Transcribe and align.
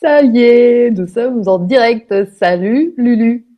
Ça 0.00 0.22
y 0.22 0.38
est, 0.38 0.90
nous 0.92 1.08
sommes 1.08 1.42
en 1.48 1.58
direct. 1.58 2.14
Salut 2.38 2.94
Lulu. 2.96 3.48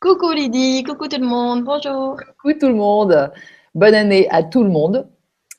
Coucou 0.00 0.30
Lydie, 0.30 0.84
coucou 0.84 1.08
tout 1.08 1.20
le 1.20 1.26
monde, 1.26 1.64
bonjour. 1.64 2.16
Coucou 2.40 2.56
tout 2.56 2.68
le 2.68 2.74
monde. 2.74 3.32
Bonne 3.74 3.94
année 3.94 4.28
à 4.30 4.44
tout 4.44 4.62
le 4.62 4.70
monde. 4.70 5.08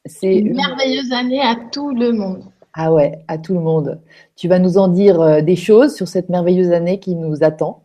C'est 0.06 0.34
une 0.34 0.56
merveilleuse 0.56 1.12
année 1.12 1.42
à 1.42 1.58
tout 1.74 1.94
le 1.94 2.14
monde. 2.14 2.46
Ah 2.74 2.94
ouais, 2.94 3.20
à 3.28 3.38
tout 3.38 3.54
le 3.54 3.60
monde. 3.60 4.00
Tu 4.38 4.48
vas 4.48 4.60
nous 4.60 4.78
en 4.78 4.88
dire 4.88 5.20
euh, 5.20 5.42
des 5.42 5.58
choses 5.58 5.94
sur 5.94 6.08
cette 6.08 6.30
merveilleuse 6.30 6.72
année 6.72 7.02
qui 7.02 7.16
nous 7.16 7.44
attend. 7.44 7.84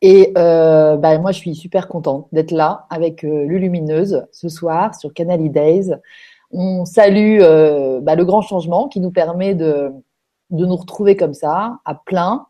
Et 0.00 0.32
euh, 0.38 0.96
bah, 0.96 1.18
moi, 1.18 1.32
je 1.32 1.38
suis 1.38 1.54
super 1.54 1.86
contente 1.86 2.28
d'être 2.32 2.52
là 2.52 2.86
avec 2.88 3.24
euh, 3.24 3.44
Lulumineuse 3.44 4.26
ce 4.32 4.48
soir 4.48 4.94
sur 4.94 5.12
Canal 5.12 5.50
Days. 5.50 5.90
On 6.50 6.86
salue 6.86 7.40
euh, 7.42 8.00
bah, 8.00 8.14
le 8.14 8.24
grand 8.24 8.40
changement 8.40 8.88
qui 8.88 9.00
nous 9.00 9.10
permet 9.10 9.54
de, 9.54 9.92
de 10.50 10.66
nous 10.66 10.76
retrouver 10.76 11.16
comme 11.16 11.34
ça, 11.34 11.78
à 11.84 11.94
plein, 11.94 12.46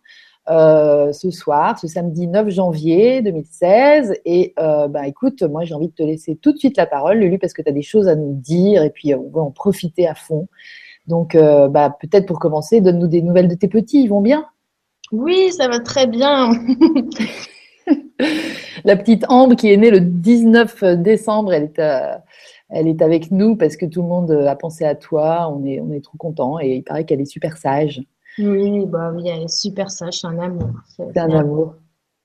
euh, 0.49 1.13
ce 1.13 1.31
soir, 1.31 1.79
ce 1.79 1.87
samedi 1.87 2.27
9 2.27 2.51
janvier 2.51 3.23
2016. 3.23 4.17
Et 4.25 4.53
euh, 4.59 4.89
bah, 4.89 5.07
écoute, 5.07 5.43
moi 5.43 5.65
j'ai 5.65 5.75
envie 5.75 5.89
de 5.89 5.95
te 5.95 6.03
laisser 6.03 6.37
tout 6.37 6.53
de 6.53 6.59
suite 6.59 6.77
la 6.77 6.87
parole, 6.87 7.19
Lulu, 7.19 7.39
parce 7.39 7.53
que 7.53 7.63
tu 7.63 7.69
as 7.69 7.73
des 7.73 7.83
choses 7.83 8.09
à 8.09 8.17
nous 8.17 8.35
dire 8.35 8.83
et 8.83 8.91
puis 8.91 9.15
on 9.15 9.29
va 9.29 9.43
en 9.43 9.51
profiter 9.51 10.09
à 10.09 10.15
fond. 10.15 10.49
Donc 11.07 11.37
bah, 11.37 11.97
peut-être 12.01 12.27
pour 12.27 12.39
commencer, 12.39 12.81
donne-nous 12.81 13.09
des 13.09 13.23
nouvelles 13.23 13.49
de 13.49 13.55
tes 13.55 13.69
petits, 13.69 14.03
ils 14.03 14.09
vont 14.09 14.21
bien? 14.21 14.47
Oui, 15.13 15.51
ça 15.53 15.69
va 15.69 15.81
très 15.81 16.07
bien. 16.07 16.53
la 18.85 18.97
petite 18.97 19.25
Ambre 19.29 19.57
qui 19.57 19.73
est 19.73 19.77
née 19.77 19.91
le 19.91 20.01
19 20.01 20.85
décembre, 20.99 21.53
elle 21.53 21.65
est 21.65 21.79
à 21.79 22.23
elle 22.71 22.89
est 22.89 23.03
avec 23.03 23.31
nous 23.31 23.57
parce 23.57 23.77
que 23.77 23.87
tout 23.87 24.03
le 24.03 24.09
monde 24.09 24.31
a 24.31 24.57
pensé 24.57 24.85
à 24.85 24.95
toi. 24.95 25.53
On 25.53 25.65
est, 25.65 25.81
on 25.81 25.93
est 25.93 26.03
trop 26.03 26.19
content 26.19 26.59
et 26.61 26.77
il 26.77 26.83
paraît 26.83 27.05
qu'elle 27.05 27.21
est 27.21 27.25
super 27.25 27.57
sage. 27.57 28.03
Oui, 28.39 28.87
bah 28.87 29.13
oui, 29.15 29.29
elle 29.29 29.43
est 29.43 29.49
super 29.49 29.91
sage, 29.91 30.21
c'est 30.21 30.27
un 30.27 30.39
amour. 30.39 30.71
C'est 30.97 31.19
un 31.19 31.31
amour. 31.31 31.75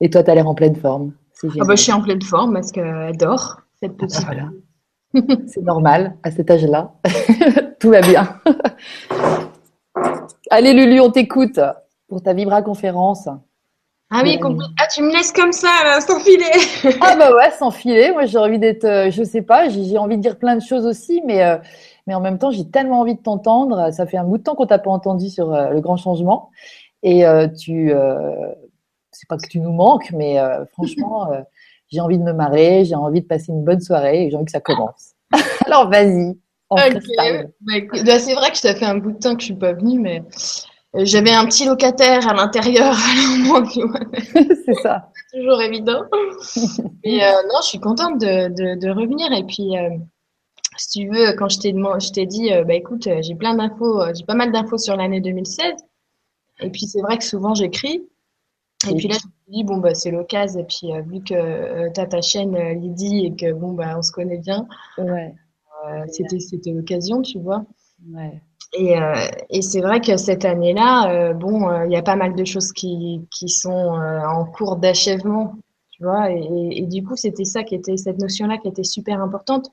Et 0.02 0.09
toi, 0.09 0.23
tu 0.23 0.31
as 0.31 0.36
l'air 0.36 0.47
en 0.47 0.55
pleine 0.55 0.75
forme. 0.75 1.14
Ah 1.44 1.66
bah, 1.66 1.75
je 1.75 1.81
suis 1.81 1.92
en 1.92 2.02
pleine 2.02 2.22
forme 2.22 2.53
parce 2.53 2.72
qu'elle 2.72 3.17
dort, 3.17 3.61
cette 3.80 3.94
ah, 3.94 4.05
petite. 4.05 4.23
voilà. 4.23 4.50
c'est 5.47 5.61
normal 5.61 6.16
à 6.23 6.31
cet 6.31 6.52
âge-là. 6.52 6.94
Tout 7.80 7.89
va 7.89 8.02
bien. 8.02 8.27
Allez, 10.50 10.73
Lulu, 10.73 11.00
on 11.00 11.11
t'écoute 11.11 11.59
pour 12.08 12.22
ta 12.22 12.33
Vibra 12.33 12.61
conférence. 12.61 13.27
Ah 14.11 14.22
oui, 14.23 14.39
ah, 14.80 14.88
tu 14.94 15.02
me 15.02 15.11
laisses 15.11 15.31
comme 15.31 15.52
ça, 15.52 15.84
là, 15.84 16.00
sans 16.00 16.20
filet. 16.20 16.52
ah 17.02 17.16
bah 17.16 17.36
ouais, 17.36 17.50
sans 17.52 17.72
filet. 17.72 18.11
Moi, 18.11 18.25
j'ai 18.28 18.38
envie 18.38 18.59
d'être, 18.59 18.86
euh, 18.86 19.09
je 19.09 19.23
sais 19.23 19.42
pas, 19.42 19.67
j'ai 19.67 19.98
envie 19.98 20.17
de 20.17 20.22
dire 20.22 20.38
plein 20.38 20.56
de 20.56 20.61
choses 20.61 20.86
aussi, 20.86 21.23
mais 21.25 21.44
euh, 21.44 21.58
mais 22.06 22.14
en 22.14 22.22
même 22.22 22.38
temps, 22.38 22.52
j'ai 22.52 22.70
tellement 22.70 23.00
envie 23.00 23.16
de 23.16 23.22
t'entendre. 23.22 23.92
Ça 23.92 24.06
fait 24.06 24.17
un 24.17 24.23
bout 24.23 24.38
de 24.38 24.44
temps 24.44 24.53
qu'on 24.53 24.67
t'a 24.67 24.78
pas 24.78 24.92
entendu 24.92 25.30
sur 25.30 25.52
euh, 25.52 25.70
le 25.70 25.81
grand 25.81 25.98
changement, 25.98 26.52
et 27.02 27.23
tu, 27.59 27.94
c'est 29.11 29.28
pas 29.28 29.38
que 29.38 29.48
tu 29.48 29.59
nous 29.59 29.73
manques, 29.73 30.11
mais 30.11 30.38
franchement, 30.73 31.30
j'ai 31.92 32.00
envie 32.00 32.17
de 32.17 32.23
me 32.23 32.33
marrer, 32.33 32.86
j'ai 32.86 32.95
envie 32.95 33.22
de 33.22 33.28
passer 33.28 33.52
une 33.52 33.64
bonne 33.64 33.81
soirée, 33.81 34.26
et 34.26 34.30
j'ai 34.30 34.36
envie 34.36 34.45
que 34.45 34.52
ça 34.52 34.59
commence. 34.59 35.14
Alors 35.66 35.89
vas-y. 35.89 36.36
Okay. 36.70 37.00
Bah, 37.61 37.73
bah, 38.06 38.20
c'est 38.20 38.33
vrai 38.33 38.52
que 38.52 38.58
ça 38.58 38.73
fait 38.76 38.86
un 38.86 38.98
bout 38.98 39.11
de 39.11 39.20
temps 39.20 39.36
que 39.36 39.42
je 39.42 39.45
suis 39.45 39.56
pas 39.56 39.73
venue, 39.73 40.00
mais 40.00 40.20
euh, 40.20 40.23
j'avais 41.04 41.32
un 41.32 41.46
petit 41.46 41.66
locataire 41.66 42.28
à 42.28 42.34
l'intérieur. 42.34 42.96
c'est 44.66 44.74
ça. 44.82 45.12
toujours 45.34 45.62
évident. 45.62 46.04
Mais 47.04 47.24
euh, 47.24 47.32
non, 47.44 47.60
je 47.62 47.68
suis 47.68 47.80
contente 47.80 48.20
de, 48.20 48.50
de, 48.50 48.80
de 48.80 48.90
revenir. 48.90 49.32
Et 49.32 49.44
puis, 49.44 49.78
euh, 49.78 49.90
si 50.78 51.00
tu 51.00 51.10
veux, 51.10 51.34
quand 51.38 51.50
je 51.50 51.60
t'ai, 51.60 51.72
je 51.73 52.12
t'ai 52.12 52.26
dit, 52.26 52.52
bah 52.66 52.73
écoute, 52.73 53.08
j'ai 53.22 53.36
plein 53.36 53.56
d'infos, 53.56 54.02
j'ai 54.14 54.26
pas 54.26 54.36
mal 54.36 54.52
d'infos 54.52 54.78
sur 54.78 54.96
l'année 54.96 55.22
2016. 55.22 55.73
Et 56.62 56.70
puis, 56.70 56.86
c'est 56.86 57.02
vrai 57.02 57.18
que 57.18 57.23
souvent, 57.23 57.54
j'écris. 57.54 58.08
Et 58.90 58.96
puis 58.96 59.08
là, 59.08 59.16
je 59.22 59.28
me 59.28 59.58
dis, 59.58 59.64
bon, 59.64 59.78
bah, 59.78 59.96
c'est 59.96 60.12
l'occasion. 60.12 60.60
Et 60.60 60.64
puis, 60.66 60.92
vu 61.08 61.22
que 61.23 61.94
tu 61.94 62.00
as 62.00 62.06
ta 62.06 62.22
chaîne 62.22 62.58
Lydie 62.80 63.26
et 63.26 63.36
que, 63.36 63.54
bon, 63.54 63.72
bah, 63.72 63.95
on 63.98 64.02
se 64.02 64.11
connaît 64.11 64.38
bien, 64.38 64.67
ouais. 64.98 65.34
c'était, 66.10 66.39
c'était 66.39 66.72
l'occasion, 66.72 67.22
tu 67.22 67.39
vois. 67.39 67.66
Ouais. 68.14 68.42
Et, 68.77 68.99
euh, 68.99 69.13
et 69.49 69.61
c'est 69.61 69.80
vrai 69.81 70.02
que 70.02 70.17
cette 70.17 70.43
année-là, 70.43 71.09
euh, 71.09 71.33
bon, 71.33 71.69
euh, 71.69 71.86
il 71.86 71.91
y 71.91 71.95
a 71.95 72.02
pas 72.02 72.17
mal 72.17 72.36
de 72.36 72.43
choses 72.43 72.73
qui, 72.73 73.25
qui 73.31 73.47
sont 73.47 73.71
en 73.71 74.45
cours 74.45 74.75
d'achèvement, 74.75 75.55
tu 75.91 76.03
vois. 76.03 76.30
Et, 76.31 76.80
et, 76.80 76.86
du 76.86 77.03
coup, 77.03 77.15
c'était 77.15 77.45
ça 77.45 77.63
qui 77.63 77.75
était 77.75 77.95
cette 77.95 78.19
notion-là 78.19 78.58
qui 78.58 78.67
était 78.67 78.83
super 78.83 79.21
importante. 79.21 79.71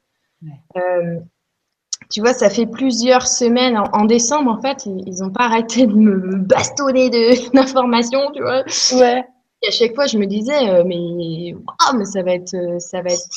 tu 2.11 2.21
vois, 2.21 2.33
ça 2.33 2.49
fait 2.49 2.67
plusieurs 2.67 3.27
semaines, 3.27 3.77
en, 3.93 4.05
décembre, 4.05 4.53
en 4.53 4.61
fait, 4.61 4.87
ils 4.87 5.19
n'ont 5.21 5.33
pas 5.33 5.45
arrêté 5.45 5.87
de 5.87 5.95
me 5.95 6.37
bastonner 6.37 7.11
d'informations, 7.55 8.31
tu 8.35 8.43
vois. 8.43 8.63
Ouais. 8.93 9.25
Et 9.63 9.69
à 9.69 9.71
chaque 9.71 9.95
fois, 9.95 10.07
je 10.07 10.19
me 10.19 10.27
disais, 10.27 10.85
mais, 10.85 11.55
oh, 11.55 11.97
mais 11.97 12.05
ça 12.05 12.23
va 12.23 12.35
être, 12.35 12.57
ça 12.79 13.03
va 13.03 13.11
être, 13.11 13.29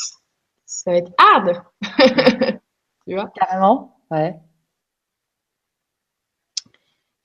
ça 0.65 0.91
va 0.91 0.97
être 0.97 1.11
hard. 1.17 1.63
tu 3.07 3.15
vois. 3.15 3.31
Carrément, 3.35 3.97
ouais. 4.11 4.35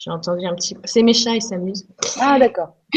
J'ai 0.00 0.10
entendu 0.10 0.46
un 0.46 0.54
petit. 0.54 0.76
C'est 0.84 1.02
mes 1.02 1.12
chats, 1.12 1.34
ils 1.34 1.42
s'amusent. 1.42 1.86
Ah, 2.18 2.38
d'accord. 2.38 2.74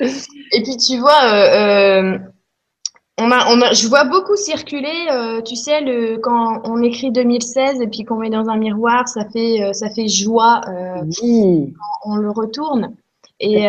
et 0.00 0.62
puis, 0.62 0.76
tu 0.76 0.98
vois, 0.98 1.24
euh, 1.24 2.12
euh, 2.12 2.18
on 3.16 3.30
a, 3.30 3.46
on 3.48 3.62
a, 3.62 3.72
je 3.72 3.88
vois 3.88 4.04
beaucoup 4.04 4.36
circuler, 4.36 5.08
euh, 5.10 5.40
tu 5.40 5.56
sais, 5.56 5.80
le, 5.80 6.18
quand 6.18 6.60
on 6.64 6.82
écrit 6.82 7.10
2016 7.10 7.80
et 7.80 7.86
puis 7.86 8.04
qu'on 8.04 8.16
met 8.16 8.28
dans 8.28 8.50
un 8.50 8.58
miroir, 8.58 9.08
ça 9.08 9.24
fait, 9.30 9.72
ça 9.72 9.88
fait 9.88 10.08
joie 10.08 10.60
oui. 11.22 11.72
quand 11.72 12.12
on 12.12 12.16
le 12.16 12.30
retourne. 12.30 12.94
Et, 13.40 13.66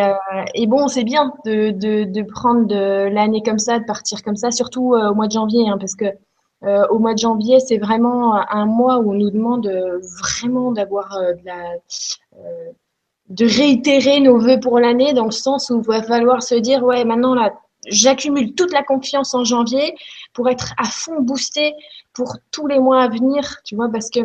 et 0.54 0.66
bon, 0.66 0.88
c'est 0.88 1.04
bien 1.04 1.32
de, 1.46 1.70
de, 1.70 2.04
de 2.04 2.22
prendre 2.22 2.66
de 2.66 3.08
l'année 3.08 3.42
comme 3.42 3.58
ça, 3.58 3.78
de 3.78 3.84
partir 3.84 4.22
comme 4.22 4.36
ça, 4.36 4.50
surtout 4.50 4.94
au 4.94 5.14
mois 5.14 5.26
de 5.26 5.32
janvier, 5.32 5.70
hein, 5.70 5.78
parce 5.78 5.94
que 5.94 6.04
euh, 6.62 6.86
au 6.88 6.98
mois 6.98 7.14
de 7.14 7.18
janvier, 7.18 7.58
c'est 7.60 7.78
vraiment 7.78 8.34
un 8.34 8.66
mois 8.66 8.98
où 8.98 9.12
on 9.12 9.14
nous 9.14 9.30
demande 9.30 9.66
euh, 9.66 9.98
vraiment 10.20 10.72
d'avoir 10.72 11.16
euh, 11.16 11.32
de 11.34 11.44
la 11.44 11.76
de 13.30 13.46
réitérer 13.46 14.20
nos 14.20 14.38
vœux 14.38 14.58
pour 14.60 14.78
l'année 14.80 15.12
dans 15.12 15.24
le 15.24 15.30
sens 15.30 15.70
où 15.70 15.80
il 15.80 15.86
va 15.86 16.02
falloir 16.02 16.42
se 16.42 16.56
dire 16.56 16.82
ouais 16.82 17.04
maintenant 17.04 17.34
là 17.34 17.54
j'accumule 17.86 18.54
toute 18.54 18.72
la 18.72 18.82
confiance 18.82 19.34
en 19.34 19.44
janvier 19.44 19.94
pour 20.34 20.48
être 20.48 20.74
à 20.78 20.84
fond 20.84 21.20
boosté 21.20 21.74
pour 22.12 22.36
tous 22.50 22.66
les 22.66 22.80
mois 22.80 23.02
à 23.02 23.08
venir 23.08 23.58
tu 23.64 23.76
vois 23.76 23.88
parce 23.88 24.10
que 24.10 24.18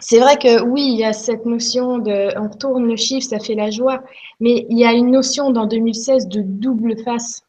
c'est 0.00 0.18
vrai 0.18 0.36
que 0.38 0.60
oui 0.62 0.82
il 0.92 0.98
y 0.98 1.04
a 1.04 1.12
cette 1.12 1.46
notion 1.46 1.98
de 1.98 2.36
on 2.36 2.48
tourne 2.48 2.84
le 2.84 2.96
chiffre 2.96 3.28
ça 3.28 3.38
fait 3.38 3.54
la 3.54 3.70
joie 3.70 4.02
mais 4.40 4.66
il 4.68 4.78
y 4.78 4.84
a 4.84 4.92
une 4.92 5.12
notion 5.12 5.52
dans 5.52 5.66
2016 5.66 6.26
de 6.26 6.42
double 6.42 7.00
face 7.04 7.42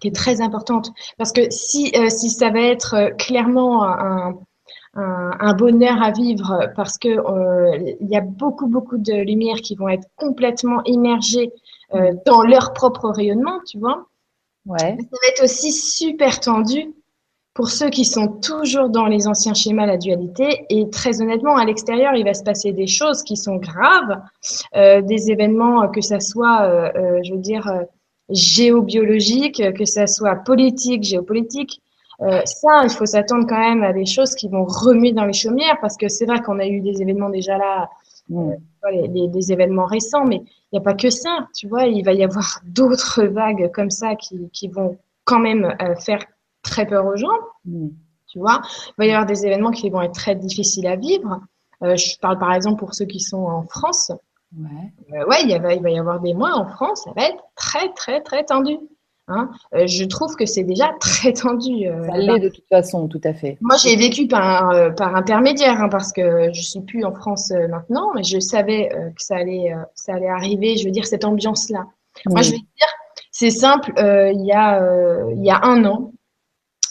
qui 0.00 0.08
est 0.08 0.14
très 0.14 0.40
importante. 0.40 0.92
Parce 1.18 1.32
que 1.32 1.50
si, 1.50 1.92
euh, 1.96 2.08
si 2.08 2.30
ça 2.30 2.50
va 2.50 2.60
être 2.60 2.94
euh, 2.94 3.10
clairement 3.10 3.84
un, 3.84 4.38
un, 4.94 5.54
bonheur 5.54 6.02
à 6.02 6.10
vivre, 6.10 6.70
parce 6.76 6.98
que 6.98 7.08
euh, 7.08 7.94
il 8.00 8.08
y 8.08 8.16
a 8.16 8.20
beaucoup, 8.20 8.68
beaucoup 8.68 8.98
de 8.98 9.12
lumières 9.12 9.56
qui 9.56 9.74
vont 9.74 9.88
être 9.88 10.06
complètement 10.16 10.82
immergées 10.84 11.52
dans 12.26 12.42
leur 12.42 12.72
propre 12.72 13.08
rayonnement, 13.08 13.60
tu 13.68 13.78
vois. 13.78 14.06
Ouais. 14.66 14.78
Ça 14.78 14.86
va 14.96 15.28
être 15.28 15.44
aussi 15.44 15.72
super 15.72 16.40
tendu 16.40 16.92
pour 17.54 17.68
ceux 17.68 17.88
qui 17.88 18.04
sont 18.04 18.26
toujours 18.26 18.88
dans 18.88 19.06
les 19.06 19.28
anciens 19.28 19.54
schémas, 19.54 19.86
la 19.86 19.96
dualité. 19.96 20.66
Et 20.70 20.90
très 20.90 21.20
honnêtement, 21.22 21.56
à 21.56 21.64
l'extérieur, 21.64 22.14
il 22.14 22.24
va 22.24 22.34
se 22.34 22.42
passer 22.42 22.72
des 22.72 22.88
choses 22.88 23.22
qui 23.22 23.36
sont 23.36 23.56
graves, 23.56 24.20
des 24.74 25.30
événements, 25.30 25.88
que 25.88 26.00
ça 26.00 26.18
soit, 26.18 26.92
je 27.22 27.32
veux 27.32 27.40
dire, 27.40 27.68
géobiologique, 28.30 29.74
que 29.74 29.84
ça 29.84 30.06
soit 30.06 30.36
politique, 30.36 31.02
géopolitique. 31.02 31.80
Euh, 32.20 32.40
ça, 32.44 32.84
il 32.84 32.90
faut 32.90 33.06
s'attendre 33.06 33.46
quand 33.48 33.58
même 33.58 33.82
à 33.82 33.92
des 33.92 34.06
choses 34.06 34.34
qui 34.34 34.48
vont 34.48 34.64
remuer 34.64 35.12
dans 35.12 35.24
les 35.24 35.32
chaumières, 35.32 35.78
parce 35.80 35.96
que 35.96 36.08
c'est 36.08 36.26
vrai 36.26 36.40
qu'on 36.40 36.58
a 36.58 36.66
eu 36.66 36.80
des 36.80 37.02
événements 37.02 37.28
déjà 37.28 37.58
là, 37.58 37.90
euh, 38.30 38.52
les, 38.90 39.28
des 39.28 39.52
événements 39.52 39.86
récents, 39.86 40.24
mais 40.24 40.36
il 40.36 40.74
n'y 40.74 40.78
a 40.78 40.82
pas 40.82 40.94
que 40.94 41.10
ça, 41.10 41.48
tu 41.54 41.68
vois, 41.68 41.84
il 41.84 42.04
va 42.04 42.12
y 42.12 42.24
avoir 42.24 42.60
d'autres 42.64 43.24
vagues 43.24 43.70
comme 43.72 43.90
ça 43.90 44.14
qui, 44.14 44.48
qui 44.52 44.68
vont 44.68 44.98
quand 45.24 45.40
même 45.40 45.74
euh, 45.80 45.94
faire 45.96 46.24
très 46.62 46.86
peur 46.86 47.06
aux 47.06 47.16
gens, 47.16 47.38
mm. 47.64 47.88
tu 48.28 48.38
vois. 48.38 48.60
Il 48.88 48.94
va 48.98 49.06
y 49.06 49.10
avoir 49.10 49.26
des 49.26 49.46
événements 49.46 49.70
qui 49.70 49.90
vont 49.90 50.02
être 50.02 50.14
très 50.14 50.34
difficiles 50.34 50.86
à 50.86 50.96
vivre. 50.96 51.40
Euh, 51.82 51.96
je 51.96 52.18
parle 52.18 52.38
par 52.38 52.52
exemple 52.52 52.78
pour 52.78 52.94
ceux 52.94 53.04
qui 53.04 53.20
sont 53.20 53.44
en 53.44 53.62
France. 53.64 54.12
Ouais, 54.56 55.16
euh, 55.18 55.26
ouais 55.26 55.42
il, 55.42 55.60
va, 55.60 55.74
il 55.74 55.82
va 55.82 55.90
y 55.90 55.98
avoir 55.98 56.20
des 56.20 56.34
mois 56.34 56.54
en 56.54 56.66
France, 56.66 57.02
ça 57.04 57.12
va 57.16 57.26
être 57.28 57.42
très, 57.56 57.92
très, 57.92 58.20
très 58.20 58.44
tendu. 58.44 58.78
Hein 59.26 59.50
euh, 59.74 59.86
je 59.86 60.04
trouve 60.04 60.36
que 60.36 60.44
c'est 60.44 60.64
déjà 60.64 60.92
très 61.00 61.32
tendu. 61.32 61.86
Euh, 61.86 62.06
ça 62.06 62.16
l'est 62.18 62.40
de 62.40 62.48
toute 62.50 62.68
façon, 62.68 63.08
tout 63.08 63.20
à 63.24 63.32
fait. 63.32 63.56
Moi, 63.60 63.76
j'ai 63.82 63.96
vécu 63.96 64.28
par, 64.28 64.94
par 64.96 65.16
intermédiaire, 65.16 65.80
hein, 65.80 65.88
parce 65.88 66.12
que 66.12 66.52
je 66.52 66.62
suis 66.62 66.80
plus 66.80 67.04
en 67.04 67.12
France 67.12 67.52
maintenant, 67.70 68.12
mais 68.14 68.22
je 68.22 68.38
savais 68.38 68.90
que 68.90 69.22
ça 69.22 69.36
allait, 69.36 69.74
ça 69.94 70.14
allait 70.14 70.28
arriver. 70.28 70.76
Je 70.76 70.84
veux 70.84 70.90
dire 70.90 71.06
cette 71.06 71.24
ambiance-là. 71.24 71.86
Moi, 72.26 72.42
je 72.42 72.52
vais 72.52 72.58
dire, 72.58 72.88
c'est 73.32 73.50
simple. 73.50 73.92
il 73.96 74.44
y 74.44 74.52
a, 74.52 75.26
il 75.34 75.44
y 75.44 75.50
a 75.50 75.60
un 75.64 75.84
an, 75.84 76.12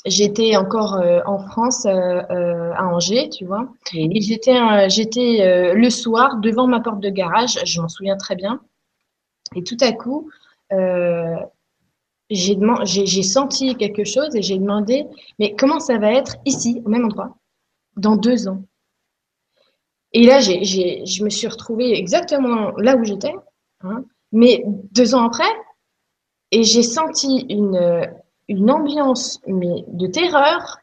j'étais 0.06 0.56
encore 0.56 1.02
en 1.26 1.40
France, 1.40 1.86
à 1.86 2.86
Angers, 2.86 3.30
tu 3.30 3.46
vois. 3.46 3.68
Et 3.94 4.22
j'étais, 4.22 4.58
j'étais 4.90 5.74
le 5.74 5.90
soir 5.90 6.38
devant 6.38 6.68
ma 6.68 6.80
porte 6.80 7.00
de 7.00 7.10
garage, 7.10 7.60
je 7.66 7.82
m'en 7.82 7.88
souviens 7.88 8.18
très 8.18 8.36
bien. 8.36 8.62
Et 9.56 9.64
tout 9.64 9.78
à 9.82 9.92
coup, 9.92 10.30
j'ai 12.30 13.24
senti 13.24 13.76
quelque 13.76 14.04
chose 14.04 14.36
et 14.36 14.42
j'ai 14.42 14.58
demandé, 14.58 15.06
mais 15.40 15.56
comment 15.56 15.80
ça 15.80 15.98
va 15.98 16.12
être 16.12 16.38
ici, 16.46 16.82
au 16.86 16.90
même 16.90 17.06
endroit, 17.06 17.38
dans 17.96 18.16
deux 18.16 18.48
ans? 18.48 18.64
Et 20.12 20.26
là, 20.26 20.40
je 20.42 21.24
me 21.24 21.30
suis 21.30 21.48
retrouvée 21.48 21.98
exactement 21.98 22.72
là 22.78 22.96
où 22.96 23.04
j'étais, 23.04 23.34
hein, 23.82 24.04
mais 24.32 24.64
deux 24.92 25.16
ans 25.16 25.26
après, 25.26 25.52
et 26.52 26.64
j'ai 26.64 26.84
senti 26.84 27.46
une, 27.50 28.08
une 28.54 28.72
ambiance 28.72 29.40
mais 29.48 29.84
de 29.88 30.08
terreur, 30.08 30.78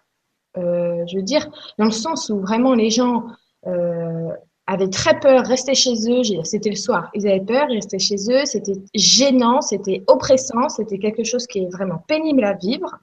euh, 0.57 1.05
je 1.07 1.17
veux 1.17 1.23
dire, 1.23 1.49
dans 1.79 1.87
le 1.87 1.91
sens 1.93 2.29
où 2.31 2.41
vraiment 2.41 2.75
les 2.75 2.91
gens 2.91 3.25
euh, 3.67 4.31
avaient 4.67 4.89
très 4.89 5.19
peur, 5.21 5.45
restaient 5.47 5.75
chez 5.75 5.95
eux. 6.09 6.23
C'était 6.45 6.71
le 6.71 6.77
soir. 6.77 7.11
Ils 7.15 7.27
avaient 7.29 7.41
peur, 7.41 7.67
ils 7.71 7.77
restaient 7.77 7.99
chez 7.99 8.17
eux. 8.31 8.45
C'était 8.45 8.75
gênant, 8.95 9.61
c'était 9.61 10.03
oppressant, 10.07 10.69
c'était 10.69 10.99
quelque 10.99 11.25
chose 11.25 11.47
qui 11.47 11.61
est 11.61 11.73
vraiment 11.73 12.03
pénible 12.09 12.45
à 12.45 12.55
vivre. 12.55 12.99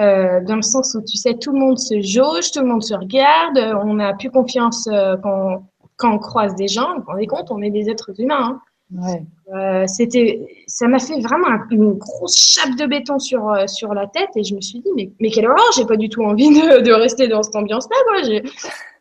Euh, 0.00 0.40
dans 0.44 0.56
le 0.56 0.62
sens 0.62 0.94
où 0.94 1.02
tu 1.02 1.16
sais, 1.16 1.34
tout 1.34 1.52
le 1.52 1.58
monde 1.58 1.78
se 1.78 2.00
jauge, 2.00 2.50
tout 2.50 2.60
le 2.60 2.66
monde 2.66 2.82
se 2.82 2.94
regarde, 2.94 3.58
on 3.84 3.94
n'a 3.94 4.12
plus 4.12 4.30
confiance 4.30 4.86
quand, 5.22 5.64
quand, 5.96 6.14
on 6.14 6.18
croise 6.18 6.54
des 6.56 6.68
gens. 6.68 6.94
Vous 6.96 7.02
vous 7.02 7.10
rendez 7.12 7.26
compte, 7.26 7.50
on 7.50 7.62
est 7.62 7.70
des 7.70 7.88
êtres 7.88 8.12
humains. 8.18 8.60
Hein. 8.60 8.60
Ouais. 8.94 9.22
Euh, 9.54 9.86
c'était, 9.86 10.46
ça 10.66 10.86
m'a 10.86 10.98
fait 10.98 11.20
vraiment 11.20 11.48
une 11.70 11.92
grosse 11.94 12.36
chape 12.36 12.76
de 12.76 12.86
béton 12.86 13.18
sur 13.18 13.50
euh, 13.50 13.66
sur 13.66 13.94
la 13.94 14.06
tête 14.06 14.30
et 14.36 14.44
je 14.44 14.54
me 14.54 14.60
suis 14.60 14.80
dit 14.80 14.88
mais 14.96 15.10
mais 15.20 15.30
quelle 15.30 15.46
horreur, 15.46 15.64
j'ai 15.76 15.84
pas 15.84 15.96
du 15.96 16.08
tout 16.08 16.22
envie 16.22 16.48
de, 16.48 16.80
de 16.80 16.92
rester 16.92 17.28
dans 17.28 17.42
cette 17.42 17.56
ambiance-là. 17.56 17.96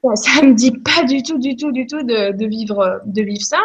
Moi, 0.03 0.15
ça 0.15 0.41
me 0.41 0.53
dit 0.53 0.71
pas 0.71 1.03
du 1.03 1.23
tout, 1.23 1.37
du 1.37 1.55
tout, 1.55 1.71
du 1.71 1.85
tout 1.85 2.03
de, 2.03 2.31
de 2.35 2.45
vivre 2.45 3.01
de 3.05 3.21
vivre 3.21 3.41
ça. 3.41 3.59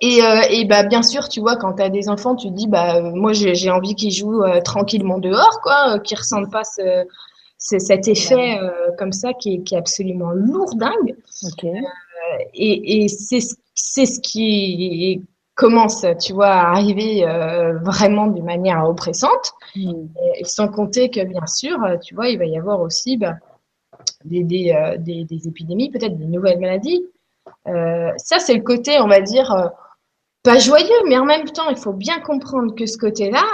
Et, 0.00 0.22
euh, 0.22 0.42
et 0.50 0.64
bah 0.64 0.82
bien 0.82 1.02
sûr, 1.02 1.28
tu 1.28 1.40
vois, 1.40 1.56
quand 1.56 1.74
tu 1.74 1.82
as 1.82 1.88
des 1.88 2.08
enfants, 2.08 2.34
tu 2.34 2.48
te 2.48 2.54
dis 2.54 2.66
bah 2.66 3.00
moi 3.00 3.32
j'ai 3.32 3.70
envie 3.70 3.94
qu'ils 3.94 4.12
jouent 4.12 4.42
tranquillement 4.64 5.18
dehors, 5.18 5.60
quoi, 5.62 6.00
qu'ils 6.00 6.18
ressentent 6.18 6.50
pas 6.50 6.64
ce, 6.64 7.06
cet 7.66 8.08
effet 8.08 8.58
comme 8.98 9.12
ça 9.12 9.32
qui 9.32 9.54
est, 9.54 9.62
qui 9.62 9.74
est 9.74 9.78
absolument 9.78 10.30
lourdingue. 10.30 11.16
Okay. 11.52 11.80
et, 12.52 13.04
et 13.04 13.08
c'est 13.08 13.40
ce 13.40 13.54
c'est 13.74 14.20
qui 14.20 15.22
commence, 15.54 16.04
tu 16.20 16.32
vois, 16.32 16.48
à 16.48 16.70
arriver 16.70 17.26
euh, 17.26 17.78
vraiment 17.78 18.26
d'une 18.26 18.44
manière 18.44 18.84
oppressante. 18.88 19.52
Mm. 19.76 20.06
Et, 20.38 20.44
sans 20.44 20.68
compter 20.68 21.10
que, 21.10 21.24
bien 21.24 21.46
sûr, 21.46 21.78
tu 22.02 22.14
vois, 22.14 22.28
il 22.28 22.38
va 22.38 22.46
y 22.46 22.58
avoir 22.58 22.80
aussi 22.80 23.16
bah, 23.16 23.34
des, 24.24 24.72
euh, 24.72 24.96
des, 24.98 25.24
des, 25.24 25.48
épidémies, 25.48 25.90
peut-être 25.90 26.16
des 26.16 26.26
nouvelles 26.26 26.60
maladies. 26.60 27.04
Euh, 27.68 28.10
ça, 28.16 28.38
c'est 28.38 28.54
le 28.54 28.62
côté, 28.62 28.98
on 29.00 29.06
va 29.06 29.20
dire, 29.20 29.70
pas 30.42 30.58
joyeux, 30.58 30.88
mais 31.06 31.18
en 31.18 31.24
même 31.24 31.44
temps, 31.44 31.70
il 31.70 31.76
faut 31.76 31.92
bien 31.92 32.20
comprendre 32.20 32.74
que 32.74 32.86
ce 32.86 32.98
côté-là, 32.98 33.44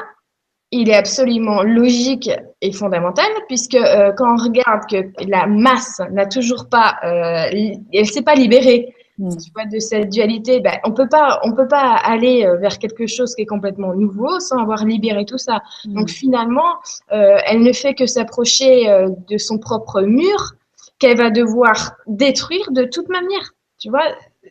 il 0.72 0.88
est 0.88 0.94
absolument 0.94 1.62
logique 1.62 2.30
et 2.60 2.72
fondamental, 2.72 3.26
puisque 3.48 3.76
quand 4.16 4.34
on 4.34 4.42
regarde 4.42 4.88
que 4.88 5.10
la 5.28 5.46
masse 5.46 6.00
n'a 6.12 6.26
toujours 6.26 6.68
pas, 6.68 6.96
elle 7.02 8.06
s'est 8.06 8.22
pas 8.22 8.36
libérée 8.36 8.94
Mm. 9.20 9.36
Tu 9.36 9.50
vois, 9.54 9.66
de 9.66 9.78
cette 9.78 10.08
dualité, 10.08 10.60
ben, 10.60 10.78
on 10.84 10.92
peut 10.92 11.08
pas, 11.08 11.40
on 11.44 11.52
peut 11.52 11.68
pas 11.68 11.94
aller 11.96 12.46
euh, 12.46 12.56
vers 12.56 12.78
quelque 12.78 13.06
chose 13.06 13.34
qui 13.34 13.42
est 13.42 13.46
complètement 13.46 13.94
nouveau 13.94 14.40
sans 14.40 14.58
avoir 14.58 14.84
libéré 14.84 15.26
tout 15.26 15.38
ça. 15.38 15.60
Mm. 15.84 15.94
Donc 15.94 16.08
finalement, 16.08 16.76
euh, 17.12 17.36
elle 17.46 17.62
ne 17.62 17.72
fait 17.72 17.94
que 17.94 18.06
s'approcher 18.06 18.88
euh, 18.88 19.10
de 19.28 19.36
son 19.36 19.58
propre 19.58 20.00
mur 20.02 20.54
qu'elle 20.98 21.18
va 21.18 21.30
devoir 21.30 21.96
détruire 22.06 22.70
de 22.72 22.84
toute 22.84 23.08
manière. 23.08 23.52
Tu 23.78 23.90
vois, 23.90 24.04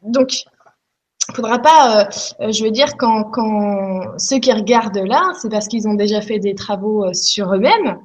donc 0.04 0.30
faudra 1.33 1.59
pas, 1.59 2.09
je 2.39 2.63
veux 2.63 2.71
dire, 2.71 2.97
quand, 2.97 3.23
quand 3.25 4.17
ceux 4.17 4.39
qui 4.39 4.51
regardent 4.51 5.05
là, 5.05 5.31
c'est 5.41 5.49
parce 5.49 5.67
qu'ils 5.67 5.87
ont 5.87 5.93
déjà 5.93 6.21
fait 6.21 6.39
des 6.39 6.55
travaux 6.55 7.13
sur 7.13 7.53
eux-mêmes 7.53 7.99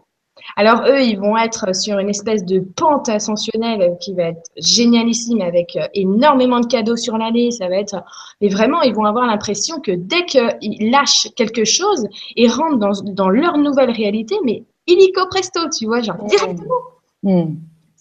alors 0.56 0.82
eux, 0.86 1.02
ils 1.02 1.18
vont 1.18 1.36
être 1.36 1.74
sur 1.74 1.98
une 1.98 2.08
espèce 2.08 2.44
de 2.44 2.60
pente 2.60 3.08
ascensionnelle 3.08 3.96
qui 4.00 4.14
va 4.14 4.24
être 4.24 4.50
génialissime 4.56 5.40
avec 5.40 5.76
euh, 5.76 5.86
énormément 5.94 6.60
de 6.60 6.66
cadeaux 6.66 6.96
sur 6.96 7.18
l'année. 7.18 7.50
Ça 7.50 7.68
va 7.68 7.76
être, 7.76 8.02
mais 8.40 8.48
vraiment, 8.48 8.82
ils 8.82 8.94
vont 8.94 9.04
avoir 9.04 9.26
l'impression 9.26 9.80
que 9.80 9.92
dès 9.92 10.24
qu'ils 10.26 10.90
lâchent 10.90 11.28
quelque 11.36 11.64
chose 11.64 12.06
et 12.36 12.48
rentrent 12.48 12.78
dans, 12.78 12.92
dans 13.04 13.28
leur 13.28 13.58
nouvelle 13.58 13.90
réalité, 13.90 14.36
mais 14.44 14.64
illico 14.86 15.26
presto, 15.28 15.60
tu 15.76 15.86
vois, 15.86 16.02
genre 16.02 16.22
directement. 16.24 16.74
Hmm. 17.22 17.54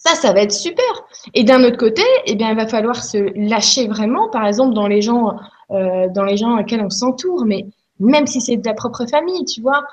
Ça, 0.06 0.16
ça 0.16 0.34
va 0.34 0.42
être 0.42 0.52
super. 0.52 0.86
Et 1.34 1.44
d'un 1.44 1.64
autre 1.64 1.78
côté, 1.78 2.02
eh 2.26 2.36
bien, 2.36 2.50
il 2.50 2.58
va 2.58 2.68
falloir 2.68 3.02
se 3.02 3.18
lâcher 3.36 3.88
vraiment, 3.88 4.30
par 4.30 4.46
exemple, 4.46 4.74
dans 4.74 4.88
les 4.88 5.02
gens, 5.02 5.38
euh, 5.72 6.10
dans 6.10 6.24
les 6.24 6.36
gens 6.36 6.60
auxquels 6.60 6.82
on 6.82 6.90
s'entoure, 6.90 7.46
mais 7.46 7.66
même 8.00 8.28
si 8.28 8.42
c'est 8.42 8.58
de 8.58 8.66
la 8.66 8.74
propre 8.74 9.06
famille, 9.06 9.46
tu 9.46 9.62
vois. 9.62 9.84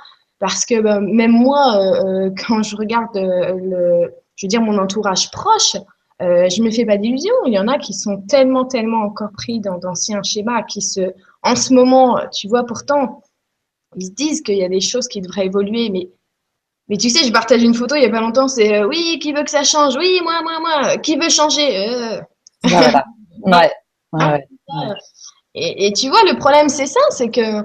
Parce 0.40 0.64
que 0.64 0.80
bah, 0.80 1.00
même 1.00 1.30
moi, 1.30 1.76
euh, 1.76 2.26
euh, 2.26 2.30
quand 2.46 2.62
je 2.62 2.74
regarde 2.74 3.16
euh, 3.16 3.54
le, 3.54 4.14
je 4.34 4.46
veux 4.46 4.48
dire 4.48 4.62
mon 4.62 4.78
entourage 4.78 5.30
proche, 5.30 5.76
euh, 6.22 6.48
je 6.48 6.62
me 6.62 6.70
fais 6.70 6.84
pas 6.84 6.96
d'illusions. 6.96 7.34
Il 7.46 7.52
y 7.52 7.58
en 7.58 7.68
a 7.68 7.78
qui 7.78 7.92
sont 7.92 8.20
tellement, 8.22 8.64
tellement 8.64 9.02
encore 9.04 9.30
pris 9.36 9.60
dans 9.60 9.78
d'anciens 9.78 10.22
schémas, 10.22 10.62
qui 10.64 10.82
se, 10.82 11.12
en 11.42 11.54
ce 11.54 11.72
moment, 11.72 12.18
tu 12.32 12.48
vois, 12.48 12.64
pourtant, 12.64 13.22
ils 13.96 14.06
se 14.06 14.12
disent 14.12 14.42
qu'il 14.42 14.56
y 14.56 14.64
a 14.64 14.68
des 14.68 14.80
choses 14.80 15.08
qui 15.08 15.20
devraient 15.20 15.46
évoluer, 15.46 15.88
mais 15.90 16.10
mais 16.90 16.98
tu 16.98 17.08
sais, 17.08 17.26
je 17.26 17.32
partage 17.32 17.62
une 17.62 17.74
photo 17.74 17.94
il 17.94 18.02
y 18.02 18.06
a 18.06 18.10
pas 18.10 18.20
longtemps, 18.20 18.48
c'est 18.48 18.84
oui, 18.84 19.18
qui 19.22 19.32
veut 19.32 19.44
que 19.44 19.50
ça 19.50 19.64
change? 19.64 19.96
Oui, 19.96 20.20
moi, 20.22 20.42
moi, 20.42 20.60
moi. 20.60 20.98
Qui 20.98 21.16
veut 21.16 21.30
changer? 21.30 21.88
Euh... 21.88 22.20
Voilà. 22.64 23.04
ouais. 23.42 23.72
ouais, 24.12 24.46
ouais. 24.68 24.94
Et, 25.54 25.86
et, 25.86 25.92
tu 25.94 26.08
vois, 26.10 26.22
le 26.24 26.36
problème, 26.38 26.68
c'est 26.68 26.86
ça, 26.86 27.00
c'est 27.10 27.30
que 27.30 27.64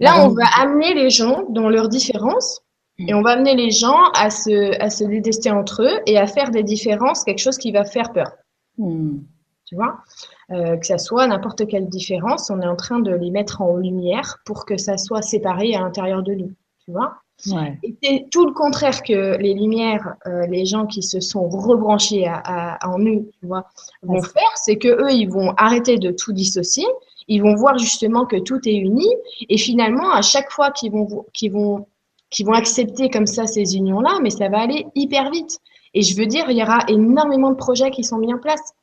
Là, 0.00 0.24
on 0.24 0.28
va 0.28 0.46
amener 0.58 0.94
les 0.94 1.10
gens 1.10 1.44
dans 1.50 1.68
leurs 1.68 1.88
différences 1.88 2.62
et 2.98 3.12
on 3.12 3.20
va 3.20 3.32
amener 3.32 3.54
les 3.54 3.70
gens 3.70 4.10
à 4.14 4.30
se, 4.30 4.80
à 4.82 4.88
se 4.88 5.04
détester 5.04 5.50
entre 5.50 5.82
eux 5.82 6.00
et 6.06 6.18
à 6.18 6.26
faire 6.26 6.50
des 6.50 6.62
différences 6.62 7.22
quelque 7.22 7.38
chose 7.38 7.58
qui 7.58 7.70
va 7.70 7.84
faire 7.84 8.12
peur. 8.12 8.32
Hmm. 8.78 9.18
Tu 9.66 9.76
vois? 9.76 9.98
Euh, 10.52 10.78
Que 10.78 10.86
ça 10.86 10.96
soit 10.96 11.26
n'importe 11.26 11.66
quelle 11.68 11.88
différence, 11.88 12.50
on 12.50 12.60
est 12.62 12.66
en 12.66 12.76
train 12.76 12.98
de 12.98 13.12
les 13.12 13.30
mettre 13.30 13.60
en 13.60 13.76
lumière 13.76 14.38
pour 14.46 14.64
que 14.64 14.78
ça 14.78 14.96
soit 14.96 15.22
séparé 15.22 15.74
à 15.74 15.80
l'intérieur 15.80 16.22
de 16.22 16.32
nous. 16.32 16.52
Tu 16.84 16.92
vois? 16.92 17.16
Ouais. 17.46 17.78
Et 17.82 17.94
c'est 18.02 18.26
tout 18.30 18.46
le 18.46 18.52
contraire 18.52 19.02
que 19.02 19.36
les 19.38 19.54
lumières, 19.54 20.14
euh, 20.26 20.46
les 20.46 20.64
gens 20.66 20.86
qui 20.86 21.02
se 21.02 21.20
sont 21.20 21.48
rebranchés 21.48 22.26
à, 22.26 22.40
à, 22.44 22.88
en 22.88 22.98
eux, 23.00 23.30
tu 23.40 23.46
vois, 23.46 23.66
vont 24.02 24.22
faire, 24.22 24.52
c'est 24.56 24.76
que 24.76 24.88
eux, 24.88 25.12
ils 25.12 25.28
vont 25.28 25.52
arrêter 25.56 25.98
de 25.98 26.10
tout 26.10 26.32
dissocier 26.32 26.86
ils 27.30 27.40
vont 27.40 27.54
voir 27.54 27.78
justement 27.78 28.26
que 28.26 28.36
tout 28.36 28.60
est 28.68 28.74
uni 28.74 29.06
et 29.48 29.56
finalement 29.56 30.12
à 30.12 30.20
chaque 30.20 30.50
fois 30.50 30.70
qu'ils 30.72 30.92
vont 30.92 31.24
qu'ils 31.32 31.52
vont 31.52 31.86
qu'ils 32.28 32.44
vont 32.44 32.52
accepter 32.52 33.08
comme 33.08 33.26
ça 33.26 33.46
ces 33.46 33.76
unions 33.76 34.00
là 34.00 34.18
mais 34.20 34.30
ça 34.30 34.48
va 34.48 34.58
aller 34.58 34.86
hyper 34.94 35.30
vite 35.30 35.58
et 35.94 36.02
je 36.02 36.16
veux 36.16 36.26
dire 36.26 36.50
il 36.50 36.58
y 36.58 36.62
aura 36.62 36.80
énormément 36.88 37.50
de 37.50 37.56
projets 37.56 37.90
qui 37.90 38.02
sont 38.02 38.18
mis 38.18 38.34
en 38.34 38.38
place 38.38 38.74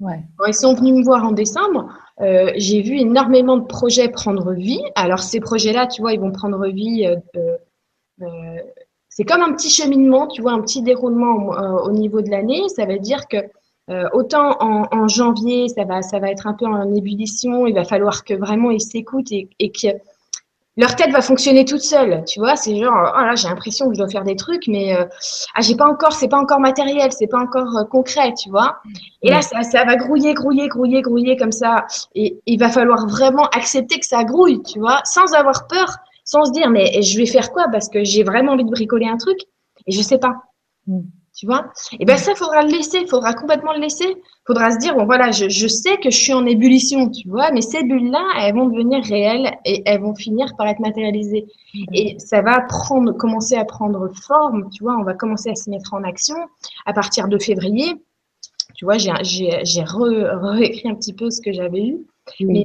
ouais. 0.00 0.20
Quand 0.38 0.46
ils 0.46 0.54
sont 0.54 0.74
venus 0.74 0.94
me 0.94 1.04
voir 1.04 1.24
en 1.24 1.32
décembre 1.32 1.88
euh, 2.20 2.52
j'ai 2.56 2.80
vu 2.80 2.96
énormément 2.96 3.56
de 3.56 3.66
projets 3.66 4.08
prendre 4.08 4.52
vie 4.52 4.82
alors 4.94 5.18
ces 5.18 5.40
projets 5.40 5.72
là 5.72 5.88
tu 5.88 6.00
vois 6.00 6.12
ils 6.12 6.20
vont 6.20 6.32
prendre 6.32 6.64
vie 6.68 7.06
euh 7.06 7.56
c'est 9.08 9.24
comme 9.24 9.42
un 9.42 9.52
petit 9.52 9.70
cheminement 9.70 10.26
tu 10.26 10.42
vois 10.42 10.52
un 10.52 10.60
petit 10.60 10.82
déroulement 10.82 11.34
au, 11.34 11.54
euh, 11.54 11.88
au 11.88 11.92
niveau 11.92 12.20
de 12.20 12.30
l'année 12.30 12.68
ça 12.68 12.86
veut 12.86 12.98
dire 12.98 13.28
que 13.28 13.38
euh, 13.88 14.08
autant 14.12 14.56
en, 14.60 15.06
janvier, 15.06 15.68
ça 15.68 15.84
va, 15.84 16.02
ça 16.02 16.18
va 16.18 16.30
être 16.32 16.48
un 16.48 16.54
peu 16.54 16.66
en 16.66 16.92
ébullition. 16.92 17.68
Il 17.68 17.74
va 17.74 17.84
falloir 17.84 18.24
que 18.24 18.34
vraiment 18.34 18.72
ils 18.72 18.80
s'écoutent 18.80 19.30
et, 19.30 19.48
et 19.60 19.70
que 19.70 19.86
leur 20.76 20.94
tête 20.94 21.10
va 21.10 21.22
fonctionner 21.22 21.64
toute 21.64 21.82
seule. 21.82 22.24
Tu 22.24 22.40
vois, 22.40 22.56
c'est 22.56 22.76
genre, 22.76 23.14
oh 23.16 23.20
là, 23.20 23.34
j'ai 23.36 23.48
l'impression 23.48 23.86
que 23.88 23.94
je 23.94 23.98
dois 23.98 24.08
faire 24.08 24.24
des 24.24 24.34
trucs, 24.34 24.66
mais 24.66 24.94
euh, 24.94 25.04
ah, 25.54 25.62
j'ai 25.62 25.76
pas 25.76 25.86
encore, 25.86 26.12
c'est 26.12 26.28
pas 26.28 26.38
encore 26.38 26.58
matériel, 26.58 27.12
c'est 27.12 27.28
pas 27.28 27.38
encore 27.38 27.76
euh, 27.78 27.84
concret, 27.84 28.34
tu 28.34 28.50
vois. 28.50 28.78
Et 29.22 29.30
là, 29.30 29.40
ça, 29.40 29.62
ça 29.62 29.84
va 29.84 29.96
grouiller, 29.96 30.34
grouiller, 30.34 30.66
grouiller, 30.68 31.00
grouiller 31.00 31.36
comme 31.36 31.52
ça. 31.52 31.86
Et 32.14 32.40
il 32.44 32.58
va 32.58 32.68
falloir 32.68 33.06
vraiment 33.06 33.46
accepter 33.50 34.00
que 34.00 34.06
ça 34.06 34.24
grouille, 34.24 34.62
tu 34.62 34.80
vois, 34.80 35.00
sans 35.04 35.32
avoir 35.32 35.68
peur, 35.68 35.96
sans 36.26 36.44
se 36.44 36.52
dire, 36.52 36.68
mais 36.68 37.00
je 37.00 37.16
vais 37.16 37.24
faire 37.24 37.50
quoi 37.52 37.68
parce 37.72 37.88
que 37.88 38.04
j'ai 38.04 38.22
vraiment 38.22 38.52
envie 38.52 38.64
de 38.64 38.70
bricoler 38.70 39.06
un 39.06 39.16
truc 39.16 39.38
et 39.86 39.92
je 39.92 40.02
sais 40.02 40.18
pas. 40.18 40.34
Mm 40.86 41.00
tu 41.36 41.44
vois? 41.44 41.70
Et 42.00 42.06
ben 42.06 42.16
ça, 42.16 42.34
faudra 42.34 42.62
le 42.62 42.70
laisser, 42.70 43.06
faudra 43.06 43.34
complètement 43.34 43.74
le 43.74 43.80
laisser. 43.80 44.16
Faudra 44.46 44.70
se 44.70 44.78
dire 44.78 44.94
bon 44.94 45.04
voilà, 45.04 45.30
je, 45.32 45.48
je 45.50 45.68
sais 45.68 45.98
que 45.98 46.10
je 46.10 46.16
suis 46.16 46.32
en 46.32 46.46
ébullition, 46.46 47.10
tu 47.10 47.28
vois, 47.28 47.50
mais 47.52 47.60
ces 47.60 47.84
bulles-là, 47.84 48.24
elles 48.40 48.54
vont 48.54 48.68
devenir 48.68 49.04
réelles 49.04 49.54
et 49.66 49.82
elles 49.84 50.00
vont 50.00 50.14
finir 50.14 50.56
par 50.56 50.66
être 50.66 50.80
matérialisées. 50.80 51.46
Et 51.92 52.18
ça 52.18 52.40
va 52.40 52.62
prendre, 52.62 53.12
commencer 53.12 53.54
à 53.54 53.66
prendre 53.66 54.08
forme, 54.14 54.70
tu 54.70 54.82
vois. 54.82 54.96
On 54.96 55.02
va 55.02 55.12
commencer 55.12 55.50
à 55.50 55.54
se 55.54 55.68
mettre 55.68 55.92
en 55.92 56.02
action 56.04 56.36
à 56.86 56.94
partir 56.94 57.28
de 57.28 57.38
février. 57.38 57.94
Tu 58.74 58.86
vois, 58.86 58.96
j'ai 58.96 59.12
réécrit 59.12 60.88
un 60.88 60.94
petit 60.94 61.12
peu 61.12 61.30
ce 61.30 61.42
que 61.42 61.52
j'avais 61.52 61.86
eu, 61.86 61.98
mais 62.40 62.64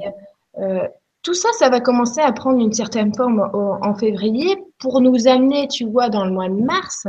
euh, 0.59 0.87
tout 1.23 1.33
ça, 1.33 1.49
ça 1.57 1.69
va 1.69 1.81
commencer 1.81 2.21
à 2.21 2.31
prendre 2.31 2.59
une 2.59 2.73
certaine 2.73 3.13
forme 3.13 3.39
en 3.53 3.95
février 3.95 4.57
pour 4.79 5.01
nous 5.01 5.27
amener, 5.27 5.67
tu 5.67 5.85
vois, 5.85 6.09
dans 6.09 6.25
le 6.25 6.31
mois 6.31 6.49
de 6.49 6.55
mars 6.55 7.05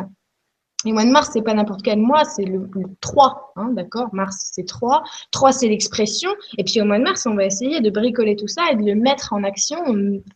Et 0.84 0.88
le 0.88 0.92
mois 0.92 1.04
de 1.04 1.10
mars, 1.10 1.30
c'est 1.32 1.42
pas 1.42 1.54
n'importe 1.54 1.82
quel 1.82 1.98
mois, 1.98 2.24
c'est 2.24 2.44
le, 2.44 2.68
3, 3.00 3.54
hein, 3.56 3.70
d'accord? 3.72 4.08
Mars, 4.12 4.50
c'est 4.52 4.66
3. 4.66 5.02
3, 5.30 5.52
c'est 5.52 5.68
l'expression. 5.68 6.30
Et 6.58 6.64
puis 6.64 6.80
au 6.82 6.84
mois 6.84 6.98
de 6.98 7.04
mars, 7.04 7.26
on 7.26 7.34
va 7.34 7.46
essayer 7.46 7.80
de 7.80 7.90
bricoler 7.90 8.36
tout 8.36 8.48
ça 8.48 8.70
et 8.70 8.76
de 8.76 8.82
le 8.82 8.94
mettre 8.94 9.32
en 9.32 9.44
action, 9.44 9.78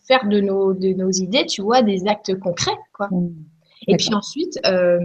faire 0.07 0.27
de 0.27 0.41
nos, 0.41 0.73
de 0.73 0.95
nos 0.95 1.11
idées, 1.11 1.45
tu 1.45 1.61
vois, 1.61 1.83
des 1.83 2.07
actes 2.07 2.39
concrets, 2.39 2.79
quoi. 2.93 3.09
Mmh. 3.11 3.35
Et 3.89 3.97
puis 3.97 4.15
ensuite, 4.15 4.59
euh, 4.67 4.99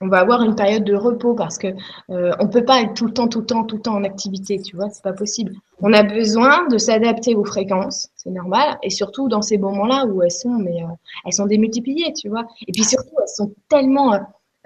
on 0.00 0.08
va 0.08 0.18
avoir 0.18 0.42
une 0.42 0.54
période 0.54 0.84
de 0.84 0.94
repos 0.94 1.34
parce 1.34 1.58
que 1.58 1.68
euh, 2.10 2.32
on 2.40 2.48
peut 2.48 2.64
pas 2.64 2.82
être 2.82 2.94
tout 2.94 3.06
le 3.06 3.12
temps, 3.12 3.28
tout 3.28 3.40
le 3.40 3.46
temps, 3.46 3.64
tout 3.64 3.76
le 3.76 3.82
temps 3.82 3.94
en 3.94 4.04
activité, 4.04 4.60
tu 4.60 4.76
vois, 4.76 4.90
c'est 4.90 5.02
pas 5.02 5.12
possible. 5.12 5.54
On 5.80 5.92
a 5.92 6.02
besoin 6.02 6.66
de 6.68 6.78
s'adapter 6.78 7.34
aux 7.34 7.44
fréquences, 7.44 8.08
c'est 8.16 8.30
normal, 8.30 8.78
et 8.82 8.90
surtout 8.90 9.28
dans 9.28 9.42
ces 9.42 9.58
moments-là 9.58 10.06
où 10.06 10.22
elles 10.22 10.30
sont, 10.30 10.54
mais 10.54 10.82
euh, 10.82 10.86
elles 11.24 11.32
sont 11.32 11.46
démultipliées, 11.46 12.12
tu 12.12 12.28
vois. 12.28 12.46
Et 12.66 12.72
puis 12.72 12.84
surtout, 12.84 13.14
elles 13.20 13.28
sont 13.28 13.54
tellement 13.68 14.14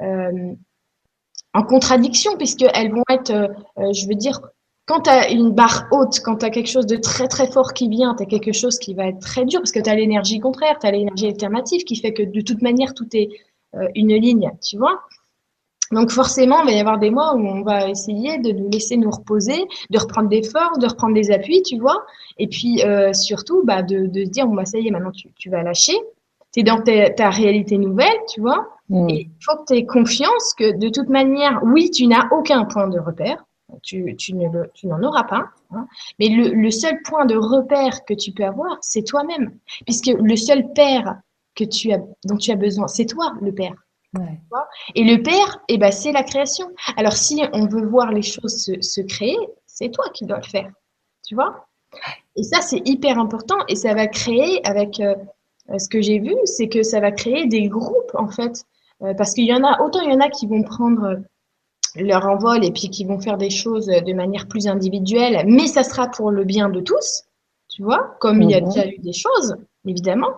euh, 0.00 0.52
en 1.54 1.62
contradiction 1.62 2.36
puisqu'elles 2.36 2.92
vont 2.92 3.04
être, 3.10 3.32
je 3.76 4.06
veux 4.06 4.14
dire, 4.14 4.40
quand 4.86 5.02
tu 5.02 5.10
as 5.10 5.30
une 5.30 5.50
barre 5.50 5.86
haute, 5.90 6.20
quand 6.20 6.36
tu 6.36 6.46
as 6.46 6.50
quelque 6.50 6.68
chose 6.68 6.86
de 6.86 6.96
très 6.96 7.26
très 7.26 7.50
fort 7.50 7.74
qui 7.74 7.88
vient, 7.88 8.14
tu 8.14 8.22
as 8.22 8.26
quelque 8.26 8.52
chose 8.52 8.78
qui 8.78 8.94
va 8.94 9.08
être 9.08 9.18
très 9.18 9.44
dur 9.44 9.60
parce 9.60 9.72
que 9.72 9.80
tu 9.80 9.90
as 9.90 9.94
l'énergie 9.94 10.40
contraire, 10.40 10.78
tu 10.80 10.86
as 10.86 10.90
l'énergie 10.90 11.26
alternative 11.26 11.84
qui 11.84 11.96
fait 11.96 12.12
que 12.12 12.22
de 12.22 12.40
toute 12.40 12.62
manière 12.62 12.94
tout 12.94 13.08
est 13.14 13.28
une 13.94 14.14
ligne, 14.14 14.50
tu 14.62 14.78
vois. 14.78 15.00
Donc 15.92 16.10
forcément, 16.10 16.60
il 16.62 16.66
va 16.66 16.72
y 16.72 16.80
avoir 16.80 16.98
des 16.98 17.10
mois 17.10 17.34
où 17.34 17.46
on 17.46 17.62
va 17.62 17.88
essayer 17.88 18.38
de 18.38 18.52
nous 18.52 18.68
laisser 18.68 18.96
nous 18.96 19.10
reposer, 19.10 19.66
de 19.90 19.98
reprendre 19.98 20.28
des 20.28 20.42
forces, 20.42 20.78
de 20.78 20.86
reprendre 20.86 21.14
des 21.14 21.30
appuis, 21.30 21.62
tu 21.62 21.78
vois. 21.78 22.04
Et 22.38 22.46
puis 22.46 22.82
euh, 22.82 23.12
surtout, 23.12 23.62
bah, 23.64 23.82
de, 23.82 24.06
de 24.06 24.24
se 24.24 24.30
dire, 24.30 24.46
bon, 24.46 24.54
bah, 24.54 24.64
ça 24.64 24.78
y 24.78 24.88
est, 24.88 24.90
maintenant 24.90 25.12
tu, 25.12 25.28
tu 25.38 25.50
vas 25.50 25.62
lâcher. 25.62 25.96
Tu 26.52 26.60
es 26.60 26.62
dans 26.62 26.80
ta, 26.80 27.10
ta, 27.10 27.30
réalité 27.30 27.78
nouvelle, 27.78 28.18
tu 28.32 28.40
vois. 28.40 28.68
Mm. 28.88 29.08
Et 29.10 29.20
il 29.22 29.44
faut 29.44 29.56
que 29.56 29.64
tu 29.66 29.74
aies 29.74 29.86
confiance 29.86 30.54
que 30.56 30.76
de 30.78 30.88
toute 30.88 31.08
manière, 31.08 31.60
oui, 31.62 31.90
tu 31.90 32.06
n'as 32.06 32.28
aucun 32.32 32.64
point 32.64 32.88
de 32.88 32.98
repère. 32.98 33.44
Tu, 33.82 34.16
tu, 34.16 34.34
ne 34.34 34.48
tu 34.72 34.86
n'en 34.86 35.02
auras 35.02 35.24
pas. 35.24 35.44
Hein. 35.72 35.86
Mais 36.18 36.28
le, 36.30 36.54
le 36.54 36.70
seul 36.70 37.02
point 37.02 37.26
de 37.26 37.36
repère 37.36 38.06
que 38.06 38.14
tu 38.14 38.32
peux 38.32 38.44
avoir, 38.44 38.78
c'est 38.80 39.02
toi-même. 39.02 39.58
Puisque 39.84 40.06
le 40.06 40.36
seul 40.36 40.72
père 40.72 41.18
que 41.54 41.64
tu 41.64 41.92
as, 41.92 41.98
dont 42.24 42.38
tu 42.38 42.50
as 42.50 42.56
besoin, 42.56 42.88
c'est 42.88 43.04
toi, 43.04 43.34
le 43.42 43.52
père. 43.52 43.74
Et 44.94 45.04
le 45.04 45.22
père, 45.22 45.60
eh 45.68 45.78
ben, 45.78 45.92
c'est 45.92 46.12
la 46.12 46.22
création. 46.22 46.70
Alors, 46.96 47.12
si 47.12 47.42
on 47.52 47.66
veut 47.66 47.86
voir 47.86 48.10
les 48.10 48.22
choses 48.22 48.56
se, 48.56 48.80
se 48.80 49.00
créer, 49.00 49.38
c'est 49.66 49.90
toi 49.90 50.06
qui 50.14 50.24
dois 50.24 50.38
le 50.38 50.48
faire. 50.48 50.70
Tu 51.26 51.34
vois? 51.34 51.66
Et 52.36 52.42
ça, 52.42 52.60
c'est 52.60 52.82
hyper 52.86 53.18
important. 53.18 53.58
Et 53.68 53.76
ça 53.76 53.94
va 53.94 54.06
créer, 54.06 54.66
avec 54.66 55.00
euh, 55.00 55.14
ce 55.78 55.88
que 55.88 56.00
j'ai 56.00 56.18
vu, 56.18 56.34
c'est 56.44 56.68
que 56.68 56.82
ça 56.82 57.00
va 57.00 57.12
créer 57.12 57.46
des 57.46 57.68
groupes, 57.68 58.14
en 58.14 58.28
fait. 58.28 58.64
Euh, 59.02 59.14
parce 59.14 59.34
qu'il 59.34 59.44
y 59.44 59.54
en 59.54 59.62
a, 59.62 59.80
autant 59.82 60.00
il 60.00 60.10
y 60.10 60.14
en 60.14 60.20
a 60.20 60.28
qui 60.28 60.46
vont 60.46 60.62
prendre 60.62 61.20
leur 61.96 62.26
envol 62.26 62.64
et 62.64 62.70
puis 62.70 62.90
qui 62.90 63.04
vont 63.04 63.20
faire 63.20 63.38
des 63.38 63.50
choses 63.50 63.86
de 63.86 64.12
manière 64.12 64.46
plus 64.48 64.66
individuelle, 64.66 65.44
mais 65.46 65.66
ça 65.66 65.82
sera 65.82 66.08
pour 66.08 66.30
le 66.30 66.44
bien 66.44 66.68
de 66.68 66.80
tous, 66.80 67.24
tu 67.68 67.82
vois, 67.82 68.16
comme 68.20 68.42
il 68.42 68.50
y 68.50 68.54
a 68.54 68.60
mhm. 68.60 68.68
déjà 68.68 68.86
eu 68.86 68.98
des 68.98 69.12
choses 69.12 69.56
évidemment. 69.88 70.28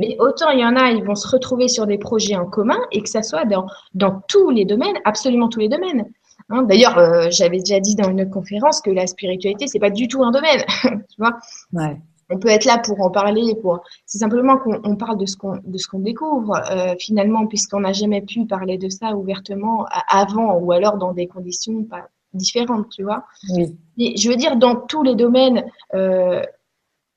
Mais 0.00 0.16
autant 0.18 0.50
il 0.50 0.60
y 0.60 0.64
en 0.64 0.76
a, 0.76 0.90
ils 0.90 1.04
vont 1.04 1.14
se 1.14 1.28
retrouver 1.28 1.68
sur 1.68 1.86
des 1.86 1.98
projets 1.98 2.36
en 2.36 2.46
commun 2.46 2.78
et 2.92 3.02
que 3.02 3.08
ça 3.08 3.22
soit 3.22 3.44
dans, 3.44 3.66
dans 3.94 4.22
tous 4.28 4.50
les 4.50 4.64
domaines, 4.64 4.96
absolument 5.04 5.48
tous 5.48 5.60
les 5.60 5.68
domaines. 5.68 6.06
Hein, 6.50 6.62
D'ailleurs, 6.62 6.98
euh, 6.98 7.28
j'avais 7.30 7.58
déjà 7.58 7.80
dit 7.80 7.94
dans 7.94 8.10
une 8.10 8.28
conférence 8.28 8.80
que 8.80 8.90
la 8.90 9.06
spiritualité, 9.06 9.66
c'est 9.66 9.78
pas 9.78 9.90
du 9.90 10.08
tout 10.08 10.22
un 10.22 10.30
domaine, 10.30 10.62
tu 10.82 11.16
vois. 11.18 11.38
Ouais. 11.72 12.00
On 12.30 12.38
peut 12.38 12.48
être 12.48 12.64
là 12.64 12.78
pour 12.78 13.00
en 13.02 13.10
parler, 13.10 13.54
pour. 13.60 13.80
C'est 14.06 14.18
simplement 14.18 14.56
qu'on 14.56 14.96
parle 14.96 15.18
de 15.18 15.26
ce 15.26 15.36
qu'on 15.36 15.60
qu'on 15.90 15.98
découvre 15.98 16.54
euh, 16.70 16.94
finalement, 16.98 17.46
puisqu'on 17.46 17.80
n'a 17.80 17.92
jamais 17.92 18.22
pu 18.22 18.46
parler 18.46 18.78
de 18.78 18.88
ça 18.88 19.14
ouvertement 19.14 19.84
avant 20.08 20.58
ou 20.58 20.72
alors 20.72 20.96
dans 20.96 21.12
des 21.12 21.26
conditions 21.26 21.84
pas 21.84 22.08
différentes, 22.32 22.88
tu 22.88 23.02
vois. 23.02 23.24
Oui. 23.50 23.76
Et 23.98 24.16
je 24.16 24.30
veux 24.30 24.36
dire, 24.36 24.56
dans 24.56 24.76
tous 24.76 25.02
les 25.02 25.14
domaines. 25.14 25.64
Euh, 25.94 26.42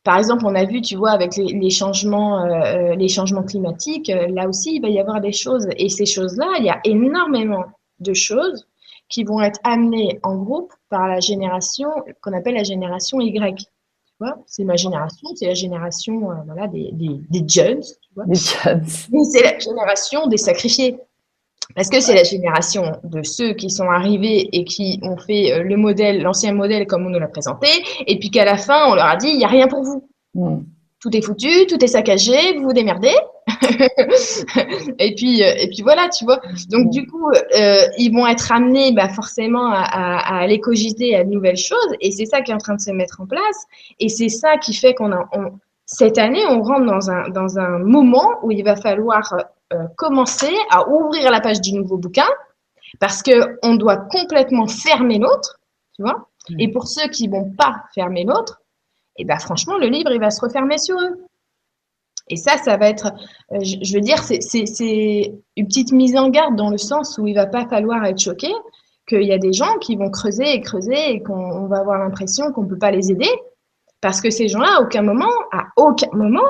par 0.06 0.20
exemple, 0.20 0.46
on 0.46 0.54
a 0.54 0.66
vu, 0.66 0.82
tu 0.82 0.96
vois, 0.96 1.10
avec 1.10 1.36
les, 1.36 1.70
changements, 1.72 2.46
euh, 2.46 2.92
euh, 2.92 2.96
les 2.96 3.08
changements 3.08 3.42
climatiques, 3.42 4.12
euh, 4.12 4.28
là 4.28 4.48
aussi, 4.48 4.76
il 4.76 4.82
va 4.82 4.88
y 4.88 5.00
avoir 5.00 5.20
des 5.20 5.32
choses. 5.32 5.68
Et 5.78 5.90
ces 5.90 6.06
choses-là, 6.06 6.46
il 6.60 6.66
y 6.66 6.70
a 6.70 6.80
énormément 6.84 7.66
de 8.00 8.14
choses 8.14 8.68
qui 9.10 9.24
vont 9.24 9.42
être 9.42 9.60
amenées 9.64 10.20
en 10.22 10.36
groupe 10.36 10.72
par 10.90 11.08
la 11.08 11.20
génération 11.20 11.90
qu'on 12.22 12.34
appelle 12.34 12.54
la 12.54 12.64
génération 12.64 13.20
Y. 13.20 13.58
Tu 13.58 13.66
vois, 14.20 14.38
c'est 14.46 14.64
ma 14.64 14.76
génération, 14.76 15.28
c'est 15.34 15.48
la 15.48 15.56
génération 15.56 16.20
voilà, 16.46 16.68
des, 16.68 16.92
des, 16.94 17.20
des 17.28 17.50
jeunes. 17.50 17.82
Tu 17.82 18.10
vois. 18.16 18.26
C'est 18.36 19.44
la 19.44 19.58
génération 19.58 20.28
des 20.28 20.38
sacrifiés. 20.38 21.00
Parce 21.74 21.90
que 21.90 22.00
c'est 22.00 22.14
la 22.14 22.24
génération 22.24 23.00
de 23.04 23.24
ceux 23.24 23.54
qui 23.54 23.70
sont 23.70 23.90
arrivés 23.90 24.50
et 24.52 24.64
qui 24.66 25.00
ont 25.02 25.18
fait 25.18 25.52
euh, 25.52 25.64
le 25.64 25.78
modèle, 25.78 26.22
l'ancien 26.22 26.54
modèle 26.54 26.86
comme 26.86 27.06
on 27.06 27.10
nous 27.10 27.20
l'a 27.20 27.28
présenté, 27.28 27.68
et 28.06 28.20
puis 28.20 28.30
qu'à 28.30 28.46
la 28.46 28.58
fin, 28.58 28.92
on 28.92 28.96
leur 28.96 29.06
a 29.06 29.16
dit, 29.16 29.30
il 29.30 29.38
n'y 29.38 29.46
a 29.46 29.50
rien 29.50 29.68
pour 29.68 29.84
vous. 29.84 30.08
Hmm. 30.34 30.64
Tout 31.00 31.16
est 31.16 31.22
foutu, 31.22 31.66
tout 31.68 31.84
est 31.84 31.88
saccagé, 31.88 32.58
vous 32.58 32.64
vous 32.64 32.74
démerdez. 32.74 33.16
et 35.00 35.14
puis, 35.16 35.44
euh, 35.44 35.54
et 35.58 35.68
puis 35.70 35.82
voilà, 35.84 36.10
tu 36.10 36.26
vois. 36.26 36.42
Donc 36.70 36.90
du 36.90 37.06
coup, 37.08 37.30
euh, 37.30 37.82
ils 37.98 38.12
vont 38.12 38.28
être 38.28 38.52
amenés, 38.52 38.92
bah, 38.92 39.10
forcément 39.10 39.68
à, 39.68 39.82
à, 39.82 40.36
à 40.36 40.42
aller 40.42 40.60
cogiter 40.60 41.16
à 41.16 41.24
de 41.24 41.30
nouvelles 41.30 41.58
choses, 41.58 41.94
et 42.02 42.12
c'est 42.12 42.26
ça 42.26 42.42
qui 42.42 42.52
est 42.52 42.56
en 42.56 42.60
train 42.60 42.76
de 42.76 42.82
se 42.82 42.92
mettre 42.92 43.22
en 43.22 43.28
place, 43.28 43.66
et 44.00 44.10
c'est 44.10 44.30
ça 44.30 44.58
qui 44.58 44.74
fait 44.74 44.94
qu'on 44.94 45.12
a, 45.12 45.28
on, 45.34 45.52
cette 45.86 46.18
année, 46.18 46.42
on 46.50 46.64
rentre 46.64 46.86
dans 46.86 47.12
un 47.12 47.30
dans 47.30 47.60
un 47.60 47.78
moment 47.80 48.28
où 48.42 48.50
il 48.52 48.64
va 48.64 48.76
falloir 48.76 49.36
euh, 49.74 49.88
commencer 49.98 50.54
à 50.70 50.88
ouvrir 50.90 51.32
la 51.32 51.42
page 51.42 51.62
du 51.62 51.74
nouveau 51.74 51.98
bouquin 51.98 52.28
parce 53.00 53.24
que 53.24 53.58
on 53.64 53.76
doit 53.76 53.98
complètement 53.98 54.68
fermer 54.68 55.18
l'autre, 55.18 55.60
tu 55.96 56.04
vois. 56.04 56.28
Mmh. 56.50 56.60
Et 56.60 56.72
pour 56.72 56.88
ceux 56.88 57.08
qui 57.10 57.28
vont 57.28 57.52
pas 57.52 57.84
fermer 57.94 58.24
l'autre, 58.24 58.62
et 59.18 59.22
eh 59.22 59.26
ben 59.26 59.40
franchement, 59.40 59.78
le 59.78 59.88
livre 59.88 60.12
il 60.12 60.20
va 60.20 60.30
se 60.30 60.42
refermer 60.42 60.78
sur 60.78 61.00
eux. 61.00 61.26
Et 62.28 62.38
ça, 62.38 62.58
ça 62.58 62.76
va 62.78 62.90
être, 62.90 63.14
euh, 63.52 63.60
je, 63.62 63.94
veux 63.94 64.02
dire, 64.02 64.24
c'est 64.24 65.34
une 65.56 65.68
petite 65.68 65.92
mise 65.92 66.18
en 66.18 66.30
garde 66.30 66.56
dans 66.56 66.70
le 66.70 66.78
sens 66.78 67.18
où 67.18 67.28
il 67.28 67.36
va 67.36 67.46
pas 67.46 67.68
falloir 67.68 68.04
être 68.06 68.20
choqué 68.20 68.52
qu'il 69.08 69.24
y 69.24 69.32
a 69.32 69.38
des 69.38 69.54
gens 69.54 69.78
qui 69.78 69.96
vont 69.96 70.10
creuser 70.10 70.54
et 70.54 70.62
creuser 70.62 71.12
et 71.12 71.22
qu'on 71.22 71.68
va 71.68 71.78
avoir 71.78 72.00
l'impression 72.00 72.52
qu'on 72.52 72.66
peut 72.66 72.80
pas 72.80 72.90
les 72.90 73.12
aider 73.12 73.30
parce 74.02 74.22
que 74.22 74.30
ces 74.30 74.48
gens-là, 74.48 74.78
à 74.78 74.82
aucun 74.82 75.04
moment, 75.04 75.32
à 75.52 75.68
aucun 75.78 76.10
moment, 76.14 76.48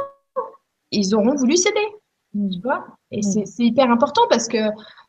ils 0.92 1.14
auront 1.14 1.36
voulu 1.36 1.58
céder. 1.58 1.88
Tu 2.36 2.60
vois 2.62 2.86
et 3.12 3.20
mm. 3.20 3.46
c'est 3.46 3.64
hyper 3.64 3.90
important 3.90 4.24
parce 4.30 4.48
que 4.48 4.58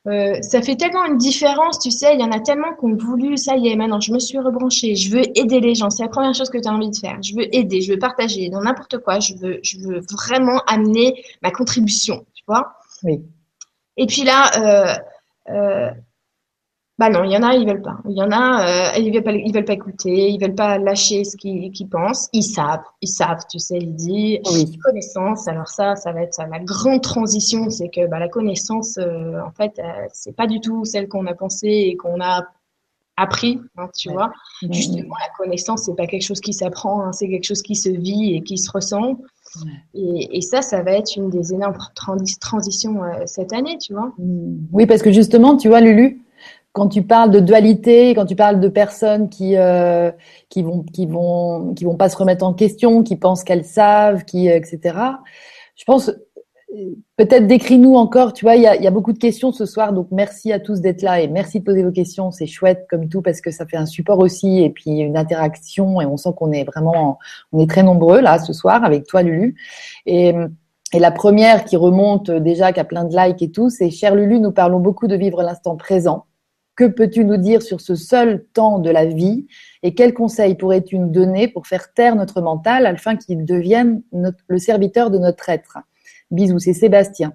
euh, 0.06 0.40
ça 0.42 0.62
fait 0.62 0.76
tellement 0.76 1.04
une 1.04 1.16
différence, 1.16 1.80
tu 1.80 1.90
sais, 1.90 2.14
il 2.14 2.20
y 2.20 2.24
en 2.24 2.30
a 2.30 2.38
tellement 2.38 2.72
qui 2.78 2.84
ont 2.84 2.96
voulu, 2.96 3.36
ça 3.36 3.56
y 3.56 3.68
est, 3.68 3.74
maintenant 3.74 4.00
je 4.00 4.12
me 4.12 4.20
suis 4.20 4.38
rebranchée, 4.38 4.94
je 4.94 5.10
veux 5.10 5.22
aider 5.36 5.58
les 5.58 5.74
gens, 5.74 5.90
c'est 5.90 6.04
la 6.04 6.08
première 6.08 6.34
chose 6.34 6.48
que 6.48 6.58
tu 6.58 6.68
as 6.68 6.72
envie 6.72 6.90
de 6.90 6.96
faire. 6.96 7.18
Je 7.22 7.34
veux 7.34 7.54
aider, 7.54 7.80
je 7.80 7.92
veux 7.92 7.98
partager 7.98 8.48
dans 8.48 8.60
n'importe 8.60 8.98
quoi, 8.98 9.18
je 9.18 9.34
veux, 9.34 9.58
je 9.62 9.78
veux 9.80 10.00
vraiment 10.12 10.60
amener 10.68 11.24
ma 11.42 11.50
contribution, 11.50 12.24
tu 12.34 12.44
vois. 12.46 12.76
Oui. 13.02 13.22
Et 13.96 14.06
puis 14.06 14.22
là, 14.22 14.50
euh, 14.58 15.52
euh, 15.52 15.90
bah 16.98 17.10
non, 17.10 17.24
il 17.24 17.30
y 17.30 17.36
en 17.36 17.42
a, 17.42 17.54
ils 17.54 17.66
veulent 17.66 17.82
pas. 17.82 17.98
Il 18.08 18.16
y 18.16 18.22
en 18.22 18.30
a, 18.30 18.94
euh, 18.94 18.98
ils 18.98 19.12
veulent 19.12 19.22
pas, 19.22 19.32
ils 19.32 19.52
veulent 19.52 19.66
pas 19.66 19.74
écouter, 19.74 20.30
ils 20.30 20.40
veulent 20.40 20.54
pas 20.54 20.78
lâcher 20.78 21.24
ce 21.24 21.36
qu'ils 21.36 21.88
pensent. 21.90 22.30
Ils 22.32 22.42
savent, 22.42 22.84
ils 23.02 23.08
savent, 23.08 23.44
tu 23.50 23.58
sais, 23.58 23.78
Lydie. 23.78 24.40
Oui. 24.50 24.78
Connaissance. 24.82 25.46
Alors 25.46 25.68
ça, 25.68 25.94
ça 25.94 26.12
va 26.12 26.22
être 26.22 26.38
la 26.50 26.58
grande 26.60 27.02
transition, 27.02 27.68
c'est 27.68 27.90
que 27.90 28.06
bah, 28.06 28.18
la 28.18 28.28
connaissance, 28.28 28.96
euh, 28.96 29.38
en 29.46 29.50
fait, 29.50 29.78
euh, 29.78 30.06
c'est 30.14 30.34
pas 30.34 30.46
du 30.46 30.60
tout 30.60 30.86
celle 30.86 31.06
qu'on 31.06 31.26
a 31.26 31.34
pensée 31.34 31.68
et 31.68 31.96
qu'on 31.96 32.18
a 32.22 32.46
appris, 33.18 33.60
hein, 33.76 33.88
tu 33.94 34.10
vois. 34.10 34.32
Justement, 34.70 35.14
la 35.20 35.32
connaissance, 35.36 35.82
c'est 35.84 35.96
pas 35.96 36.06
quelque 36.06 36.24
chose 36.24 36.40
qui 36.40 36.54
s'apprend, 36.54 37.02
hein, 37.02 37.12
c'est 37.12 37.28
quelque 37.28 37.44
chose 37.44 37.62
qui 37.62 37.74
se 37.74 37.90
vit 37.90 38.36
et 38.36 38.42
qui 38.42 38.56
se 38.56 38.70
ressent. 38.70 39.18
Et, 39.94 40.36
et, 40.36 40.40
ça, 40.42 40.60
ça 40.60 40.82
va 40.82 40.92
être 40.92 41.16
une 41.16 41.30
des 41.30 41.54
énormes 41.54 41.78
transitions 42.40 43.02
euh, 43.04 43.22
cette 43.26 43.52
année, 43.52 43.78
tu 43.78 43.94
vois. 43.94 44.12
Oui, 44.18 44.86
parce 44.86 45.02
que 45.02 45.12
justement, 45.12 45.56
tu 45.56 45.68
vois, 45.68 45.80
Lulu, 45.80 46.25
quand 46.76 46.88
tu 46.88 47.02
parles 47.02 47.30
de 47.30 47.40
dualité, 47.40 48.14
quand 48.14 48.26
tu 48.26 48.36
parles 48.36 48.60
de 48.60 48.68
personnes 48.68 49.30
qui 49.30 49.56
euh, 49.56 50.10
qui 50.50 50.62
vont 50.62 50.82
qui 50.82 51.06
vont 51.06 51.72
qui 51.72 51.86
vont 51.86 51.96
pas 51.96 52.10
se 52.10 52.18
remettre 52.18 52.44
en 52.44 52.52
question, 52.52 53.02
qui 53.02 53.16
pensent 53.16 53.44
qu'elles 53.44 53.64
savent, 53.64 54.26
qui 54.26 54.50
euh, 54.50 54.56
etc. 54.56 54.98
Je 55.74 55.84
pense 55.84 56.12
peut-être 57.16 57.46
décris-nous 57.46 57.94
encore. 57.94 58.34
Tu 58.34 58.44
vois, 58.44 58.56
il 58.56 58.62
y 58.62 58.66
a, 58.66 58.76
y 58.76 58.86
a, 58.86 58.90
beaucoup 58.90 59.14
de 59.14 59.18
questions 59.18 59.52
ce 59.52 59.64
soir, 59.64 59.94
donc 59.94 60.08
merci 60.10 60.52
à 60.52 60.60
tous 60.60 60.82
d'être 60.82 61.00
là 61.00 61.18
et 61.22 61.28
merci 61.28 61.60
de 61.60 61.64
poser 61.64 61.82
vos 61.82 61.92
questions. 61.92 62.30
C'est 62.30 62.46
chouette 62.46 62.86
comme 62.90 63.08
tout 63.08 63.22
parce 63.22 63.40
que 63.40 63.50
ça 63.50 63.64
fait 63.64 63.78
un 63.78 63.86
support 63.86 64.18
aussi 64.18 64.62
et 64.62 64.68
puis 64.68 64.98
une 64.98 65.16
interaction 65.16 66.02
et 66.02 66.04
on 66.04 66.18
sent 66.18 66.30
qu'on 66.36 66.52
est 66.52 66.64
vraiment 66.64 67.18
on 67.52 67.60
est 67.60 67.70
très 67.70 67.84
nombreux 67.84 68.20
là 68.20 68.38
ce 68.38 68.52
soir 68.52 68.84
avec 68.84 69.06
toi 69.06 69.22
Lulu 69.22 69.56
et 70.04 70.34
et 70.92 70.98
la 70.98 71.10
première 71.10 71.64
qui 71.64 71.76
remonte 71.76 72.30
déjà, 72.30 72.72
qui 72.72 72.80
a 72.80 72.84
plein 72.84 73.04
de 73.04 73.16
likes 73.16 73.42
et 73.42 73.50
tout, 73.50 73.70
c'est 73.70 73.90
Cher 73.90 74.14
Lulu, 74.14 74.40
nous 74.40 74.52
parlons 74.52 74.78
beaucoup 74.78 75.08
de 75.08 75.16
vivre 75.16 75.42
l'instant 75.42 75.76
présent. 75.76 76.26
Que 76.76 76.84
peux-tu 76.84 77.24
nous 77.24 77.38
dire 77.38 77.62
sur 77.62 77.80
ce 77.80 77.94
seul 77.94 78.44
temps 78.52 78.78
de 78.78 78.90
la 78.90 79.06
vie 79.06 79.46
et 79.82 79.94
quels 79.94 80.12
conseils 80.12 80.54
pourrais-tu 80.54 80.98
nous 80.98 81.08
donner 81.08 81.48
pour 81.48 81.66
faire 81.66 81.92
taire 81.94 82.16
notre 82.16 82.42
mental 82.42 82.84
afin 82.84 83.16
qu'il 83.16 83.46
devienne 83.46 84.02
le 84.12 84.58
serviteur 84.58 85.10
de 85.10 85.18
notre 85.18 85.48
être? 85.48 85.78
Bisous, 86.30 86.58
c'est 86.58 86.74
Sébastien. 86.74 87.32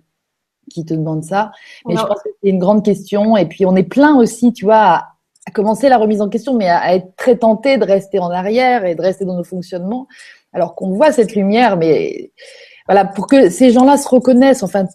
qui 0.69 0.85
te 0.85 0.93
demandent 0.93 1.23
ça. 1.23 1.51
Mais 1.87 1.95
je 1.95 2.01
pense 2.01 2.21
que 2.21 2.29
c'est 2.41 2.49
une 2.49 2.59
grande 2.59 2.85
question. 2.85 3.35
Et 3.35 3.45
puis, 3.45 3.65
on 3.65 3.75
est 3.75 3.83
plein 3.83 4.15
aussi, 4.15 4.53
tu 4.53 4.65
vois, 4.65 5.07
à, 5.47 5.51
commencer 5.53 5.89
la 5.89 5.97
remise 5.97 6.21
en 6.21 6.29
question, 6.29 6.55
mais 6.55 6.69
à, 6.69 6.95
être 6.95 7.15
très 7.15 7.35
tenté 7.35 7.77
de 7.77 7.83
rester 7.83 8.19
en 8.19 8.29
arrière 8.29 8.85
et 8.85 8.95
de 8.95 9.01
rester 9.01 9.25
dans 9.25 9.35
nos 9.35 9.43
fonctionnements, 9.43 10.07
alors 10.53 10.75
qu'on 10.75 10.91
voit 10.91 11.11
cette 11.11 11.35
lumière. 11.35 11.77
Mais 11.77 12.31
voilà, 12.85 13.05
pour 13.05 13.27
que 13.27 13.49
ces 13.49 13.71
gens-là 13.71 13.97
se 13.97 14.07
reconnaissent, 14.07 14.63
enfin, 14.63 14.85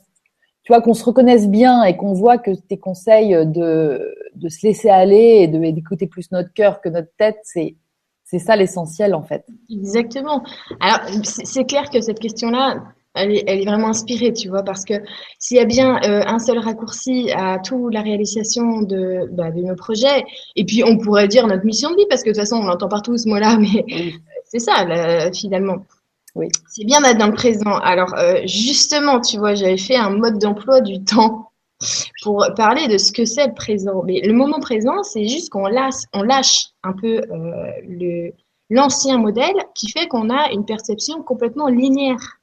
tu 0.66 0.72
vois, 0.72 0.82
qu'on 0.82 0.94
se 0.94 1.04
reconnaisse 1.04 1.48
bien 1.48 1.84
et 1.84 1.96
qu'on 1.96 2.12
voit 2.12 2.38
que 2.38 2.50
tes 2.50 2.76
conseils 2.76 3.30
de, 3.46 4.16
de 4.34 4.48
se 4.48 4.66
laisser 4.66 4.88
aller 4.90 5.48
et 5.48 5.72
d'écouter 5.72 6.08
plus 6.08 6.32
notre 6.32 6.52
cœur 6.52 6.80
que 6.80 6.88
notre 6.88 7.10
tête, 7.16 7.38
c'est 7.44 7.76
c'est 8.24 8.40
ça 8.40 8.56
l'essentiel 8.56 9.14
en 9.14 9.22
fait. 9.22 9.46
Exactement. 9.70 10.42
Alors 10.80 10.98
c'est 11.22 11.64
clair 11.66 11.88
que 11.88 12.00
cette 12.00 12.18
question-là, 12.18 12.82
elle 13.14 13.30
est, 13.30 13.64
vraiment 13.64 13.90
inspirée, 13.90 14.32
tu 14.32 14.48
vois, 14.48 14.64
parce 14.64 14.84
que 14.84 14.94
s'il 15.38 15.56
y 15.56 15.60
a 15.60 15.64
bien 15.64 16.00
euh, 16.02 16.24
un 16.26 16.40
seul 16.40 16.58
raccourci 16.58 17.30
à 17.32 17.60
toute 17.60 17.94
la 17.94 18.02
réalisation 18.02 18.82
de, 18.82 19.28
bah, 19.30 19.52
de, 19.52 19.62
nos 19.62 19.76
projets, 19.76 20.24
et 20.56 20.64
puis 20.64 20.82
on 20.82 20.98
pourrait 20.98 21.28
dire 21.28 21.46
notre 21.46 21.64
mission 21.64 21.92
de 21.92 21.96
vie, 21.96 22.06
parce 22.10 22.24
que 22.24 22.30
de 22.30 22.34
toute 22.34 22.42
façon 22.42 22.56
on 22.56 22.68
entend 22.68 22.88
partout 22.88 23.16
ce 23.16 23.28
mot-là, 23.28 23.56
mais 23.58 24.12
c'est 24.44 24.58
ça 24.58 25.30
finalement. 25.32 25.76
Oui. 26.36 26.48
C'est 26.68 26.84
bien 26.84 27.00
d'être 27.00 27.16
dans 27.16 27.28
le 27.28 27.32
présent. 27.32 27.78
Alors 27.78 28.14
euh, 28.14 28.42
justement, 28.44 29.20
tu 29.20 29.38
vois, 29.38 29.54
j'avais 29.54 29.78
fait 29.78 29.96
un 29.96 30.10
mode 30.10 30.38
d'emploi 30.38 30.82
du 30.82 31.02
temps 31.02 31.50
pour 32.22 32.46
parler 32.56 32.88
de 32.88 32.98
ce 32.98 33.10
que 33.10 33.24
c'est 33.24 33.46
le 33.46 33.54
présent. 33.54 34.02
Mais 34.04 34.20
le 34.20 34.34
moment 34.34 34.60
présent, 34.60 35.02
c'est 35.02 35.26
juste 35.26 35.48
qu'on 35.48 35.66
lâche, 35.66 36.66
un 36.82 36.92
peu 36.92 37.22
euh, 37.30 38.30
l'ancien 38.68 39.16
modèle 39.16 39.56
qui 39.74 39.90
fait 39.90 40.08
qu'on 40.08 40.28
a 40.28 40.52
une 40.52 40.66
perception 40.66 41.22
complètement 41.22 41.68
linéaire. 41.68 42.38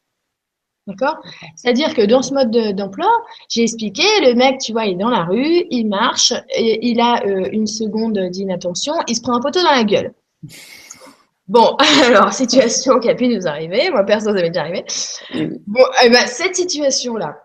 D'accord? 0.87 1.17
C'est-à-dire 1.55 1.93
que 1.93 2.01
dans 2.01 2.23
ce 2.23 2.33
mode 2.33 2.75
d'emploi, 2.75 3.09
j'ai 3.47 3.61
expliqué, 3.61 4.03
le 4.21 4.33
mec, 4.33 4.57
tu 4.59 4.73
vois, 4.73 4.85
il 4.85 4.93
est 4.93 4.95
dans 4.95 5.09
la 5.09 5.23
rue, 5.23 5.65
il 5.69 5.85
marche, 5.85 6.33
il 6.57 6.99
a 6.99 7.23
euh, 7.25 7.47
une 7.51 7.67
seconde 7.67 8.19
d'inattention, 8.31 8.95
il 9.07 9.15
se 9.15 9.21
prend 9.21 9.35
un 9.35 9.39
poteau 9.39 9.61
dans 9.61 9.71
la 9.71 9.83
gueule. 9.83 10.13
Bon, 11.47 11.75
alors, 12.05 12.31
situation 12.33 12.99
qui 12.99 13.09
a 13.09 13.15
pu 13.15 13.27
nous 13.27 13.47
arriver, 13.47 13.89
moi 13.91 14.03
perso, 14.03 14.27
ça 14.27 14.33
m'est 14.33 14.49
déjà 14.49 14.61
arrivé. 14.61 14.85
Bon, 15.67 15.83
eh 16.03 16.09
ben, 16.09 16.25
cette 16.27 16.55
situation-là, 16.55 17.37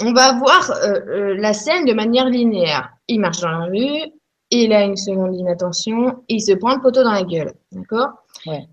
on 0.00 0.12
va 0.12 0.38
voir 0.38 0.70
euh, 0.70 1.00
euh, 1.08 1.34
la 1.38 1.52
scène 1.52 1.84
de 1.84 1.92
manière 1.92 2.28
linéaire. 2.28 2.90
Il 3.08 3.20
marche 3.20 3.40
dans 3.40 3.50
la 3.50 3.66
rue, 3.66 4.10
il 4.50 4.72
a 4.72 4.84
une 4.84 4.96
seconde 4.96 5.32
d'inattention, 5.32 6.22
il 6.28 6.40
se 6.40 6.52
prend 6.52 6.74
le 6.74 6.80
poteau 6.80 7.02
dans 7.02 7.12
la 7.12 7.22
gueule. 7.22 7.52
D'accord? 7.72 8.10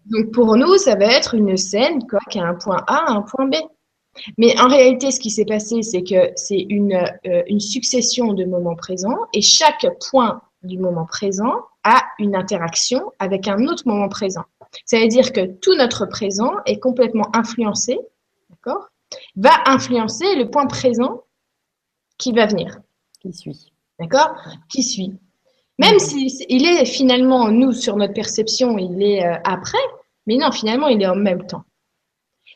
Donc 0.05 0.31
pour 0.31 0.55
nous, 0.57 0.77
ça 0.77 0.95
va 0.95 1.05
être 1.05 1.36
une 1.36 1.55
scène 1.57 2.05
quoi, 2.07 2.19
qui 2.29 2.39
a 2.39 2.45
un 2.45 2.55
point 2.55 2.83
A, 2.88 3.12
un 3.12 3.21
point 3.21 3.48
B. 3.48 3.55
Mais 4.38 4.60
en 4.60 4.67
réalité, 4.67 5.12
ce 5.12 5.19
qui 5.19 5.29
s'est 5.29 5.45
passé, 5.45 5.81
c'est 5.83 6.03
que 6.03 6.31
c'est 6.36 6.60
une, 6.60 6.93
euh, 7.25 7.43
une 7.48 7.62
succession 7.62 8.33
de 8.33 8.43
moments 8.43 8.75
présents 8.75 9.17
et 9.33 9.41
chaque 9.41 9.88
point 10.10 10.41
du 10.63 10.77
moment 10.77 11.05
présent 11.05 11.53
a 11.83 12.03
une 12.19 12.35
interaction 12.35 13.11
avec 13.19 13.47
un 13.47 13.65
autre 13.67 13.83
moment 13.88 14.09
présent. 14.09 14.43
Ça 14.85 15.00
veut 15.00 15.07
dire 15.07 15.33
que 15.33 15.45
tout 15.45 15.75
notre 15.75 16.05
présent 16.05 16.53
est 16.65 16.79
complètement 16.79 17.29
influencé, 17.35 18.00
d'accord 18.50 18.91
va 19.35 19.51
influencer 19.65 20.35
le 20.35 20.50
point 20.50 20.67
présent 20.67 21.23
qui 22.17 22.31
va 22.31 22.45
venir. 22.45 22.79
Qui 23.19 23.33
suit. 23.33 23.73
D'accord 24.00 24.33
Qui 24.69 24.83
suit. 24.83 25.13
Même 25.79 26.00
s'il 26.00 26.29
il 26.50 26.65
est 26.65 26.85
finalement, 26.85 27.50
nous, 27.50 27.71
sur 27.71 27.95
notre 27.95 28.13
perception, 28.13 28.77
il 28.77 29.01
est 29.01 29.25
euh, 29.25 29.35
après, 29.43 29.77
mais 30.27 30.38
non, 30.38 30.51
finalement, 30.51 30.88
il 30.88 31.01
est 31.01 31.07
en 31.07 31.15
même 31.15 31.45
temps. 31.45 31.63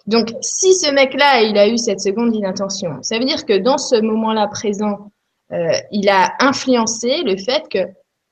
Donc, 0.05 0.29
si 0.41 0.75
ce 0.75 0.91
mec-là, 0.91 1.41
il 1.41 1.57
a 1.57 1.67
eu 1.67 1.77
cette 1.77 1.99
seconde 1.99 2.31
d'inattention, 2.31 3.01
ça 3.01 3.17
veut 3.17 3.25
dire 3.25 3.45
que 3.45 3.57
dans 3.57 3.79
ce 3.79 3.99
moment-là 3.99 4.47
présent, 4.47 5.09
euh, 5.51 5.71
il 5.91 6.09
a 6.09 6.33
influencé 6.39 7.23
le 7.23 7.37
fait 7.37 7.67
que 7.69 7.79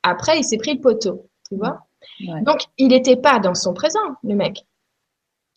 après, 0.04 0.38
il 0.38 0.44
s'est 0.44 0.58
pris 0.58 0.76
le 0.76 0.82
poteau, 0.82 1.30
tu 1.50 1.56
vois 1.56 1.80
Donc, 2.42 2.60
il 2.78 2.90
n'était 2.90 3.16
pas 3.16 3.40
dans 3.40 3.56
son 3.56 3.74
présent, 3.74 4.18
le 4.24 4.36
mec. 4.36 4.66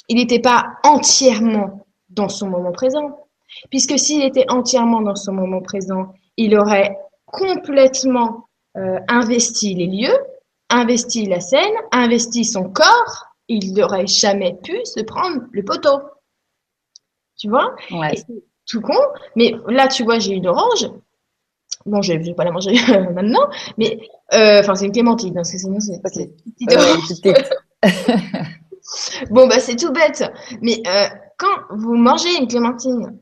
Il 0.08 0.16
n'était 0.16 0.40
pas 0.40 0.74
entièrement 0.84 1.86
dans 2.08 2.28
son 2.28 2.48
moment 2.48 2.72
présent. 2.72 3.26
Puisque 3.70 3.98
s'il 3.98 4.22
était 4.22 4.46
entièrement 4.48 5.00
dans 5.00 5.16
son 5.16 5.32
moment 5.32 5.60
présent, 5.60 6.14
il 6.36 6.56
aurait 6.56 6.96
complètement 7.26 8.48
euh, 8.76 8.98
investi 9.08 9.74
les 9.74 9.86
lieux, 9.86 10.16
investi 10.70 11.26
la 11.26 11.40
scène, 11.40 11.74
investi 11.92 12.44
son 12.44 12.70
corps, 12.70 13.26
il 13.48 13.74
n'aurait 13.74 14.06
jamais 14.06 14.56
pu 14.62 14.84
se 14.84 15.00
prendre 15.02 15.42
le 15.52 15.64
poteau. 15.64 16.00
Tu 17.38 17.48
vois? 17.48 17.74
Tout 18.66 18.80
con. 18.80 18.98
Mais 19.36 19.54
là, 19.68 19.88
tu 19.88 20.02
vois, 20.04 20.18
j'ai 20.18 20.32
une 20.32 20.48
orange. 20.48 20.90
Bon, 21.84 22.02
je 22.02 22.12
ne 22.14 22.22
vais 22.22 22.34
pas 22.34 22.44
la 22.44 22.52
manger 22.52 22.72
maintenant, 23.14 23.48
mais 23.78 23.98
euh, 24.34 24.60
enfin, 24.60 24.74
c'est 24.74 24.86
une 24.86 24.92
clémentine, 24.92 25.34
parce 25.34 25.52
que 25.52 25.58
sinon 25.58 25.78
c'est 25.80 26.00
bon, 29.30 29.46
bah, 29.46 29.58
c'est 29.60 29.76
tout 29.76 29.92
bête. 29.92 30.24
Mais 30.62 30.82
euh, 30.86 31.06
quand 31.38 31.76
vous 31.76 31.94
mangez 31.94 32.34
une 32.40 32.48
clémentine, 32.48 33.18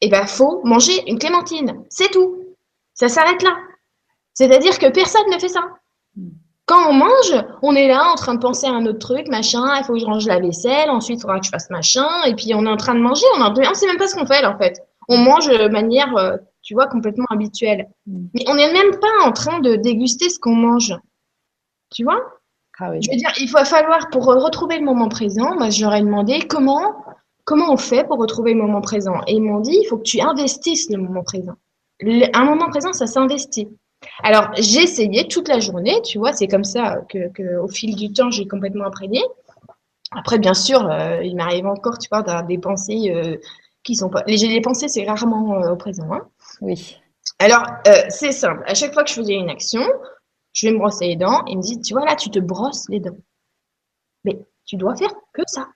eh 0.00 0.08
ben, 0.08 0.26
faut 0.26 0.62
manger 0.64 1.08
une 1.08 1.18
clémentine. 1.18 1.84
C'est 1.88 2.10
tout. 2.10 2.36
Ça 2.94 3.08
s'arrête 3.08 3.42
là. 3.42 3.56
C'est-à-dire 4.32 4.78
que 4.78 4.90
personne 4.90 5.28
ne 5.32 5.38
fait 5.38 5.48
ça. 5.48 5.62
Quand 6.66 6.88
on 6.88 6.94
mange, 6.94 7.44
on 7.62 7.74
est 7.74 7.88
là 7.88 8.10
en 8.10 8.14
train 8.14 8.34
de 8.34 8.40
penser 8.40 8.66
à 8.66 8.70
un 8.70 8.86
autre 8.86 8.98
truc, 8.98 9.28
machin, 9.28 9.76
il 9.78 9.84
faut 9.84 9.92
que 9.92 9.98
je 9.98 10.06
range 10.06 10.26
la 10.26 10.40
vaisselle, 10.40 10.88
ensuite 10.88 11.18
il 11.18 11.20
faudra 11.20 11.38
que 11.38 11.44
je 11.44 11.50
fasse 11.50 11.68
machin, 11.68 12.08
et 12.26 12.34
puis 12.34 12.54
on 12.54 12.64
est 12.64 12.70
en 12.70 12.76
train 12.76 12.94
de 12.94 13.00
manger, 13.00 13.26
on 13.36 13.50
ne 13.50 13.74
sait 13.74 13.86
même 13.86 13.98
pas 13.98 14.08
ce 14.08 14.14
qu'on 14.14 14.26
fait 14.26 14.44
en 14.46 14.56
fait. 14.56 14.80
On 15.08 15.18
mange 15.18 15.46
de 15.46 15.68
manière, 15.68 16.16
euh, 16.16 16.36
tu 16.64 16.74
vois, 16.74 16.86
complètement 16.86 17.26
habituelle. 17.30 17.88
Mais 18.06 18.44
on 18.48 18.54
n'est 18.56 18.72
même 18.72 18.98
pas 18.98 19.26
en 19.26 19.32
train 19.32 19.60
de 19.60 19.76
déguster 19.76 20.28
ce 20.28 20.38
qu'on 20.38 20.56
mange. 20.56 20.94
Tu 21.90 22.02
vois? 22.02 22.20
Ah 22.80 22.90
Je 23.00 23.08
veux 23.08 23.16
dire, 23.16 23.32
il 23.38 23.50
va 23.50 23.64
falloir, 23.64 24.10
pour 24.10 24.24
retrouver 24.24 24.78
le 24.78 24.84
moment 24.84 25.08
présent, 25.08 25.54
moi 25.54 25.70
j'aurais 25.70 26.02
demandé 26.02 26.40
comment 26.48 27.04
comment 27.44 27.72
on 27.72 27.76
fait 27.76 28.04
pour 28.04 28.18
retrouver 28.18 28.54
le 28.54 28.60
moment 28.60 28.80
présent 28.80 29.20
Et 29.26 29.34
ils 29.34 29.42
m'ont 29.42 29.60
dit, 29.60 29.78
il 29.82 29.86
faut 29.86 29.98
que 29.98 30.02
tu 30.02 30.20
investisses 30.20 30.90
le 30.90 30.98
moment 30.98 31.22
présent. 31.22 31.54
un 32.02 32.44
moment 32.44 32.68
présent, 32.68 32.92
ça 32.92 33.06
s'investit. 33.06 33.68
Alors, 34.22 34.50
j'ai 34.56 34.82
essayé 34.82 35.28
toute 35.28 35.48
la 35.48 35.60
journée, 35.60 36.00
tu 36.02 36.18
vois, 36.18 36.32
c'est 36.32 36.48
comme 36.48 36.64
ça 36.64 36.98
que, 37.08 37.58
au 37.58 37.68
fil 37.68 37.94
du 37.96 38.12
temps, 38.12 38.30
j'ai 38.30 38.46
complètement 38.46 38.84
imprégné. 38.84 39.22
Après, 40.10 40.38
bien 40.38 40.54
sûr, 40.54 40.88
euh, 40.88 41.22
il 41.22 41.36
m'arrive 41.36 41.66
encore, 41.66 41.98
tu 41.98 42.08
vois, 42.10 42.22
d'avoir 42.22 42.44
des 42.44 42.58
pensées 42.58 43.12
euh, 43.14 43.36
qui 43.82 43.96
sont 43.96 44.10
pas. 44.10 44.22
Les, 44.26 44.36
les 44.36 44.60
pensées, 44.60 44.88
c'est 44.88 45.04
rarement 45.04 45.54
euh, 45.54 45.72
au 45.72 45.76
présent. 45.76 46.12
Hein. 46.12 46.22
Oui. 46.60 46.96
Alors, 47.38 47.64
c'est 48.08 48.32
simple. 48.32 48.62
À 48.66 48.74
chaque 48.74 48.92
fois 48.92 49.04
que 49.04 49.10
je 49.10 49.14
faisais 49.14 49.34
une 49.34 49.50
action, 49.50 49.82
je 50.52 50.66
vais 50.66 50.72
me 50.72 50.78
brosser 50.78 51.08
les 51.08 51.16
dents. 51.16 51.44
Il 51.46 51.58
me 51.58 51.62
dit, 51.62 51.80
tu 51.80 51.94
vois, 51.94 52.04
là, 52.04 52.16
tu 52.16 52.30
te 52.30 52.38
brosses 52.38 52.88
les 52.88 53.00
dents. 53.00 53.16
Mais 54.24 54.38
tu 54.66 54.76
dois 54.76 54.94
faire 54.96 55.12
que 55.32 55.42
ça 55.46 55.68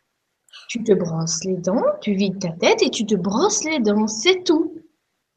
tu 0.69 0.83
te 0.83 0.93
brosses 0.93 1.45
les 1.45 1.57
dents, 1.57 1.83
tu 2.01 2.13
vides 2.13 2.41
ta 2.41 2.51
tête 2.51 2.83
et 2.83 2.91
tu 2.91 3.07
te 3.07 3.15
brosses 3.15 3.65
les 3.65 3.81
dents, 3.81 4.07
c'est 4.07 4.45
tout. 4.45 4.75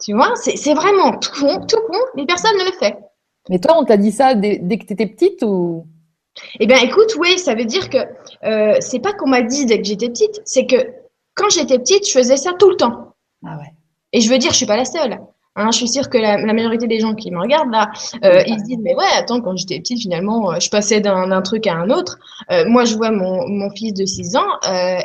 Tu 0.04 0.13
vois, 0.13 0.34
c'est 0.36 0.73
vraiment 0.73 1.17
tout 1.17 1.32
con, 1.39 1.65
tout 1.65 1.82
con, 1.88 1.99
mais 2.15 2.25
personne 2.25 2.58
ne 2.58 2.65
le 2.65 2.71
fait. 2.71 2.97
Mais 3.49 3.60
toi, 3.60 3.77
on 3.77 3.86
t'a 3.86 3.97
dit 3.97 4.12
ça 4.12 4.36
dès, 4.36 4.60
que 4.60 4.86
tu 4.86 4.93
étais 4.93 5.08
petite 5.08 5.43
ou? 5.43 5.86
Eh 6.60 6.65
bien, 6.65 6.77
écoute, 6.77 7.15
oui, 7.19 7.38
ça 7.38 7.56
veut 7.56 7.65
dire 7.65 7.89
que 7.89 7.97
euh, 8.43 8.77
c'est 8.80 8.99
pas 8.99 9.13
qu'on 9.13 9.30
m'a 9.30 9.41
dit 9.41 9.65
dès 9.65 9.77
que 9.77 9.84
j'étais 9.88 10.10
petite, 10.10 10.41
c'est 10.43 10.65
que 10.65 10.75
quand 11.36 11.49
j'étais 11.49 11.77
petite, 11.77 12.08
je 12.08 12.13
faisais 12.13 12.38
ça 12.38 12.54
tout 12.58 12.69
le 12.69 12.77
temps. 12.77 13.15
Ah 13.45 13.58
ouais. 13.58 13.73
Et 14.13 14.21
je 14.21 14.30
veux 14.30 14.38
dire, 14.38 14.52
je 14.52 14.58
suis 14.58 14.65
pas 14.65 14.78
la 14.78 14.86
seule. 14.86 15.19
Hein, 15.58 15.69
je 15.71 15.78
suis 15.78 15.89
sûre 15.89 16.10
que 16.10 16.17
la, 16.17 16.38
majorité 16.38 16.88
des 16.88 17.02
gens 17.02 17.13
qui 17.13 17.30
me 17.30 17.38
regardent 17.38 17.71
là, 17.71 17.91
euh, 18.24 18.41
ils 18.47 18.58
se 18.58 18.63
disent 18.63 18.80
mais 18.82 18.95
ouais 18.95 19.04
attends 19.17 19.41
quand 19.41 19.58
j'étais 19.58 19.80
petite 19.80 20.00
finalement 20.00 20.54
euh, 20.54 20.60
je 20.62 20.69
passais 20.69 21.02
d'un 21.02 21.41
truc 21.41 21.67
à 21.67 21.76
un 21.76 21.89
autre. 21.89 22.19
Euh, 22.52 22.63
moi 22.69 22.86
je 22.86 22.95
vois 22.95 23.12
mon, 23.12 23.50
mon 23.50 23.69
fils 23.71 23.93
de 23.93 24.06
6 24.06 24.38
ans, 24.38 24.47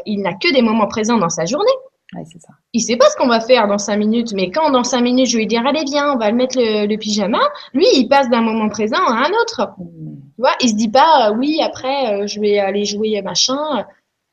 il 0.07 0.23
n'a 0.23 0.35
que 0.35 0.53
des 0.53 0.63
moments 0.63 0.87
présents 0.87 1.19
dans 1.19 1.29
sa 1.29 1.47
journée. 1.47 1.67
Ouais, 2.15 2.23
ça. 2.25 2.55
Il 2.73 2.81
sait 2.81 2.97
pas 2.97 3.07
ce 3.11 3.17
qu'on 3.17 3.27
va 3.27 3.41
faire 3.41 3.67
dans 3.67 3.79
5 3.79 3.97
minutes, 3.97 4.33
mais 4.35 4.53
quand 4.53 4.71
dans 4.71 4.85
5 4.85 5.01
minutes 5.01 5.27
je 5.27 5.37
lui 5.37 5.49
dire 5.49 5.67
allez 5.67 5.83
viens 5.83 6.15
on 6.15 6.17
va 6.17 6.31
le 6.31 6.37
mettre 6.37 6.57
le, 6.61 6.97
pyjama, 6.97 7.41
lui 7.75 7.87
il 7.97 8.07
passe 8.07 8.31
d'un 8.31 8.43
moment 8.43 8.69
présent 8.69 9.05
à 9.05 9.27
un 9.27 9.31
autre. 9.43 9.73
Mmh. 9.79 10.15
Tu 10.37 10.41
vois, 10.43 10.53
il 10.61 10.69
se 10.69 10.77
dit 10.77 10.91
pas 10.91 11.33
oui 11.37 11.59
après 11.61 12.29
je 12.29 12.39
vais 12.39 12.61
aller 12.61 12.85
jouer 12.85 13.21
machin. 13.21 13.85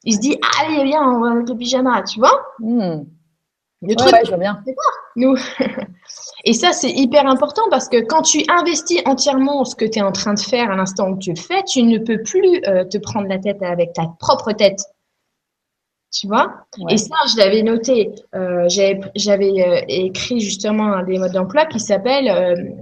Il 0.04 0.14
se 0.14 0.20
dit 0.20 0.38
allez 0.62 0.84
viens 0.84 1.02
on 1.02 1.22
va 1.22 1.34
mettre 1.34 1.52
le 1.52 1.58
pyjama, 1.58 2.04
tu 2.04 2.20
vois. 2.20 2.40
Mmh. 2.60 3.02
Le 3.86 3.96
truc, 3.96 4.16
je 4.24 4.30
vois 4.30 4.38
bien. 4.38 4.64
Nous. 5.16 5.36
Et 6.46 6.54
ça, 6.54 6.72
c'est 6.72 6.90
hyper 6.90 7.28
important 7.28 7.64
parce 7.70 7.90
que 7.90 8.02
quand 8.02 8.22
tu 8.22 8.44
investis 8.50 9.02
entièrement 9.06 9.66
ce 9.66 9.76
que 9.76 9.86
tu 9.86 10.00
es 10.00 10.02
en 10.02 10.12
train 10.12 10.34
de 10.34 10.40
faire 10.40 10.72
à 10.72 10.76
l'instant 10.76 11.10
où 11.10 11.18
tu 11.18 11.32
le 11.32 11.40
fais, 11.40 11.64
tu 11.64 11.84
ne 11.84 11.98
peux 11.98 12.22
plus 12.22 12.62
euh, 12.68 12.84
te 12.86 12.98
prendre 12.98 13.28
la 13.28 13.40
tête 13.40 13.62
avec 13.62 13.94
ta 13.94 14.08
propre 14.20 14.52
tête. 14.54 14.80
Tu 16.12 16.28
vois? 16.28 16.54
Et 16.90 16.98
ça, 16.98 17.16
je 17.32 17.38
l'avais 17.38 17.64
noté. 17.64 18.12
Euh, 18.36 18.68
J'avais 18.70 19.68
euh, 19.68 19.82
écrit 19.88 20.40
justement 20.40 20.94
un 20.94 21.04
des 21.04 21.18
modes 21.18 21.32
d'emploi 21.32 21.66
qui 21.66 21.80
s'appelle 21.80 22.78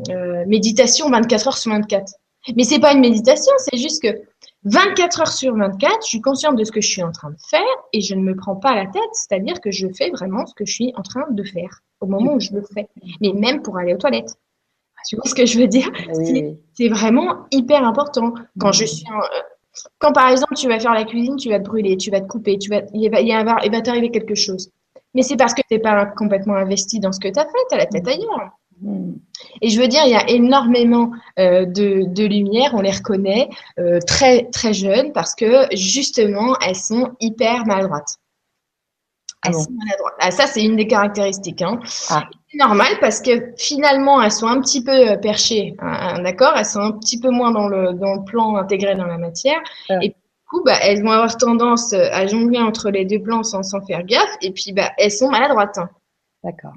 méditation 0.48 1.10
24 1.10 1.48
heures 1.48 1.58
sur 1.58 1.72
24. 1.72 2.14
Mais 2.56 2.64
c'est 2.64 2.80
pas 2.80 2.94
une 2.94 3.00
méditation, 3.00 3.54
c'est 3.58 3.78
juste 3.78 4.02
que 4.02 4.22
24 4.66 5.22
heures 5.22 5.28
sur 5.28 5.56
24, 5.56 6.04
je 6.04 6.08
suis 6.08 6.22
consciente 6.22 6.56
de 6.56 6.64
ce 6.64 6.72
que 6.72 6.82
je 6.82 6.88
suis 6.88 7.04
en 7.04 7.12
train 7.12 7.32
de 7.32 7.38
faire 7.50 7.62
et 7.94 8.02
je 8.02 8.14
ne 8.14 8.22
me 8.22 8.36
prends 8.36 8.56
pas 8.56 8.76
la 8.76 8.86
tête, 8.86 9.02
c'est-à-dire 9.14 9.60
que 9.60 9.72
je 9.72 9.88
fais 9.88 10.12
vraiment 10.12 10.46
ce 10.46 10.54
que 10.54 10.66
je 10.66 10.74
suis 10.74 10.94
en 10.96 11.02
train 11.02 11.26
de 11.30 11.44
faire. 11.44 11.82
au 12.00 12.06
moment 12.06 12.34
où 12.34 12.40
je 12.40 12.52
le 12.54 12.62
fais. 12.62 12.88
Mais 13.22 13.34
même 13.34 13.62
pour 13.62 13.78
aller 13.78 13.94
aux 13.94 13.98
toilettes. 13.98 14.36
Tu 15.08 15.16
vois 15.16 15.26
ce 15.26 15.34
que 15.34 15.46
je 15.48 15.60
veux 15.60 15.68
dire? 15.68 15.92
C'est 16.74 16.90
vraiment 16.90 17.46
hyper 17.52 17.84
important. 17.84 18.34
Quand 18.60 18.72
je 18.72 18.86
suis 18.86 19.06
euh, 19.08 19.42
quand 20.00 20.12
par 20.12 20.30
exemple 20.30 20.56
tu 20.56 20.68
vas 20.68 20.80
faire 20.80 20.94
la 20.94 21.06
cuisine, 21.06 21.38
tu 21.38 21.50
vas 21.50 21.60
te 21.60 21.66
brûler, 21.66 21.98
tu 21.98 22.12
vas 22.12 22.22
te 22.22 22.28
couper, 22.28 22.58
tu 22.58 22.70
vas, 22.70 22.82
il 22.94 23.10
va, 23.10 23.22
il 23.22 23.72
va 23.72 23.82
t'arriver 23.82 24.12
quelque 24.12 24.36
chose. 24.36 24.70
Mais 25.14 25.24
c'est 25.24 25.38
parce 25.38 25.54
que 25.54 25.62
tu 25.62 25.76
n'es 25.76 25.80
pas 25.80 26.06
complètement 26.06 26.56
investi 26.56 27.00
dans 27.00 27.12
ce 27.12 27.20
que 27.20 27.28
tu 27.28 27.40
as 27.40 27.46
fait, 27.46 27.66
tu 27.70 27.76
as 27.76 27.78
la 27.78 27.86
tête 27.86 28.08
ailleurs. 28.08 28.52
Et 29.62 29.70
je 29.70 29.80
veux 29.80 29.88
dire, 29.88 30.02
il 30.06 30.12
y 30.12 30.16
a 30.16 30.30
énormément 30.30 31.12
euh, 31.40 31.66
de, 31.66 32.06
de 32.08 32.26
lumière, 32.26 32.72
on 32.74 32.82
les 32.82 32.92
reconnaît 32.92 33.50
euh, 33.80 34.00
très 34.06 34.46
très 34.46 34.74
jeunes 34.74 35.12
parce 35.14 35.36
que 35.36 35.68
justement, 35.76 36.58
elles 36.66 36.76
sont 36.76 37.12
hyper 37.20 37.66
maladroites. 37.66 38.18
Ah 39.44 39.50
elles 39.50 39.56
sont 39.56 39.72
maladroites. 39.72 40.14
Ah, 40.20 40.32
ça, 40.32 40.48
c'est 40.48 40.64
une 40.64 40.76
des 40.76 40.88
caractéristiques. 40.88 41.62
Hein. 41.62 41.80
Ah. 42.10 42.28
C'est 42.50 42.58
normal 42.58 42.94
parce 43.00 43.22
que 43.22 43.54
finalement, 43.58 44.22
elles 44.22 44.32
sont 44.32 44.48
un 44.48 44.60
petit 44.62 44.84
peu 44.84 45.12
euh, 45.12 45.18
perchées, 45.18 45.76
hein, 45.80 46.16
hein, 46.16 46.22
d'accord? 46.22 46.54
Elles 46.56 46.66
sont 46.66 46.82
un 46.82 46.92
petit 46.92 47.20
peu 47.20 47.30
moins 47.30 47.52
dans 47.52 47.68
le, 47.68 47.94
dans 47.94 48.16
le 48.16 48.24
plan 48.24 48.56
intégré 48.56 48.96
dans 48.96 49.08
la 49.08 49.18
matière. 49.18 49.60
Et 50.02 50.10
du 50.10 50.16
coup, 50.50 50.62
bah, 50.64 50.78
elles 50.82 51.02
vont 51.02 51.12
avoir 51.12 51.36
tendance 51.38 51.94
à 51.94 52.26
jongler 52.28 52.60
entre 52.60 52.90
les 52.90 53.06
deux 53.06 53.22
plans 53.22 53.44
sans, 53.44 53.64
sans 53.64 53.82
faire 53.82 54.04
gaffe. 54.04 54.36
Et 54.42 54.52
puis, 54.52 54.74
bah, 54.74 54.92
elles 54.98 55.12
sont 55.12 55.30
maladroites. 55.30 55.80
D'accord. 56.44 56.74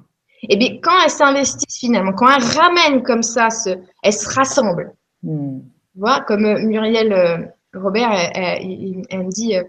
Et 0.49 0.57
bien, 0.57 0.79
quand 0.83 0.93
elles 1.05 1.11
s'investissent 1.11 1.79
finalement, 1.79 2.13
quand 2.13 2.29
elles 2.29 2.43
ramènent 2.43 3.03
comme 3.03 3.23
ça, 3.23 3.51
ce, 3.51 3.71
elles 4.03 4.13
se 4.13 4.29
rassemblent. 4.29 4.93
Hmm. 5.23 5.61
Tu 5.93 6.01
vois, 6.01 6.21
comme 6.23 6.45
euh, 6.45 6.59
Muriel 6.61 7.13
euh, 7.13 7.39
Robert, 7.75 8.11
elle, 8.35 8.67
me 8.67 9.31
dit, 9.31 9.57
euh, 9.57 9.63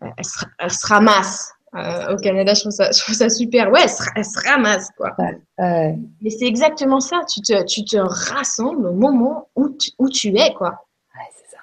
elle, 0.00 0.70
se, 0.70 0.86
ramasse. 0.86 1.52
au 1.74 2.16
Canada, 2.16 2.54
je 2.54 2.60
trouve, 2.60 2.72
ça, 2.72 2.90
je 2.92 3.00
trouve 3.00 3.14
ça 3.14 3.28
super. 3.28 3.70
Ouais, 3.70 3.82
elle 4.16 4.24
se, 4.24 4.48
ramasse, 4.48 4.90
quoi. 4.96 5.14
Mais 5.58 6.30
c'est 6.30 6.46
exactement 6.46 7.00
ça. 7.00 7.20
Tu 7.32 7.40
te, 7.40 7.64
tu 7.64 7.84
te 7.84 7.96
rassembles 7.96 8.86
au 8.86 8.94
moment 8.94 9.48
où 9.56 9.70
tu, 9.70 9.90
où 9.98 10.08
tu 10.08 10.36
es, 10.36 10.54
quoi. 10.54 10.70
Ouais, 11.14 11.28
c'est 11.32 11.56
ça. 11.56 11.62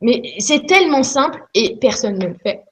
Mais 0.00 0.22
c'est 0.38 0.66
tellement 0.66 1.02
simple 1.02 1.42
et 1.54 1.76
personne 1.80 2.18
ne 2.18 2.28
le 2.28 2.36
fait. 2.42 2.64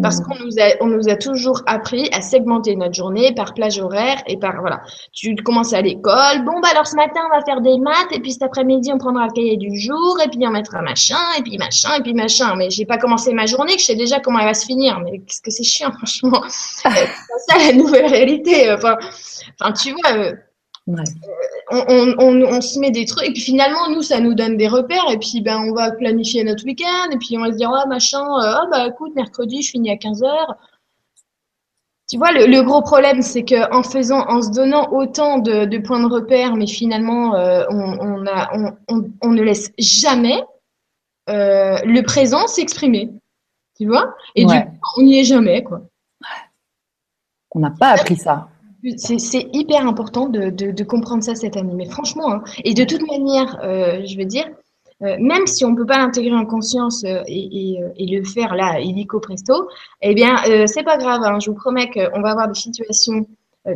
Parce 0.00 0.20
hmm. 0.20 0.24
qu'on 0.24 0.44
nous 0.44 0.58
a, 0.58 0.76
on 0.80 0.86
nous 0.86 1.08
a 1.08 1.16
toujours 1.16 1.62
appris 1.66 2.08
à 2.12 2.20
segmenter 2.22 2.76
notre 2.76 2.94
journée 2.94 3.34
par 3.34 3.54
plage 3.54 3.78
horaire 3.78 4.22
et 4.26 4.36
par, 4.36 4.60
voilà. 4.60 4.82
Tu 5.12 5.34
commences 5.36 5.72
à 5.72 5.82
l'école. 5.82 6.44
Bon, 6.44 6.60
bah, 6.60 6.68
alors 6.70 6.86
ce 6.86 6.96
matin, 6.96 7.20
on 7.26 7.36
va 7.36 7.44
faire 7.44 7.60
des 7.60 7.78
maths 7.78 8.12
et 8.12 8.20
puis 8.20 8.32
cet 8.32 8.42
après-midi, 8.42 8.90
on 8.92 8.98
prendra 8.98 9.26
le 9.26 9.32
cahier 9.32 9.56
du 9.56 9.78
jour 9.78 10.18
et 10.24 10.28
puis 10.28 10.38
on 10.46 10.50
mettra 10.50 10.80
machin 10.82 11.18
et 11.38 11.42
puis 11.42 11.58
machin 11.58 11.90
et 11.98 12.02
puis 12.02 12.14
machin. 12.14 12.54
Mais 12.56 12.70
j'ai 12.70 12.86
pas 12.86 12.98
commencé 12.98 13.32
ma 13.32 13.46
journée 13.46 13.74
que 13.74 13.80
je 13.80 13.86
sais 13.86 13.96
déjà 13.96 14.20
comment 14.20 14.38
elle 14.38 14.46
va 14.46 14.54
se 14.54 14.66
finir. 14.66 15.00
Mais 15.00 15.18
qu'est-ce 15.18 15.42
que 15.42 15.50
c'est 15.50 15.64
chiant, 15.64 15.92
franchement. 15.96 16.42
c'est 16.48 16.88
ça 16.88 17.58
la 17.58 17.72
nouvelle 17.72 18.06
réalité. 18.06 18.72
Enfin, 18.72 18.96
enfin, 19.60 19.72
tu 19.72 19.92
vois, 19.92 20.16
euh, 20.16 20.32
Ouais. 20.88 21.04
On, 21.70 22.14
on, 22.18 22.80
met 22.80 22.90
des 22.90 23.04
trucs, 23.04 23.28
et 23.28 23.32
puis 23.32 23.40
finalement, 23.40 23.88
nous, 23.88 24.02
ça 24.02 24.18
nous 24.20 24.34
donne 24.34 24.56
des 24.56 24.66
repères, 24.66 25.08
et 25.10 25.18
puis 25.18 25.40
ben, 25.40 25.60
on 25.60 25.72
va 25.72 25.92
planifier 25.92 26.42
notre 26.42 26.64
week-end, 26.64 27.10
et 27.12 27.18
puis 27.18 27.38
on 27.38 27.42
va 27.42 27.52
se 27.52 27.56
dire, 27.56 27.70
ah, 27.72 27.86
machin, 27.86 28.24
ah, 28.40 28.66
bah 28.70 28.88
écoute, 28.88 29.14
mercredi, 29.14 29.62
je 29.62 29.70
finis 29.70 29.90
à 29.90 29.94
15h. 29.94 30.56
Tu 32.08 32.18
vois, 32.18 32.32
le, 32.32 32.46
le 32.46 32.62
gros 32.62 32.82
problème, 32.82 33.22
c'est 33.22 33.44
que 33.44 33.72
en 33.72 33.82
faisant, 33.82 34.26
en 34.28 34.42
se 34.42 34.50
donnant 34.50 34.90
autant 34.92 35.38
de, 35.38 35.64
de 35.64 35.78
points 35.78 36.00
de 36.00 36.12
repère, 36.12 36.56
mais 36.56 36.66
finalement, 36.66 37.36
euh, 37.36 37.64
on, 37.70 38.26
a, 38.26 38.50
ne 38.52 39.42
laisse 39.42 39.72
jamais 39.78 40.42
euh, 41.30 41.78
le 41.84 42.02
présent 42.02 42.46
s'exprimer. 42.48 43.10
Tu 43.78 43.86
vois? 43.86 44.14
Et 44.34 44.44
du 44.44 44.52
coup, 44.52 45.00
on 45.00 45.02
n'y 45.04 45.20
est 45.20 45.24
jamais, 45.24 45.62
quoi. 45.62 45.80
On 47.54 47.60
n'a 47.60 47.70
pas 47.70 47.90
appris 47.90 48.16
ça. 48.16 48.48
C'est 48.96 49.48
hyper 49.52 49.86
important 49.86 50.28
de, 50.28 50.82
comprendre 50.84 51.22
ça 51.22 51.34
cette 51.34 51.56
année. 51.56 51.74
Mais 51.74 51.86
franchement, 51.86 52.32
hein, 52.32 52.42
et 52.64 52.74
de 52.74 52.84
toute 52.84 53.06
manière, 53.06 53.58
euh, 53.62 54.04
je 54.04 54.16
veux 54.16 54.24
dire, 54.24 54.46
euh, 55.02 55.16
même 55.20 55.46
si 55.46 55.64
on 55.64 55.70
ne 55.70 55.76
peut 55.76 55.86
pas 55.86 55.98
l'intégrer 55.98 56.34
en 56.34 56.46
conscience 56.46 57.04
euh, 57.04 57.22
et, 57.26 57.76
le 57.98 58.24
faire 58.24 58.54
là, 58.54 58.80
illico 58.80 59.20
presto, 59.20 59.68
eh 60.00 60.14
bien, 60.14 60.36
c'est 60.66 60.82
pas 60.82 60.96
grave. 60.96 61.22
Hein, 61.22 61.38
je 61.40 61.50
vous 61.50 61.56
promets 61.56 61.90
qu'on 61.90 62.20
va 62.20 62.30
avoir 62.30 62.48
des 62.48 62.58
situations 62.58 63.26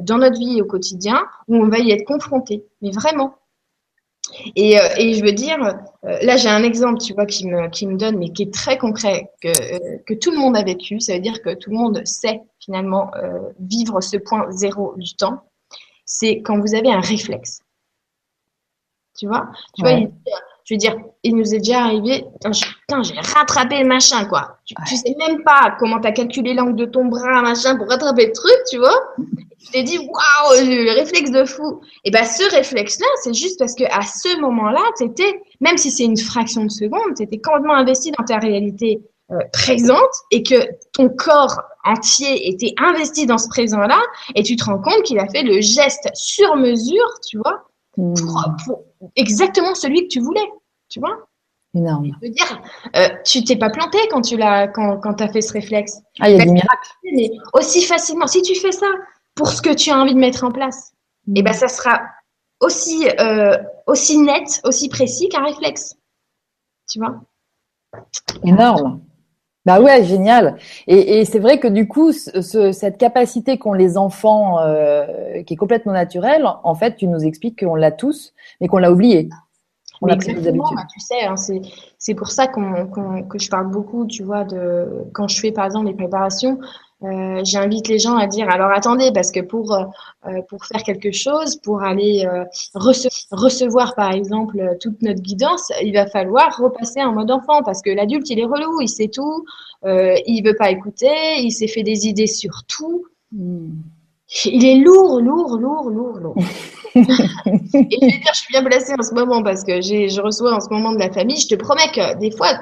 dans 0.01 0.19
notre 0.19 0.39
vie 0.39 0.61
au 0.61 0.65
quotidien 0.65 1.23
où 1.47 1.57
on 1.57 1.69
va 1.69 1.79
y 1.79 1.93
être 1.93 2.05
confronté. 2.05 2.65
Mais 2.83 2.91
vraiment, 2.91 3.37
et, 4.55 4.81
euh, 4.81 4.89
et, 4.99 5.15
je 5.15 5.25
veux 5.25 5.33
dire, 5.33 5.59
euh, 6.05 6.19
là 6.23 6.37
j'ai 6.37 6.49
un 6.49 6.63
exemple, 6.63 7.01
tu 7.01 7.15
vois, 7.15 7.27
qui 7.27 7.47
me, 7.47 7.69
qui 7.69 7.87
me 7.87 7.97
donne, 7.97 8.19
mais 8.19 8.31
qui 8.31 8.43
est 8.43 8.53
très 8.53 8.79
concret, 8.79 9.31
que, 9.43 9.49
euh, 9.49 9.99
que 10.07 10.15
tout 10.15 10.31
le 10.31 10.39
monde 10.39 10.57
a 10.57 10.63
vécu. 10.63 11.01
Ça 11.01 11.15
veut 11.15 11.21
dire 11.21 11.43
que 11.43 11.55
tout 11.55 11.71
le 11.71 11.77
monde 11.77 12.03
sait 12.05 12.41
finalement 12.61 13.11
vivre 13.61 14.01
ce 14.01 14.17
point 14.17 14.51
zéro 14.51 14.95
du 14.97 15.15
temps. 15.15 15.43
C'est 16.05 16.41
quand 16.43 16.59
vous 16.61 16.75
avez 16.75 16.91
un 16.91 17.01
réflexe. 17.01 17.61
Tu 19.19 19.27
vois? 19.27 19.51
Tu 19.75 19.83
vois, 19.83 19.99
je 20.67 20.75
veux 20.75 20.79
dire, 20.79 20.97
il 21.23 21.37
nous 21.37 21.55
est 21.55 21.59
déjà 21.59 21.85
arrivé, 21.85 22.25
putain, 22.33 23.03
j'ai 23.03 23.15
rattrapé 23.35 23.79
le 23.79 23.87
machin, 23.87 24.25
quoi. 24.27 24.59
Tu, 24.67 24.75
tu 24.89 24.97
sais 24.97 25.15
même 25.17 25.43
pas 25.45 25.77
comment 25.79 26.01
tu 26.01 26.09
as 26.09 26.13
calculé 26.13 26.55
l'angle 26.55 26.77
de 26.77 26.85
ton 26.85 27.07
bras, 27.07 27.41
machin, 27.41 27.77
pour 27.77 27.89
rattraper 27.89 28.27
le 28.27 28.33
truc, 28.33 28.57
tu 28.69 28.79
vois 28.79 29.01
tu 29.67 29.73
t'es 29.73 29.83
dit 29.83 29.99
waouh 29.99 30.67
le 30.67 30.95
réflexe 30.95 31.31
de 31.31 31.45
fou 31.45 31.81
et 32.05 32.11
ben 32.11 32.25
ce 32.25 32.49
réflexe 32.55 33.01
là 33.01 33.07
c'est 33.23 33.35
juste 33.35 33.59
parce 33.59 33.75
que 33.75 33.85
à 33.85 34.03
ce 34.03 34.41
moment-là 34.41 34.83
t'étais 34.99 35.41
même 35.61 35.77
si 35.77 35.91
c'est 35.91 36.05
une 36.05 36.17
fraction 36.17 36.65
de 36.65 36.71
seconde 36.71 37.15
t'étais 37.17 37.39
complètement 37.39 37.75
investi 37.75 38.13
dans 38.13 38.25
ta 38.25 38.39
réalité 38.39 39.01
euh, 39.33 39.39
présente 39.53 39.99
et 40.31 40.43
que 40.43 40.55
ton 40.93 41.09
corps 41.09 41.61
entier 41.85 42.49
était 42.49 42.75
investi 42.79 43.27
dans 43.27 43.39
ce 43.39 43.49
présent 43.49 43.81
là 43.81 44.01
et 44.35 44.43
tu 44.43 44.57
te 44.57 44.65
rends 44.65 44.81
compte 44.81 45.03
qu'il 45.03 45.19
a 45.19 45.27
fait 45.29 45.43
le 45.43 45.61
geste 45.61 46.09
sur 46.15 46.57
mesure 46.57 47.09
tu 47.29 47.39
vois 47.39 47.65
pour, 47.95 48.13
hmm. 48.13 48.15
Exactement 49.15 49.75
celui 49.75 50.03
que 50.03 50.09
tu 50.09 50.21
voulais 50.21 50.49
tu 50.89 51.01
vois 51.01 51.27
Énorme. 51.75 52.11
Je 52.23 52.29
veux 52.29 52.33
dire, 52.33 52.63
euh, 52.97 53.09
tu 53.25 53.45
t'es 53.45 53.57
pas 53.57 53.69
planté 53.69 53.99
quand 54.11 54.23
tu 54.23 54.39
l'as, 54.39 54.67
quand, 54.67 54.99
quand 54.99 55.21
as 55.21 55.29
fait 55.29 55.43
ce 55.43 55.53
réflexe. 55.53 56.01
Ah, 56.21 56.31
il 56.31 56.39
y 56.39 56.41
a 56.41 56.45
des 56.45 56.51
miracles. 56.51 56.89
Mais 57.13 57.31
aussi 57.53 57.83
facilement, 57.83 58.27
si 58.27 58.41
tu 58.41 58.55
fais 58.55 58.73
ça 58.73 58.87
pour 59.35 59.49
ce 59.49 59.61
que 59.61 59.75
tu 59.75 59.91
as 59.91 59.99
envie 59.99 60.15
de 60.15 60.19
mettre 60.19 60.45
en 60.45 60.51
place, 60.51 60.93
et 61.29 61.33
eh 61.41 61.43
ben 61.43 61.53
ça 61.53 61.69
sera 61.69 62.01
aussi 62.61 63.07
euh, 63.21 63.59
aussi 63.87 64.17
net, 64.17 64.61
aussi 64.65 64.89
précis 64.89 65.29
qu'un 65.29 65.45
réflexe. 65.45 65.95
Tu 66.89 66.99
vois? 66.99 67.21
Énorme. 68.43 69.03
Bah 69.67 69.81
ouais, 69.81 70.05
génial. 70.05 70.57
Et, 70.87 71.19
et 71.19 71.25
c'est 71.25 71.41
vrai 71.41 71.59
que 71.59 71.67
du 71.67 71.89
coup, 71.89 72.13
ce, 72.13 72.71
cette 72.71 72.99
capacité 72.99 73.59
qu'ont 73.59 73.73
les 73.73 73.99
enfants, 73.99 74.61
euh, 74.61 75.43
qui 75.43 75.55
est 75.55 75.57
complètement 75.57 75.93
naturelle, 75.93 76.47
en 76.63 76.75
fait, 76.77 76.95
tu 76.95 77.09
nous 77.09 77.25
expliques 77.25 77.59
qu'on 77.65 77.75
l'a 77.75 77.91
tous, 77.91 78.33
mais 78.61 78.69
qu'on 78.69 78.79
l'a 78.79 78.93
oublié. 78.93 79.29
On 80.03 80.09
a 80.09 80.13
exactement, 80.13 80.71
bah, 80.75 80.83
tu 80.93 81.01
sais, 81.01 81.25
hein, 81.25 81.35
c'est 81.99 82.15
pour 82.15 82.29
ça 82.29 82.47
qu'on 82.47 82.87
que 83.23 83.39
je 83.39 83.49
parle 83.49 83.69
beaucoup, 83.71 84.07
tu 84.07 84.23
vois, 84.23 84.45
de 84.45 85.05
quand 85.13 85.27
je 85.27 85.41
fais 85.41 85.53
par 85.53 85.65
exemple 85.65 85.87
les 85.87 85.95
préparations, 85.95 86.59
euh, 87.03 87.43
j'invite 87.45 87.89
les 87.89 87.99
gens 87.99 88.17
à 88.17 88.27
dire 88.27 88.49
alors 88.49 88.71
attendez 88.71 89.13
parce 89.13 89.31
que 89.31 89.41
pour 89.41 89.75
euh, 89.75 89.85
euh, 90.27 90.41
pour 90.49 90.65
faire 90.65 90.83
quelque 90.83 91.13
chose, 91.13 91.57
pour 91.57 91.83
aller 91.83 92.27
recevoir 92.75 93.95
par 93.95 94.13
exemple 94.13 94.77
toute 94.81 95.03
notre 95.03 95.21
guidance, 95.21 95.71
il 95.83 95.93
va 95.93 96.07
falloir 96.07 96.57
repasser 96.57 97.03
en 97.03 97.13
mode 97.13 97.31
enfant 97.31 97.63
parce 97.63 97.83
que 97.83 97.91
l'adulte 97.91 98.31
il 98.31 98.39
est 98.39 98.45
relou, 98.45 98.81
il 98.81 98.89
sait 98.89 99.09
tout, 99.09 99.45
il 99.85 100.43
veut 100.43 100.57
pas 100.57 100.71
écouter, 100.71 101.41
il 101.41 101.51
s'est 101.51 101.69
fait 101.69 101.83
des 101.83 102.07
idées 102.07 102.27
sur 102.27 102.65
tout. 102.67 103.05
Hmm. 103.33 103.73
Il 104.45 104.65
est 104.65 104.77
lourd, 104.77 105.21
lourd, 105.21 105.57
lourd, 105.57 105.89
lourd, 105.89 106.19
lourd. 106.19 106.37
et 106.97 107.03
je 107.03 108.01
vais 108.01 108.09
dire, 108.09 108.33
je 108.35 108.41
suis 108.41 108.53
bien 108.53 108.65
placée 108.65 108.95
en 108.99 109.03
ce 109.03 109.15
moment 109.15 109.41
parce 109.41 109.63
que 109.63 109.81
je 109.81 110.21
reçois 110.21 110.53
en 110.53 110.61
ce 110.61 110.69
moment 110.71 110.93
de 110.93 110.99
la 110.99 111.13
famille. 111.13 111.39
Je 111.39 111.47
te 111.47 111.55
promets 111.55 111.93
que 111.95 112.19
des 112.19 112.33
fois, 112.33 112.59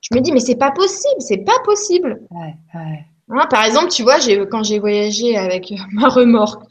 je 0.00 0.16
me 0.16 0.20
dis, 0.20 0.32
mais 0.32 0.40
c'est 0.40 0.56
pas 0.56 0.72
possible, 0.72 1.20
c'est 1.20 1.44
pas 1.44 1.60
possible. 1.64 2.22
Ouais, 2.30 2.54
ouais. 2.74 3.04
Hein, 3.30 3.46
par 3.50 3.64
exemple, 3.64 3.88
tu 3.88 4.02
vois, 4.02 4.18
j'ai, 4.18 4.46
quand 4.48 4.62
j'ai 4.62 4.78
voyagé 4.78 5.36
avec 5.36 5.72
ma 5.92 6.08
remorque, 6.08 6.62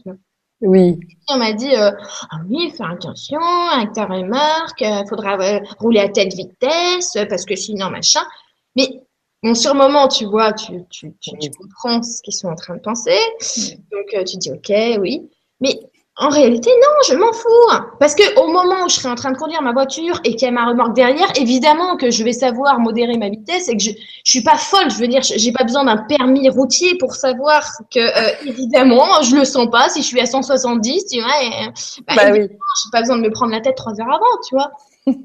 oui. 0.64 0.98
On 1.28 1.38
m'a 1.38 1.52
dit, 1.52 1.76
euh, 1.76 1.92
ah 2.32 2.38
oui, 2.50 2.72
fais 2.72 2.86
attention 2.86 3.42
avec 3.74 3.92
ta 3.94 4.06
remorque, 4.06 4.80
il 4.80 4.88
euh, 4.88 5.06
faudra 5.10 5.38
euh, 5.38 5.60
rouler 5.78 6.00
à 6.00 6.08
telle 6.08 6.30
vitesse 6.30 7.18
parce 7.30 7.46
que 7.46 7.56
sinon, 7.56 7.90
machin. 7.90 8.22
Mais 8.78 9.02
bon, 9.42 9.56
sur 9.56 9.74
le 9.74 9.80
moment, 9.80 10.08
tu 10.08 10.26
vois, 10.26 10.54
tu, 10.54 10.86
tu, 10.90 11.14
tu, 11.20 11.32
tu 11.38 11.50
comprends 11.52 12.02
ce 12.02 12.22
qu'ils 12.22 12.34
sont 12.34 12.48
en 12.48 12.56
train 12.56 12.76
de 12.76 12.82
penser. 12.82 13.18
Donc, 13.92 14.26
tu 14.26 14.38
dis, 14.38 14.52
OK, 14.52 14.72
oui. 15.02 15.30
Mais 15.60 15.80
en 16.18 16.30
réalité, 16.30 16.70
non, 16.70 16.90
je 17.10 17.16
m'en 17.16 17.34
fous. 17.34 17.86
Parce 18.00 18.14
que 18.14 18.40
au 18.40 18.48
moment 18.48 18.86
où 18.86 18.90
je 18.90 18.96
serai 18.96 19.10
en 19.10 19.16
train 19.16 19.32
de 19.32 19.38
conduire 19.38 19.64
ma 19.64 19.74
voiture 19.74 20.22
et 20.24 20.36
qu'il 20.36 20.44
y 20.44 20.46
a 20.46 20.52
ma 20.52 20.68
remorque 20.68 20.96
derrière, 20.96 21.28
évidemment 21.36 21.98
que 21.98 22.12
je 22.12 22.24
vais 22.24 22.34
savoir 22.34 22.80
modérer 22.80 23.18
ma 23.18 23.30
vitesse 23.30 23.68
et 23.68 23.76
que 23.76 23.82
je, 23.82 23.90
je 23.90 24.32
suis 24.32 24.44
pas 24.44 24.58
folle. 24.58 24.92
Je 24.92 24.98
veux 24.98 25.08
dire, 25.08 25.22
j'ai 25.24 25.52
pas 25.52 25.64
besoin 25.64 25.86
d'un 25.86 25.98
permis 25.98 26.48
routier 26.50 26.98
pour 27.00 27.16
savoir 27.16 27.66
que, 27.92 28.00
euh, 28.00 28.32
évidemment, 28.46 29.24
je 29.24 29.36
le 29.36 29.44
sens 29.44 29.68
pas 29.72 29.90
si 29.90 30.04
je 30.04 30.08
suis 30.08 30.20
à 30.20 30.28
170, 30.28 31.08
tu 31.08 31.20
vois. 31.20 31.32
Et, 31.42 31.50
bah, 32.08 32.14
bah 32.16 32.32
oui. 32.32 32.42
J'ai 32.42 32.92
pas 32.92 33.00
besoin 33.00 33.18
de 33.18 33.24
me 33.24 33.32
prendre 33.32 33.52
la 33.52 33.62
tête 33.62 33.76
trois 33.76 34.00
heures 34.00 34.14
avant, 34.14 34.40
tu 34.48 34.56
vois. 34.56 34.72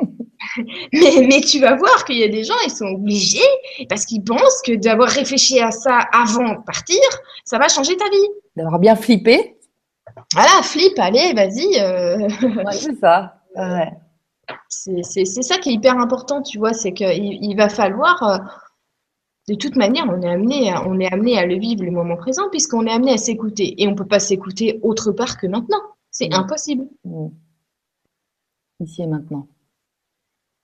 mais, 0.94 1.26
mais 1.28 1.42
tu 1.42 1.60
vas 1.60 1.76
voir 1.76 2.06
qu'il 2.06 2.16
y 2.16 2.24
a 2.24 2.28
des 2.28 2.44
gens, 2.44 2.54
ils 2.64 2.70
sont 2.70 2.86
obligés 2.86 3.38
parce 3.90 4.06
qu'ils 4.06 4.24
pensent 4.24 4.62
que 4.64 4.72
d'avoir 4.74 5.10
réfléchi 5.10 5.60
à 5.60 5.70
ça 5.70 5.98
avant 6.12 6.54
de 6.54 6.64
partir, 6.64 6.98
ça 7.44 7.58
va 7.58 7.68
changer 7.68 7.94
ta 7.94 8.08
vie. 8.08 8.28
D'avoir 8.56 8.78
bien 8.78 8.96
flippé 8.96 9.57
Voilà, 10.34 10.62
flip, 10.62 10.98
allez, 10.98 11.32
vas-y. 11.32 11.66
Ouais, 12.64 12.72
c'est 12.72 12.98
ça. 12.98 13.34
Ouais. 13.56 13.90
C'est 14.68 15.24
ça 15.24 15.58
qui 15.58 15.70
est 15.70 15.72
hyper 15.72 15.98
important, 15.98 16.42
tu 16.42 16.58
vois, 16.58 16.72
c'est 16.72 16.92
qu'il 16.92 17.42
il 17.42 17.56
va 17.56 17.68
falloir 17.68 18.68
de 19.48 19.54
toute 19.54 19.76
manière, 19.76 20.04
on 20.06 20.20
est 20.20 20.28
amené 20.28 20.70
à, 20.70 20.86
on 20.86 21.00
est 21.00 21.10
amené 21.10 21.38
à 21.38 21.46
le 21.46 21.56
vivre 21.58 21.82
le 21.82 21.90
moment 21.90 22.16
présent 22.16 22.50
puisqu'on 22.50 22.86
est 22.86 22.92
amené 22.92 23.12
à 23.12 23.16
s'écouter 23.16 23.82
et 23.82 23.88
on 23.88 23.94
peut 23.94 24.06
pas 24.06 24.20
s'écouter 24.20 24.78
autre 24.82 25.10
part 25.10 25.38
que 25.38 25.46
maintenant. 25.46 25.80
C'est 26.10 26.32
impossible. 26.34 26.86
Ici 28.80 29.02
et 29.02 29.06
maintenant. 29.06 29.48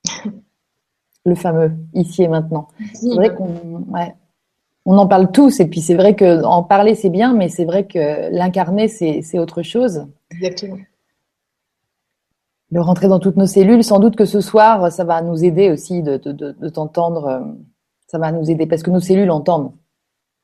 le 1.24 1.34
fameux 1.34 1.72
ici 1.94 2.24
et 2.24 2.28
maintenant. 2.28 2.68
C'est 2.92 3.14
vrai 3.14 3.34
qu'on 3.34 3.86
on 4.86 4.98
en 4.98 5.06
parle 5.06 5.30
tous 5.32 5.60
et 5.60 5.66
puis 5.66 5.80
c'est 5.80 5.94
vrai 5.94 6.14
que 6.14 6.44
en 6.44 6.62
parler 6.62 6.94
c'est 6.94 7.10
bien, 7.10 7.34
mais 7.34 7.48
c'est 7.48 7.64
vrai 7.64 7.86
que 7.86 8.30
l'incarner 8.30 8.88
c'est 8.88 9.38
autre 9.38 9.62
chose. 9.62 10.06
Exactement. 10.30 10.78
Le 12.70 12.80
rentrer 12.80 13.08
dans 13.08 13.20
toutes 13.20 13.36
nos 13.36 13.46
cellules, 13.46 13.84
sans 13.84 14.00
doute 14.00 14.16
que 14.16 14.24
ce 14.24 14.40
soir, 14.40 14.90
ça 14.90 15.04
va 15.04 15.22
nous 15.22 15.44
aider 15.44 15.70
aussi 15.70 16.02
de, 16.02 16.16
de, 16.16 16.32
de 16.32 16.68
t'entendre 16.68 17.26
euh, 17.26 17.40
ça 18.14 18.18
va 18.18 18.30
nous 18.30 18.48
aider 18.48 18.66
parce 18.66 18.82
que 18.84 18.90
nos 18.90 19.00
cellules 19.00 19.30
entendent. 19.30 19.72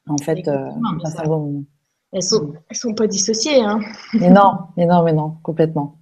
En 0.08 0.16
fait, 0.16 0.48
euh, 0.48 0.68
elles 2.12 2.22
sont, 2.22 2.52
elles 2.68 2.76
sont 2.76 2.94
pas 2.94 3.06
dissociées. 3.06 3.62
Hein. 3.62 3.78
mais 4.14 4.30
non, 4.30 4.54
mais 4.76 4.86
non, 4.86 5.04
mais 5.04 5.12
non, 5.12 5.36
complètement. 5.44 5.99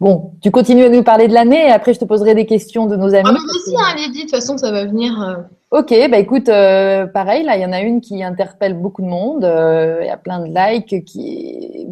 Bon, 0.00 0.32
tu 0.42 0.50
continues 0.50 0.84
à 0.84 0.88
nous 0.88 1.02
parler 1.02 1.28
de 1.28 1.34
l'année 1.34 1.66
et 1.66 1.70
après 1.70 1.94
je 1.94 2.00
te 2.00 2.04
poserai 2.04 2.34
des 2.34 2.46
questions 2.46 2.86
de 2.86 2.96
nos 2.96 3.14
amis. 3.14 3.28
Ah, 3.28 3.32
mais 3.32 3.38
aussi, 3.38 3.76
hein, 3.76 3.94
Lydie, 3.96 4.18
de 4.18 4.22
toute 4.22 4.30
façon, 4.30 4.58
ça 4.58 4.72
va 4.72 4.84
venir. 4.84 5.20
Euh. 5.22 5.36
Ok, 5.78 5.94
bah 6.10 6.18
écoute, 6.18 6.48
euh, 6.48 7.06
pareil, 7.06 7.44
là, 7.44 7.56
il 7.56 7.62
y 7.62 7.66
en 7.66 7.72
a 7.72 7.80
une 7.80 8.00
qui 8.00 8.22
interpelle 8.22 8.74
beaucoup 8.74 9.02
de 9.02 9.06
monde. 9.06 9.42
Il 9.42 10.06
y 10.06 10.10
a 10.10 10.16
plein 10.16 10.40
de 10.40 10.52
likes 10.52 11.04
qui. 11.04 11.86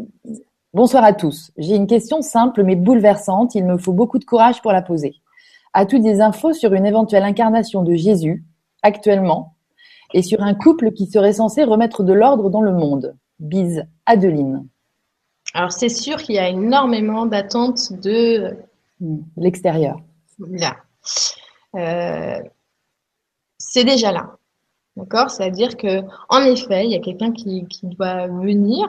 Bonsoir 0.73 1.03
à 1.03 1.13
tous. 1.13 1.51
J'ai 1.57 1.75
une 1.75 1.87
question 1.87 2.23
simple 2.23 2.63
mais 2.63 2.77
bouleversante. 2.77 3.55
Il 3.55 3.65
me 3.65 3.77
faut 3.77 3.93
beaucoup 3.93 4.19
de 4.19 4.25
courage 4.25 4.63
pour 4.63 4.73
la 4.73 4.83
poser. 4.83 5.17
As-tu 5.73 6.01
des 6.01 6.21
infos 6.21 6.53
sur 6.53 6.75
une 6.75 6.87
éventuelle 6.87 7.23
incarnation 7.23 7.83
de 7.83 7.95
Jésus 7.95 8.45
actuellement 8.83 9.55
et 10.15 10.23
sur 10.23 10.43
un 10.43 10.55
couple 10.55 10.93
qui 10.93 11.07
serait 11.07 11.35
censé 11.35 11.63
remettre 11.63 12.03
de 12.03 12.13
l'ordre 12.13 12.51
dans 12.51 12.61
le 12.61 12.73
monde? 12.73 13.15
Bise, 13.39 13.85
Adeline. 14.07 14.67
Alors 15.55 15.73
c'est 15.73 15.89
sûr 15.89 16.19
qu'il 16.19 16.37
y 16.37 16.39
a 16.39 16.49
énormément 16.49 17.27
d'attentes 17.27 17.93
de 17.93 18.57
hmm, 19.01 19.19
l'extérieur. 19.37 20.01
Là. 20.39 20.77
Euh, 21.75 22.41
c'est 23.59 23.85
déjà 23.85 24.13
là. 24.13 24.37
D'accord? 24.97 25.31
C'est-à-dire 25.31 25.77
que 25.77 26.03
en 26.29 26.43
effet, 26.43 26.85
il 26.85 26.93
y 26.93 26.97
a 26.97 27.01
quelqu'un 27.01 27.33
qui, 27.33 27.67
qui, 27.69 27.87
doit 27.87 28.27
venir, 28.27 28.89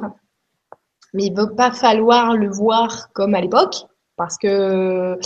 mais 1.13 1.25
il 1.25 1.33
ne 1.33 1.37
va 1.37 1.47
pas 1.47 1.71
falloir 1.71 2.33
le 2.33 2.49
voir 2.49 3.11
comme 3.13 3.35
à 3.35 3.41
l'époque, 3.41 3.75
parce 4.15 4.37
que 4.37 5.17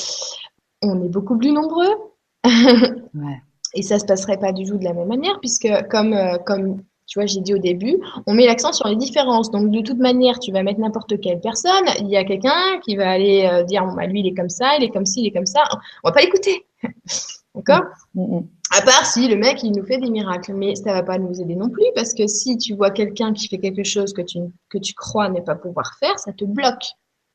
on 0.82 1.04
est 1.04 1.10
beaucoup 1.10 1.38
plus 1.38 1.52
nombreux. 1.52 1.96
ouais. 2.46 3.42
Et 3.74 3.82
ça 3.82 4.00
se 4.00 4.06
passerait 4.06 4.38
pas 4.38 4.54
du 4.54 4.66
tout 4.66 4.78
de 4.78 4.84
la 4.84 4.94
même 4.94 5.08
manière, 5.08 5.40
puisque 5.40 5.68
comme, 5.90 6.14
euh, 6.14 6.38
comme 6.40 6.82
tu 7.08 7.20
vois, 7.20 7.26
j'ai 7.28 7.42
dit 7.42 7.54
au 7.54 7.58
début, 7.60 7.98
on 8.26 8.34
met 8.34 8.46
l'accent 8.46 8.74
sur 8.74 8.88
les 8.88 8.96
différences. 8.96 9.52
Donc, 9.52 9.70
de 9.70 9.82
toute 9.82 10.00
manière, 10.00 10.40
tu 10.40 10.52
vas 10.52 10.64
mettre 10.64 10.80
n'importe 10.80 11.20
quelle 11.20 11.40
personne. 11.40 11.86
Il 12.00 12.10
y 12.10 12.18
a 12.18 12.24
quelqu'un 12.24 12.80
qui 12.84 12.96
va 12.96 13.10
aller 13.10 13.46
euh, 13.46 13.64
dire, 13.64 13.86
bon, 13.86 13.94
bah, 13.94 14.08
lui, 14.08 14.22
il 14.22 14.28
est 14.28 14.34
comme 14.34 14.50
ça, 14.50 14.76
il 14.78 14.84
est 14.84 14.90
comme 14.90 15.06
ci, 15.06 15.22
il 15.22 15.28
est 15.28 15.32
comme 15.32 15.46
ça. 15.46 15.64
On 16.04 16.10
va 16.10 16.14
pas 16.14 16.22
l'écouter. 16.22 16.66
D'accord? 17.56 17.84
Mm, 18.16 18.38
mm. 18.38 18.48
À 18.78 18.82
part 18.82 19.06
si 19.06 19.28
le 19.28 19.36
mec, 19.36 19.62
il 19.64 19.72
nous 19.72 19.86
fait 19.86 20.00
des 20.00 20.10
miracles. 20.10 20.54
Mais 20.54 20.76
ça 20.76 20.94
va 20.94 21.04
pas 21.04 21.20
nous 21.20 21.40
aider 21.40 21.56
non 21.56 21.70
plus, 21.70 21.86
parce 21.94 22.14
que 22.14 22.28
si 22.28 22.58
tu 22.58 22.76
vois 22.76 22.90
quelqu'un 22.90 23.34
qui 23.34 23.48
fait 23.48 23.60
quelque 23.60 23.84
chose 23.84 24.12
que 24.12 24.22
tu, 24.22 24.40
que 24.70 24.78
tu 24.80 24.94
crois 24.94 25.30
ne 25.30 25.42
pas 25.42 25.56
pouvoir 25.56 25.96
faire, 26.00 26.18
ça 26.18 26.34
te 26.34 26.44
bloque. 26.44 26.86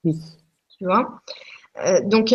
Oui. 0.05 0.17
Tu 0.79 0.85
vois? 0.85 1.21
Euh, 1.85 2.01
Donc, 2.07 2.35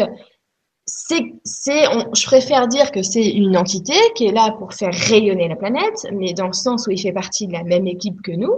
c'est, 0.98 1.34
c'est, 1.44 1.84
je 2.16 2.26
préfère 2.26 2.70
dire 2.70 2.90
que 2.90 3.04
c'est 3.04 3.30
une 3.30 3.58
entité 3.58 3.94
qui 4.16 4.28
est 4.28 4.32
là 4.32 4.56
pour 4.58 4.74
faire 4.74 4.94
rayonner 4.94 5.50
la 5.50 5.58
planète, 5.58 6.08
mais 6.14 6.34
dans 6.34 6.48
le 6.48 6.54
sens 6.54 6.88
où 6.88 6.92
il 6.92 6.98
fait 6.98 7.12
partie 7.12 7.48
de 7.48 7.52
la 7.52 7.64
même 7.64 7.86
équipe 7.86 8.22
que 8.22 8.32
nous, 8.32 8.54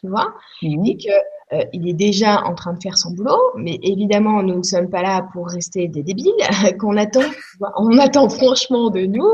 tu 0.00 0.08
vois, 0.08 0.32
mhm. 0.62 0.86
et 0.86 0.96
que 0.96 1.54
euh, 1.54 1.64
il 1.74 1.86
est 1.86 1.92
déjà 1.92 2.44
en 2.44 2.54
train 2.54 2.72
de 2.72 2.82
faire 2.82 2.96
son 2.96 3.10
boulot, 3.10 3.38
mais 3.56 3.78
évidemment, 3.82 4.42
nous 4.42 4.56
ne 4.56 4.62
sommes 4.62 4.88
pas 4.88 5.02
là 5.02 5.28
pour 5.34 5.48
rester 5.48 5.86
des 5.86 6.02
débiles, 6.02 6.32
qu'on 6.80 6.96
attend, 6.96 7.28
on 7.76 7.98
attend 7.98 8.26
franchement 8.30 8.88
de 8.88 9.00
nous, 9.00 9.28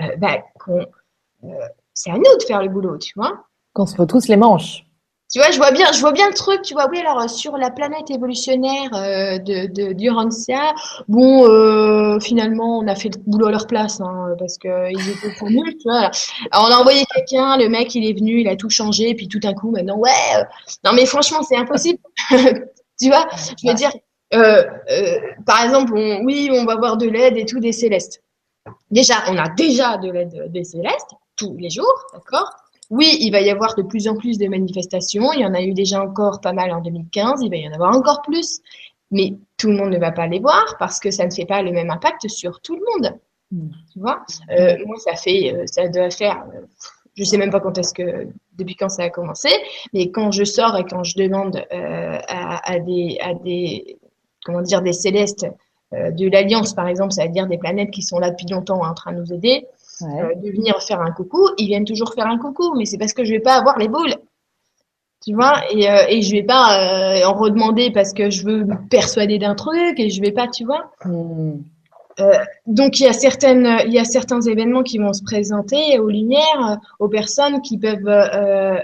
euh, 0.00 0.16
bah, 0.18 0.38
qu'on, 0.64 0.78
euh, 0.78 1.48
c'est 1.94 2.12
à 2.12 2.16
nous 2.16 2.22
de 2.22 2.44
faire 2.46 2.62
le 2.62 2.68
boulot, 2.68 2.96
tu 2.98 3.12
vois. 3.16 3.44
Qu'on 3.72 3.86
se 3.86 3.96
retrousse 3.96 4.28
les 4.28 4.36
manches. 4.36 4.84
Tu 5.30 5.38
vois, 5.38 5.50
je 5.50 5.58
vois 5.58 5.72
bien, 5.72 5.92
je 5.92 6.00
vois 6.00 6.12
bien 6.12 6.26
le 6.28 6.34
truc. 6.34 6.62
Tu 6.62 6.72
vois, 6.72 6.88
oui, 6.90 6.98
alors 7.00 7.28
sur 7.28 7.58
la 7.58 7.70
planète 7.70 8.10
évolutionnaire 8.10 8.90
euh, 8.94 9.38
de, 9.38 9.66
de 9.66 9.92
d'Urantia, 9.92 10.74
bon, 11.06 11.46
euh, 11.46 12.18
finalement, 12.20 12.78
on 12.78 12.86
a 12.88 12.94
fait 12.94 13.10
le 13.14 13.20
boulot 13.26 13.46
à 13.48 13.50
leur 13.50 13.66
place, 13.66 14.00
hein, 14.00 14.34
parce 14.38 14.56
que 14.56 14.90
ils 14.90 15.10
étaient 15.10 15.34
trop 15.34 15.50
nuls, 15.50 15.76
tu 15.76 15.82
vois. 15.84 16.10
Alors, 16.50 16.68
on 16.68 16.72
a 16.72 16.76
envoyé 16.78 17.04
quelqu'un, 17.14 17.58
le 17.58 17.68
mec, 17.68 17.94
il 17.94 18.08
est 18.08 18.14
venu, 18.14 18.40
il 18.40 18.48
a 18.48 18.56
tout 18.56 18.70
changé, 18.70 19.14
puis 19.14 19.28
tout 19.28 19.38
d'un 19.38 19.52
coup, 19.52 19.70
maintenant, 19.70 19.98
ouais, 19.98 20.10
euh, 20.38 20.44
non 20.84 20.92
mais 20.94 21.04
franchement, 21.04 21.42
c'est 21.42 21.56
impossible. 21.56 21.98
tu 22.30 23.08
vois, 23.08 23.28
je 23.62 23.68
veux 23.68 23.74
dire, 23.74 23.90
euh, 24.34 24.64
euh, 24.90 25.18
par 25.46 25.62
exemple, 25.64 25.92
on, 25.94 26.24
oui, 26.24 26.48
on 26.52 26.64
va 26.64 26.72
avoir 26.74 26.96
de 26.96 27.06
l'aide 27.06 27.36
et 27.36 27.44
tout 27.44 27.60
des 27.60 27.72
célestes. 27.72 28.22
Déjà, 28.90 29.14
on 29.28 29.38
a 29.38 29.48
déjà 29.50 29.98
de 29.98 30.10
l'aide 30.10 30.52
des 30.52 30.64
célestes 30.64 31.10
tous 31.36 31.56
les 31.58 31.70
jours, 31.70 31.94
d'accord? 32.12 32.50
Oui, 32.90 33.16
il 33.20 33.30
va 33.30 33.40
y 33.40 33.50
avoir 33.50 33.74
de 33.74 33.82
plus 33.82 34.08
en 34.08 34.16
plus 34.16 34.38
de 34.38 34.46
manifestations. 34.48 35.32
Il 35.32 35.40
y 35.40 35.46
en 35.46 35.54
a 35.54 35.62
eu 35.62 35.74
déjà 35.74 36.02
encore 36.02 36.40
pas 36.40 36.52
mal 36.52 36.72
en 36.72 36.80
2015. 36.80 37.42
Il 37.42 37.50
va 37.50 37.56
y 37.56 37.68
en 37.68 37.72
avoir 37.72 37.94
encore 37.94 38.22
plus. 38.22 38.60
Mais 39.10 39.34
tout 39.56 39.68
le 39.68 39.76
monde 39.76 39.90
ne 39.90 39.98
va 39.98 40.12
pas 40.12 40.26
les 40.26 40.38
voir 40.38 40.76
parce 40.78 41.00
que 41.00 41.10
ça 41.10 41.26
ne 41.26 41.30
fait 41.30 41.46
pas 41.46 41.62
le 41.62 41.72
même 41.72 41.90
impact 41.90 42.28
sur 42.28 42.60
tout 42.60 42.76
le 42.76 42.82
monde. 42.92 43.18
Mm. 43.50 43.68
Tu 43.92 44.00
vois? 44.00 44.22
Euh, 44.50 44.76
Moi, 44.86 44.96
ça 44.98 45.16
fait, 45.16 45.54
euh, 45.54 45.64
ça 45.66 45.88
doit 45.88 46.10
faire, 46.10 46.44
euh, 46.54 46.60
je 47.14 47.24
sais 47.24 47.38
même 47.38 47.50
pas 47.50 47.60
quand 47.60 47.76
est-ce 47.78 47.94
que, 47.94 48.28
depuis 48.56 48.76
quand 48.76 48.88
ça 48.88 49.04
a 49.04 49.10
commencé, 49.10 49.48
mais 49.92 50.10
quand 50.10 50.30
je 50.30 50.44
sors 50.44 50.76
et 50.76 50.84
quand 50.84 51.04
je 51.04 51.16
demande 51.16 51.56
euh, 51.72 52.18
à, 52.28 52.72
à, 52.72 52.78
des, 52.78 53.18
à 53.20 53.34
des, 53.34 53.98
comment 54.44 54.62
dire, 54.62 54.82
des 54.82 54.92
célestes 54.92 55.46
euh, 55.94 56.10
de 56.10 56.28
l'Alliance, 56.28 56.74
par 56.74 56.86
exemple, 56.86 57.12
c'est-à-dire 57.12 57.46
des 57.46 57.58
planètes 57.58 57.90
qui 57.90 58.02
sont 58.02 58.18
là 58.18 58.30
depuis 58.30 58.46
longtemps 58.46 58.82
en 58.84 58.94
train 58.94 59.12
de 59.12 59.20
nous 59.20 59.32
aider, 59.32 59.66
euh, 60.02 60.34
de 60.36 60.50
venir 60.50 60.80
faire 60.82 61.00
un 61.00 61.10
coucou, 61.10 61.48
ils 61.58 61.66
viennent 61.66 61.84
toujours 61.84 62.14
faire 62.14 62.26
un 62.26 62.38
coucou, 62.38 62.74
mais 62.76 62.84
c'est 62.84 62.98
parce 62.98 63.12
que 63.12 63.24
je 63.24 63.32
vais 63.32 63.40
pas 63.40 63.54
avoir 63.54 63.78
les 63.78 63.88
boules. 63.88 64.14
Tu 65.24 65.34
vois, 65.34 65.60
et, 65.72 65.90
euh, 65.90 66.04
et 66.08 66.22
je 66.22 66.30
vais 66.30 66.44
pas 66.44 67.20
euh, 67.20 67.26
en 67.26 67.34
redemander 67.34 67.90
parce 67.90 68.12
que 68.12 68.30
je 68.30 68.44
veux 68.44 68.64
me 68.64 68.88
persuader 68.88 69.38
d'un 69.38 69.56
truc 69.56 69.98
et 69.98 70.10
je 70.10 70.20
vais 70.20 70.30
pas, 70.30 70.46
tu 70.46 70.64
vois. 70.64 70.92
Hmm. 71.04 71.60
donc 72.66 72.98
il 72.98 73.04
y 73.04 73.06
a 73.06 73.12
certaines, 73.12 73.68
il 73.86 73.92
y 73.92 73.98
a 73.98 74.04
certains 74.04 74.40
événements 74.40 74.82
qui 74.82 74.98
vont 74.98 75.12
se 75.12 75.22
présenter 75.22 75.98
aux 75.98 76.08
lumières, 76.08 76.78
aux 76.98 77.08
personnes 77.08 77.60
qui 77.62 77.78
peuvent, 77.78 78.82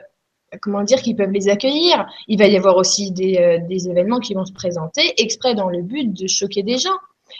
comment 0.61 0.83
dire, 0.83 1.03
qui 1.03 1.15
peuvent 1.15 1.33
les 1.33 1.49
accueillir. 1.49 2.07
Il 2.29 2.39
va 2.39 2.47
y 2.47 2.57
avoir 2.57 2.77
aussi 2.77 3.13
des, 3.13 3.61
des 3.69 3.89
événements 3.89 4.21
qui 4.21 4.35
vont 4.35 4.45
se 4.45 4.53
présenter 4.53 5.15
exprès 5.19 5.55
dans 5.55 5.69
le 5.69 5.83
but 5.83 6.13
de 6.13 6.27
choquer 6.27 6.63
des 6.63 6.79
gens. 6.79 6.99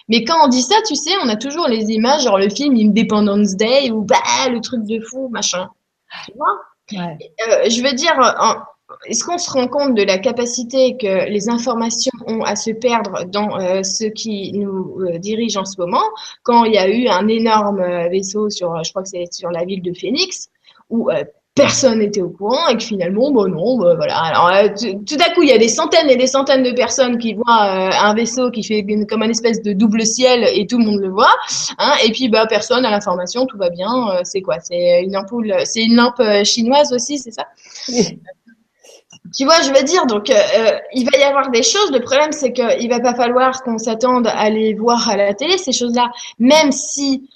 Mais 0.09 0.25
quand 0.25 0.45
on 0.45 0.49
dit 0.49 0.63
ça, 0.63 0.77
tu 0.87 0.95
sais, 0.95 1.13
on 1.23 1.29
a 1.29 1.37
toujours 1.37 1.67
les 1.69 1.91
images, 1.91 2.25
genre 2.25 2.39
le 2.39 2.49
film 2.49 2.77
Independence 2.77 3.57
Day 3.57 3.91
ou 3.91 4.03
bah 4.03 4.17
le 4.51 4.61
truc 4.61 4.85
de 4.85 5.01
fou, 5.01 5.29
machin. 5.29 5.69
Tu 6.27 6.33
vois? 6.37 6.61
Euh, 6.93 7.69
Je 7.71 7.83
veux 7.83 7.95
dire, 7.95 8.15
est-ce 9.07 9.25
qu'on 9.25 9.39
se 9.39 9.51
rend 9.51 9.67
compte 9.67 9.95
de 9.95 10.03
la 10.03 10.19
capacité 10.19 10.97
que 10.99 11.29
les 11.29 11.49
informations 11.49 12.13
ont 12.27 12.43
à 12.43 12.55
se 12.55 12.71
perdre 12.71 13.25
dans 13.25 13.59
euh, 13.59 13.83
ce 13.83 14.05
qui 14.05 14.53
nous 14.53 15.01
euh, 15.01 15.19
dirige 15.19 15.57
en 15.57 15.65
ce 15.65 15.81
moment? 15.81 16.05
Quand 16.43 16.65
il 16.65 16.75
y 16.75 16.79
a 16.79 16.89
eu 16.89 17.09
un 17.09 17.27
énorme 17.27 17.83
vaisseau 18.11 18.51
sur, 18.51 18.85
je 18.85 18.91
crois 18.91 19.03
que 19.03 19.09
c'est 19.09 19.33
sur 19.33 19.51
la 19.51 19.65
ville 19.65 19.83
de 19.83 19.95
Phoenix, 19.95 20.51
où 20.91 21.09
personne 21.55 22.01
n'était 22.01 22.21
au 22.21 22.31
courant 22.31 22.69
et 22.69 22.77
que 22.77 22.83
finalement, 22.83 23.31
bon 23.31 23.49
non, 23.49 23.79
bah, 23.79 23.95
voilà. 23.95 24.19
Alors 24.19 24.49
euh, 24.49 24.69
tout 25.07 25.17
à 25.25 25.33
coup, 25.33 25.43
il 25.43 25.49
y 25.49 25.53
a 25.53 25.59
des 25.59 25.69
centaines 25.69 26.11
et 26.11 26.17
des 26.17 26.27
centaines 26.27 26.65
de 26.65 26.73
personnes 26.73 27.17
qui 27.19 27.35
voient 27.35 27.45
euh, 27.47 27.91
un 28.03 28.15
vaisseau 28.15 28.51
qui 28.51 28.65
fait 28.65 28.85
comme 29.09 29.23
un 29.23 29.29
espèce 29.29 29.63
de 29.63 29.73
double 29.73 30.05
ciel 30.05 30.49
et 30.53 30.67
tout 30.67 30.79
le 30.79 30.85
monde 30.85 31.01
le 31.01 31.11
voit. 31.11 31.35
Hein, 31.79 31.93
et 32.05 32.11
puis 32.11 32.29
bah 32.29 32.47
personne 32.49 32.85
à 32.85 32.91
l'information, 32.91 33.47
tout 33.47 33.57
va 33.57 33.71
bien. 33.71 34.09
Euh, 34.11 34.21
c'est 34.25 34.43
quoi? 34.43 34.59
C'est 34.61 35.03
une 35.03 35.17
ampoule, 35.17 35.55
c'est 35.65 35.85
une 35.85 35.95
lampe 35.95 36.21
chinoise 36.45 36.93
aussi, 36.93 37.19
c'est 37.19 37.33
ça? 37.33 37.47
Tu 39.37 39.45
vois, 39.45 39.63
je 39.63 39.73
veux 39.73 39.85
dire, 39.85 40.07
donc 40.07 40.31
il 40.93 41.05
va 41.11 41.19
y 41.19 41.23
avoir 41.23 41.51
des 41.51 41.63
choses. 41.63 41.91
Le 41.91 42.01
problème, 42.01 42.31
c'est 42.31 42.53
qu'il 42.53 42.89
va 42.89 43.01
pas 43.01 43.15
falloir 43.15 43.63
qu'on 43.63 43.79
s'attende 43.79 44.29
à 44.29 44.51
les 44.51 44.75
voir 44.75 45.09
à 45.09 45.17
la 45.17 45.35
télé 45.35 45.57
ces 45.57 45.73
choses-là, 45.73 46.11
même 46.39 46.71
si 46.71 47.29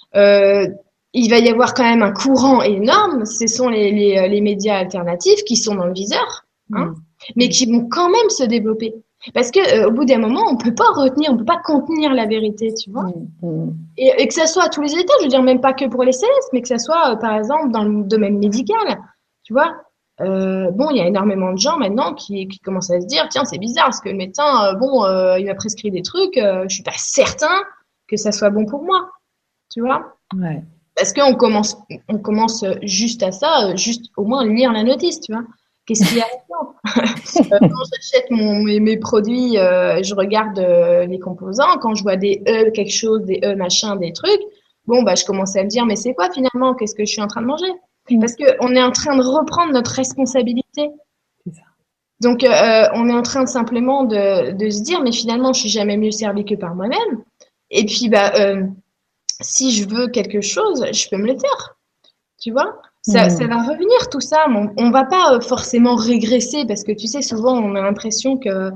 il 1.13 1.29
va 1.29 1.39
y 1.39 1.49
avoir 1.49 1.73
quand 1.73 1.83
même 1.83 2.03
un 2.03 2.11
courant 2.11 2.61
énorme. 2.61 3.25
Ce 3.25 3.47
sont 3.47 3.69
les, 3.69 3.91
les, 3.91 4.17
euh, 4.17 4.27
les 4.27 4.41
médias 4.41 4.77
alternatifs 4.77 5.43
qui 5.43 5.55
sont 5.55 5.75
dans 5.75 5.85
le 5.85 5.93
viseur, 5.93 6.45
hein, 6.73 6.85
mm. 6.85 6.95
mais 7.35 7.49
qui 7.49 7.71
vont 7.71 7.87
quand 7.89 8.09
même 8.09 8.29
se 8.29 8.43
développer. 8.43 8.93
Parce 9.33 9.51
que 9.51 9.59
euh, 9.59 9.89
au 9.89 9.91
bout 9.91 10.05
d'un 10.05 10.19
moment, 10.19 10.43
on 10.49 10.55
peut 10.55 10.73
pas 10.73 10.89
retenir, 10.95 11.31
on 11.31 11.37
peut 11.37 11.45
pas 11.45 11.59
contenir 11.63 12.13
la 12.13 12.25
vérité, 12.25 12.73
tu 12.73 12.89
vois. 12.91 13.03
Mm. 13.41 13.47
Mm. 13.47 13.75
Et, 13.97 14.13
et, 14.17 14.27
que 14.27 14.33
ça 14.33 14.47
soit 14.47 14.65
à 14.65 14.69
tous 14.69 14.81
les 14.81 14.93
états, 14.93 15.13
je 15.19 15.25
veux 15.25 15.29
dire 15.29 15.43
même 15.43 15.61
pas 15.61 15.73
que 15.73 15.85
pour 15.85 16.03
les 16.03 16.13
célestes, 16.13 16.49
mais 16.53 16.61
que 16.61 16.67
ça 16.67 16.79
soit 16.79 17.11
euh, 17.11 17.15
par 17.15 17.35
exemple 17.35 17.71
dans 17.71 17.83
le 17.83 18.03
domaine 18.03 18.37
médical, 18.37 18.99
tu 19.43 19.53
vois. 19.53 19.75
euh, 20.21 20.71
bon, 20.71 20.89
il 20.91 20.97
y 20.97 21.01
a 21.01 21.07
énormément 21.07 21.51
de 21.51 21.57
gens 21.57 21.77
maintenant 21.77 22.13
qui, 22.13 22.47
qui 22.47 22.59
commencent 22.59 22.91
à 22.91 23.01
se 23.01 23.07
dire, 23.07 23.27
tiens, 23.29 23.45
c'est 23.45 23.57
bizarre, 23.57 23.85
parce 23.85 23.99
que 23.99 24.09
le 24.09 24.15
médecin, 24.15 24.73
bon, 24.75 25.05
il 25.37 25.45
m'a 25.45 25.55
prescrit 25.55 25.91
des 25.91 26.01
trucs, 26.01 26.35
je 26.35 26.73
suis 26.73 26.83
pas 26.83 26.97
certain 26.97 27.63
que 28.07 28.17
ça 28.17 28.31
soit 28.31 28.49
bon 28.49 28.65
pour 28.65 28.83
moi, 28.83 29.09
tu 29.71 29.81
vois 29.81 30.15
Ouais. 30.35 30.61
Parce 30.99 31.13
qu'on 31.13 31.35
commence, 31.35 31.77
on 32.09 32.17
commence 32.17 32.65
juste 32.83 33.23
à 33.23 33.31
ça, 33.31 33.69
euh, 33.69 33.77
juste 33.77 34.11
au 34.17 34.25
moins 34.25 34.45
lire 34.45 34.73
la 34.73 34.83
notice, 34.83 35.21
tu 35.21 35.31
vois. 35.31 35.43
Qu'est-ce 35.85 36.07
qu'il 36.07 36.17
y 36.17 36.21
a 36.21 36.25
Euh, 36.97 37.57
Quand 37.59 37.83
j'achète 37.93 38.29
mes, 38.31 38.79
mes 38.79 38.97
produits, 38.97 39.57
euh, 39.57 40.01
je 40.03 40.13
regarde 40.13 40.59
euh, 40.59 41.05
les 41.05 41.19
composants. 41.19 41.77
Quand 41.81 41.95
je 41.95 42.03
vois 42.03 42.15
des 42.15 42.41
E 42.47 42.69
quelque 42.71 42.91
chose, 42.91 43.23
des 43.23 43.39
E 43.43 43.55
machin, 43.55 43.95
des 43.95 44.13
trucs, 44.13 44.41
bon, 44.85 45.03
bah, 45.03 45.15
je 45.15 45.25
commence 45.25 45.55
à 45.55 45.63
me 45.63 45.69
dire, 45.69 45.85
mais 45.85 45.95
c'est 45.95 46.13
quoi 46.13 46.29
finalement? 46.31 46.75
Qu'est-ce 46.75 46.95
que 46.95 47.05
je 47.05 47.11
suis 47.11 47.21
en 47.21 47.27
train 47.27 47.41
de 47.41 47.47
manger? 47.47 47.71
Mm. 48.09 48.19
Parce 48.19 48.35
qu'on 48.35 48.75
est 48.75 48.83
en 48.83 48.91
train 48.91 49.15
de 49.17 49.23
reprendre 49.23 49.73
notre 49.73 49.91
responsabilité. 49.91 50.89
Donc, 52.21 52.43
euh, 52.43 52.87
on 52.93 53.07
est 53.09 53.13
en 53.13 53.21
train 53.21 53.43
de 53.43 53.49
simplement 53.49 54.03
de, 54.03 54.51
de 54.51 54.69
se 54.69 54.83
dire, 54.83 55.01
mais 55.01 55.11
finalement, 55.11 55.53
je 55.53 55.61
suis 55.61 55.69
jamais 55.69 55.95
mieux 55.95 56.11
servi 56.11 56.43
que 56.43 56.55
par 56.55 56.75
moi-même. 56.75 57.23
Et 57.71 57.85
puis, 57.85 58.09
bah, 58.09 58.33
si 59.41 59.71
je 59.71 59.87
veux 59.87 60.07
quelque 60.07 60.41
chose, 60.41 60.85
je 60.91 61.09
peux 61.09 61.17
me 61.17 61.27
le 61.27 61.37
faire. 61.37 61.77
Tu 62.41 62.51
vois? 62.51 62.81
Ça, 63.01 63.25
Mm. 63.27 63.29
ça 63.29 63.47
va 63.47 63.63
revenir 63.63 64.09
tout 64.09 64.21
ça. 64.21 64.45
On, 64.49 64.69
on 64.77 64.91
va 64.91 65.05
pas 65.05 65.33
euh, 65.35 65.41
forcément 65.41 65.95
régresser 65.95 66.65
parce 66.65 66.83
que 66.83 66.91
tu 66.91 67.07
sais, 67.07 67.21
souvent, 67.21 67.57
on 67.57 67.75
a 67.75 67.81
l'impression 67.81 68.37
que 68.37 68.71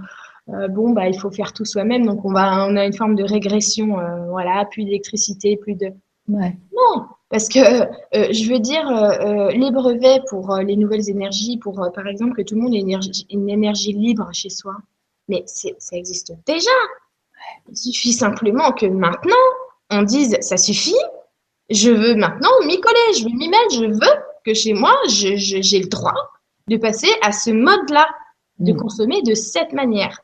euh, 0.49 0.67
bon, 0.69 0.91
bah, 0.91 1.07
il 1.07 1.17
faut 1.19 1.31
faire 1.31 1.53
tout 1.53 1.65
soi-même. 1.65 2.05
Donc, 2.05 2.25
on 2.25 2.33
va, 2.33 2.65
on 2.67 2.75
a 2.75 2.85
une 2.85 2.93
forme 2.93 3.15
de 3.15 3.23
régression. 3.23 3.99
euh, 3.99 4.25
voilà, 4.29 4.65
plus 4.71 4.83
d'électricité, 4.85 5.55
plus 5.57 5.75
de. 5.75 5.87
Ouais. 6.27 6.57
Non, 6.73 7.05
parce 7.29 7.47
que 7.49 7.59
euh, 7.59 7.87
je 8.31 8.49
veux 8.51 8.59
dire, 8.59 8.85
les 9.53 9.71
brevets 9.71 10.21
pour 10.29 10.55
les 10.57 10.75
nouvelles 10.77 11.09
énergies, 11.09 11.57
pour 11.57 11.75
par 11.93 12.07
exemple 12.07 12.33
que 12.35 12.41
tout 12.41 12.55
le 12.55 12.61
monde 12.61 12.73
ait 12.73 12.79
une 12.79 12.89
énergie, 12.89 13.25
une 13.29 13.49
énergie 13.49 13.91
libre 13.93 14.29
chez 14.33 14.49
soi, 14.49 14.75
mais 15.27 15.43
ça 15.47 15.97
existe 15.97 16.33
déjà. 16.45 16.71
Il 17.69 17.75
suffit 17.75 18.13
simplement 18.13 18.71
que 18.71 18.85
maintenant, 18.85 19.33
on 19.93 20.03
dise 20.03 20.37
ça 20.41 20.57
suffit, 20.57 20.95
je 21.69 21.89
veux 21.91 22.15
maintenant 22.15 22.49
m'y 22.65 22.79
coller, 22.79 23.13
je 23.17 23.23
veux 23.23 23.29
m'y 23.29 23.47
mettre, 23.49 23.73
je 23.73 23.85
veux 23.85 24.21
que 24.45 24.53
chez 24.53 24.73
moi, 24.73 24.93
je, 25.09 25.35
je- 25.35 25.61
j'ai 25.61 25.79
le 25.79 25.87
droit 25.87 26.13
de 26.67 26.77
passer 26.77 27.09
à 27.21 27.31
ce 27.31 27.51
mode-là, 27.51 28.07
de 28.59 28.73
Mm. 28.73 28.77
consommer 28.77 29.21
de 29.21 29.33
cette 29.33 29.73
manière. 29.73 30.19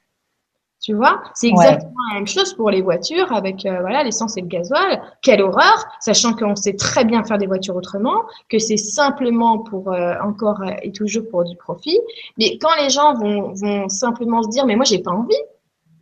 Tu 0.81 0.93
vois, 0.93 1.21
c'est 1.35 1.47
Ouais. 1.47 1.53
exactement 1.53 1.93
la 2.09 2.15
même 2.19 2.27
chose 2.27 2.53
pour 2.53 2.69
les 2.69 2.81
voitures 2.81 3.33
avec 3.33 3.65
euh, 3.65 3.81
voilà 3.81 4.01
l'essence 4.03 4.37
et 4.37 4.41
le 4.41 4.47
gasoil. 4.47 5.01
Quelle 5.21 5.41
horreur, 5.41 5.85
sachant 5.99 6.33
qu'on 6.33 6.55
sait 6.55 6.77
très 6.77 7.03
bien 7.03 7.21
faire 7.25 7.37
des 7.37 7.47
voitures 7.47 7.75
autrement, 7.75 8.23
que 8.47 8.59
c'est 8.59 8.77
simplement 8.77 9.59
pour 9.59 9.91
euh, 9.91 10.13
encore 10.23 10.61
et 10.81 10.93
toujours 10.93 11.27
pour 11.29 11.43
du 11.43 11.57
profit. 11.57 11.99
Mais 12.37 12.57
quand 12.61 12.73
les 12.81 12.89
gens 12.89 13.13
vont, 13.13 13.51
vont 13.53 13.89
simplement 13.89 14.41
se 14.41 14.47
dire 14.49 14.65
mais 14.65 14.77
moi 14.77 14.85
j'ai 14.85 14.99
pas 14.99 15.11
envie, 15.11 15.35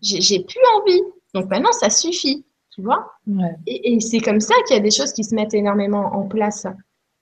j'ai 0.04 0.40
plus 0.44 0.62
envie, 0.78 1.02
donc 1.34 1.50
maintenant 1.50 1.72
ça 1.72 1.90
suffit, 1.90 2.46
tu 2.78 2.84
vois. 2.84 3.14
Ouais. 3.26 3.56
Et, 3.66 3.94
et 3.94 4.00
c'est 4.00 4.20
comme 4.20 4.40
ça 4.40 4.54
qu'il 4.68 4.76
y 4.76 4.80
a 4.80 4.84
des 4.84 4.92
choses 4.92 5.12
qui 5.12 5.24
se 5.24 5.34
mettent 5.34 5.56
énormément 5.56 6.12
en 6.14 6.28
place. 6.28 6.68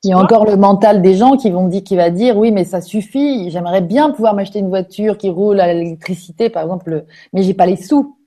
Il 0.04 0.10
y 0.10 0.12
a 0.12 0.20
encore 0.20 0.46
le 0.46 0.58
mental 0.58 1.02
des 1.02 1.16
gens 1.16 1.38
qui 1.38 1.50
vont 1.50 1.70
dire, 1.70 1.82
qui 1.82 1.96
va 1.96 2.10
dire, 2.10 2.38
oui, 2.38 2.52
mais 2.52 2.66
ça 2.66 2.82
suffit. 2.82 3.50
J'aimerais 3.50 3.82
bien 3.82 4.12
pouvoir 4.12 4.36
m'acheter 4.36 4.60
une 4.60 4.68
voiture 4.68 5.18
qui 5.18 5.30
roule 5.30 5.62
à 5.62 5.74
l'électricité, 5.74 6.50
par 6.50 6.64
exemple, 6.64 7.06
mais 7.32 7.42
j'ai 7.42 7.54
pas 7.54 7.66
les 7.66 7.78
sous 7.78 8.18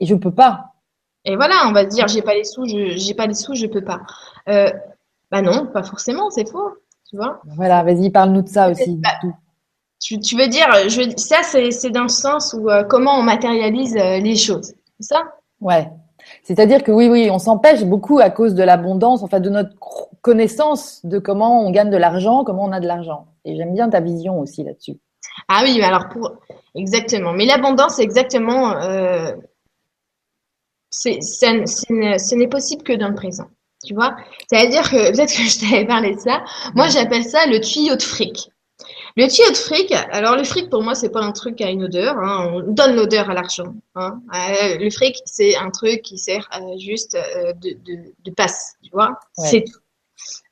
et 0.00 0.06
je 0.06 0.14
peux 0.14 0.32
pas. 0.32 0.72
Et 1.26 1.36
voilà, 1.36 1.66
on 1.68 1.72
va 1.72 1.84
se 1.84 1.94
dire 1.94 2.08
j'ai 2.08 2.22
pas 2.22 2.34
les 2.34 2.44
sous, 2.44 2.66
je 2.66 2.96
j'ai 2.96 3.14
pas 3.14 3.26
les 3.26 3.34
sous, 3.34 3.54
je 3.54 3.66
peux 3.66 3.84
pas. 3.84 4.00
Euh, 4.48 4.72
bah 5.30 5.42
non, 5.42 5.66
pas 5.66 5.82
forcément, 5.82 6.30
c'est 6.30 6.50
faux, 6.50 6.70
tu 7.08 7.16
vois. 7.16 7.40
Voilà, 7.54 7.84
vas-y, 7.84 8.08
parle-nous 8.08 8.42
de 8.42 8.48
ça 8.48 8.70
aussi. 8.70 8.96
Bah. 8.96 9.10
Tu, 10.00 10.18
tu 10.18 10.36
veux 10.36 10.48
dire, 10.48 10.66
je, 10.88 11.02
ça 11.16 11.42
c'est 11.44 11.70
c'est 11.70 11.90
dans 11.90 12.02
le 12.02 12.08
sens 12.08 12.56
où 12.58 12.68
euh, 12.68 12.82
comment 12.82 13.16
on 13.16 13.22
matérialise 13.22 13.96
euh, 13.96 14.18
les 14.18 14.34
choses, 14.34 14.74
c'est 14.98 15.14
ça? 15.14 15.22
Ouais. 15.60 15.88
C'est-à-dire 16.42 16.82
que 16.82 16.92
oui, 16.92 17.08
oui, 17.08 17.28
on 17.30 17.38
s'empêche 17.38 17.84
beaucoup 17.84 18.18
à 18.18 18.30
cause 18.30 18.54
de 18.54 18.62
l'abondance, 18.62 19.22
en 19.22 19.28
fait, 19.28 19.40
de 19.40 19.50
notre 19.50 19.74
connaissance 20.22 21.00
de 21.04 21.18
comment 21.18 21.60
on 21.66 21.70
gagne 21.70 21.90
de 21.90 21.96
l'argent, 21.96 22.44
comment 22.44 22.64
on 22.64 22.72
a 22.72 22.80
de 22.80 22.86
l'argent. 22.86 23.26
Et 23.44 23.56
j'aime 23.56 23.74
bien 23.74 23.88
ta 23.90 24.00
vision 24.00 24.38
aussi 24.40 24.62
là-dessus. 24.64 24.98
Ah 25.48 25.60
oui, 25.64 25.80
alors 25.82 26.08
pour 26.08 26.32
exactement. 26.74 27.32
Mais 27.32 27.46
l'abondance, 27.46 27.94
c'est 27.96 28.02
exactement, 28.02 28.72
euh, 28.82 29.32
c'est, 30.90 31.20
c'est- 31.22 31.66
c'est 31.66 31.92
ne- 31.92 32.18
ce 32.18 32.34
n'est 32.34 32.48
possible 32.48 32.82
que 32.82 32.92
dans 32.92 33.08
le 33.08 33.14
présent. 33.14 33.46
Tu 33.84 33.94
vois? 33.94 34.14
C'est-à-dire 34.48 34.88
que 34.88 35.10
peut-être 35.10 35.34
que 35.36 35.42
je 35.42 35.58
t'avais 35.60 35.84
parlé 35.86 36.14
de 36.14 36.20
ça. 36.20 36.44
Moi, 36.76 36.86
j'appelle 36.88 37.24
ça 37.24 37.46
le 37.46 37.58
tuyau 37.60 37.96
de 37.96 38.02
fric. 38.02 38.51
Le 39.16 39.28
tuyau 39.28 39.50
de 39.50 39.56
fric, 39.56 39.92
alors 40.10 40.36
le 40.36 40.44
fric 40.44 40.70
pour 40.70 40.82
moi 40.82 40.94
c'est 40.94 41.10
pas 41.10 41.20
un 41.20 41.32
truc 41.32 41.60
à 41.60 41.68
une 41.70 41.84
odeur, 41.84 42.16
hein, 42.18 42.50
on 42.54 42.60
donne 42.72 42.96
l'odeur 42.96 43.28
à 43.30 43.34
l'argent. 43.34 43.74
Hein. 43.94 44.20
Euh, 44.34 44.78
le 44.78 44.90
fric 44.90 45.16
c'est 45.26 45.54
un 45.56 45.70
truc 45.70 46.02
qui 46.02 46.16
sert 46.18 46.48
euh, 46.56 46.78
juste 46.78 47.14
euh, 47.14 47.52
de, 47.54 47.70
de, 47.84 48.12
de 48.24 48.30
passe, 48.30 48.74
tu 48.82 48.90
vois, 48.92 49.18
Ouais. 49.38 49.48
c'est 49.48 49.64
tout. 49.64 49.78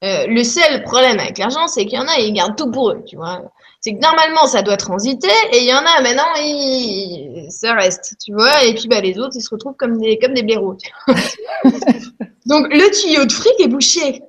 Euh, 0.03 0.27
le 0.27 0.43
seul 0.43 0.83
problème 0.83 1.19
avec 1.21 1.39
l'argent 1.39 1.69
c'est 1.69 1.87
qu'il 1.87 1.99
y 1.99 2.03
en 2.03 2.09
a 2.09 2.19
ils 2.19 2.33
gardent 2.33 2.57
tout 2.57 2.71
pour 2.71 2.91
eux, 2.91 3.03
tu 3.07 3.17
vois. 3.17 3.41
C'est 3.81 3.95
que 3.95 4.01
normalement 4.01 4.45
ça 4.47 4.63
doit 4.63 4.77
transiter 4.77 5.29
et 5.53 5.59
il 5.61 5.65
y 5.65 5.73
en 5.73 5.79
a 5.79 6.03
maintenant 6.03 6.35
ils... 6.37 7.47
ça 7.51 7.73
reste, 7.75 8.15
tu 8.23 8.33
vois, 8.35 8.65
et 8.65 8.75
puis 8.75 8.89
bah 8.89 9.01
les 9.01 9.19
autres 9.19 9.37
ils 9.37 9.43
se 9.43 9.51
retrouvent 9.51 9.77
comme 9.77 9.99
des 9.99 10.19
comme 10.19 10.35
des 10.35 10.43
blaireaux. 10.43 10.77
Donc 12.47 12.67
le 12.73 12.91
tuyau 12.91 13.25
de 13.25 13.33
fric 13.33 13.55
est 13.61 13.69
bouché. 13.69 14.23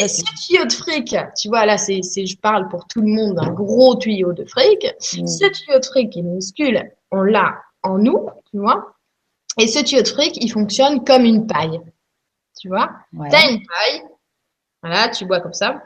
Mais 0.00 0.08
ce 0.08 0.22
tuyau 0.46 0.64
de 0.64 0.72
fric, 0.72 1.16
tu 1.40 1.48
vois, 1.48 1.66
là, 1.66 1.78
c'est, 1.78 2.02
je 2.02 2.36
parle 2.38 2.68
pour 2.68 2.86
tout 2.86 3.00
le 3.00 3.08
monde, 3.08 3.38
un 3.38 3.50
gros 3.50 3.96
tuyau 3.96 4.32
de 4.32 4.44
fric. 4.44 4.84
Mm. 5.16 5.26
Ce 5.26 5.46
tuyau 5.50 5.78
de 5.78 5.84
fric 5.84 6.10
qui 6.10 6.20
est 6.20 6.22
minuscule, 6.22 6.90
on 7.10 7.22
l'a 7.22 7.62
en 7.82 7.98
nous, 7.98 8.28
tu 8.50 8.58
vois. 8.58 8.94
Et 9.58 9.66
ce 9.66 9.82
tuyau 9.82 10.02
de 10.02 10.08
fric, 10.08 10.36
il 10.42 10.50
fonctionne 10.50 11.04
comme 11.04 11.24
une 11.24 11.46
paille. 11.46 11.80
Tu 12.60 12.68
vois, 12.68 12.90
Ouais. 13.12 13.28
t'as 13.30 13.50
une 13.50 13.60
paille, 13.66 14.02
voilà, 14.82 15.08
tu 15.10 15.26
bois 15.26 15.40
comme 15.40 15.52
ça. 15.52 15.82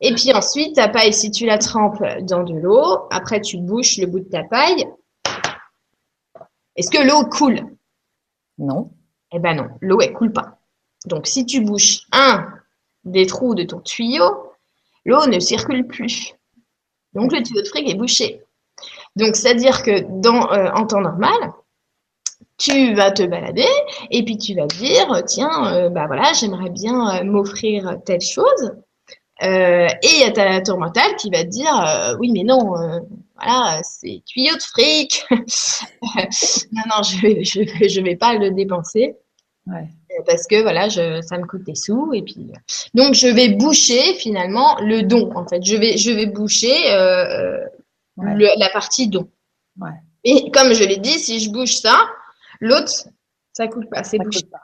Et 0.00 0.14
puis 0.14 0.32
ensuite, 0.32 0.76
ta 0.76 0.88
paille, 0.88 1.12
si 1.12 1.30
tu 1.30 1.46
la 1.46 1.58
trempes 1.58 2.02
dans 2.22 2.42
de 2.44 2.54
l'eau, 2.54 3.06
après 3.10 3.40
tu 3.40 3.58
bouches 3.58 3.96
le 3.98 4.06
bout 4.06 4.20
de 4.20 4.28
ta 4.28 4.44
paille. 4.44 4.86
Est-ce 6.76 6.90
que 6.90 7.02
l'eau 7.02 7.24
coule? 7.28 7.60
Non. 8.58 8.90
Eh 9.32 9.38
ben 9.38 9.54
non, 9.56 9.68
l'eau 9.80 10.00
elle 10.00 10.12
coule 10.12 10.32
pas. 10.32 10.58
Donc 11.06 11.26
si 11.26 11.44
tu 11.46 11.60
bouches 11.60 12.02
un 12.12 12.46
des 13.04 13.26
trous 13.26 13.54
de 13.54 13.62
ton 13.64 13.80
tuyau, 13.80 14.52
l'eau 15.04 15.26
ne 15.26 15.38
circule 15.40 15.86
plus. 15.86 16.34
Donc 17.14 17.32
le 17.32 17.42
tuyau 17.42 17.62
de 17.62 17.66
fric 17.68 17.88
est 17.88 17.94
bouché. 17.94 18.42
Donc 19.16 19.36
c'est-à-dire 19.36 19.82
que 19.82 20.00
dans 20.20 20.52
euh, 20.52 20.70
en 20.74 20.86
temps 20.86 21.00
normal, 21.00 21.52
tu 22.56 22.94
vas 22.94 23.10
te 23.10 23.22
balader 23.22 23.66
et 24.10 24.24
puis 24.24 24.36
tu 24.36 24.54
vas 24.54 24.66
dire 24.66 25.22
tiens 25.26 25.72
euh, 25.72 25.88
bah 25.90 26.06
j'aimerais 26.32 26.70
bien 26.70 27.20
euh, 27.20 27.24
m'offrir 27.24 27.98
telle 28.04 28.20
chose 28.20 28.72
et 29.40 29.86
il 30.02 30.20
y 30.20 30.24
a 30.24 30.32
ta 30.32 30.60
tour 30.60 30.78
mentale 30.78 31.14
qui 31.16 31.30
va 31.30 31.44
te 31.44 31.48
dire 31.48 32.16
oui 32.18 32.32
mais 32.32 32.42
non 32.42 32.74
voilà 33.36 33.80
c'est 33.84 34.22
tuyau 34.26 34.56
de 34.56 34.60
fric 34.62 35.24
non 35.30 36.82
non 36.90 37.02
je 37.04 37.42
je, 37.88 38.00
vais- 38.00 38.16
pas 38.16 38.34
le 38.34 38.50
dépenser. 38.50 39.16
Euh, 40.18 40.22
parce 40.26 40.46
que 40.46 40.60
voilà, 40.62 40.88
je, 40.88 41.20
ça 41.22 41.38
me 41.38 41.46
coûte 41.46 41.62
des 41.64 41.74
sous 41.74 42.12
et 42.14 42.22
puis 42.22 42.36
euh, 42.50 42.58
donc 42.94 43.14
je 43.14 43.28
vais 43.28 43.50
boucher 43.50 44.14
finalement 44.14 44.76
le 44.80 45.02
don 45.02 45.30
en 45.36 45.46
fait. 45.46 45.62
Je 45.64 45.76
vais 45.76 45.96
je 45.96 46.10
vais 46.10 46.26
boucher 46.26 46.90
euh, 46.92 47.58
Ouais. 48.16 48.34
le- 48.34 48.58
la 48.58 48.68
partie 48.70 49.06
don. 49.08 49.28
Ouais. 49.80 49.90
Et 50.24 50.50
comme 50.50 50.72
je 50.74 50.82
l'ai 50.82 50.96
dit, 50.96 51.18
si 51.20 51.38
je 51.38 51.50
bouge 51.50 51.76
ça, 51.76 51.96
l'autre 52.60 52.90
ça 53.52 53.68
coule 53.68 53.88
pas, 53.88 54.02
c'est 54.02 54.16
Ça 54.16 54.24
bouché. 54.24 54.40
coûte 54.40 54.50
pas. 54.50 54.62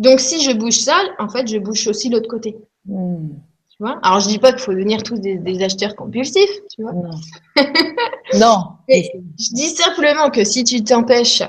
Donc 0.00 0.18
si 0.18 0.42
je 0.42 0.50
bouge 0.52 0.74
ça, 0.78 0.96
en 1.20 1.28
fait, 1.28 1.46
je 1.46 1.58
bouge 1.58 1.86
aussi 1.86 2.08
l'autre 2.08 2.28
côté. 2.28 2.56
Mm. 2.86 3.28
Tu 3.70 3.76
vois? 3.78 4.00
Alors 4.02 4.18
je 4.20 4.26
dis 4.28 4.38
pas 4.40 4.50
qu'il 4.52 4.60
faut 4.60 4.72
devenir 4.72 5.02
tous 5.04 5.18
des, 5.20 5.36
des 5.36 5.62
acheteurs 5.62 5.94
compulsifs, 5.94 6.50
tu 6.74 6.82
vois. 6.82 6.92
Non. 6.92 7.10
non. 8.40 8.64
Mais 8.88 9.02
je 9.38 9.54
dis 9.54 9.68
simplement 9.68 10.30
que 10.30 10.44
si 10.44 10.64
tu 10.64 10.82
t'empêches 10.82 11.42
euh, 11.42 11.46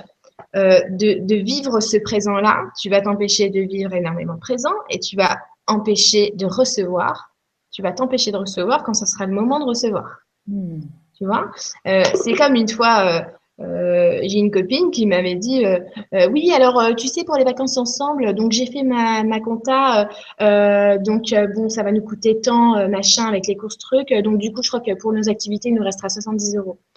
de, 0.53 1.25
de 1.25 1.35
vivre 1.35 1.79
ce 1.79 1.97
présent-là, 1.97 2.63
tu 2.79 2.89
vas 2.89 3.01
t'empêcher 3.01 3.49
de 3.49 3.61
vivre 3.61 3.93
énormément 3.93 4.35
de 4.35 4.39
présent 4.39 4.73
et 4.89 4.99
tu 4.99 5.15
vas 5.15 5.37
empêcher 5.67 6.33
de 6.35 6.45
recevoir. 6.45 7.31
Tu 7.71 7.81
vas 7.81 7.93
t'empêcher 7.93 8.31
de 8.31 8.37
recevoir 8.37 8.83
quand 8.83 8.93
ce 8.93 9.05
sera 9.05 9.25
le 9.25 9.33
moment 9.33 9.59
de 9.59 9.65
recevoir. 9.65 10.19
Mm. 10.47 10.81
Tu 11.17 11.25
vois? 11.25 11.51
Euh, 11.87 12.03
C'est 12.15 12.33
comme 12.33 12.55
une 12.55 12.67
fois, 12.67 13.05
euh, 13.05 13.21
euh, 13.61 14.19
j'ai 14.23 14.39
une 14.39 14.51
copine 14.51 14.91
qui 14.91 15.05
m'avait 15.05 15.35
dit 15.35 15.65
euh, 15.65 15.79
euh, 16.13 16.27
oui 16.31 16.51
alors 16.51 16.79
euh, 16.79 16.93
tu 16.93 17.07
sais 17.07 17.23
pour 17.23 17.35
les 17.35 17.43
vacances 17.43 17.77
ensemble 17.77 18.33
donc 18.33 18.51
j'ai 18.53 18.65
fait 18.65 18.81
ma, 18.81 19.23
ma 19.23 19.39
compta 19.39 20.01
euh, 20.01 20.05
euh, 20.41 20.97
donc 20.97 21.31
euh, 21.33 21.47
bon 21.47 21.69
ça 21.69 21.83
va 21.83 21.91
nous 21.91 22.01
coûter 22.01 22.39
tant 22.41 22.75
euh, 22.77 22.87
machin 22.87 23.25
avec 23.25 23.47
les 23.47 23.55
courses 23.55 23.77
trucs 23.77 24.11
donc 24.23 24.39
du 24.39 24.51
coup 24.51 24.63
je 24.63 24.69
crois 24.69 24.79
que 24.79 24.93
pour 24.95 25.13
nos 25.13 25.29
activités 25.29 25.69
il 25.69 25.75
nous 25.75 25.83
restera 25.83 26.09
70 26.09 26.55
euros 26.55 26.79
euh... 26.79 26.90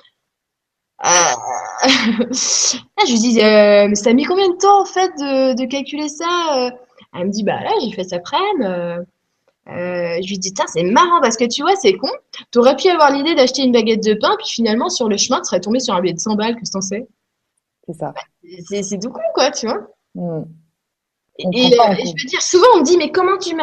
je 1.83 3.11
lui 3.11 3.19
dis 3.19 3.41
euh, 3.41 3.89
mais 3.89 3.95
ça 3.95 4.11
a 4.11 4.13
mis 4.13 4.25
combien 4.25 4.49
de 4.49 4.57
temps 4.57 4.81
en 4.83 4.85
fait 4.85 5.11
de, 5.19 5.55
de 5.55 5.67
calculer 5.67 6.09
ça 6.09 6.27
euh? 6.57 6.71
Elle 7.15 7.27
me 7.27 7.31
dit 7.31 7.43
bah 7.43 7.61
là 7.63 7.71
j'ai 7.83 7.93
fait 7.93 8.05
ça 8.05 8.17
après 8.17 8.37
euh, 8.63 8.99
Euh, 9.69 10.21
je 10.23 10.29
lui 10.29 10.39
dis, 10.39 10.53
c'est 10.67 10.83
marrant 10.85 11.21
parce 11.23 11.37
que 11.37 11.45
tu 11.47 11.63
vois, 11.63 11.77
c'est 11.77 11.95
con. 11.95 12.11
Tu 12.53 12.59
aurais 12.59 12.77
pu 12.77 12.89
avoir 12.89 13.11
l'idée 13.13 13.35
d'acheter 13.35 13.63
une 13.63 13.73
baguette 13.73 14.05
de 14.05 14.15
pain, 14.15 14.35
puis 14.39 14.49
finalement, 14.49 14.91
sur 14.91 15.09
le 15.09 15.17
chemin, 15.17 15.41
tu 15.41 15.47
serais 15.47 15.61
tombé 15.61 15.81
sur 15.81 15.95
un 15.95 16.01
billet 16.03 16.15
de 16.15 16.21
100 16.21 16.37
balles, 16.37 16.57
que 16.57 16.71
t'en 16.71 16.83
sais? 16.83 17.07
C'est 17.87 17.95
ça. 17.95 18.15
c'est 18.83 18.99
tout 18.99 19.11
con, 19.11 19.23
quoi, 19.35 19.51
tu 19.51 19.67
vois? 19.67 19.89
Mm. 20.15 20.45
Et, 21.39 21.47
je 21.53 22.23
veux 22.23 22.29
dire, 22.29 22.43
souvent 22.43 22.67
on 22.77 22.79
me 22.79 22.85
dit, 22.85 22.97
mais 22.97 23.11
comment 23.11 23.37
tu 23.39 23.57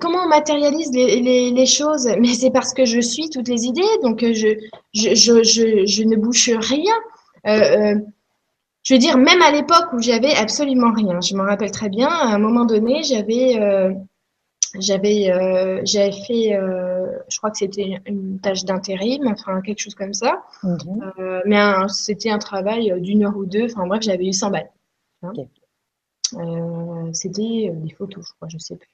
comment 0.00 0.18
on 0.24 0.28
matérialise 0.28 0.92
les, 0.92 1.20
les, 1.20 1.50
les 1.50 1.66
choses? 1.66 2.08
Mais 2.20 2.34
c'est 2.34 2.52
parce 2.52 2.72
que 2.72 2.84
je 2.84 3.00
suis 3.00 3.28
toutes 3.30 3.48
les 3.48 3.64
idées, 3.64 3.82
donc 4.02 4.20
je, 4.20 4.56
je, 4.94 5.14
je, 5.14 5.42
je, 5.42 5.86
je 5.86 6.02
ne 6.04 6.16
bouche 6.16 6.50
rien. 6.50 6.94
Euh, 7.48 7.94
euh, 7.94 7.94
je 8.84 8.94
veux 8.94 9.00
dire, 9.00 9.18
même 9.18 9.42
à 9.42 9.50
l'époque 9.50 9.92
où 9.92 10.00
j'avais 10.00 10.34
absolument 10.36 10.92
rien, 10.92 11.20
je 11.20 11.34
m'en 11.34 11.42
rappelle 11.42 11.72
très 11.72 11.88
bien, 11.88 12.08
à 12.08 12.32
un 12.34 12.38
moment 12.38 12.64
donné, 12.64 13.02
j'avais 13.02 13.60
euh, 13.60 13.92
j'avais 14.78 15.30
euh, 15.30 15.80
j'avais 15.84 16.12
fait, 16.12 16.54
euh, 16.54 17.06
je 17.28 17.38
crois 17.38 17.50
que 17.50 17.58
c'était 17.58 17.98
une 18.06 18.38
tâche 18.40 18.64
d'intérim, 18.64 19.26
enfin 19.26 19.60
quelque 19.62 19.80
chose 19.80 19.94
comme 19.94 20.14
ça, 20.14 20.42
mhm. 20.62 21.12
euh, 21.18 21.40
mais 21.46 21.60
c'était 21.88 22.30
un 22.30 22.38
travail 22.38 22.92
d'une 23.00 23.24
heure 23.24 23.36
ou 23.36 23.46
deux, 23.46 23.64
enfin 23.64 23.86
bref, 23.86 24.02
j'avais 24.02 24.26
eu 24.26 24.32
100 24.32 24.50
balles. 24.50 24.70
Hein. 25.22 25.32
C'était 27.12 27.70
des 27.72 27.94
photos, 27.96 28.24
je 28.26 28.32
crois, 28.34 28.48
je 28.48 28.58
sais 28.58 28.76
plus. 28.76 28.88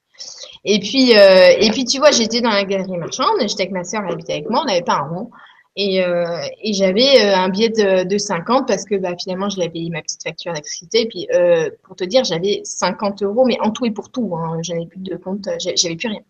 Et 0.64 0.78
puis, 0.78 1.12
et 1.12 1.70
puis 1.70 1.84
tu 1.84 1.98
vois, 1.98 2.10
j'étais 2.10 2.40
dans 2.40 2.50
la 2.50 2.64
galerie 2.64 2.98
marchande, 2.98 3.40
j'étais 3.40 3.62
avec 3.62 3.72
ma 3.72 3.84
sœur, 3.84 4.02
elle 4.06 4.12
habitait 4.12 4.34
avec 4.34 4.50
moi, 4.50 4.60
on 4.62 4.66
n'avait 4.66 4.82
pas 4.82 4.96
un 4.96 5.08
rond. 5.08 5.30
Et, 5.74 6.04
euh, 6.04 6.42
et 6.62 6.74
j'avais 6.74 7.24
euh, 7.24 7.36
un 7.36 7.48
billet 7.48 7.70
de, 7.70 8.04
de 8.04 8.18
50 8.18 8.68
parce 8.68 8.84
que 8.84 8.94
bah, 8.96 9.14
finalement, 9.18 9.48
je 9.48 9.58
l'avais 9.58 9.70
payé 9.70 9.88
ma 9.88 10.02
petite 10.02 10.22
facture 10.22 10.52
d'électricité. 10.52 11.06
Puis, 11.06 11.28
euh, 11.34 11.70
pour 11.84 11.96
te 11.96 12.04
dire, 12.04 12.24
j'avais 12.24 12.60
50 12.64 13.22
euros, 13.22 13.46
mais 13.46 13.58
en 13.60 13.70
tout 13.70 13.86
et 13.86 13.90
pour 13.90 14.10
tout. 14.10 14.36
Hein, 14.36 14.58
j'avais 14.62 14.86
plus 14.86 15.00
de 15.00 15.16
compte, 15.16 15.48
j'avais 15.58 15.96
plus 15.96 16.08
rien. 16.08 16.20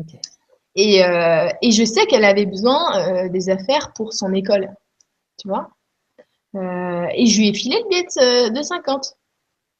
Okay. 0.00 0.18
Et, 0.74 1.04
euh, 1.04 1.48
et 1.60 1.72
je 1.72 1.84
sais 1.84 2.06
qu'elle 2.06 2.24
avait 2.24 2.46
besoin 2.46 2.96
euh, 2.96 3.28
des 3.28 3.50
affaires 3.50 3.92
pour 3.94 4.14
son 4.14 4.32
école. 4.32 4.70
Tu 5.38 5.48
vois 5.48 5.70
euh, 6.54 7.06
Et 7.14 7.26
je 7.26 7.40
lui 7.40 7.48
ai 7.48 7.54
filé 7.54 7.76
le 7.82 7.88
billet 7.88 8.02
de, 8.04 8.56
de 8.56 8.62
50. 8.62 9.17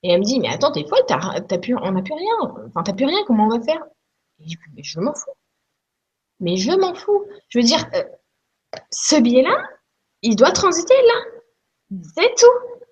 Et 0.03 0.11
elle 0.11 0.21
me 0.21 0.25
dit, 0.25 0.39
mais 0.39 0.49
attends, 0.49 0.71
t'es 0.71 0.87
folle, 0.87 1.03
t'as, 1.07 1.19
as 1.19 1.59
plus, 1.59 1.77
on 1.77 1.91
n'a 1.91 2.03
plus 2.03 2.15
rien. 2.15 2.55
Enfin, 2.69 2.83
t'as 2.83 2.93
plus 2.93 3.07
rien, 3.07 3.19
comment 3.27 3.47
on 3.47 3.59
va 3.59 3.61
faire? 3.61 3.83
Et 4.41 4.49
je, 4.49 4.57
mais 4.75 4.83
je 4.83 5.01
m'en 5.01 5.15
fous. 5.15 5.31
Mais 6.41 6.57
je 6.57 6.71
m'en 6.71 6.95
fous. 6.95 7.25
Je 7.49 7.59
veux 7.59 7.65
dire, 7.65 7.85
ce 8.91 9.21
billet-là, 9.21 9.57
il 10.23 10.37
doit 10.37 10.53
transiter 10.53 10.95
là. 10.95 11.99
C'est 12.15 12.35
tout. 12.37 12.87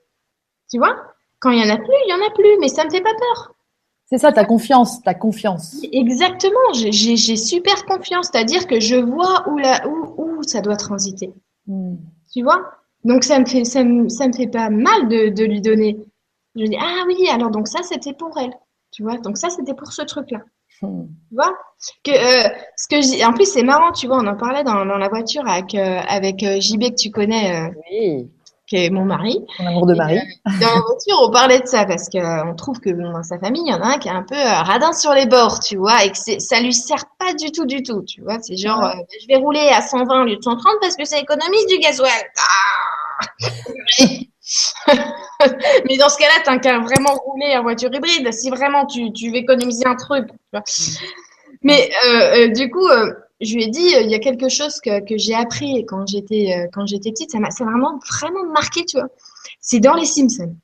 Tu 0.71 0.79
vois? 0.79 0.97
Quand 1.39 1.51
il 1.51 1.65
y 1.65 1.71
en 1.71 1.75
a 1.75 1.79
plus, 1.79 1.95
il 2.07 2.11
y 2.11 2.15
en 2.15 2.27
a 2.27 2.31
plus, 2.31 2.59
mais 2.61 2.69
ça 2.69 2.85
me 2.85 2.91
fait 2.91 3.03
pas 3.03 3.15
peur. 3.15 3.53
C'est 4.07 4.19
ça, 4.19 4.33
ta 4.33 4.45
confiance, 4.45 5.03
ta 5.03 5.15
confiance. 5.15 5.79
Exactement, 5.93 6.73
j'ai 6.73 7.37
super 7.37 7.85
confiance, 7.87 8.29
c'est-à-dire 8.33 8.69
que 8.69 8.79
je 8.79 8.95
vois 8.95 9.49
où, 9.49 9.59
la, 9.59 9.87
où, 9.89 10.15
où 10.17 10.43
ça 10.45 10.61
doit 10.61 10.77
transiter. 10.77 11.33
Hmm. 11.67 11.97
Tu 12.33 12.43
vois? 12.43 12.71
Donc 13.05 13.25
ça 13.25 13.39
me 13.39 13.47
fait 13.47 13.65
ça 13.65 13.83
me, 13.83 14.09
ça 14.09 14.29
me 14.29 14.33
fait 14.33 14.47
pas 14.47 14.71
mal 14.71 15.09
de, 15.09 15.29
de 15.29 15.45
lui 15.45 15.61
donner. 15.61 15.99
Je 16.57 16.65
dis 16.65 16.77
ah 16.81 17.05
oui, 17.07 17.29
alors 17.29 17.51
donc 17.51 17.69
ça 17.69 17.83
c'était 17.83 18.15
pour 18.15 18.37
elle. 18.39 18.55
Tu 18.91 19.03
vois 19.03 19.19
Donc 19.19 19.37
ça 19.37 19.51
c'était 19.51 19.75
pour 19.75 19.93
ce 19.93 20.03
truc-là. 20.03 20.41
Hmm. 20.83 21.07
Tu 21.29 21.35
vois 21.35 21.55
que, 22.05 22.11
euh, 22.11 22.49
ce 22.77 22.89
que 22.89 23.27
En 23.27 23.33
plus, 23.33 23.51
c'est 23.51 23.63
marrant, 23.63 23.93
tu 23.93 24.07
vois, 24.07 24.19
on 24.19 24.27
en 24.27 24.37
parlait 24.37 24.65
dans, 24.65 24.85
dans 24.85 24.99
la 24.99 25.09
voiture 25.09 25.47
avec, 25.47 25.75
euh, 25.75 26.01
avec 26.07 26.43
euh, 26.43 26.61
JB 26.61 26.91
que 26.91 26.95
tu 26.95 27.11
connais, 27.11 27.71
oui. 27.91 28.31
qui 28.67 28.77
est 28.77 28.91
mon 28.91 29.05
mari. 29.05 29.39
Mon 29.59 29.67
amour 29.69 29.87
de 29.87 29.95
mari. 29.95 30.19
dans 30.45 30.67
la 30.67 30.81
voiture, 30.81 31.19
on 31.23 31.31
parlait 31.31 31.61
de 31.61 31.67
ça 31.67 31.87
parce 31.87 32.09
qu'on 32.11 32.55
trouve 32.57 32.81
que 32.81 32.91
dans 32.91 33.23
sa 33.23 33.39
famille, 33.39 33.63
il 33.67 33.71
y 33.71 33.75
en 33.75 33.81
a 33.81 33.95
un 33.95 33.99
qui 33.99 34.09
est 34.09 34.13
un 34.13 34.23
peu 34.23 34.37
radin 34.37 34.93
sur 34.93 35.13
les 35.15 35.27
bords, 35.27 35.61
tu 35.61 35.77
vois, 35.77 36.05
et 36.05 36.11
que 36.11 36.19
ça 36.19 36.61
lui 36.61 36.75
sert 36.75 37.05
pas 37.19 37.33
du 37.35 37.53
tout, 37.53 37.65
du 37.65 37.83
tout, 37.83 38.03
tu 38.03 38.21
vois. 38.23 38.39
C'est 38.41 38.57
genre, 38.57 38.93
je 39.23 39.29
vais 39.29 39.37
rouler 39.37 39.69
à 39.73 39.81
120 39.81 40.23
au 40.23 40.25
lieu 40.25 40.37
de 40.37 40.43
130 40.43 40.63
parce 40.81 40.97
que 40.97 41.05
ça 41.07 41.19
économise 41.19 41.67
du 41.69 41.79
gasoil. 41.79 42.11
Ah 42.39 43.27
mais 45.89 45.97
dans 45.97 46.09
ce 46.09 46.19
cas-là, 46.19 46.43
tu 46.45 46.51
as 46.51 46.59
qu'à 46.59 46.79
vraiment 46.79 47.15
rouler 47.15 47.57
en 47.57 47.63
voiture 47.63 47.93
hybride 47.93 48.33
si 48.33 48.49
vraiment 48.51 48.87
tu, 48.87 49.13
tu 49.13 49.31
veux 49.31 49.37
économiser 49.37 49.87
un 49.87 49.97
truc. 49.97 50.29
Tu 50.29 50.37
vois. 50.53 50.63
Mais 51.63 51.91
euh, 52.07 52.35
euh, 52.37 52.49
du 52.49 52.71
coup, 52.71 52.87
euh, 52.87 53.13
je 53.41 53.55
lui 53.55 53.65
ai 53.65 53.69
dit, 53.69 53.93
il 54.01 54.11
y 54.11 54.15
a 54.15 54.19
quelque 54.21 54.49
chose 54.49 54.81
que, 54.81 55.01
que 55.05 55.19
j'ai 55.19 55.35
appris 55.35 55.85
quand 55.87 56.07
j'étais 56.07 56.69
quand 56.73 56.87
j'étais 56.87 57.11
petite, 57.11 57.33
ça 57.33 57.41
m'a 57.41 57.49
vraiment 57.59 57.99
vraiment 58.09 58.45
marqué, 58.53 58.85
tu 58.85 58.99
vois. 58.99 59.09
C'est 59.61 59.81
dans 59.81 59.95
les 59.95 60.07
Simpsons. 60.07 60.57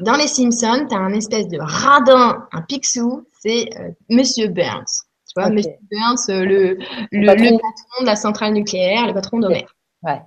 Dans 0.00 0.16
les 0.16 0.26
Simpsons, 0.26 0.86
tu 0.88 0.94
as 0.94 0.98
un 0.98 1.12
espèce 1.12 1.48
de 1.48 1.58
radin, 1.60 2.46
un 2.52 2.62
pixou, 2.62 3.26
c'est 3.40 3.70
Monsieur 4.10 4.48
Burns. 4.48 5.04
Tu 5.28 5.40
vois, 5.40 5.50
Monsieur 5.50 5.76
Burns, 5.90 6.26
le, 6.28 6.78
le, 7.12 7.26
patron. 7.26 7.58
de 8.00 8.06
la 8.06 8.16
centrale 8.16 8.52
nucléaire, 8.52 9.06
le 9.06 9.14
patron 9.14 9.38
d'Homer. 9.38 9.66
Ouais. 10.02 10.20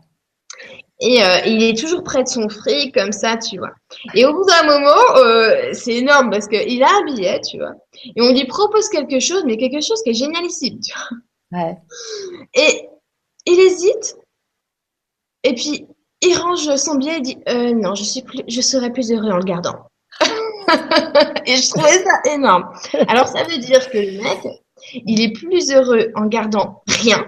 Et 1.04 1.24
euh, 1.24 1.39
il 1.47 1.64
est 1.64 1.76
toujours 1.76 2.04
près 2.04 2.24
de 2.24 2.28
son 2.28 2.47
fric, 2.47 2.93
comme 2.93 3.12
ça, 3.12 3.36
tu 3.36 3.58
vois. 3.58 3.72
Et 4.14 4.24
au 4.24 4.34
bout 4.34 4.45
d'un 4.45 4.64
moment, 4.64 5.18
euh, 5.18 5.74
c'est 5.74 5.95
énorme 5.95 6.30
parce 6.30 6.47
qu'il 6.47 6.84
a 6.84 6.89
un 6.89 7.04
billet, 7.06 7.41
tu 7.41 7.58
vois. 7.58 7.74
Et 8.16 8.22
on 8.22 8.32
lui 8.32 8.45
propose 8.45 8.88
quelque 8.89 9.20
chose, 9.20 9.43
mais 9.45 9.58
quelque 9.58 9.82
chose 9.82 9.99
qui 10.04 10.12
est 10.12 10.14
génialissime, 10.14 10.80
tu 10.80 10.93
vois. 10.93 11.60
Ouais. 11.60 11.78
Et 12.54 12.88
il 13.47 13.60
hésite. 13.60 14.16
Et 15.43 15.56
puis, 15.56 15.88
il 16.22 16.38
range 16.38 16.76
son 16.76 16.95
billet 16.95 17.18
et 17.18 17.22
dit 17.22 17.38
euh, 17.49 17.74
Non, 17.74 17.95
je, 17.95 18.04
suis 18.04 18.22
plus, 18.22 18.41
je 18.47 18.62
serai 18.62 18.93
plus 18.93 19.12
heureux 19.12 19.32
en 19.32 19.38
le 19.38 19.43
gardant. 19.43 19.88
et 21.47 21.56
je 21.56 21.70
trouvais 21.70 22.04
ça 22.04 22.32
énorme. 22.32 22.72
Alors, 23.08 23.28
ça 23.28 23.43
veut 23.43 23.58
dire 23.58 23.89
que 23.89 23.97
le 23.97 24.22
mec, 24.22 24.39
il 24.93 25.20
est 25.20 25.32
plus 25.32 25.72
heureux 25.72 26.12
en 26.14 26.28
gardant 26.28 26.84
rien. 26.88 27.26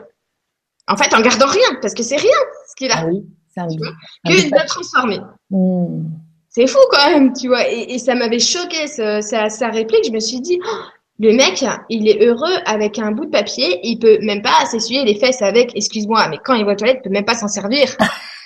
En 0.88 0.96
fait, 0.96 1.12
en 1.16 1.22
gardant 1.22 1.48
rien, 1.48 1.80
parce 1.82 1.96
que 1.96 2.04
c'est 2.04 2.18
rien 2.18 2.38
ce 2.70 2.76
qu'il 2.76 2.92
a. 2.92 3.00
Ah 3.00 3.06
oui. 3.08 3.26
C'est 3.54 3.62
un, 3.62 3.68
que 3.68 4.68
transformer. 4.68 5.20
Hmm. 5.50 6.06
C'est 6.50 6.68
fou 6.68 6.80
quand 6.92 7.10
même, 7.10 7.34
tu 7.34 7.48
vois. 7.48 7.68
Et, 7.68 7.98
ça 7.98 8.16
m'avait 8.16 8.40
choqué 8.40 8.88
sa, 8.88 9.70
réplique. 9.70 10.06
Je 10.06 10.12
me 10.12 10.20
suis 10.20 10.40
dit, 10.40 10.60
oh, 10.64 10.84
le 11.20 11.34
mec, 11.34 11.66
il 11.90 12.08
est 12.08 12.24
heureux 12.26 12.56
avec 12.66 13.00
un 13.00 13.12
bout 13.12 13.26
de 13.26 13.32
papier. 13.32 13.80
Il 13.84 13.98
peut 13.98 14.20
même 14.22 14.42
pas 14.42 14.66
s'essuyer 14.66 15.04
les 15.04 15.16
fesses 15.16 15.42
avec. 15.42 15.76
Excuse-moi, 15.76 16.28
mais 16.30 16.38
quand 16.44 16.54
il 16.54 16.66
va 16.66 16.74
aux 16.74 16.76
toilettes, 16.76 17.00
il 17.02 17.10
peut 17.10 17.14
même 17.14 17.26
pas 17.26 17.36
s'en 17.36 17.48
servir. 17.48 17.96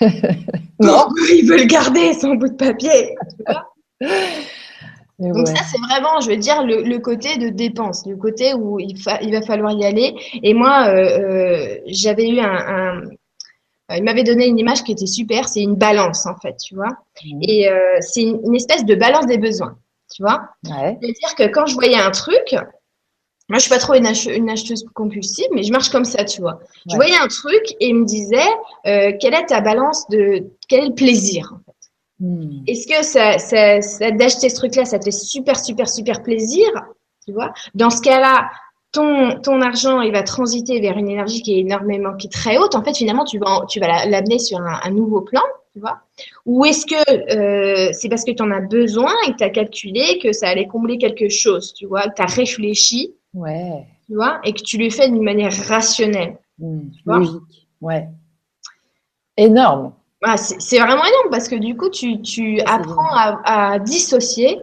non, 0.80 1.06
il 1.30 1.46
veut 1.46 1.58
le 1.58 1.66
garder 1.66 2.14
son 2.14 2.34
bout 2.34 2.48
de 2.48 2.56
papier. 2.56 3.14
Donc 5.18 5.48
ça, 5.48 5.64
c'est 5.64 5.80
vraiment, 5.80 6.20
je 6.20 6.30
veux 6.30 6.36
dire, 6.36 6.62
le, 6.64 6.98
côté 6.98 7.38
de 7.38 7.48
dépense, 7.48 8.06
le 8.06 8.16
côté 8.16 8.54
où 8.54 8.78
il, 8.78 8.96
il 9.22 9.32
va 9.32 9.42
falloir 9.42 9.72
y 9.72 9.84
aller. 9.84 10.14
Et 10.44 10.54
moi, 10.54 10.86
euh, 10.88 11.18
euh, 11.18 11.78
j'avais 11.86 12.28
eu 12.28 12.38
un, 12.38 13.02
il 13.96 14.04
m'avait 14.04 14.24
donné 14.24 14.46
une 14.46 14.58
image 14.58 14.82
qui 14.84 14.92
était 14.92 15.06
super, 15.06 15.48
c'est 15.48 15.62
une 15.62 15.74
balance 15.74 16.26
en 16.26 16.36
fait, 16.36 16.56
tu 16.56 16.74
vois. 16.74 16.90
Mmh. 17.24 17.42
Et 17.42 17.68
euh, 17.68 17.96
c'est 18.00 18.22
une, 18.22 18.54
espèce 18.54 18.84
de 18.84 18.94
balance 18.94 19.26
des 19.26 19.38
besoins, 19.38 19.78
tu 20.14 20.22
vois. 20.22 20.42
Ouais. 20.64 20.98
C'est-à-dire 21.00 21.34
que 21.36 21.46
quand 21.52 21.66
je 21.66 21.74
voyais 21.74 21.98
un 21.98 22.10
truc, 22.10 22.54
moi 23.48 23.58
je 23.58 23.60
suis 23.60 23.70
pas 23.70 23.78
trop 23.78 23.94
une, 23.94 24.06
acheteuse 24.06 24.84
compulsive, 24.94 25.46
mais 25.54 25.62
je 25.62 25.72
marche 25.72 25.88
comme 25.88 26.04
ça, 26.04 26.24
tu 26.24 26.42
vois. 26.42 26.60
Je 26.90 26.96
voyais 26.96 27.16
un 27.16 27.28
truc 27.28 27.76
et 27.80 27.88
il 27.88 27.94
me 27.94 28.04
disait 28.04 28.36
euh, 28.86 29.12
quelle 29.18 29.34
est 29.34 29.46
ta 29.46 29.62
balance 29.62 30.06
de 30.10 30.44
quel 30.68 30.84
est 30.84 30.88
le 30.88 30.94
plaisir 30.94 31.54
en 31.54 31.58
fait. 31.64 31.72
Mmh. 32.20 32.64
Est-ce 32.66 32.86
que 32.86 33.02
ça, 33.02 33.38
ça, 33.38 33.80
ça 33.80 34.10
d'acheter 34.10 34.50
ce 34.50 34.56
truc-là, 34.56 34.84
ça 34.84 34.98
te 34.98 35.04
fait 35.04 35.12
super 35.12 35.58
super 35.58 35.88
super 35.88 36.22
plaisir, 36.22 36.68
tu 37.24 37.32
vois 37.32 37.54
Dans 37.74 37.90
ce 37.90 38.02
cas-là, 38.02 38.50
ton, 38.92 39.38
ton 39.40 39.60
argent, 39.60 40.00
il 40.00 40.12
va 40.12 40.22
transiter 40.22 40.80
vers 40.80 40.96
une 40.96 41.08
énergie 41.08 41.42
qui 41.42 41.54
est 41.54 41.60
énormément, 41.60 42.14
qui 42.16 42.28
est 42.28 42.30
très 42.30 42.58
haute. 42.58 42.74
En 42.74 42.82
fait, 42.82 42.96
finalement, 42.96 43.24
tu 43.24 43.38
vas, 43.38 43.64
tu 43.68 43.80
vas 43.80 44.06
l'amener 44.06 44.38
sur 44.38 44.58
un, 44.58 44.90
nouveau 44.90 45.20
plan, 45.20 45.42
tu 45.72 45.80
vois. 45.80 46.00
Ou 46.46 46.64
est-ce 46.64 46.86
que 46.86 47.36
euh, 47.36 47.90
c'est 47.92 48.08
parce 48.08 48.24
que 48.24 48.30
tu 48.30 48.42
en 48.42 48.50
as 48.50 48.60
besoin 48.60 49.12
et 49.26 49.32
que 49.32 49.36
tu 49.36 49.44
as 49.44 49.50
calculé 49.50 50.18
que 50.22 50.32
ça 50.32 50.48
allait 50.48 50.66
combler 50.66 50.96
quelque 50.98 51.28
chose, 51.28 51.74
tu 51.74 51.86
vois, 51.86 52.08
que 52.08 52.14
tu 52.16 52.22
as 52.22 52.26
réfléchi, 52.26 53.14
ouais. 53.34 53.86
tu 54.06 54.14
vois, 54.14 54.40
et 54.44 54.52
que 54.52 54.62
tu 54.62 54.78
le 54.78 54.88
fais 54.90 55.10
d'une 55.10 55.24
manière 55.24 55.52
rationnelle. 55.68 56.38
Mmh, 56.58 56.80
logique, 57.04 57.68
ouais. 57.82 58.08
Énorme. 59.36 59.92
Ah, 60.24 60.36
c'est 60.36 60.78
vraiment 60.78 61.04
énorme 61.04 61.30
parce 61.30 61.48
que 61.48 61.54
du 61.54 61.76
coup, 61.76 61.90
tu, 61.90 62.20
tu 62.22 62.60
apprends 62.62 63.14
à, 63.14 63.72
à 63.74 63.78
dissocier 63.78 64.58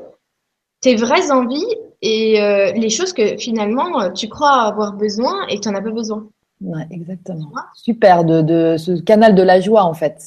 tes 0.81 0.95
vraies 0.95 1.31
envies 1.31 1.63
et 2.01 2.41
euh, 2.41 2.71
les 2.73 2.89
choses 2.89 3.13
que 3.13 3.37
finalement 3.37 4.01
euh, 4.01 4.11
tu 4.11 4.27
crois 4.27 4.63
avoir 4.63 4.93
besoin 4.93 5.47
et 5.49 5.59
tu 5.59 5.69
n'en 5.69 5.75
as 5.75 5.81
pas 5.81 5.91
besoin. 5.91 6.27
Ouais, 6.61 6.85
exactement. 6.89 7.51
Super, 7.73 8.23
de, 8.23 8.41
de, 8.41 8.77
ce 8.77 9.01
canal 9.01 9.35
de 9.35 9.43
la 9.43 9.59
joie 9.59 9.83
en 9.83 9.93
fait. 9.93 10.17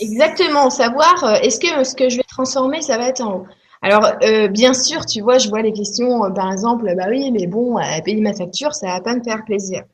Exactement, 0.00 0.70
savoir 0.70 1.24
euh, 1.24 1.34
est-ce 1.42 1.58
que 1.60 1.84
ce 1.84 1.94
que 1.94 2.08
je 2.08 2.18
vais 2.18 2.24
transformer, 2.24 2.82
ça 2.82 2.98
va 2.98 3.08
être 3.08 3.20
en 3.20 3.36
haut? 3.36 3.46
Alors, 3.80 4.10
bien 4.50 4.74
sûr, 4.74 5.06
tu 5.06 5.20
vois, 5.20 5.38
je 5.38 5.48
vois 5.48 5.62
les 5.62 5.72
questions, 5.72 6.32
par 6.32 6.50
exemple, 6.50 6.92
bah 6.96 7.04
oui, 7.10 7.30
mais 7.30 7.46
bon, 7.46 7.76
payer 8.04 8.20
ma 8.20 8.34
facture, 8.34 8.74
ça 8.74 8.88
va 8.88 9.00
pas 9.00 9.14
me 9.14 9.22
faire 9.22 9.44
plaisir. 9.44 9.84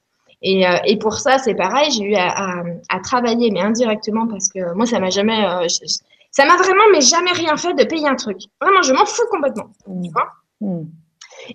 Et, 0.41 0.65
et 0.87 0.97
pour 0.97 1.19
ça, 1.19 1.37
c'est 1.37 1.55
pareil, 1.55 1.91
j'ai 1.91 2.05
eu 2.05 2.15
à, 2.15 2.63
à, 2.89 3.01
travailler, 3.01 3.51
mais 3.51 3.61
indirectement, 3.61 4.27
parce 4.27 4.49
que 4.49 4.73
moi, 4.73 4.87
ça 4.87 5.01
m'a 5.01 5.11
jamais, 5.11 5.37
ça 6.31 6.47
m'a 6.47 6.57
vraiment, 6.57 6.85
mais 6.93 7.03
jamais 7.03 7.33
rien 7.33 7.59
fait 7.59 7.75
de 7.75 7.85
payer 7.85 8.09
un 8.09 8.17
truc. 8.17 8.39
Vraiment, 8.59 8.81
je 8.81 8.95
m'en 8.95 9.05
fous 9.05 9.27
complètement. 9.31 9.69
Tu 10.03 10.11
vois? 10.11 10.29
Mmh. 10.63 10.85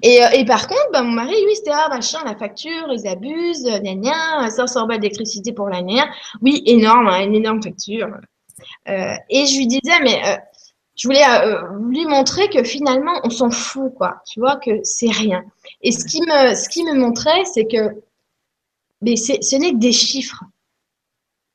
Et, 0.02 0.24
euh, 0.24 0.30
et 0.34 0.46
par 0.46 0.68
contre, 0.68 0.90
bah, 0.94 1.02
mon 1.02 1.12
mari, 1.12 1.34
lui, 1.46 1.56
c'était, 1.56 1.72
ah, 1.74 1.88
machin, 1.90 2.20
la 2.26 2.36
facture, 2.36 2.88
ils 2.92 3.08
abusent, 3.08 3.66
gna 3.66 3.96
gna, 3.96 4.50
500 4.50 4.88
balles 4.88 5.00
d'électricité 5.00 5.54
pour 5.54 5.70
l'année. 5.70 6.02
Oui, 6.42 6.62
énorme, 6.66 7.08
hein, 7.08 7.24
une 7.24 7.36
énorme 7.36 7.62
facture. 7.62 8.10
Euh, 8.88 9.14
et 9.30 9.46
je 9.46 9.58
lui 9.58 9.68
disais, 9.68 10.00
mais 10.04 10.22
euh, 10.26 10.38
je 10.96 11.08
voulais 11.08 11.24
euh, 11.24 11.62
lui 11.90 12.06
montrer 12.06 12.50
que 12.50 12.64
finalement, 12.64 13.20
on 13.24 13.30
s'en 13.30 13.50
fout, 13.50 13.94
quoi. 13.96 14.22
Tu 14.30 14.40
vois, 14.40 14.58
que 14.58 14.72
c'est 14.84 15.12
rien. 15.12 15.44
Et 15.82 15.92
ce 15.92 16.06
qui 16.06 16.22
me, 16.22 16.56
ce 16.56 16.70
qui 16.70 16.84
me 16.84 16.94
montrait, 16.94 17.46
c'est 17.46 17.66
que 17.66 18.02
mais 19.02 19.16
ce 19.16 19.56
n'est 19.56 19.72
que 19.72 19.78
des 19.78 19.94
chiffres. 19.94 20.44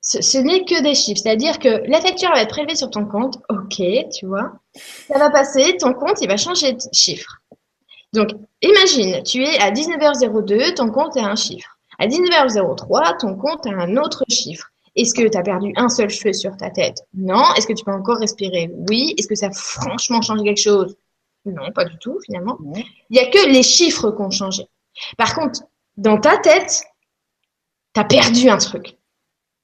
Ce, 0.00 0.22
ce 0.22 0.38
n'est 0.38 0.64
que 0.64 0.82
des 0.82 0.94
chiffres. 0.94 1.20
C'est-à-dire 1.22 1.58
que 1.58 1.82
la 1.86 2.00
facture 2.00 2.30
va 2.30 2.42
être 2.42 2.50
prélevée 2.50 2.74
sur 2.74 2.90
ton 2.90 3.06
compte. 3.06 3.38
OK, 3.48 3.82
tu 4.12 4.26
vois. 4.26 4.52
Ça 5.08 5.18
va 5.18 5.30
passer, 5.30 5.76
ton 5.78 5.92
compte, 5.92 6.20
il 6.20 6.28
va 6.28 6.36
changer 6.36 6.72
de 6.72 6.80
chiffre. 6.92 7.42
Donc, 8.14 8.28
imagine, 8.62 9.22
tu 9.24 9.42
es 9.42 9.58
à 9.58 9.72
19h02, 9.72 10.74
ton 10.74 10.88
compte 10.90 11.16
est 11.16 11.20
un 11.20 11.34
chiffre. 11.34 11.76
À 11.98 12.06
19h03, 12.06 13.18
ton 13.18 13.34
compte 13.34 13.66
a 13.66 13.70
un 13.70 13.96
autre 13.96 14.24
chiffre. 14.28 14.70
Est-ce 14.94 15.14
que 15.14 15.28
tu 15.28 15.36
as 15.36 15.42
perdu 15.42 15.72
un 15.74 15.88
seul 15.88 16.08
cheveu 16.08 16.32
sur 16.32 16.56
ta 16.56 16.70
tête? 16.70 17.02
Non. 17.12 17.42
Est-ce 17.56 17.66
que 17.66 17.72
tu 17.72 17.84
peux 17.84 17.92
encore 17.92 18.18
respirer? 18.18 18.70
Oui. 18.88 19.16
Est-ce 19.18 19.26
que 19.26 19.34
ça 19.34 19.46
a 19.46 19.50
franchement 19.50 20.22
changé 20.22 20.44
quelque 20.44 20.60
chose? 20.60 20.96
Non, 21.44 21.72
pas 21.74 21.84
du 21.84 21.98
tout 21.98 22.20
finalement. 22.24 22.56
Il 22.76 22.84
n'y 23.10 23.18
a 23.18 23.28
que 23.30 23.50
les 23.50 23.64
chiffres 23.64 24.12
qui 24.12 24.22
ont 24.22 24.30
changé. 24.30 24.64
Par 25.18 25.34
contre, 25.34 25.64
dans 25.96 26.18
ta 26.20 26.38
tête, 26.38 26.84
tu 27.94 28.00
as 28.00 28.04
perdu 28.04 28.48
un 28.48 28.58
truc. 28.58 28.96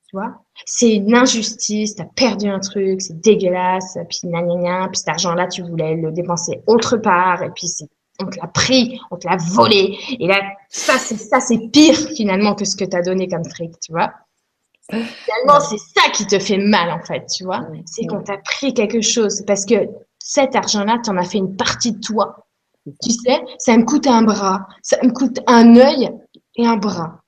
Tu 0.09 0.17
vois? 0.17 0.43
C'est 0.67 0.97
une 0.97 1.15
injustice, 1.15 1.95
tu 1.95 2.03
as 2.03 2.07
perdu 2.17 2.49
un 2.49 2.59
truc, 2.59 3.01
c'est 3.01 3.21
dégueulasse, 3.21 3.97
puis 4.09 4.19
gna 4.25 4.43
gna 4.43 4.57
gna, 4.57 4.89
puis 4.89 4.99
cet 4.99 5.09
argent-là, 5.09 5.47
tu 5.47 5.63
voulais 5.63 5.95
le 5.95 6.11
dépenser 6.11 6.61
autre 6.67 6.97
part, 6.97 7.45
et 7.45 7.51
puis 7.51 7.69
c'est 7.69 7.89
on 8.21 8.27
te 8.27 8.39
l'a 8.39 8.47
pris, 8.47 9.01
on 9.11 9.17
te 9.17 9.27
l'a 9.27 9.37
volé. 9.37 9.99
Et 10.19 10.27
là, 10.27 10.41
ça, 10.69 10.99
c'est 10.99 11.17
ça, 11.17 11.41
c'est 11.41 11.59
pire 11.73 11.97
finalement 12.17 12.55
que 12.55 12.65
ce 12.65 12.77
que 12.77 12.85
tu 12.85 12.97
as 12.97 13.03
donné 13.03 13.29
comme 13.29 13.45
fric, 13.45 13.79
tu 13.81 13.93
vois. 13.93 14.13
Finalement, 14.91 15.61
c'est 15.61 15.79
ça 15.79 16.11
qui 16.13 16.27
te 16.27 16.39
fait 16.39 16.59
mal, 16.59 16.91
en 16.91 17.01
fait, 17.05 17.27
tu 17.27 17.45
vois. 17.45 17.61
C'est 17.87 18.07
qu'on 18.07 18.23
t'a 18.23 18.39
pris 18.39 18.75
quelque 18.75 19.01
chose. 19.01 19.43
Parce 19.47 19.65
que 19.65 19.89
cet 20.19 20.57
argent-là, 20.57 20.99
tu 21.05 21.11
en 21.11 21.17
as 21.17 21.25
fait 21.25 21.39
une 21.39 21.57
partie 21.57 21.93
de 21.93 22.01
toi. 22.01 22.47
Tu 23.03 23.11
sais, 23.11 23.41
ça 23.59 23.77
me 23.77 23.85
coûte 23.85 24.07
un 24.07 24.23
bras, 24.23 24.67
ça 24.83 24.97
me 25.03 25.11
coûte 25.13 25.39
un 25.47 25.77
œil 25.77 26.11
et 26.57 26.67
un 26.67 26.77
bras. 26.77 27.21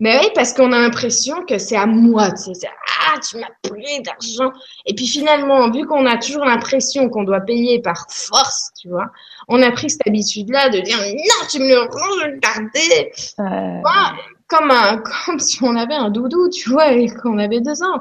Mais 0.00 0.18
oui, 0.18 0.30
parce 0.34 0.52
qu'on 0.52 0.72
a 0.72 0.78
l'impression 0.78 1.44
que 1.44 1.58
c'est 1.58 1.76
à 1.76 1.86
moi. 1.86 2.30
Tu 2.32 2.54
sais, 2.54 2.68
ah, 3.06 3.18
tu 3.20 3.38
m'as 3.38 3.46
pris 3.62 4.02
d'argent. 4.02 4.52
Et 4.84 4.94
puis 4.94 5.06
finalement, 5.06 5.70
vu 5.70 5.86
qu'on 5.86 6.06
a 6.06 6.16
toujours 6.18 6.44
l'impression 6.44 7.08
qu'on 7.08 7.22
doit 7.22 7.40
payer 7.40 7.80
par 7.80 8.06
force, 8.10 8.70
tu 8.80 8.88
vois, 8.88 9.06
on 9.48 9.62
a 9.62 9.70
pris 9.70 9.90
cette 9.90 10.06
habitude-là 10.06 10.70
de 10.70 10.80
dire 10.80 10.98
non, 10.98 11.46
tu 11.50 11.60
me 11.60 11.68
le 11.68 11.80
rends, 11.80 12.20
je 12.20 12.26
le. 12.26 12.40
Euh 13.40 13.82
comme, 14.48 14.70
un, 14.70 14.98
comme 15.26 15.38
si 15.38 15.62
on 15.62 15.76
avait 15.76 15.94
un 15.94 16.10
doudou, 16.10 16.48
tu 16.48 16.70
vois, 16.70 16.92
et 16.92 17.08
qu'on 17.08 17.38
avait 17.38 17.60
deux 17.60 17.82
ans. 17.82 18.00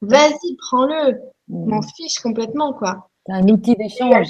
Vas-y, 0.00 0.56
prends-le. 0.68 1.20
Mm. 1.48 1.70
M'en 1.70 1.82
fiche 1.82 2.18
complètement, 2.20 2.72
quoi. 2.72 3.08
C'est 3.26 3.34
un 3.34 3.48
outil 3.48 3.76
d'échange. 3.76 4.28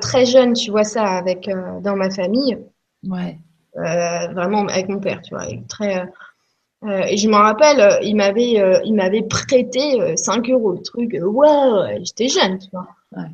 Très 0.00 0.26
jeune, 0.26 0.52
tu 0.52 0.70
vois 0.70 0.84
ça 0.84 1.04
avec 1.04 1.48
euh, 1.48 1.80
dans 1.80 1.96
ma 1.96 2.10
famille. 2.10 2.56
Ouais. 3.04 3.38
Euh, 3.76 4.28
vraiment 4.32 4.66
avec 4.66 4.88
mon 4.88 5.00
père, 5.00 5.22
tu 5.22 5.34
vois. 5.34 5.46
Très, 5.68 6.06
euh, 6.84 7.02
et 7.08 7.16
je 7.16 7.28
m'en 7.28 7.38
rappelle, 7.38 7.98
il 8.02 8.14
m'avait, 8.16 8.82
il 8.84 8.94
m'avait 8.94 9.22
prêté 9.22 10.16
5 10.16 10.50
euros 10.50 10.72
le 10.72 10.82
truc. 10.82 11.16
Ouais, 11.20 12.00
j'étais 12.04 12.28
jeune, 12.28 12.58
tu 12.58 12.68
vois. 12.72 12.88
Ouais. 13.16 13.30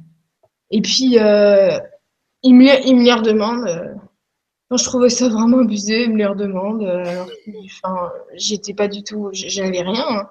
Et 0.71 0.81
puis, 0.81 1.19
il 2.43 2.55
me, 2.55 2.87
il 2.87 2.97
me 2.97 3.03
les 3.03 3.13
redemande 3.13 3.99
je 4.77 4.85
trouvais 4.85 5.09
ça 5.09 5.29
vraiment 5.29 5.61
abusé, 5.61 6.05
il 6.05 6.13
me 6.13 6.19
les 6.19 6.27
redemande. 6.27 6.83
Euh, 6.83 7.25
enfin, 7.65 8.13
j'étais 8.35 8.75
pas 8.75 8.89
du 8.89 9.03
tout, 9.03 9.31
j'avais 9.33 9.81
rien. 9.81 10.05
Hein. 10.09 10.31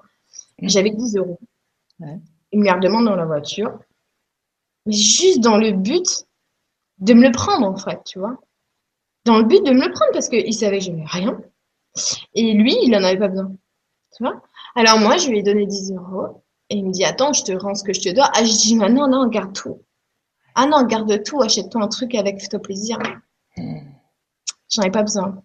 Mm. 0.60 0.68
J'avais 0.68 0.90
10 0.90 1.16
euros. 1.16 1.40
Il 2.52 2.60
me 2.60 2.64
les 2.64 2.70
redemande 2.70 3.06
dans 3.06 3.16
la 3.16 3.26
voiture. 3.26 3.78
Mais 4.86 4.92
juste 4.92 5.40
dans 5.40 5.58
le 5.58 5.72
but 5.72 6.26
de 6.98 7.14
me 7.14 7.26
le 7.26 7.32
prendre, 7.32 7.66
en 7.66 7.76
fait, 7.76 8.00
tu 8.04 8.18
vois. 8.18 8.38
Dans 9.24 9.38
le 9.38 9.44
but 9.44 9.64
de 9.64 9.72
me 9.72 9.86
le 9.86 9.92
prendre 9.92 10.12
parce 10.12 10.28
qu'il 10.28 10.54
savait 10.54 10.78
que 10.78 10.84
j'avais 10.84 11.04
rien. 11.04 11.38
Et 12.34 12.52
lui, 12.52 12.76
il 12.82 12.94
en 12.94 13.02
avait 13.02 13.18
pas 13.18 13.28
besoin. 13.28 13.52
Tu 14.16 14.22
vois 14.22 14.40
Alors 14.76 14.98
moi, 15.00 15.16
je 15.16 15.28
lui 15.28 15.40
ai 15.40 15.42
donné 15.42 15.66
10 15.66 15.92
euros. 15.92 16.44
Et 16.70 16.76
il 16.76 16.86
me 16.86 16.92
dit, 16.92 17.04
attends, 17.04 17.32
je 17.32 17.42
te 17.44 17.52
rends 17.52 17.74
ce 17.74 17.82
que 17.82 17.92
je 17.92 18.00
te 18.00 18.14
dois. 18.14 18.30
Ah, 18.34 18.44
je 18.44 18.52
dis, 18.52 18.76
non, 18.76 19.08
non, 19.08 19.26
garde 19.28 19.52
tout. 19.54 19.82
Ah 20.60 20.66
non, 20.66 20.82
garde 20.82 21.22
tout, 21.22 21.40
achète-toi 21.40 21.80
un 21.80 21.86
truc 21.86 22.16
avec 22.16 22.40
fais-toi 22.40 22.58
plaisir. 22.58 22.98
Mm. 23.56 23.78
J'en 24.68 24.82
ai 24.82 24.90
pas 24.90 25.02
besoin. 25.02 25.40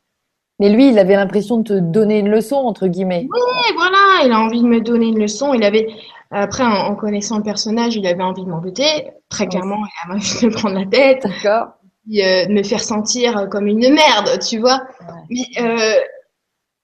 Mais 0.60 0.70
lui, 0.70 0.90
il 0.90 0.98
avait 0.98 1.16
l'impression 1.16 1.58
de 1.58 1.64
te 1.64 1.74
donner 1.80 2.18
une 2.18 2.30
leçon, 2.30 2.56
entre 2.56 2.88
guillemets. 2.88 3.28
Oui, 3.32 3.74
voilà, 3.76 4.26
il 4.26 4.32
a 4.32 4.40
envie 4.40 4.62
de 4.62 4.68
me 4.68 4.82
donner 4.82 5.08
une 5.08 5.20
leçon. 5.20 5.54
Il 5.54 5.64
avait, 5.64 5.88
après, 6.32 6.64
en, 6.64 6.96
connaissant 6.96 7.38
le 7.38 7.44
personnage, 7.44 7.96
il 7.96 8.08
avait 8.08 8.24
envie 8.24 8.44
de 8.44 8.50
m'embêter, 8.50 9.12
très 9.30 9.46
clairement, 9.46 9.78
il 9.78 10.12
avait 10.12 10.20
envie 10.20 10.42
de 10.42 10.46
me 10.48 10.52
prendre 10.52 10.80
la 10.80 10.86
tête. 10.88 11.24
D'accord. 11.24 11.68
Euh, 12.10 12.46
de 12.48 12.52
me 12.52 12.64
faire 12.64 12.84
sentir 12.84 13.48
comme 13.52 13.68
une 13.68 13.94
merde, 13.94 14.40
tu 14.40 14.58
vois. 14.58 14.82
Mais, 15.30 15.46
euh, 15.62 15.94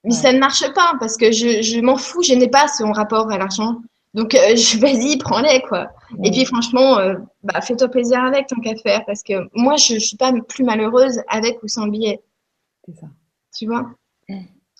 mais 0.04 0.14
ça 0.14 0.32
ne 0.32 0.38
marche 0.38 0.72
pas 0.72 0.92
parce 1.00 1.16
que 1.16 1.32
je, 1.32 1.62
je 1.62 1.80
m'en 1.80 1.96
fous, 1.96 2.22
je 2.22 2.34
n'ai 2.34 2.48
pas 2.48 2.68
son 2.68 2.92
rapport 2.92 3.30
à 3.30 3.38
l'argent. 3.38 3.80
Donc, 4.14 4.34
euh, 4.34 4.38
je 4.56 4.78
vas-y, 4.78 5.16
prends-les, 5.18 5.60
quoi. 5.62 5.88
Et 6.24 6.30
puis, 6.30 6.44
franchement, 6.44 6.98
euh, 6.98 7.14
bah, 7.42 7.60
fais-toi 7.60 7.88
plaisir 7.88 8.22
avec 8.22 8.46
tant 8.46 8.60
qu'à 8.60 8.74
faire 8.76 9.04
parce 9.06 9.22
que 9.22 9.48
moi, 9.54 9.76
je, 9.76 9.94
je 9.94 9.98
suis 9.98 10.16
pas 10.16 10.32
plus 10.48 10.64
malheureuse 10.64 11.20
avec 11.28 11.62
ou 11.62 11.68
sans 11.68 11.86
billet. 11.86 12.20
C'est 12.86 12.96
ça. 12.96 13.06
Tu 13.56 13.66
vois? 13.66 13.90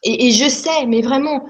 Et, 0.02 0.28
et, 0.28 0.30
je 0.30 0.48
sais, 0.48 0.86
mais 0.86 1.02
vraiment, 1.02 1.44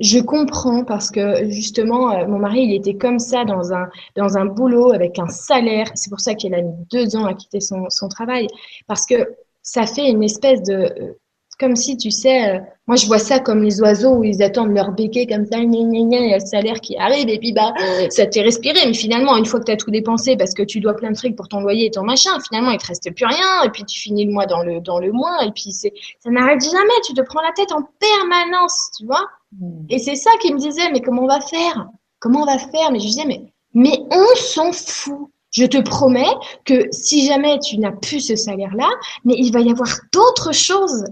je 0.00 0.18
comprends 0.18 0.84
parce 0.84 1.10
que 1.10 1.48
justement, 1.48 2.12
euh, 2.12 2.26
mon 2.26 2.38
mari, 2.38 2.62
il 2.62 2.74
était 2.74 2.96
comme 2.96 3.18
ça 3.18 3.44
dans 3.44 3.72
un, 3.72 3.88
dans 4.16 4.36
un 4.36 4.44
boulot 4.44 4.92
avec 4.92 5.18
un 5.18 5.28
salaire. 5.28 5.90
C'est 5.94 6.10
pour 6.10 6.20
ça 6.20 6.34
qu'il 6.34 6.54
a 6.54 6.62
mis 6.62 6.74
deux 6.90 7.16
ans 7.16 7.24
à 7.24 7.34
quitter 7.34 7.60
son, 7.60 7.88
son 7.90 8.08
travail. 8.08 8.48
Parce 8.86 9.06
que 9.06 9.34
ça 9.62 9.86
fait 9.86 10.10
une 10.10 10.22
espèce 10.22 10.62
de. 10.62 11.16
Comme 11.58 11.76
si, 11.76 11.96
tu 11.96 12.10
sais, 12.10 12.50
euh, 12.50 12.58
moi 12.86 12.96
je 12.96 13.06
vois 13.06 13.18
ça 13.18 13.38
comme 13.38 13.62
les 13.62 13.80
oiseaux 13.80 14.16
où 14.16 14.24
ils 14.24 14.42
attendent 14.42 14.74
leur 14.74 14.90
béquet 14.90 15.26
comme 15.26 15.46
ça, 15.46 15.58
il 15.58 15.72
y 15.72 16.16
a 16.16 16.36
le 16.36 16.44
salaire 16.44 16.80
qui 16.80 16.96
arrive 16.96 17.28
et 17.28 17.38
puis 17.38 17.52
bah 17.52 17.72
ça 18.10 18.26
t'est 18.26 18.42
respiré. 18.42 18.78
Mais 18.86 18.94
finalement, 18.94 19.36
une 19.36 19.46
fois 19.46 19.60
que 19.60 19.66
tu 19.66 19.72
as 19.72 19.76
tout 19.76 19.90
dépensé 19.90 20.36
parce 20.36 20.52
que 20.52 20.62
tu 20.62 20.80
dois 20.80 20.94
plein 20.94 21.10
de 21.10 21.16
trucs 21.16 21.36
pour 21.36 21.48
ton 21.48 21.60
loyer 21.60 21.86
et 21.86 21.90
ton 21.90 22.02
machin, 22.02 22.30
finalement 22.48 22.72
il 22.72 22.78
te 22.78 22.86
reste 22.86 23.14
plus 23.14 23.24
rien 23.24 23.62
et 23.64 23.70
puis 23.70 23.84
tu 23.84 24.00
finis 24.00 24.26
le 24.26 24.32
mois 24.32 24.46
dans 24.46 24.62
le 24.62 24.80
dans 24.80 24.98
le 24.98 25.12
mois 25.12 25.44
et 25.44 25.52
puis 25.52 25.72
c'est 25.72 25.92
ça 26.22 26.30
n'arrête 26.30 26.62
jamais. 26.62 27.00
Tu 27.06 27.14
te 27.14 27.22
prends 27.22 27.40
la 27.42 27.52
tête 27.52 27.72
en 27.72 27.82
permanence, 28.00 28.90
tu 28.98 29.06
vois. 29.06 29.24
Hmm. 29.58 29.86
Et 29.88 29.98
c'est 29.98 30.16
ça 30.16 30.30
qui 30.40 30.52
me 30.52 30.58
disait 30.58 30.90
mais 30.92 31.00
comment 31.00 31.22
on 31.22 31.28
va 31.28 31.40
faire? 31.40 31.86
Comment 32.18 32.42
on 32.42 32.46
va 32.46 32.58
faire? 32.58 32.90
Mais 32.90 32.98
je 32.98 33.06
disais 33.06 33.24
mais 33.26 33.42
mais 33.74 34.00
on 34.10 34.36
s'en 34.36 34.72
fout. 34.72 35.30
Je 35.52 35.66
te 35.66 35.80
promets 35.80 36.34
que 36.64 36.88
si 36.90 37.26
jamais 37.26 37.60
tu 37.60 37.78
n'as 37.78 37.92
plus 37.92 38.18
ce 38.18 38.34
salaire-là, 38.34 38.88
mais 39.24 39.34
il 39.38 39.52
va 39.52 39.60
y 39.60 39.70
avoir 39.70 39.88
d'autres 40.12 40.52
choses 40.52 41.04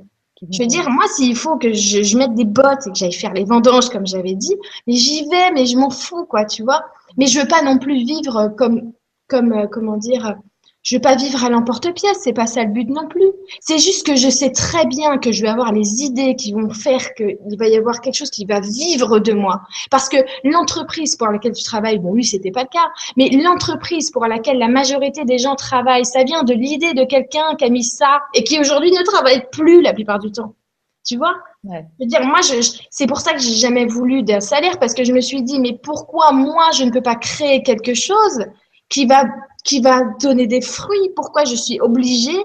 je 0.50 0.62
veux 0.62 0.66
dire, 0.66 0.88
moi, 0.90 1.04
s'il 1.14 1.36
faut 1.36 1.56
que 1.56 1.72
je, 1.72 2.02
je, 2.02 2.18
mette 2.18 2.34
des 2.34 2.44
bottes 2.44 2.86
et 2.86 2.90
que 2.90 2.96
j'aille 2.96 3.12
faire 3.12 3.32
les 3.32 3.44
vendanges, 3.44 3.90
comme 3.90 4.06
j'avais 4.06 4.34
dit, 4.34 4.56
mais 4.86 4.94
j'y 4.94 5.28
vais, 5.28 5.52
mais 5.52 5.66
je 5.66 5.76
m'en 5.76 5.90
fous, 5.90 6.24
quoi, 6.24 6.44
tu 6.44 6.62
vois. 6.62 6.84
Mais 7.16 7.26
je 7.26 7.40
veux 7.40 7.46
pas 7.46 7.62
non 7.62 7.78
plus 7.78 8.04
vivre 8.04 8.52
comme, 8.56 8.92
comme, 9.28 9.52
euh, 9.52 9.66
comment 9.70 9.96
dire, 9.96 10.36
je 10.82 10.96
veux 10.96 11.00
pas 11.00 11.14
vivre 11.14 11.44
à 11.44 11.48
l'emporte-pièce, 11.48 12.18
c'est 12.22 12.32
pas 12.32 12.46
ça 12.46 12.64
le 12.64 12.70
but 12.70 12.88
non 12.88 13.06
plus. 13.06 13.30
C'est 13.60 13.78
juste 13.78 14.04
que 14.04 14.16
je 14.16 14.28
sais 14.28 14.50
très 14.50 14.84
bien 14.86 15.18
que 15.18 15.30
je 15.30 15.42
vais 15.42 15.48
avoir 15.48 15.72
les 15.72 16.02
idées 16.02 16.34
qui 16.34 16.52
vont 16.52 16.70
faire 16.70 17.14
qu'il 17.14 17.56
va 17.56 17.68
y 17.68 17.76
avoir 17.76 18.00
quelque 18.00 18.16
chose 18.16 18.30
qui 18.30 18.44
va 18.44 18.58
vivre 18.60 19.20
de 19.20 19.32
moi. 19.32 19.62
Parce 19.90 20.08
que 20.08 20.16
l'entreprise 20.42 21.14
pour 21.14 21.28
laquelle 21.28 21.52
tu 21.52 21.62
travailles, 21.62 22.00
bon 22.00 22.14
lui 22.14 22.24
c'était 22.24 22.50
pas 22.50 22.62
le 22.62 22.68
cas, 22.68 22.90
mais 23.16 23.30
l'entreprise 23.30 24.10
pour 24.10 24.26
laquelle 24.26 24.58
la 24.58 24.68
majorité 24.68 25.24
des 25.24 25.38
gens 25.38 25.54
travaillent, 25.54 26.04
ça 26.04 26.24
vient 26.24 26.42
de 26.42 26.52
l'idée 26.52 26.94
de 26.94 27.04
quelqu'un 27.04 27.54
qui 27.56 27.64
a 27.64 27.68
mis 27.68 27.84
ça 27.84 28.20
et 28.34 28.42
qui 28.42 28.58
aujourd'hui 28.58 28.90
ne 28.90 29.02
travaille 29.04 29.46
plus 29.52 29.82
la 29.82 29.92
plupart 29.92 30.18
du 30.18 30.32
temps. 30.32 30.54
Tu 31.06 31.16
vois? 31.16 31.34
Ouais. 31.64 31.84
Je 31.98 32.04
veux 32.04 32.08
dire, 32.08 32.24
moi, 32.24 32.40
je, 32.42 32.60
c'est 32.90 33.06
pour 33.06 33.20
ça 33.20 33.32
que 33.32 33.40
j'ai 33.40 33.54
jamais 33.54 33.86
voulu 33.86 34.22
d'un 34.22 34.40
salaire 34.40 34.78
parce 34.78 34.94
que 34.94 35.04
je 35.04 35.12
me 35.12 35.20
suis 35.20 35.42
dit, 35.42 35.58
mais 35.58 35.78
pourquoi 35.82 36.32
moi 36.32 36.70
je 36.76 36.84
ne 36.84 36.90
peux 36.90 37.02
pas 37.02 37.16
créer 37.16 37.62
quelque 37.62 37.94
chose 37.94 38.44
qui 38.92 39.06
va 39.06 39.24
qui 39.64 39.80
va 39.80 40.02
donner 40.20 40.46
des 40.46 40.60
fruits. 40.60 41.10
Pourquoi 41.16 41.44
je 41.44 41.54
suis 41.54 41.80
obligée 41.80 42.40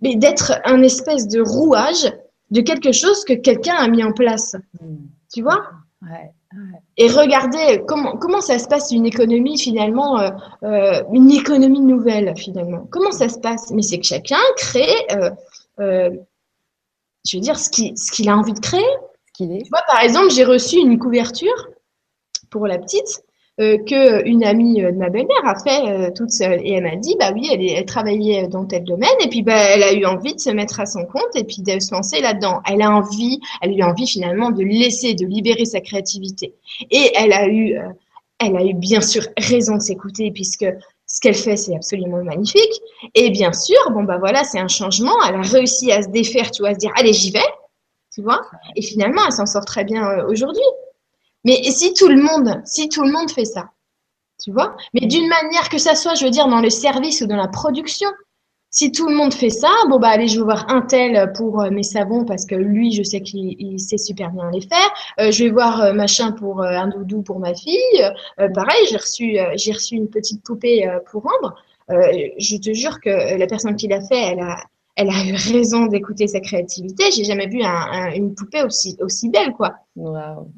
d'être 0.00 0.60
un 0.64 0.82
espèce 0.82 1.28
de 1.28 1.40
rouage 1.40 2.12
de 2.50 2.60
quelque 2.60 2.92
chose 2.92 3.24
que 3.24 3.34
quelqu'un 3.34 3.76
a 3.76 3.88
mis 3.88 4.02
en 4.02 4.12
place 4.12 4.56
hmm. 4.80 4.96
Tu 5.32 5.42
vois? 5.42 5.62
Ouais, 6.02 6.30
Et 6.96 7.08
regardez 7.08 7.82
comment, 7.88 8.16
comment 8.16 8.40
ça 8.40 8.58
se 8.58 8.68
passe 8.68 8.92
une 8.92 9.06
économie 9.06 9.58
finalement, 9.58 10.20
euh, 10.20 10.30
euh, 10.62 11.02
une 11.12 11.30
économie 11.30 11.80
nouvelle 11.80 12.36
finalement. 12.36 12.86
Comment 12.90 13.10
ça 13.10 13.28
se 13.28 13.38
passe? 13.38 13.70
Mais 13.70 13.82
c'est 13.82 13.98
que 13.98 14.06
chacun 14.06 14.44
crée, 14.56 14.94
euh, 15.80 16.10
je 17.26 17.36
veux 17.36 17.40
dire, 17.40 17.58
ce 17.58 17.68
qu'il 17.70 17.98
ce 17.98 18.12
qu'il 18.12 18.28
a 18.28 18.36
envie 18.36 18.52
de 18.52 18.60
créer. 18.60 18.94
qu'il 19.32 19.52
est. 19.52 19.62
Tu 19.62 19.70
vois, 19.70 19.82
par 19.88 20.00
exemple, 20.02 20.30
j'ai 20.30 20.44
reçu 20.44 20.76
une 20.76 20.98
couverture 20.98 21.68
pour 22.50 22.66
la 22.66 22.78
petite 22.78 23.24
euh, 23.60 23.78
que 23.78 24.26
une 24.28 24.42
amie 24.42 24.82
de 24.82 24.90
ma 24.90 25.10
belle-mère 25.10 25.44
a 25.44 25.54
fait 25.62 25.88
euh, 25.88 26.10
toute 26.10 26.32
seule. 26.32 26.60
Et 26.64 26.72
elle 26.72 26.82
m'a 26.82 26.96
dit 26.96 27.14
bah 27.20 27.30
oui 27.32 27.48
elle, 27.52 27.64
elle 27.64 27.84
travaillait 27.84 28.48
dans 28.48 28.64
tel 28.64 28.82
domaine. 28.82 29.08
Et 29.24 29.28
puis 29.28 29.42
bah 29.42 29.54
elle 29.54 29.84
a 29.84 29.92
eu 29.92 30.04
envie 30.06 30.34
de 30.34 30.40
se 30.40 30.50
mettre 30.50 30.80
à 30.80 30.86
son 30.86 31.04
compte 31.04 31.36
et 31.36 31.44
puis 31.44 31.62
de 31.62 31.78
se 31.78 31.94
lancer 31.94 32.20
là-dedans. 32.20 32.60
Elle 32.68 32.82
a 32.82 32.90
envie 32.90 33.38
elle 33.60 33.70
a 33.70 33.74
eu 33.74 33.82
envie 33.84 34.08
finalement 34.08 34.50
de 34.50 34.64
laisser 34.64 35.14
de 35.14 35.24
libérer 35.24 35.66
sa 35.66 35.80
créativité. 35.80 36.54
Et 36.90 37.12
elle 37.14 37.32
a 37.32 37.46
eu 37.46 37.78
euh, 37.78 37.90
elle 38.40 38.56
a 38.56 38.64
eu 38.64 38.74
bien 38.74 39.00
sûr 39.00 39.22
raison 39.38 39.76
de 39.76 39.82
s'écouter 39.82 40.32
puisque 40.32 40.66
ce 41.06 41.20
qu'elle 41.20 41.36
fait 41.36 41.56
c'est 41.56 41.76
absolument 41.76 42.24
magnifique. 42.24 42.82
Et 43.14 43.30
bien 43.30 43.52
sûr 43.52 43.78
bon 43.92 44.02
bah 44.02 44.18
voilà 44.18 44.42
c'est 44.42 44.58
un 44.58 44.66
changement. 44.66 45.14
Elle 45.28 45.36
a 45.36 45.42
réussi 45.42 45.92
à 45.92 46.02
se 46.02 46.08
défaire 46.08 46.50
tu 46.50 46.62
vois 46.62 46.70
à 46.70 46.74
se 46.74 46.80
dire 46.80 46.90
allez 46.96 47.12
j'y 47.12 47.30
vais 47.30 47.38
tu 48.12 48.20
vois. 48.20 48.40
Et 48.74 48.82
finalement 48.82 49.22
elle 49.24 49.32
s'en 49.32 49.46
sort 49.46 49.64
très 49.64 49.84
bien 49.84 50.24
aujourd'hui 50.24 50.64
mais 51.44 51.62
si 51.70 51.94
tout 51.94 52.08
le 52.08 52.20
monde, 52.20 52.62
si 52.64 52.88
tout 52.88 53.02
le 53.02 53.12
monde 53.12 53.30
fait 53.30 53.44
ça, 53.44 53.70
tu 54.42 54.52
vois, 54.52 54.76
mais 54.92 55.06
d'une 55.06 55.28
manière 55.28 55.68
que 55.68 55.78
ça 55.78 55.94
soit, 55.94 56.14
je 56.14 56.24
veux 56.24 56.30
dire, 56.30 56.48
dans 56.48 56.60
le 56.60 56.70
service 56.70 57.20
ou 57.20 57.26
dans 57.26 57.36
la 57.36 57.48
production, 57.48 58.08
si 58.74 58.90
tout 58.90 59.08
le 59.08 59.14
monde 59.14 59.32
fait 59.32 59.50
ça, 59.50 59.70
bon 59.88 60.00
bah 60.00 60.08
allez, 60.08 60.26
je 60.26 60.38
vais 60.38 60.44
voir 60.44 60.66
un 60.68 60.82
tel 60.82 61.32
pour 61.34 61.62
euh, 61.62 61.70
mes 61.70 61.84
savons 61.84 62.24
parce 62.24 62.44
que 62.44 62.56
lui, 62.56 62.90
je 62.90 63.04
sais 63.04 63.20
qu'il 63.20 63.78
sait 63.78 63.98
super 63.98 64.32
bien 64.32 64.50
les 64.50 64.62
faire. 64.62 64.92
Euh, 65.20 65.30
je 65.30 65.44
vais 65.44 65.50
voir 65.50 65.80
euh, 65.80 65.92
machin 65.92 66.32
pour 66.32 66.60
un 66.60 66.88
doudou 66.88 67.22
pour 67.22 67.38
ma 67.38 67.54
fille. 67.54 67.78
pareil, 68.52 68.86
j'ai 68.90 68.96
reçu, 68.96 69.38
j'ai 69.54 69.72
reçu 69.72 69.94
une 69.94 70.10
petite 70.10 70.42
poupée 70.42 70.90
pour 71.12 71.22
rendre. 71.22 71.54
je 71.88 72.56
te 72.56 72.74
jure 72.74 73.00
que 73.00 73.38
la 73.38 73.46
personne 73.46 73.76
qui 73.76 73.86
l'a 73.86 74.00
fait, 74.00 74.32
elle 74.32 74.40
a, 74.40 74.56
elle 74.96 75.08
a 75.08 75.24
eu 75.24 75.34
raison 75.52 75.86
d'écouter 75.86 76.26
sa 76.26 76.40
créativité. 76.40 77.04
J'ai 77.12 77.24
jamais 77.24 77.46
vu 77.46 77.62
une 78.16 78.34
poupée 78.34 78.64
aussi 78.64 78.96
aussi 79.00 79.28
belle, 79.28 79.52
quoi. 79.52 79.74
Wow. 79.94 80.48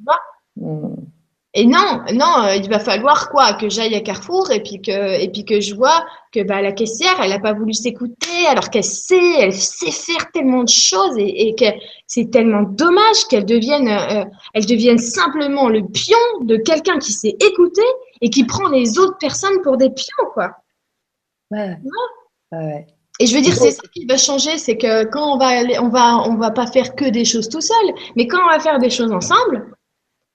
Et 1.59 1.65
non, 1.65 2.03
non, 2.13 2.45
euh, 2.45 2.57
il 2.57 2.69
va 2.69 2.79
falloir 2.79 3.31
quoi 3.31 3.55
que 3.55 3.71
j'aille 3.71 3.95
à 3.95 4.03
Carrefour 4.03 4.51
et 4.51 4.63
puis 4.63 4.83
que 4.83 5.19
et 5.19 5.31
puis 5.31 5.47
que 5.47 5.59
je 5.59 5.75
vois 5.75 6.05
que 6.31 6.43
bah 6.43 6.61
la 6.61 6.73
caissière, 6.73 7.19
elle 7.23 7.33
a 7.33 7.39
pas 7.39 7.55
voulu 7.55 7.73
s'écouter 7.73 8.47
alors 8.47 8.69
qu'elle 8.69 8.85
sait, 8.85 9.41
elle 9.41 9.55
sait 9.55 9.91
faire 9.91 10.31
tellement 10.33 10.65
de 10.65 10.69
choses 10.69 11.17
et, 11.17 11.49
et 11.49 11.55
que 11.55 11.65
c'est 12.07 12.31
tellement 12.31 12.61
dommage 12.63 13.25
qu'elle 13.31 13.47
devienne 13.47 13.89
euh, 13.89 14.25
elle 14.53 14.67
devienne 14.67 14.99
simplement 14.99 15.71
le 15.71 15.83
pion 15.89 16.19
de 16.43 16.59
quelqu'un 16.59 16.99
qui 16.99 17.13
sait 17.13 17.35
écouter 17.41 17.89
et 18.21 18.29
qui 18.29 18.45
prend 18.45 18.69
les 18.69 18.99
autres 18.99 19.17
personnes 19.17 19.63
pour 19.63 19.79
des 19.79 19.89
pions 19.89 20.27
quoi. 20.35 20.51
Ouais. 21.51 21.79
ouais. 22.53 22.87
Et 23.19 23.25
je 23.25 23.35
veux 23.35 23.41
dire, 23.41 23.55
c'est 23.55 23.71
ça 23.71 23.83
qui 23.95 24.05
va 24.05 24.19
changer, 24.19 24.59
c'est 24.59 24.77
que 24.77 25.05
quand 25.05 25.37
on 25.37 25.39
va 25.39 25.47
aller, 25.47 25.79
on 25.79 25.89
va, 25.89 26.19
on 26.29 26.37
va 26.37 26.51
pas 26.51 26.67
faire 26.67 26.95
que 26.95 27.07
des 27.07 27.25
choses 27.25 27.49
tout 27.49 27.63
seul, 27.63 27.95
mais 28.15 28.27
quand 28.27 28.45
on 28.45 28.51
va 28.51 28.61
faire 28.61 28.79
des 28.79 28.91
choses 28.91 29.11
ensemble, 29.11 29.75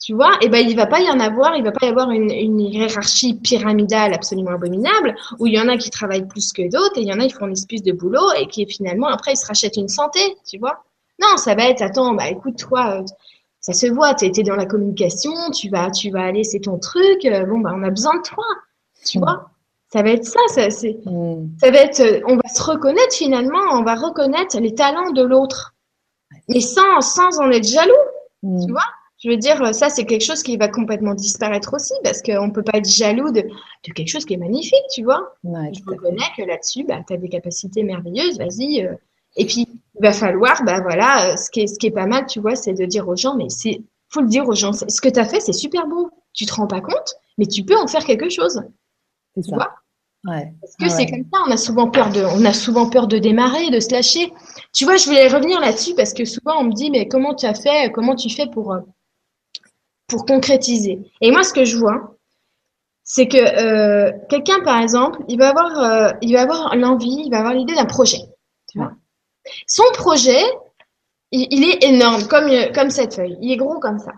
tu 0.01 0.15
vois, 0.15 0.33
et 0.41 0.45
eh 0.45 0.49
ben 0.49 0.67
il 0.67 0.75
va 0.75 0.87
pas 0.87 0.99
y 0.99 1.09
en 1.11 1.19
avoir, 1.19 1.55
il 1.55 1.63
va 1.63 1.71
pas 1.71 1.85
y 1.85 1.89
avoir 1.89 2.09
une, 2.09 2.31
une 2.31 2.59
hiérarchie 2.59 3.35
pyramidale 3.35 4.15
absolument 4.15 4.49
abominable 4.49 5.13
où 5.37 5.45
il 5.45 5.53
y 5.53 5.59
en 5.59 5.67
a 5.67 5.77
qui 5.77 5.91
travaillent 5.91 6.27
plus 6.27 6.51
que 6.53 6.63
d'autres 6.63 6.97
et 6.97 7.01
il 7.01 7.07
y 7.07 7.13
en 7.13 7.19
a 7.19 7.27
qui 7.27 7.33
font 7.33 7.45
une 7.45 7.53
espèce 7.53 7.83
de 7.83 7.91
boulot 7.91 8.31
et 8.35 8.47
qui 8.47 8.65
finalement 8.65 9.09
après 9.09 9.33
ils 9.33 9.37
se 9.37 9.45
rachètent 9.45 9.77
une 9.77 9.89
santé, 9.89 10.19
tu 10.49 10.57
vois. 10.57 10.83
Non, 11.21 11.37
ça 11.37 11.53
va 11.53 11.69
être 11.69 11.83
attends, 11.83 12.15
bah 12.15 12.29
écoute 12.29 12.57
toi, 12.57 12.99
euh, 12.99 13.05
ça 13.59 13.73
se 13.73 13.85
voit, 13.85 14.15
tu 14.15 14.25
étais 14.25 14.41
dans 14.41 14.55
la 14.55 14.65
communication, 14.65 15.33
tu 15.53 15.69
vas 15.69 15.91
tu 15.91 16.09
vas 16.09 16.23
aller, 16.23 16.43
c'est 16.43 16.61
ton 16.61 16.79
truc, 16.79 17.23
euh, 17.25 17.45
bon 17.45 17.59
bah 17.59 17.71
on 17.75 17.83
a 17.83 17.91
besoin 17.91 18.17
de 18.17 18.23
toi, 18.23 18.45
tu 19.05 19.19
mm. 19.19 19.21
vois. 19.21 19.51
Ça 19.93 20.01
va 20.01 20.09
être 20.09 20.25
ça, 20.25 20.39
ça 20.47 20.71
c'est 20.71 20.97
mm. 21.05 21.47
ça 21.61 21.69
va 21.69 21.77
être 21.77 21.99
euh, 21.99 22.21
on 22.25 22.37
va 22.37 22.49
se 22.49 22.63
reconnaître 22.63 23.13
finalement, 23.13 23.61
on 23.73 23.83
va 23.83 23.93
reconnaître 23.93 24.59
les 24.59 24.73
talents 24.73 25.11
de 25.11 25.21
l'autre. 25.21 25.75
Mais 26.49 26.59
sans 26.59 27.01
sans 27.01 27.39
en 27.39 27.51
être 27.51 27.67
jaloux, 27.67 27.93
mm. 28.41 28.65
tu 28.65 28.71
vois 28.71 28.81
je 29.23 29.29
veux 29.29 29.37
dire, 29.37 29.73
ça, 29.75 29.89
c'est 29.89 30.05
quelque 30.05 30.23
chose 30.23 30.41
qui 30.41 30.57
va 30.57 30.67
complètement 30.67 31.13
disparaître 31.13 31.75
aussi 31.75 31.93
parce 32.03 32.23
qu'on 32.23 32.47
ne 32.47 32.51
peut 32.51 32.63
pas 32.63 32.79
être 32.79 32.89
jaloux 32.89 33.31
de, 33.31 33.41
de, 33.41 33.93
quelque 33.93 34.07
chose 34.07 34.25
qui 34.25 34.33
est 34.33 34.37
magnifique, 34.37 34.83
tu 34.91 35.03
vois. 35.03 35.35
je 35.43 35.79
reconnais 35.85 36.25
que 36.35 36.41
là-dessus, 36.41 36.85
bah, 36.85 37.01
tu 37.07 37.13
as 37.13 37.17
des 37.17 37.29
capacités 37.29 37.83
merveilleuses, 37.83 38.39
vas-y. 38.39 38.83
Euh. 38.83 38.95
Et 39.35 39.45
puis, 39.45 39.67
il 39.95 40.01
va 40.01 40.11
falloir, 40.11 40.63
bah 40.65 40.81
voilà, 40.81 41.33
euh, 41.33 41.37
ce 41.37 41.51
qui 41.51 41.61
est, 41.61 41.67
ce 41.67 41.77
qui 41.77 41.87
est 41.87 41.91
pas 41.91 42.07
mal, 42.07 42.25
tu 42.25 42.39
vois, 42.39 42.55
c'est 42.55 42.73
de 42.73 42.85
dire 42.85 43.07
aux 43.07 43.15
gens, 43.15 43.35
mais 43.35 43.49
c'est, 43.49 43.81
faut 44.09 44.21
le 44.21 44.27
dire 44.27 44.47
aux 44.47 44.55
gens, 44.55 44.73
ce 44.73 45.01
que 45.01 45.09
tu 45.09 45.19
as 45.19 45.25
fait, 45.25 45.39
c'est 45.39 45.53
super 45.53 45.87
beau. 45.87 46.09
Tu 46.33 46.47
te 46.47 46.53
rends 46.53 46.67
pas 46.67 46.81
compte, 46.81 47.15
mais 47.37 47.45
tu 47.45 47.63
peux 47.63 47.77
en 47.77 47.87
faire 47.87 48.03
quelque 48.03 48.29
chose. 48.29 48.61
Tu 49.35 49.43
ça. 49.43 49.55
vois? 49.55 49.69
Ouais. 50.25 50.51
Parce 50.61 50.75
que 50.75 50.89
c'est 50.89 51.05
comme 51.05 51.25
ça, 51.31 51.39
on 51.47 51.51
a 51.51 51.57
souvent 51.57 51.89
peur 51.89 52.11
de, 52.11 52.21
on 52.21 52.43
a 52.43 52.53
souvent 52.53 52.89
peur 52.89 53.07
de 53.07 53.19
démarrer, 53.19 53.69
de 53.69 53.79
se 53.79 53.91
lâcher. 53.91 54.33
Tu 54.73 54.85
vois, 54.85 54.97
je 54.97 55.05
voulais 55.05 55.27
revenir 55.27 55.59
là-dessus 55.59 55.93
parce 55.95 56.13
que 56.13 56.25
souvent 56.25 56.59
on 56.59 56.63
me 56.65 56.73
dit, 56.73 56.89
mais 56.89 57.07
comment 57.07 57.35
tu 57.35 57.45
as 57.45 57.53
fait, 57.53 57.91
comment 57.91 58.15
tu 58.15 58.29
fais 58.29 58.47
pour, 58.47 58.73
euh, 58.73 58.81
pour 60.11 60.25
concrétiser. 60.25 60.99
Et 61.21 61.31
moi, 61.31 61.43
ce 61.43 61.53
que 61.53 61.63
je 61.63 61.77
vois, 61.77 62.17
c'est 63.03 63.27
que 63.27 63.37
euh, 63.37 64.11
quelqu'un, 64.29 64.59
par 64.61 64.79
exemple, 64.79 65.19
il 65.27 65.39
va 65.39 65.49
avoir, 65.49 65.79
euh, 65.79 66.11
il 66.21 66.33
va 66.33 66.41
avoir 66.41 66.75
l'envie, 66.75 67.23
il 67.25 67.31
va 67.31 67.39
avoir 67.39 67.53
l'idée 67.53 67.73
d'un 67.73 67.85
projet. 67.85 68.19
Tu 68.69 68.77
vois 68.77 68.91
Son 69.65 69.85
projet, 69.93 70.43
il, 71.31 71.63
est 71.63 71.83
énorme, 71.83 72.27
comme, 72.27 72.49
comme 72.75 72.89
cette 72.89 73.15
feuille. 73.15 73.37
Il 73.41 73.53
est 73.53 73.57
gros 73.57 73.79
comme 73.79 73.99
ça. 73.99 74.11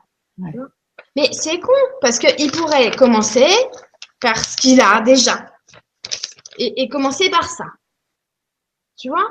Mais 1.16 1.32
c'est 1.32 1.60
con, 1.60 1.72
parce 2.02 2.18
qu'il 2.18 2.52
pourrait 2.52 2.92
commencer 2.92 3.48
par 4.20 4.38
ce 4.38 4.58
qu'il 4.58 4.82
a 4.82 5.02
déjà. 5.02 5.46
Et, 6.58 6.88
commencer 6.90 7.30
par 7.30 7.46
ça. 7.46 7.66
Tu 8.98 9.10
vois 9.10 9.28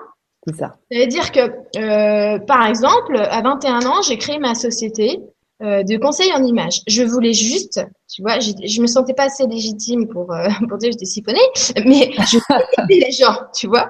C'est 0.47 0.57
ça. 0.57 0.77
Ça 0.91 0.99
veut 0.99 1.07
dire 1.07 1.33
que, 1.33 1.41
euh, 1.77 2.39
par 2.39 2.67
exemple, 2.67 3.17
à 3.17 3.43
21 3.43 3.85
ans, 3.87 4.03
j'ai 4.03 4.19
créé 4.19 4.39
ma 4.39 4.55
société 4.55 5.21
euh, 5.63 5.85
de 5.85 5.97
conseils 5.97 6.33
en 6.33 6.43
images. 6.43 6.83
Je 6.89 7.05
voulais 7.05 7.35
juste, 7.35 7.81
tu 8.13 8.21
vois, 8.23 8.41
je, 8.41 8.51
je 8.65 8.83
me 8.83 8.89
sentais 8.89 9.15
pas 9.15 9.27
assez 9.27 9.47
légitime 9.47 10.09
pour 10.09 10.33
euh, 10.33 10.49
pour 10.69 10.77
dire 10.77 10.89
que 10.89 10.95
j'étais 10.95 11.05
siphonnée, 11.05 11.39
mais 11.85 12.11
je 12.27 12.39
voulais 12.49 12.65
aider 12.79 13.07
les 13.07 13.13
gens, 13.13 13.37
tu 13.55 13.69
vois. 13.69 13.89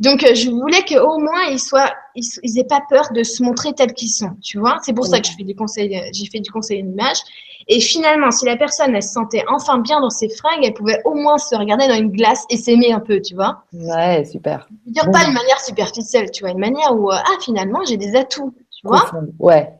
Donc 0.00 0.22
euh, 0.22 0.34
je 0.34 0.50
voulais 0.50 0.84
qu'au 0.84 1.18
moins 1.18 1.44
ils 1.50 1.58
soient, 1.58 1.90
ils, 2.14 2.24
ils, 2.42 2.58
aient 2.58 2.66
pas 2.68 2.82
peur 2.90 3.10
de 3.14 3.22
se 3.22 3.42
montrer 3.42 3.72
tels 3.72 3.94
qu'ils 3.94 4.10
sont, 4.10 4.32
tu 4.42 4.58
vois. 4.58 4.76
C'est 4.82 4.92
pour 4.92 5.06
ça 5.06 5.18
que 5.18 5.26
je 5.26 5.32
fais 5.32 5.44
du 5.44 5.54
conseil, 5.54 5.98
j'ai 6.12 6.26
fait 6.26 6.40
du 6.40 6.50
conseil 6.50 6.82
en 6.82 6.88
images. 6.88 7.20
Et 7.68 7.80
finalement, 7.80 8.30
si 8.30 8.44
la 8.44 8.58
personne 8.58 8.94
elle 8.94 9.02
se 9.02 9.12
sentait 9.12 9.44
enfin 9.48 9.78
bien 9.78 10.02
dans 10.02 10.10
ses 10.10 10.28
fringues, 10.28 10.62
elle 10.62 10.74
pouvait 10.74 11.00
au 11.06 11.14
moins 11.14 11.38
se 11.38 11.56
regarder 11.56 11.88
dans 11.88 11.96
une 11.96 12.10
glace 12.10 12.44
et 12.50 12.58
s'aimer 12.58 12.92
un 12.92 13.00
peu, 13.00 13.22
tu 13.22 13.34
vois. 13.34 13.64
Ouais, 13.72 14.26
super. 14.26 14.68
Dire 14.84 15.10
pas 15.10 15.24
une 15.24 15.32
manière 15.32 15.60
superficielle, 15.60 16.30
tu 16.30 16.42
vois, 16.42 16.50
une 16.50 16.58
manière 16.58 16.94
où 16.94 17.10
ah 17.10 17.24
finalement 17.40 17.80
j'ai 17.88 17.96
des 17.96 18.14
atouts, 18.14 18.52
tu 18.70 18.86
vois. 18.86 19.10
Ouais. 19.38 19.72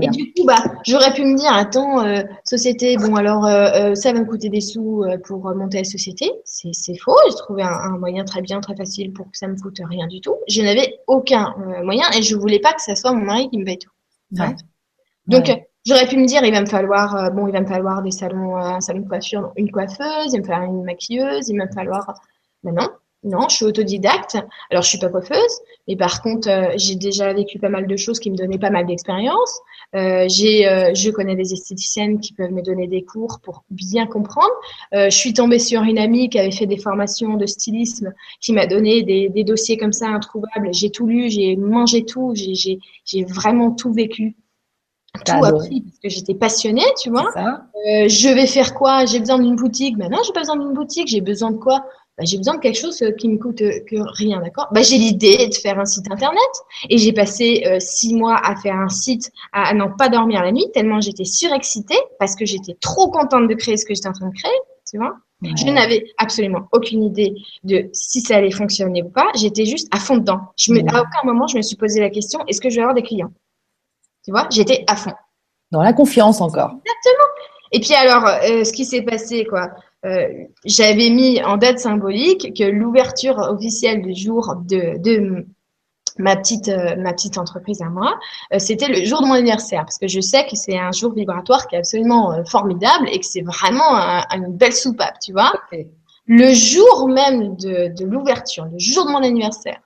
Et 0.00 0.08
du 0.08 0.32
coup, 0.32 0.44
bah, 0.44 0.56
j'aurais 0.86 1.12
pu 1.12 1.24
me 1.24 1.36
dire, 1.36 1.52
attends, 1.52 2.04
euh, 2.04 2.22
société, 2.44 2.96
bon 2.96 3.14
alors 3.16 3.46
euh, 3.46 3.90
euh, 3.90 3.94
ça 3.94 4.12
va 4.12 4.20
me 4.20 4.24
coûter 4.24 4.48
des 4.48 4.60
sous 4.60 5.04
pour 5.24 5.54
monter 5.54 5.78
la 5.78 5.84
société. 5.84 6.30
C'est 6.44 6.98
faux. 6.98 7.16
J'ai 7.28 7.36
trouvé 7.36 7.62
un, 7.62 7.98
moyen 7.98 8.24
très 8.24 8.42
bien, 8.42 8.60
très 8.60 8.76
facile 8.76 9.12
pour 9.12 9.30
que 9.30 9.36
ça 9.36 9.48
me 9.48 9.56
coûte 9.56 9.80
rien 9.88 10.06
du 10.06 10.20
tout. 10.20 10.36
Je 10.48 10.62
n'avais 10.62 11.00
aucun 11.06 11.54
moyen 11.82 12.04
et 12.16 12.22
je 12.22 12.36
voulais 12.36 12.60
pas 12.60 12.72
que 12.72 12.82
ça 12.82 12.94
soit 12.94 13.12
mon 13.12 13.24
mari 13.24 13.48
qui 13.50 13.58
me 13.58 13.64
paye 13.64 13.78
tout. 13.78 13.90
Donc 15.26 15.50
j'aurais 15.86 16.06
pu 16.06 16.16
me 16.16 16.26
dire, 16.26 16.44
il 16.44 16.52
va 16.52 16.60
me 16.60 16.66
falloir, 16.66 17.30
bon, 17.32 17.46
il 17.46 17.52
va 17.52 17.60
me 17.60 17.66
falloir 17.66 18.02
des 18.02 18.10
salons, 18.10 18.56
un 18.56 18.80
salon 18.80 19.00
de 19.00 19.08
coiffure, 19.08 19.52
une 19.56 19.70
coiffeuse, 19.70 20.32
il 20.32 20.36
va 20.36 20.38
me 20.38 20.44
falloir 20.44 20.70
une 20.70 20.84
maquilleuse, 20.84 21.48
il 21.48 21.58
va 21.58 21.66
me 21.66 21.72
falloir, 21.72 22.14
ben 22.62 22.74
non, 22.74 22.88
non, 23.24 23.48
je 23.48 23.56
suis 23.56 23.64
autodidacte. 23.64 24.36
Alors, 24.70 24.82
je 24.82 24.88
suis 24.88 24.98
pas 24.98 25.08
coiffeuse, 25.08 25.60
mais 25.88 25.96
par 25.96 26.22
contre, 26.22 26.48
euh, 26.48 26.74
j'ai 26.76 26.94
déjà 26.94 27.32
vécu 27.32 27.58
pas 27.58 27.70
mal 27.70 27.86
de 27.86 27.96
choses 27.96 28.20
qui 28.20 28.30
me 28.30 28.36
donnaient 28.36 28.58
pas 28.58 28.70
mal 28.70 28.86
d'expérience. 28.86 29.60
Euh, 29.96 30.26
j'ai, 30.28 30.68
euh, 30.68 30.92
je 30.94 31.10
connais 31.10 31.34
des 31.34 31.52
esthéticiennes 31.54 32.20
qui 32.20 32.34
peuvent 32.34 32.52
me 32.52 32.62
donner 32.62 32.86
des 32.86 33.02
cours 33.02 33.40
pour 33.42 33.64
bien 33.70 34.06
comprendre. 34.06 34.52
je 34.92 35.08
suis 35.10 35.32
tombée 35.32 35.58
sur 35.58 35.82
une 35.82 35.98
amie 35.98 36.28
qui 36.28 36.38
avait 36.38 36.50
fait 36.50 36.66
des 36.66 36.76
formations 36.76 37.36
de 37.36 37.46
stylisme, 37.46 38.12
qui 38.40 38.52
m'a 38.52 38.66
donné 38.66 39.02
des, 39.02 39.28
des, 39.30 39.44
dossiers 39.44 39.78
comme 39.78 39.92
ça 39.92 40.08
introuvables. 40.08 40.72
J'ai 40.72 40.90
tout 40.90 41.06
lu, 41.06 41.30
j'ai 41.30 41.56
mangé 41.56 42.04
tout, 42.04 42.32
j'ai, 42.34 42.54
j'ai, 42.54 42.78
j'ai 43.04 43.24
vraiment 43.24 43.70
tout 43.70 43.92
vécu 43.92 44.36
tout 45.24 45.44
appris 45.44 45.80
parce 45.80 45.98
que 46.02 46.08
j'étais 46.08 46.34
passionnée, 46.34 46.82
tu 47.00 47.08
vois. 47.08 47.30
je 47.86 48.34
vais 48.34 48.46
faire 48.46 48.74
quoi? 48.74 49.06
J'ai 49.06 49.20
besoin 49.20 49.38
d'une 49.38 49.54
boutique. 49.54 49.96
Maintenant, 49.96 50.18
j'ai 50.26 50.32
pas 50.32 50.40
besoin 50.40 50.56
d'une 50.56 50.74
boutique. 50.74 51.06
J'ai 51.06 51.20
besoin 51.20 51.52
de 51.52 51.56
quoi? 51.56 51.84
Bah, 52.16 52.24
j'ai 52.24 52.36
besoin 52.36 52.54
de 52.54 52.60
quelque 52.60 52.78
chose 52.78 53.02
euh, 53.02 53.10
qui 53.10 53.28
me 53.28 53.38
coûte 53.38 53.60
euh, 53.62 53.80
que 53.88 53.96
rien, 54.18 54.40
d'accord? 54.40 54.68
Bah, 54.72 54.82
J'ai 54.82 54.98
l'idée 54.98 55.48
de 55.48 55.54
faire 55.54 55.78
un 55.78 55.84
site 55.84 56.10
internet 56.10 56.38
et 56.88 56.98
j'ai 56.98 57.12
passé 57.12 57.64
euh, 57.66 57.80
six 57.80 58.14
mois 58.14 58.36
à 58.36 58.54
faire 58.56 58.76
un 58.76 58.88
site, 58.88 59.32
à, 59.52 59.68
à 59.70 59.74
n'en 59.74 59.90
pas 59.90 60.08
dormir 60.08 60.42
la 60.42 60.52
nuit 60.52 60.66
tellement 60.72 61.00
j'étais 61.00 61.24
surexcitée 61.24 61.98
parce 62.20 62.36
que 62.36 62.44
j'étais 62.46 62.76
trop 62.80 63.10
contente 63.10 63.48
de 63.48 63.54
créer 63.54 63.76
ce 63.76 63.84
que 63.84 63.94
j'étais 63.94 64.08
en 64.08 64.12
train 64.12 64.28
de 64.28 64.34
créer, 64.34 64.58
tu 64.88 64.98
vois? 64.98 65.16
Je 65.42 65.66
n'avais 65.66 66.06
absolument 66.16 66.68
aucune 66.72 67.02
idée 67.02 67.34
de 67.64 67.90
si 67.92 68.22
ça 68.22 68.36
allait 68.36 68.50
fonctionner 68.50 69.02
ou 69.02 69.10
pas. 69.10 69.26
J'étais 69.34 69.66
juste 69.66 69.94
à 69.94 69.98
fond 69.98 70.16
dedans. 70.16 70.40
Je 70.56 70.72
me, 70.72 70.80
À 70.80 71.02
aucun 71.02 71.24
moment, 71.24 71.46
je 71.46 71.58
me 71.58 71.62
suis 71.62 71.76
posé 71.76 72.00
la 72.00 72.08
question 72.08 72.40
est-ce 72.46 72.62
que 72.62 72.70
je 72.70 72.76
vais 72.76 72.80
avoir 72.82 72.94
des 72.94 73.02
clients? 73.02 73.30
Tu 74.24 74.30
vois? 74.30 74.46
J'étais 74.50 74.84
à 74.86 74.96
fond. 74.96 75.12
Dans 75.70 75.82
la 75.82 75.92
confiance 75.92 76.40
encore. 76.40 76.70
Exactement. 76.70 77.33
Et 77.72 77.80
puis 77.80 77.94
alors, 77.94 78.24
ce 78.42 78.72
qui 78.72 78.84
s'est 78.84 79.02
passé, 79.02 79.44
quoi 79.44 79.70
euh, 80.04 80.28
j'avais 80.66 81.08
mis 81.10 81.42
en 81.42 81.56
date 81.56 81.78
symbolique 81.78 82.54
que 82.56 82.64
l'ouverture 82.64 83.38
officielle 83.38 84.02
du 84.02 84.14
jour 84.14 84.54
de, 84.68 84.98
de, 84.98 85.46
ma 86.18 86.36
petite 86.36 86.68
euh, 86.68 86.94
ma 86.96 87.12
petite 87.12 87.38
entreprise 87.38 87.80
à 87.82 87.88
moi, 87.88 88.18
euh, 88.52 88.58
c'était 88.58 88.88
le 88.88 89.04
jour 89.04 89.22
de 89.22 89.26
mon 89.26 89.32
anniversaire 89.34 89.80
parce 89.80 89.98
que 89.98 90.06
je 90.06 90.20
sais 90.20 90.44
que 90.44 90.56
c'est 90.56 90.78
un 90.78 90.92
jour 90.92 91.12
vibratoire 91.12 91.66
qui 91.66 91.74
est 91.74 91.78
absolument 91.78 92.32
euh, 92.32 92.44
formidable 92.44 93.08
et 93.10 93.18
que 93.18 93.26
c'est 93.26 93.42
vraiment 93.42 93.96
un- 93.96 94.24
une 94.32 94.52
belle 94.56 94.74
soupape, 94.74 95.18
tu 95.20 95.32
vois. 95.32 95.52
Le 96.26 96.52
jour 96.54 97.08
même 97.08 97.56
de, 97.56 97.88
de 97.94 98.04
l'ouverture, 98.04 98.66
le 98.66 98.78
jour 98.78 99.06
de 99.06 99.10
mon 99.10 99.22
anniversaire, 99.22 99.80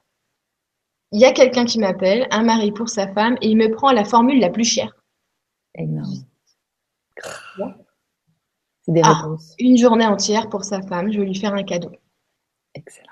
il 1.13 1.21
y 1.21 1.25
a 1.25 1.33
quelqu'un 1.33 1.65
qui 1.65 1.79
m'appelle, 1.79 2.27
un 2.31 2.43
mari 2.43 2.71
pour 2.73 2.89
sa 2.89 3.09
femme, 3.09 3.37
et 3.41 3.49
il 3.49 3.57
me 3.57 3.71
prend 3.71 3.93
la 3.93 4.05
formule 4.05 4.41
la 4.41 4.51
plus 4.51 4.65
chère. 4.65 4.95
Énorme. 5.75 6.25
C'est 8.83 8.93
des 8.93 9.01
Ah. 9.05 9.15
réponses. 9.23 9.55
Une 9.59 9.77
journée 9.77 10.07
entière 10.07 10.49
pour 10.49 10.65
sa 10.65 10.81
femme, 10.83 11.13
je 11.13 11.21
vais 11.21 11.27
lui 11.27 11.35
faire 11.35 11.55
un 11.55 11.63
cadeau. 11.63 11.91
Excellent. 12.75 13.07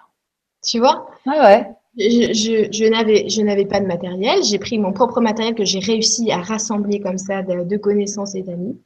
Tu 0.65 0.79
vois? 0.79 1.09
Ah 1.27 1.45
ouais. 1.45 1.67
Je, 1.99 2.33
je, 2.35 2.69
je 2.73 3.43
n'avais, 3.43 3.65
pas 3.67 3.81
de 3.81 3.87
matériel. 3.87 4.43
J'ai 4.45 4.59
pris 4.59 4.79
mon 4.79 4.93
propre 4.93 5.21
matériel 5.21 5.55
que 5.55 5.65
j'ai 5.65 5.79
réussi 5.79 6.31
à 6.31 6.39
rassembler 6.43 7.01
comme 7.01 7.17
ça 7.19 7.43
de, 7.43 7.65
de 7.65 7.77
connaissances 7.79 8.35
et 8.35 8.43
d'amis. 8.43 8.79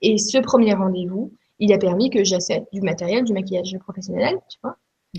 Et 0.00 0.16
ce 0.18 0.38
premier 0.38 0.72
rendez-vous, 0.72 1.32
il 1.58 1.72
a 1.72 1.78
permis 1.78 2.08
que 2.10 2.24
j'achète 2.24 2.64
du 2.72 2.80
matériel, 2.80 3.24
du 3.24 3.32
maquillage 3.34 3.76
professionnel, 3.80 4.38
tu 4.48 4.58
vois. 4.62 4.76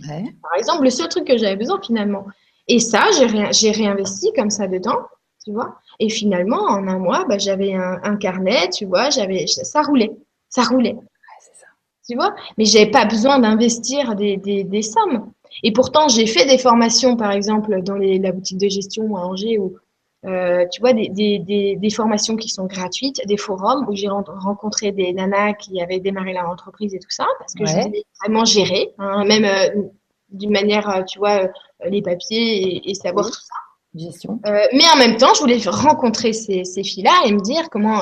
Ouais. 0.07 0.25
Par 0.41 0.55
exemple, 0.57 0.83
le 0.83 0.89
seul 0.89 1.09
truc 1.09 1.25
que 1.25 1.37
j'avais 1.37 1.55
besoin 1.55 1.79
finalement. 1.81 2.25
Et 2.67 2.79
ça, 2.79 3.03
j'ai 3.51 3.71
réinvesti 3.71 4.33
comme 4.35 4.49
ça 4.49 4.67
dedans, 4.67 4.97
tu 5.43 5.51
vois. 5.51 5.75
Et 5.99 6.09
finalement, 6.09 6.61
en 6.69 6.87
un 6.87 6.99
mois, 6.99 7.25
bah, 7.27 7.37
j'avais 7.37 7.73
un, 7.73 7.99
un 8.03 8.17
carnet, 8.17 8.69
tu 8.69 8.85
vois, 8.85 9.09
j'avais, 9.09 9.47
ça 9.47 9.81
roulait, 9.81 10.11
ça 10.49 10.63
roulait 10.63 10.93
Ouais, 10.93 11.07
c'est 11.39 11.59
ça. 11.59 11.67
tu 12.07 12.15
vois? 12.15 12.35
Mais 12.57 12.65
j'avais 12.65 12.91
pas 12.91 13.05
besoin 13.05 13.39
d'investir 13.39 14.15
des, 14.15 14.37
des, 14.37 14.63
des 14.63 14.81
sommes. 14.81 15.31
Et 15.63 15.71
pourtant, 15.71 16.07
j'ai 16.07 16.27
fait 16.27 16.45
des 16.45 16.57
formations, 16.57 17.15
par 17.17 17.31
exemple, 17.31 17.81
dans 17.81 17.95
les, 17.95 18.19
la 18.19 18.31
boutique 18.31 18.57
de 18.59 18.67
gestion 18.69 19.15
à 19.15 19.21
Angers, 19.21 19.57
où, 19.57 19.75
euh, 20.25 20.65
tu 20.71 20.81
vois, 20.81 20.93
des, 20.93 21.09
des, 21.09 21.75
des, 21.75 21.89
formations 21.89 22.35
qui 22.35 22.49
sont 22.49 22.65
gratuites, 22.65 23.21
des 23.27 23.37
forums 23.37 23.85
où 23.89 23.95
j'ai 23.95 24.07
ren- 24.09 24.23
rencontré 24.27 24.91
des 24.91 25.13
nanas 25.13 25.53
qui 25.53 25.81
avaient 25.81 25.99
démarré 25.99 26.33
leur 26.33 26.49
entreprise 26.49 26.93
et 26.93 26.99
tout 26.99 27.09
ça, 27.09 27.25
parce 27.39 27.53
que 27.53 27.65
je 27.65 27.73
Ouais. 27.75 27.81
voulais 27.83 28.03
vraiment 28.21 28.45
gérer, 28.45 28.93
hein, 28.99 29.23
même 29.25 29.45
euh, 29.45 29.83
d'une 30.29 30.51
manière, 30.51 30.89
euh, 30.89 31.03
tu 31.03 31.17
vois, 31.19 31.47
les 31.85 32.01
papiers 32.01 32.77
et, 32.77 32.91
et 32.91 32.93
savoir 32.95 33.25
Oui. 33.25 33.31
tout 33.31 33.39
ça. 33.41 33.53
Gestion. 33.97 34.39
Euh, 34.45 34.59
mais 34.73 34.83
en 34.93 34.97
même 34.97 35.17
temps, 35.17 35.33
je 35.33 35.41
voulais 35.41 35.59
rencontrer 35.65 36.33
ces, 36.33 36.63
ces 36.63 36.83
filles-là 36.83 37.13
et 37.25 37.31
me 37.31 37.41
dire 37.41 37.69
comment, 37.69 38.01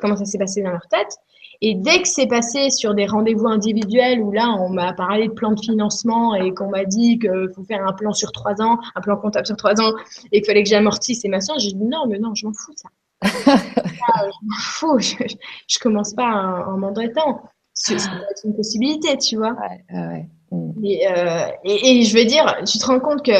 comment 0.00 0.16
ça 0.16 0.24
s'est 0.24 0.38
passé 0.38 0.62
dans 0.62 0.70
leur 0.70 0.86
tête. 0.88 1.16
Et 1.62 1.74
dès 1.74 2.02
que 2.02 2.08
c'est 2.08 2.26
passé 2.26 2.70
sur 2.70 2.94
des 2.94 3.06
rendez-vous 3.06 3.46
individuels 3.46 4.20
où 4.20 4.30
là, 4.30 4.54
on 4.60 4.68
m'a 4.68 4.92
parlé 4.92 5.28
de 5.28 5.32
plan 5.32 5.52
de 5.52 5.60
financement 5.60 6.34
et 6.34 6.52
qu'on 6.52 6.68
m'a 6.68 6.84
dit 6.84 7.18
qu'il 7.18 7.48
faut 7.54 7.64
faire 7.64 7.86
un 7.86 7.92
plan 7.92 8.12
sur 8.12 8.30
trois 8.32 8.60
ans, 8.60 8.78
un 8.94 9.00
plan 9.00 9.16
comptable 9.16 9.46
sur 9.46 9.56
trois 9.56 9.80
ans 9.80 9.92
et 10.32 10.40
qu'il 10.40 10.46
fallait 10.46 10.62
que 10.62 10.68
j'amortisse 10.68 11.24
et 11.24 11.28
machin, 11.28 11.54
j'ai 11.58 11.72
dit 11.72 11.84
non, 11.84 12.06
mais 12.08 12.18
non, 12.18 12.34
je 12.34 12.46
m'en 12.46 12.52
fous 12.52 12.74
ça. 12.76 12.88
Ah, 14.08 14.22
je 14.24 14.46
m'en 14.46 14.56
fous, 14.60 14.98
je, 15.00 15.34
je 15.68 15.78
commence 15.80 16.14
pas 16.14 16.28
en, 16.28 16.74
en 16.74 16.76
m'endettant. 16.76 17.42
C'est 17.74 17.96
une 18.44 18.54
possibilité, 18.54 19.18
tu 19.18 19.36
vois. 19.36 19.52
Ouais, 19.52 19.84
ouais, 19.92 20.06
ouais. 20.06 20.28
Mm. 20.52 20.84
Et, 20.84 21.08
euh, 21.08 21.46
et, 21.64 21.98
et 21.98 22.02
je 22.02 22.16
veux 22.16 22.24
dire, 22.24 22.56
tu 22.66 22.78
te 22.78 22.86
rends 22.86 23.00
compte 23.00 23.24
que 23.24 23.32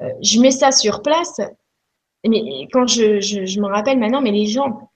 euh, 0.00 0.10
je 0.22 0.40
mets 0.40 0.50
ça 0.50 0.70
sur 0.70 1.02
place, 1.02 1.40
mais 2.26 2.68
quand 2.72 2.86
je, 2.86 3.20
je, 3.20 3.44
je 3.44 3.60
me 3.60 3.66
rappelle 3.66 3.98
maintenant, 3.98 4.20
mais 4.20 4.30
les 4.30 4.46
gens, 4.46 4.90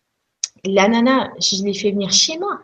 la 0.64 0.88
nana, 0.88 1.32
je 1.40 1.62
l'ai 1.64 1.74
fait 1.74 1.90
venir 1.90 2.12
chez 2.12 2.38
moi. 2.38 2.60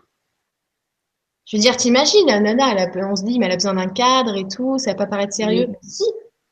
Je 1.46 1.56
veux 1.56 1.60
dire, 1.60 1.76
t'imagines, 1.76 2.26
la 2.26 2.40
nana, 2.40 2.72
elle 2.72 2.78
a, 2.78 3.10
on 3.10 3.16
se 3.16 3.24
dit, 3.24 3.38
mais 3.38 3.46
elle 3.46 3.52
a 3.52 3.56
besoin 3.56 3.74
d'un 3.74 3.88
cadre 3.88 4.36
et 4.36 4.46
tout, 4.46 4.78
ça 4.78 4.90
va 4.92 4.96
pas 4.96 5.06
paraître 5.06 5.32
sérieux. 5.32 5.66
Oui. 5.68 5.76
Si. 5.82 6.04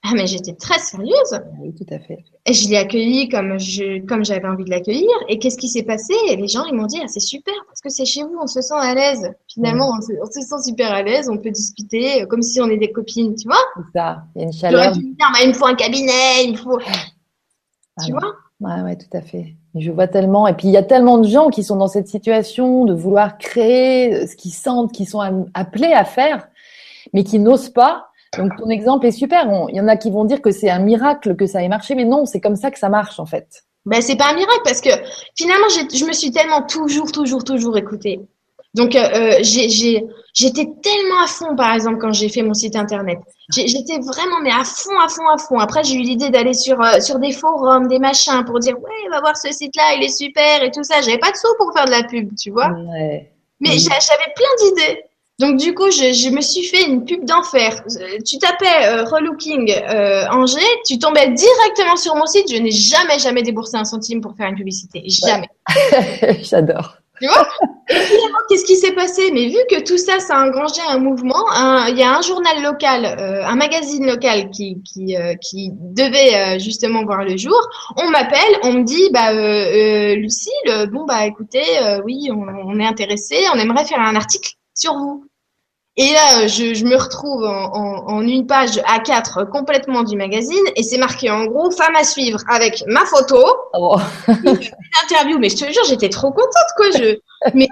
Ah, 0.09 0.13
mais 0.15 0.27
j'étais 0.27 0.53
très 0.53 0.79
sérieuse. 0.79 1.41
Oui, 1.61 1.75
tout 1.75 1.87
à 1.93 1.99
fait. 1.99 2.19
Et 2.45 2.53
je 2.53 2.69
l'ai 2.69 2.77
accueillie 2.77 3.29
comme 3.29 3.59
je, 3.59 4.05
comme 4.07 4.25
j'avais 4.25 4.47
envie 4.47 4.65
de 4.65 4.71
l'accueillir. 4.71 5.11
Et 5.29 5.39
qu'est-ce 5.39 5.59
qui 5.59 5.69
s'est 5.69 5.83
passé? 5.83 6.13
Et 6.29 6.37
les 6.37 6.47
gens, 6.47 6.65
ils 6.65 6.75
m'ont 6.75 6.87
dit, 6.87 7.01
ah, 7.03 7.09
c'est 7.09 7.19
super, 7.21 7.55
parce 7.67 7.81
que 7.81 7.89
c'est 7.89 8.05
chez 8.05 8.23
vous, 8.23 8.37
on 8.41 8.47
se 8.47 8.61
sent 8.61 8.75
à 8.77 8.95
l'aise. 8.95 9.29
Finalement, 9.49 9.91
on 9.97 10.01
se, 10.01 10.13
on 10.23 10.27
se 10.27 10.41
sent 10.41 10.63
super 10.71 10.93
à 10.93 11.03
l'aise, 11.03 11.29
on 11.29 11.39
peut 11.39 11.51
discuter 11.51 12.23
euh, 12.23 12.27
comme 12.27 12.43
si 12.43 12.61
on 12.61 12.69
est 12.69 12.77
des 12.77 12.93
copines, 12.93 13.35
tu 13.35 13.49
vois? 13.49 13.57
C'est 13.77 13.99
ça. 13.99 14.23
Il 14.37 14.43
y 14.43 14.45
a 14.45 14.47
une 14.47 14.53
J'aurais 14.53 14.71
chaleur. 14.71 14.93
dû 14.93 15.01
me 15.01 15.15
dire, 15.15 15.27
bah, 15.33 15.39
il 15.43 15.49
me 15.49 15.55
faut 15.55 15.67
un 15.67 15.75
cabinet, 15.75 16.45
il 16.45 16.53
me 16.53 16.57
faut. 16.57 16.79
Ah 17.99 18.05
Tu 18.05 18.13
vois? 18.13 18.35
Ouais, 18.61 18.83
ouais, 18.83 18.97
tout 18.97 19.15
à 19.17 19.21
fait. 19.23 19.55
Je 19.75 19.91
vois 19.91 20.07
tellement. 20.09 20.47
Et 20.47 20.55
puis, 20.55 20.69
il 20.69 20.73
y 20.73 20.77
a 20.79 20.83
tellement 20.83 21.19
de 21.19 21.29
gens 21.29 21.49
qui 21.49 21.63
sont 21.65 21.77
dans 21.77 21.89
cette 21.89 22.09
situation 22.09 22.85
de 22.85 22.95
vouloir 22.95 23.39
créer 23.39 24.15
euh, 24.15 24.27
ce 24.27 24.37
qu'ils 24.37 24.53
sentent, 24.53 24.93
qui 24.93 25.05
sont 25.05 25.21
appelés 25.53 25.93
à 25.93 26.05
faire, 26.05 26.49
mais 27.13 27.25
qui 27.25 27.39
n'osent 27.39 27.71
pas. 27.71 28.09
Donc, 28.37 28.57
ton 28.57 28.69
exemple 28.71 29.07
est 29.07 29.11
super. 29.13 29.47
Il 29.71 29.77
y 29.77 29.81
en 29.81 29.89
a 29.89 29.97
qui 29.97 30.11
vont 30.11 30.25
dire 30.25 30.41
que 30.43 30.51
c'est 30.51 30.71
un 30.71 30.79
miracle 30.81 31.37
que 31.37 31.47
ça 31.47 31.63
ait 31.63 31.69
marché, 31.69 31.95
mais 31.95 32.05
non, 32.05 32.27
c'est 32.27 32.41
comme 32.41 32.57
ça 32.57 32.71
que 32.71 32.79
ça 32.79 32.89
marche, 32.89 33.19
en 33.21 33.27
fait. 33.27 33.47
Ben, 33.85 34.01
c'est 34.03 34.17
pas 34.17 34.31
un 34.31 34.35
miracle 34.35 34.63
parce 34.65 34.81
que 34.81 34.91
finalement, 35.37 35.69
je 35.69 36.05
me 36.05 36.13
suis 36.13 36.31
tellement 36.33 36.63
toujours, 36.63 37.13
toujours, 37.13 37.45
toujours 37.45 37.77
écoutée. 37.79 38.21
Donc, 38.75 38.95
euh, 38.95 39.01
euh, 39.15 39.39
j'ai, 39.41 39.71
j'ai, 39.71 40.05
j'étais 40.35 40.67
tellement 40.83 41.23
à 41.25 41.27
fond, 41.27 41.57
par 41.57 41.73
exemple, 41.73 41.97
quand 41.99 42.13
j'ai 42.13 42.29
fait 42.29 42.43
mon 42.43 42.53
site 42.53 42.77
internet. 42.77 43.19
J'étais 43.55 43.99
vraiment, 44.01 44.41
mais 44.43 44.51
à 44.51 44.65
fond, 44.65 44.99
à 45.03 45.09
fond, 45.09 45.27
à 45.33 45.39
fond. 45.39 45.59
Après, 45.59 45.83
j'ai 45.83 45.95
eu 45.95 46.03
l'idée 46.03 46.29
d'aller 46.29 46.53
sur, 46.53 46.79
euh, 46.83 47.01
sur 47.01 47.19
des 47.19 47.33
forums, 47.33 47.87
des 47.89 47.99
machins 47.99 48.45
pour 48.45 48.59
dire, 48.59 48.75
ouais, 48.77 49.09
va 49.11 49.21
voir 49.21 49.37
ce 49.37 49.51
site-là, 49.51 49.95
il 49.97 50.03
est 50.05 50.15
super 50.15 50.63
et 50.63 50.71
tout 50.71 50.83
ça. 50.83 51.01
J'avais 51.01 51.17
pas 51.19 51.31
de 51.31 51.37
sous 51.37 51.47
pour 51.57 51.73
faire 51.75 51.87
de 51.87 51.91
la 51.91 52.03
pub, 52.03 52.35
tu 52.37 52.51
vois. 52.51 52.69
Ouais. 52.71 53.33
Mais 53.61 53.71
j'a- 53.79 53.99
j'avais 54.01 54.33
plein 54.35 54.69
d'idées. 54.69 55.05
Donc 55.39 55.59
du 55.59 55.75
coup, 55.75 55.91
je, 55.91 56.13
je 56.13 56.31
me 56.31 56.41
suis 56.41 56.65
fait 56.65 56.85
une 56.85 57.05
pub 57.05 57.25
d'enfer. 57.27 57.83
Euh, 58.01 58.19
Tu 58.25 58.39
tapais 58.39 58.87
euh, 58.87 59.05
relooking 59.05 59.71
euh, 59.71 60.25
Angers, 60.31 60.61
tu 60.87 60.99
tombais 60.99 61.29
directement 61.29 61.97
sur 61.97 62.15
mon 62.17 62.25
site. 62.27 62.51
Je 62.51 62.57
n'ai 62.57 62.71
jamais, 62.71 63.19
jamais 63.19 63.43
déboursé 63.43 63.77
un 63.77 63.85
centime 63.85 64.21
pour 64.23 64.35
faire 64.35 64.49
une 64.49 64.57
publicité. 64.57 65.03
Jamais. 65.07 65.49
J'adore. 66.43 66.97
Tu 67.21 67.27
vois? 67.29 67.47
Et 67.89 67.95
finalement, 67.95 68.39
qu'est-ce 68.49 68.65
qui 68.67 68.77
s'est 68.77 68.93
passé? 68.93 69.31
Mais 69.33 69.47
vu 69.49 69.57
que 69.71 69.83
tout 69.83 69.97
ça, 69.97 70.19
ça 70.21 70.37
a 70.37 70.47
engrangé 70.47 70.81
un 70.89 70.99
mouvement, 70.99 71.45
il 71.89 71.97
y 71.97 72.03
a 72.03 72.15
un 72.15 72.21
journal 72.21 72.63
local, 72.63 73.07
euh, 73.07 73.43
un 73.47 73.57
magazine 73.57 74.07
local 74.07 74.51
qui, 74.51 74.83
qui, 74.83 75.17
euh, 75.17 75.35
qui 75.37 75.71
devait 75.73 76.35
euh, 76.35 76.59
justement 76.59 77.05
voir 77.05 77.25
le 77.25 77.37
jour. 77.39 77.59
On 78.03 78.11
m'appelle, 78.11 78.59
on 78.65 78.73
me 78.75 78.85
dit, 78.85 79.09
bah, 79.13 79.33
euh, 79.33 79.37
euh, 79.39 80.15
Lucille, 80.17 80.91
bon, 80.93 81.05
bah, 81.07 81.25
écoutez, 81.27 81.65
euh, 81.83 82.03
oui, 82.05 82.29
on, 82.31 82.43
on 82.67 82.79
est 82.81 82.87
intéressé, 82.87 83.37
on 83.55 83.59
aimerait 83.59 83.87
faire 83.87 84.01
un 84.01 84.15
article 84.15 84.53
sur 84.77 84.95
vous. 84.95 85.25
Et 85.99 86.13
là, 86.13 86.43
euh, 86.43 86.49
je, 86.49 86.75
je 86.75 86.85
me 86.85 86.95
retrouve 86.95 87.45
en, 87.45 87.73
en, 87.75 88.07
en 88.07 88.21
une 88.21 88.47
page 88.47 88.77
A4 88.77 89.49
complètement 89.49 90.03
du 90.03 90.17
magazine 90.17 90.65
et 90.77 90.83
c'est 90.83 90.99
marqué 90.99 91.31
en 91.31 91.47
gros 91.47 91.71
femme 91.71 91.97
à 91.97 92.05
suivre 92.05 92.39
avec 92.51 92.85
ma 92.87 93.07
photo, 93.07 93.43
Oh. 93.73 93.97
interview, 95.05 95.39
mais 95.39 95.49
je 95.49 95.57
te 95.57 95.73
jure, 95.73 95.85
j'étais 95.89 96.11
trop 96.11 96.31
contente, 96.31 96.71
quoi. 96.77 96.91
Je... 96.91 97.19
Mais 97.55 97.69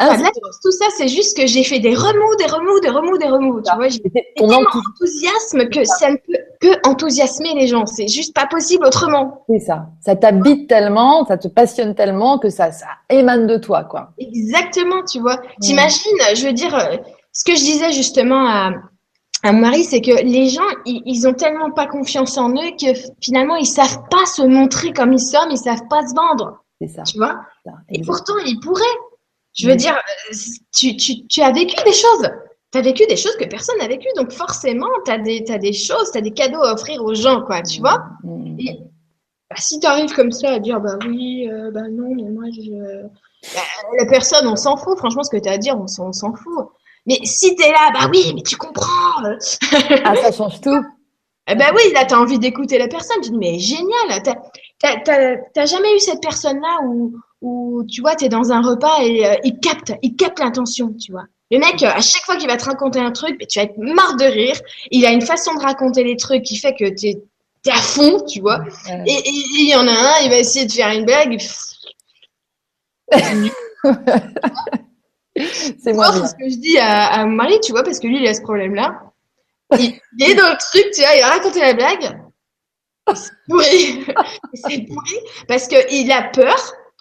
Ah, 0.00 0.16
la 0.16 0.30
tout 0.62 0.70
ça, 0.70 0.86
c'est 0.96 1.08
juste 1.08 1.36
que 1.36 1.46
j'ai 1.46 1.64
fait 1.64 1.78
des 1.78 1.94
remous, 1.94 2.36
des 2.38 2.46
remous, 2.46 2.80
des 2.80 2.88
remous, 2.90 3.18
des 3.18 3.28
remous. 3.28 3.60
Tu 3.62 3.74
vois, 3.74 3.88
j'ai 3.88 4.00
tellement 4.36 4.60
enthousiasme, 4.60 5.68
que 5.68 5.84
ça 5.84 6.10
ne 6.10 6.16
peut 6.16 6.38
que 6.60 6.88
enthousiasmer 6.88 7.54
les 7.54 7.66
gens. 7.66 7.86
C'est 7.86 8.08
juste 8.08 8.34
pas 8.34 8.46
possible 8.46 8.86
autrement. 8.86 9.44
c'est 9.48 9.58
ça. 9.60 9.86
Ça 10.00 10.16
t'habite 10.16 10.68
tellement, 10.68 11.24
ça 11.26 11.36
te 11.36 11.48
passionne 11.48 11.94
tellement 11.94 12.38
que 12.38 12.48
ça, 12.50 12.72
ça 12.72 12.86
émane 13.10 13.46
de 13.46 13.56
toi, 13.58 13.84
quoi. 13.84 14.10
Exactement, 14.18 15.04
tu 15.10 15.20
vois. 15.20 15.40
T'imagines, 15.60 16.18
je 16.34 16.46
veux 16.46 16.52
dire, 16.52 16.74
euh, 16.74 16.96
ce 17.32 17.44
que 17.44 17.52
je 17.56 17.60
disais 17.62 17.92
justement 17.92 18.46
à, 18.46 18.70
à 19.42 19.52
mon 19.52 19.60
mari, 19.60 19.84
c'est 19.84 20.00
que 20.00 20.22
les 20.24 20.48
gens, 20.48 20.62
ils, 20.86 21.02
ils 21.04 21.26
ont 21.28 21.34
tellement 21.34 21.70
pas 21.70 21.86
confiance 21.86 22.38
en 22.38 22.50
eux 22.50 22.70
que 22.80 22.98
finalement, 23.20 23.56
ils 23.56 23.66
savent 23.66 24.00
pas 24.10 24.24
se 24.26 24.42
montrer 24.42 24.92
comme 24.92 25.12
ils 25.12 25.20
sont, 25.20 25.46
ils 25.50 25.58
savent 25.58 25.86
pas 25.90 26.06
se 26.06 26.14
vendre, 26.14 26.62
C'est 26.80 26.88
ça. 26.88 27.02
tu 27.02 27.18
vois? 27.18 27.40
ça. 27.64 27.72
Et 27.90 28.00
pourtant, 28.02 28.34
ils 28.46 28.58
pourraient. 28.60 28.82
Je 29.54 29.66
veux 29.66 29.74
Mm. 29.74 29.76
dire, 29.76 29.98
tu, 30.76 30.96
tu, 30.96 31.26
tu 31.26 31.40
as 31.42 31.52
vécu 31.52 31.74
des 31.84 31.92
choses. 31.92 32.28
Tu 32.72 32.78
as 32.78 32.82
vécu 32.82 33.06
des 33.06 33.16
choses 33.16 33.36
que 33.36 33.44
personne 33.44 33.78
n'a 33.78 33.86
vécues. 33.88 34.08
Donc 34.16 34.32
forcément, 34.32 34.88
tu 35.04 35.10
as 35.12 35.18
des, 35.18 35.44
t'as 35.44 35.58
des 35.58 35.72
choses, 35.72 36.10
tu 36.12 36.18
as 36.18 36.20
des 36.20 36.32
cadeaux 36.32 36.62
à 36.62 36.72
offrir 36.74 37.02
aux 37.04 37.14
gens, 37.14 37.42
quoi, 37.42 37.62
tu 37.62 37.80
vois. 37.80 38.04
Mm. 38.24 38.58
Et 38.60 38.78
bah, 39.50 39.56
si 39.58 39.78
tu 39.80 39.86
arrives 39.86 40.12
comme 40.12 40.32
ça 40.32 40.52
à 40.54 40.58
dire, 40.58 40.80
bah 40.80 40.98
oui, 41.06 41.48
euh, 41.50 41.70
bah 41.70 41.88
non, 41.90 42.14
mais 42.14 42.28
moi, 42.30 42.44
je... 42.52 43.02
Bah, 43.54 43.60
la 43.98 44.06
personne, 44.06 44.46
on 44.48 44.56
s'en 44.56 44.76
fout. 44.76 44.98
Franchement, 44.98 45.22
ce 45.22 45.30
que 45.30 45.36
tu 45.36 45.48
as 45.48 45.52
à 45.52 45.58
dire, 45.58 45.78
on 45.78 45.86
s'en 45.86 46.12
fout. 46.34 46.68
Mais 47.06 47.18
si 47.24 47.54
tu 47.54 47.62
es 47.62 47.70
là, 47.70 47.90
bah 47.92 48.08
oui, 48.12 48.32
mais 48.34 48.42
tu 48.42 48.56
comprends. 48.56 49.22
Ah, 50.04 50.16
ça 50.16 50.32
change 50.32 50.60
tout. 50.62 50.82
eh 51.48 51.54
ben 51.54 51.66
oui, 51.76 51.92
là, 51.92 52.06
tu 52.06 52.14
as 52.14 52.18
envie 52.20 52.38
d'écouter 52.38 52.78
la 52.78 52.88
personne. 52.88 53.20
Tu 53.22 53.30
dis, 53.30 53.36
mais 53.36 53.58
génial. 53.58 54.22
T'as, 54.80 55.36
t'as 55.54 55.66
jamais 55.66 55.94
eu 55.94 56.00
cette 56.00 56.22
personne-là 56.22 56.80
où, 56.86 57.12
où, 57.44 57.84
tu 57.84 58.00
vois, 58.00 58.16
tu 58.16 58.24
es 58.24 58.28
dans 58.28 58.52
un 58.52 58.62
repas 58.62 59.02
et 59.02 59.26
euh, 59.26 59.34
il 59.44 59.60
capte, 59.60 59.92
il 60.02 60.16
capte 60.16 60.38
l'intention, 60.38 60.94
tu 60.94 61.12
vois. 61.12 61.24
Le 61.50 61.58
mec, 61.58 61.82
euh, 61.82 61.88
à 61.88 62.00
chaque 62.00 62.22
fois 62.22 62.36
qu'il 62.36 62.48
va 62.48 62.56
te 62.56 62.64
raconter 62.64 62.98
un 62.98 63.12
truc, 63.12 63.46
tu 63.46 63.58
vas 63.58 63.66
être 63.66 63.76
marre 63.76 64.16
de 64.16 64.24
rire. 64.24 64.56
Il 64.90 65.04
a 65.04 65.12
une 65.12 65.20
façon 65.20 65.54
de 65.54 65.60
raconter 65.60 66.02
les 66.04 66.16
trucs 66.16 66.42
qui 66.42 66.56
fait 66.56 66.74
que 66.74 66.88
tu 66.88 67.08
es, 67.08 67.22
à 67.70 67.74
fond, 67.74 68.24
tu 68.24 68.40
vois. 68.40 68.64
Et 69.06 69.20
il 69.26 69.68
y 69.68 69.74
en 69.74 69.86
a 69.86 69.92
un, 69.92 70.22
il 70.22 70.30
va 70.30 70.38
essayer 70.38 70.64
de 70.66 70.72
faire 70.72 70.90
une 70.90 71.04
blague. 71.04 71.38
C'est 75.36 75.92
moi 75.92 76.12
c'est 76.12 76.28
ce 76.28 76.34
que 76.36 76.48
je 76.48 76.56
dis 76.56 76.78
à, 76.78 77.06
à 77.06 77.26
mon 77.26 77.32
mari, 77.32 77.58
tu 77.60 77.72
vois, 77.72 77.82
parce 77.82 77.98
que 77.98 78.06
lui, 78.06 78.20
il 78.20 78.26
a 78.28 78.34
ce 78.34 78.40
problème-là. 78.42 79.02
Il, 79.76 79.98
il 80.18 80.30
est 80.30 80.34
dans 80.36 80.48
le 80.48 80.56
truc, 80.56 80.92
tu 80.94 81.00
vois, 81.00 81.12
il 81.16 81.22
a 81.22 81.30
raconté 81.30 81.60
la 81.60 81.74
blague. 81.74 82.16
C'est 83.14 83.32
pourri. 83.48 84.06
c'est 84.54 84.86
pourri 84.86 85.18
parce 85.48 85.66
qu'il 85.66 86.12
a 86.12 86.22
peur 86.22 86.56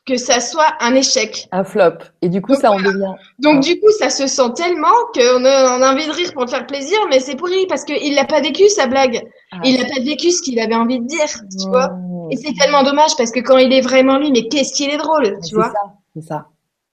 que 0.06 0.18
ça 0.18 0.40
soit 0.40 0.74
un 0.82 0.96
échec. 0.96 1.48
Un 1.52 1.64
flop. 1.64 1.98
Et 2.22 2.30
du 2.30 2.42
coup, 2.42 2.56
ça 2.56 2.72
en 2.72 2.78
devient. 2.78 3.14
Donc, 3.40 3.62
du 3.62 3.80
coup, 3.80 3.90
ça 3.98 4.10
se 4.10 4.28
sent 4.28 4.54
tellement 4.56 4.88
qu'on 5.14 5.46
a, 5.46 5.78
on 5.78 5.82
a 5.82 5.94
envie 5.94 6.06
de 6.06 6.12
rire 6.12 6.34
pour 6.34 6.46
te 6.46 6.52
faire 6.52 6.68
plaisir, 6.68 6.98
mais 7.10 7.20
c'est 7.20 7.36
pourri 7.36 7.66
parce 7.68 7.86
qu'il 7.86 8.14
n'a 8.14 8.26
pas 8.26 8.42
vécu 8.42 8.68
sa 8.70 8.88
blague. 8.88 9.22
Ah. 9.52 9.60
Il 9.64 9.80
n'a 9.80 9.86
pas 9.86 10.02
vécu 10.02 10.32
ce 10.32 10.42
qu'il 10.42 10.60
avait 10.60 10.76
envie 10.76 11.00
de 11.00 11.06
dire, 11.06 11.30
tu 11.58 11.70
vois. 11.70 11.90
Mmh. 11.90 12.32
Et 12.32 12.38
c'est 12.38 12.54
tellement 12.54 12.84
dommage 12.84 13.16
parce 13.18 13.32
que 13.32 13.40
quand 13.40 13.58
il 13.58 13.72
est 13.72 13.82
vraiment 13.82 14.18
lui, 14.18 14.32
mais 14.32 14.48
qu'est-ce 14.48 14.74
qu'il 14.74 14.90
est 14.90 14.98
drôle, 14.98 15.40
tu 15.48 15.56
vois. 15.56 15.72
c'est 16.14 16.22
ça. 16.22 16.48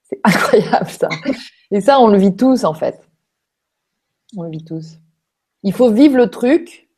C'est 0.08 0.20
incroyable 0.24 0.90
ça. 0.90 1.08
Et 1.70 1.80
ça, 1.80 2.00
on 2.00 2.08
le 2.08 2.18
vit 2.18 2.34
tous 2.34 2.64
en 2.64 2.74
fait. 2.74 3.00
On 4.36 4.42
le 4.42 4.50
vit 4.50 4.64
tous. 4.64 4.98
Il 5.62 5.72
faut 5.72 5.90
vivre 5.90 6.16
le 6.16 6.30
truc 6.30 6.88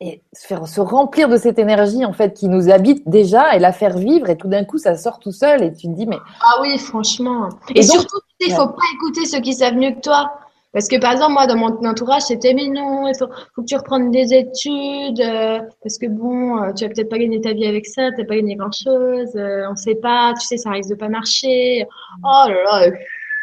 et 0.00 0.22
se 0.32 0.46
faire 0.46 0.66
se 0.66 0.80
remplir 0.80 1.28
de 1.28 1.36
cette 1.36 1.58
énergie 1.58 2.04
en 2.06 2.12
fait 2.14 2.32
qui 2.32 2.48
nous 2.48 2.70
habite 2.70 3.06
déjà 3.08 3.54
et 3.54 3.58
la 3.58 3.72
faire 3.72 3.98
vivre 3.98 4.30
et 4.30 4.36
tout 4.36 4.48
d'un 4.48 4.64
coup 4.64 4.78
ça 4.78 4.96
sort 4.96 5.18
tout 5.18 5.32
seul 5.32 5.62
et 5.62 5.72
tu 5.74 5.88
te 5.88 5.92
dis 5.92 6.06
mais 6.06 6.16
Ah 6.40 6.58
oui, 6.62 6.78
franchement. 6.78 7.48
Et, 7.74 7.80
Et 7.80 7.82
donc- 7.82 7.90
surtout, 7.90 8.18
il 8.40 8.52
faut 8.52 8.68
pas 8.68 8.82
écouter 8.94 9.26
ceux 9.26 9.40
qui 9.40 9.52
savent 9.52 9.74
mieux 9.74 9.90
que 9.92 10.00
toi. 10.00 10.32
Parce 10.72 10.86
que 10.86 11.00
par 11.00 11.10
exemple, 11.10 11.32
moi, 11.32 11.48
dans 11.48 11.56
mon 11.56 11.84
entourage, 11.84 12.22
c'était 12.22 12.54
mais 12.54 12.68
non, 12.68 13.08
il 13.08 13.14
faut, 13.18 13.26
faut 13.56 13.62
que 13.62 13.66
tu 13.66 13.76
reprennes 13.76 14.12
des 14.12 14.32
études, 14.32 15.20
euh, 15.20 15.58
parce 15.82 15.98
que 15.98 16.06
bon, 16.06 16.62
euh, 16.62 16.72
tu 16.72 16.84
vas 16.84 16.90
peut-être 16.94 17.08
pas 17.10 17.18
gagner 17.18 17.40
ta 17.40 17.52
vie 17.52 17.66
avec 17.66 17.86
ça, 17.86 18.10
t'as 18.16 18.24
pas 18.24 18.36
gagné 18.36 18.54
grand-chose, 18.54 19.34
euh, 19.34 19.64
on 19.68 19.74
sait 19.74 19.96
pas, 19.96 20.32
tu 20.40 20.46
sais, 20.46 20.58
ça 20.58 20.70
risque 20.70 20.90
de 20.90 20.94
pas 20.94 21.08
marcher. 21.08 21.86
Oh 22.22 22.44
là 22.48 22.54
là, 22.88 22.90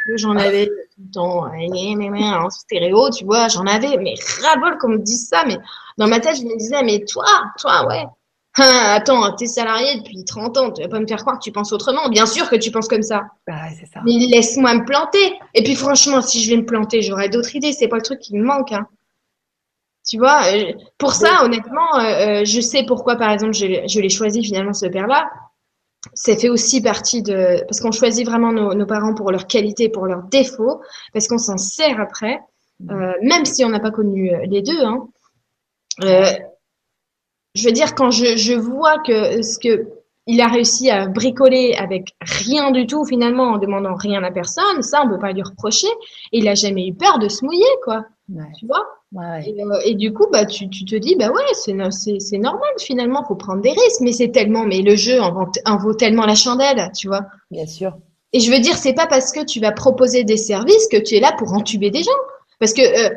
euh, 0.09 0.17
j'en 0.17 0.35
avais 0.35 0.67
tout 0.67 1.01
le 1.05 1.11
temps, 1.11 1.45
en 1.45 2.49
stéréo, 2.49 3.09
tu 3.09 3.25
vois, 3.25 3.47
j'en 3.47 3.65
avais, 3.65 3.97
mais 3.97 4.15
ras-le-bol 4.41 4.77
qu'on 4.77 4.89
me 4.89 4.97
dise 4.97 5.27
ça, 5.27 5.43
mais 5.45 5.57
dans 5.97 6.07
ma 6.07 6.19
tête, 6.19 6.37
je 6.37 6.43
me 6.43 6.57
disais, 6.57 6.83
mais 6.83 7.03
toi, 7.05 7.25
toi, 7.59 7.87
ouais. 7.87 8.05
Hein, 8.59 8.95
attends, 8.95 9.35
t'es 9.35 9.45
salarié 9.45 9.97
depuis 9.97 10.25
30 10.25 10.57
ans, 10.57 10.71
tu 10.71 10.81
vas 10.81 10.87
pas 10.87 10.99
me 10.99 11.05
faire 11.05 11.19
croire 11.19 11.37
que 11.37 11.43
tu 11.43 11.51
penses 11.51 11.71
autrement. 11.71 12.09
Bien 12.09 12.25
sûr 12.25 12.49
que 12.49 12.55
tu 12.55 12.71
penses 12.71 12.87
comme 12.87 13.03
ça. 13.03 13.25
ah, 13.47 13.67
c'est 13.79 13.85
ça. 13.85 13.99
Mais 14.03 14.13
laisse-moi 14.13 14.73
me 14.73 14.85
planter. 14.85 15.39
Et 15.53 15.63
puis 15.63 15.75
franchement, 15.75 16.21
si 16.23 16.43
je 16.43 16.49
vais 16.49 16.57
me 16.57 16.65
planter, 16.65 17.03
j'aurai 17.03 17.29
d'autres 17.29 17.55
idées. 17.55 17.71
C'est 17.71 17.87
pas 17.87 17.97
le 17.97 18.01
truc 18.01 18.19
qui 18.19 18.35
me 18.35 18.43
manque. 18.43 18.71
Hein. 18.71 18.87
Tu 20.07 20.17
vois, 20.17 20.41
euh, 20.51 20.71
pour 20.97 21.13
ça, 21.13 21.43
honnêtement, 21.43 21.99
euh, 21.99 22.41
euh, 22.41 22.45
je 22.45 22.59
sais 22.59 22.83
pourquoi, 22.87 23.15
par 23.15 23.29
exemple, 23.29 23.53
je, 23.53 23.85
je 23.87 23.99
l'ai 23.99 24.09
choisi 24.09 24.43
finalement 24.43 24.73
ce 24.73 24.87
père-là. 24.87 25.29
Ça 26.13 26.35
fait 26.37 26.49
aussi 26.49 26.81
partie 26.81 27.21
de 27.21 27.63
parce 27.67 27.79
qu'on 27.79 27.91
choisit 27.91 28.25
vraiment 28.25 28.51
nos, 28.51 28.73
nos 28.73 28.85
parents 28.85 29.13
pour 29.13 29.31
leurs 29.31 29.47
qualités, 29.47 29.89
pour 29.89 30.05
leurs 30.05 30.23
défauts, 30.23 30.81
parce 31.13 31.27
qu'on 31.27 31.37
s'en 31.37 31.57
sert 31.57 31.99
après, 31.99 32.39
euh, 32.89 33.13
même 33.21 33.45
si 33.45 33.65
on 33.65 33.69
n'a 33.69 33.79
pas 33.79 33.91
connu 33.91 34.33
euh, 34.33 34.45
les 34.45 34.61
deux. 34.61 34.83
Hein. 34.83 35.07
Euh, 36.03 36.31
je 37.55 37.65
veux 37.65 37.71
dire, 37.71 37.95
quand 37.95 38.11
je, 38.11 38.37
je 38.37 38.53
vois 38.53 38.99
que 38.99 39.41
ce 39.41 39.57
que 39.57 39.89
il 40.27 40.41
a 40.41 40.47
réussi 40.47 40.89
à 40.89 41.07
bricoler 41.07 41.73
avec 41.75 42.13
rien 42.21 42.71
du 42.71 42.85
tout, 42.85 43.05
finalement, 43.05 43.53
en 43.53 43.57
demandant 43.57 43.95
rien 43.95 44.21
à 44.23 44.31
personne, 44.31 44.81
ça, 44.81 45.01
on 45.05 45.09
peut 45.09 45.19
pas 45.19 45.31
lui 45.31 45.41
reprocher. 45.41 45.87
Et 46.33 46.39
il 46.39 46.47
a 46.49 46.53
jamais 46.53 46.85
eu 46.85 46.93
peur 46.93 47.17
de 47.17 47.29
se 47.29 47.45
mouiller, 47.45 47.63
quoi. 47.83 48.05
Ouais, 48.29 48.43
Tu 48.59 48.67
vois? 48.67 48.85
Ouais, 49.13 49.25
ouais. 49.25 49.49
et, 49.49 49.63
euh, 49.63 49.79
et 49.85 49.95
du 49.95 50.13
coup, 50.13 50.27
bah, 50.31 50.45
tu, 50.45 50.69
tu 50.69 50.85
te 50.85 50.95
dis, 50.95 51.15
bah 51.15 51.29
ouais, 51.29 51.41
c'est 51.53 51.73
no- 51.73 51.91
c'est 51.91 52.19
c'est 52.19 52.37
normal, 52.37 52.69
finalement, 52.79 53.23
faut 53.25 53.35
prendre 53.35 53.61
des 53.61 53.71
risques. 53.71 54.01
Mais 54.01 54.11
c'est 54.11 54.29
tellement, 54.31 54.65
mais 54.65 54.81
le 54.81 54.95
jeu 54.95 55.19
en 55.21 55.31
vaut, 55.33 55.51
en 55.65 55.77
vaut 55.77 55.93
tellement 55.93 56.25
la 56.25 56.35
chandelle, 56.35 56.91
tu 56.97 57.07
vois. 57.07 57.25
bien 57.51 57.65
sûr. 57.65 57.97
Et 58.33 58.39
je 58.41 58.51
veux 58.51 58.59
dire, 58.59 58.75
c'est 58.77 58.93
pas 58.93 59.07
parce 59.07 59.31
que 59.31 59.43
tu 59.45 59.59
vas 59.61 59.71
proposer 59.71 60.23
des 60.23 60.37
services 60.37 60.87
que 60.91 60.97
tu 60.97 61.15
es 61.15 61.19
là 61.21 61.33
pour 61.37 61.53
entuber 61.53 61.89
des 61.91 62.03
gens. 62.03 62.11
Parce 62.59 62.73
que 62.73 62.81
euh, 62.81 63.09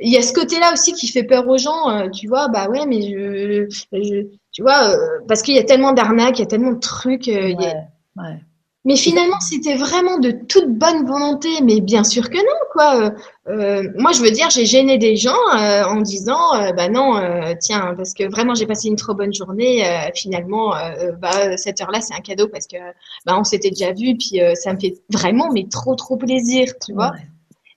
il 0.00 0.12
y 0.12 0.16
a 0.18 0.22
ce 0.22 0.32
côté-là 0.32 0.72
aussi 0.72 0.92
qui 0.92 1.08
fait 1.08 1.24
peur 1.24 1.48
aux 1.48 1.56
gens, 1.58 1.88
euh, 1.90 2.08
tu 2.10 2.28
vois, 2.28 2.48
bah 2.48 2.68
ouais, 2.68 2.86
mais 2.86 3.00
je, 3.02 3.66
je 3.70 4.26
tu 4.52 4.62
vois, 4.62 4.90
euh, 4.94 4.96
parce 5.28 5.42
qu'il 5.42 5.54
y 5.54 5.58
a 5.58 5.64
tellement 5.64 5.92
d'arnaques, 5.92 6.38
il 6.38 6.42
y 6.42 6.44
a 6.44 6.46
tellement 6.46 6.72
de 6.72 6.78
trucs. 6.80 7.28
euh, 7.28 7.48
il 7.50 7.60
y 7.60 7.66
a- 7.66 7.74
Ouais, 7.74 8.24
ouais. 8.24 8.40
Mais 8.86 8.96
finalement, 8.96 9.38
c'était 9.40 9.74
vraiment 9.74 10.18
de 10.18 10.30
toute 10.30 10.68
bonne 10.68 11.06
volonté, 11.06 11.48
mais 11.62 11.82
bien 11.82 12.02
sûr 12.02 12.30
que 12.30 12.38
non, 12.38 12.58
quoi. 12.72 12.96
Euh, 12.96 13.10
euh, 13.48 13.88
moi, 13.98 14.12
je 14.12 14.22
veux 14.22 14.30
dire, 14.30 14.48
j'ai 14.48 14.64
gêné 14.64 14.96
des 14.96 15.16
gens 15.16 15.36
euh, 15.54 15.84
en 15.84 16.00
disant, 16.00 16.54
euh, 16.54 16.72
bah 16.72 16.88
non, 16.88 17.20
tiens, 17.60 17.92
parce 17.94 18.14
que 18.14 18.24
vraiment, 18.30 18.54
j'ai 18.54 18.64
passé 18.64 18.88
une 18.88 18.96
trop 18.96 19.12
bonne 19.12 19.34
journée. 19.34 19.84
finalement, 20.14 20.72
bah 21.20 21.58
cette 21.58 21.82
heure-là, 21.82 22.00
c'est 22.00 22.14
un 22.14 22.20
cadeau 22.20 22.48
parce 22.48 22.66
que 22.66 22.78
bah 23.26 23.36
on 23.38 23.44
s'était 23.44 23.70
déjà 23.70 23.92
vu, 23.92 24.16
puis 24.16 24.40
ça 24.54 24.72
me 24.72 24.80
fait 24.80 24.94
vraiment, 25.10 25.50
mais 25.52 25.66
trop, 25.70 25.94
trop 25.94 26.16
plaisir, 26.16 26.72
tu 26.84 26.94
vois. 26.94 27.10
Ouais. 27.10 27.28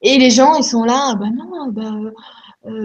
Et 0.03 0.17
les 0.17 0.29
gens, 0.29 0.55
ils 0.55 0.63
sont 0.63 0.83
là, 0.83 1.15
bah 1.15 1.27
non, 1.35 1.67
bah, 1.67 1.91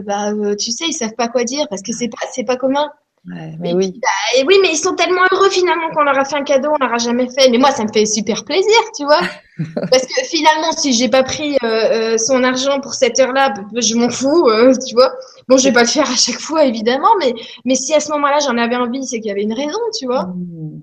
bah 0.04 0.56
tu 0.56 0.72
sais, 0.72 0.86
ils 0.88 0.92
savent 0.92 1.14
pas 1.14 1.28
quoi 1.28 1.44
dire 1.44 1.66
parce 1.70 1.82
que 1.82 1.92
c'est 1.92 2.08
pas, 2.08 2.26
c'est 2.32 2.44
pas 2.44 2.56
commun. 2.56 2.90
Ouais, 3.30 3.56
mais 3.58 3.74
oui. 3.74 4.00
Et 4.36 4.44
oui, 4.44 4.56
mais 4.62 4.70
ils 4.70 4.76
sont 4.78 4.94
tellement 4.94 5.22
heureux 5.32 5.50
finalement 5.50 5.90
qu'on 5.94 6.02
leur 6.02 6.18
a 6.18 6.24
fait 6.24 6.36
un 6.36 6.44
cadeau, 6.44 6.70
on 6.72 6.82
leur 6.82 6.94
a 6.94 6.98
jamais 6.98 7.28
fait. 7.28 7.50
Mais 7.50 7.58
moi, 7.58 7.70
ça 7.72 7.84
me 7.84 7.92
fait 7.92 8.06
super 8.06 8.44
plaisir, 8.44 8.78
tu 8.96 9.04
vois. 9.04 9.20
Parce 9.90 10.06
que 10.06 10.24
finalement, 10.24 10.72
si 10.72 10.92
j'ai 10.92 11.08
pas 11.08 11.22
pris 11.22 11.56
euh, 11.62 11.66
euh, 12.14 12.18
son 12.18 12.42
argent 12.42 12.80
pour 12.80 12.94
cette 12.94 13.18
heure-là, 13.18 13.50
b- 13.50 13.82
je 13.86 13.94
m'en 13.96 14.08
fous, 14.08 14.48
euh, 14.48 14.72
tu 14.86 14.94
vois. 14.94 15.12
Bon, 15.48 15.58
je 15.58 15.64
vais 15.64 15.72
pas 15.72 15.82
le 15.82 15.88
faire 15.88 16.10
à 16.10 16.16
chaque 16.16 16.40
fois, 16.40 16.64
évidemment, 16.64 17.08
mais 17.18 17.34
mais 17.64 17.74
si 17.74 17.92
à 17.94 18.00
ce 18.00 18.10
moment-là 18.12 18.38
j'en 18.40 18.56
avais 18.56 18.76
envie, 18.76 19.06
c'est 19.06 19.18
qu'il 19.18 19.28
y 19.28 19.32
avait 19.32 19.42
une 19.42 19.52
raison, 19.52 19.78
tu 19.98 20.06
vois. 20.06 20.24
Mmh. 20.24 20.80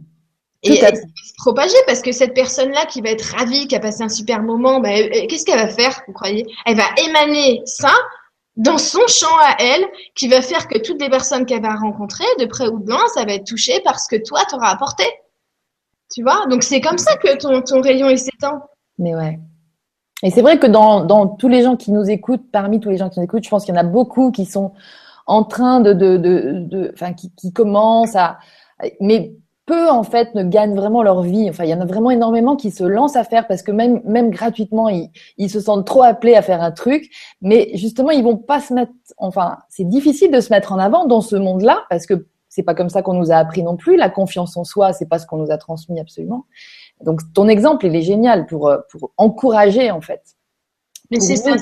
Et, 0.63 0.77
ça 0.77 0.89
va 0.89 0.95
se 0.95 1.01
propager 1.37 1.77
parce 1.85 2.01
que 2.01 2.11
cette 2.11 2.33
personne-là 2.33 2.85
qui 2.87 3.01
va 3.01 3.11
être 3.11 3.35
ravie, 3.37 3.67
qui 3.67 3.75
a 3.75 3.79
passé 3.79 4.03
un 4.03 4.09
super 4.09 4.41
moment, 4.41 4.79
bah, 4.79 4.89
qu'est-ce 5.29 5.45
qu'elle 5.45 5.59
va 5.59 5.67
faire, 5.67 6.01
vous 6.07 6.13
croyez? 6.13 6.45
Elle 6.65 6.75
va 6.75 6.85
émaner 7.07 7.61
ça 7.65 7.93
dans 8.57 8.77
son 8.77 9.05
champ 9.07 9.37
à 9.41 9.55
elle, 9.59 9.85
qui 10.15 10.27
va 10.27 10.41
faire 10.41 10.67
que 10.67 10.77
toutes 10.79 11.01
les 11.01 11.09
personnes 11.09 11.45
qu'elle 11.45 11.61
va 11.61 11.75
rencontrer, 11.75 12.25
de 12.39 12.45
près 12.45 12.67
ou 12.67 12.79
de 12.79 12.89
loin, 12.89 13.05
ça 13.13 13.25
va 13.25 13.33
être 13.33 13.45
touché 13.45 13.81
par 13.81 13.99
ce 13.99 14.07
que 14.07 14.21
toi 14.21 14.41
t'auras 14.49 14.69
apporté. 14.69 15.03
Tu 16.13 16.23
vois? 16.23 16.45
Donc 16.49 16.63
c'est 16.63 16.81
comme 16.81 16.97
ça 16.97 17.17
que 17.17 17.35
ton, 17.37 17.61
ton 17.61 17.81
rayon 17.81 18.15
s'étend. 18.15 18.61
Mais 18.97 19.15
ouais. 19.15 19.39
Et 20.23 20.31
c'est 20.31 20.41
vrai 20.41 20.57
que 20.57 20.67
dans, 20.67 21.03
dans 21.03 21.27
tous 21.27 21.49
les 21.49 21.63
gens 21.63 21.75
qui 21.75 21.91
nous 21.91 22.09
écoutent, 22.09 22.49
parmi 22.51 22.79
tous 22.79 22.89
les 22.89 22.97
gens 22.97 23.09
qui 23.09 23.19
nous 23.19 23.25
écoutent, 23.25 23.43
je 23.43 23.49
pense 23.49 23.65
qu'il 23.65 23.75
y 23.75 23.77
en 23.77 23.81
a 23.81 23.83
beaucoup 23.85 24.31
qui 24.31 24.45
sont 24.45 24.73
en 25.27 25.43
train 25.43 25.81
de, 25.81 25.93
de, 25.93 26.17
de, 26.17 26.51
de 26.59 26.91
enfin, 26.93 27.13
qui, 27.13 27.31
qui 27.35 27.51
commencent 27.51 28.15
à, 28.15 28.37
mais 28.99 29.33
peu 29.65 29.89
en 29.89 30.03
fait 30.03 30.35
ne 30.35 30.43
gagnent 30.43 30.75
vraiment 30.75 31.03
leur 31.03 31.21
vie. 31.21 31.49
Enfin, 31.49 31.63
il 31.63 31.69
y 31.69 31.73
en 31.73 31.81
a 31.81 31.85
vraiment 31.85 32.11
énormément 32.11 32.55
qui 32.55 32.71
se 32.71 32.83
lancent 32.83 33.15
à 33.15 33.23
faire 33.23 33.47
parce 33.47 33.63
que 33.63 33.71
même, 33.71 34.01
même 34.05 34.29
gratuitement, 34.29 34.89
ils, 34.89 35.09
ils 35.37 35.49
se 35.49 35.59
sentent 35.59 35.85
trop 35.85 36.03
appelés 36.03 36.35
à 36.35 36.41
faire 36.41 36.61
un 36.61 36.71
truc, 36.71 37.09
mais 37.41 37.71
justement, 37.73 38.11
ils 38.11 38.23
vont 38.23 38.37
pas 38.37 38.59
se 38.59 38.73
mettre. 38.73 38.91
Enfin, 39.17 39.57
c'est 39.69 39.87
difficile 39.87 40.31
de 40.31 40.39
se 40.39 40.51
mettre 40.51 40.71
en 40.71 40.79
avant 40.79 41.05
dans 41.05 41.21
ce 41.21 41.35
monde-là 41.35 41.83
parce 41.89 42.05
que 42.05 42.27
c'est 42.55 42.63
pas 42.63 42.73
comme 42.73 42.89
ça 42.89 43.01
qu'on 43.01 43.13
nous 43.13 43.31
a 43.31 43.35
appris 43.35 43.63
non 43.63 43.75
plus. 43.75 43.97
La 43.97 44.09
confiance 44.09 44.55
en 44.55 44.63
soi, 44.63 44.93
c'est 44.93 45.07
pas 45.07 45.19
ce 45.19 45.25
qu'on 45.25 45.37
nous 45.37 45.51
a 45.51 45.57
transmis 45.57 45.99
absolument. 45.99 46.45
Donc, 47.03 47.19
ton 47.33 47.49
exemple, 47.49 47.85
il 47.85 47.95
est 47.95 48.01
génial 48.01 48.45
pour, 48.45 48.69
euh, 48.69 48.77
pour 48.89 49.11
encourager, 49.17 49.91
en 49.91 49.99
fait. 49.99 50.21
Mais 51.11 51.19
c'est 51.19 51.35
ça. 51.35 51.55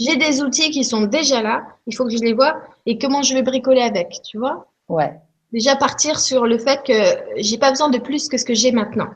J'ai 0.00 0.16
des 0.16 0.42
outils 0.42 0.70
qui 0.70 0.84
sont 0.84 1.02
déjà 1.02 1.40
là. 1.40 1.62
Il 1.86 1.94
faut 1.94 2.04
que 2.04 2.10
je 2.10 2.22
les 2.22 2.34
vois. 2.34 2.56
Et 2.84 2.98
comment 2.98 3.22
je 3.22 3.34
vais 3.34 3.42
bricoler 3.42 3.80
avec, 3.80 4.20
tu 4.24 4.38
vois? 4.38 4.66
Ouais, 4.88 5.18
Déjà 5.54 5.76
partir 5.76 6.18
sur 6.18 6.46
le 6.46 6.58
fait 6.58 6.82
que 6.84 6.92
j'ai 7.36 7.58
pas 7.58 7.70
besoin 7.70 7.88
de 7.88 7.98
plus 7.98 8.28
que 8.28 8.36
ce 8.36 8.44
que 8.44 8.54
j'ai 8.54 8.72
maintenant 8.72 9.08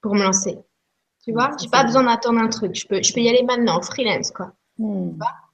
pour 0.00 0.14
me 0.14 0.22
lancer. 0.24 0.58
Tu 1.22 1.32
vois 1.32 1.50
J'ai 1.60 1.68
pas 1.68 1.84
besoin 1.84 2.02
d'attendre 2.04 2.40
un 2.40 2.48
truc. 2.48 2.74
Je 2.74 2.86
peux, 2.88 3.00
je 3.02 3.12
peux 3.12 3.20
y 3.20 3.28
aller 3.28 3.42
maintenant, 3.44 3.80
freelance, 3.82 4.30
quoi. 4.30 4.52
Hmm. 4.78 5.10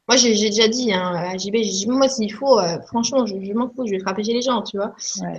Moi, 0.09 0.17
j'ai 0.17 0.31
déjà 0.31 0.69
dit 0.69 0.93
hein, 0.93 1.13
à 1.15 1.37
JB, 1.37 1.57
j'ai 1.57 1.71
dit, 1.71 1.87
moi, 1.89 2.09
s'il 2.09 2.33
faut, 2.33 2.59
euh, 2.59 2.81
franchement, 2.87 3.27
je, 3.27 3.35
je 3.43 3.53
m'en 3.53 3.69
fous, 3.69 3.85
je 3.87 3.91
vais 3.91 3.99
frapper 3.99 4.23
chez 4.25 4.33
les 4.33 4.41
gens, 4.41 4.63
tu 4.63 4.77
vois. 4.79 4.95
Ouais. 5.21 5.39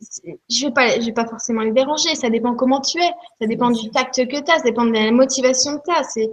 C'est- 0.00 0.38
Je 0.48 0.66
vais 0.66 0.72
pas, 0.72 0.98
je 1.00 1.06
vais 1.06 1.12
pas 1.12 1.26
forcément 1.26 1.62
les 1.62 1.72
déranger. 1.72 2.14
Ça 2.14 2.30
dépend 2.30 2.54
comment 2.54 2.80
tu 2.80 2.98
es. 2.98 3.10
Ça 3.40 3.46
dépend 3.48 3.70
du 3.70 3.90
tact 3.90 4.14
que 4.28 4.36
tu 4.42 4.50
as. 4.52 4.58
Ça 4.58 4.62
dépend 4.64 4.86
de 4.86 4.92
la 4.92 5.10
motivation 5.10 5.78
que 5.78 5.82
tu 5.84 5.90
as. 5.90 6.28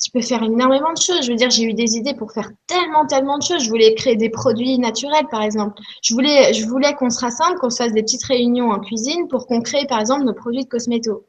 Tu 0.00 0.10
peux 0.10 0.20
faire 0.20 0.42
énormément 0.42 0.92
de 0.92 1.00
choses. 1.00 1.22
Je 1.22 1.30
veux 1.30 1.36
dire, 1.36 1.50
j'ai 1.50 1.64
eu 1.64 1.74
des 1.74 1.96
idées 1.96 2.14
pour 2.14 2.32
faire 2.32 2.50
tellement, 2.66 3.06
tellement 3.06 3.38
de 3.38 3.42
choses. 3.42 3.64
Je 3.64 3.68
voulais 3.68 3.94
créer 3.94 4.16
des 4.16 4.30
produits 4.30 4.78
naturels, 4.78 5.26
par 5.30 5.42
exemple. 5.42 5.80
Je 6.02 6.14
voulais, 6.14 6.52
je 6.54 6.64
voulais 6.66 6.94
qu'on 6.94 7.10
se 7.10 7.20
rassemble, 7.20 7.58
qu'on 7.58 7.70
se 7.70 7.82
fasse 7.82 7.92
des 7.92 8.02
petites 8.02 8.24
réunions 8.24 8.70
en 8.70 8.78
cuisine 8.78 9.26
pour 9.28 9.46
qu'on 9.46 9.60
crée, 9.60 9.86
par 9.88 10.00
exemple, 10.00 10.24
nos 10.24 10.34
produits 10.34 10.64
de 10.64 10.68
cosméto. 10.68 11.26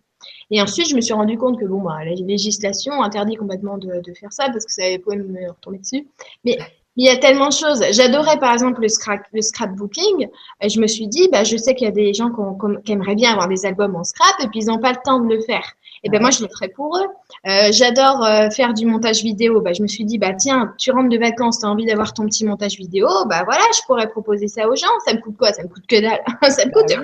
Et 0.51 0.61
ensuite, 0.61 0.89
je 0.89 0.95
me 0.95 1.01
suis 1.01 1.13
rendu 1.13 1.37
compte 1.37 1.59
que 1.59 1.65
bon, 1.65 1.81
bah, 1.81 2.03
la 2.03 2.13
législation 2.13 3.01
interdit 3.01 3.35
complètement 3.35 3.77
de, 3.77 4.01
de 4.01 4.13
faire 4.13 4.33
ça 4.33 4.49
parce 4.49 4.65
que 4.65 4.71
ça 4.71 4.83
pouvait 5.03 5.17
me 5.17 5.49
retomber 5.49 5.79
dessus. 5.79 6.07
Mais 6.43 6.57
il 6.95 7.05
y 7.05 7.09
a 7.09 7.17
tellement 7.17 7.47
de 7.47 7.53
choses. 7.53 7.81
J'adorais 7.91 8.37
par 8.39 8.51
exemple 8.51 8.81
le, 8.81 8.89
scrap, 8.89 9.21
le 9.31 9.41
scrapbooking. 9.41 10.27
Et 10.61 10.69
je 10.69 10.81
me 10.81 10.87
suis 10.87 11.07
dit, 11.07 11.29
bah, 11.31 11.43
je 11.43 11.55
sais 11.55 11.73
qu'il 11.73 11.85
y 11.85 11.87
a 11.87 11.93
des 11.93 12.13
gens 12.13 12.29
qui, 12.29 12.83
qui 12.83 12.91
aimeraient 12.91 13.15
bien 13.15 13.31
avoir 13.31 13.47
des 13.47 13.65
albums 13.65 13.95
en 13.95 14.03
scrap 14.03 14.35
et 14.43 14.47
puis 14.47 14.61
ils 14.61 14.65
n'ont 14.65 14.79
pas 14.79 14.91
le 14.91 14.97
temps 15.03 15.19
de 15.19 15.33
le 15.33 15.41
faire. 15.41 15.63
Et 16.03 16.09
ben 16.09 16.21
moi, 16.21 16.31
je 16.31 16.41
le 16.41 16.49
ferai 16.49 16.69
pour 16.69 16.97
eux. 16.97 17.05
Euh, 17.47 17.71
J'adore 17.71 18.23
euh, 18.23 18.49
faire 18.49 18.73
du 18.73 18.85
montage 18.85 19.21
vidéo. 19.21 19.61
Bah, 19.61 19.73
je 19.73 19.81
me 19.81 19.87
suis 19.87 20.05
dit, 20.05 20.17
bah 20.17 20.33
tiens, 20.33 20.73
tu 20.77 20.91
rentres 20.91 21.09
de 21.09 21.17
vacances, 21.17 21.59
tu 21.59 21.65
as 21.65 21.69
envie 21.69 21.85
d'avoir 21.85 22.13
ton 22.13 22.25
petit 22.25 22.45
montage 22.45 22.77
vidéo. 22.77 23.07
Bah 23.27 23.43
voilà, 23.45 23.63
je 23.75 23.81
pourrais 23.85 24.07
proposer 24.07 24.47
ça 24.47 24.67
aux 24.67 24.75
gens. 24.75 24.87
Ça 25.05 25.13
me 25.13 25.19
coûte 25.19 25.37
quoi? 25.37 25.51
Ça 25.51 25.63
me 25.63 25.67
coûte 25.67 25.85
que 25.87 26.01
dalle. 26.01 26.21
ça 26.51 26.65
me 26.65 26.71
coûte 26.71 26.85
oui. 26.89 27.03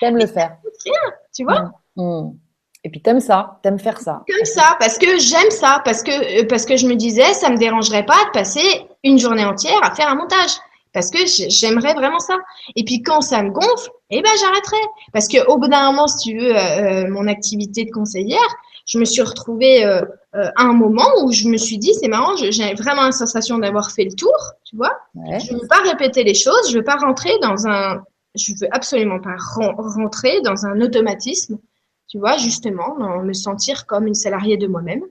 T'aimes 0.00 0.16
le 0.16 0.26
faire. 0.26 0.56
tu 1.34 1.44
vois? 1.44 1.72
Hmm. 1.96 2.30
Et 2.82 2.88
puis 2.88 3.02
t'aimes 3.02 3.20
ça, 3.20 3.58
t'aimes 3.62 3.78
faire 3.78 3.98
ça. 4.00 4.24
comme 4.26 4.44
ça 4.44 4.76
parce 4.78 4.96
que 4.96 5.18
j'aime 5.18 5.50
ça 5.50 5.82
parce 5.84 6.02
que 6.02 6.40
euh, 6.40 6.46
parce 6.48 6.64
que 6.64 6.76
je 6.76 6.86
me 6.86 6.94
disais 6.94 7.34
ça 7.34 7.50
me 7.50 7.58
dérangerait 7.58 8.06
pas 8.06 8.24
de 8.26 8.30
passer 8.32 8.86
une 9.04 9.18
journée 9.18 9.44
entière 9.44 9.78
à 9.82 9.94
faire 9.94 10.08
un 10.08 10.14
montage 10.14 10.52
Parce 10.92 11.10
que 11.10 11.18
j'aimerais 11.48 11.94
vraiment 11.94 12.18
ça. 12.18 12.36
Et 12.74 12.84
puis 12.84 13.02
quand 13.02 13.20
ça 13.20 13.42
me 13.42 13.50
gonfle, 13.50 13.90
eh 14.10 14.22
ben 14.22 14.30
j'arrêterai. 14.40 14.80
Parce 15.12 15.28
que 15.28 15.46
au 15.46 15.56
bout 15.56 15.68
d'un 15.68 15.90
moment, 15.90 16.08
si 16.08 16.30
tu 16.30 16.38
veux, 16.38 16.56
euh, 16.56 17.08
mon 17.08 17.26
activité 17.28 17.84
de 17.84 17.90
conseillère, 17.90 18.56
je 18.86 18.98
me 18.98 19.04
suis 19.04 19.22
retrouvée 19.22 19.84
euh, 19.84 20.02
euh, 20.34 20.50
à 20.56 20.64
un 20.64 20.72
moment 20.72 21.06
où 21.22 21.32
je 21.32 21.48
me 21.48 21.56
suis 21.56 21.78
dit, 21.78 21.94
c'est 21.94 22.08
marrant, 22.08 22.34
j'ai 22.36 22.74
vraiment 22.74 23.02
la 23.02 23.12
sensation 23.12 23.58
d'avoir 23.58 23.92
fait 23.92 24.04
le 24.04 24.14
tour, 24.14 24.36
tu 24.64 24.76
vois. 24.76 24.98
Je 25.14 25.54
ne 25.54 25.60
veux 25.60 25.68
pas 25.68 25.80
répéter 25.82 26.24
les 26.24 26.34
choses, 26.34 26.70
je 26.70 26.78
veux 26.78 26.84
pas 26.84 26.96
rentrer 26.96 27.30
dans 27.40 27.68
un, 27.68 28.02
je 28.34 28.52
veux 28.60 28.68
absolument 28.72 29.20
pas 29.20 29.36
rentrer 29.94 30.40
dans 30.42 30.66
un 30.66 30.80
automatisme, 30.80 31.58
tu 32.08 32.18
vois, 32.18 32.36
justement, 32.36 32.96
dans 32.98 33.22
me 33.22 33.32
sentir 33.32 33.86
comme 33.86 34.08
une 34.08 34.14
salariée 34.14 34.56
de 34.56 34.66
moi-même. 34.66 35.02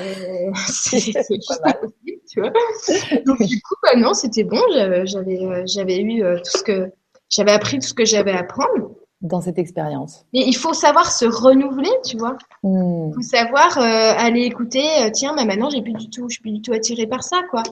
Euh, 0.00 0.50
c'est 0.66 1.12
pas 1.12 1.58
mal. 1.64 1.78
tu 2.28 2.40
vois. 2.40 2.52
Donc 3.24 3.42
du 3.42 3.60
coup, 3.62 3.74
bah 3.82 3.96
non, 3.96 4.14
c'était 4.14 4.44
bon. 4.44 4.60
J'avais, 4.72 5.66
j'avais 5.66 6.00
eu 6.00 6.22
tout 6.44 6.58
ce 6.58 6.62
que 6.62 6.92
j'avais 7.28 7.52
appris 7.52 7.78
tout 7.78 7.88
ce 7.88 7.94
que 7.94 8.04
j'avais 8.04 8.32
à 8.32 8.40
apprendre 8.40 8.94
dans 9.22 9.40
cette 9.40 9.58
expérience. 9.58 10.24
Mais 10.32 10.40
il 10.46 10.54
faut 10.54 10.74
savoir 10.74 11.10
se 11.10 11.24
renouveler, 11.24 11.90
tu 12.04 12.16
vois. 12.16 12.36
Hmm. 12.62 13.08
Il 13.10 13.14
faut 13.14 13.22
savoir 13.22 13.78
euh, 13.78 14.14
aller 14.16 14.42
écouter. 14.42 14.84
Euh, 15.02 15.10
tiens, 15.12 15.34
mais 15.34 15.44
maintenant 15.44 15.70
j'ai 15.70 15.82
plus 15.82 15.94
du 15.94 16.10
tout, 16.10 16.28
je 16.28 16.34
suis 16.34 16.42
plus 16.42 16.52
du 16.52 16.62
tout 16.62 16.72
attirée 16.72 17.06
par 17.06 17.22
ça, 17.22 17.40
quoi. 17.50 17.62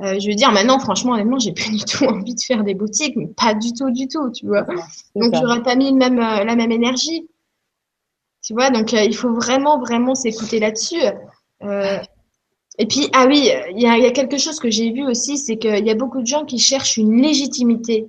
Euh, 0.00 0.18
je 0.18 0.28
veux 0.28 0.34
dire, 0.34 0.50
maintenant, 0.50 0.78
franchement, 0.78 1.12
honnêtement, 1.12 1.38
j'ai 1.38 1.52
plus 1.52 1.70
du 1.70 1.84
tout 1.84 2.04
envie 2.06 2.34
de 2.34 2.40
faire 2.40 2.64
des 2.64 2.74
boutiques, 2.74 3.16
mais 3.16 3.26
pas 3.26 3.54
du 3.54 3.72
tout, 3.72 3.90
du 3.90 4.08
tout, 4.08 4.30
tu 4.30 4.46
vois. 4.46 4.66
Donc, 5.14 5.34
j'aurais 5.34 5.62
pas 5.62 5.74
mis 5.74 5.92
même, 5.92 6.18
la 6.18 6.56
même 6.56 6.72
énergie. 6.72 7.28
Tu 8.42 8.54
vois, 8.54 8.70
donc 8.70 8.92
il 8.92 9.14
faut 9.14 9.34
vraiment, 9.34 9.78
vraiment 9.78 10.14
s'écouter 10.14 10.60
là-dessus. 10.60 11.02
Et 11.62 12.86
puis, 12.86 13.08
ah 13.12 13.26
oui, 13.26 13.50
il 13.72 13.80
y 13.80 13.86
a, 13.86 13.98
y 13.98 14.06
a, 14.06 14.10
quelque 14.10 14.38
chose 14.38 14.58
que 14.58 14.70
j'ai 14.70 14.90
vu 14.90 15.06
aussi, 15.06 15.36
c'est 15.36 15.56
qu'il 15.56 15.86
y 15.86 15.90
a 15.90 15.94
beaucoup 15.94 16.22
de 16.22 16.26
gens 16.26 16.44
qui 16.44 16.58
cherchent 16.58 16.96
une 16.96 17.20
légitimité 17.20 18.08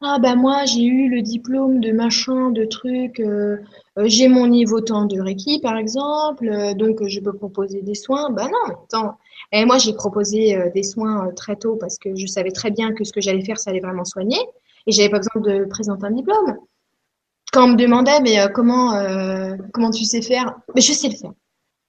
ah 0.00 0.18
bah 0.20 0.36
moi 0.36 0.64
j'ai 0.64 0.84
eu 0.84 1.08
le 1.10 1.22
diplôme 1.22 1.80
de 1.80 1.90
machin, 1.90 2.50
de 2.50 2.64
truc, 2.64 3.18
euh, 3.18 3.56
euh, 3.98 4.04
j'ai 4.06 4.28
mon 4.28 4.46
niveau 4.46 4.80
tant 4.80 5.06
de 5.06 5.20
Reiki 5.20 5.60
par 5.60 5.76
exemple, 5.76 6.48
euh, 6.48 6.72
donc 6.74 7.04
je 7.08 7.18
peux 7.20 7.32
proposer 7.32 7.82
des 7.82 7.96
soins. 7.96 8.30
Bah 8.30 8.46
non, 8.46 8.76
attends. 8.84 9.18
Et 9.50 9.64
moi 9.64 9.78
j'ai 9.78 9.92
proposé 9.94 10.70
des 10.72 10.84
soins 10.84 11.32
très 11.34 11.56
tôt 11.56 11.76
parce 11.76 11.98
que 11.98 12.14
je 12.14 12.26
savais 12.26 12.52
très 12.52 12.70
bien 12.70 12.92
que 12.92 13.02
ce 13.02 13.12
que 13.12 13.20
j'allais 13.20 13.44
faire 13.44 13.58
ça 13.58 13.70
allait 13.70 13.80
vraiment 13.80 14.04
soigner 14.04 14.38
et 14.86 14.92
j'avais 14.92 15.08
pas 15.08 15.18
besoin 15.18 15.42
de 15.42 15.64
présenter 15.64 16.06
un 16.06 16.12
diplôme. 16.12 16.56
Quand 17.52 17.64
on 17.64 17.68
me 17.68 17.76
demandait 17.76 18.20
mais 18.20 18.36
comment 18.54 18.92
comment 19.72 19.90
tu 19.90 20.04
sais 20.04 20.22
faire, 20.22 20.54
mais 20.76 20.80
je 20.80 20.92
sais 20.92 21.08
le 21.08 21.16
faire. 21.16 21.32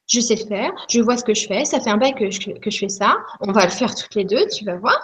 Je 0.09 0.19
sais 0.19 0.35
le 0.35 0.45
faire, 0.45 0.71
je 0.89 1.01
vois 1.01 1.17
ce 1.17 1.23
que 1.23 1.33
je 1.33 1.47
fais, 1.47 1.65
ça 1.65 1.79
fait 1.79 1.91
un 1.91 1.97
bail 1.97 2.15
que 2.15 2.31
je, 2.31 2.39
que 2.39 2.71
je 2.71 2.79
fais 2.79 2.89
ça, 2.89 3.17
on 3.41 3.51
va 3.51 3.65
le 3.65 3.71
faire 3.71 3.93
toutes 3.93 4.15
les 4.15 4.25
deux, 4.25 4.45
tu 4.47 4.65
vas 4.65 4.75
voir 4.75 4.99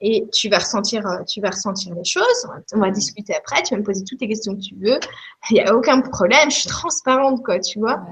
et 0.00 0.28
tu 0.32 0.48
vas 0.48 0.58
ressentir, 0.58 1.06
euh, 1.06 1.22
tu 1.24 1.40
vas 1.40 1.50
ressentir 1.50 1.94
les 1.94 2.04
choses. 2.04 2.46
On 2.74 2.80
va 2.80 2.90
discuter 2.90 3.34
après. 3.34 3.62
Tu 3.62 3.74
vas 3.74 3.80
me 3.80 3.84
poser 3.84 4.04
toutes 4.04 4.20
les 4.20 4.28
questions 4.28 4.54
que 4.54 4.60
tu 4.60 4.74
veux. 4.74 4.98
Il 5.50 5.54
n'y 5.54 5.60
a 5.60 5.74
aucun 5.74 6.00
problème. 6.02 6.50
Je 6.50 6.56
suis 6.60 6.68
transparente, 6.68 7.42
quoi, 7.42 7.58
tu 7.60 7.78
vois. 7.78 8.02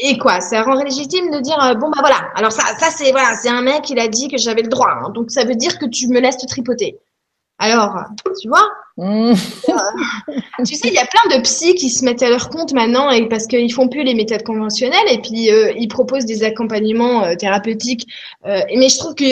Et 0.00 0.16
quoi, 0.18 0.40
ça 0.40 0.62
rend 0.62 0.74
légitime 0.74 1.30
de 1.32 1.40
dire 1.40 1.60
euh, 1.60 1.74
bon 1.74 1.90
bah 1.90 1.98
voilà. 2.00 2.30
Alors 2.36 2.52
ça, 2.52 2.62
ça 2.78 2.90
c'est 2.90 3.10
voilà, 3.10 3.34
c'est 3.34 3.48
un 3.48 3.62
mec 3.62 3.90
il 3.90 3.98
a 3.98 4.06
dit 4.06 4.28
que 4.28 4.38
j'avais 4.38 4.62
le 4.62 4.68
droit. 4.68 4.90
Hein. 4.90 5.10
donc 5.10 5.32
ça 5.32 5.44
veut 5.44 5.56
dire 5.56 5.76
que 5.80 5.86
tu 5.86 6.06
me 6.06 6.20
laisses 6.20 6.36
te 6.36 6.46
tripoter. 6.46 7.00
Alors, 7.58 8.04
tu 8.40 8.48
vois 8.48 8.70
mmh. 8.98 9.34
Tu 10.66 10.74
sais, 10.74 10.88
il 10.88 10.94
y 10.94 10.98
a 10.98 11.06
plein 11.06 11.36
de 11.36 11.42
psys 11.42 11.74
qui 11.74 11.88
se 11.88 12.04
mettent 12.04 12.22
à 12.22 12.28
leur 12.28 12.50
compte 12.50 12.72
maintenant 12.72 13.10
et 13.10 13.26
parce 13.28 13.46
qu'ils 13.46 13.72
font 13.72 13.88
plus 13.88 14.02
les 14.02 14.14
méthodes 14.14 14.42
conventionnelles 14.42 15.08
et 15.10 15.18
puis 15.18 15.50
euh, 15.50 15.72
ils 15.78 15.88
proposent 15.88 16.26
des 16.26 16.42
accompagnements 16.42 17.34
thérapeutiques. 17.36 18.06
mais 18.44 18.88
je 18.88 18.98
trouve 18.98 19.14
que 19.14 19.24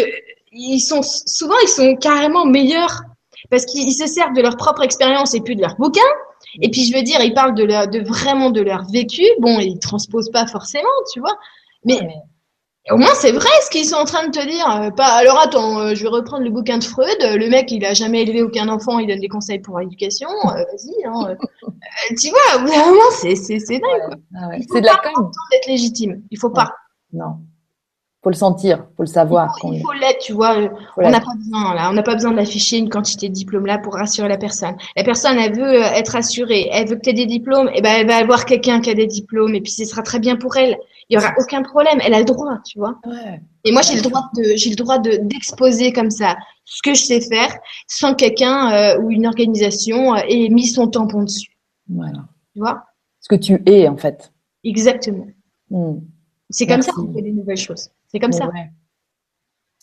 ils 0.52 0.80
sont 0.80 1.02
souvent 1.02 1.56
ils 1.62 1.68
sont 1.68 1.96
carrément 1.96 2.46
meilleurs 2.46 3.02
parce 3.50 3.64
qu'ils 3.66 3.92
se 3.92 4.06
servent 4.06 4.34
de 4.34 4.42
leur 4.42 4.56
propre 4.56 4.82
expérience 4.82 5.34
et 5.34 5.40
plus 5.40 5.54
de 5.54 5.60
leur 5.60 5.76
bouquin. 5.76 6.00
Et 6.60 6.70
puis 6.70 6.84
je 6.84 6.96
veux 6.96 7.02
dire, 7.02 7.20
ils 7.20 7.34
parlent 7.34 7.54
de 7.54 7.64
leur, 7.64 7.88
de 7.88 8.00
vraiment 8.00 8.50
de 8.50 8.60
leur 8.60 8.84
vécu. 8.90 9.24
Bon, 9.40 9.58
ils 9.60 9.78
transposent 9.78 10.30
pas 10.30 10.46
forcément, 10.46 10.88
tu 11.12 11.20
vois. 11.20 11.36
Mais 11.84 12.00
au 12.90 12.96
moins 12.96 13.14
c'est 13.14 13.32
vrai 13.32 13.48
ce 13.62 13.70
qu'ils 13.70 13.84
sont 13.84 13.96
en 13.96 14.04
train 14.04 14.26
de 14.26 14.30
te 14.30 14.46
dire. 14.46 14.68
Euh, 14.70 14.90
pas. 14.90 15.08
Alors 15.08 15.38
attends, 15.38 15.80
euh, 15.80 15.94
je 15.94 16.02
vais 16.02 16.08
reprendre 16.08 16.44
le 16.44 16.50
bouquin 16.50 16.78
de 16.78 16.84
Freud. 16.84 17.18
Le 17.20 17.48
mec, 17.48 17.70
il 17.72 17.84
a 17.84 17.94
jamais 17.94 18.22
élevé 18.22 18.42
aucun 18.42 18.68
enfant, 18.68 18.98
il 18.98 19.08
donne 19.08 19.20
des 19.20 19.28
conseils 19.28 19.58
pour 19.58 19.78
l'éducation. 19.78 20.28
Euh, 20.28 20.50
vas-y. 20.50 21.04
Hein, 21.04 21.36
tu 22.18 22.30
vois, 22.30 22.62
vraiment, 22.62 23.10
c'est 23.12 23.36
c'est 23.36 23.58
c'est 23.58 23.78
dingue. 23.78 24.20
Ah 24.36 24.50
c'est 24.72 24.80
de 24.80 24.86
la 24.86 24.96
com. 24.96 25.30
d'être 25.50 25.66
légitime. 25.66 26.22
Il 26.30 26.38
faut 26.38 26.50
pas. 26.50 26.72
Non 27.12 27.38
faut 28.26 28.30
le 28.30 28.34
sentir, 28.34 28.84
faut 28.96 29.04
le 29.04 29.06
savoir. 29.06 29.54
Il 29.62 29.80
faut, 29.82 29.92
l'être, 29.92 30.18
tu 30.18 30.32
vois. 30.32 30.56
on 30.96 31.10
n'a 31.10 31.20
pas 31.20 31.34
besoin, 31.36 31.74
là, 31.76 31.88
on 31.88 31.92
n'a 31.92 32.02
pas 32.02 32.14
besoin 32.14 32.32
d'afficher 32.32 32.76
une 32.76 32.88
quantité 32.88 33.28
de 33.28 33.32
diplômes 33.32 33.66
là 33.66 33.78
pour 33.78 33.94
rassurer 33.94 34.26
la 34.26 34.36
personne. 34.36 34.74
La 34.96 35.04
personne, 35.04 35.38
elle 35.38 35.54
veut 35.54 35.80
euh, 35.80 35.92
être 35.94 36.08
rassurée, 36.08 36.68
elle 36.72 36.88
veut 36.88 36.96
que 36.96 37.02
tu 37.02 37.10
aies 37.10 37.12
des 37.12 37.26
diplômes, 37.26 37.70
et 37.72 37.80
ben 37.80 38.00
elle 38.00 38.08
va 38.08 38.16
avoir 38.16 38.44
quelqu'un 38.44 38.80
qui 38.80 38.90
a 38.90 38.94
des 38.94 39.06
diplômes, 39.06 39.54
et 39.54 39.60
puis 39.60 39.70
ce 39.70 39.84
sera 39.84 40.02
très 40.02 40.18
bien 40.18 40.34
pour 40.34 40.56
elle. 40.56 40.76
Il 41.08 41.14
y 41.14 41.18
aura 41.18 41.32
aucun 41.38 41.62
problème, 41.62 42.00
elle 42.04 42.14
a 42.14 42.18
le 42.18 42.24
droit, 42.24 42.58
tu 42.64 42.78
vois. 42.78 43.00
Et 43.64 43.70
moi, 43.70 43.82
j'ai 43.82 43.94
le 43.94 44.02
droit 44.02 44.28
de, 44.36 44.56
j'ai 44.56 44.70
le 44.70 44.76
droit 44.76 44.98
de 44.98 45.16
d'exposer 45.22 45.92
comme 45.92 46.10
ça 46.10 46.36
ce 46.64 46.82
que 46.82 46.94
je 46.94 47.02
sais 47.02 47.20
faire, 47.20 47.56
sans 47.86 48.14
quelqu'un 48.14 48.72
euh, 48.72 49.00
ou 49.00 49.10
une 49.12 49.26
organisation 49.26 50.14
euh, 50.14 50.20
ait 50.28 50.48
mis 50.48 50.66
son 50.66 50.88
tampon 50.88 51.22
dessus. 51.22 51.56
Voilà. 51.88 52.26
Tu 52.52 52.58
vois? 52.58 52.84
Ce 53.20 53.28
que 53.28 53.36
tu 53.36 53.62
es 53.66 53.86
en 53.86 53.96
fait. 53.96 54.32
Exactement. 54.64 55.28
Hmm. 55.70 56.00
C'est 56.50 56.66
comme 56.66 56.82
ça 56.82 56.92
qu'on 56.92 57.12
fait 57.12 57.22
des 57.22 57.32
nouvelles 57.32 57.56
choses. 57.56 57.90
C'est 58.08 58.18
comme 58.18 58.32
ça. 58.32 58.48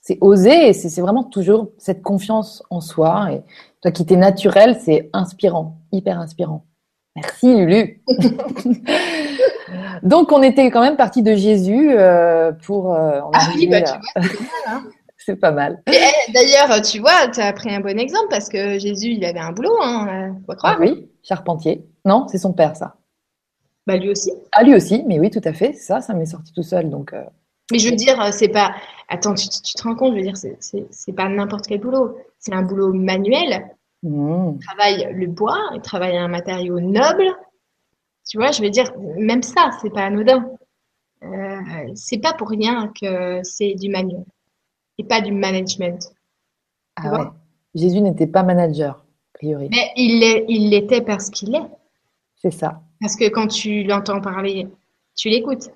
C'est 0.02 0.18
oser 0.20 0.68
et 0.70 0.74
c'est 0.74 1.02
vraiment 1.02 1.24
toujours 1.24 1.72
cette 1.78 2.02
confiance 2.02 2.62
en 2.70 2.82
soi. 2.82 3.32
Et 3.32 3.42
toi 3.82 3.92
qui 3.92 4.06
t'es 4.06 4.18
naturel, 4.18 4.78
c'est 4.84 5.10
inspirant, 5.14 5.80
hyper 5.94 6.20
inspirant. 6.20 6.66
Merci 7.16 7.56
Lulu. 7.56 8.02
Donc 10.04 10.32
on 10.32 10.42
était 10.42 10.70
quand 10.72 10.82
même 10.82 10.98
parti 10.98 11.22
de 11.22 11.36
Jésus 11.36 11.92
euh, 11.92 12.52
pour. 12.52 12.94
Euh, 12.94 13.22
ah 13.34 13.50
oui, 13.56 13.68
bah, 13.68 13.82
tu 13.82 13.92
vois, 13.92 14.32
hein. 14.68 14.84
c'est 15.18 15.36
pas 15.36 15.52
mal. 15.52 15.82
Eh, 15.92 16.32
d'ailleurs, 16.32 16.82
tu 16.82 17.00
vois, 17.00 17.28
tu 17.28 17.40
as 17.40 17.54
pris 17.54 17.74
un 17.74 17.80
bon 17.80 18.00
exemple 18.00 18.28
parce 18.30 18.50
que 18.50 18.80
Jésus, 18.80 19.10
il 19.10 19.26
avait 19.26 19.40
un 19.40 19.52
boulot, 19.52 19.78
hein, 19.82 20.36
faut 20.46 20.56
croire. 20.56 20.78
Ah 20.78 20.82
oui, 20.82 21.08
charpentier. 21.24 21.86
Non, 22.06 22.28
c'est 22.28 22.40
son 22.40 22.54
père, 22.54 22.76
ça. 22.76 22.96
Bah 23.86 23.98
lui 23.98 24.10
aussi. 24.10 24.32
Ah 24.52 24.64
lui 24.64 24.76
aussi, 24.76 25.04
mais 25.08 25.20
oui, 25.20 25.30
tout 25.30 25.42
à 25.44 25.54
fait. 25.54 25.74
Ça, 25.74 26.02
ça 26.02 26.14
m'est 26.14 26.26
sorti 26.26 26.54
tout 26.54 26.64
seul, 26.64 26.90
donc. 26.90 27.14
Euh, 27.14 27.24
mais 27.72 27.80
je 27.80 27.90
veux 27.90 27.96
dire, 27.96 28.20
euh, 28.22 28.30
c'est 28.32 28.48
pas. 28.48 28.74
Attends, 29.10 29.34
tu, 29.34 29.48
te 29.48 29.84
rends 29.84 29.96
compte, 29.96 30.14
je 30.14 30.18
veux 30.18 30.24
dire, 30.24 30.38
c'est 30.38 31.14
pas 31.14 31.28
n'importe 31.28 31.68
quel 31.68 31.80
boulot. 31.80 32.18
C'est 32.40 32.54
un 32.54 32.62
boulot 32.62 32.94
manuel. 32.94 33.66
Mmh. 34.04 34.56
Il 34.56 34.66
travaille 34.66 35.14
le 35.14 35.28
bois, 35.28 35.60
il 35.74 35.82
travaille 35.82 36.18
un 36.18 36.28
matériau 36.28 36.80
noble. 36.80 37.26
Tu 38.30 38.38
vois, 38.38 38.52
je 38.52 38.62
veux 38.62 38.70
dire, 38.70 38.92
même 39.18 39.44
ça, 39.44 39.72
c'est 39.82 39.90
pas 39.90 40.06
anodin. 40.06 40.46
Euh, 41.24 41.92
c'est 41.96 42.18
pas 42.18 42.34
pour 42.34 42.50
rien 42.50 42.92
que 43.00 43.40
c'est 43.44 43.76
du 43.76 43.90
manuel 43.90 44.26
et 44.98 45.04
pas 45.04 45.22
du 45.22 45.32
management. 45.32 46.14
Ah 46.98 47.12
ouais. 47.12 47.26
Jésus 47.76 48.02
n'était 48.02 48.28
pas 48.28 48.44
manager, 48.44 48.96
a 48.96 49.38
priori. 49.38 49.70
Mais 49.72 49.92
il 49.96 50.70
l'était 50.70 51.02
parce 51.02 51.30
qu'il 51.30 51.56
est. 51.56 51.68
C'est 52.36 52.52
ça. 52.52 52.82
Parce 53.00 53.16
que 53.16 53.30
quand 53.30 53.48
tu 53.48 53.84
l'entends 53.84 54.22
parler, 54.22 54.68
tu 55.16 55.30
l'écoutes. 55.30 55.72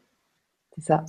C'est 0.75 0.83
ça. 0.83 1.05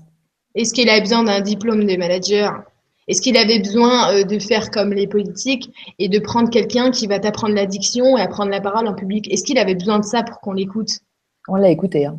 Est-ce 0.55 0.73
qu'il 0.73 0.89
a 0.89 0.99
besoin 1.01 1.25
d'un 1.25 1.41
diplôme 1.41 1.85
de 1.85 1.97
manager? 1.97 2.63
Est-ce 3.09 3.23
qu'il 3.23 3.37
avait 3.37 3.59
besoin 3.59 4.13
euh, 4.13 4.25
de 4.25 4.39
faire 4.39 4.71
comme 4.71 4.93
les 4.93 5.07
politiques 5.07 5.73
et 5.99 6.09
de 6.09 6.19
prendre 6.19 6.51
quelqu'un 6.51 6.91
qui 6.91 7.07
va 7.07 7.19
t'apprendre 7.19 7.55
l'addiction 7.55 8.17
et 8.17 8.21
apprendre 8.21 8.51
la 8.51 8.61
parole 8.61 8.87
en 8.87 8.95
public? 8.95 9.33
Est-ce 9.33 9.45
qu'il 9.45 9.59
avait 9.59 9.75
besoin 9.75 9.99
de 9.99 10.05
ça 10.05 10.23
pour 10.23 10.41
qu'on 10.41 10.53
l'écoute? 10.53 10.91
On 11.49 11.57
l'a 11.57 11.71
écouté. 11.71 12.07
Hein. 12.07 12.19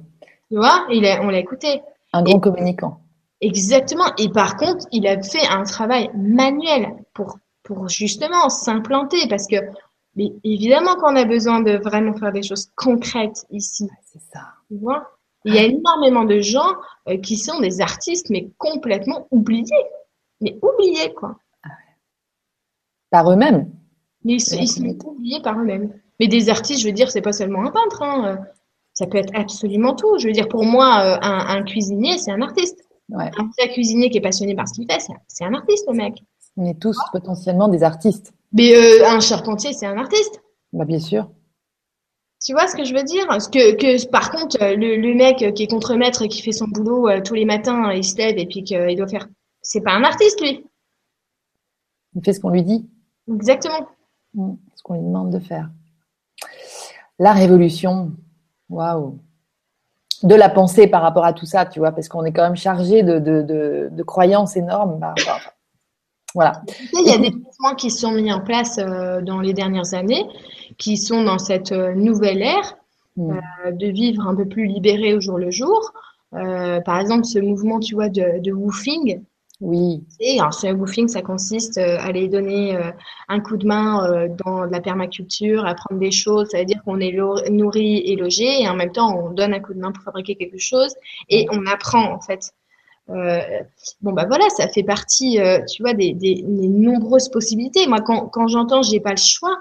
Tu 0.49 0.57
vois? 0.57 0.85
Il 0.91 1.05
On 1.21 1.29
l'a 1.29 1.39
écouté. 1.39 1.81
Un 2.13 2.23
grand 2.23 2.39
communicant. 2.39 3.01
Exactement. 3.41 4.11
Et 4.17 4.29
par 4.29 4.57
contre, 4.57 4.85
il 4.91 5.07
a 5.07 5.21
fait 5.21 5.47
un 5.49 5.63
travail 5.63 6.09
manuel 6.15 6.89
pour, 7.13 7.37
pour 7.63 7.87
justement 7.87 8.49
s'implanter 8.49 9.27
parce 9.29 9.47
que 9.47 9.57
mais 10.15 10.33
évidemment 10.43 10.95
qu'on 10.95 11.15
a 11.15 11.23
besoin 11.23 11.61
de 11.61 11.77
vraiment 11.77 12.13
faire 12.13 12.33
des 12.33 12.43
choses 12.43 12.69
concrètes 12.75 13.45
ici. 13.51 13.87
C'est 14.11 14.21
ça. 14.33 14.41
Tu 14.67 14.77
vois? 14.77 15.11
Il 15.45 15.55
y 15.55 15.59
a 15.59 15.63
énormément 15.63 16.25
de 16.25 16.39
gens 16.39 16.73
euh, 17.07 17.17
qui 17.17 17.37
sont 17.37 17.59
des 17.61 17.79
artistes, 17.79 18.29
mais 18.29 18.49
complètement 18.57 19.27
oubliés. 19.31 19.85
Mais 20.41 20.57
oubliés, 20.61 21.13
quoi. 21.13 21.37
Par 23.09 23.31
eux-mêmes. 23.31 23.71
Mais 24.23 24.33
ils, 24.33 24.41
sont 24.41 25.07
oubliés 25.07 25.41
par 25.41 25.59
eux-mêmes. 25.59 25.93
Mais 26.19 26.27
des 26.27 26.49
artistes, 26.49 26.81
je 26.81 26.87
veux 26.87 26.93
dire, 26.93 27.09
c'est 27.09 27.21
pas 27.21 27.31
seulement 27.31 27.65
un 27.65 27.71
peintre. 27.71 28.03
Hein. 28.03 28.39
Ça 28.93 29.07
peut 29.07 29.17
être 29.17 29.33
absolument 29.33 29.95
tout. 29.95 30.17
Je 30.19 30.27
veux 30.27 30.33
dire, 30.33 30.49
pour 30.49 30.65
moi, 30.65 30.99
euh, 31.01 31.17
un, 31.21 31.63
cuisinier, 31.63 32.17
c'est 32.17 32.31
un 32.31 32.41
artiste. 32.41 32.77
Un 33.13 33.67
cuisinier 33.67 34.09
qui 34.09 34.17
est 34.17 34.21
passionné 34.21 34.55
par 34.55 34.67
ce 34.67 34.73
qu'il 34.73 34.91
fait, 34.91 34.99
c'est 35.27 35.45
un 35.45 35.53
artiste, 35.53 35.85
le 35.87 35.95
mec. 35.95 36.21
On 36.57 36.65
est 36.65 36.79
tous 36.79 36.97
potentiellement 37.11 37.69
des 37.69 37.81
artistes. 37.83 38.33
Mais 38.51 38.75
euh, 38.75 39.07
un 39.07 39.19
charpentier, 39.19 39.73
c'est 39.73 39.85
un 39.85 39.97
artiste. 39.97 40.41
Bah, 40.73 40.85
bien 40.85 40.99
sûr. 40.99 41.29
Tu 42.43 42.53
vois 42.53 42.67
ce 42.67 42.75
que 42.75 42.83
je 42.83 42.93
veux 42.93 43.03
dire? 43.03 43.25
Que, 43.27 43.75
que 43.75 44.09
par 44.09 44.31
contre, 44.31 44.57
le, 44.59 44.97
le 44.97 45.13
mec 45.13 45.53
qui 45.53 45.63
est 45.63 45.67
contre-maître 45.67 46.21
et 46.21 46.27
qui 46.27 46.41
fait 46.41 46.51
son 46.51 46.67
boulot 46.67 47.07
euh, 47.07 47.21
tous 47.21 47.33
les 47.33 47.45
matins, 47.45 47.91
il 47.91 48.03
se 48.03 48.17
lève 48.17 48.37
et 48.37 48.45
puis 48.45 48.63
qu'il 48.63 48.95
doit 48.95 49.07
faire. 49.07 49.27
C'est 49.69 49.81
pas 49.81 49.93
un 49.93 50.03
artiste, 50.03 50.41
lui. 50.41 50.65
Il 52.15 52.23
fait 52.25 52.33
ce 52.33 52.39
qu'on 52.39 52.49
lui 52.49 52.63
dit. 52.63 52.89
Exactement. 53.31 53.87
Mm. 54.33 54.53
Ce 54.75 54.81
qu'on 54.81 54.95
lui 54.95 55.03
demande 55.03 55.31
de 55.31 55.37
faire. 55.37 55.69
La 57.19 57.33
révolution. 57.33 58.11
Waouh. 58.69 59.19
De 60.23 60.33
la 60.33 60.49
pensée 60.49 60.87
par 60.87 61.03
rapport 61.03 61.23
à 61.23 61.33
tout 61.33 61.45
ça, 61.45 61.67
tu 61.67 61.77
vois, 61.77 61.91
parce 61.91 62.09
qu'on 62.09 62.25
est 62.25 62.31
quand 62.31 62.41
même 62.41 62.55
chargé 62.55 63.03
de, 63.03 63.19
de, 63.19 64.03
croyances 64.03 64.57
énormes. 64.57 64.99
voilà. 66.33 66.63
Il 66.93 67.07
y 67.07 67.13
a 67.13 67.19
des 67.19 67.29
mouvements 67.29 67.75
qui 67.77 67.91
sont 67.91 68.11
mis 68.13 68.33
en 68.33 68.41
place 68.41 68.79
euh, 68.79 69.21
dans 69.21 69.39
les 69.39 69.53
dernières 69.53 69.93
années, 69.93 70.25
qui 70.79 70.97
sont 70.97 71.23
dans 71.23 71.37
cette 71.37 71.71
euh, 71.71 71.93
nouvelle 71.93 72.41
ère 72.41 72.75
mm. 73.17 73.31
euh, 73.31 73.71
de 73.71 73.85
vivre 73.85 74.27
un 74.27 74.35
peu 74.35 74.47
plus 74.47 74.65
libéré 74.65 75.13
au 75.13 75.21
jour 75.21 75.37
le 75.37 75.51
jour. 75.51 75.93
par 76.31 76.99
exemple, 76.99 77.25
ce 77.25 77.37
mouvement, 77.37 77.79
tu 77.79 77.93
vois, 77.93 78.09
de, 78.09 78.39
de 78.39 78.51
woofing, 78.51 79.21
oui. 79.61 80.05
Et 80.21 80.39
alors, 80.39 80.53
ce 80.53 81.07
ça 81.07 81.21
consiste 81.21 81.77
euh, 81.77 81.97
à 81.97 82.05
aller 82.05 82.29
donner 82.29 82.77
euh, 82.77 82.91
un 83.27 83.41
coup 83.41 83.57
de 83.57 83.67
main 83.67 84.09
euh, 84.09 84.29
dans 84.45 84.63
la 84.63 84.79
permaculture, 84.79 85.65
apprendre 85.65 85.99
des 85.99 86.11
choses. 86.11 86.47
Ça 86.49 86.59
veut 86.59 86.65
dire 86.65 86.81
qu'on 86.85 87.01
est 87.01 87.11
nourri 87.49 87.97
et 87.97 88.15
logé, 88.15 88.61
et 88.61 88.69
en 88.69 88.75
même 88.75 88.93
temps, 88.93 89.13
on 89.17 89.31
donne 89.31 89.53
un 89.53 89.59
coup 89.59 89.73
de 89.73 89.79
main 89.79 89.91
pour 89.91 90.03
fabriquer 90.03 90.35
quelque 90.35 90.57
chose, 90.57 90.95
et 91.27 91.45
on 91.51 91.65
apprend 91.65 92.13
en 92.13 92.21
fait. 92.21 92.51
bon 93.07 94.13
bah 94.13 94.25
voilà, 94.27 94.47
ça 94.49 94.69
fait 94.69 94.83
partie, 94.83 95.39
tu 95.67 95.83
vois, 95.83 95.93
des, 95.93 96.13
des, 96.13 96.41
nombreuses 96.43 97.29
possibilités. 97.29 97.85
Moi, 97.87 97.99
quand, 98.01 98.27
quand 98.27 98.47
j'entends 98.47 98.81
j'ai 98.81 99.01
pas 99.01 99.11
le 99.11 99.17
choix, 99.17 99.57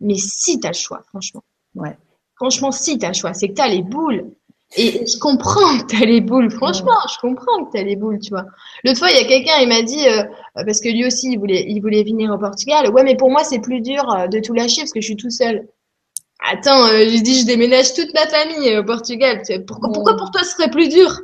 mais 0.00 0.16
si 0.16 0.60
tu 0.60 0.66
as 0.66 0.70
le 0.70 0.76
choix, 0.76 1.02
franchement. 1.08 1.42
Ouais. 1.74 1.96
Franchement, 2.36 2.70
si 2.70 2.98
tu 2.98 3.04
as 3.06 3.08
le 3.08 3.14
choix, 3.14 3.34
c'est 3.34 3.48
que 3.48 3.54
tu 3.54 3.62
as 3.62 3.68
les 3.68 3.82
boules. 3.82 4.30
Et 4.76 5.06
je 5.06 5.18
comprends 5.18 5.78
que 5.78 5.84
t'as 5.86 6.04
les 6.04 6.20
boules, 6.20 6.50
franchement, 6.50 6.96
je 7.08 7.18
comprends 7.20 7.64
que 7.64 7.70
t'as 7.72 7.84
les 7.84 7.94
boules, 7.94 8.18
tu 8.18 8.30
vois. 8.30 8.44
L'autre 8.82 8.98
fois, 8.98 9.10
il 9.10 9.16
y 9.16 9.24
a 9.24 9.28
quelqu'un, 9.28 9.58
il 9.60 9.68
m'a 9.68 9.82
dit, 9.82 10.08
euh, 10.08 10.24
parce 10.54 10.80
que 10.80 10.88
lui 10.88 11.06
aussi, 11.06 11.32
il 11.32 11.38
voulait, 11.38 11.64
il 11.68 11.80
voulait 11.80 12.02
venir 12.02 12.32
au 12.32 12.38
Portugal. 12.38 12.90
Ouais, 12.90 13.04
mais 13.04 13.16
pour 13.16 13.30
moi, 13.30 13.44
c'est 13.44 13.60
plus 13.60 13.80
dur 13.80 14.12
euh, 14.12 14.26
de 14.26 14.40
tout 14.40 14.52
lâcher 14.52 14.80
parce 14.82 14.92
que 14.92 15.00
je 15.00 15.06
suis 15.06 15.16
tout 15.16 15.30
seul. 15.30 15.68
Attends, 16.50 16.86
euh, 16.88 17.04
j'ai 17.08 17.20
dit, 17.20 17.40
je 17.40 17.46
déménage 17.46 17.94
toute 17.94 18.12
ma 18.14 18.26
famille 18.26 18.76
au 18.76 18.84
Portugal. 18.84 19.42
Pourquoi, 19.66 19.92
pourquoi 19.92 20.16
pour 20.16 20.32
toi, 20.32 20.42
ce 20.42 20.50
serait 20.50 20.70
plus 20.70 20.88
dur? 20.88 21.20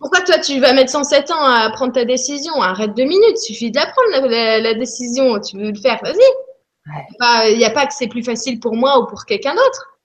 Pourquoi 0.00 0.20
toi, 0.20 0.38
tu 0.38 0.60
vas 0.60 0.72
mettre 0.72 0.90
107 0.90 1.30
ans 1.32 1.44
à 1.44 1.70
prendre 1.70 1.92
ta 1.92 2.04
décision? 2.04 2.54
Arrête 2.62 2.94
deux 2.94 3.04
minutes, 3.04 3.38
suffit 3.38 3.72
d'apprendre 3.72 4.28
la, 4.28 4.60
la, 4.60 4.74
décision. 4.74 5.40
Tu 5.40 5.56
veux 5.56 5.70
le 5.70 5.78
faire, 5.78 6.00
vas-y. 6.02 7.50
Il 7.52 7.58
n'y 7.58 7.64
a 7.64 7.70
pas 7.70 7.86
que 7.86 7.94
c'est 7.94 8.08
plus 8.08 8.22
facile 8.22 8.60
pour 8.60 8.74
moi 8.74 9.00
ou 9.00 9.06
pour 9.06 9.24
quelqu'un 9.24 9.54
d'autre. 9.54 9.97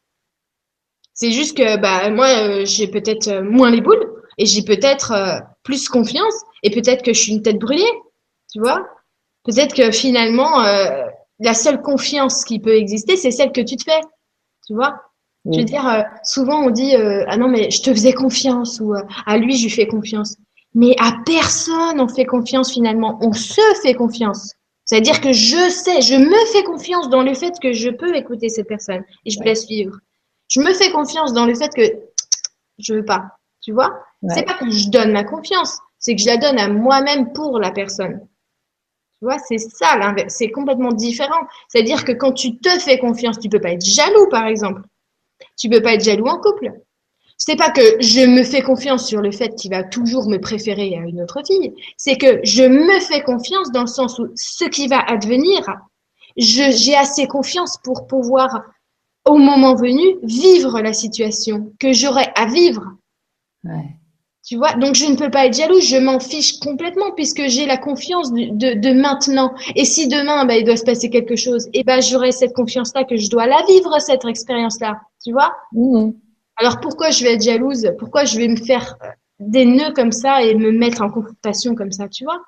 C'est 1.14 1.32
juste 1.32 1.55
que 1.55 1.78
bah 1.78 2.09
moi 2.09 2.28
euh, 2.28 2.66
j'ai 2.66 2.88
peut-être 2.88 3.28
euh, 3.28 3.43
moins 3.43 3.70
les 3.70 3.82
boules 3.82 4.11
et 4.38 4.45
j'ai 4.45 4.64
peut-être 4.64 5.11
euh, 5.11 5.39
plus 5.64 5.88
confiance 5.88 6.34
et 6.64 6.72
peut-être 6.72 7.03
que 7.03 7.14
je 7.14 7.20
suis 7.20 7.34
une 7.34 7.43
tête 7.43 7.59
brûlée, 7.59 7.84
tu 8.51 8.59
vois. 8.59 8.88
Peut-être 9.43 9.76
que 9.76 9.91
finalement 9.91 10.64
la 11.39 11.53
seule 11.53 11.82
confiance 11.82 12.45
qui 12.45 12.59
peut 12.59 12.76
exister 12.76 13.18
c'est 13.18 13.32
celle 13.32 13.51
que 13.51 13.61
tu 13.61 13.76
te 13.76 13.84
fais, 13.84 14.01
tu 14.66 14.74
vois. 14.74 14.95
Je 15.51 15.59
veux 15.59 15.66
dire 15.66 16.05
souvent 16.24 16.61
on 16.64 16.70
dit 16.70 16.95
ah 16.95 17.36
non 17.36 17.49
mais 17.49 17.70
je 17.70 17.82
te 17.82 17.91
faisais 17.91 18.14
confiance 18.14 18.80
ou 18.80 18.93
à 19.26 19.38
lui 19.38 19.57
je 19.57 19.64
lui 19.64 19.70
fais 19.70 19.88
confiance. 19.88 20.38
Mais 20.74 20.95
à 20.97 21.14
personne 21.26 21.99
on 21.99 22.07
fait 22.07 22.26
confiance 22.26 22.72
finalement, 22.72 23.20
on 23.22 23.34
se 23.34 23.61
fait 23.82 23.93
confiance. 23.93 24.53
C'est-à-dire 24.86 25.20
que 25.20 25.34
je 25.34 25.70
sais, 25.70 26.01
je 26.01 26.16
me 26.16 26.45
fais 26.53 26.64
confiance 26.64 27.09
dans 27.09 27.22
le 27.22 27.34
fait 27.34 27.53
que 27.61 27.74
je 27.74 27.89
peux 27.89 28.16
écouter 28.16 28.47
cette 28.47 28.68
personne 28.68 29.03
et 29.26 29.30
je 29.30 29.39
me 29.39 29.45
laisse 29.45 29.68
vivre 29.68 29.97
je 30.53 30.61
me 30.61 30.73
fais 30.73 30.91
confiance 30.91 31.33
dans 31.33 31.45
le 31.45 31.55
fait 31.55 31.73
que 31.73 31.81
je 32.77 32.93
veux 32.93 33.05
pas. 33.05 33.25
Tu 33.61 33.71
vois 33.71 33.91
C'est 34.29 34.45
pas 34.45 34.53
que 34.53 34.69
je 34.69 34.89
donne 34.89 35.11
ma 35.11 35.23
confiance, 35.23 35.79
c'est 35.97 36.15
que 36.15 36.21
je 36.21 36.27
la 36.27 36.37
donne 36.37 36.59
à 36.59 36.67
moi-même 36.67 37.33
pour 37.33 37.59
la 37.59 37.71
personne. 37.71 38.27
Tu 39.17 39.25
vois, 39.25 39.39
c'est 39.39 39.57
ça 39.57 39.97
l'inverse. 39.97 40.35
C'est 40.37 40.51
complètement 40.51 40.91
différent. 40.91 41.47
C'est-à-dire 41.69 42.05
que 42.05 42.11
quand 42.11 42.33
tu 42.33 42.59
te 42.59 42.69
fais 42.79 42.99
confiance, 42.99 43.39
tu 43.39 43.49
peux 43.49 43.61
pas 43.61 43.71
être 43.71 43.85
jaloux, 43.85 44.27
par 44.29 44.45
exemple. 44.45 44.81
Tu 45.57 45.69
peux 45.69 45.81
pas 45.81 45.93
être 45.93 46.03
jaloux 46.03 46.27
en 46.27 46.39
couple. 46.39 46.71
C'est 47.37 47.55
pas 47.55 47.71
que 47.71 47.81
je 47.99 48.21
me 48.21 48.43
fais 48.43 48.61
confiance 48.61 49.07
sur 49.07 49.21
le 49.21 49.31
fait 49.31 49.55
qu'il 49.55 49.71
va 49.71 49.83
toujours 49.83 50.29
me 50.29 50.37
préférer 50.37 50.95
à 50.95 50.99
une 50.99 51.21
autre 51.21 51.41
fille. 51.47 51.73
C'est 51.97 52.17
que 52.17 52.41
je 52.43 52.63
me 52.63 52.99
fais 52.99 53.23
confiance 53.23 53.71
dans 53.71 53.81
le 53.81 53.87
sens 53.87 54.19
où 54.19 54.27
ce 54.35 54.65
qui 54.65 54.87
va 54.87 54.99
advenir, 54.99 55.65
j'ai 56.37 56.95
assez 56.95 57.27
confiance 57.27 57.79
pour 57.83 58.05
pouvoir 58.05 58.61
au 59.26 59.38
moment 59.38 59.76
venu, 59.76 60.17
vivre 60.24 60.82
la 60.82 60.93
situation 60.93 61.74
que 61.80 61.93
j'aurais 61.93 62.32
à 62.36 62.45
vivre. 62.45 62.84
Tu 64.45 64.57
vois, 64.57 64.74
donc 64.74 64.95
je 64.95 65.05
ne 65.05 65.15
peux 65.15 65.32
pas 65.32 65.45
être 65.45 65.55
jalouse, 65.55 65.86
je 65.86 65.95
m'en 65.95 66.19
fiche 66.19 66.59
complètement 66.59 67.11
puisque 67.15 67.47
j'ai 67.47 67.65
la 67.65 67.78
confiance 67.78 68.34
de, 68.34 68.74
de, 68.74 68.93
maintenant. 68.93 69.53
Et 69.76 69.86
si 69.86 70.09
demain, 70.09 70.43
bah, 70.43 70.57
il 70.57 70.65
doit 70.65 70.76
se 70.76 70.84
passer 70.84 71.09
quelque 71.09 71.38
chose, 71.38 71.67
et 71.67 71.80
eh 71.80 71.84
ben, 71.86 72.01
j'aurai 72.01 72.34
cette 72.34 72.53
confiance-là 72.53 73.05
que 73.05 73.15
je 73.15 73.30
dois 73.30 73.47
la 73.47 73.63
vivre, 73.69 73.97
cette 74.01 74.26
expérience-là. 74.26 74.99
Tu 75.24 75.32
vois? 75.32 75.53
Mmh. 75.71 76.11
Alors 76.57 76.82
pourquoi 76.82 77.09
je 77.09 77.24
vais 77.24 77.36
être 77.36 77.41
jalouse? 77.41 77.89
Pourquoi 77.97 78.26
je 78.26 78.38
vais 78.38 78.49
me 78.49 78.57
faire 78.57 78.97
des 79.39 79.63
nœuds 79.65 79.93
comme 79.93 80.11
ça 80.11 80.43
et 80.43 80.55
me 80.55 80.71
mettre 80.71 81.01
en 81.01 81.09
confrontation 81.09 81.74
comme 81.74 81.93
ça, 81.93 82.09
tu 82.09 82.26
vois? 82.26 82.41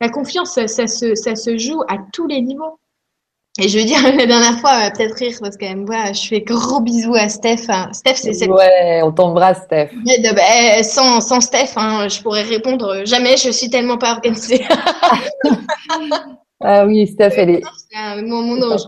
La 0.00 0.08
confiance, 0.08 0.52
ça, 0.52 0.86
se, 0.86 1.16
ça 1.16 1.34
se 1.34 1.58
joue 1.58 1.82
à 1.88 1.96
tous 2.12 2.28
les 2.28 2.40
niveaux. 2.40 2.78
Et 3.60 3.68
je 3.68 3.78
veux 3.78 3.84
dire, 3.84 3.98
la 4.16 4.26
dernière 4.26 4.58
fois, 4.60 4.78
va 4.78 4.90
peut-être 4.90 5.16
rire 5.16 5.36
parce 5.40 5.56
qu'elle 5.56 5.78
me 5.78 5.86
voit, 5.86 6.12
je 6.12 6.28
fais 6.28 6.40
gros 6.40 6.80
bisous 6.80 7.14
à 7.14 7.28
Steph. 7.28 7.66
Steph, 7.92 8.14
c'est 8.14 8.32
cette... 8.32 8.50
Ouais, 8.50 9.00
on 9.02 9.12
t'embrasse, 9.12 9.64
Steph. 9.64 9.90
Bah, 10.04 10.82
sans, 10.84 11.20
sans 11.20 11.40
Steph, 11.40 11.72
hein, 11.76 12.08
je 12.08 12.22
pourrais 12.22 12.42
répondre 12.42 13.04
jamais, 13.04 13.36
je 13.36 13.50
suis 13.50 13.68
tellement 13.68 13.98
pas 13.98 14.12
organisée. 14.12 14.64
ah 16.60 16.86
oui, 16.86 17.06
Steph, 17.08 17.34
elle 17.36 17.50
est... 17.50 17.62
mon, 18.22 18.42
mon 18.42 18.62
ange. 18.62 18.82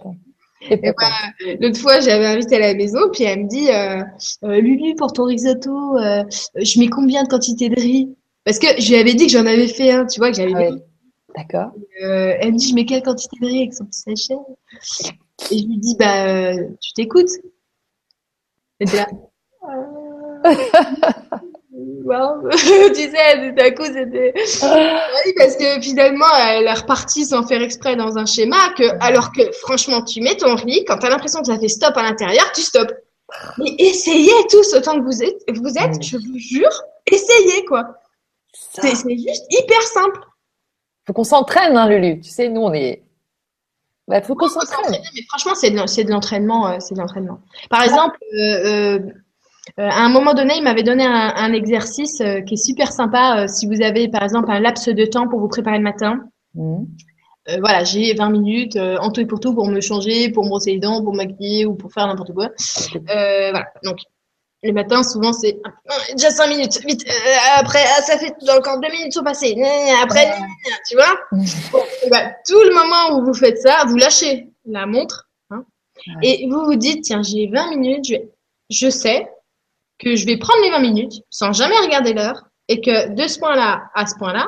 L'autre 1.60 1.80
fois, 1.80 2.00
j'avais 2.00 2.26
invité 2.26 2.56
à 2.56 2.60
la 2.60 2.74
maison, 2.74 3.00
puis 3.12 3.24
elle 3.24 3.44
me 3.44 3.48
dit 3.48 3.70
euh, 3.70 4.02
euh 4.44 4.60
Lulu, 4.60 4.94
pour 4.94 5.12
ton 5.12 5.24
risotto, 5.24 5.98
euh, 5.98 6.22
je 6.56 6.78
mets 6.78 6.88
combien 6.88 7.24
de 7.24 7.28
quantité 7.28 7.70
de 7.70 7.80
riz? 7.80 8.14
Parce 8.44 8.58
que 8.58 8.66
je 8.78 8.88
lui 8.90 8.96
avais 8.96 9.14
dit 9.14 9.26
que 9.26 9.32
j'en 9.32 9.46
avais 9.46 9.68
fait 9.68 9.90
un, 9.90 10.06
tu 10.06 10.20
vois, 10.20 10.30
que 10.30 10.36
j'avais 10.36 10.52
ah 10.54 10.70
D'accord. 11.36 11.72
Euh, 12.02 12.34
elle 12.40 12.52
me 12.52 12.58
dit, 12.58 12.68
je 12.68 12.74
mets 12.74 12.84
quelle 12.84 13.02
quantité 13.02 13.36
de 13.40 13.46
riz 13.46 13.62
avec 13.62 13.74
son 13.74 13.84
petit 13.86 14.00
sachet? 14.00 14.34
Et 15.50 15.58
je 15.58 15.66
lui 15.66 15.78
dis, 15.78 15.96
bah, 15.98 16.26
euh, 16.26 16.68
tu 16.80 16.92
t'écoutes 16.94 17.30
Et 18.80 18.84
là. 18.86 19.06
wow. 22.04 22.48
tu 22.50 23.10
sais, 23.10 23.52
d'un 23.52 23.70
coup, 23.72 23.84
c'était. 23.84 24.32
oui, 24.62 25.32
parce 25.36 25.56
que 25.56 25.80
finalement, 25.80 26.26
elle 26.48 26.66
est 26.66 26.74
repartie 26.74 27.24
sans 27.24 27.46
faire 27.46 27.62
exprès 27.62 27.96
dans 27.96 28.18
un 28.18 28.26
schéma, 28.26 28.72
que, 28.76 28.84
alors 29.00 29.32
que 29.32 29.50
franchement, 29.52 30.02
tu 30.02 30.20
mets 30.20 30.36
ton 30.36 30.54
riz, 30.56 30.84
quand 30.84 30.98
tu 30.98 31.06
as 31.06 31.10
l'impression 31.10 31.40
que 31.40 31.46
ça 31.46 31.58
fait 31.58 31.68
stop 31.68 31.96
à 31.96 32.02
l'intérieur, 32.02 32.50
tu 32.52 32.62
stops. 32.62 32.94
Mais 33.58 33.74
essayez 33.78 34.32
tous 34.50 34.74
autant 34.74 34.98
que 34.98 35.04
vous 35.04 35.22
êtes, 35.22 35.40
vous 35.56 35.78
êtes 35.78 36.02
je 36.02 36.16
vous 36.16 36.38
jure, 36.38 36.82
essayez 37.06 37.64
quoi. 37.64 37.84
C'est 38.52 38.90
juste 38.90 39.44
hyper 39.50 39.82
simple 39.82 40.20
faut 41.10 41.14
qu'on 41.14 41.24
s'entraîne, 41.24 41.76
hein, 41.76 41.88
Lulu. 41.88 42.20
Tu 42.20 42.30
sais, 42.30 42.48
nous, 42.48 42.60
on 42.60 42.72
est. 42.72 43.02
Il 44.06 44.12
bah, 44.12 44.22
faut 44.22 44.36
qu'on 44.36 44.48
s'entraîne. 44.48 44.92
Mais 44.92 45.22
franchement, 45.28 45.54
c'est 45.56 45.70
de, 45.70 46.10
l'entraînement. 46.10 46.68
Euh, 46.68 46.76
c'est 46.78 46.94
de 46.94 47.00
l'entraînement. 47.00 47.40
Par 47.68 47.82
exemple, 47.82 48.16
euh, 48.38 49.00
euh, 49.00 49.88
à 49.88 50.04
un 50.04 50.08
moment 50.08 50.34
donné, 50.34 50.54
il 50.56 50.62
m'avait 50.62 50.84
donné 50.84 51.04
un, 51.04 51.52
exercice 51.52 52.22
qui 52.46 52.54
est 52.54 52.64
super 52.64 52.92
sympa. 52.92 53.48
si 53.48 53.66
vous 53.66 53.82
avez, 53.82 54.08
par 54.08 54.22
exemple, 54.22 54.52
un 54.52 54.60
laps 54.60 54.88
de 54.88 55.04
temps 55.04 55.26
pour 55.26 55.40
vous 55.40 55.48
préparer 55.48 55.78
le 55.78 55.84
matin. 55.84 56.20
Mmh. 56.54 56.84
voilà, 57.60 57.84
j'ai 57.84 58.14
20 58.14 58.30
minutes 58.30 58.76
en 58.76 59.10
tout 59.10 59.20
et 59.20 59.26
pour 59.26 59.38
tout 59.38 59.54
pour 59.54 59.68
me 59.68 59.80
changer, 59.80 60.30
pour 60.30 60.44
me 60.44 60.48
brosser 60.48 60.72
les 60.72 60.78
dents, 60.78 61.02
pour 61.02 61.14
maquiller 61.14 61.66
ou 61.66 61.74
pour 61.74 61.92
faire 61.92 62.06
n'importe 62.06 62.32
quoi. 62.34 62.50
voilà. 63.06 63.66
Donc, 63.84 63.98
le 64.62 64.72
matin, 64.72 65.02
souvent, 65.02 65.32
c'est 65.32 65.58
déjà 66.12 66.30
cinq 66.30 66.48
minutes, 66.48 66.80
vite. 66.86 67.08
Euh, 67.08 67.36
après, 67.56 67.82
ah, 67.96 68.02
ça 68.02 68.18
fait 68.18 68.34
encore 68.50 68.78
deux 68.80 68.90
minutes 68.90 69.14
sont 69.14 69.22
passées. 69.22 69.56
Après, 70.02 70.34
tu 70.88 70.96
vois. 70.96 71.18
Bah, 72.10 72.30
tout 72.46 72.60
le 72.62 72.74
moment 72.74 73.18
où 73.18 73.24
vous 73.24 73.34
faites 73.34 73.58
ça, 73.58 73.84
vous 73.86 73.96
lâchez 73.96 74.48
la 74.66 74.86
montre 74.86 75.30
hein, 75.50 75.64
et 76.22 76.46
vous 76.50 76.64
vous 76.64 76.76
dites 76.76 77.04
tiens, 77.04 77.22
j'ai 77.22 77.46
20 77.46 77.70
minutes, 77.70 78.04
je, 78.06 78.16
je 78.68 78.90
sais 78.90 79.30
que 79.98 80.14
je 80.14 80.26
vais 80.26 80.36
prendre 80.36 80.62
les 80.62 80.70
20 80.70 80.78
minutes 80.80 81.12
sans 81.30 81.52
jamais 81.52 81.78
regarder 81.78 82.12
l'heure 82.12 82.44
et 82.68 82.80
que 82.80 83.14
de 83.14 83.28
ce 83.28 83.38
point-là 83.38 83.84
à 83.94 84.06
ce 84.06 84.14
point-là, 84.16 84.46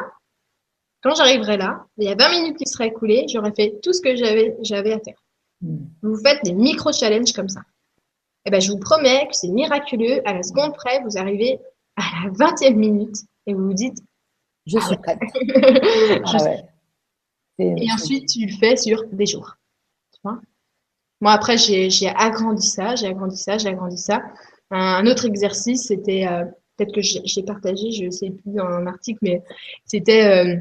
quand 1.02 1.14
j'arriverai 1.14 1.56
là, 1.56 1.86
il 1.98 2.08
y 2.08 2.12
a 2.12 2.14
20 2.14 2.30
minutes 2.30 2.56
qui 2.58 2.66
seraient 2.66 2.88
écoulées, 2.88 3.26
j'aurais 3.32 3.52
fait 3.54 3.78
tout 3.82 3.92
ce 3.92 4.00
que 4.00 4.14
j'avais 4.14 4.56
j'avais 4.62 4.92
à 4.92 5.00
faire. 5.00 5.20
Hmm. 5.62 5.86
Vous 6.02 6.16
faites 6.16 6.44
des 6.44 6.52
micro-challenges 6.52 7.32
comme 7.32 7.48
ça 7.48 7.60
eh 8.44 8.50
ben, 8.50 8.60
je 8.60 8.70
vous 8.70 8.78
promets 8.78 9.26
que 9.28 9.34
c'est 9.36 9.48
miraculeux. 9.48 10.20
À 10.26 10.34
la 10.34 10.42
seconde 10.42 10.74
près, 10.74 11.00
vous 11.02 11.18
arrivez 11.18 11.58
à 11.96 12.02
la 12.24 12.30
20e 12.30 12.74
minute 12.74 13.16
et 13.46 13.54
vous 13.54 13.66
vous 13.66 13.74
dites 13.74 13.98
Je 14.66 14.78
suis 14.78 14.96
prête. 14.96 15.18
Ah 16.24 16.38
et 17.58 17.92
ensuite, 17.92 18.28
tu 18.28 18.46
le 18.46 18.52
fais 18.58 18.76
sur 18.76 19.04
des 19.12 19.26
jours. 19.26 19.56
Tu 20.14 20.20
vois? 20.24 20.40
Moi, 21.20 21.32
après, 21.32 21.56
j'ai 21.58 22.08
agrandi 22.08 22.66
ça, 22.66 22.96
j'ai 22.96 23.06
agrandi 23.06 23.36
ça, 23.36 23.58
j'ai 23.58 23.68
agrandi 23.68 23.98
ça. 23.98 24.22
Un 24.70 25.06
autre 25.06 25.26
exercice, 25.26 25.86
c'était, 25.86 26.26
euh, 26.26 26.44
peut-être 26.76 26.92
que 26.94 27.02
j'ai 27.02 27.42
partagé, 27.42 27.92
je 27.92 28.06
ne 28.06 28.10
sais 28.10 28.30
plus 28.30 28.52
dans 28.52 28.64
un 28.64 28.86
article, 28.86 29.18
mais 29.22 29.42
c'était 29.84 30.24
euh, 30.24 30.56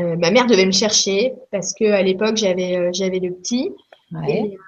Euh, 0.00 0.16
ma 0.16 0.30
mère 0.30 0.46
devait 0.46 0.66
me 0.66 0.72
chercher 0.72 1.34
parce 1.50 1.74
que 1.74 1.84
à 1.84 2.02
l'époque 2.02 2.36
j'avais 2.36 2.92
j'avais 2.92 3.18
le 3.18 3.32
petit 3.34 3.70
Ouais. 4.10 4.56
et, 4.56 4.58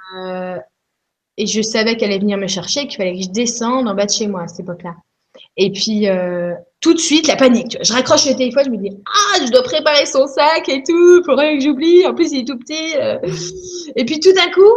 et 1.40 1.46
je 1.46 1.62
savais 1.62 1.96
qu'elle 1.96 2.10
allait 2.10 2.18
venir 2.18 2.36
me 2.36 2.46
chercher, 2.46 2.86
qu'il 2.86 2.98
fallait 2.98 3.16
que 3.16 3.22
je 3.22 3.30
descende 3.30 3.88
en 3.88 3.94
bas 3.94 4.04
de 4.04 4.10
chez 4.10 4.26
moi 4.26 4.42
à 4.42 4.46
cette 4.46 4.60
époque-là. 4.60 4.94
Et 5.56 5.72
puis 5.72 6.06
euh, 6.06 6.52
tout 6.80 6.92
de 6.92 6.98
suite 6.98 7.28
la 7.28 7.36
panique. 7.36 7.78
Je 7.82 7.92
raccroche 7.94 8.26
le 8.26 8.34
téléphone, 8.36 8.64
je 8.66 8.70
me 8.70 8.76
dis 8.76 8.90
ah 9.06 9.38
je 9.46 9.50
dois 9.50 9.62
préparer 9.62 10.04
son 10.04 10.26
sac 10.26 10.68
et 10.68 10.82
tout, 10.82 11.22
pour 11.24 11.38
rien 11.38 11.56
que 11.56 11.64
j'oublie. 11.64 12.06
En 12.06 12.14
plus 12.14 12.30
il 12.32 12.40
est 12.40 12.44
tout 12.44 12.58
petit. 12.58 12.94
euh. 12.98 13.18
Et 13.96 14.04
puis 14.04 14.20
tout 14.20 14.32
d'un 14.34 14.50
coup 14.50 14.74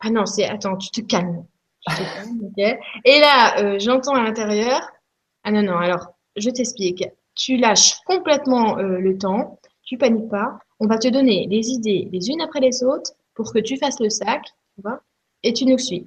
ah 0.00 0.10
non 0.10 0.24
c'est 0.24 0.44
attends 0.44 0.76
tu 0.76 0.88
te 0.90 1.00
calmes. 1.00 1.44
Tu 1.88 1.96
te 1.96 2.02
calmes, 2.14 2.40
ok. 2.44 2.78
Et 3.04 3.18
là 3.18 3.58
euh, 3.60 3.78
j'entends 3.80 4.14
à 4.14 4.22
l'intérieur 4.22 4.80
ah 5.42 5.50
non 5.50 5.62
non 5.62 5.78
alors 5.78 6.12
je 6.36 6.48
t'explique. 6.50 7.04
Tu 7.34 7.56
lâches 7.56 7.96
complètement 8.06 8.76
le 8.76 9.18
temps, 9.18 9.58
tu 9.84 9.98
paniques 9.98 10.30
pas. 10.30 10.58
On 10.78 10.86
va 10.86 10.98
te 10.98 11.08
donner 11.08 11.48
des 11.48 11.70
idées 11.70 12.08
les 12.12 12.28
unes 12.28 12.40
après 12.40 12.60
les 12.60 12.84
autres 12.84 13.10
pour 13.34 13.52
que 13.52 13.58
tu 13.58 13.76
fasses 13.76 14.00
le 14.00 14.10
sac, 14.10 14.42
tu 14.74 14.82
vois, 14.82 15.00
et 15.46 15.52
tu 15.52 15.64
nous 15.64 15.78
suis. 15.78 16.06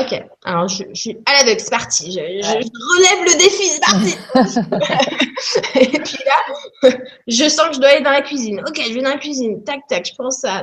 Ok, 0.00 0.22
alors 0.44 0.68
je, 0.68 0.84
je 0.94 1.00
suis 1.00 1.18
à 1.26 1.34
l'aveugle, 1.34 1.60
c'est 1.60 1.70
parti. 1.70 2.12
Je, 2.12 2.18
relève 2.18 3.24
le 3.24 3.38
défi, 3.38 3.64
c'est 3.64 3.80
parti. 3.80 4.16
et 5.74 5.98
puis 5.98 6.18
là, 6.24 6.94
je 7.26 7.48
sens 7.48 7.68
que 7.68 7.74
je 7.74 7.80
dois 7.80 7.90
aller 7.90 8.00
dans 8.02 8.10
la 8.10 8.22
cuisine. 8.22 8.60
Ok, 8.66 8.80
je 8.88 8.94
vais 8.94 9.02
dans 9.02 9.10
la 9.10 9.18
cuisine. 9.18 9.62
Tac, 9.64 9.80
tac, 9.88 10.06
je 10.06 10.14
prends 10.14 10.30
ça. 10.30 10.62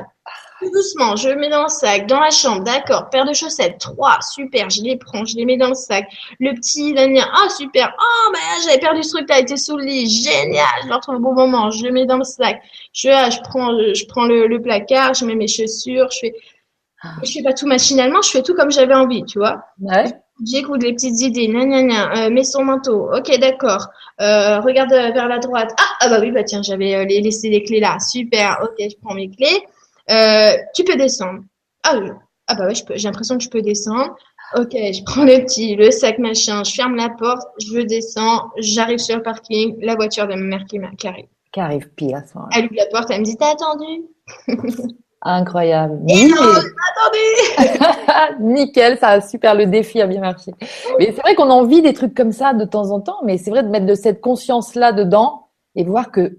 Tout 0.58 0.70
doucement, 0.70 1.16
je 1.16 1.28
le 1.28 1.36
mets 1.36 1.48
dans 1.48 1.62
le 1.62 1.68
sac, 1.68 2.06
dans 2.06 2.20
la 2.20 2.30
chambre, 2.30 2.64
d'accord. 2.64 3.08
Paire 3.08 3.24
de 3.24 3.32
chaussettes, 3.32 3.78
trois, 3.78 4.18
super, 4.20 4.68
je 4.68 4.82
les 4.82 4.98
prends, 4.98 5.24
je 5.24 5.36
les 5.36 5.46
mets 5.46 5.56
dans 5.56 5.68
le 5.68 5.74
sac. 5.74 6.06
Le 6.38 6.52
petit, 6.54 6.92
là, 6.92 7.06
là, 7.06 7.30
ah 7.32 7.48
super, 7.48 7.94
oh, 7.98 8.32
bah, 8.32 8.38
j'avais 8.66 8.78
perdu 8.78 9.02
ce 9.02 9.14
truc 9.14 9.28
là, 9.30 9.38
il 9.38 9.42
était 9.42 9.56
sous 9.56 9.78
le 9.78 9.84
lit, 9.84 10.10
génial, 10.10 10.66
je 10.82 10.88
le 10.88 10.94
retrouve 10.94 11.14
au 11.14 11.18
bon 11.20 11.32
moment, 11.32 11.70
je 11.70 11.82
le 11.84 11.92
mets 11.92 12.04
dans 12.04 12.18
le 12.18 12.24
sac. 12.24 12.60
Je, 12.92 13.08
je 13.08 13.40
prends, 13.48 13.70
je 13.70 14.04
prends 14.06 14.26
le, 14.26 14.48
le 14.48 14.60
placard, 14.60 15.14
je 15.14 15.24
mets 15.24 15.34
mes 15.34 15.48
chaussures, 15.48 16.10
je 16.10 16.18
fais, 16.20 16.34
je 17.22 17.32
fais 17.32 17.42
pas 17.42 17.52
tout 17.52 17.66
machinalement, 17.66 18.22
je 18.22 18.30
fais 18.30 18.42
tout 18.42 18.54
comme 18.54 18.70
j'avais 18.70 18.94
envie, 18.94 19.24
tu 19.24 19.38
vois. 19.38 19.64
Ouais. 19.80 20.04
J'écoute 20.46 20.82
les 20.82 20.92
petites 20.94 21.20
idées, 21.20 21.48
nan, 21.48 21.68
nan, 21.68 21.86
nan, 21.86 22.16
euh, 22.16 22.30
mets 22.30 22.44
son 22.44 22.64
manteau, 22.64 23.10
ok, 23.14 23.38
d'accord. 23.38 23.88
Euh, 24.20 24.60
regarde 24.60 24.92
euh, 24.92 25.10
vers 25.12 25.28
la 25.28 25.38
droite. 25.38 25.70
Ah, 25.78 25.84
ah 26.00 26.08
bah 26.08 26.18
oui, 26.20 26.30
bah 26.30 26.44
tiens, 26.44 26.62
j'avais 26.62 26.94
euh, 26.94 27.04
laissé 27.04 27.50
les 27.50 27.62
clés 27.62 27.80
là. 27.80 27.98
Super, 27.98 28.58
ok, 28.62 28.74
je 28.78 28.96
prends 29.02 29.14
mes 29.14 29.30
clés. 29.30 29.62
Tu 30.74 30.84
peux 30.84 30.96
descendre. 30.96 31.40
Ah, 31.84 31.96
oui. 31.98 32.10
ah 32.46 32.54
bah 32.54 32.66
ouais, 32.66 32.74
j'ai 32.74 33.08
l'impression 33.08 33.36
que 33.38 33.44
je 33.44 33.50
peux 33.50 33.62
descendre. 33.62 34.14
Ok, 34.56 34.72
je 34.72 35.04
prends 35.04 35.24
le 35.24 35.44
petit, 35.44 35.76
le 35.76 35.90
sac 35.90 36.18
machin, 36.18 36.64
je 36.64 36.72
ferme 36.72 36.96
la 36.96 37.08
porte, 37.10 37.46
je 37.60 37.80
descends, 37.80 38.50
j'arrive 38.58 38.98
sur 38.98 39.16
le 39.16 39.22
parking, 39.22 39.76
la 39.80 39.94
voiture 39.94 40.26
de 40.26 40.34
ma 40.34 40.40
mère 40.56 40.64
qui, 40.64 40.78
m'a- 40.80 40.90
qui 40.96 41.06
arrive. 41.06 41.26
Qui 41.52 41.60
arrive 41.60 41.88
pile 41.90 42.14
à 42.16 42.26
ce 42.26 42.34
moment-là. 42.34 42.56
Elle 42.58 42.64
ouvre 42.64 42.74
la 42.76 42.86
porte, 42.86 43.10
elle 43.10 43.20
me 43.20 43.24
dit, 43.24 43.36
t'as 43.36 43.52
attendu? 43.52 44.02
Incroyable. 45.22 46.00
Et 46.08 46.28
non, 46.28 46.36
attendu! 46.36 47.74
Nickel, 48.40 48.98
ça 48.98 49.08
a 49.08 49.20
super, 49.20 49.54
le 49.54 49.66
défi 49.66 50.00
a 50.00 50.06
bien 50.06 50.20
marché. 50.20 50.52
Mais 50.98 51.12
c'est 51.14 51.20
vrai 51.20 51.34
qu'on 51.34 51.50
a 51.50 51.54
envie 51.54 51.82
des 51.82 51.92
trucs 51.92 52.14
comme 52.14 52.32
ça 52.32 52.54
de 52.54 52.64
temps 52.64 52.90
en 52.90 53.00
temps, 53.00 53.18
mais 53.24 53.36
c'est 53.36 53.50
vrai 53.50 53.62
de 53.62 53.68
mettre 53.68 53.86
de 53.86 53.94
cette 53.94 54.20
conscience-là 54.20 54.92
dedans 54.92 55.48
et 55.74 55.84
voir 55.84 56.10
que 56.10 56.38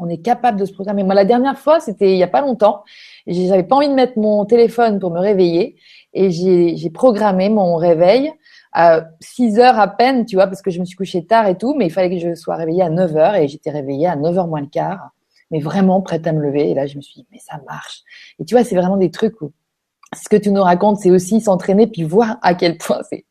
on 0.00 0.08
est 0.08 0.22
capable 0.22 0.58
de 0.58 0.64
se 0.64 0.72
programmer. 0.72 1.04
Moi, 1.04 1.14
la 1.14 1.26
dernière 1.26 1.58
fois, 1.58 1.78
c'était 1.78 2.12
il 2.12 2.18
y 2.18 2.22
a 2.22 2.28
pas 2.28 2.40
longtemps, 2.40 2.82
j'avais 3.26 3.62
pas 3.62 3.76
envie 3.76 3.88
de 3.88 3.94
mettre 3.94 4.18
mon 4.18 4.44
téléphone 4.44 4.98
pour 4.98 5.10
me 5.10 5.20
réveiller 5.20 5.76
et 6.14 6.30
j'ai 6.30 6.76
j'ai 6.76 6.90
programmé 6.90 7.48
mon 7.48 7.76
réveil 7.76 8.32
à 8.72 9.04
6 9.20 9.58
heures 9.58 9.78
à 9.78 9.88
peine, 9.88 10.24
tu 10.26 10.36
vois, 10.36 10.46
parce 10.46 10.62
que 10.62 10.70
je 10.70 10.80
me 10.80 10.84
suis 10.84 10.96
couchée 10.96 11.26
tard 11.26 11.46
et 11.46 11.56
tout, 11.56 11.74
mais 11.74 11.86
il 11.86 11.90
fallait 11.90 12.10
que 12.10 12.18
je 12.18 12.34
sois 12.34 12.56
réveillée 12.56 12.82
à 12.82 12.90
9 12.90 13.16
heures 13.16 13.34
et 13.34 13.46
j'étais 13.46 13.70
réveillée 13.70 14.06
à 14.06 14.16
9 14.16 14.38
heures 14.38 14.46
moins 14.48 14.60
le 14.60 14.68
quart, 14.68 15.10
mais 15.50 15.60
vraiment 15.60 16.00
prête 16.00 16.26
à 16.26 16.32
me 16.32 16.40
lever. 16.40 16.70
Et 16.70 16.74
là, 16.74 16.86
je 16.86 16.96
me 16.96 17.02
suis 17.02 17.14
dit, 17.20 17.26
mais 17.30 17.38
ça 17.38 17.60
marche. 17.66 18.02
Et 18.38 18.44
tu 18.44 18.54
vois, 18.54 18.64
c'est 18.64 18.76
vraiment 18.76 18.96
des 18.96 19.10
trucs 19.10 19.40
où 19.42 19.52
ce 20.14 20.28
que 20.28 20.36
tu 20.36 20.50
nous 20.50 20.62
racontes, 20.62 20.98
c'est 20.98 21.10
aussi 21.10 21.40
s'entraîner 21.40 21.86
puis 21.86 22.02
voir 22.02 22.38
à 22.42 22.54
quel 22.54 22.78
point 22.78 23.00
c'est. 23.08 23.24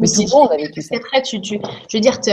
Mais 0.00 0.06
c'est- 0.06 0.26
le 0.26 0.30
monde 0.30 0.52
a 0.52 0.56
vécu 0.56 0.80
ça. 0.80 0.96
Très, 1.00 1.22
tu, 1.22 1.40
tu, 1.40 1.58
je 1.88 1.96
veux 1.96 2.00
dire, 2.00 2.20
te- 2.20 2.30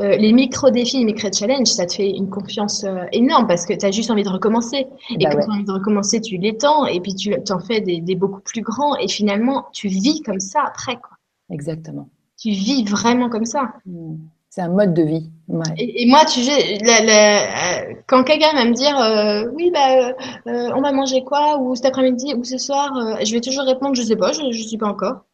euh, 0.00 0.16
les 0.16 0.32
micro-défis, 0.32 0.96
les 0.98 1.04
micro-challenges, 1.04 1.66
ça 1.66 1.84
te 1.84 1.92
fait 1.92 2.08
une 2.10 2.30
confiance 2.30 2.84
euh, 2.84 3.04
énorme 3.12 3.46
parce 3.46 3.66
que 3.66 3.74
tu 3.74 3.84
as 3.84 3.90
juste 3.90 4.10
envie 4.10 4.22
de 4.22 4.30
recommencer. 4.30 4.86
Et 5.10 5.18
Bah 5.24 5.28
quand 5.30 5.36
ouais. 5.36 5.44
tu 5.44 5.50
as 5.50 5.54
envie 5.54 5.64
de 5.64 5.72
recommencer, 5.72 6.22
tu 6.22 6.38
l'étends 6.38 6.86
et 6.86 7.00
puis 7.00 7.14
tu 7.14 7.34
t'en 7.44 7.58
fais 7.60 7.82
des, 7.82 8.00
des 8.00 8.14
beaucoup 8.16 8.40
plus 8.40 8.62
grands 8.62 8.96
et 8.96 9.08
finalement, 9.08 9.66
tu 9.74 9.88
vis 9.88 10.22
comme 10.22 10.40
ça 10.40 10.62
après, 10.66 10.94
quoi. 10.96 11.18
Exactement. 11.50 12.08
Tu 12.40 12.48
vis 12.50 12.84
vraiment 12.84 13.28
comme 13.28 13.44
ça. 13.44 13.74
Mm. 13.84 14.14
C'est 14.54 14.60
un 14.60 14.68
mode 14.68 14.92
de 14.92 15.02
vie. 15.02 15.30
Ouais. 15.48 15.64
Et, 15.78 16.02
et 16.02 16.06
moi, 16.06 16.26
tu 16.26 16.42
sais, 16.42 16.76
la- 16.84 17.02
la- 17.02 17.86
euh, 17.88 17.94
quand 18.06 18.22
quelqu'un 18.22 18.52
va 18.52 18.66
me 18.66 18.74
dire, 18.74 18.98
euh, 19.00 19.50
oui, 19.54 19.70
bah, 19.72 20.10
euh, 20.46 20.70
on 20.76 20.82
va 20.82 20.92
manger 20.92 21.24
quoi, 21.24 21.56
ou 21.58 21.74
cet 21.74 21.86
après-midi, 21.86 22.34
ou 22.34 22.44
ce 22.44 22.58
soir, 22.58 22.94
euh, 22.94 23.24
je 23.24 23.32
vais 23.32 23.40
toujours 23.40 23.64
répondre, 23.64 23.94
je 23.94 24.02
sais 24.02 24.14
pas, 24.14 24.32
je, 24.32 24.52
je 24.52 24.62
sais 24.62 24.76
pas 24.76 24.88
encore. 24.88 25.24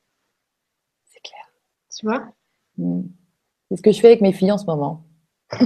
C'est 1.11 1.20
clair. 1.20 1.43
Tu 1.99 2.07
vois? 2.07 2.27
Mm. 2.77 3.09
C'est 3.69 3.77
ce 3.78 3.82
que 3.82 3.90
je 3.90 3.99
fais 3.99 4.07
avec 4.07 4.20
mes 4.20 4.32
filles 4.32 4.53
en 4.53 4.59
ce 4.59 4.66
moment. 4.66 5.03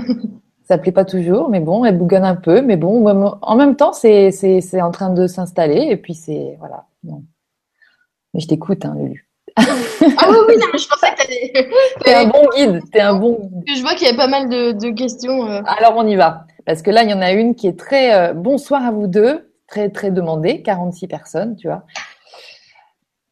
ça 0.64 0.78
plaît 0.78 0.90
pas 0.90 1.04
toujours, 1.04 1.50
mais 1.50 1.60
bon, 1.60 1.84
elles 1.84 1.98
bougonnent 1.98 2.24
un 2.24 2.36
peu, 2.36 2.62
mais 2.62 2.78
bon, 2.78 3.06
en 3.06 3.56
même 3.56 3.76
temps, 3.76 3.92
c'est 3.92 4.32
en 4.80 4.90
train 4.92 5.12
de 5.12 5.26
s'installer 5.26 5.88
et 5.90 5.98
puis 5.98 6.14
c'est 6.14 6.56
voilà. 6.58 6.86
Non. 7.04 7.22
Mais 8.32 8.40
je 8.40 8.48
t'écoute, 8.48 8.86
hein, 8.86 8.94
Lulu. 8.96 9.28
Ah 9.56 10.26
oui, 10.30 10.36
oui, 10.48 10.54
non, 10.58 10.66
mais 10.72 10.78
je 10.78 10.88
pensais 10.88 11.10
que 11.12 11.16
t'allais, 11.22 11.52
T'es 12.04 12.14
un 12.14 12.26
bon 12.26 12.48
guide. 12.56 12.80
T'es 12.90 13.00
un 13.00 13.14
bon 13.14 13.38
guide. 13.40 13.76
Je 13.76 13.82
vois 13.82 13.94
qu'il 13.94 14.06
y 14.06 14.10
a 14.10 14.14
pas 14.14 14.26
mal 14.28 14.48
de, 14.48 14.72
de 14.72 14.90
questions. 14.94 15.46
euh. 15.50 15.60
Alors 15.66 15.94
on 15.96 16.06
y 16.06 16.16
va. 16.16 16.46
Parce 16.64 16.82
que 16.82 16.90
là, 16.90 17.02
il 17.02 17.10
y 17.10 17.14
en 17.14 17.20
a 17.22 17.32
une 17.32 17.54
qui 17.54 17.66
est 17.66 17.78
très 17.78 18.14
euh, 18.14 18.34
bonsoir 18.34 18.84
à 18.86 18.90
vous 18.90 19.06
deux, 19.08 19.52
très 19.66 19.90
très 19.90 20.10
demandée, 20.10 20.62
46 20.62 21.06
personnes, 21.08 21.56
tu 21.56 21.66
vois. 21.68 21.82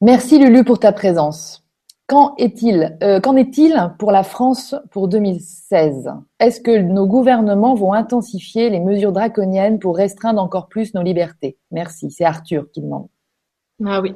Merci 0.01 0.39
Lulu 0.39 0.65
pour 0.65 0.79
ta 0.79 0.93
présence. 0.93 1.65
Qu'en 2.07 2.35
est-il 2.39 2.99
euh, 3.05 3.21
Qu'en 3.21 3.37
est-il 3.37 3.93
pour 3.99 4.11
la 4.11 4.25
France 4.25 4.75
pour 4.91 5.07
2016 5.07 6.11
Est-ce 6.41 6.61
que 6.61 6.77
nos 6.77 7.07
gouvernements 7.07 7.75
vont 7.75 7.93
intensifier 7.93 8.69
les 8.69 8.81
mesures 8.81 9.13
draconiennes 9.13 9.79
pour 9.79 9.97
restreindre 9.97 10.43
encore 10.43 10.67
plus 10.69 10.93
nos 10.95 11.03
libertés? 11.03 11.57
Merci. 11.71 12.11
C'est 12.11 12.25
Arthur 12.25 12.67
qui 12.73 12.81
demande. 12.81 13.07
Ah 13.87 14.01
oui. 14.01 14.15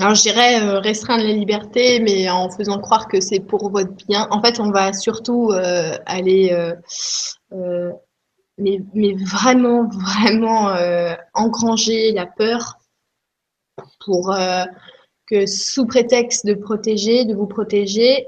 Alors 0.00 0.14
je 0.14 0.22
dirais 0.22 0.62
euh, 0.62 0.78
restreindre 0.78 1.24
les 1.24 1.34
libertés, 1.34 2.00
mais 2.00 2.30
en 2.30 2.48
faisant 2.48 2.80
croire 2.80 3.06
que 3.06 3.20
c'est 3.20 3.40
pour 3.40 3.70
votre 3.70 3.92
bien. 4.06 4.26
En 4.30 4.40
fait, 4.40 4.58
on 4.58 4.70
va 4.70 4.94
surtout 4.94 5.50
euh, 5.50 5.94
aller, 6.06 6.52
euh, 7.52 7.92
mais, 8.56 8.80
vraiment, 9.22 9.88
vraiment 9.88 10.72
engranger 11.34 12.12
la 12.12 12.24
peur 12.24 12.78
pour 14.04 14.34
que 15.26 15.46
sous 15.46 15.86
prétexte 15.86 16.46
de 16.46 16.54
protéger, 16.54 17.26
de 17.26 17.34
vous 17.34 17.46
protéger, 17.46 18.26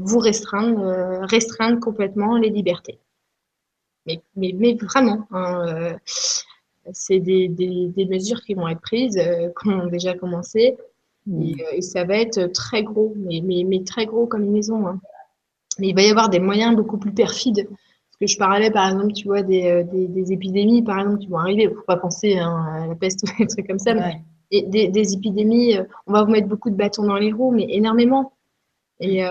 vous 0.00 0.18
restreindre, 0.18 1.26
restreindre 1.28 1.78
complètement 1.78 2.36
les 2.36 2.50
libertés. 2.50 2.98
Mais, 4.06 4.22
mais, 4.34 4.74
vraiment, 4.80 5.26
hein, 5.30 5.96
c'est 6.92 7.20
des, 7.20 7.48
des, 7.48 7.88
des 7.88 8.06
mesures 8.06 8.40
qui 8.42 8.54
vont 8.54 8.68
être 8.68 8.80
prises, 8.80 9.18
euh, 9.18 9.48
qui 9.62 9.68
ont 9.68 9.86
déjà 9.86 10.14
commencé, 10.14 10.76
et, 11.30 11.54
euh, 11.62 11.72
et 11.72 11.82
ça 11.82 12.04
va 12.04 12.16
être 12.16 12.46
très 12.52 12.82
gros, 12.82 13.12
mais, 13.16 13.40
mais, 13.44 13.64
mais 13.66 13.84
très 13.84 14.06
gros 14.06 14.26
comme 14.26 14.44
une 14.44 14.52
maison. 14.52 14.86
hein. 14.86 15.00
Mais 15.78 15.88
il 15.88 15.94
va 15.94 16.02
y 16.02 16.10
avoir 16.10 16.28
des 16.28 16.40
moyens 16.40 16.74
beaucoup 16.76 16.98
plus 16.98 17.12
perfides. 17.12 17.66
Parce 17.68 18.16
que 18.20 18.26
je 18.26 18.36
parlais, 18.38 18.70
par 18.70 18.88
exemple, 18.90 19.12
tu 19.12 19.26
vois, 19.28 19.42
des, 19.42 19.66
euh, 19.66 19.82
des, 19.84 20.08
des 20.08 20.32
épidémies, 20.32 20.82
par 20.82 20.98
exemple, 20.98 21.18
qui 21.18 21.28
vont 21.28 21.38
arriver. 21.38 21.62
Il 21.64 21.70
ne 21.70 21.74
faut 21.74 21.82
pas 21.82 21.96
penser 21.96 22.38
hein, 22.38 22.66
à 22.82 22.86
la 22.86 22.94
peste 22.94 23.22
ou 23.28 23.38
des 23.42 23.46
trucs 23.46 23.66
comme 23.66 23.78
ça, 23.78 23.94
mais 23.94 24.22
et 24.52 24.62
des, 24.62 24.88
des 24.88 25.14
épidémies, 25.14 25.76
on 26.08 26.12
va 26.12 26.24
vous 26.24 26.30
mettre 26.32 26.48
beaucoup 26.48 26.70
de 26.70 26.74
bâtons 26.74 27.04
dans 27.04 27.16
les 27.16 27.32
roues, 27.32 27.52
mais 27.52 27.66
énormément. 27.70 28.32
Et, 28.98 29.24
euh, 29.24 29.30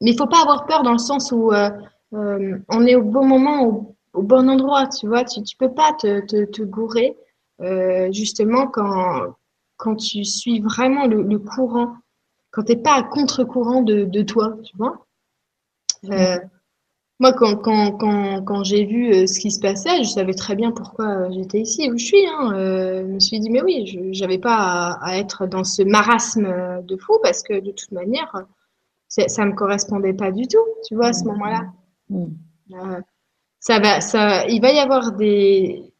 mais 0.00 0.10
il 0.12 0.16
faut 0.16 0.26
pas 0.26 0.42
avoir 0.42 0.66
peur 0.66 0.82
dans 0.82 0.92
le 0.92 0.98
sens 0.98 1.32
où 1.32 1.52
euh, 1.52 1.70
on 2.12 2.86
est 2.86 2.94
au 2.94 3.02
bon 3.02 3.24
moment, 3.24 3.64
au, 3.66 3.96
au 4.18 4.22
bon 4.22 4.48
endroit, 4.50 4.86
tu 4.88 5.06
vois. 5.06 5.24
Tu, 5.24 5.42
tu 5.42 5.56
peux 5.56 5.72
pas 5.72 5.92
te, 6.00 6.20
te, 6.26 6.44
te 6.44 6.62
gourer, 6.62 7.16
euh, 7.60 8.10
justement, 8.12 8.66
quand, 8.66 9.34
quand 9.76 9.96
tu 9.96 10.24
suis 10.24 10.60
vraiment 10.60 11.06
le, 11.06 11.22
le 11.22 11.38
courant, 11.38 11.94
quand 12.50 12.64
t'es 12.64 12.76
pas 12.76 12.94
à 12.94 13.02
contre-courant 13.02 13.82
de, 13.82 14.04
de 14.04 14.22
toi, 14.22 14.56
tu 14.64 14.76
vois. 14.76 15.06
Euh, 16.10 16.38
moi, 17.20 17.32
quand, 17.32 17.56
quand, 17.56 17.92
quand, 17.92 18.42
quand 18.44 18.64
j'ai 18.64 18.84
vu 18.84 19.12
euh, 19.12 19.26
ce 19.26 19.40
qui 19.40 19.50
se 19.50 19.60
passait, 19.60 20.02
je 20.04 20.08
savais 20.08 20.34
très 20.34 20.54
bien 20.54 20.70
pourquoi 20.70 21.30
j'étais 21.30 21.60
ici, 21.60 21.90
où 21.90 21.98
je 21.98 22.04
suis. 22.04 22.26
Hein. 22.26 22.52
Euh, 22.54 23.02
je 23.06 23.12
me 23.14 23.20
suis 23.20 23.40
dit, 23.40 23.50
mais 23.50 23.62
oui, 23.62 23.86
je 23.86 23.98
j'avais 24.12 24.38
pas 24.38 24.56
à, 24.56 25.04
à 25.04 25.16
être 25.16 25.46
dans 25.46 25.64
ce 25.64 25.82
marasme 25.82 26.82
de 26.82 26.96
fou 26.96 27.18
parce 27.22 27.42
que 27.42 27.60
de 27.60 27.72
toute 27.72 27.92
manière, 27.92 28.32
ça 29.08 29.44
me 29.44 29.54
correspondait 29.54 30.12
pas 30.12 30.30
du 30.30 30.46
tout, 30.46 30.64
tu 30.86 30.94
vois, 30.94 31.08
à 31.08 31.12
ce 31.12 31.24
moment-là. 31.24 31.62
Mm. 32.10 32.26
Euh, 32.72 33.00
ça 33.68 33.80
va, 33.80 34.00
ça, 34.00 34.46
il 34.46 34.62
va 34.62 34.72
y 34.72 34.78
avoir 34.78 35.12
des, 35.12 35.92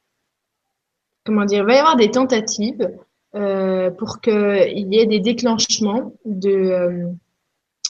comment 1.26 1.44
dire, 1.44 1.58
il 1.60 1.66
va 1.66 1.74
y 1.74 1.78
avoir 1.78 1.96
des 1.96 2.10
tentatives 2.10 2.90
euh, 3.34 3.90
pour 3.90 4.22
qu'il 4.22 4.88
y 4.90 4.98
ait 4.98 5.04
des 5.04 5.20
déclenchements 5.20 6.14
de, 6.24 6.50
euh, 6.50 7.12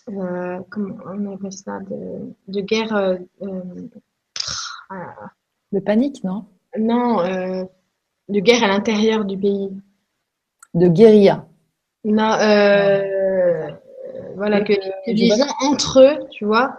euh, 0.09 0.59
comment 0.69 0.97
on 1.07 1.35
appelle 1.37 1.53
ça, 1.53 1.79
de, 1.79 2.35
de 2.49 2.61
guerre, 2.61 2.93
euh, 2.93 3.19
de 5.71 5.79
panique, 5.79 6.25
non? 6.25 6.47
Non, 6.77 7.23
de 7.23 8.41
guerre 8.41 8.65
à 8.65 8.67
l'intérieur 8.67 9.25
du 9.25 9.39
pays. 9.39 9.71
De 10.75 10.89
guérilla. 10.89 11.47
Non, 12.03 12.37
voilà, 14.39 14.63
que, 14.63 14.73
les 15.07 15.29
gens 15.29 15.53
entre 15.71 16.01
eux, 16.01 16.27
tu 16.31 16.45
vois, 16.47 16.77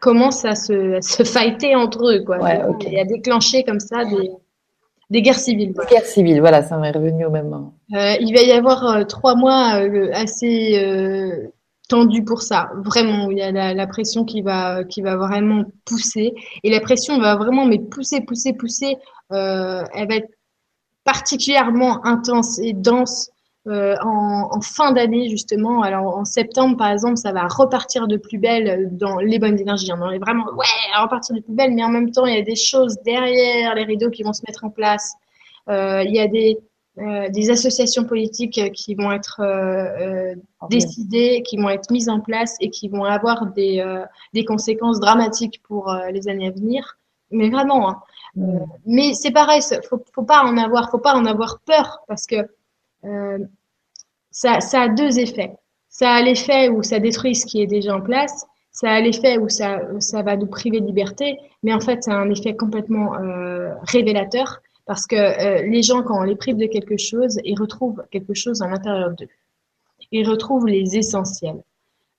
commencent 0.00 0.44
à 0.44 0.54
se, 0.54 0.98
se 1.00 1.22
fighter 1.24 1.74
entre 1.74 2.10
eux, 2.10 2.24
quoi. 2.24 2.38
Et 2.86 3.00
à 3.00 3.04
déclencher 3.04 3.64
comme 3.64 3.80
ça 3.80 4.04
des, 4.04 4.30
des 5.10 5.22
guerres 5.22 5.38
civiles. 5.38 5.72
Des 5.72 5.86
guerres 5.94 6.04
civiles, 6.04 6.40
voilà, 6.40 6.62
ça 6.62 6.76
m'est 6.76 6.90
revenu 6.90 7.24
au 7.24 7.30
même 7.30 7.48
moment. 7.48 7.74
il 7.90 8.32
va 8.34 8.42
y 8.42 8.52
avoir 8.52 9.06
trois 9.06 9.34
mois 9.34 9.80
assez 10.12 11.48
tendu 11.88 12.24
pour 12.24 12.42
ça. 12.42 12.70
Vraiment, 12.76 13.30
il 13.30 13.38
y 13.38 13.42
a 13.42 13.52
la, 13.74 13.86
pression 13.86 14.24
qui 14.24 14.42
va, 14.42 14.84
qui 14.84 15.02
va 15.02 15.16
vraiment 15.16 15.64
pousser. 15.84 16.34
Et 16.62 16.70
la 16.70 16.80
pression 16.80 17.18
va 17.18 17.36
vraiment 17.36 17.64
mais 17.64 17.78
pousser, 17.78 18.20
pousser, 18.20 18.52
pousser. 18.52 18.96
Euh, 19.32 19.82
elle 19.94 20.08
va 20.08 20.16
être 20.16 20.30
particulièrement 21.04 22.04
intense 22.04 22.58
et 22.58 22.72
dense 22.72 23.30
euh, 23.66 23.96
en, 24.02 24.48
en, 24.52 24.60
fin 24.60 24.92
d'année 24.92 25.28
justement. 25.28 25.82
Alors 25.82 26.16
en 26.16 26.24
septembre 26.24 26.76
par 26.76 26.90
exemple, 26.90 27.16
ça 27.16 27.32
va 27.32 27.46
repartir 27.48 28.06
de 28.08 28.16
plus 28.16 28.38
belle 28.38 28.88
dans 28.92 29.18
les 29.18 29.38
bonnes 29.38 29.58
énergies. 29.58 29.88
Dans 29.88 30.08
les 30.08 30.18
vraiment 30.18 30.44
ouais, 30.56 31.00
repartir 31.00 31.34
de 31.34 31.40
plus 31.40 31.54
belle, 31.54 31.74
mais 31.74 31.84
en 31.84 31.90
même 31.90 32.10
temps 32.10 32.26
il 32.26 32.34
y 32.34 32.38
a 32.38 32.42
des 32.42 32.56
choses 32.56 32.96
derrière 33.04 33.74
les 33.74 33.84
rideaux 33.84 34.10
qui 34.10 34.22
vont 34.22 34.32
se 34.32 34.42
mettre 34.46 34.64
en 34.64 34.70
place. 34.70 35.14
Euh, 35.68 36.02
il 36.04 36.14
y 36.14 36.20
a 36.20 36.28
des 36.28 36.58
euh, 36.98 37.28
des 37.28 37.50
associations 37.50 38.04
politiques 38.04 38.72
qui 38.72 38.94
vont 38.94 39.12
être 39.12 39.40
euh, 39.40 40.30
euh, 40.32 40.34
décidées, 40.70 41.42
qui 41.46 41.58
vont 41.58 41.68
être 41.68 41.90
mises 41.90 42.08
en 42.08 42.20
place 42.20 42.56
et 42.58 42.70
qui 42.70 42.88
vont 42.88 43.04
avoir 43.04 43.48
des, 43.48 43.84
des 44.32 44.46
conséquences 44.46 44.98
dramatiques 44.98 45.60
pour 45.64 45.94
les 46.10 46.26
années 46.28 46.46
à 46.46 46.50
venir. 46.52 46.96
Mais 47.30 47.50
vraiment, 47.50 47.90
hein. 47.90 48.02
mm. 48.36 48.60
mais 48.86 49.12
c'est 49.12 49.30
pareil, 49.30 49.60
faut, 49.90 50.02
faut 50.14 50.22
pas 50.22 50.42
en 50.44 50.56
avoir, 50.56 50.90
faut 50.90 50.98
pas 50.98 51.14
en 51.14 51.26
avoir 51.26 51.60
peur 51.66 52.00
parce 52.08 52.24
que 52.24 52.36
ça, 54.36 54.60
ça 54.60 54.82
a 54.82 54.88
deux 54.88 55.18
effets. 55.18 55.52
Ça 55.88 56.10
a 56.10 56.22
l'effet 56.22 56.68
où 56.68 56.82
ça 56.82 56.98
détruit 56.98 57.34
ce 57.34 57.46
qui 57.46 57.62
est 57.62 57.66
déjà 57.66 57.96
en 57.96 58.02
place. 58.02 58.44
Ça 58.70 58.90
a 58.90 59.00
l'effet 59.00 59.38
où 59.38 59.48
ça, 59.48 59.80
ça 60.00 60.22
va 60.22 60.36
nous 60.36 60.46
priver 60.46 60.80
de 60.80 60.86
liberté, 60.86 61.38
mais 61.62 61.72
en 61.72 61.80
fait, 61.80 62.02
c'est 62.02 62.12
un 62.12 62.28
effet 62.28 62.54
complètement 62.54 63.12
révélateur 63.82 64.60
parce 64.86 65.06
que 65.06 65.16
euh, 65.16 65.62
les 65.62 65.82
gens, 65.82 66.02
quand 66.02 66.20
on 66.20 66.22
les 66.22 66.36
prive 66.36 66.56
de 66.56 66.66
quelque 66.66 66.96
chose, 66.96 67.38
ils 67.44 67.58
retrouvent 67.58 68.04
quelque 68.10 68.34
chose 68.34 68.62
à 68.62 68.68
l'intérieur 68.68 69.10
d'eux. 69.10 69.28
Ils 70.12 70.28
retrouvent 70.28 70.68
les 70.68 70.96
essentiels. 70.96 71.60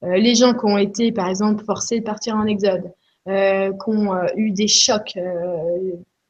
Euh, 0.04 0.18
les 0.18 0.36
gens 0.36 0.54
qui 0.54 0.66
ont 0.66 0.78
été, 0.78 1.12
par 1.14 1.30
exemple, 1.30 1.64
forcés 1.64 2.02
de 2.02 2.04
partir 2.04 2.36
en 2.36 2.46
exode, 2.46 2.92
euh, 3.28 3.72
qui 3.72 3.90
ont 3.90 4.14
eu 4.36 4.52
des 4.52 4.68
chocs, 4.68 5.18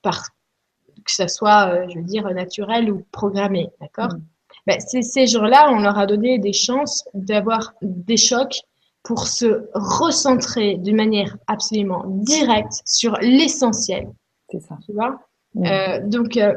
que 0.03 1.11
ce 1.11 1.27
soit, 1.27 1.87
je 1.89 1.97
veux 1.97 2.05
dire, 2.05 2.29
naturel 2.33 2.91
ou 2.91 3.03
programmé, 3.11 3.69
d'accord? 3.81 4.13
Mm. 4.13 4.21
Ben, 4.67 4.79
Ces 4.79 5.25
gens-là, 5.25 5.71
on 5.71 5.79
leur 5.79 5.97
a 5.97 6.05
donné 6.05 6.37
des 6.37 6.53
chances 6.53 7.05
d'avoir 7.13 7.73
des 7.81 8.17
chocs 8.17 8.59
pour 9.07 9.27
se 9.27 9.69
recentrer 9.73 10.75
d'une 10.75 10.97
manière 10.97 11.37
absolument 11.47 12.03
directe 12.05 12.81
sur 12.83 13.13
l'essentiel. 13.21 14.09
C'est 14.49 14.59
ça. 14.59 14.77
Tu 14.85 14.91
vois? 14.91 15.21
Euh, 15.65 16.01
donc, 16.05 16.35
euh, 16.35 16.53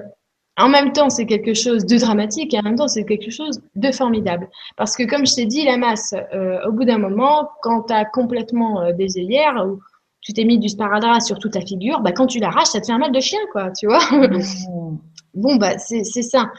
en 0.56 0.68
même 0.68 0.92
temps, 0.92 1.10
c'est 1.10 1.26
quelque 1.26 1.54
chose 1.54 1.86
de 1.86 1.96
dramatique 1.96 2.52
et 2.52 2.58
en 2.58 2.62
même 2.62 2.74
temps, 2.74 2.88
c'est 2.88 3.04
quelque 3.04 3.30
chose 3.30 3.62
de 3.76 3.92
formidable. 3.92 4.48
Parce 4.76 4.96
que, 4.96 5.04
comme 5.04 5.24
je 5.24 5.36
t'ai 5.36 5.46
dit, 5.46 5.64
la 5.64 5.76
masse, 5.76 6.12
euh, 6.34 6.58
au 6.66 6.72
bout 6.72 6.84
d'un 6.84 6.98
moment, 6.98 7.48
quand 7.62 7.84
tu 7.84 7.92
as 7.92 8.04
complètement 8.04 8.92
des 8.92 9.16
œillères 9.16 9.64
ou 9.66 9.78
tu 10.20 10.32
t'es 10.32 10.44
mis 10.44 10.58
du 10.58 10.68
sparadrap 10.68 11.22
sur 11.22 11.38
toute 11.38 11.52
ta 11.52 11.60
figure, 11.60 12.00
bah, 12.00 12.10
quand 12.10 12.26
tu 12.26 12.40
l'arraches, 12.40 12.66
ça 12.66 12.80
te 12.80 12.86
fait 12.86 12.92
un 12.92 12.98
mal 12.98 13.12
de 13.12 13.20
chien, 13.20 13.38
quoi, 13.52 13.70
tu 13.70 13.86
vois? 13.86 14.00
Mmh. 14.10 14.98
bon, 15.34 15.54
bah, 15.54 15.78
c'est 15.78 16.02
ça 16.04 16.50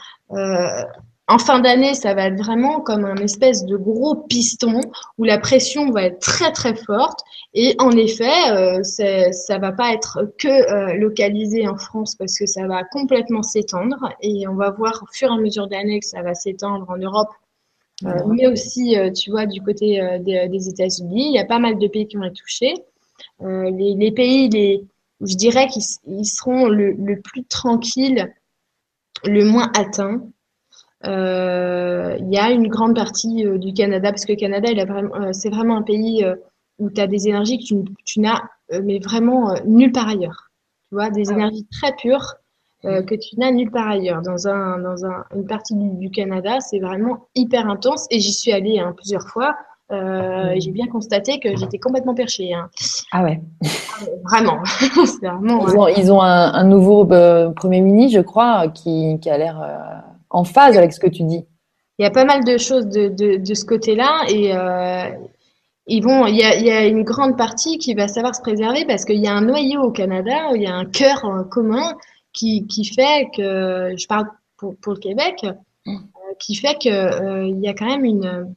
en 1.28 1.38
fin 1.38 1.60
d'année, 1.60 1.94
ça 1.94 2.14
va 2.14 2.26
être 2.26 2.38
vraiment 2.38 2.80
comme 2.80 3.04
un 3.04 3.16
espèce 3.16 3.64
de 3.64 3.76
gros 3.76 4.16
piston 4.16 4.80
où 5.18 5.24
la 5.24 5.38
pression 5.38 5.90
va 5.90 6.04
être 6.04 6.18
très 6.18 6.50
très 6.52 6.74
forte. 6.74 7.20
Et 7.54 7.76
en 7.78 7.92
effet, 7.92 8.50
euh, 8.50 8.82
ça 8.82 9.58
va 9.58 9.72
pas 9.72 9.92
être 9.92 10.32
que 10.38 10.48
euh, 10.48 10.94
localisé 10.94 11.68
en 11.68 11.76
France 11.76 12.16
parce 12.16 12.36
que 12.36 12.46
ça 12.46 12.66
va 12.66 12.82
complètement 12.84 13.42
s'étendre. 13.44 14.12
Et 14.20 14.48
on 14.48 14.56
va 14.56 14.70
voir 14.70 15.00
au 15.02 15.06
fur 15.12 15.30
et 15.30 15.34
à 15.34 15.36
mesure 15.36 15.68
d'années 15.68 16.00
que 16.00 16.06
ça 16.06 16.22
va 16.22 16.34
s'étendre 16.34 16.90
en 16.90 16.96
Europe, 16.96 17.30
euh, 18.04 18.26
mais 18.26 18.48
aussi, 18.48 18.98
euh, 18.98 19.12
tu 19.12 19.30
vois, 19.30 19.46
du 19.46 19.62
côté 19.62 20.00
des, 20.20 20.68
États-Unis. 20.68 21.28
Il 21.28 21.34
y 21.34 21.38
a 21.38 21.44
pas 21.44 21.60
mal 21.60 21.78
de 21.78 21.86
pays 21.86 22.08
qui 22.08 22.16
vont 22.16 22.24
être 22.24 22.34
touchés. 22.34 22.74
Les, 23.40 23.94
les, 23.96 24.12
pays, 24.12 24.48
les, 24.48 24.84
je 25.20 25.36
dirais 25.36 25.68
qu'ils 25.68 26.26
seront 26.26 26.66
le, 26.66 26.92
le 26.92 27.20
plus 27.20 27.44
tranquilles, 27.44 28.32
le 29.24 29.44
moins 29.44 29.70
atteints 29.74 30.20
il 31.04 32.32
y 32.32 32.38
a 32.38 32.50
une 32.50 32.68
grande 32.68 32.94
partie 32.94 33.44
euh, 33.46 33.58
du 33.58 33.72
Canada, 33.72 34.10
parce 34.10 34.24
que 34.24 34.32
le 34.32 34.36
Canada, 34.38 34.68
euh, 34.70 35.28
c'est 35.32 35.50
vraiment 35.50 35.76
un 35.76 35.82
pays 35.82 36.24
où 36.78 36.90
tu 36.90 37.00
as 37.00 37.06
des 37.06 37.28
énergies 37.28 37.58
que 37.58 37.74
tu, 38.04 38.20
n'as, 38.20 38.40
mais 38.82 38.98
vraiment 38.98 39.54
nulle 39.66 39.92
part 39.92 40.08
ailleurs. 40.08 40.50
Tu 40.88 40.94
vois, 40.94 41.10
des 41.10 41.30
ah 41.30 41.34
énergies 41.34 41.66
très 41.70 41.94
pures 41.96 42.34
que 42.82 43.14
tu 43.14 43.38
n'as 43.38 43.52
nulle 43.52 43.70
part 43.70 43.88
ailleurs. 43.88 44.22
Dans, 44.22 44.48
un, 44.48 44.78
dans 44.78 45.04
un, 45.04 45.24
une 45.36 45.46
partie 45.46 45.74
du, 45.76 46.10
Canada, 46.10 46.58
c'est 46.58 46.80
vraiment 46.80 47.28
hyper 47.36 47.68
intense 47.68 48.08
et 48.10 48.18
j'y 48.18 48.32
suis 48.32 48.50
allée 48.50 48.80
hein, 48.80 48.92
plusieurs 48.96 49.28
fois. 49.28 49.54
Euh, 49.92 50.54
j'ai 50.56 50.72
bien 50.72 50.86
constaté 50.88 51.38
que 51.38 51.54
j'étais 51.56 51.78
complètement 51.78 52.14
perchée. 52.14 52.52
Hein. 52.52 52.70
Ah 53.12 53.22
ouais. 53.22 53.40
Ah 53.62 54.04
vraiment. 54.24 54.58
vraiment. 55.22 55.68
Ils 55.68 55.76
ont, 55.76 55.88
ils 55.88 56.12
ont 56.12 56.22
un, 56.22 56.52
un 56.54 56.64
nouveau 56.64 57.04
premier 57.54 57.82
ministre, 57.82 58.18
je 58.18 58.22
crois, 58.22 58.68
qui, 58.68 59.20
qui 59.20 59.30
a 59.30 59.38
l'air 59.38 59.60
en 60.32 60.44
phase 60.44 60.76
avec 60.76 60.92
ce 60.92 61.00
que 61.00 61.06
tu 61.06 61.22
dis. 61.24 61.44
Il 61.98 62.02
y 62.02 62.06
a 62.06 62.10
pas 62.10 62.24
mal 62.24 62.44
de 62.44 62.56
choses 62.58 62.86
de, 62.86 63.08
de, 63.08 63.54
ce 63.54 63.64
côté-là 63.64 64.24
et 64.28 64.56
euh, 64.56 65.10
il 65.86 66.02
y, 66.04 66.42
a, 66.42 66.56
il 66.56 66.64
y, 66.64 66.70
a, 66.70 66.86
une 66.86 67.02
grande 67.02 67.36
partie 67.36 67.78
qui 67.78 67.94
va 67.94 68.08
savoir 68.08 68.34
se 68.34 68.40
préserver 68.40 68.84
parce 68.86 69.04
qu'il 69.04 69.20
y 69.20 69.28
a 69.28 69.34
un 69.34 69.42
noyau 69.42 69.82
au 69.82 69.90
Canada, 69.90 70.50
il 70.54 70.62
y 70.62 70.66
a 70.66 70.74
un 70.74 70.86
cœur 70.86 71.46
commun 71.50 71.94
qui, 72.32 72.66
qui 72.66 72.84
fait 72.84 73.28
que, 73.36 73.94
je 73.96 74.06
parle 74.06 74.26
pour, 74.56 74.74
pour 74.76 74.94
le 74.94 74.98
Québec, 74.98 75.44
euh, 75.44 75.92
qui 76.38 76.54
fait 76.54 76.78
que 76.82 76.88
euh, 76.88 77.46
il 77.46 77.60
y 77.60 77.68
a 77.68 77.74
quand 77.74 77.86
même 77.86 78.04
une, 78.04 78.54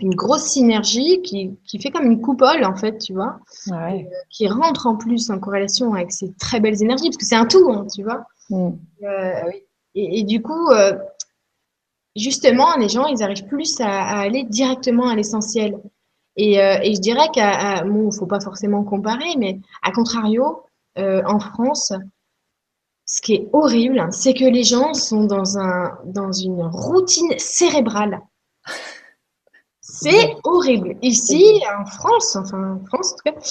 une 0.00 0.14
grosse 0.14 0.44
synergie 0.44 1.22
qui, 1.22 1.58
qui 1.66 1.80
fait 1.80 1.90
comme 1.90 2.06
une 2.06 2.20
coupole 2.20 2.64
en 2.64 2.76
fait, 2.76 2.98
tu 2.98 3.14
vois, 3.14 3.40
ouais. 3.66 4.08
qui 4.30 4.46
rentre 4.46 4.86
en 4.86 4.96
plus 4.96 5.28
en 5.30 5.40
corrélation 5.40 5.92
avec 5.94 6.12
ces 6.12 6.32
très 6.34 6.60
belles 6.60 6.80
énergies 6.82 7.08
parce 7.08 7.16
que 7.16 7.26
c'est 7.26 7.34
un 7.34 7.46
tout, 7.46 7.68
hein, 7.72 7.86
tu 7.92 8.04
vois. 8.04 8.24
Mm. 8.48 8.70
oui. 9.00 9.64
Et, 9.94 10.24
du 10.24 10.42
coup, 10.42 10.70
euh, 10.70 10.96
justement, 12.16 12.76
les 12.76 12.88
gens, 12.88 13.06
ils 13.06 13.22
arrivent 13.22 13.46
plus 13.46 13.80
à, 13.80 14.18
aller 14.18 14.44
directement 14.44 15.08
à 15.08 15.14
l'essentiel. 15.14 15.78
Et, 16.36 16.60
euh, 16.60 16.78
et, 16.82 16.94
je 16.94 17.00
dirais 17.00 17.28
qu'à, 17.32 17.84
bon, 17.84 18.10
faut 18.10 18.26
pas 18.26 18.40
forcément 18.40 18.82
comparer, 18.82 19.36
mais 19.38 19.60
à 19.82 19.92
contrario, 19.92 20.64
euh, 20.98 21.22
en 21.26 21.38
France, 21.38 21.92
ce 23.06 23.20
qui 23.20 23.34
est 23.34 23.48
horrible, 23.52 24.08
c'est 24.10 24.34
que 24.34 24.44
les 24.44 24.64
gens 24.64 24.94
sont 24.94 25.24
dans 25.24 25.58
un 25.58 25.98
dans 26.06 26.32
une 26.32 26.62
routine 26.62 27.38
cérébrale. 27.38 28.20
C'est 29.80 30.36
horrible. 30.44 30.96
Ici, 31.02 31.62
en 31.78 31.84
France, 31.84 32.36
enfin 32.36 32.80
en 32.80 32.86
France 32.86 33.12
en 33.12 33.16
tout 33.16 33.40
cas, 33.40 33.48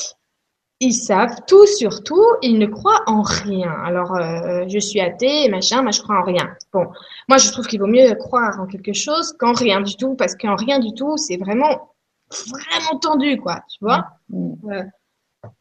ils 0.79 0.93
savent 0.93 1.37
tout 1.47 1.65
sur 1.65 2.03
tout, 2.03 2.25
ils 2.41 2.57
ne 2.57 2.65
croient 2.65 3.03
en 3.07 3.21
rien. 3.21 3.71
Alors, 3.85 4.15
euh, 4.15 4.65
je 4.67 4.79
suis 4.79 4.99
athée, 4.99 5.47
machin, 5.49 5.81
moi 5.81 5.91
je 5.91 6.01
crois 6.01 6.19
en 6.19 6.23
rien. 6.23 6.49
Bon, 6.73 6.87
moi 7.29 7.37
je 7.37 7.51
trouve 7.51 7.67
qu'il 7.67 7.79
vaut 7.79 7.87
mieux 7.87 8.13
croire 8.15 8.59
en 8.59 8.67
quelque 8.67 8.93
chose 8.93 9.33
qu'en 9.39 9.53
rien 9.53 9.81
du 9.81 9.95
tout, 9.95 10.15
parce 10.15 10.35
qu'en 10.35 10.55
rien 10.55 10.79
du 10.79 10.93
tout, 10.93 11.17
c'est 11.17 11.37
vraiment, 11.37 11.93
vraiment 12.29 12.99
tendu, 12.99 13.39
quoi, 13.39 13.61
tu 13.69 13.77
vois. 13.81 14.05
Mm. 14.29 14.53
Euh, 14.71 14.83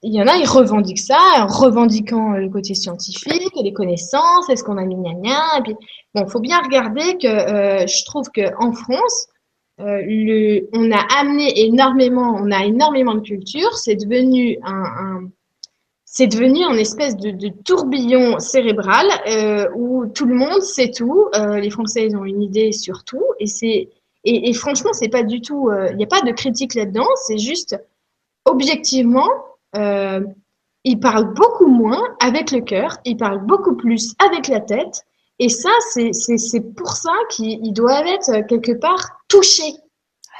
il 0.02 0.14
y 0.14 0.22
en 0.22 0.28
a, 0.28 0.36
ils 0.36 0.48
revendiquent 0.48 1.01
ça, 1.01 1.18
en 1.39 1.47
revendiquant 1.47 2.32
le 2.32 2.48
côté 2.48 2.74
scientifique, 2.74 3.52
les 3.56 3.72
connaissances, 3.72 4.48
est-ce 4.48 4.62
qu'on 4.62 4.78
a 4.78 4.84
mis 4.84 4.97
gna 4.97 5.14
gna, 5.14 5.59
et 5.59 5.62
puis, 5.62 5.76
bon, 6.14 6.26
faut 6.28 6.40
bien 6.40 6.60
regarder 6.62 7.18
que 7.18 7.26
euh, 7.26 7.86
je 7.86 8.05
trouve 8.05 8.28
que 8.30 8.55
en 8.62 8.72
France, 8.72 9.26
euh, 9.82 10.60
on 10.72 10.90
a 10.92 11.00
amené 11.18 11.64
énormément, 11.64 12.36
on 12.38 12.50
a 12.50 12.64
énormément 12.64 13.14
de 13.14 13.20
culture. 13.20 13.76
C'est 13.76 13.96
devenu 13.96 14.59
un, 14.64 15.28
c'est 16.04 16.26
devenu 16.26 16.64
une 16.64 16.78
espèce 16.78 17.16
de, 17.16 17.48
tourbillon 17.64 18.38
cérébral 18.38 19.06
euh, 19.28 19.68
où 19.74 20.06
tout 20.06 20.26
le 20.26 20.34
monde 20.34 20.62
sait 20.62 20.90
tout. 20.90 21.28
Euh, 21.34 21.59
les 21.59 21.70
Français 21.70 22.06
ils 22.06 22.16
ont 22.16 22.24
une 22.24 22.42
idée 22.42 22.72
sur 22.72 23.04
tout 23.04 23.24
et 23.40 23.46
c'est 23.46 23.88
et, 24.24 24.52
franchement 24.52 24.92
c'est 24.92 25.09
pas 25.09 25.24
du 25.24 25.40
tout. 25.40 25.70
Il 25.90 25.96
n'y 25.96 26.04
a 26.04 26.09
pas 26.09 26.22
de 26.22 26.32
critique 26.32 26.74
là-dedans. 26.74 27.09
C'est 27.26 27.38
juste 27.38 27.76
objectivement. 28.44 29.28
Ils 30.84 30.98
parlent 30.98 31.32
beaucoup 31.32 31.68
moins 31.68 32.02
avec 32.20 32.50
le 32.50 32.60
cœur, 32.60 32.98
ils 33.04 33.16
parlent 33.16 33.44
beaucoup 33.46 33.76
plus 33.76 34.14
avec 34.18 34.48
la 34.48 34.60
tête, 34.60 35.04
et 35.43 35.48
ça, 35.48 35.70
c'est 35.90 36.74
pour 36.77 36.93
ça 36.93 37.10
qu'ils 37.31 37.73
doivent 37.73 38.06
être 38.06 38.47
quelque 38.47 38.78
part 38.78 39.19
touchés 39.27 39.74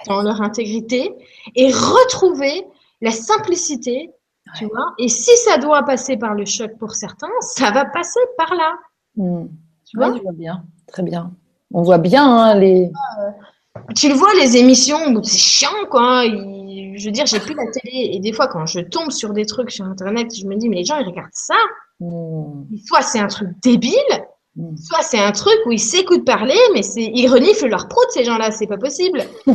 dans 0.07 0.23
leur 0.23 0.41
intégrité 0.41 1.12
et 1.57 1.73
retrouver 1.73 2.65
la 3.01 3.11
simplicité 3.11 4.12
Tu 4.57 4.66
vois 4.66 4.95
Et 4.99 5.09
si 5.09 5.37
ça 5.39 5.59
doit 5.59 5.83
passer 5.83 6.16
par 6.16 6.35
le 6.35 6.45
choc 6.45 6.79
pour 6.79 6.93
certains, 6.93 7.33
ça 7.41 7.73
va 7.73 7.85
passer 7.85 8.20
par 8.39 8.55
là. 8.55 8.74
Hmm. 9.16 9.47
Tu 9.85 9.97
vois 9.97 10.15
Je 10.15 10.23
vois 10.23 10.33
bien, 10.33 10.62
très 10.87 11.03
bien. 11.03 11.33
On 11.74 11.83
voit 11.83 11.99
bien 11.99 12.24
hein, 12.24 12.55
les. 12.55 12.89
Tu 13.97 14.09
le 14.09 14.15
vois, 14.15 14.33
les 14.35 14.57
émissions, 14.57 15.20
c'est 15.24 15.37
chiant, 15.37 15.87
quoi. 15.91 16.23
Je 16.24 17.05
veux 17.05 17.11
dire, 17.11 17.27
j'ai 17.27 17.41
plus 17.41 17.55
la 17.55 17.66
télé. 17.73 18.11
Et 18.12 18.20
des 18.20 18.33
fois, 18.33 18.47
quand 18.47 18.66
je 18.66 18.79
tombe 18.79 19.11
sur 19.11 19.33
des 19.33 19.47
trucs 19.47 19.73
sur 19.73 19.85
Internet, 19.85 20.33
je 20.33 20.47
me 20.47 20.55
dis, 20.55 20.69
mais 20.69 20.77
les 20.77 20.85
gens, 20.85 20.99
ils 20.99 21.07
regardent 21.07 21.31
ça. 21.33 21.57
Hmm. 21.99 22.66
Soit 22.87 23.03
c'est 23.03 23.19
un 23.19 23.27
truc 23.27 23.49
débile. 23.61 23.99
Soit 24.77 25.03
c'est 25.03 25.19
un 25.19 25.33
truc 25.33 25.57
où 25.66 25.73
ils 25.73 25.81
s'écoutent 25.81 26.24
parler, 26.24 26.59
mais 26.74 26.83
c'est 26.83 27.05
ils 27.05 27.29
reniflent 27.29 27.69
leur 27.69 27.89
prout, 27.89 28.07
ces 28.11 28.24
gens-là. 28.24 28.51
C'est 28.51 28.66
pas 28.66 28.79
possible. 28.79 29.23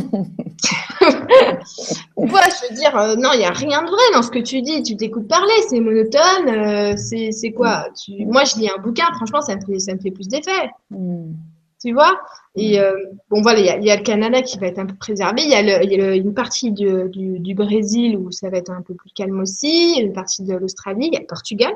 Ouais, 2.16 2.26
je 2.26 2.68
veux 2.68 2.74
dire, 2.74 2.96
euh, 2.96 3.14
non, 3.16 3.30
il 3.32 3.38
n'y 3.38 3.44
a 3.44 3.50
rien 3.50 3.82
de 3.82 3.88
vrai 3.88 4.02
dans 4.12 4.22
ce 4.22 4.30
que 4.30 4.38
tu 4.38 4.60
dis. 4.60 4.82
Tu 4.82 4.96
t'écoutes 4.96 5.28
parler, 5.28 5.52
c'est 5.68 5.80
monotone. 5.80 6.48
Euh, 6.48 6.94
c'est 6.96 7.52
quoi? 7.52 7.88
Tu... 7.94 8.26
Moi, 8.26 8.44
je 8.44 8.58
lis 8.58 8.68
un 8.68 8.80
bouquin, 8.80 9.06
franchement, 9.14 9.40
ça 9.40 9.56
me 9.56 9.60
fait, 9.60 9.78
ça 9.78 9.94
me 9.94 10.00
fait 10.00 10.10
plus 10.10 10.28
d'effet. 10.28 10.70
Hmm. 10.90 11.32
Tu 11.80 11.92
vois? 11.92 12.20
Et 12.56 12.80
euh, 12.80 12.92
bon, 13.30 13.40
voilà, 13.40 13.60
il 13.60 13.84
y 13.84 13.90
a, 13.90 13.96
le 13.96 14.02
Canada 14.02 14.42
qui 14.42 14.58
va 14.58 14.66
être 14.66 14.80
un 14.80 14.86
peu 14.86 14.96
préservé. 14.96 15.42
Il 15.42 15.50
y 15.50 15.54
a, 15.54 15.62
le, 15.62 16.16
une 16.16 16.34
partie 16.34 16.72
du, 16.72 17.08
du, 17.08 17.54
Brésil 17.54 18.16
où 18.16 18.32
ça 18.32 18.50
va 18.50 18.58
être 18.58 18.72
un 18.72 18.82
peu 18.82 18.94
plus 18.94 19.10
calme 19.14 19.38
aussi. 19.38 19.94
Une 20.00 20.12
partie 20.12 20.42
de 20.42 20.54
l'Australie. 20.54 21.06
Il 21.06 21.14
y 21.14 21.16
a 21.16 21.20
le 21.20 21.26
Portugal. 21.26 21.72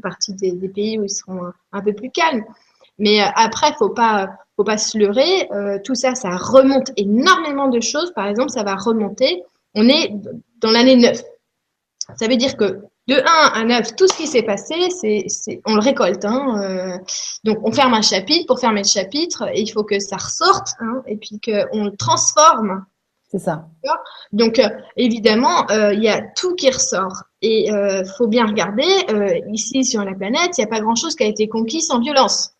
Partie 0.00 0.34
des, 0.34 0.52
pays 0.68 0.98
où 0.98 1.04
ils 1.04 1.10
seront 1.10 1.52
un, 1.72 1.82
peu 1.82 1.92
plus 1.92 2.10
calmes. 2.10 2.44
Mais 2.98 3.20
après, 3.20 3.72
faut 3.78 3.90
pas, 3.90 4.28
faut 4.56 4.64
pas 4.64 4.78
se 4.78 4.98
leurrer. 4.98 5.48
tout 5.84 5.94
ça, 5.94 6.14
ça 6.14 6.36
remonte 6.36 6.90
énormément 6.96 7.68
de 7.68 7.80
choses. 7.80 8.12
Par 8.12 8.26
exemple, 8.26 8.50
ça 8.50 8.64
va 8.64 8.74
remonter 8.74 9.44
on 9.74 9.88
est 9.88 10.12
dans 10.60 10.70
l'année 10.70 10.96
9. 10.96 11.22
Ça 12.16 12.26
veut 12.26 12.36
dire 12.36 12.56
que 12.56 12.80
de 13.06 13.14
1 13.14 13.22
à 13.24 13.64
9, 13.64 13.96
tout 13.96 14.06
ce 14.08 14.16
qui 14.16 14.26
s'est 14.26 14.42
passé, 14.42 14.74
c'est, 14.90 15.60
on 15.64 15.74
le 15.74 15.80
récolte. 15.80 16.24
Hein, 16.24 16.62
euh. 16.62 16.98
donc, 17.44 17.58
on 17.62 17.72
ferme 17.72 17.94
un 17.94 18.02
chapitre. 18.02 18.46
Pour 18.46 18.60
fermer 18.60 18.82
le 18.82 18.88
chapitre, 18.88 19.48
et 19.54 19.60
il 19.60 19.70
faut 19.70 19.84
que 19.84 19.98
ça 19.98 20.16
ressorte 20.16 20.74
hein, 20.80 21.02
et 21.06 21.16
puis 21.16 21.40
qu'on 21.40 21.84
le 21.84 21.96
transforme. 21.96 22.84
C'est 23.30 23.38
ça. 23.38 23.68
Donc, 24.32 24.58
euh, 24.58 24.68
évidemment, 24.96 25.70
euh, 25.70 25.92
il 25.92 26.02
y 26.02 26.08
a 26.08 26.22
tout 26.34 26.54
qui 26.54 26.70
ressort. 26.70 27.24
Et 27.42 27.68
il 27.68 28.04
faut 28.16 28.26
bien 28.26 28.46
regarder, 28.46 28.88
ici 29.52 29.84
sur 29.84 30.04
la 30.04 30.12
planète, 30.12 30.58
il 30.58 30.60
n'y 30.60 30.64
a 30.64 30.66
pas 30.66 30.80
grand-chose 30.80 31.14
qui 31.14 31.22
a 31.22 31.26
été 31.28 31.46
conquis 31.46 31.82
sans 31.82 32.00
violence. 32.00 32.58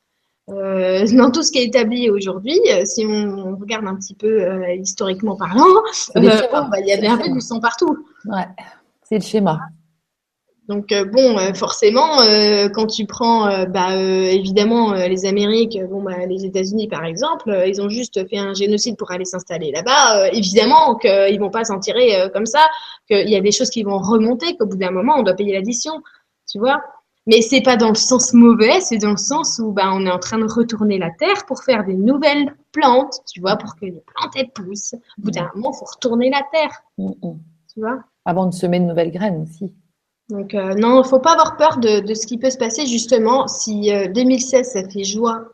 Euh, 0.51 1.07
dans 1.16 1.31
tout 1.31 1.43
ce 1.43 1.53
qui 1.53 1.59
est 1.59 1.65
établi 1.65 2.11
aujourd'hui, 2.11 2.59
euh, 2.73 2.85
si 2.85 3.05
on, 3.07 3.57
regarde 3.57 3.86
un 3.86 3.97
petit 3.97 4.15
peu 4.15 4.43
euh, 4.43 4.74
historiquement 4.74 5.36
parlant, 5.36 5.66
bah, 6.15 6.20
il 6.81 6.86
y 6.86 6.93
avait 6.93 7.07
un 7.07 7.19
peu 7.19 7.31
du 7.31 7.40
sang 7.40 7.61
partout. 7.61 8.07
Ouais, 8.24 8.47
c'est 9.03 9.16
le 9.16 9.24
schéma. 9.24 9.61
Donc 10.69 10.93
bon, 11.12 11.39
forcément, 11.55 12.19
quand 12.74 12.86
tu 12.86 13.07
prends, 13.07 13.66
bah, 13.69 13.97
évidemment, 13.97 14.93
les 14.93 15.24
Amériques, 15.24 15.78
bon, 15.89 16.03
bah, 16.03 16.27
les 16.27 16.45
États-Unis 16.45 16.89
par 16.89 17.07
exemple, 17.07 17.65
ils 17.66 17.81
ont 17.81 17.89
juste 17.89 18.28
fait 18.28 18.36
un 18.36 18.53
génocide 18.53 18.99
pour 18.99 19.11
aller 19.11 19.24
s'installer 19.24 19.70
là-bas. 19.73 20.28
évidemment 20.28 20.97
qu'ils 20.97 21.40
vont 21.40 21.51
pas 21.51 21.65
s'en 21.65 21.78
tirer 21.81 22.31
comme 22.35 22.45
ça, 22.45 22.61
qu'il 23.11 23.31
y 23.31 23.36
a 23.36 23.40
des 23.40 23.51
choses 23.51 23.70
qui 23.70 23.82
vont 23.82 23.99
remonter, 23.99 24.59
qu'au 24.59 24.66
bout 24.66 24.77
d'un 24.77 24.90
moment, 24.90 25.15
on 25.16 25.23
doit 25.23 25.35
payer 25.35 25.55
l'addition, 25.55 26.03
tu 26.47 26.59
vois. 26.59 26.82
Mais 27.28 27.43
c'est 27.43 27.61
pas 27.61 27.77
dans 27.77 27.90
le 27.90 27.95
sens 27.95 28.32
mauvais, 28.32 28.81
c'est 28.81 28.97
dans 28.97 29.11
le 29.11 29.19
sens 29.19 29.61
où 29.62 29.70
bah, 29.70 29.90
on 29.93 30.07
est 30.07 30.11
en 30.11 30.19
train 30.19 30.39
de 30.39 30.51
retourner 30.51 30.99
la 30.99 31.11
terre 31.11 31.45
pour 31.47 31.62
faire 31.62 31.85
des 31.85 31.93
nouvelles 31.93 32.55
plantes, 32.73 33.20
tu 33.31 33.40
vois, 33.43 33.57
pour 33.57 33.77
que 33.77 33.85
les 33.85 33.93
plantes 33.93 34.32
elles 34.35 34.51
poussent. 34.51 34.95
Au 34.95 35.23
bout 35.23 35.31
d'un 35.31 35.51
moment, 35.55 35.73
il 35.74 35.78
faut 35.78 35.85
retourner 35.85 36.31
la 36.31 36.43
terre, 36.51 36.82
mm, 36.97 37.07
mm. 37.07 37.39
tu 37.74 37.81
vois. 37.81 37.99
Avant 38.24 38.47
de 38.47 38.55
semer 38.55 38.81
de 38.81 38.86
nouvelles 38.86 39.12
graines 39.12 39.43
aussi. 39.43 39.70
Donc 40.29 40.55
euh, 40.55 40.75
non, 40.75 41.03
il 41.03 41.09
faut 41.09 41.21
pas 41.21 41.33
avoir 41.33 41.57
peur 41.57 41.79
de, 41.79 42.01
de, 42.01 42.15
ce 42.15 42.27
qui 42.27 42.39
peut 42.39 42.51
se 42.51 42.59
passer 42.59 42.87
justement. 42.87 43.49
Si 43.49 43.91
2016 43.91 44.61
euh, 44.61 44.63
ça 44.63 44.89
fait 44.89 45.05
joie, 45.05 45.49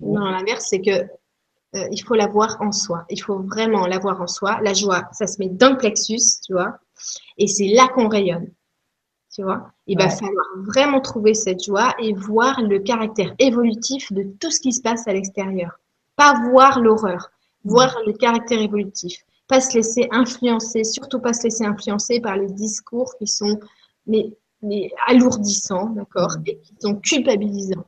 non 0.00 0.24
l'inverse, 0.24 0.66
c'est 0.70 0.80
que 0.80 0.90
euh, 1.74 1.88
il 1.90 2.02
faut 2.02 2.14
l'avoir 2.14 2.56
en 2.60 2.72
soi. 2.72 3.04
Il 3.10 3.20
faut 3.20 3.40
vraiment 3.40 3.86
l'avoir 3.86 4.20
en 4.20 4.26
soi. 4.26 4.58
La 4.62 4.74
joie, 4.74 5.08
ça 5.12 5.26
se 5.26 5.38
met 5.38 5.48
dans 5.48 5.70
le 5.70 5.76
plexus, 5.76 6.40
tu 6.44 6.54
vois, 6.54 6.78
et 7.38 7.46
c'est 7.46 7.68
là 7.68 7.88
qu'on 7.88 8.08
rayonne 8.08 8.50
tu 9.34 9.42
vois. 9.42 9.72
Il 9.86 9.98
va 9.98 10.10
falloir 10.10 10.46
vraiment 10.56 11.00
trouver 11.00 11.34
cette 11.34 11.64
joie 11.64 11.94
et 11.98 12.12
voir 12.12 12.60
le 12.60 12.78
caractère 12.80 13.34
évolutif 13.38 14.12
de 14.12 14.24
tout 14.38 14.50
ce 14.50 14.60
qui 14.60 14.72
se 14.72 14.82
passe 14.82 15.08
à 15.08 15.12
l'extérieur. 15.12 15.72
Pas 16.16 16.34
voir 16.50 16.80
l'horreur, 16.80 17.30
voir 17.64 17.96
le 18.06 18.12
caractère 18.12 18.60
évolutif. 18.60 19.24
Pas 19.48 19.60
se 19.60 19.74
laisser 19.74 20.06
influencer, 20.10 20.84
surtout 20.84 21.18
pas 21.18 21.32
se 21.32 21.44
laisser 21.44 21.64
influencer 21.64 22.20
par 22.20 22.36
les 22.36 22.48
discours 22.48 23.14
qui 23.18 23.26
sont 23.26 23.58
mais, 24.06 24.36
mais 24.62 24.90
alourdissants, 25.06 25.90
d'accord, 25.90 26.36
et 26.46 26.58
qui 26.58 26.74
sont 26.80 26.96
culpabilisants. 26.96 27.86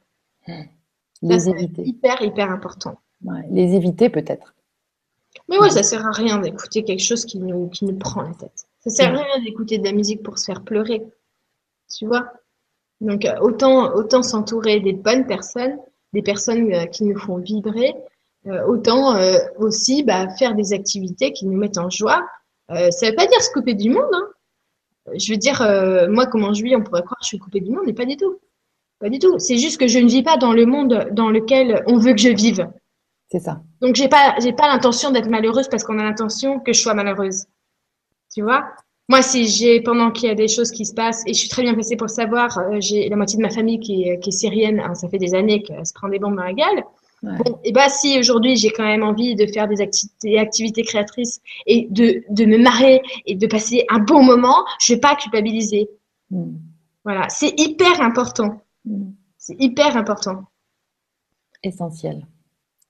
Les 1.23 1.49
éviter. 1.49 1.83
Hyper, 1.83 2.23
hyper 2.23 2.51
important. 2.51 2.99
les 3.51 3.75
éviter 3.75 4.11
peut-être. 4.11 4.55
Mais 5.49 5.59
ouais, 5.59 5.71
ça 5.71 5.83
sert 5.83 6.07
à 6.07 6.13
rien 6.13 6.39
d'écouter 6.39 6.85
quelque 6.85 7.03
chose 7.03 7.25
qui 7.25 7.39
nous, 7.39 7.69
qui 7.69 7.85
nous 7.85 7.97
prend 7.97 8.23
la 8.23 8.35
tête. 8.35 8.67
Ça 8.81 8.91
sert 8.91 9.15
à 9.15 9.23
rien 9.23 9.43
d'écouter 9.43 9.79
de 9.79 9.85
la 9.85 9.93
musique 9.93 10.23
pour 10.23 10.39
se 10.39 10.45
faire 10.45 10.63
pleurer 10.63 11.03
tu 11.97 12.07
vois? 12.07 12.33
Donc 13.01 13.25
euh, 13.25 13.39
autant 13.41 13.95
autant 13.95 14.23
s'entourer 14.23 14.81
des 14.81 14.93
bonnes 14.93 15.27
personnes, 15.27 15.79
des 16.13 16.23
personnes 16.23 16.73
euh, 16.73 16.87
qui 16.87 17.05
nous 17.05 17.19
font 17.19 17.37
vibrer, 17.37 17.95
euh, 18.47 18.65
autant 18.67 19.17
aussi 19.59 20.03
bah, 20.03 20.29
faire 20.37 20.55
des 20.55 20.73
activités 20.73 21.33
qui 21.33 21.47
nous 21.47 21.57
mettent 21.57 21.79
en 21.79 21.91
joie. 21.91 22.27
ça 22.69 23.11
veut 23.11 23.17
pas 23.17 23.27
dire 23.27 23.43
se 23.43 23.51
couper 23.53 23.75
du 23.75 23.91
monde. 23.91 24.13
Hein. 24.13 24.29
Je 25.19 25.33
veux 25.33 25.39
dire, 25.39 25.61
moi, 26.11 26.27
comment 26.27 26.53
je 26.53 26.63
vis, 26.63 26.77
on 26.77 26.83
pourrait 26.83 27.03
croire 27.03 27.19
que 27.19 27.25
je 27.25 27.29
suis 27.29 27.39
coupée 27.39 27.61
du 27.61 27.71
monde, 27.71 27.85
mais 27.87 27.93
pas 27.93 28.07
du 28.07 28.17
tout. 28.17 28.39
Pas 29.01 29.09
du 29.09 29.19
tout. 29.19 29.39
C'est 29.39 29.59
juste 29.59 29.79
que 29.79 29.89
je 29.89 29.99
ne 29.99 30.09
vis 30.09 30.23
pas 30.23 30.37
dans 30.37 30.53
le 30.53 30.67
monde 30.67 31.09
dans 31.13 31.31
lequel 31.31 31.83
on 31.87 31.99
veut 31.99 32.13
que 32.13 32.21
je 32.21 32.31
vive. 32.31 32.69
C'est 33.31 33.41
ça. 33.41 33.61
Donc 33.81 33.97
j'ai 33.97 34.09
pas 34.09 34.35
j'ai 34.41 34.53
pas 34.53 34.69
l'intention 34.69 35.11
d'être 35.11 35.29
malheureuse 35.29 35.69
parce 35.69 35.83
qu'on 35.83 35.99
a 35.99 36.05
l'intention 36.05 36.61
que 36.61 36.73
je 36.73 36.81
sois 36.81 36.95
malheureuse. 36.95 37.47
Tu 38.33 38.43
vois? 38.43 38.65
Moi, 39.09 39.21
si 39.21 39.49
j'ai, 39.49 39.83
pendant 39.83 40.11
qu'il 40.11 40.29
y 40.29 40.33
a 40.33 40.35
des 40.35 40.49
choses 40.49 40.71
qui 40.71 40.87
se 40.87 40.95
passent, 40.95 41.23
et 41.27 41.35
je 41.35 41.39
suis 41.39 41.49
très 41.51 41.63
bien 41.63 41.75
placée 41.75 41.97
pour 41.97 42.07
le 42.07 42.13
savoir, 42.13 42.57
euh, 42.59 42.81
j'ai 42.81 43.09
la 43.09 43.17
moitié 43.17 43.37
de 43.37 43.43
ma 43.43 43.51
famille 43.51 43.79
qui 43.79 44.05
est, 44.09 44.19
qui 44.19 44.31
est 44.31 44.33
syrienne, 44.33 44.81
hein, 44.81 44.95
ça 44.95 45.09
fait 45.09 45.19
des 45.19 45.35
années 45.35 45.63
qu'elle 45.63 45.85
se 45.85 45.93
prend 45.93 46.09
des 46.09 46.19
bombes 46.19 46.37
dans 46.37 46.43
la 46.43 46.55
gueule. 46.55 46.83
Bon, 47.25 47.59
et 47.65 47.73
bah 47.73 47.89
si 47.89 48.19
aujourd'hui 48.19 48.57
j'ai 48.57 48.71
quand 48.71 48.85
même 48.85 49.03
envie 49.03 49.35
de 49.35 49.47
faire 49.47 49.67
des 49.69 49.81
activités, 49.81 50.39
activités 50.39 50.83
créatrices 50.83 51.41
et 51.67 51.89
de, 51.91 52.23
de 52.29 52.45
me 52.45 52.59
marrer 52.59 53.03
et 53.27 53.35
de 53.35 53.47
passer 53.47 53.85
un 53.89 53.99
bon 53.99 54.23
moment, 54.23 54.65
je 54.81 54.95
vais 54.95 55.01
pas 55.01 55.15
culpabiliser. 55.15 55.89
Mm. 56.31 56.55
Voilà, 57.05 57.29
c'est 57.29 57.59
hyper 57.59 58.01
important. 58.01 58.61
Mm. 58.85 59.13
C'est 59.39 59.57
hyper 59.61 59.97
important. 59.97 60.45
Essentiel. 61.63 62.27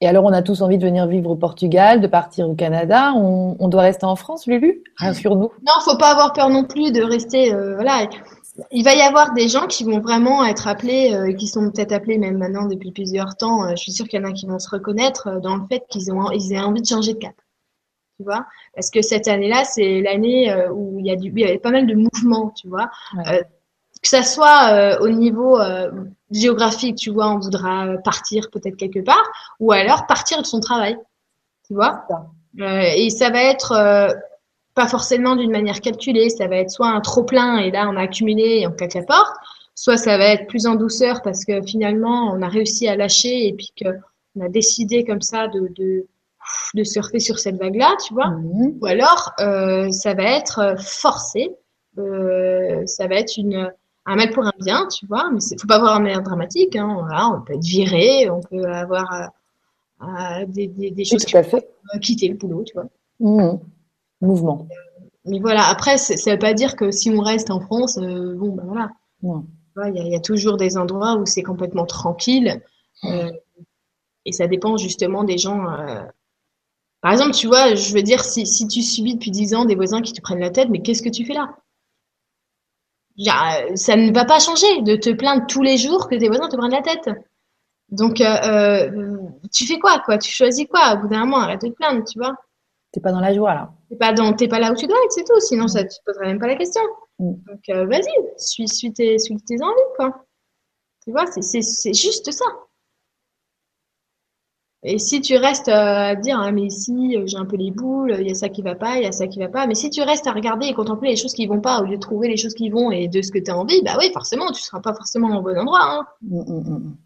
Et 0.00 0.06
alors, 0.06 0.24
on 0.24 0.32
a 0.32 0.42
tous 0.42 0.60
envie 0.60 0.78
de 0.78 0.84
venir 0.84 1.06
vivre 1.06 1.30
au 1.30 1.36
Portugal, 1.36 2.00
de 2.00 2.06
partir 2.06 2.48
au 2.48 2.54
Canada. 2.54 3.12
On, 3.14 3.68
doit 3.68 3.82
rester 3.82 4.04
en 4.04 4.16
France, 4.16 4.46
Lulu? 4.46 4.82
Rassure-nous. 4.98 5.50
Non, 5.66 5.72
faut 5.84 5.96
pas 5.96 6.10
avoir 6.10 6.32
peur 6.32 6.50
non 6.50 6.64
plus 6.64 6.92
de 6.92 7.02
rester. 7.02 7.54
Euh, 7.54 7.74
voilà. 7.76 8.08
Il 8.70 8.84
va 8.84 8.94
y 8.94 9.00
avoir 9.00 9.34
des 9.34 9.48
gens 9.48 9.66
qui 9.66 9.84
vont 9.84 10.00
vraiment 10.00 10.44
être 10.44 10.68
appelés, 10.68 11.12
euh, 11.12 11.32
qui 11.32 11.48
sont 11.48 11.70
peut-être 11.70 11.92
appelés 11.92 12.18
même 12.18 12.38
maintenant 12.38 12.66
depuis 12.66 12.92
plusieurs 12.92 13.36
temps. 13.36 13.64
Euh, 13.64 13.70
je 13.70 13.76
suis 13.76 13.92
sûre 13.92 14.06
qu'il 14.06 14.20
y 14.20 14.24
en 14.24 14.28
a 14.28 14.32
qui 14.32 14.46
vont 14.46 14.60
se 14.60 14.70
reconnaître 14.70 15.40
dans 15.40 15.56
le 15.56 15.62
fait 15.68 15.84
qu'ils 15.88 16.12
ont, 16.12 16.30
ils 16.30 16.52
aient 16.52 16.60
envie 16.60 16.82
de 16.82 16.86
changer 16.86 17.14
de 17.14 17.18
cap. 17.18 17.34
Tu 18.18 18.24
vois? 18.24 18.46
Parce 18.74 18.90
que 18.90 19.02
cette 19.02 19.26
année-là, 19.26 19.64
c'est 19.64 20.00
l'année 20.00 20.54
où 20.72 21.00
il 21.00 21.06
y, 21.06 21.10
a 21.10 21.16
du, 21.16 21.32
il 21.34 21.40
y 21.40 21.44
avait 21.44 21.58
pas 21.58 21.72
mal 21.72 21.84
de 21.84 21.94
mouvements, 21.94 22.50
tu 22.50 22.68
vois? 22.68 22.88
Que 24.04 24.10
ça 24.10 24.22
soit 24.22 24.70
euh, 24.70 24.98
au 25.00 25.08
niveau 25.08 25.58
euh, 25.58 25.90
géographique, 26.30 26.96
tu 26.96 27.10
vois, 27.10 27.30
on 27.30 27.38
voudra 27.38 27.86
partir 28.04 28.50
peut-être 28.50 28.76
quelque 28.76 29.00
part, 29.00 29.24
ou 29.60 29.72
alors 29.72 30.06
partir 30.06 30.42
de 30.42 30.46
son 30.46 30.60
travail, 30.60 30.98
tu 31.66 31.72
vois? 31.72 32.04
Euh, 32.60 32.82
et 32.96 33.08
ça 33.08 33.30
va 33.30 33.42
être 33.42 33.72
pas 34.74 34.88
forcément 34.88 35.36
d'une 35.36 35.50
manière 35.50 35.80
calculée, 35.80 36.30
ça 36.30 36.48
va 36.48 36.56
être 36.56 36.70
soit 36.70 36.88
un 36.88 37.00
trop 37.00 37.22
plein 37.22 37.58
et 37.58 37.70
là 37.70 37.88
on 37.88 37.96
a 37.96 38.02
accumulé 38.02 38.60
et 38.60 38.66
on 38.66 38.72
claque 38.72 38.94
la 38.94 39.02
porte, 39.02 39.34
soit 39.74 39.96
ça 39.96 40.18
va 40.18 40.26
être 40.26 40.46
plus 40.46 40.66
en 40.66 40.74
douceur 40.74 41.22
parce 41.22 41.44
que 41.44 41.62
finalement 41.62 42.32
on 42.32 42.42
a 42.42 42.48
réussi 42.48 42.88
à 42.88 42.96
lâcher 42.96 43.46
et 43.46 43.52
puis 43.52 43.72
qu'on 43.80 44.40
a 44.40 44.48
décidé 44.48 45.04
comme 45.04 45.22
ça 45.22 45.48
de, 45.48 45.68
de, 45.76 46.06
de 46.74 46.84
surfer 46.84 47.20
sur 47.20 47.38
cette 47.38 47.56
vague-là, 47.56 47.94
tu 48.06 48.14
vois. 48.14 48.30
Mhm. 48.30 48.78
Ou 48.80 48.86
alors 48.86 49.32
ça 49.90 50.14
va 50.14 50.24
être 50.24 50.74
forcé, 50.80 51.50
ça 51.96 53.06
va 53.06 53.14
être 53.14 53.36
une 53.36 53.70
un 54.06 54.16
mal 54.16 54.30
pour 54.30 54.44
un 54.44 54.52
bien, 54.58 54.86
tu 54.88 55.06
vois, 55.06 55.30
mais 55.30 55.40
il 55.50 55.60
faut 55.60 55.66
pas 55.66 55.76
avoir 55.76 55.96
un 55.96 56.00
manière 56.00 56.22
dramatique. 56.22 56.76
Hein. 56.76 56.96
Voilà, 57.00 57.28
on 57.28 57.40
peut 57.40 57.54
être 57.54 57.64
viré, 57.64 58.28
on 58.30 58.40
peut 58.40 58.64
avoir 58.64 59.12
euh, 59.12 60.06
euh, 60.06 60.46
des, 60.46 60.66
des, 60.66 60.90
des, 60.90 61.04
choses 61.04 61.24
qui 61.24 61.32
fait. 61.32 61.68
quitter 62.02 62.28
le 62.28 62.34
boulot, 62.34 62.64
tu 62.64 62.74
vois. 62.74 62.86
Mmh. 63.20 63.58
Mouvement. 64.24 64.66
Mais 65.24 65.38
voilà, 65.38 65.68
après, 65.68 65.96
ça 65.98 66.14
ne 66.14 66.34
veut 66.34 66.38
pas 66.38 66.54
dire 66.54 66.76
que 66.76 66.90
si 66.90 67.10
on 67.10 67.20
reste 67.20 67.50
en 67.50 67.60
France, 67.60 67.98
euh, 67.98 68.34
bon, 68.34 68.50
ben 68.50 68.64
voilà. 68.64 68.90
Il 69.86 69.96
y, 69.96 70.10
y, 70.10 70.16
a 70.16 70.20
toujours 70.20 70.56
des 70.56 70.76
endroits 70.76 71.16
où 71.16 71.26
c'est 71.26 71.42
complètement 71.42 71.86
tranquille. 71.86 72.62
et 74.24 74.32
ça 74.32 74.46
dépend 74.46 74.76
justement 74.76 75.24
des 75.24 75.38
gens. 75.38 75.64
Par 77.04 77.12
exemple, 77.12 77.32
tu 77.32 77.48
vois, 77.48 77.74
je 77.74 77.92
veux 77.92 78.02
dire, 78.02 78.24
si, 78.24 78.46
si 78.46 78.66
tu 78.66 78.80
subis 78.80 79.14
depuis 79.14 79.30
10 79.30 79.54
ans 79.54 79.66
des 79.66 79.74
voisins 79.74 80.00
qui 80.00 80.14
te 80.14 80.22
prennent 80.22 80.40
la 80.40 80.48
tête, 80.48 80.70
mais 80.70 80.80
qu'est-ce 80.80 81.02
que 81.02 81.10
tu 81.10 81.26
fais 81.26 81.34
là? 81.34 81.54
Ça 83.76 83.96
ne 83.96 84.10
va 84.10 84.24
pas 84.24 84.40
changer 84.40 84.80
de 84.80 84.96
te 84.96 85.10
plaindre 85.10 85.46
tous 85.46 85.62
les 85.62 85.76
jours 85.76 86.08
que 86.08 86.14
tes 86.14 86.28
voisins 86.28 86.48
te 86.48 86.56
prennent 86.56 86.72
la 86.72 86.80
tête. 86.82 87.10
Donc, 87.90 88.20
euh, 88.20 88.24
euh, 88.24 89.18
tu 89.52 89.66
fais 89.66 89.78
quoi, 89.78 90.00
quoi? 90.00 90.16
Tu 90.16 90.30
choisis 90.30 90.66
quoi? 90.66 90.94
Au 90.94 91.02
bout 91.02 91.08
d'un 91.08 91.20
moment, 91.20 91.40
arrête 91.40 91.60
de 91.60 91.68
te 91.68 91.74
plaindre, 91.74 92.04
tu 92.04 92.18
vois? 92.18 92.34
T'es 92.90 93.00
pas 93.00 93.12
dans 93.12 93.20
la 93.20 93.34
joie, 93.34 93.52
là. 93.54 93.72
T'es 93.94 93.98
pas, 93.98 94.12
dans, 94.12 94.32
pas 94.32 94.58
là 94.58 94.72
où 94.72 94.74
tu 94.74 94.86
dois 94.86 94.96
être, 95.04 95.12
c'est 95.12 95.24
tout. 95.24 95.38
Sinon, 95.40 95.68
ça, 95.68 95.84
tu 95.84 95.96
te 95.98 96.04
poserais 96.04 96.26
même 96.26 96.40
pas 96.40 96.48
la 96.48 96.56
question. 96.56 96.82
Mm. 97.20 97.32
Donc, 97.46 97.68
euh, 97.68 97.86
vas-y, 97.86 98.12
suis, 98.38 98.66
suis, 98.66 98.92
tes, 98.92 99.18
suis 99.18 99.36
tes 99.36 99.62
envies, 99.62 99.94
quoi. 99.96 100.24
Tu 101.04 101.12
vois, 101.12 101.26
c'est 101.26 101.92
juste 101.92 102.30
ça. 102.32 102.44
Et 104.86 104.98
si 104.98 105.20
tu 105.20 105.36
restes 105.36 105.68
à 105.68 106.14
dire, 106.14 106.38
ah, 106.38 106.52
mais 106.52 106.64
ici, 106.64 107.16
j'ai 107.24 107.36
un 107.38 107.46
peu 107.46 107.56
les 107.56 107.70
boules, 107.70 108.16
il 108.20 108.28
y 108.28 108.30
a 108.30 108.34
ça 108.34 108.50
qui 108.50 108.62
va 108.62 108.74
pas, 108.74 108.96
il 108.96 109.04
y 109.04 109.06
a 109.06 109.12
ça 109.12 109.26
qui 109.26 109.38
va 109.38 109.48
pas. 109.48 109.66
Mais 109.66 109.74
si 109.74 109.88
tu 109.88 110.02
restes 110.02 110.26
à 110.26 110.32
regarder 110.32 110.66
et 110.66 110.74
contempler 110.74 111.10
les 111.10 111.16
choses 111.16 111.32
qui 111.32 111.46
vont 111.46 111.60
pas 111.60 111.80
au 111.80 111.84
lieu 111.84 111.96
de 111.96 112.00
trouver 112.00 112.28
les 112.28 112.36
choses 112.36 112.52
qui 112.52 112.68
vont 112.68 112.90
et 112.90 113.08
de 113.08 113.22
ce 113.22 113.30
que 113.30 113.38
tu 113.38 113.50
as 113.50 113.56
envie, 113.56 113.80
bah 113.82 113.96
oui, 113.98 114.10
forcément, 114.12 114.50
tu 114.50 114.60
seras 114.60 114.80
pas 114.80 114.92
forcément 114.92 115.38
au 115.38 115.42
bon 115.42 115.56
endroit. 115.56 115.80
Hein. 115.82 116.06
Mm, 116.20 116.40
mm, 116.40 116.96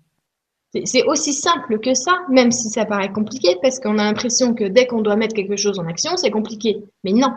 c'est 0.84 1.04
aussi 1.04 1.32
simple 1.32 1.78
que 1.80 1.94
ça, 1.94 2.18
même 2.28 2.52
si 2.52 2.68
ça 2.68 2.84
paraît 2.84 3.10
compliqué, 3.10 3.56
parce 3.62 3.80
qu'on 3.80 3.98
a 3.98 4.04
l'impression 4.04 4.54
que 4.54 4.64
dès 4.64 4.86
qu'on 4.86 5.00
doit 5.00 5.16
mettre 5.16 5.34
quelque 5.34 5.56
chose 5.56 5.78
en 5.78 5.86
action, 5.86 6.16
c'est 6.16 6.30
compliqué. 6.30 6.84
Mais 7.04 7.12
non. 7.12 7.32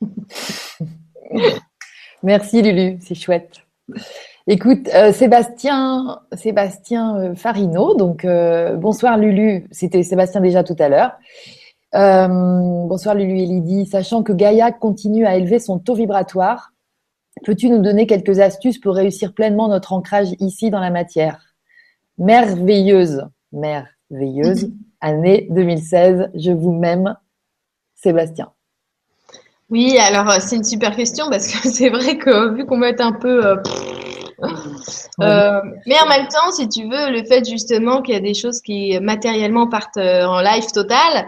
Merci 2.22 2.62
Lulu, 2.62 2.98
c'est 3.00 3.14
chouette. 3.14 3.60
Écoute, 4.46 4.90
euh, 4.94 5.12
Sébastien, 5.12 6.20
Sébastien 6.32 7.16
euh, 7.16 7.34
Farino, 7.34 7.94
donc 7.94 8.24
euh, 8.24 8.76
bonsoir 8.76 9.16
Lulu, 9.16 9.66
c'était 9.70 10.02
Sébastien 10.02 10.40
déjà 10.40 10.62
tout 10.64 10.76
à 10.78 10.88
l'heure. 10.90 11.12
bonsoir 11.92 13.14
Lulu 13.14 13.38
et 13.38 13.46
Lydie, 13.46 13.86
sachant 13.86 14.22
que 14.22 14.32
Gaïa 14.32 14.72
continue 14.72 15.26
à 15.26 15.36
élever 15.36 15.58
son 15.58 15.78
taux 15.78 15.94
vibratoire, 15.94 16.73
Peux-tu 17.42 17.68
nous 17.68 17.82
donner 17.82 18.06
quelques 18.06 18.38
astuces 18.38 18.78
pour 18.78 18.94
réussir 18.94 19.34
pleinement 19.34 19.68
notre 19.68 19.92
ancrage 19.92 20.34
ici 20.38 20.70
dans 20.70 20.80
la 20.80 20.90
matière? 20.90 21.40
Merveilleuse, 22.16 23.26
merveilleuse, 23.52 24.70
année 25.00 25.48
2016, 25.50 26.30
je 26.34 26.52
vous 26.52 26.72
m'aime, 26.72 27.16
Sébastien. 27.94 28.52
Oui, 29.70 29.98
alors 29.98 30.30
euh, 30.30 30.36
c'est 30.40 30.56
une 30.56 30.64
super 30.64 30.94
question 30.94 31.28
parce 31.30 31.48
que 31.48 31.68
c'est 31.72 31.90
vrai 31.90 32.16
que 32.18 32.54
vu 32.54 32.64
qu'on 32.66 32.78
va 32.78 32.90
être 32.90 33.00
un 33.00 33.12
peu... 33.12 33.44
Euh, 33.44 33.56
euh, 35.20 35.60
mais 35.86 35.96
en 36.00 36.08
même 36.08 36.28
temps, 36.28 36.52
si 36.52 36.68
tu 36.68 36.84
veux, 36.84 37.10
le 37.10 37.24
fait 37.24 37.48
justement 37.48 38.02
qu'il 38.02 38.14
y 38.14 38.16
a 38.16 38.20
des 38.20 38.34
choses 38.34 38.60
qui 38.60 38.98
matériellement 39.00 39.68
partent 39.68 39.96
en 39.96 40.40
live 40.40 40.70
total, 40.72 41.26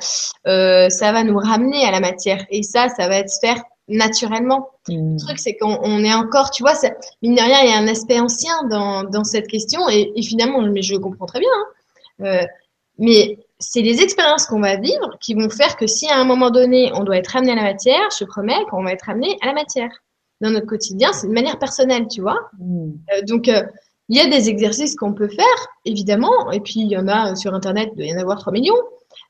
ça 0.90 1.12
va 1.12 1.24
nous 1.24 1.38
ramener 1.38 1.84
à 1.84 1.92
la 1.92 2.00
matière. 2.00 2.44
Et 2.50 2.62
ça, 2.62 2.88
ça 2.88 3.08
va 3.08 3.16
être 3.16 3.32
faire 3.40 3.62
naturellement. 3.88 4.70
Le 4.88 5.14
mm. 5.14 5.16
truc, 5.18 5.38
c'est 5.38 5.56
qu'on 5.56 6.04
est 6.04 6.14
encore, 6.14 6.50
tu 6.50 6.62
vois, 6.62 6.74
mine 7.22 7.34
de 7.34 7.40
rien, 7.40 7.60
il 7.62 7.70
y 7.70 7.72
a 7.72 7.78
un 7.78 7.88
aspect 7.88 8.20
ancien 8.20 8.64
dans, 8.68 9.04
dans 9.04 9.24
cette 9.24 9.46
question, 9.46 9.88
et, 9.88 10.12
finalement, 10.22 10.62
mais 10.62 10.82
je 10.82 10.94
le 10.94 11.00
comprends 11.00 11.26
très 11.26 11.40
bien. 11.40 11.50
Hein. 11.54 12.24
Euh, 12.24 12.46
mais 12.98 13.38
c'est 13.58 13.82
les 13.82 14.00
expériences 14.00 14.46
qu'on 14.46 14.60
va 14.60 14.76
vivre 14.76 15.16
qui 15.20 15.34
vont 15.34 15.50
faire 15.50 15.76
que 15.76 15.86
si 15.86 16.08
à 16.08 16.18
un 16.18 16.24
moment 16.24 16.50
donné, 16.50 16.90
on 16.94 17.04
doit 17.04 17.18
être 17.18 17.36
amené 17.36 17.52
à 17.52 17.56
la 17.56 17.62
matière, 17.62 18.08
je 18.18 18.24
promets 18.24 18.64
qu'on 18.70 18.82
va 18.82 18.92
être 18.92 19.08
amené 19.08 19.36
à 19.42 19.46
la 19.46 19.52
matière. 19.52 19.90
Dans 20.40 20.50
notre 20.50 20.66
quotidien, 20.66 21.12
c'est 21.12 21.28
de 21.28 21.32
manière 21.32 21.58
personnelle, 21.58 22.06
tu 22.08 22.20
vois. 22.20 22.38
Mm. 22.58 22.90
Euh, 23.12 23.22
donc, 23.22 23.48
euh, 23.48 23.62
il 24.08 24.16
y 24.16 24.20
a 24.20 24.28
des 24.28 24.48
exercices 24.48 24.94
qu'on 24.94 25.14
peut 25.14 25.28
faire, 25.28 25.68
évidemment, 25.84 26.50
et 26.52 26.60
puis 26.60 26.80
il 26.80 26.88
y 26.88 26.96
en 26.96 27.08
a 27.08 27.34
sur 27.34 27.54
Internet, 27.54 27.90
il 27.92 27.96
doit 27.96 28.06
y 28.06 28.14
en 28.14 28.20
avoir 28.20 28.38
3 28.38 28.52
millions. 28.52 28.76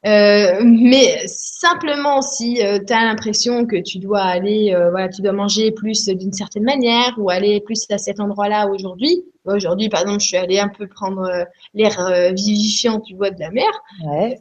Euh, 0.07 0.61
mais 0.65 1.27
simplement 1.27 2.23
si 2.23 2.65
euh, 2.65 2.78
tu 2.78 2.93
as 2.93 3.05
l'impression 3.05 3.66
que 3.66 3.77
tu 3.77 3.99
dois 3.99 4.20
aller, 4.20 4.73
euh, 4.73 4.91
voilà, 4.91 5.09
tu 5.09 5.20
dois 5.20 5.33
manger 5.33 5.73
plus 5.73 6.09
d'une 6.09 6.33
certaine 6.33 6.62
manière 6.62 7.15
ou 7.19 7.28
aller 7.28 7.61
plus 7.61 7.87
à 7.91 7.99
cet 7.99 8.20
endroit-là 8.20 8.69
aujourd'hui. 8.69 9.24
Aujourd'hui, 9.47 9.89
par 9.89 10.03
exemple, 10.03 10.20
je 10.20 10.27
suis 10.27 10.37
allée 10.37 10.61
un 10.61 10.69
peu 10.69 10.87
prendre 10.87 11.28
l'air 11.74 12.33
vivifiant, 12.35 13.01
tu 13.01 13.15
vois, 13.15 13.31
de 13.31 13.39
la 13.39 13.51
mer. 13.51 13.69
Ouais. 14.05 14.41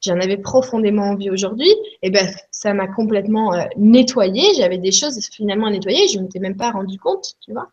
J'en 0.00 0.20
avais 0.20 0.36
profondément 0.36 1.10
envie 1.10 1.28
aujourd'hui. 1.28 1.74
Et 2.02 2.10
ben, 2.10 2.24
ça 2.52 2.72
m'a 2.72 2.86
complètement 2.86 3.50
nettoyé. 3.76 4.54
J'avais 4.56 4.78
des 4.78 4.92
choses 4.92 5.18
finalement 5.32 5.66
à 5.66 5.70
nettoyer. 5.70 6.06
Je 6.06 6.18
ne 6.18 6.22
m'étais 6.22 6.38
même 6.38 6.56
pas 6.56 6.70
rendu 6.70 7.00
compte, 7.00 7.34
tu 7.44 7.52
vois. 7.52 7.68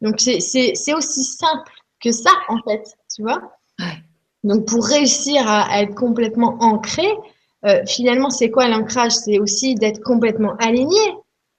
Donc 0.00 0.18
c'est 0.18 0.94
aussi 0.94 1.22
simple 1.22 1.72
que 2.02 2.10
ça 2.10 2.32
en 2.48 2.58
fait, 2.62 2.84
tu 3.14 3.22
vois. 3.22 3.40
Donc, 4.46 4.64
pour 4.64 4.86
réussir 4.86 5.42
à, 5.48 5.82
être 5.82 5.96
complètement 5.96 6.56
ancré, 6.60 7.08
euh, 7.64 7.84
finalement, 7.84 8.30
c'est 8.30 8.48
quoi 8.48 8.68
l'ancrage? 8.68 9.10
C'est 9.10 9.40
aussi 9.40 9.74
d'être 9.74 10.00
complètement 10.00 10.54
aligné, 10.60 11.00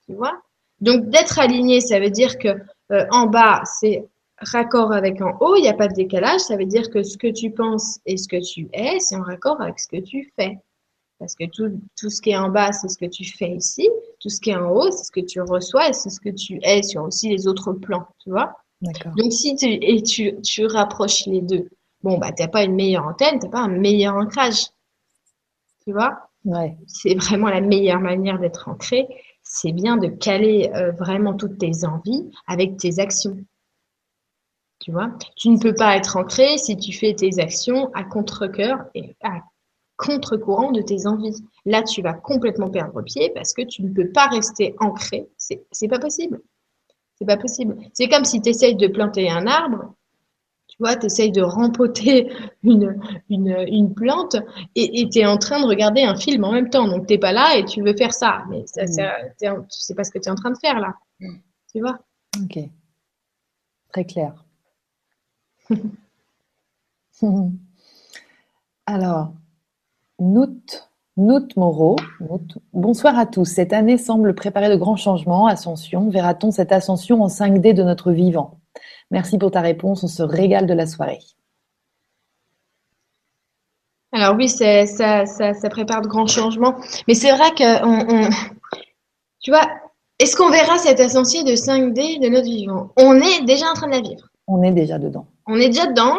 tu 0.05 0.15
vois? 0.15 0.39
Donc, 0.79 1.09
d'être 1.09 1.37
aligné, 1.37 1.81
ça 1.81 1.99
veut 1.99 2.09
dire 2.09 2.37
que 2.37 2.47
euh, 2.93 3.05
en 3.11 3.25
bas, 3.25 3.61
c'est 3.65 4.05
raccord 4.37 4.93
avec 4.93 5.21
en 5.21 5.35
haut, 5.41 5.57
il 5.57 5.63
n'y 5.63 5.67
a 5.67 5.73
pas 5.73 5.89
de 5.89 5.95
décalage. 5.95 6.39
Ça 6.39 6.55
veut 6.55 6.65
dire 6.65 6.89
que 6.89 7.03
ce 7.03 7.17
que 7.17 7.27
tu 7.27 7.51
penses 7.51 7.99
et 8.05 8.15
ce 8.15 8.29
que 8.29 8.41
tu 8.41 8.69
es, 8.71 9.01
c'est 9.01 9.17
en 9.17 9.23
raccord 9.23 9.59
avec 9.61 9.79
ce 9.81 9.89
que 9.89 10.01
tu 10.01 10.31
fais. 10.37 10.57
Parce 11.19 11.35
que 11.35 11.43
tout, 11.45 11.77
tout 11.99 12.09
ce 12.09 12.21
qui 12.21 12.29
est 12.29 12.37
en 12.37 12.47
bas, 12.47 12.71
c'est 12.71 12.87
ce 12.87 12.97
que 12.97 13.07
tu 13.07 13.25
fais 13.25 13.49
ici. 13.49 13.89
Tout 14.21 14.29
ce 14.29 14.39
qui 14.39 14.51
est 14.51 14.55
en 14.55 14.69
haut, 14.69 14.91
c'est 14.91 15.03
ce 15.03 15.11
que 15.11 15.25
tu 15.25 15.41
reçois 15.41 15.89
et 15.89 15.93
c'est 15.93 16.09
ce 16.09 16.21
que 16.21 16.29
tu 16.29 16.57
es 16.63 16.83
sur 16.83 17.03
aussi 17.03 17.27
les 17.27 17.47
autres 17.47 17.73
plans, 17.73 18.07
tu 18.23 18.29
vois? 18.29 18.53
Donc, 18.81 19.33
si 19.33 19.57
tu, 19.57 19.65
et 19.65 20.01
tu, 20.03 20.39
tu 20.41 20.67
rapproches 20.67 21.25
les 21.25 21.41
deux, 21.41 21.67
bon, 22.03 22.17
bah, 22.17 22.31
t'as 22.31 22.47
pas 22.47 22.63
une 22.63 22.75
meilleure 22.75 23.05
antenne, 23.05 23.39
t'as 23.39 23.49
pas 23.49 23.61
un 23.61 23.69
meilleur 23.69 24.15
ancrage. 24.15 24.67
Tu 25.83 25.93
vois? 25.93 26.29
Ouais. 26.45 26.77
C'est 26.87 27.15
vraiment 27.15 27.49
la 27.49 27.61
meilleure 27.61 27.99
manière 27.99 28.39
d'être 28.39 28.67
ancré. 28.67 29.07
C'est 29.43 29.71
bien 29.71 29.97
de 29.97 30.07
caler 30.07 30.69
euh, 30.75 30.91
vraiment 30.91 31.33
toutes 31.33 31.57
tes 31.57 31.85
envies 31.85 32.29
avec 32.47 32.77
tes 32.77 32.99
actions. 32.99 33.37
Tu 34.79 34.91
vois? 34.91 35.11
Tu 35.35 35.49
ne 35.49 35.57
peux 35.57 35.73
pas 35.73 35.95
être 35.97 36.17
ancré 36.17 36.57
si 36.57 36.77
tu 36.77 36.93
fais 36.93 37.13
tes 37.13 37.39
actions 37.39 37.91
à 37.93 38.03
contre-coeur 38.03 38.77
et 38.93 39.15
à 39.23 39.41
contre-courant 39.97 40.71
de 40.71 40.81
tes 40.81 41.07
envies. 41.07 41.43
Là, 41.65 41.81
tu 41.83 42.01
vas 42.01 42.13
complètement 42.13 42.69
perdre 42.69 43.01
pied 43.01 43.31
parce 43.33 43.53
que 43.53 43.63
tu 43.63 43.81
ne 43.83 43.89
peux 43.93 44.11
pas 44.11 44.27
rester 44.27 44.75
ancré. 44.79 45.27
C'est 45.37 45.87
pas 45.87 45.99
possible. 45.99 46.41
C'est 47.15 47.25
pas 47.25 47.37
possible. 47.37 47.77
C'est 47.93 48.07
comme 48.07 48.25
si 48.25 48.41
tu 48.41 48.49
essayes 48.49 48.75
de 48.75 48.87
planter 48.87 49.29
un 49.29 49.47
arbre 49.47 49.95
tu 50.77 50.83
vois, 50.83 50.95
tu 50.95 51.07
essayes 51.07 51.31
de 51.31 51.41
rempoter 51.41 52.31
une, 52.63 52.95
une, 53.29 53.95
plante 53.95 54.35
et 54.75 55.09
tu 55.09 55.19
es 55.19 55.25
en 55.25 55.37
train 55.37 55.59
de 55.59 55.65
regarder 55.65 56.03
un 56.03 56.15
film 56.15 56.43
en 56.43 56.51
même 56.51 56.69
temps. 56.69 56.87
Donc, 56.87 57.07
tu 57.07 57.13
n'es 57.13 57.17
pas 57.17 57.31
là 57.31 57.57
et 57.57 57.65
tu 57.65 57.81
veux 57.81 57.95
faire 57.95 58.13
ça. 58.13 58.43
Mais 58.51 58.63
ça, 58.67 58.83
mm. 58.83 58.87
ça 58.87 59.11
tu 59.39 59.49
sais 59.69 59.95
pas 59.95 60.03
ce 60.03 60.11
que 60.11 60.19
tu 60.19 60.27
es 60.27 60.31
en 60.31 60.35
train 60.35 60.51
de 60.51 60.57
faire 60.59 60.79
là. 60.79 60.93
Mm. 61.19 61.37
Tu 61.73 61.79
vois? 61.79 61.97
Ok. 62.43 62.59
Très 63.91 64.05
clair. 64.05 64.45
Alors, 68.85 69.33
Nout, 70.19 70.87
Nout 71.17 71.55
Moreau. 71.55 71.95
Bonsoir 72.71 73.17
à 73.17 73.25
tous. 73.25 73.45
Cette 73.45 73.73
année 73.73 73.97
semble 73.97 74.35
préparer 74.35 74.69
de 74.69 74.75
grands 74.75 74.95
changements. 74.95 75.47
Ascension. 75.47 76.11
Verra-t-on 76.11 76.51
cette 76.51 76.71
ascension 76.71 77.23
en 77.23 77.27
5D 77.29 77.73
de 77.73 77.81
notre 77.81 78.11
vivant? 78.11 78.59
Merci 79.11 79.37
pour 79.37 79.51
ta 79.51 79.61
réponse. 79.61 80.03
On 80.03 80.07
se 80.07 80.23
régale 80.23 80.67
de 80.67 80.73
la 80.73 80.85
soirée. 80.85 81.19
Alors 84.11 84.35
oui, 84.35 84.47
ça, 84.49 84.85
ça, 85.25 85.69
prépare 85.69 86.01
de 86.01 86.07
grands 86.07 86.27
changements. 86.27 86.75
Mais 87.07 87.13
c'est 87.13 87.31
vrai 87.31 87.51
que, 87.51 88.27
tu 89.41 89.51
vois, 89.51 89.67
est-ce 90.19 90.35
qu'on 90.35 90.49
verra 90.49 90.77
cette 90.77 90.99
ascension 90.99 91.43
de 91.43 91.51
5D 91.51 92.21
de 92.21 92.29
notre 92.29 92.45
vivant? 92.45 92.91
On 92.97 93.15
est 93.15 93.43
déjà 93.45 93.69
en 93.69 93.73
train 93.73 93.87
de 93.87 93.93
la 93.93 94.01
vivre. 94.01 94.27
On 94.47 94.63
est 94.63 94.71
déjà 94.71 94.97
dedans. 94.97 95.27
On 95.45 95.55
est 95.57 95.67
déjà 95.67 95.87
dedans, 95.87 96.17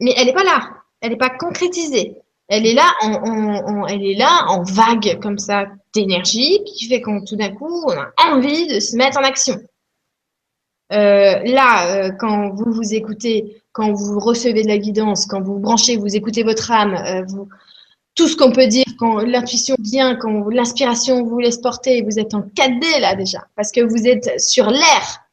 mais 0.00 0.12
elle 0.16 0.26
n'est 0.26 0.32
pas 0.32 0.44
là. 0.44 0.70
Elle 1.00 1.10
n'est 1.10 1.16
pas 1.16 1.30
concrétisée. 1.30 2.20
Elle 2.48 2.66
est 2.66 2.74
là, 2.74 2.90
en, 3.02 3.86
elle 3.86 4.04
est 4.04 4.16
là 4.16 4.46
en 4.48 4.62
vague 4.62 5.20
comme 5.20 5.38
ça 5.38 5.66
d'énergie 5.94 6.64
qui 6.64 6.88
fait 6.88 7.00
qu'on 7.00 7.22
tout 7.22 7.36
d'un 7.36 7.50
coup 7.50 7.84
on 7.86 7.92
a 7.92 8.10
envie 8.32 8.66
de 8.68 8.80
se 8.80 8.96
mettre 8.96 9.18
en 9.18 9.22
action. 9.22 9.60
Euh, 10.92 11.40
là, 11.44 12.06
euh, 12.06 12.10
quand 12.18 12.50
vous 12.50 12.72
vous 12.72 12.94
écoutez, 12.94 13.62
quand 13.72 13.92
vous 13.92 14.18
recevez 14.18 14.62
de 14.62 14.68
la 14.68 14.78
guidance, 14.78 15.26
quand 15.26 15.40
vous 15.42 15.58
branchez, 15.58 15.96
vous 15.96 16.16
écoutez 16.16 16.42
votre 16.42 16.70
âme, 16.70 16.94
euh, 16.94 17.22
vous, 17.26 17.48
tout 18.14 18.26
ce 18.26 18.36
qu'on 18.36 18.52
peut 18.52 18.66
dire, 18.66 18.86
quand 18.98 19.18
l'intuition 19.18 19.76
vient, 19.80 20.16
quand 20.16 20.48
l'inspiration 20.48 21.24
vous 21.24 21.38
laisse 21.40 21.58
porter, 21.58 22.02
vous 22.02 22.18
êtes 22.18 22.34
en 22.34 22.40
4D 22.40 23.00
là 23.00 23.14
déjà, 23.14 23.46
parce 23.54 23.70
que 23.70 23.80
vous 23.80 24.06
êtes 24.06 24.40
sur 24.40 24.70
l'air. 24.70 25.24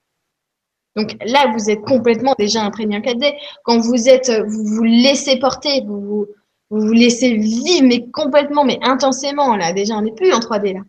Donc 0.97 1.15
là, 1.25 1.51
vous 1.53 1.69
êtes 1.69 1.81
complètement 1.81 2.35
déjà 2.37 2.61
imprégné 2.61 2.97
en 2.97 3.01
4D. 3.01 3.33
Quand 3.63 3.79
vous 3.79 4.09
êtes, 4.09 4.31
vous 4.47 4.65
vous 4.65 4.83
laissez 4.83 5.39
porter, 5.39 5.81
vous 5.85 6.01
vous, 6.01 6.27
vous, 6.69 6.81
vous 6.81 6.93
laissez 6.93 7.33
vivre, 7.33 7.87
mais 7.87 8.09
complètement, 8.11 8.65
mais 8.65 8.79
intensément 8.81 9.55
là. 9.55 9.73
Déjà, 9.73 9.95
on 9.95 10.01
n'est 10.01 10.13
plus 10.13 10.33
en 10.33 10.39
3D 10.39 10.73
là. 10.73 10.81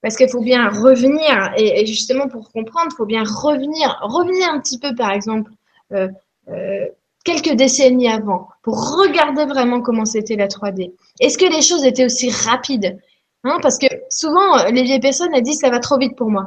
Parce 0.00 0.16
qu'il 0.16 0.28
faut 0.28 0.42
bien 0.42 0.68
revenir, 0.68 1.52
et, 1.56 1.84
justement 1.86 2.28
pour 2.28 2.52
comprendre, 2.52 2.88
il 2.92 2.96
faut 2.96 3.06
bien 3.06 3.24
revenir, 3.24 3.98
revenir 4.02 4.48
un 4.50 4.60
petit 4.60 4.78
peu 4.78 4.94
par 4.94 5.10
exemple 5.10 5.50
euh, 5.92 6.08
euh, 6.48 6.86
quelques 7.24 7.54
décennies 7.54 8.08
avant, 8.08 8.48
pour 8.62 8.96
regarder 8.96 9.44
vraiment 9.44 9.80
comment 9.80 10.04
c'était 10.04 10.36
la 10.36 10.46
3D. 10.46 10.92
Est-ce 11.20 11.36
que 11.36 11.44
les 11.44 11.62
choses 11.62 11.84
étaient 11.84 12.04
aussi 12.04 12.30
rapides? 12.30 12.98
Hein, 13.44 13.58
parce 13.62 13.78
que 13.78 13.86
souvent, 14.08 14.64
les 14.70 14.82
vieilles 14.82 15.00
personnes, 15.00 15.34
elles 15.34 15.42
disent 15.42 15.60
ça 15.60 15.70
va 15.70 15.78
trop 15.78 15.98
vite 15.98 16.16
pour 16.16 16.30
moi. 16.30 16.46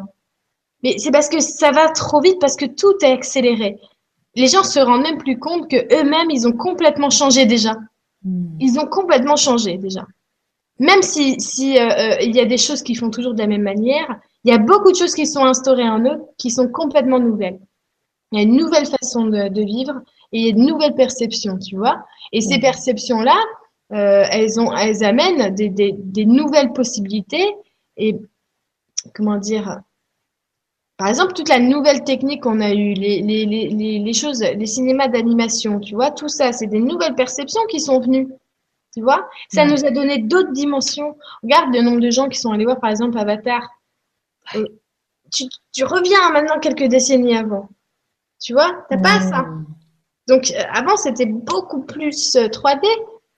Mais 0.84 0.98
c'est 0.98 1.11
parce 1.11 1.30
que 1.30 1.40
ça 1.40 1.72
va 1.72 1.90
trop 1.90 2.22
vite, 2.22 2.40
parce 2.40 2.56
que 2.56 2.65
tout 2.65 2.94
est 3.02 3.11
accéléré. 3.11 3.78
Les 4.36 4.48
gens 4.48 4.64
se 4.64 4.80
rendent 4.80 5.03
même 5.03 5.18
plus 5.18 5.38
compte 5.38 5.69
que 5.69 5.76
eux-mêmes, 5.76 6.32
ils 6.32 6.48
ont 6.48 6.53
complètement 6.53 7.10
changé 7.10 7.45
déjà. 7.45 7.76
Hmm. 8.23 8.57
Ils 8.60 8.80
ont 8.80 8.88
complètement 8.88 9.36
changé 9.36 9.78
déjà. 9.78 10.06
Même 10.81 11.03
si, 11.03 11.39
si 11.39 11.77
euh, 11.77 11.89
euh, 11.89 12.15
il 12.21 12.35
y 12.35 12.39
a 12.39 12.45
des 12.45 12.57
choses 12.57 12.81
qui 12.81 12.95
font 12.95 13.11
toujours 13.11 13.35
de 13.35 13.39
la 13.39 13.45
même 13.45 13.61
manière, 13.61 14.19
il 14.43 14.51
y 14.51 14.55
a 14.55 14.57
beaucoup 14.57 14.91
de 14.91 14.95
choses 14.95 15.13
qui 15.13 15.27
sont 15.27 15.45
instaurées 15.45 15.87
en 15.87 16.03
eux 16.03 16.19
qui 16.39 16.49
sont 16.49 16.67
complètement 16.69 17.19
nouvelles. 17.19 17.59
Il 18.31 18.39
y 18.39 18.41
a 18.41 18.45
une 18.45 18.57
nouvelle 18.57 18.87
façon 18.87 19.25
de, 19.25 19.47
de 19.47 19.61
vivre 19.61 20.01
et 20.31 20.39
il 20.39 20.43
y 20.43 20.47
a 20.47 20.49
une 20.49 20.65
nouvelle 20.65 20.95
perception, 20.95 21.59
tu 21.59 21.77
vois. 21.77 22.03
Et 22.31 22.41
ces 22.41 22.57
hmm. 22.57 22.61
perceptions-là, 22.61 23.37
euh, 23.93 24.23
elles, 24.31 24.59
ont, 24.59 24.75
elles 24.75 25.03
amènent 25.03 25.53
des, 25.53 25.69
des, 25.69 25.93
des, 25.95 26.25
nouvelles 26.25 26.73
possibilités 26.73 27.45
et 27.97 28.15
comment 29.13 29.37
dire 29.37 29.81
par 30.97 31.09
exemple 31.09 31.33
toute 31.33 31.49
la 31.49 31.59
nouvelle 31.59 32.03
technique 32.03 32.41
qu'on 32.41 32.61
a 32.61 32.71
eue 32.71 32.93
les, 32.93 33.21
les, 33.21 33.45
les, 33.45 33.99
les 33.99 34.13
choses 34.13 34.41
les 34.41 34.65
cinémas 34.65 35.09
d'animation 35.09 35.81
tu 35.81 35.95
vois 35.95 36.09
tout 36.09 36.29
ça 36.29 36.53
c'est 36.53 36.67
des 36.67 36.79
nouvelles 36.79 37.15
perceptions 37.15 37.59
qui 37.69 37.81
sont 37.81 37.99
venues 37.99 38.29
tu 38.93 39.01
vois? 39.01 39.30
Ça 39.49 39.65
nous 39.65 39.85
a 39.85 39.91
donné 39.91 40.19
d'autres 40.19 40.51
dimensions. 40.51 41.18
Regarde 41.43 41.73
le 41.73 41.81
nombre 41.81 42.01
de 42.01 42.11
gens 42.11 42.27
qui 42.30 42.39
sont 42.39 42.51
allés 42.51 42.65
voir 42.65 42.80
par 42.80 42.89
exemple 42.89 43.18
Avatar. 43.18 43.68
Euh, 44.55 44.65
tu, 45.34 45.45
tu 45.72 45.84
reviens 45.85 46.31
maintenant 46.31 46.59
quelques 46.59 46.88
décennies 46.88 47.38
avant. 47.38 47.69
Tu 48.41 48.53
vois? 48.53 48.85
T'as 48.89 48.97
pas 48.97 49.22
ça. 49.22 49.45
Donc 50.27 50.51
euh, 50.51 50.63
avant 50.73 50.97
c'était 50.97 51.26
beaucoup 51.26 51.84
plus 51.84 52.35
3D 52.35 52.85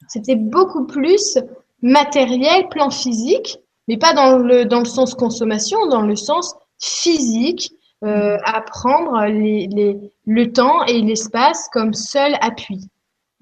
c'était 0.07 0.35
beaucoup 0.35 0.85
plus 0.85 1.37
matériel, 1.81 2.67
plan 2.69 2.89
physique, 2.89 3.59
mais 3.87 3.97
pas 3.97 4.13
dans 4.13 4.37
le, 4.37 4.65
dans 4.65 4.79
le 4.79 4.85
sens 4.85 5.15
consommation, 5.15 5.87
dans 5.87 6.01
le 6.01 6.15
sens 6.15 6.55
physique, 6.79 7.73
euh, 8.03 8.37
apprendre 8.43 9.25
les, 9.25 9.67
les, 9.67 9.97
le 10.25 10.51
temps 10.51 10.83
et 10.85 11.01
l'espace 11.01 11.69
comme 11.71 11.93
seul 11.93 12.35
appui. 12.41 12.89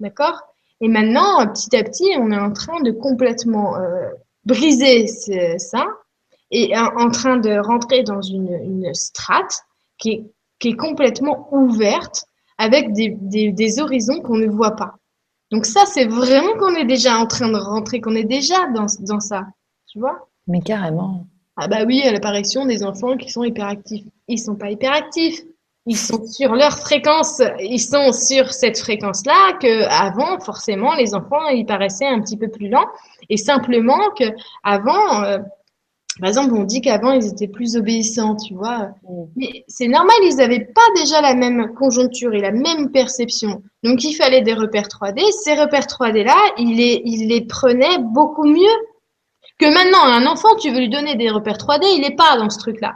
D'accord? 0.00 0.40
Et 0.82 0.88
maintenant, 0.88 1.46
petit 1.46 1.74
à 1.76 1.84
petit, 1.84 2.10
on 2.18 2.30
est 2.32 2.38
en 2.38 2.52
train 2.52 2.80
de 2.82 2.90
complètement 2.90 3.76
euh, 3.76 4.10
briser 4.44 5.06
ça 5.06 5.86
et 6.50 6.76
en, 6.76 7.06
en, 7.06 7.10
train 7.10 7.38
de 7.38 7.56
rentrer 7.58 8.02
dans 8.02 8.20
une, 8.20 8.52
une 8.64 8.92
strate 8.92 9.62
qui 9.96 10.10
est, 10.10 10.24
qui 10.58 10.70
est 10.70 10.76
complètement 10.76 11.48
ouverte 11.52 12.24
avec 12.58 12.92
des, 12.92 13.16
des, 13.20 13.52
des 13.52 13.80
horizons 13.80 14.20
qu'on 14.20 14.36
ne 14.36 14.48
voit 14.48 14.76
pas. 14.76 14.96
Donc 15.52 15.66
ça, 15.66 15.84
c'est 15.86 16.06
vraiment 16.06 16.54
qu'on 16.58 16.74
est 16.74 16.84
déjà 16.84 17.16
en 17.16 17.26
train 17.26 17.48
de 17.48 17.58
rentrer, 17.58 18.00
qu'on 18.00 18.16
est 18.16 18.24
déjà 18.24 18.66
dans, 18.74 18.86
dans 19.00 19.20
ça, 19.20 19.46
tu 19.86 20.00
vois? 20.00 20.28
Mais 20.48 20.60
carrément. 20.60 21.26
Ah 21.56 21.68
bah 21.68 21.84
oui, 21.86 22.02
l'apparition 22.04 22.66
des 22.66 22.82
enfants 22.82 23.16
qui 23.16 23.30
sont 23.30 23.44
hyperactifs. 23.44 24.06
Ils 24.26 24.38
sont 24.38 24.56
pas 24.56 24.70
hyperactifs. 24.70 25.42
Ils 25.86 25.96
sont 25.96 26.24
sur 26.26 26.54
leur 26.54 26.78
fréquence. 26.78 27.42
Ils 27.58 27.80
sont 27.80 28.12
sur 28.12 28.52
cette 28.52 28.78
fréquence-là 28.78 29.58
que 29.60 29.84
avant, 29.88 30.38
forcément, 30.38 30.94
les 30.94 31.14
enfants, 31.14 31.48
ils 31.48 31.66
paraissaient 31.66 32.06
un 32.06 32.20
petit 32.20 32.36
peu 32.36 32.48
plus 32.48 32.68
lents. 32.68 32.86
Et 33.28 33.36
simplement 33.36 34.10
que 34.16 34.24
avant, 34.62 35.24
euh, 35.24 35.38
par 36.20 36.28
exemple, 36.28 36.54
on 36.54 36.64
dit 36.64 36.82
qu'avant, 36.82 37.12
ils 37.12 37.26
étaient 37.26 37.48
plus 37.48 37.76
obéissants, 37.76 38.36
tu 38.36 38.54
vois. 38.54 38.90
Mm. 39.08 39.24
Mais 39.36 39.64
c'est 39.66 39.88
normal, 39.88 40.14
ils 40.22 40.36
n'avaient 40.36 40.68
pas 40.72 40.82
déjà 40.94 41.20
la 41.20 41.34
même 41.34 41.72
conjoncture 41.74 42.34
et 42.34 42.40
la 42.40 42.52
même 42.52 42.90
perception. 42.92 43.62
Donc, 43.82 44.04
il 44.04 44.14
fallait 44.14 44.42
des 44.42 44.54
repères 44.54 44.88
3D. 44.88 45.20
Ces 45.42 45.54
repères 45.54 45.86
3D-là, 45.86 46.36
il 46.58 46.76
les, 46.76 47.02
il 47.04 47.28
les 47.28 47.40
prenait 47.40 47.98
beaucoup 47.98 48.46
mieux 48.46 48.76
que 49.58 49.66
maintenant. 49.66 50.04
Un 50.04 50.26
enfant, 50.26 50.54
tu 50.60 50.70
veux 50.70 50.80
lui 50.80 50.90
donner 50.90 51.16
des 51.16 51.30
repères 51.30 51.56
3D, 51.56 51.86
il 51.94 52.02
n'est 52.02 52.14
pas 52.14 52.36
dans 52.36 52.50
ce 52.50 52.58
truc-là. 52.58 52.94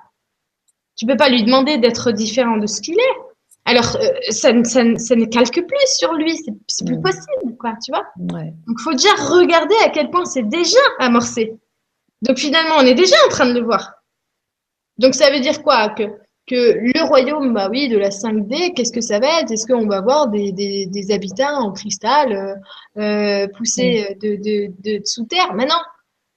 Tu 0.97 1.06
peux 1.06 1.16
pas 1.16 1.28
lui 1.28 1.44
demander 1.44 1.78
d'être 1.78 2.10
différent 2.12 2.56
de 2.56 2.66
ce 2.66 2.81
qu'il 2.81 2.94
est. 2.94 3.16
Alors, 3.64 3.97
euh, 3.97 4.09
ça, 4.31 4.52
ça, 4.64 4.82
ça, 4.97 5.16
ne 5.16 5.24
calque 5.24 5.66
plus 5.66 5.86
sur 5.86 6.12
lui, 6.14 6.36
c'est 6.68 6.85
plus 6.85 6.98
mm. 6.98 7.02
possible, 7.02 7.56
quoi, 7.59 7.74
tu 7.85 7.90
vois. 7.90 8.06
Ouais. 8.16 8.55
Donc, 8.66 8.81
faut 8.81 8.93
déjà 8.93 9.12
regarder 9.18 9.74
à 9.85 9.90
quel 9.90 10.10
point 10.10 10.24
c'est 10.24 10.48
déjà 10.48 10.78
amorcé. 11.01 11.59
Donc 12.23 12.39
finalement, 12.39 12.77
on 12.78 12.86
est 12.86 12.94
déjà 12.94 13.16
en 13.27 13.28
train 13.28 13.47
de 13.47 13.59
le 13.59 13.64
voir. 13.64 13.93
Donc 14.98 15.14
ça 15.14 15.31
veut 15.31 15.40
dire 15.40 15.62
quoi? 15.62 15.90
Que, 15.90 16.05
que 16.47 16.55
le 16.55 17.05
royaume, 17.05 17.52
bah 17.52 17.68
oui, 17.70 17.89
de 17.89 17.98
la 17.98 18.09
5D, 18.10 18.73
qu'est-ce 18.74 18.93
que 18.93 19.01
ça 19.01 19.18
va 19.18 19.40
être? 19.40 19.51
Est-ce 19.51 19.66
qu'on 19.66 19.86
va 19.86 19.98
avoir 19.98 20.28
des, 20.28 20.52
des, 20.52 20.86
des, 20.86 21.12
habitats 21.12 21.56
en 21.56 21.73
cristal 21.73 22.32
euh, 22.32 23.02
euh 23.02 23.48
poussés 23.56 24.09
mm. 24.10 24.18
de, 24.18 24.36
de, 24.36 24.98
de, 24.98 25.05
sous 25.05 25.24
terre? 25.24 25.55
Maintenant, 25.55 25.81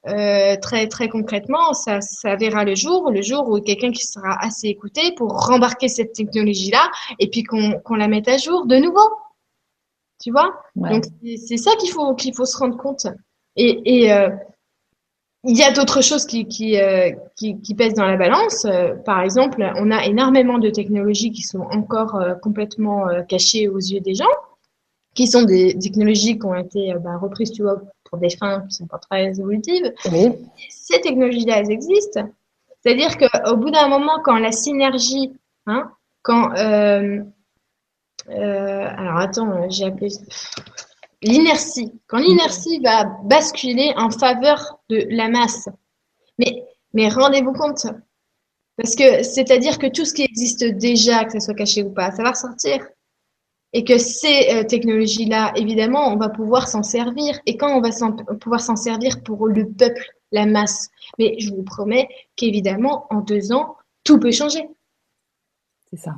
euh, 0.07 0.55
très 0.61 0.87
très 0.87 1.09
concrètement, 1.09 1.73
ça, 1.73 1.99
ça 1.99 2.37
verra 2.37 2.63
le 2.63 2.73
jour, 2.73 3.11
le 3.11 3.21
jour 3.21 3.49
où 3.49 3.59
quelqu'un 3.59 3.91
qui 3.91 4.05
sera 4.05 4.37
assez 4.39 4.67
écouté 4.67 5.13
pour 5.17 5.31
rembarquer 5.47 5.89
cette 5.89 6.13
technologie-là 6.13 6.89
et 7.19 7.29
puis 7.29 7.43
qu'on 7.43 7.95
la 7.95 8.07
mette 8.07 8.29
à 8.29 8.37
jour 8.37 8.65
de 8.65 8.77
nouveau. 8.77 9.09
Tu 10.21 10.31
vois? 10.31 10.53
Donc 10.75 11.03
c'est 11.37 11.57
ça 11.57 11.71
qu'il 11.79 11.91
faut 11.91 12.15
qu'il 12.15 12.33
faut 12.33 12.45
se 12.45 12.57
rendre 12.57 12.77
compte. 12.77 13.07
Et, 13.57 14.03
et 14.03 14.13
euh, 14.13 14.29
il 15.43 15.57
y 15.57 15.63
a 15.63 15.71
d'autres 15.71 16.01
choses 16.01 16.25
qui, 16.25 16.45
qui, 16.45 16.79
euh, 16.79 17.11
qui, 17.37 17.59
qui, 17.59 17.75
pèsent 17.75 17.93
dans 17.93 18.05
la 18.05 18.17
balance. 18.17 18.65
Par 19.05 19.21
exemple, 19.21 19.69
on 19.75 19.91
a 19.91 20.05
énormément 20.05 20.59
de 20.59 20.69
technologies 20.69 21.31
qui 21.31 21.41
sont 21.41 21.61
encore 21.71 22.21
complètement 22.41 23.05
cachées 23.27 23.67
aux 23.67 23.79
yeux 23.79 24.01
des 24.01 24.15
gens, 24.15 24.25
qui 25.13 25.27
sont 25.27 25.43
des 25.43 25.77
technologies 25.77 26.37
qui 26.37 26.45
ont 26.45 26.55
été 26.55 26.93
bah, 27.01 27.17
reprises, 27.17 27.51
tu 27.51 27.63
vois, 27.63 27.81
pour 28.09 28.19
des 28.19 28.29
fins 28.29 28.61
qui 28.67 28.75
sont 28.75 28.87
pas 28.87 28.97
très 28.97 29.27
évolutives. 29.39 29.93
Oui. 30.11 30.31
Ces 30.69 30.99
technologies-là, 31.01 31.59
elles 31.59 31.71
existent. 31.71 32.29
C'est-à-dire 32.81 33.17
qu'au 33.17 33.55
bout 33.57 33.71
d'un 33.71 33.87
moment, 33.87 34.19
quand 34.23 34.37
la 34.37 34.51
synergie, 34.51 35.33
hein, 35.67 35.91
quand 36.21 36.49
alors 38.27 39.17
attends, 39.17 39.69
j'ai 39.69 39.85
appelé 39.85 40.09
l'inertie. 41.21 41.91
Quand 42.07 42.19
l'inertie 42.19 42.79
va 42.79 43.05
basculer 43.23 43.93
en 43.97 44.09
faveur 44.09 44.79
de 44.89 45.05
la 45.09 45.29
masse. 45.29 45.67
Mais, 46.37 46.63
mais 46.93 47.09
rendez-vous 47.09 47.53
compte. 47.53 47.85
Parce 48.77 48.95
que 48.95 49.23
c'est-à-dire 49.23 49.77
que 49.77 49.87
tout 49.87 50.05
ce 50.05 50.13
qui 50.13 50.23
existe 50.23 50.63
déjà, 50.63 51.25
que 51.25 51.33
ça 51.33 51.41
soit 51.41 51.53
caché 51.53 51.83
ou 51.83 51.89
pas, 51.91 52.11
ça 52.11 52.23
va 52.23 52.31
ressortir. 52.31 52.87
Et 53.73 53.83
que 53.83 53.97
ces 53.97 54.49
euh, 54.51 54.63
technologies-là, 54.63 55.53
évidemment, 55.55 56.11
on 56.11 56.17
va 56.17 56.29
pouvoir 56.29 56.67
s'en 56.67 56.81
servir. 56.81 57.39
Et 57.45 57.55
quand 57.55 57.77
on 57.77 57.81
va 57.81 57.89
pouvoir 58.39 58.61
s'en 58.61 58.75
servir 58.75 59.21
pour 59.23 59.47
le 59.47 59.67
peuple, 59.67 60.03
la 60.31 60.45
masse. 60.45 60.89
Mais 61.17 61.35
je 61.39 61.53
vous 61.53 61.63
promets 61.63 62.07
qu'évidemment, 62.35 63.05
en 63.09 63.21
deux 63.21 63.51
ans, 63.51 63.75
tout 64.03 64.19
peut 64.19 64.31
changer. 64.31 64.67
C'est 65.91 65.99
ça. 65.99 66.15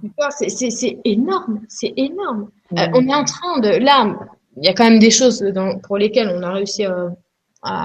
C'est 0.59 0.99
énorme, 1.05 1.61
c'est 1.69 1.93
énorme. 1.95 2.49
Euh, 2.77 2.87
on 2.93 3.07
est 3.07 3.13
en 3.13 3.23
train 3.23 3.59
de, 3.59 3.69
là, 3.69 4.17
il 4.57 4.65
y 4.65 4.67
a 4.67 4.73
quand 4.73 4.83
même 4.83 4.99
des 4.99 5.11
choses 5.11 5.41
dans, 5.41 5.79
pour 5.79 5.97
lesquelles 5.97 6.33
on 6.35 6.43
a 6.43 6.51
réussi 6.51 6.83
à 6.83 7.09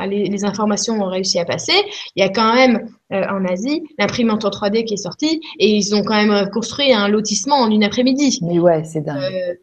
les, 0.09 0.25
les, 0.25 0.45
informations 0.45 1.01
ont 1.01 1.09
réussi 1.09 1.39
à 1.39 1.45
passer. 1.45 1.75
Il 2.15 2.21
y 2.21 2.27
a 2.27 2.29
quand 2.29 2.55
même 2.55 2.89
euh, 3.13 3.25
en 3.31 3.45
Asie 3.45 3.83
l'imprimante 3.99 4.45
en 4.45 4.51
3D 4.51 4.85
qui 4.85 4.95
est 4.95 4.99
sortie 4.99 5.41
et 5.59 5.69
ils 5.69 5.95
ont 5.95 6.03
quand 6.03 6.15
même 6.15 6.51
construit 6.51 6.93
un 6.93 7.09
lotissement 7.09 7.57
en 7.57 7.71
une 7.71 7.85
après-midi. 7.85 8.41
Mais 8.43 8.59
ouais, 8.59 8.85
c'est 8.85 9.03
dingue. 9.03 9.23
Euh, 9.23 9.55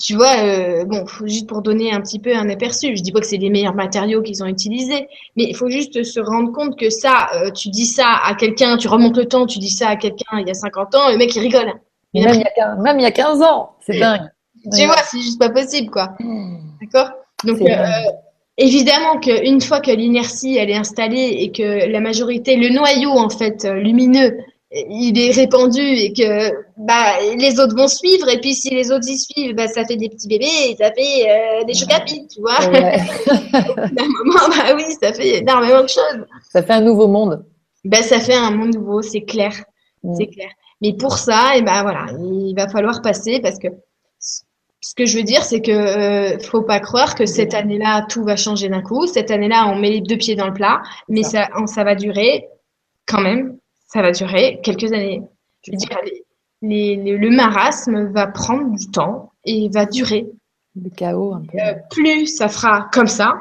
tu 0.00 0.14
vois, 0.14 0.36
euh, 0.38 0.84
bon, 0.84 1.04
juste 1.24 1.46
pour 1.46 1.62
donner 1.62 1.92
un 1.92 2.00
petit 2.00 2.18
peu 2.18 2.34
un 2.34 2.48
aperçu, 2.48 2.96
je 2.96 3.02
dis 3.02 3.12
pas 3.12 3.20
que 3.20 3.26
c'est 3.26 3.36
les 3.36 3.50
meilleurs 3.50 3.74
matériaux 3.74 4.22
qu'ils 4.22 4.42
ont 4.42 4.46
utilisés, 4.46 5.08
mais 5.36 5.44
il 5.44 5.54
faut 5.54 5.68
juste 5.68 6.02
se 6.02 6.18
rendre 6.18 6.50
compte 6.52 6.78
que 6.78 6.88
ça, 6.90 7.28
euh, 7.34 7.50
tu 7.50 7.68
dis 7.68 7.86
ça 7.86 8.06
à 8.24 8.34
quelqu'un, 8.34 8.78
tu 8.78 8.88
remontes 8.88 9.16
le 9.16 9.26
temps, 9.26 9.46
tu 9.46 9.58
dis 9.58 9.70
ça 9.70 9.88
à 9.88 9.96
quelqu'un 9.96 10.38
il 10.38 10.48
y 10.48 10.50
a 10.50 10.54
50 10.54 10.94
ans, 10.94 11.10
le 11.10 11.18
mec 11.18 11.34
il 11.36 11.40
rigole. 11.40 11.72
Même, 12.14 12.34
il 12.34 12.44
y 12.56 12.60
a, 12.62 12.74
même 12.76 12.98
il 12.98 13.02
y 13.02 13.06
a 13.06 13.10
15 13.10 13.42
ans, 13.42 13.76
c'est 13.80 13.98
dingue. 13.98 14.30
Tu 14.74 14.86
vois, 14.86 14.96
c'est 15.04 15.20
juste 15.20 15.38
pas 15.38 15.50
possible, 15.50 15.90
quoi. 15.90 16.14
Hmm. 16.18 16.56
D'accord? 16.80 17.12
Donc, 17.44 17.60
euh, 17.60 17.84
évidemment 18.58 19.18
qu'une 19.20 19.60
fois 19.60 19.80
que 19.80 19.90
l'inertie, 19.90 20.56
elle 20.56 20.70
est 20.70 20.76
installée 20.76 21.36
et 21.40 21.52
que 21.52 21.90
la 21.90 22.00
majorité, 22.00 22.56
le 22.56 22.68
noyau, 22.70 23.10
en 23.10 23.28
fait, 23.28 23.64
euh, 23.64 23.74
lumineux, 23.74 24.36
il 24.72 25.18
est 25.18 25.30
répandu 25.30 25.80
et 25.80 26.12
que 26.12 26.50
bah, 26.76 27.14
les 27.38 27.60
autres 27.60 27.76
vont 27.76 27.88
suivre. 27.88 28.28
Et 28.28 28.40
puis, 28.40 28.54
si 28.54 28.70
les 28.70 28.90
autres 28.90 29.08
y 29.08 29.18
suivent, 29.18 29.54
bah, 29.54 29.68
ça 29.68 29.84
fait 29.84 29.96
des 29.96 30.08
petits 30.08 30.28
bébés 30.28 30.70
et 30.70 30.76
ça 30.76 30.92
fait 30.92 31.28
euh, 31.28 31.64
des 31.64 31.74
chocs 31.74 31.92
à 31.92 32.00
tu 32.00 32.40
vois. 32.40 32.58
Ouais. 32.68 32.98
d'un 33.92 34.08
moment, 34.08 34.48
bah 34.48 34.74
oui, 34.74 34.84
ça 35.00 35.12
fait 35.12 35.38
énormément 35.38 35.82
de 35.82 35.88
choses. 35.88 36.24
Ça 36.50 36.62
fait 36.62 36.74
un 36.74 36.80
nouveau 36.80 37.06
monde. 37.06 37.44
Bah, 37.84 38.02
ça 38.02 38.20
fait 38.20 38.34
un 38.34 38.50
monde 38.50 38.74
nouveau, 38.74 39.02
c'est 39.02 39.22
clair. 39.22 39.52
Hmm. 40.02 40.14
C'est 40.18 40.26
clair. 40.26 40.48
Mais 40.82 40.92
pour 40.92 41.16
ça, 41.16 41.56
et 41.56 41.62
ben 41.62 41.82
voilà, 41.82 42.06
il 42.18 42.54
va 42.54 42.68
falloir 42.68 43.00
passer 43.00 43.40
parce 43.40 43.58
que 43.58 43.68
ce 44.86 44.94
que 44.94 45.04
je 45.04 45.16
veux 45.16 45.24
dire, 45.24 45.42
c'est 45.42 45.60
que 45.60 45.72
euh, 45.72 46.38
faut 46.38 46.62
pas 46.62 46.78
croire 46.78 47.16
que 47.16 47.26
cette 47.26 47.54
année-là 47.54 48.06
tout 48.08 48.22
va 48.22 48.36
changer 48.36 48.68
d'un 48.68 48.82
coup. 48.82 49.08
Cette 49.08 49.32
année-là, 49.32 49.66
on 49.66 49.74
met 49.74 49.90
les 49.90 50.00
deux 50.00 50.16
pieds 50.16 50.36
dans 50.36 50.46
le 50.46 50.52
plat, 50.52 50.80
mais 51.08 51.24
ça, 51.24 51.48
ça 51.66 51.82
va 51.82 51.96
durer 51.96 52.46
quand 53.04 53.20
même. 53.20 53.58
Ça 53.88 54.00
va 54.00 54.12
durer 54.12 54.60
quelques 54.62 54.92
années. 54.92 55.22
Je 55.62 55.72
veux 55.72 55.76
dire, 55.76 55.98
les, 56.62 56.94
les, 56.94 57.16
le 57.16 57.30
marasme 57.30 58.12
va 58.12 58.28
prendre 58.28 58.76
du 58.76 58.88
temps 58.92 59.32
et 59.44 59.68
va 59.70 59.86
durer. 59.86 60.26
Le 60.80 60.90
chaos 60.90 61.34
un 61.34 61.42
peu. 61.42 61.58
Euh, 61.58 61.74
plus 61.90 62.28
ça 62.28 62.48
fera 62.48 62.88
comme 62.92 63.08
ça, 63.08 63.34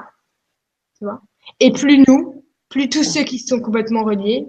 tu 0.98 1.06
vois, 1.06 1.22
et 1.60 1.72
plus 1.72 2.04
nous, 2.08 2.44
plus 2.70 2.90
tous 2.90 3.04
ceux 3.04 3.24
qui 3.24 3.38
sont 3.38 3.60
complètement 3.60 4.04
reliés, 4.04 4.48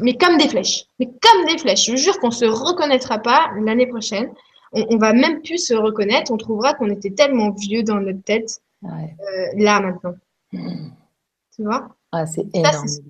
mais 0.00 0.16
comme 0.16 0.36
des 0.36 0.48
flèches, 0.48 0.84
mais 1.00 1.06
comme 1.06 1.46
des 1.46 1.58
flèches. 1.58 1.90
Je 1.90 1.96
jure 1.96 2.20
qu'on 2.20 2.30
se 2.30 2.44
reconnaîtra 2.44 3.18
pas 3.18 3.48
l'année 3.60 3.88
prochaine. 3.88 4.30
On, 4.72 4.86
on, 4.90 4.98
va 4.98 5.12
même 5.12 5.42
plus 5.42 5.58
se 5.58 5.74
reconnaître. 5.74 6.32
On 6.32 6.36
trouvera 6.36 6.74
qu'on 6.74 6.90
était 6.90 7.10
tellement 7.10 7.50
vieux 7.50 7.82
dans 7.82 8.00
notre 8.00 8.22
tête 8.22 8.60
ouais. 8.82 9.16
euh, 9.20 9.62
là 9.62 9.80
maintenant. 9.80 10.14
Mmh. 10.52 10.88
Tu 11.54 11.62
vois? 11.62 11.88
Ah, 12.12 12.24
c'est 12.26 12.46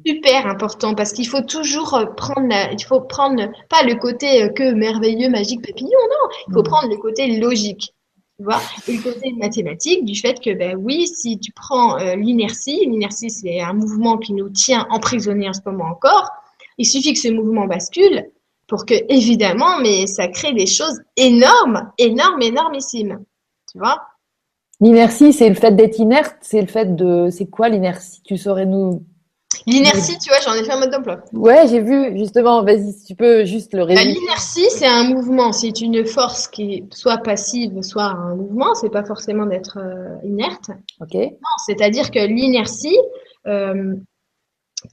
super 0.07 0.47
important 0.47 0.95
parce 0.95 1.13
qu'il 1.13 1.29
faut 1.29 1.43
toujours 1.43 1.95
euh, 1.95 2.07
prendre, 2.07 2.49
la, 2.49 2.73
il 2.73 2.83
faut 2.85 3.01
prendre 3.01 3.51
pas 3.69 3.83
le 3.83 3.95
côté 3.95 4.43
euh, 4.43 4.49
que 4.49 4.73
merveilleux, 4.73 5.29
magique, 5.29 5.65
papillon, 5.67 5.91
non. 5.91 6.29
Il 6.49 6.55
faut 6.55 6.61
mmh. 6.61 6.65
prendre 6.65 6.89
le 6.89 6.97
côté 6.97 7.39
logique. 7.39 7.93
Tu 8.39 8.45
vois 8.45 8.61
et 8.89 8.97
le 8.97 9.03
côté 9.03 9.33
mathématique 9.33 10.05
du 10.05 10.15
fait 10.15 10.41
que, 10.41 10.53
ben 10.53 10.77
oui, 10.77 11.07
si 11.07 11.39
tu 11.39 11.53
prends 11.53 11.99
euh, 11.99 12.17
l'inertie, 12.17 12.85
l'inertie 12.87 13.31
c'est 13.31 13.61
un 13.61 13.73
mouvement 13.73 14.19
qui 14.19 14.33
nous 14.33 14.51
tient 14.51 14.87
emprisonnés 14.91 15.49
en 15.49 15.55
ce 15.55 15.61
moment 15.65 15.87
encore, 15.87 16.31
il 16.77 16.85
suffit 16.85 17.15
que 17.15 17.19
ce 17.19 17.29
mouvement 17.29 17.67
bascule 17.67 18.31
pour 18.67 18.85
que, 18.85 18.95
évidemment, 19.09 19.79
mais 19.81 20.07
ça 20.07 20.29
crée 20.29 20.53
des 20.53 20.67
choses 20.67 21.01
énormes, 21.17 21.91
énormes, 21.99 22.43
énormissimes. 22.43 23.25
Tu 23.71 23.79
vois? 23.79 24.01
L'inertie, 24.81 25.33
c'est 25.33 25.49
le 25.49 25.55
fait 25.55 25.75
d'être 25.75 25.99
inerte, 25.99 26.37
c'est 26.43 26.61
le 26.61 26.67
fait 26.67 26.95
de. 26.95 27.29
C'est 27.31 27.47
quoi 27.47 27.69
l'inertie? 27.69 28.21
Tu 28.25 28.37
saurais 28.37 28.67
nous. 28.67 29.05
L'inertie, 29.67 30.19
tu 30.19 30.29
vois, 30.29 30.39
j'en 30.45 30.55
ai 30.55 30.65
fait 30.65 30.73
un 30.73 30.81
mode 30.81 30.91
d'emploi. 30.91 31.21
Ouais, 31.33 31.67
j'ai 31.67 31.81
vu, 31.81 32.19
justement. 32.19 32.63
Vas-y, 32.63 32.93
si 32.93 33.05
tu 33.05 33.15
peux 33.15 33.45
juste 33.45 33.73
le 33.73 33.85
résumer. 33.85 34.13
Bah, 34.13 34.21
l'inertie, 34.21 34.67
c'est 34.71 34.87
un 34.87 35.05
mouvement. 35.05 35.53
C'est 35.53 35.81
une 35.81 36.05
force 36.05 36.47
qui 36.47 36.75
est 36.75 36.95
soit 36.95 37.19
passive, 37.19 37.81
soit 37.83 38.05
un 38.05 38.35
mouvement. 38.35 38.75
C'est 38.75 38.91
pas 38.91 39.05
forcément 39.05 39.47
d'être 39.47 39.79
euh, 39.81 40.19
inerte. 40.25 40.71
Ok. 41.01 41.15
Non, 41.15 41.57
c'est-à-dire 41.65 42.11
que 42.11 42.19
l'inertie, 42.19 42.99
euh, 43.47 43.95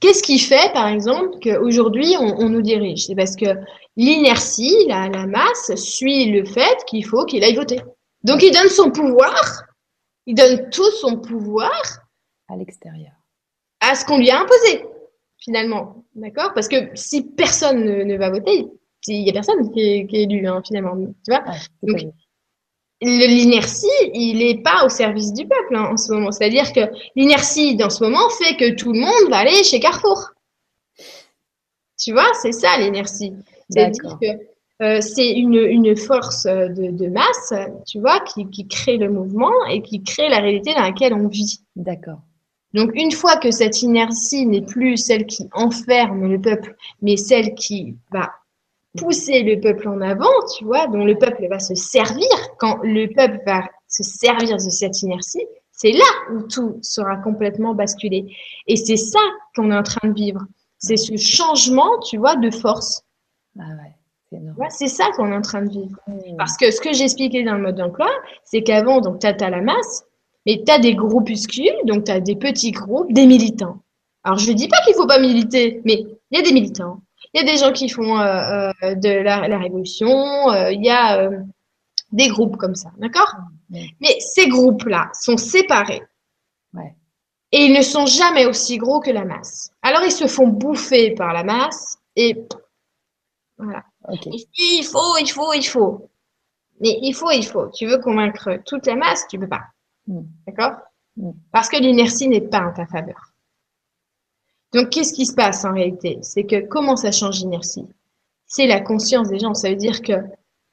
qu'est-ce 0.00 0.22
qui 0.22 0.38
fait, 0.38 0.72
par 0.72 0.88
exemple, 0.88 1.38
qu'aujourd'hui, 1.42 2.16
on, 2.18 2.40
on 2.40 2.48
nous 2.48 2.62
dirige? 2.62 3.06
C'est 3.06 3.14
parce 3.14 3.36
que 3.36 3.46
l'inertie, 3.96 4.74
la, 4.88 5.08
la 5.08 5.26
masse, 5.26 5.74
suit 5.76 6.30
le 6.30 6.44
fait 6.44 6.84
qu'il 6.86 7.04
faut 7.04 7.24
qu'il 7.24 7.44
aille 7.44 7.56
voter. 7.56 7.80
Donc, 8.22 8.42
il 8.42 8.52
donne 8.52 8.68
son 8.68 8.90
pouvoir 8.90 9.64
il 10.26 10.34
donne 10.34 10.70
tout 10.70 10.90
son 11.00 11.18
pouvoir 11.18 11.72
à 12.48 12.56
l'extérieur. 12.56 13.12
À 13.80 13.94
ce 13.94 14.04
qu'on 14.04 14.18
lui 14.18 14.30
a 14.30 14.40
imposé, 14.40 14.84
finalement. 15.38 16.04
D'accord? 16.14 16.52
Parce 16.54 16.68
que 16.68 16.76
si 16.94 17.22
personne 17.22 17.84
ne, 17.84 18.16
va 18.16 18.30
voter, 18.30 18.66
il 19.08 19.24
n'y 19.24 19.30
a 19.30 19.32
personne 19.32 19.70
qui 19.72 19.80
est, 19.80 20.12
élu, 20.12 20.46
hein, 20.46 20.62
finalement. 20.66 20.96
Tu 20.96 21.30
vois? 21.30 21.44
Donc, 21.82 22.12
l'inertie, 23.04 23.86
il 24.12 24.38
n'est 24.38 24.62
pas 24.62 24.84
au 24.84 24.88
service 24.88 25.32
du 25.32 25.46
peuple 25.46 25.76
hein, 25.76 25.90
en 25.92 25.96
ce 25.96 26.12
moment. 26.12 26.32
C'est-à-dire 26.32 26.72
que 26.72 26.80
l'inertie, 27.16 27.76
dans 27.76 27.90
ce 27.90 28.02
moment, 28.02 28.28
fait 28.30 28.56
que 28.56 28.74
tout 28.74 28.92
le 28.92 29.00
monde 29.00 29.30
va 29.30 29.38
aller 29.38 29.62
chez 29.64 29.80
Carrefour. 29.80 30.30
Tu 31.98 32.12
vois, 32.12 32.30
c'est 32.42 32.52
ça 32.52 32.76
l'inertie. 32.78 33.32
C'est-à-dire 33.70 34.18
que 34.20 34.26
euh, 34.82 35.00
c'est 35.00 35.30
une, 35.30 35.54
une, 35.54 35.96
force 35.96 36.44
de, 36.44 36.90
de, 36.90 37.06
masse, 37.08 37.54
tu 37.86 38.00
vois, 38.00 38.20
qui, 38.20 38.50
qui, 38.50 38.66
crée 38.66 38.96
le 38.96 39.08
mouvement 39.08 39.52
et 39.70 39.82
qui 39.82 40.02
crée 40.02 40.28
la 40.28 40.40
réalité 40.40 40.74
dans 40.74 40.82
laquelle 40.82 41.14
on 41.14 41.28
vit. 41.28 41.60
D'accord. 41.76 42.18
Donc, 42.74 42.90
une 42.94 43.12
fois 43.12 43.36
que 43.36 43.52
cette 43.52 43.82
inertie 43.82 44.46
n'est 44.46 44.66
plus 44.66 44.96
celle 44.96 45.26
qui 45.26 45.48
enferme 45.52 46.28
le 46.28 46.40
peuple, 46.40 46.74
mais 47.02 47.16
celle 47.16 47.54
qui 47.54 47.96
va 48.10 48.32
pousser 48.96 49.42
le 49.42 49.60
peuple 49.60 49.88
en 49.88 50.00
avant, 50.00 50.32
tu 50.56 50.64
vois, 50.64 50.86
dont 50.86 51.04
le 51.04 51.16
peuple 51.16 51.46
va 51.48 51.58
se 51.58 51.74
servir, 51.74 52.28
quand 52.58 52.78
le 52.82 53.06
peuple 53.08 53.40
va 53.46 53.64
se 53.88 54.02
servir 54.02 54.56
de 54.56 54.70
cette 54.70 55.02
inertie, 55.02 55.44
c'est 55.72 55.92
là 55.92 56.04
où 56.32 56.42
tout 56.42 56.78
sera 56.82 57.16
complètement 57.16 57.74
basculé. 57.74 58.26
Et 58.66 58.76
c'est 58.76 58.96
ça 58.96 59.20
qu'on 59.56 59.70
est 59.70 59.76
en 59.76 59.82
train 59.82 60.08
de 60.08 60.14
vivre. 60.14 60.40
C'est 60.78 60.96
ce 60.96 61.16
changement, 61.16 61.98
tu 62.00 62.18
vois, 62.18 62.36
de 62.36 62.50
force. 62.50 63.02
Ah 63.58 63.62
ouais 63.62 63.94
c'est 64.70 64.88
ça 64.88 65.10
qu'on 65.16 65.30
est 65.32 65.36
en 65.36 65.42
train 65.42 65.62
de 65.62 65.70
vivre. 65.70 65.96
Mmh. 66.06 66.36
Parce 66.36 66.56
que 66.56 66.70
ce 66.70 66.80
que 66.80 66.92
j'expliquais 66.92 67.42
dans 67.42 67.54
le 67.54 67.62
mode 67.62 67.76
d'emploi, 67.76 68.08
c'est 68.44 68.62
qu'avant, 68.62 69.00
donc, 69.00 69.20
tu 69.20 69.26
as, 69.26 69.50
la 69.50 69.60
masse, 69.60 70.04
mais 70.46 70.62
tu 70.64 70.72
as 70.72 70.78
des 70.78 70.94
groupuscules, 70.94 71.74
donc 71.84 72.04
tu 72.04 72.12
as 72.12 72.20
des 72.20 72.36
petits 72.36 72.72
groupes, 72.72 73.12
des 73.12 73.26
militants. 73.26 73.82
Alors, 74.22 74.38
je 74.38 74.50
ne 74.50 74.56
dis 74.56 74.68
pas 74.68 74.78
qu'il 74.84 74.94
ne 74.94 75.00
faut 75.00 75.06
pas 75.06 75.18
militer, 75.18 75.82
mais 75.84 76.04
il 76.30 76.38
y 76.38 76.40
a 76.40 76.42
des 76.42 76.52
militants. 76.52 77.00
Il 77.34 77.38
y 77.38 77.48
a 77.48 77.52
des 77.52 77.58
gens 77.58 77.72
qui 77.72 77.88
font 77.88 78.18
euh, 78.18 78.70
euh, 78.84 78.94
de 78.94 79.08
la, 79.08 79.48
la 79.48 79.58
révolution, 79.58 80.08
euh, 80.50 80.70
il 80.70 80.84
y 80.84 80.90
a 80.90 81.28
des 82.12 82.28
groupes 82.28 82.56
comme 82.56 82.76
ça, 82.76 82.90
d'accord? 82.98 83.34
Mais 83.70 84.20
ces 84.20 84.48
groupes-là 84.48 85.10
sont 85.14 85.36
séparés. 85.36 86.02
Ouais. 86.72 86.94
Et 87.50 87.66
ils 87.66 87.72
ne 87.72 87.82
sont 87.82 88.06
jamais 88.06 88.46
aussi 88.46 88.78
gros 88.78 89.00
que 89.00 89.10
la 89.10 89.24
masse. 89.24 89.70
Alors, 89.82 90.04
ils 90.04 90.12
se 90.12 90.28
font 90.28 90.46
bouffer 90.46 91.12
par 91.12 91.32
la 91.32 91.42
masse 91.42 91.98
et 92.14 92.36
voilà. 93.58 93.84
Il 94.56 94.84
faut, 94.84 95.16
il 95.20 95.30
faut, 95.30 95.52
il 95.52 95.62
faut. 95.62 96.10
Mais 96.80 96.98
il 97.02 97.14
faut, 97.14 97.30
il 97.30 97.46
faut. 97.46 97.68
Tu 97.70 97.86
veux 97.86 97.98
convaincre 97.98 98.58
toute 98.64 98.86
la 98.86 98.96
masse, 98.96 99.26
tu 99.28 99.38
peux 99.38 99.48
pas. 99.48 99.62
Mm. 100.06 100.22
D'accord? 100.46 100.78
Mm. 101.16 101.30
Parce 101.52 101.68
que 101.68 101.76
l'inertie 101.76 102.28
n'est 102.28 102.40
pas 102.40 102.60
en 102.60 102.72
ta 102.72 102.86
faveur. 102.86 103.33
Donc, 104.74 104.90
qu'est-ce 104.90 105.12
qui 105.12 105.24
se 105.24 105.34
passe 105.34 105.64
en 105.64 105.72
réalité 105.72 106.18
C'est 106.22 106.44
que 106.44 106.66
comment 106.66 106.96
ça 106.96 107.12
change 107.12 107.40
l'inertie 107.40 107.86
C'est 108.46 108.66
la 108.66 108.80
conscience 108.80 109.28
des 109.28 109.38
gens. 109.38 109.54
Ça 109.54 109.70
veut 109.70 109.76
dire 109.76 110.02
que, 110.02 110.12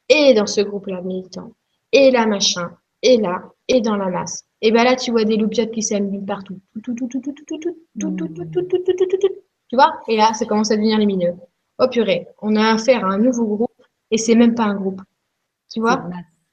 et 0.09 0.33
dans 0.33 0.47
ce 0.47 0.61
groupe-là 0.61 1.01
militant, 1.01 1.51
et 1.91 2.11
là, 2.11 2.25
machin, 2.25 2.71
et 3.01 3.17
là, 3.17 3.43
et 3.67 3.81
dans 3.81 3.95
la 3.95 4.09
masse, 4.09 4.45
et 4.61 4.71
ben 4.71 4.83
là, 4.83 4.95
tu 4.95 5.11
vois 5.11 5.23
des 5.23 5.37
loupiottes 5.37 5.71
qui 5.71 5.81
s'allument 5.81 6.25
partout. 6.25 6.59
Tu 6.83 6.95
vois 9.75 9.93
Et 10.07 10.17
là, 10.17 10.33
ça 10.33 10.45
commence 10.45 10.71
à 10.71 10.75
devenir 10.75 10.99
lumineux 10.99 11.33
oh 11.81 11.87
purée, 11.89 12.27
on 12.41 12.55
a 12.55 12.73
affaire 12.73 13.05
à 13.05 13.13
un 13.13 13.17
nouveau 13.17 13.45
groupe 13.45 13.83
et 14.11 14.17
c'est 14.17 14.35
même 14.35 14.55
pas 14.55 14.65
un 14.65 14.75
groupe. 14.75 15.01
Tu 15.71 15.79
vois 15.79 16.03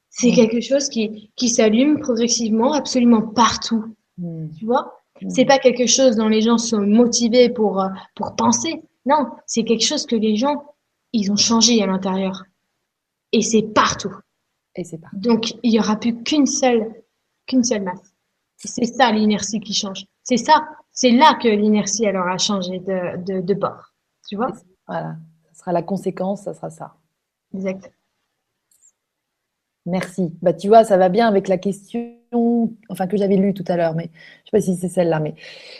C'est 0.09 0.31
quelque 0.31 0.59
chose 0.59 0.89
qui, 0.89 1.31
qui 1.35 1.49
s'allume 1.49 1.99
progressivement 1.99 2.73
absolument 2.73 3.21
partout. 3.21 3.95
Hmm. 4.17 4.49
Tu 4.57 4.65
vois 4.65 4.83
hmm. 4.83 4.98
C'est 5.27 5.45
pas 5.45 5.59
quelque 5.59 5.85
chose 5.85 6.15
dont 6.15 6.27
les 6.29 6.41
gens 6.41 6.57
sont 6.57 6.81
motivés 6.81 7.49
pour, 7.49 7.81
euh, 7.81 7.89
pour 8.15 8.35
penser. 8.35 8.81
Non, 9.05 9.27
c'est 9.45 9.63
quelque 9.63 9.85
chose 9.85 10.05
que 10.05 10.15
les 10.15 10.35
gens, 10.35 10.75
ils 11.13 11.31
ont 11.31 11.35
changé 11.35 11.81
à 11.81 11.87
l'intérieur. 11.87 12.43
Et 13.31 13.41
c'est 13.41 13.63
partout. 13.63 14.15
Et 14.75 14.83
c'est 14.83 14.97
partout. 14.97 15.17
Donc, 15.17 15.55
il 15.63 15.73
y 15.73 15.79
aura 15.79 15.97
plus 15.97 16.23
qu'une 16.23 16.45
seule, 16.45 16.93
qu'une 17.47 17.63
seule 17.63 17.83
masse. 17.83 18.13
C'est 18.57 18.85
ça 18.85 19.11
l'inertie 19.11 19.59
qui 19.59 19.73
change. 19.73 20.05
C'est 20.23 20.37
ça, 20.37 20.67
c'est 20.91 21.11
là 21.11 21.37
que 21.41 21.47
l'inertie 21.47 22.05
alors 22.05 22.27
a 22.27 22.37
changé 22.37 22.79
de, 22.79 23.23
de, 23.23 23.41
de 23.41 23.53
bord. 23.53 23.93
Tu 24.27 24.35
vois? 24.35 24.51
Voilà, 24.87 25.15
ce 25.51 25.59
sera 25.59 25.71
la 25.71 25.81
conséquence, 25.81 26.43
ça 26.43 26.53
sera 26.53 26.69
ça. 26.69 26.95
Exact. 27.53 27.91
Merci. 29.89 30.31
Bah, 30.41 30.53
tu 30.53 30.67
vois, 30.67 30.83
ça 30.83 30.97
va 30.97 31.09
bien 31.09 31.27
avec 31.27 31.47
la 31.47 31.57
question, 31.57 32.71
enfin 32.89 33.07
que 33.07 33.17
j'avais 33.17 33.37
lue 33.37 33.55
tout 33.55 33.63
à 33.67 33.75
l'heure, 33.75 33.95
mais 33.95 34.03
je 34.03 34.09
ne 34.09 34.45
sais 34.45 34.51
pas 34.51 34.61
si 34.61 34.75
c'est 34.75 34.87
celle-là. 34.87 35.19
Mais 35.19 35.33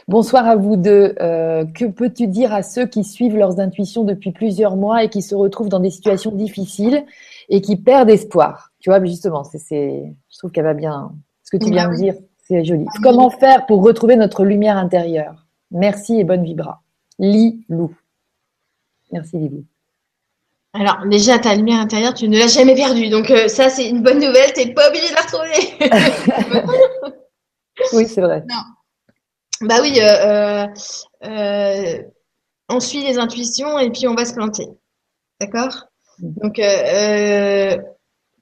bonsoir 0.08 0.48
à 0.48 0.56
vous 0.56 0.76
deux. 0.76 1.14
Euh, 1.22 1.64
que 1.66 1.86
peux-tu 1.86 2.28
dire 2.28 2.52
à 2.52 2.64
ceux 2.64 2.88
qui 2.88 3.04
suivent 3.04 3.38
leurs 3.38 3.60
intuitions 3.60 4.04
depuis 4.04 4.32
plusieurs 4.32 4.76
mois 4.76 5.04
et 5.04 5.10
qui 5.10 5.22
se 5.22 5.36
retrouvent 5.36 5.70
dans 5.70 5.80
des 5.80 5.92
situations 5.92 6.32
difficiles 6.32 7.06
et 7.50 7.62
qui 7.62 7.76
perdent 7.78 8.10
espoir? 8.10 8.72
Tu 8.80 8.90
vois, 8.90 9.04
justement, 9.06 9.44
c'est, 9.44 10.16
je 10.30 10.38
trouve 10.38 10.52
qu'elle 10.52 10.66
va 10.66 10.74
bien. 10.74 11.12
Ce 11.44 11.56
que 11.56 11.64
tu 11.64 11.72
viens 11.72 11.90
de 11.90 11.96
dire, 11.96 12.16
c'est 12.48 12.64
joli. 12.64 12.86
Comment 13.04 13.30
faire 13.30 13.68
pour 13.68 13.84
retrouver 13.84 14.16
notre 14.16 14.44
lumière 14.44 14.78
intérieure? 14.78 15.46
Merci 15.72 16.20
et 16.20 16.24
bonne 16.24 16.44
vibra. 16.44 16.82
Lis 17.20 17.64
Lou. 17.70 17.96
Merci 19.12 19.38
Lily. 19.38 19.66
Alors 20.74 21.06
déjà, 21.08 21.40
ta 21.40 21.56
lumière 21.56 21.80
intérieure, 21.80 22.14
tu 22.14 22.28
ne 22.28 22.38
l'as 22.38 22.48
jamais 22.48 22.76
perdue. 22.76 23.10
Donc 23.10 23.32
euh, 23.32 23.48
ça, 23.48 23.70
c'est 23.70 23.90
une 23.90 24.04
bonne 24.04 24.20
nouvelle. 24.20 24.54
Tu 24.54 24.66
n'es 24.66 24.74
pas 24.74 24.90
obligé 24.90 25.10
de 25.10 25.16
la 25.16 25.22
retrouver. 25.22 25.56
oui, 27.94 28.08
c'est 28.08 28.22
vrai. 28.22 28.44
Non. 28.48 28.62
Bah 29.62 29.80
oui, 29.82 30.00
euh, 30.00 30.68
euh, 31.26 32.04
on 32.70 32.80
suit 32.80 33.04
les 33.04 33.18
intuitions 33.18 33.80
et 33.80 33.90
puis 33.90 34.08
on 34.08 34.16
va 34.16 34.26
se 34.26 34.34
planter. 34.34 34.68
D'accord? 35.42 35.88
Mhm. 36.20 36.34
Donc, 36.44 36.54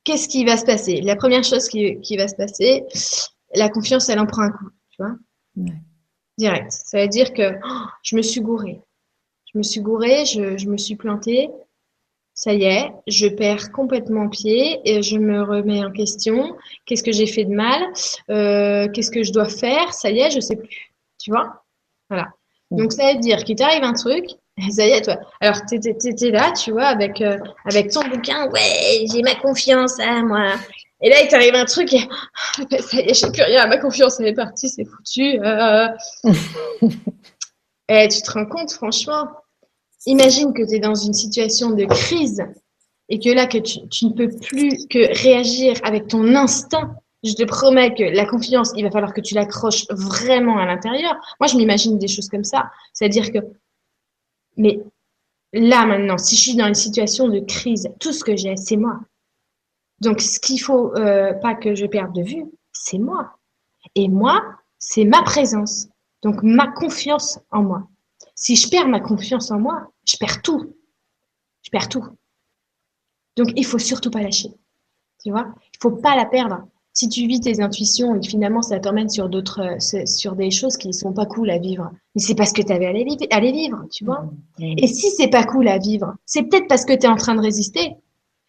qu'est-ce 0.04 0.28
qui 0.28 0.46
va 0.46 0.58
se 0.58 0.66
passer? 0.66 1.02
La 1.02 1.16
première 1.16 1.44
chose 1.44 1.70
qui, 1.70 2.00
qui, 2.02 2.18
va 2.18 2.28
se 2.28 2.36
passer, 2.36 2.84
la 3.56 3.70
confiance, 3.70 4.10
elle 4.10 4.20
en 4.20 4.26
prend 4.26 4.44
un 4.44 4.52
coup. 4.52 4.70
Tu 4.92 4.98
vois? 5.02 5.16
Direct. 6.38 6.72
Ça 6.72 7.02
veut 7.02 7.08
dire 7.08 7.34
que 7.34 7.54
oh, 7.66 7.86
je 8.04 8.16
me 8.16 8.22
suis 8.22 8.42
gourée 8.42 8.82
je 9.54 9.58
me 9.58 9.64
suis 9.64 9.82
gourée, 9.82 10.26
je, 10.26 10.70
me 10.70 10.78
suis 10.78 10.96
plantée. 10.96 11.50
Ça 12.40 12.54
y 12.54 12.66
est, 12.66 12.92
je 13.08 13.28
perds 13.28 13.72
complètement 13.72 14.30
pied 14.30 14.80
et 14.86 15.02
je 15.02 15.18
me 15.18 15.42
remets 15.42 15.84
en 15.84 15.92
question. 15.92 16.56
Qu'est-ce 16.86 17.02
que 17.02 17.12
j'ai 17.12 17.26
fait 17.26 17.46
de 17.46 17.54
mal? 17.56 17.82
Euh, 18.30 18.88
Qu'est-ce 18.94 19.10
que 19.10 19.24
je 19.24 19.34
dois 19.34 19.50
faire? 19.50 19.92
Ça 19.92 20.12
y 20.12 20.20
est, 20.20 20.30
je 20.30 20.40
sais 20.40 20.56
plus. 20.56 20.94
Tu 21.20 21.32
vois? 21.32 21.64
Voilà. 22.12 22.28
Donc 22.70 22.94
ça 22.94 23.12
veut 23.12 23.20
dire 23.20 23.44
qu'il 23.44 23.56
t'arrive 23.56 23.84
un 23.84 23.94
truc, 23.94 24.26
ça 24.70 24.86
y 24.86 24.92
est, 24.92 25.02
toi. 25.02 25.18
Alors 25.42 25.66
t'étais 25.66 26.30
là, 26.30 26.52
tu 26.52 26.72
vois, 26.72 26.86
avec 26.86 27.22
euh, 27.22 27.40
avec 27.66 27.90
ton 27.90 28.08
bouquin. 28.08 28.48
Ouais, 28.52 29.06
j'ai 29.12 29.24
ma 29.24 29.34
confiance, 29.34 30.00
à 30.00 30.22
moi. 30.22 30.54
Et 31.02 31.10
là, 31.10 31.24
il 31.24 31.30
t'arrive 31.30 31.56
un 31.56 31.66
truc 31.66 31.92
et 31.92 32.08
ça 32.80 32.98
y 32.98 33.10
est, 33.10 33.16
j'ai 33.16 33.32
plus 33.32 33.42
rien. 33.42 33.66
Ma 33.66 33.80
confiance, 33.80 34.20
elle 34.20 34.28
est 34.28 34.36
partie, 34.36 34.70
c'est 34.70 34.86
foutu. 34.86 35.40
Euh... 35.44 35.88
Eh, 37.90 38.06
tu 38.10 38.22
te 38.22 38.32
rends 38.32 38.46
compte, 38.46 38.74
franchement, 38.74 39.30
imagine 40.06 40.54
que 40.54 40.64
tu 40.64 40.76
es 40.76 40.80
dans 40.80 40.96
une 40.96 41.14
situation 41.14 41.72
de 41.72 41.86
crise 41.86 42.44
et 43.10 43.20
que 43.20 43.30
là, 43.30 43.48
que 43.48 43.58
tu, 43.58 44.06
ne 44.06 44.14
peux 44.14 44.30
plus 44.30 44.86
que 44.88 45.22
réagir 45.24 45.78
avec 45.84 46.08
ton 46.08 46.36
instinct. 46.36 46.96
Je 47.24 47.34
te 47.34 47.44
promets 47.44 47.94
que 47.96 48.04
la 48.04 48.26
confiance, 48.26 48.72
il 48.76 48.84
va 48.84 48.92
falloir 48.92 49.14
que 49.14 49.22
tu 49.22 49.34
l'accroches 49.34 49.86
vraiment 49.90 50.58
à 50.58 50.66
l'intérieur. 50.66 51.16
Moi, 51.40 51.48
je 51.48 51.58
m'imagine 51.58 51.98
des 51.98 52.08
choses 52.08 52.28
comme 52.28 52.44
ça. 52.44 52.70
C'est-à-dire 52.94 53.32
que, 53.32 53.40
mais 54.56 54.80
là 55.54 55.86
maintenant, 55.86 56.18
si 56.18 56.36
je 56.36 56.42
suis 56.42 56.56
dans 56.56 56.68
une 56.68 56.76
situation 56.76 57.28
de 57.28 57.40
crise, 57.40 57.90
tout 58.00 58.14
ce 58.14 58.24
que 58.24 58.36
j'ai, 58.36 58.56
c'est 58.56 58.78
moi. 58.78 59.00
Donc, 60.00 60.22
ce 60.22 60.40
qu'il 60.40 60.62
faut 60.62 60.96
euh, 60.96 61.34
pas 61.34 61.56
que 61.56 61.74
je 61.74 61.86
perde 61.86 62.14
de 62.14 62.22
vue, 62.22 62.46
c'est 62.72 63.00
moi. 63.00 63.38
Et 63.96 64.10
moi, 64.10 64.44
c'est 64.78 65.06
ma 65.06 65.24
présence. 65.24 65.88
Donc, 66.22 66.44
ma 66.44 66.68
confiance 66.68 67.40
en 67.52 67.64
moi. 67.64 67.88
Si 68.40 68.56
je 68.56 68.70
perds 68.70 68.88
ma 68.88 69.00
confiance 69.00 69.50
en 69.50 69.60
moi, 69.60 69.92
je 70.08 70.16
perds 70.16 70.44
tout. 70.44 70.76
Je 71.64 71.72
perds 71.72 71.90
tout. 71.90 72.06
Donc, 73.36 73.48
il 73.56 73.66
faut 73.66 73.80
surtout 73.80 74.12
pas 74.12 74.22
lâcher. 74.22 74.50
Tu 75.24 75.32
vois? 75.32 75.48
Il 75.74 75.78
faut 75.82 75.92
pas 75.92 76.16
la 76.16 76.26
perdre. 76.26 76.62
Si 76.94 77.10
tu 77.10 77.28
vis 77.28 77.42
tes 77.42 77.62
intuitions 77.62 78.16
et 78.16 78.20
que 78.20 78.28
finalement 78.28 78.62
ça 78.64 78.80
t'emmène 78.80 79.10
sur 79.10 79.30
d'autres, 79.30 79.62
euh, 79.62 80.06
sur 80.06 80.36
des 80.36 80.50
choses 80.50 80.78
qui 80.78 80.94
sont 80.94 81.14
pas 81.14 81.28
cool 81.28 81.50
à 81.52 81.60
vivre, 81.60 81.92
mais 82.16 82.22
c'est 82.22 82.34
parce 82.34 82.54
que 82.54 82.62
tu 82.62 82.72
avais 82.72 82.88
à 82.88 82.92
les, 82.92 83.52
vivre, 83.52 83.86
tu 83.92 84.04
vois? 84.04 84.22
Mmh. 84.58 84.78
Et 84.78 84.88
si 84.88 85.12
c'est 85.12 85.28
pas 85.28 85.44
cool 85.44 85.68
à 85.68 85.78
vivre, 85.78 86.16
c'est 86.26 86.44
peut-être 86.44 86.68
parce 86.68 86.86
que 86.86 86.94
tu 86.94 87.06
es 87.06 87.10
en 87.10 87.16
train 87.16 87.36
de 87.36 87.42
résister. 87.42 87.96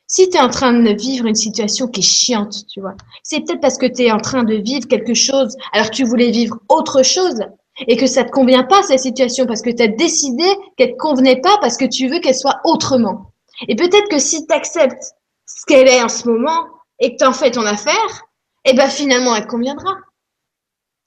Si 0.06 0.31
tu 0.31 0.39
es 0.39 0.40
en 0.40 0.48
train 0.48 0.73
de 0.73 0.90
vivre 0.90 1.27
une 1.27 1.35
situation 1.35 1.89
qui 1.89 2.01
est 2.01 2.02
chiante, 2.02 2.66
tu 2.69 2.81
vois, 2.81 2.94
c'est 3.23 3.40
peut-être 3.40 3.60
parce 3.60 3.77
que 3.77 3.85
tu 3.85 4.05
es 4.05 4.10
en 4.10 4.20
train 4.20 4.44
de 4.44 4.55
vivre 4.55 4.86
quelque 4.89 5.15
chose 5.15 5.55
alors 5.73 5.90
que 5.90 5.97
tu 5.97 6.05
voulais 6.05 6.31
vivre 6.31 6.59
autre 6.70 7.02
chose 7.02 7.40
et 7.86 7.96
que 7.96 8.06
ça 8.06 8.24
te 8.24 8.30
convient 8.30 8.64
pas 8.64 8.82
cette 8.82 9.00
situation 9.00 9.46
parce 9.46 9.62
que 9.62 9.70
tu 9.70 9.82
as 9.82 9.88
décidé 9.88 10.44
qu'elle 10.76 10.92
te 10.92 10.96
convenait 10.96 11.40
pas 11.40 11.59
parce 11.60 11.76
que 11.76 11.84
tu 11.84 12.09
veux 12.09 12.20
qu'elle 12.20 12.34
soit 12.34 12.60
autrement. 12.64 13.32
Et 13.68 13.76
peut-être 13.76 14.09
que 14.09 14.18
si 14.18 14.46
tu 14.46 14.55
acceptes 14.55 15.14
ce 15.46 15.64
qu'elle 15.66 15.88
est 15.88 16.02
en 16.02 16.09
ce 16.09 16.28
moment 16.28 16.66
et 16.98 17.12
que 17.12 17.16
tu 17.18 17.24
en 17.24 17.32
fais 17.32 17.50
ton 17.50 17.64
affaire, 17.64 18.26
eh 18.64 18.72
ben 18.74 18.88
finalement 18.88 19.34
elle 19.36 19.44
te 19.44 19.48
conviendra. 19.48 19.94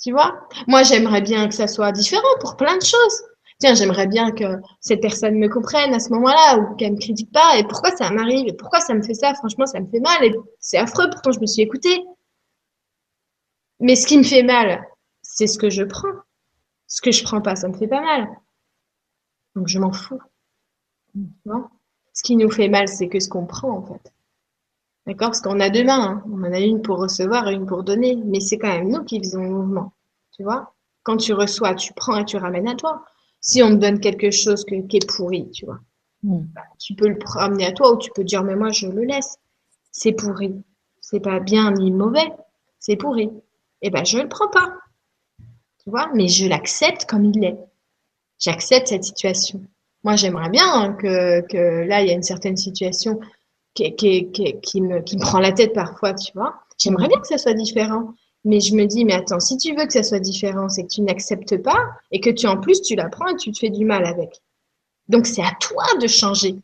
Tu 0.02 0.12
vois? 0.12 0.34
Moi, 0.68 0.82
j'aimerais 0.84 1.22
bien 1.22 1.48
que 1.48 1.54
ça 1.54 1.68
soit 1.68 1.92
différent 1.92 2.24
pour 2.40 2.58
plein 2.58 2.76
de 2.76 2.84
choses. 2.84 3.22
Tiens, 3.60 3.76
j'aimerais 3.76 4.08
bien 4.08 4.32
que 4.32 4.56
cette 4.80 5.02
personne 5.02 5.36
me 5.36 5.48
comprenne 5.48 5.94
à 5.94 6.00
ce 6.00 6.10
moment-là 6.10 6.58
ou 6.58 6.76
qu'elle 6.76 6.94
me 6.94 7.00
critique 7.00 7.32
pas. 7.32 7.60
Et 7.60 7.64
pourquoi 7.64 7.96
ça 7.96 8.10
m'arrive 8.10 8.48
Et 8.48 8.54
pourquoi 8.54 8.80
ça 8.80 8.96
me 8.96 9.04
fait 9.04 9.14
ça? 9.14 9.36
Franchement, 9.36 9.68
ça 9.68 9.80
me 9.80 9.88
fait 9.88 10.00
mal. 10.00 10.26
Et 10.26 10.34
c'est 10.60 10.80
affreux. 10.80 11.08
Pourtant, 11.12 11.32
je 11.32 11.40
me 11.40 11.46
suis 11.46 11.62
écoutée. 11.62 12.04
Mais 13.80 13.96
ce 13.96 14.08
qui 14.08 14.18
me 14.18 14.24
fait 14.24 14.42
mal, 14.42 14.84
c'est 15.22 15.46
ce 15.46 15.60
que 15.60 15.70
je 15.70 15.84
prends. 15.84 16.14
Ce 16.92 17.02
que 17.02 17.12
je 17.12 17.24
prends 17.24 17.42
pas, 17.42 17.56
ça 17.56 17.70
me 17.70 17.74
fait 17.74 17.88
pas 17.88 18.02
mal. 18.02 18.28
Donc, 19.56 19.70
je 19.70 19.80
m'en 19.80 19.94
fous. 19.94 20.20
Tu 21.14 21.22
vois? 21.46 21.72
Ce 22.12 22.22
qui 22.22 22.36
nous 22.36 22.52
fait 22.52 22.68
mal, 22.68 22.90
c'est 22.90 23.08
que 23.08 23.22
ce 23.22 23.30
qu'on 23.30 23.46
prend, 23.46 23.72
en 23.72 23.82
fait. 23.82 24.12
D'accord? 25.08 25.30
Parce 25.30 25.40
qu'on 25.40 25.62
a 25.62 25.70
deux 25.70 25.86
mains. 25.86 26.02
Hein. 26.02 26.24
On 26.30 26.44
en 26.44 26.52
a 26.52 26.60
une 26.60 26.82
pour 26.82 27.00
recevoir 27.00 27.48
et 27.48 27.54
une 27.54 27.66
pour 27.66 27.86
donner. 27.86 28.18
Mais 28.18 28.42
c'est 28.42 28.58
quand 28.58 28.68
même 28.68 28.90
nous 28.90 29.06
qui 29.06 29.20
faisons 29.20 29.42
le 29.42 29.50
mouvement. 29.50 29.94
Tu 30.34 30.44
vois? 30.44 30.74
Quand 31.04 31.16
tu 31.16 31.32
reçois, 31.32 31.76
tu 31.76 31.94
prends 31.94 32.18
et 32.18 32.26
tu 32.26 32.36
ramènes 32.36 32.68
à 32.68 32.76
toi. 32.76 33.06
Si 33.40 33.64
on 33.64 33.70
te 33.70 33.76
donne 33.76 34.02
quelque 34.02 34.30
chose 34.30 34.66
qui 34.66 34.76
est 34.76 35.10
pourri, 35.10 35.50
tu 35.50 35.66
vois, 35.66 35.80
hmm. 36.24 36.44
bah, 36.54 36.62
tu 36.78 36.94
peux 36.94 37.08
le 37.08 37.18
ramener 37.26 37.68
à 37.68 37.72
toi 37.72 37.94
ou 37.94 37.98
tu 38.00 38.12
peux 38.14 38.26
dire, 38.26 38.44
mais 38.44 38.56
moi, 38.56 38.70
je 38.72 38.88
le 38.88 39.04
laisse. 39.06 39.38
C'est 39.94 40.12
pourri. 40.12 40.62
C'est 41.00 41.22
pas 41.22 41.40
bien 41.40 41.72
ni 41.72 41.90
mauvais. 41.90 42.34
C'est 42.80 42.98
pourri. 42.98 43.30
Eh 43.82 43.90
ben, 43.90 44.04
je 44.04 44.18
le 44.18 44.28
prends 44.28 44.50
pas. 44.50 44.74
Tu 45.84 45.90
vois 45.90 46.10
Mais 46.14 46.28
je 46.28 46.48
l'accepte 46.48 47.06
comme 47.06 47.26
il 47.26 47.44
est. 47.44 47.58
J'accepte 48.40 48.88
cette 48.88 49.04
situation. 49.04 49.62
Moi, 50.04 50.16
j'aimerais 50.16 50.50
bien 50.50 50.66
hein, 50.66 50.94
que, 50.94 51.42
que 51.42 51.86
là, 51.88 52.02
il 52.02 52.08
y 52.08 52.12
a 52.12 52.16
une 52.16 52.24
certaine 52.24 52.58
situation 52.58 53.20
qui, 53.74 53.92
me, 53.92 55.02
qui 55.02 55.18
me 55.18 55.22
prend 55.22 55.40
la 55.40 55.52
tête 55.52 55.74
parfois, 55.74 56.14
tu 56.14 56.32
vois. 56.34 56.56
J'aimerais 56.78 57.08
bien 57.08 57.20
que 57.20 57.28
ça 57.28 57.38
soit 57.38 57.54
différent. 57.54 58.14
Mais 58.44 58.60
je 58.60 58.74
me 58.74 58.86
dis, 58.86 59.06
mais 59.06 59.14
attends, 59.14 59.40
si 59.40 59.58
tu 59.58 59.76
veux 59.76 59.86
que 59.86 59.94
ça 59.94 60.02
soit 60.02 60.20
différent, 60.20 60.68
c'est 60.68 60.84
que 60.84 60.88
tu 60.88 61.02
n'acceptes 61.02 61.62
pas 61.62 61.92
et 62.12 62.20
que 62.20 62.32
tu, 62.32 62.48
en 62.48 62.58
plus, 62.58 62.82
tu 62.82 62.96
l'apprends 62.96 63.28
et 63.28 63.36
tu 63.36 63.52
te 63.52 63.60
fais 63.60 63.70
du 63.70 63.86
mal 63.86 64.04
avec. 64.06 64.42
Donc, 65.08 65.28
c'est 65.28 65.44
à 65.44 65.52
toi 65.60 65.84
de 66.02 66.08
changer. 66.08 66.56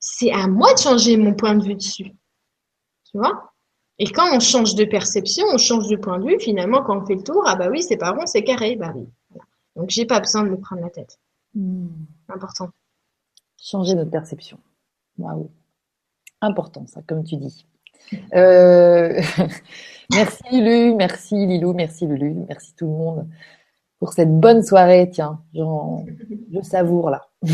C'est 0.00 0.30
à 0.30 0.46
moi 0.46 0.74
de 0.74 0.78
changer 0.78 1.16
mon 1.16 1.32
point 1.32 1.54
de 1.54 1.64
vue 1.64 1.74
dessus. 1.74 2.12
Tu 3.10 3.16
vois? 3.16 3.54
Et 3.98 4.10
quand 4.10 4.34
on 4.34 4.40
change 4.40 4.74
de 4.74 4.84
perception, 4.84 5.44
on 5.52 5.58
change 5.58 5.88
de 5.88 5.96
point 5.96 6.18
de 6.18 6.26
vue, 6.26 6.40
finalement, 6.40 6.82
quand 6.82 7.02
on 7.02 7.06
fait 7.06 7.16
le 7.16 7.22
tour, 7.22 7.42
ah 7.46 7.56
bah 7.56 7.68
oui, 7.70 7.82
c'est 7.82 7.96
pas 7.96 8.10
rond, 8.10 8.26
c'est 8.26 8.44
carré. 8.44 8.76
Bah 8.76 8.92
oui. 8.94 9.08
Donc, 9.76 9.90
j'ai 9.90 10.06
pas 10.06 10.20
besoin 10.20 10.44
de 10.44 10.50
me 10.50 10.56
prendre 10.56 10.82
la 10.82 10.90
tête. 10.90 11.18
Hmm. 11.54 11.88
Important. 12.28 12.70
Changer 13.60 13.94
notre 13.94 14.10
perception. 14.10 14.58
Waouh. 15.18 15.50
Important, 16.40 16.86
ça, 16.86 17.00
comme 17.06 17.24
tu 17.24 17.36
dis. 17.36 17.66
Euh, 18.34 19.20
merci 20.12 20.60
Lu, 20.60 20.94
merci 20.94 21.46
Lilou, 21.46 21.74
merci 21.74 22.06
Lulu, 22.06 22.34
merci 22.48 22.74
tout 22.74 22.86
le 22.86 22.92
monde 22.92 23.28
pour 23.98 24.12
cette 24.12 24.38
bonne 24.38 24.62
soirée. 24.62 25.10
Tiens, 25.12 25.40
je 25.54 26.62
savoure 26.62 27.10
là. 27.10 27.28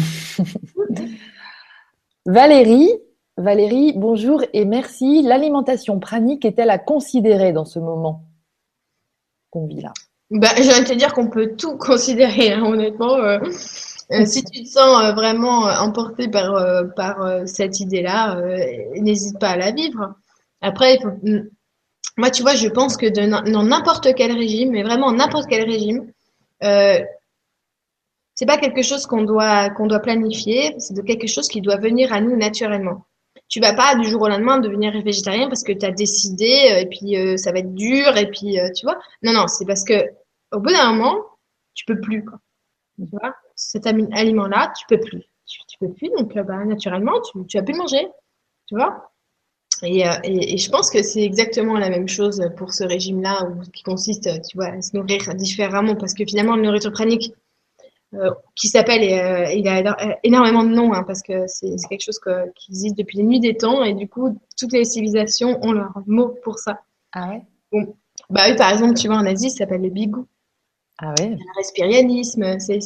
Valérie, 2.26 2.90
Valérie, 3.36 3.92
bonjour 3.96 4.44
et 4.52 4.64
merci. 4.64 5.22
L'alimentation 5.22 5.98
pranique 5.98 6.44
est-elle 6.44 6.70
à 6.70 6.78
considérer 6.78 7.52
dans 7.52 7.64
ce 7.64 7.80
moment 7.80 8.22
qu'on 9.50 9.66
vit 9.66 9.80
là? 9.80 9.92
Bah, 10.30 10.50
Je 10.56 10.62
viens 10.62 10.82
de 10.82 10.86
te 10.86 10.94
dire 10.94 11.12
qu'on 11.12 11.28
peut 11.28 11.56
tout 11.56 11.76
considérer, 11.76 12.52
hein, 12.52 12.62
honnêtement. 12.62 13.16
Euh, 13.16 13.40
euh, 14.12 14.24
si 14.24 14.44
tu 14.44 14.62
te 14.62 14.68
sens 14.68 15.02
euh, 15.02 15.12
vraiment 15.14 15.62
emporté 15.64 16.28
par, 16.28 17.46
cette 17.46 17.80
idée-là, 17.80 18.40
n'hésite 19.00 19.40
pas 19.40 19.50
à 19.50 19.56
la 19.56 19.72
vivre. 19.72 20.14
Après, 20.60 20.98
mm, 21.22 21.48
moi, 22.16 22.30
tu 22.30 22.42
vois, 22.42 22.54
je 22.54 22.68
pense 22.68 22.96
que 22.96 23.06
dans 23.06 23.64
n'importe 23.64 24.14
quel 24.14 24.30
régime, 24.30 24.70
mais 24.70 24.84
vraiment 24.84 25.10
n'importe 25.10 25.48
quel 25.48 25.68
régime, 25.68 26.06
c'est 26.60 28.46
pas 28.46 28.58
quelque 28.58 28.82
chose 28.82 29.06
qu'on 29.06 29.22
doit 29.22 29.70
qu'on 29.70 29.88
doit 29.88 29.98
planifier, 29.98 30.76
c'est 30.78 31.04
quelque 31.04 31.26
chose 31.26 31.48
qui 31.48 31.60
doit 31.60 31.78
venir 31.78 32.12
à 32.12 32.20
nous 32.20 32.36
naturellement. 32.36 33.04
Tu 33.48 33.60
vas 33.60 33.74
pas 33.74 33.94
du 33.96 34.08
jour 34.08 34.22
au 34.22 34.28
lendemain 34.28 34.58
devenir 34.58 34.92
végétarien 35.02 35.48
parce 35.48 35.62
que 35.62 35.72
tu 35.72 35.84
as 35.86 35.92
décidé 35.92 36.80
et 36.80 36.86
puis 36.86 37.38
ça 37.38 37.52
va 37.52 37.58
être 37.58 37.74
dur 37.74 38.16
et 38.16 38.30
puis 38.30 38.56
tu 38.74 38.86
vois. 38.86 38.98
Non 39.22 39.32
non, 39.32 39.46
c'est 39.46 39.66
parce 39.66 39.84
que 39.84 39.94
au 40.52 40.60
bout 40.60 40.70
d'un 40.70 40.92
moment, 40.92 41.16
tu 41.74 41.84
peux 41.84 42.00
plus 42.00 42.24
quoi. 42.24 42.38
Tu 42.96 43.06
vois 43.12 43.34
cet 43.56 43.86
aliment-là, 43.86 44.72
tu 44.78 44.84
peux 44.88 45.00
plus. 45.00 45.22
Tu, 45.46 45.78
peux 45.78 45.92
plus, 45.92 46.10
donc 46.16 46.36
euh, 46.36 46.42
bah, 46.42 46.64
naturellement, 46.64 47.20
tu, 47.20 47.44
tu 47.46 47.58
as 47.58 47.62
pu 47.62 47.72
le 47.72 47.78
manger. 47.78 48.08
Tu 48.66 48.76
vois 48.76 49.10
euh, 49.82 49.86
et, 50.22 50.54
et, 50.54 50.56
je 50.56 50.70
pense 50.70 50.90
que 50.90 51.02
c'est 51.02 51.22
exactement 51.22 51.76
la 51.76 51.90
même 51.90 52.08
chose 52.08 52.42
pour 52.56 52.72
ce 52.72 52.84
régime-là, 52.84 53.48
qui 53.72 53.82
consiste, 53.82 54.30
tu 54.48 54.56
vois, 54.56 54.68
à 54.68 54.80
se 54.80 54.96
nourrir 54.96 55.34
différemment, 55.34 55.96
parce 55.96 56.14
que 56.14 56.24
finalement, 56.24 56.56
la 56.56 56.62
nourriture 56.62 56.92
pranique, 56.92 57.32
euh, 57.32 57.43
qui 58.54 58.68
s'appelle, 58.68 59.02
il 59.02 59.68
a 59.68 60.18
énormément 60.22 60.62
de 60.64 60.70
noms, 60.70 60.92
hein, 60.92 61.04
parce 61.06 61.22
que 61.22 61.46
c'est 61.46 61.74
quelque 61.88 62.04
chose 62.04 62.20
qui 62.54 62.70
existe 62.70 62.96
depuis 62.96 63.18
les 63.18 63.24
nuits 63.24 63.40
des 63.40 63.56
temps, 63.56 63.82
et 63.82 63.94
du 63.94 64.08
coup, 64.08 64.38
toutes 64.58 64.72
les 64.72 64.84
civilisations 64.84 65.58
ont 65.62 65.72
leur 65.72 65.92
mot 66.06 66.34
pour 66.42 66.58
ça. 66.58 66.80
Ah 67.12 67.28
ouais? 67.28 67.42
Bon. 67.72 67.94
Bah 68.30 68.42
oui, 68.48 68.56
par 68.56 68.70
exemple, 68.72 68.94
tu 68.94 69.08
vois, 69.08 69.16
en 69.16 69.26
Asie, 69.26 69.50
ça 69.50 69.58
s'appelle 69.58 69.82
le 69.82 69.90
bigou. 69.90 70.26
Ah 70.98 71.12
ouais? 71.18 71.30
Le 71.30 71.56
respirianisme, 71.56 72.58
c'est 72.60 72.78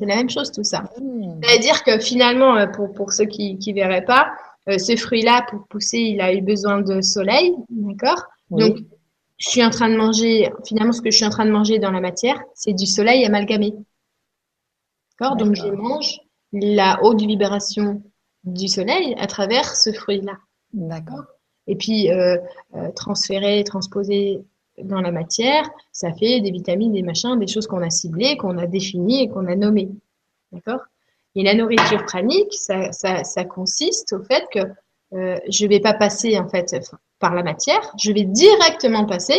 la 0.00 0.16
même 0.16 0.30
chose 0.30 0.52
tout 0.52 0.62
ça. 0.62 0.84
Mmh. 1.00 1.40
C'est-à-dire 1.42 1.82
que 1.82 1.98
finalement, 1.98 2.56
euh, 2.56 2.66
pour, 2.66 2.92
pour 2.92 3.12
ceux 3.12 3.24
qui 3.24 3.54
ne 3.54 3.74
verraient 3.74 4.04
pas, 4.04 4.30
euh, 4.68 4.76
ce 4.76 4.94
fruit-là, 4.94 5.46
pour 5.48 5.66
pousser, 5.68 5.98
il 5.98 6.20
a 6.20 6.34
eu 6.34 6.42
besoin 6.42 6.82
de 6.82 7.00
soleil, 7.00 7.54
d'accord? 7.70 8.22
Donc, 8.50 8.76
je 9.38 9.48
suis 9.48 9.64
en 9.64 9.70
train 9.70 9.88
de 9.88 9.96
manger, 9.96 10.50
finalement, 10.66 10.92
ce 10.92 11.00
que 11.00 11.10
je 11.10 11.16
suis 11.16 11.24
en 11.24 11.30
train 11.30 11.46
de 11.46 11.50
manger 11.50 11.78
dans 11.78 11.90
la 11.90 12.00
matière, 12.00 12.38
c'est 12.54 12.74
du 12.74 12.84
soleil 12.84 13.24
amalgamé. 13.24 13.74
D'accord 15.20 15.36
Donc, 15.36 15.54
je 15.54 15.68
mange 15.68 16.20
la 16.52 16.98
haute 17.02 17.20
vibration 17.20 18.02
du 18.44 18.68
soleil 18.68 19.14
à 19.18 19.26
travers 19.26 19.76
ce 19.76 19.92
fruit-là. 19.92 20.38
D'accord. 20.72 21.24
Et 21.66 21.76
puis, 21.76 22.10
euh, 22.10 22.38
euh, 22.74 22.90
transférer, 22.92 23.62
transposer 23.64 24.40
dans 24.82 25.00
la 25.00 25.12
matière, 25.12 25.68
ça 25.92 26.12
fait 26.12 26.40
des 26.40 26.50
vitamines, 26.50 26.92
des 26.92 27.02
machins, 27.02 27.38
des 27.38 27.46
choses 27.46 27.66
qu'on 27.66 27.82
a 27.82 27.90
ciblées, 27.90 28.36
qu'on 28.38 28.56
a 28.56 28.66
définies 28.66 29.24
et 29.24 29.28
qu'on 29.28 29.46
a 29.46 29.54
nommées. 29.54 29.90
D'accord? 30.52 30.80
Et 31.34 31.42
la 31.42 31.54
nourriture 31.54 32.04
pranique, 32.06 32.52
ça, 32.54 32.90
ça, 32.92 33.22
ça 33.22 33.44
consiste 33.44 34.14
au 34.14 34.22
fait 34.24 34.44
que 34.50 34.60
euh, 35.12 35.38
je 35.48 35.66
vais 35.66 35.80
pas 35.80 35.94
passer 35.94 36.38
en 36.38 36.48
fait 36.48 36.74
par 37.18 37.34
la 37.34 37.42
matière, 37.42 37.80
je 38.02 38.10
vais 38.10 38.24
directement 38.24 39.04
passer 39.04 39.38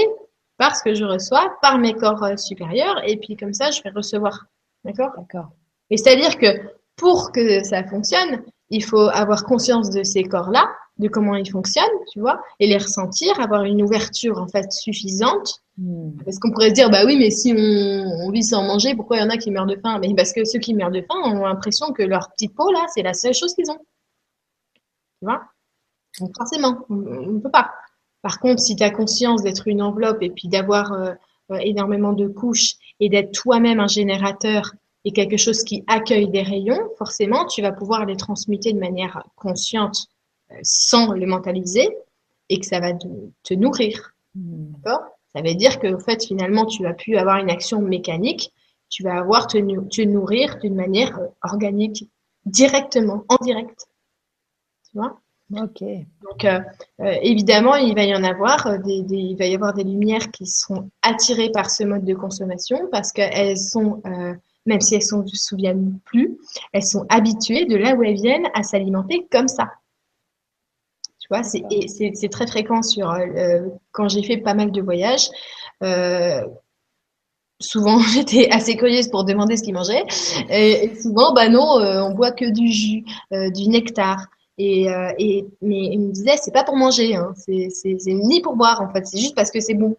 par 0.57 0.75
ce 0.75 0.83
que 0.83 0.93
je 0.93 1.03
reçois, 1.03 1.57
par 1.61 1.79
mes 1.79 1.93
corps 1.93 2.37
supérieurs, 2.37 3.01
et 3.05 3.17
puis 3.17 3.35
comme 3.35 3.53
ça, 3.53 3.71
je 3.71 3.81
vais 3.81 3.89
recevoir. 3.89 4.45
D'accord? 4.85 5.11
D'accord. 5.17 5.49
Et 5.91 5.97
c'est-à-dire 5.97 6.37
que 6.37 6.47
pour 6.95 7.31
que 7.31 7.63
ça 7.63 7.83
fonctionne, 7.83 8.43
il 8.69 8.83
faut 8.83 9.09
avoir 9.09 9.43
conscience 9.43 9.91
de 9.91 10.03
ces 10.03 10.23
corps-là, 10.23 10.67
de 10.97 11.07
comment 11.07 11.35
ils 11.35 11.49
fonctionnent, 11.49 11.85
tu 12.11 12.19
vois, 12.19 12.41
et 12.59 12.67
les 12.67 12.77
ressentir, 12.77 13.39
avoir 13.39 13.63
une 13.63 13.81
ouverture 13.81 14.37
en 14.37 14.47
fait 14.47 14.71
suffisante. 14.71 15.61
Hmm. 15.77 16.11
Parce 16.23 16.39
qu'on 16.39 16.51
pourrait 16.51 16.69
se 16.69 16.75
dire, 16.75 16.89
bah 16.89 17.03
oui, 17.05 17.17
mais 17.17 17.31
si 17.31 17.53
on, 17.55 18.29
vit 18.31 18.43
sans 18.43 18.63
manger, 18.63 18.95
pourquoi 18.95 19.17
il 19.17 19.19
y 19.19 19.23
en 19.23 19.29
a 19.29 19.37
qui 19.37 19.51
meurent 19.51 19.65
de 19.65 19.75
faim? 19.75 19.99
Mais 19.99 20.13
parce 20.15 20.31
que 20.31 20.45
ceux 20.45 20.59
qui 20.59 20.73
meurent 20.73 20.91
de 20.91 21.01
faim 21.01 21.19
ont 21.25 21.45
l'impression 21.45 21.91
que 21.91 22.03
leur 22.03 22.31
petite 22.31 22.55
peau 22.55 22.71
là, 22.71 22.85
c'est 22.93 23.03
la 23.03 23.13
seule 23.13 23.33
chose 23.33 23.53
qu'ils 23.53 23.69
ont. 23.69 23.79
Tu 25.19 25.25
vois? 25.25 25.41
Donc 26.19 26.31
forcément, 26.37 26.85
on 26.89 26.95
ne 26.95 27.39
peut 27.39 27.51
pas. 27.51 27.71
Par 28.21 28.39
contre, 28.39 28.61
si 28.61 28.75
tu 28.75 28.83
as 28.83 28.91
conscience 28.91 29.43
d'être 29.43 29.67
une 29.67 29.81
enveloppe 29.81 30.21
et 30.21 30.29
puis 30.29 30.47
d'avoir 30.47 30.93
euh, 30.93 31.13
euh, 31.51 31.57
énormément 31.61 32.13
de 32.13 32.27
couches 32.27 32.75
et 32.99 33.09
d'être 33.09 33.31
toi-même 33.31 33.79
un 33.79 33.87
générateur 33.87 34.73
et 35.05 35.11
quelque 35.11 35.37
chose 35.37 35.63
qui 35.63 35.83
accueille 35.87 36.29
des 36.29 36.43
rayons, 36.43 36.89
forcément, 36.97 37.45
tu 37.45 37.61
vas 37.61 37.71
pouvoir 37.71 38.05
les 38.05 38.15
transmuter 38.15 38.73
de 38.73 38.79
manière 38.79 39.23
consciente 39.35 40.07
euh, 40.51 40.55
sans 40.63 41.13
le 41.13 41.25
mentaliser 41.25 41.89
et 42.49 42.59
que 42.59 42.65
ça 42.65 42.79
va 42.79 42.93
te, 42.93 43.53
nourrir. 43.53 44.13
Hmm. 44.35 44.71
D'accord? 44.73 45.01
Ça 45.33 45.41
veut 45.41 45.55
dire 45.55 45.79
que, 45.79 45.93
en 45.93 45.99
fait, 45.99 46.25
finalement, 46.25 46.65
tu 46.65 46.83
vas 46.83 46.93
plus 46.93 47.15
avoir 47.15 47.37
une 47.37 47.49
action 47.49 47.81
mécanique, 47.81 48.51
tu 48.89 49.03
vas 49.03 49.17
avoir 49.17 49.47
te, 49.47 49.57
te 49.57 50.01
nourrir 50.01 50.57
d'une 50.59 50.75
manière 50.75 51.17
organique, 51.43 52.09
directement, 52.45 53.23
en 53.29 53.37
direct. 53.43 53.87
Tu 54.89 54.97
vois? 54.97 55.21
Ok. 55.59 55.83
Donc 56.21 56.45
euh, 56.45 56.59
euh, 57.01 57.15
évidemment, 57.21 57.75
il 57.75 57.93
va 57.93 58.03
y 58.03 58.15
en 58.15 58.23
avoir 58.23 58.67
euh, 58.67 58.77
des, 58.77 59.03
il 59.09 59.35
va 59.37 59.45
y 59.45 59.55
avoir 59.55 59.73
des 59.73 59.83
lumières 59.83 60.31
qui 60.31 60.45
sont 60.45 60.89
attirées 61.01 61.51
par 61.51 61.69
ce 61.69 61.83
mode 61.83 62.05
de 62.05 62.13
consommation 62.13 62.87
parce 62.91 63.11
qu'elles 63.11 63.57
sont, 63.57 64.01
même 64.65 64.81
si 64.81 64.95
elles 64.95 65.01
ne 65.01 65.27
se 65.27 65.35
souviennent 65.35 65.99
plus, 66.05 66.37
elles 66.73 66.85
sont 66.85 67.05
habituées 67.09 67.65
de 67.65 67.75
là 67.75 67.95
où 67.95 68.03
elles 68.03 68.15
viennent 68.15 68.47
à 68.53 68.63
s'alimenter 68.63 69.27
comme 69.31 69.47
ça. 69.47 69.71
Tu 71.19 71.27
vois, 71.29 71.43
c'est 71.43 72.29
très 72.29 72.47
fréquent 72.47 72.81
sur 72.81 73.15
quand 73.91 74.07
j'ai 74.07 74.23
fait 74.23 74.37
pas 74.37 74.53
mal 74.53 74.71
de 74.71 74.81
voyages. 74.81 75.29
souvent, 77.59 77.99
j'étais 78.13 78.49
assez 78.51 78.75
curieuse 78.75 79.09
pour 79.09 79.23
demander 79.23 79.57
ce 79.57 79.63
qu'ils 79.63 79.73
mangeaient. 79.73 80.05
Et, 80.49 80.93
souvent, 81.01 81.33
bah 81.33 81.49
non, 81.49 81.79
on 81.79 82.13
boit 82.13 82.31
que 82.31 82.45
du 82.45 82.67
jus, 82.67 83.03
du 83.31 83.69
nectar. 83.69 84.27
Euh, 84.59 85.13
mais 85.61 85.85
il 85.85 85.99
me 85.99 86.11
disait, 86.11 86.37
c'est 86.37 86.51
pas 86.51 86.63
pour 86.63 86.75
manger, 86.75 87.15
hein. 87.15 87.33
c'est 87.35 87.95
ni 88.05 88.41
pour 88.41 88.55
boire 88.55 88.81
en 88.81 88.91
fait, 88.91 89.05
c'est 89.07 89.17
juste 89.17 89.35
parce 89.35 89.49
que 89.51 89.59
c'est 89.59 89.73
bon, 89.73 89.95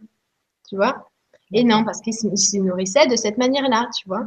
tu 0.68 0.76
vois? 0.76 1.10
Et 1.54 1.64
non, 1.64 1.84
parce 1.84 2.00
qu'il 2.00 2.14
se 2.14 2.56
nourrissait 2.56 3.06
de 3.08 3.16
cette 3.16 3.36
manière-là, 3.36 3.88
tu 3.94 4.08
vois. 4.08 4.26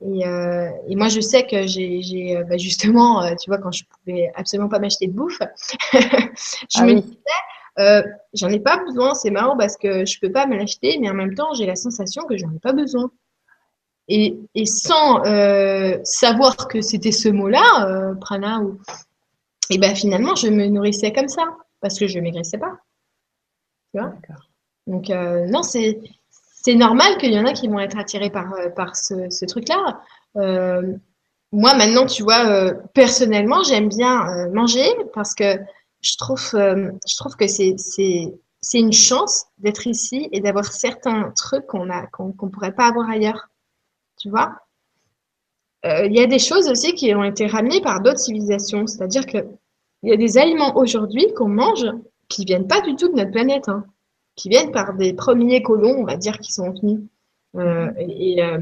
Et, 0.00 0.26
euh, 0.26 0.70
et, 0.88 0.96
moi, 0.96 1.08
je 1.08 1.20
sais 1.20 1.46
que 1.46 1.66
j'ai 1.66 2.36
euh, 2.36 2.44
bah 2.44 2.56
justement, 2.56 3.22
euh, 3.22 3.34
tu 3.34 3.50
vois, 3.50 3.58
quand 3.58 3.72
je 3.72 3.84
pouvais 3.84 4.32
absolument 4.34 4.68
pas 4.68 4.78
m'acheter 4.78 5.06
de 5.06 5.12
bouffe, 5.12 5.38
je 5.92 5.98
ah 6.76 6.84
me 6.84 7.00
disais, 7.00 7.16
euh, 7.78 8.02
j'en 8.32 8.48
ai 8.48 8.60
pas 8.60 8.78
besoin. 8.78 9.14
C'est 9.14 9.30
marrant 9.30 9.56
parce 9.56 9.76
que 9.76 10.06
je 10.06 10.18
peux 10.18 10.32
pas 10.32 10.46
me 10.46 10.56
l'acheter, 10.56 10.98
mais 10.98 11.10
en 11.10 11.14
même 11.14 11.34
temps, 11.34 11.52
j'ai 11.52 11.66
la 11.66 11.76
sensation 11.76 12.24
que 12.24 12.38
j'en 12.38 12.50
ai 12.50 12.58
pas 12.58 12.72
besoin. 12.72 13.10
Et, 14.08 14.38
et 14.54 14.66
sans 14.66 15.22
savoir 16.04 16.68
que 16.68 16.80
c'était 16.80 17.12
ce 17.12 17.28
mot-là, 17.28 18.14
prana 18.20 18.60
ou 18.60 18.80
et 19.68 19.78
ben 19.78 19.96
finalement, 19.96 20.36
je 20.36 20.46
me 20.46 20.66
nourrissais 20.66 21.12
comme 21.12 21.26
ça 21.26 21.42
parce 21.80 21.98
que 21.98 22.06
je 22.06 22.20
maigrissais 22.20 22.56
pas. 22.56 22.78
Tu 23.92 24.00
vois? 24.00 24.12
Donc 24.86 25.08
non, 25.50 25.64
c'est 25.64 25.98
c'est 26.66 26.74
normal 26.74 27.16
qu'il 27.18 27.32
y 27.32 27.38
en 27.38 27.46
a 27.46 27.52
qui 27.52 27.68
vont 27.68 27.78
être 27.78 27.96
attirés 27.96 28.28
par 28.28 28.52
euh, 28.54 28.70
par 28.70 28.96
ce, 28.96 29.44
truc-là. 29.44 30.00
Euh, 30.34 30.96
moi 31.52 31.74
maintenant, 31.76 32.06
tu 32.06 32.24
vois, 32.24 32.44
euh, 32.48 32.74
personnellement, 32.92 33.62
j'aime 33.62 33.88
bien 33.88 34.48
manger 34.48 34.88
parce 35.14 35.32
que 35.32 35.60
je 36.00 36.16
trouve 36.16 36.50
je 36.50 37.16
trouve 37.16 37.36
que 37.36 37.46
c'est 37.46 37.76
c'est 37.78 38.34
c'est 38.60 38.80
une 38.80 38.92
chance 38.92 39.44
d'être 39.58 39.86
ici 39.86 40.28
et 40.32 40.40
d'avoir 40.40 40.64
certains 40.64 41.30
trucs 41.36 41.66
qu'on 41.68 41.88
a 41.88 42.08
qu'on 42.08 42.32
qu'on 42.32 42.48
pourrait 42.50 42.74
pas 42.74 42.88
avoir 42.88 43.08
ailleurs. 43.08 43.48
Tu 44.18 44.28
vois? 44.28 44.56
Il 45.84 46.12
y 46.12 46.20
a 46.20 46.26
des 46.26 46.40
choses 46.40 46.68
aussi 46.68 46.94
qui 46.94 47.14
ont 47.14 47.22
été 47.22 47.46
ramenées 47.46 47.80
par 47.80 48.00
d'autres 48.00 48.18
civilisations. 48.18 48.88
C'est-à-dire 48.88 49.24
qu'il 49.24 49.46
y 50.02 50.12
a 50.12 50.16
des 50.16 50.36
aliments 50.36 50.76
aujourd'hui 50.76 51.32
qu'on 51.36 51.48
mange 51.48 51.86
qui 52.28 52.44
viennent 52.44 52.66
pas 52.66 52.80
du 52.80 52.96
tout 52.96 53.08
de 53.08 53.14
notre 53.14 53.30
planète, 53.30 53.68
hein, 53.68 53.84
qui 54.36 54.48
viennent 54.48 54.70
par 54.70 54.94
des 54.94 55.14
premiers 55.14 55.62
colons, 55.62 55.96
on 55.98 56.04
va 56.04 56.16
dire, 56.16 56.38
qui 56.38 56.52
sont 56.52 56.70
venus. 56.70 57.00
Euh, 57.56 57.90
et 57.98 58.42
euh, 58.42 58.58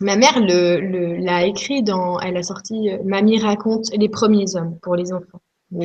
ma 0.00 0.16
mère 0.16 0.40
l'a 0.40 1.46
écrit 1.46 1.82
dans, 1.82 2.18
elle 2.20 2.36
a 2.36 2.42
sorti 2.42 2.90
Mamie 3.04 3.38
raconte 3.38 3.90
les 3.94 4.08
premiers 4.08 4.56
hommes 4.56 4.78
pour 4.82 4.96
les 4.96 5.12
enfants. 5.12 5.40
Bah, 5.70 5.84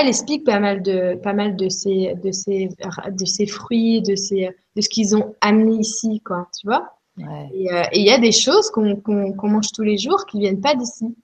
elle 0.00 0.08
explique 0.08 0.44
pas 0.44 0.58
mal 0.58 0.82
de 0.82 1.14
pas 1.22 1.32
mal 1.32 1.54
de 1.54 1.68
ces 1.68 2.16
de 2.16 2.32
ces 2.32 2.68
de 3.12 3.24
ces 3.24 3.46
fruits, 3.46 4.02
de 4.02 4.16
ces 4.16 4.50
de 4.74 4.80
ce 4.80 4.88
qu'ils 4.88 5.14
ont 5.14 5.36
amené 5.40 5.76
ici, 5.76 6.20
quoi. 6.24 6.48
Tu 6.58 6.66
vois 6.66 6.96
euh, 7.18 7.82
et 7.92 8.00
il 8.00 8.06
y 8.06 8.10
a 8.10 8.18
des 8.18 8.32
choses 8.32 8.70
qu'on 8.70 9.02
mange 9.42 9.72
tous 9.72 9.82
les 9.82 9.98
jours 9.98 10.26
qui 10.26 10.40
viennent 10.40 10.60
pas 10.60 10.74
d'ici. 10.74 11.14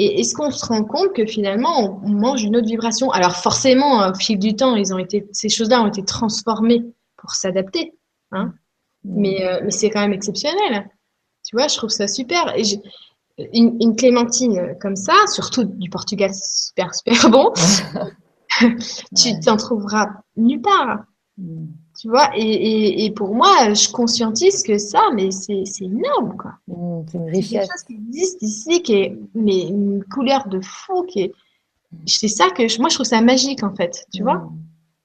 Et 0.00 0.20
est-ce 0.20 0.32
qu'on 0.32 0.52
se 0.52 0.64
rend 0.64 0.84
compte 0.84 1.12
que 1.12 1.26
finalement 1.26 2.00
on, 2.04 2.10
mange 2.10 2.44
une 2.44 2.56
autre 2.56 2.68
vibration? 2.68 3.10
Alors 3.10 3.34
forcément, 3.34 4.08
au 4.08 4.14
fil 4.14 4.38
du 4.38 4.54
temps, 4.54 4.76
ils 4.76 4.94
ont 4.94 4.98
été, 4.98 5.26
ces 5.32 5.48
choses-là 5.48 5.82
ont 5.82 5.88
été 5.88 6.04
transformées 6.04 6.84
pour 7.16 7.32
s'adapter. 7.32 7.94
Hein 8.30 8.52
mm. 9.02 9.20
mais, 9.20 9.44
euh, 9.44 9.60
mais 9.64 9.72
c'est 9.72 9.90
quand 9.90 10.00
même 10.00 10.12
exceptionnel. 10.12 10.88
Tu 11.44 11.56
vois, 11.56 11.66
je 11.66 11.76
trouve 11.76 11.90
ça 11.90 12.06
super. 12.06 12.56
Et 12.56 12.62
une, 13.52 13.76
une, 13.80 13.96
clémentine 13.96 14.76
comme 14.80 14.94
ça, 14.94 15.14
surtout 15.26 15.64
du 15.64 15.90
Portugal, 15.90 16.30
super 16.32 16.94
super 16.94 17.28
bon. 17.28 17.52
tu 19.16 19.40
t'en 19.40 19.56
trouveras 19.56 20.06
nulle 20.36 20.62
part. 20.62 21.00
Tu 21.98 22.08
vois, 22.08 22.30
et, 22.36 23.04
et, 23.04 23.10
pour 23.10 23.34
moi, 23.34 23.74
je 23.74 23.90
conscientise 23.90 24.62
que 24.62 24.78
ça, 24.78 25.10
mais 25.14 25.32
c'est 25.32 25.64
énorme, 25.80 26.36
quoi. 26.36 26.52
Mmh, 26.68 27.06
c'est 27.10 27.18
une 27.18 27.30
richesse. 27.30 27.50
quelque 27.50 27.72
chose 27.72 27.82
qui 27.88 27.94
existe 27.94 28.42
ici, 28.42 28.82
qui 28.82 28.92
est 28.94 29.18
mais 29.34 29.66
une 29.66 30.04
couleur 30.04 30.46
de 30.46 30.60
fou, 30.60 31.02
qui 31.02 31.22
est. 31.22 31.32
C'est 32.06 32.28
ça 32.28 32.50
que 32.50 32.62
moi, 32.80 32.88
je 32.88 32.94
trouve 32.94 33.06
ça 33.06 33.20
magique, 33.20 33.64
en 33.64 33.74
fait, 33.74 34.06
tu 34.14 34.22
vois. 34.22 34.36
Mmh. 34.36 34.58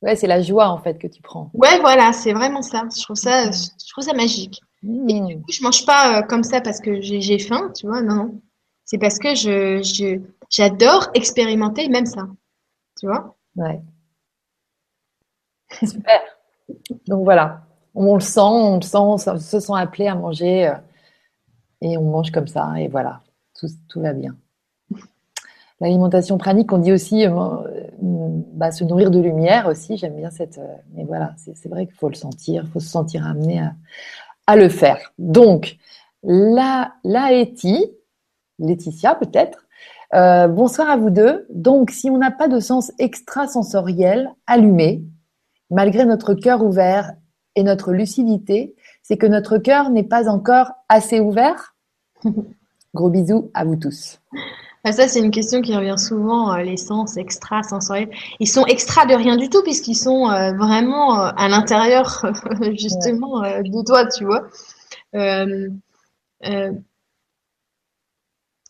Ouais, 0.04 0.16
c'est 0.16 0.28
la 0.28 0.44
joie, 0.44 0.70
en 0.70 0.78
fait, 0.78 1.00
que 1.00 1.08
tu 1.08 1.24
prends. 1.24 1.50
Ouais, 1.56 1.80
voilà, 1.80 2.14
c'est 2.14 2.34
vraiment 2.34 2.62
ça. 2.62 2.84
Je 2.96 3.02
trouve 3.02 3.16
ça, 3.16 3.50
mmh. 3.50 3.54
je 3.54 3.92
trouve 3.92 4.04
ça 4.04 4.14
magique. 4.14 4.62
Et 4.84 5.20
du 5.22 5.38
coup, 5.38 5.52
je 5.52 5.64
mange 5.64 5.88
pas 5.88 6.20
euh, 6.20 6.22
comme 6.22 6.44
ça 6.44 6.62
parce 6.62 6.80
que 6.80 7.02
j'ai 7.02 7.40
faim, 7.40 7.72
tu 7.76 7.88
vois, 7.88 8.02
non, 8.02 8.16
non. 8.16 8.42
C'est 8.86 9.00
parce 9.00 9.18
que 9.18 9.34
je 9.34 10.20
j'adore 10.52 11.10
expérimenter 11.16 11.90
même 11.90 12.06
ça, 12.06 12.28
tu 13.00 13.08
vois. 13.08 13.36
Ouais. 13.56 13.82
Super. 15.82 16.22
Donc 17.08 17.24
voilà, 17.24 17.62
on 17.96 18.16
le 18.16 18.22
sent, 18.22 18.40
on 18.42 18.76
le 18.76 18.82
sent, 18.82 18.98
on 18.98 19.18
se 19.18 19.60
sent 19.60 19.74
appelé 19.76 20.08
à 20.08 20.16
manger 20.16 20.68
euh, 20.68 20.76
et 21.82 21.98
on 21.98 22.04
mange 22.04 22.32
comme 22.32 22.48
ça 22.48 22.74
et 22.78 22.88
voilà, 22.88 23.22
tout, 23.56 24.02
va 24.02 24.14
bien. 24.14 24.36
L'alimentation 25.80 26.38
pranique, 26.38 26.72
on 26.72 26.78
dit 26.78 26.94
aussi 26.94 27.26
euh, 27.26 27.32
euh, 27.32 27.88
bah, 28.54 28.72
se 28.72 28.84
nourrir 28.84 29.12
de 29.12 29.20
lumière 29.20 29.68
aussi. 29.68 29.98
J'aime 29.98 30.16
bien 30.16 30.30
cette. 30.30 30.60
mais 30.94 31.04
voilà, 31.04 31.36
c'est 31.38 31.68
vrai 31.68 31.86
qu'il 31.86 31.96
faut 31.96 32.10
le 32.10 32.16
sentir, 32.16 32.64
il 32.66 32.72
faut 32.72 32.80
se 32.80 32.90
sentir 32.90 33.28
amené 33.28 33.62
à, 34.48 34.56
le 34.56 34.70
faire. 34.70 35.14
Donc, 35.18 35.78
la, 36.24 36.94
la 37.04 37.30
Laetitia 38.60 39.16
peut-être. 39.16 39.66
bonsoir 40.54 40.90
à 40.90 40.96
vous 40.96 41.10
deux. 41.10 41.46
Donc, 41.50 41.92
si 41.92 42.10
on 42.10 42.18
n'a 42.18 42.32
pas 42.32 42.48
de 42.48 42.60
sens 42.62 42.94
extrasensoriel 42.98 44.32
allumé, 44.48 45.04
malgré 45.74 46.06
notre 46.06 46.34
cœur 46.34 46.64
ouvert 46.64 47.14
et 47.56 47.64
notre 47.64 47.92
lucidité, 47.92 48.76
c'est 49.02 49.18
que 49.18 49.28
notre 49.28 49.58
cœur 49.58 49.90
n'est 49.90 50.04
pas 50.04 50.30
encore 50.30 50.72
assez 50.90 51.20
ouvert 51.20 51.76
Gros 52.94 53.10
bisous 53.10 53.50
à 53.56 53.66
vous 53.66 53.76
tous. 53.76 54.20
Ah, 54.84 54.92
ça, 54.92 55.08
c'est 55.08 55.20
une 55.20 55.32
question 55.32 55.62
qui 55.62 55.76
revient 55.76 55.98
souvent, 55.98 56.54
euh, 56.54 56.62
les 56.62 56.78
sens 56.78 57.18
extra-sensoriels. 57.18 58.10
Ils 58.40 58.50
sont 58.50 58.66
extra 58.66 59.06
de 59.06 59.16
rien 59.16 59.38
du 59.38 59.50
tout 59.50 59.64
puisqu'ils 59.64 59.96
sont 59.96 60.30
euh, 60.30 60.52
vraiment 60.54 61.20
euh, 61.20 61.32
à 61.38 61.48
l'intérieur, 61.48 62.26
justement, 62.78 63.42
de 63.42 63.86
toi, 63.86 64.06
tu 64.08 64.26
vois. 64.26 64.48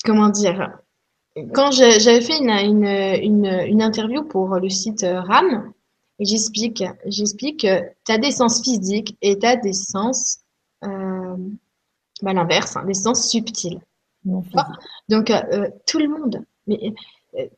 comment 0.06 0.30
dire? 0.30 0.78
Quand 1.54 1.72
j'avais 1.72 2.22
fait 2.22 2.38
une, 2.38 3.82
interview 3.82 4.24
pour 4.24 4.56
le 4.60 4.70
site 4.70 5.04
RAM, 5.04 5.74
j'explique, 6.20 6.84
j'explique 7.06 7.62
que 7.62 7.82
tu 8.06 8.12
as 8.12 8.18
des 8.18 8.32
sens 8.32 8.62
physiques 8.62 9.18
et 9.22 9.38
tu 9.38 9.46
as 9.46 9.56
des 9.56 9.74
sens, 9.74 10.40
euh, 10.84 11.38
bah, 12.22 12.34
l'inverse, 12.34 12.76
hein, 12.76 12.86
des 12.86 12.94
sens 12.94 13.30
subtils. 13.30 13.82
Donc, 15.10 15.30
euh, 15.30 15.70
tout 15.86 16.00
le 16.00 16.08
monde, 16.08 16.46
mais 16.66 16.94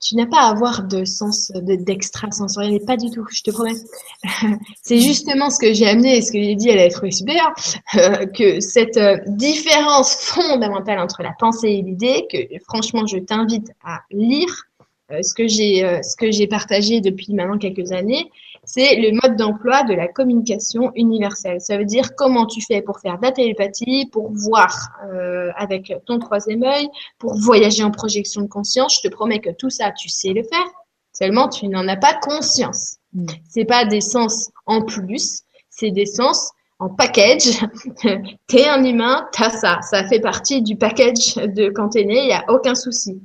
tu 0.02 0.16
n'as 0.16 0.26
pas 0.26 0.42
à 0.42 0.50
avoir 0.50 0.84
de 0.84 1.04
sens 1.06 1.52
d'extrasensoriel, 1.54 2.80
pas 2.86 2.98
du 2.98 3.10
tout, 3.10 3.26
je 3.30 3.42
te 3.42 3.52
promets. 3.52 3.76
c'est 4.82 5.00
justement 5.00 5.50
ce 5.50 5.60
que 5.60 5.74
j'ai 5.74 5.88
amené 5.88 6.18
et 6.18 6.22
ce 6.22 6.32
que 6.32 6.42
j'ai 6.42 6.56
dit, 6.56 6.70
elle 6.70 6.80
a 6.80 6.90
trouvé 6.90 7.12
super, 7.12 7.54
euh, 7.96 8.26
que 8.26 8.60
cette 8.62 8.98
euh, 8.98 9.18
différence 9.28 10.16
fondamentale 10.16 11.00
entre 11.00 11.24
la 11.24 11.34
pensée 11.38 11.70
et 11.70 11.82
l'idée, 11.82 12.26
que 12.32 12.38
franchement, 12.64 13.06
je 13.06 13.18
t'invite 13.18 13.72
à 13.84 14.02
lire 14.12 14.48
euh, 14.48 14.75
ce 15.10 15.34
que 15.34 15.48
j'ai 15.48 16.02
ce 16.04 16.16
que 16.16 16.32
j'ai 16.32 16.48
partagé 16.48 17.02
depuis 17.02 17.34
maintenant 17.34 17.58
quelques 17.58 17.92
années, 17.92 18.32
c'est 18.66 18.96
le 18.96 19.12
mode 19.12 19.38
d'emploi 19.38 19.84
de 19.84 19.94
la 19.94 20.08
communication 20.08 20.92
universelle. 20.96 21.62
Ça 21.62 21.78
veut 21.78 21.86
dire 21.86 22.16
comment 22.16 22.46
tu 22.46 22.62
fais 22.62 22.82
pour 22.82 23.00
faire 23.00 23.18
de 23.18 23.26
la 23.26 23.32
télépathie, 23.32 24.08
pour 24.12 24.32
voir 24.32 24.90
euh, 25.06 25.52
avec 25.56 25.94
ton 26.06 26.20
troisième 26.20 26.64
œil, 26.64 26.90
pour 27.20 27.36
voyager 27.36 27.84
en 27.84 27.92
projection 27.92 28.42
de 28.42 28.48
conscience. 28.48 29.00
Je 29.02 29.08
te 29.08 29.14
promets 29.14 29.40
que 29.40 29.52
tout 29.52 29.70
ça, 29.70 29.92
tu 29.92 30.10
sais 30.10 30.34
le 30.34 30.44
faire. 30.44 30.66
Seulement, 31.14 31.48
tu 31.48 31.68
n'en 31.68 31.88
as 31.88 31.98
pas 31.98 32.16
conscience. 32.16 32.98
Mm. 33.14 33.28
C'est 33.48 33.66
pas 33.66 33.86
des 33.86 34.02
sens 34.02 34.50
en 34.66 34.82
plus, 34.82 35.42
c'est 35.70 35.92
des 35.92 36.06
sens 36.06 36.52
en 36.80 36.90
package. 36.90 37.62
t'es 38.48 38.68
un 38.68 38.84
humain, 38.84 39.28
t'as 39.32 39.52
ça. 39.52 39.80
Ça 39.82 40.08
fait 40.08 40.20
partie 40.20 40.62
du 40.62 40.76
package 40.76 41.36
de 41.36 41.70
quand 41.70 41.90
t'es 41.90 42.04
né, 42.04 42.18
il 42.24 42.28
n'y 42.28 42.34
a 42.34 42.44
aucun 42.50 42.76
souci. 42.76 43.22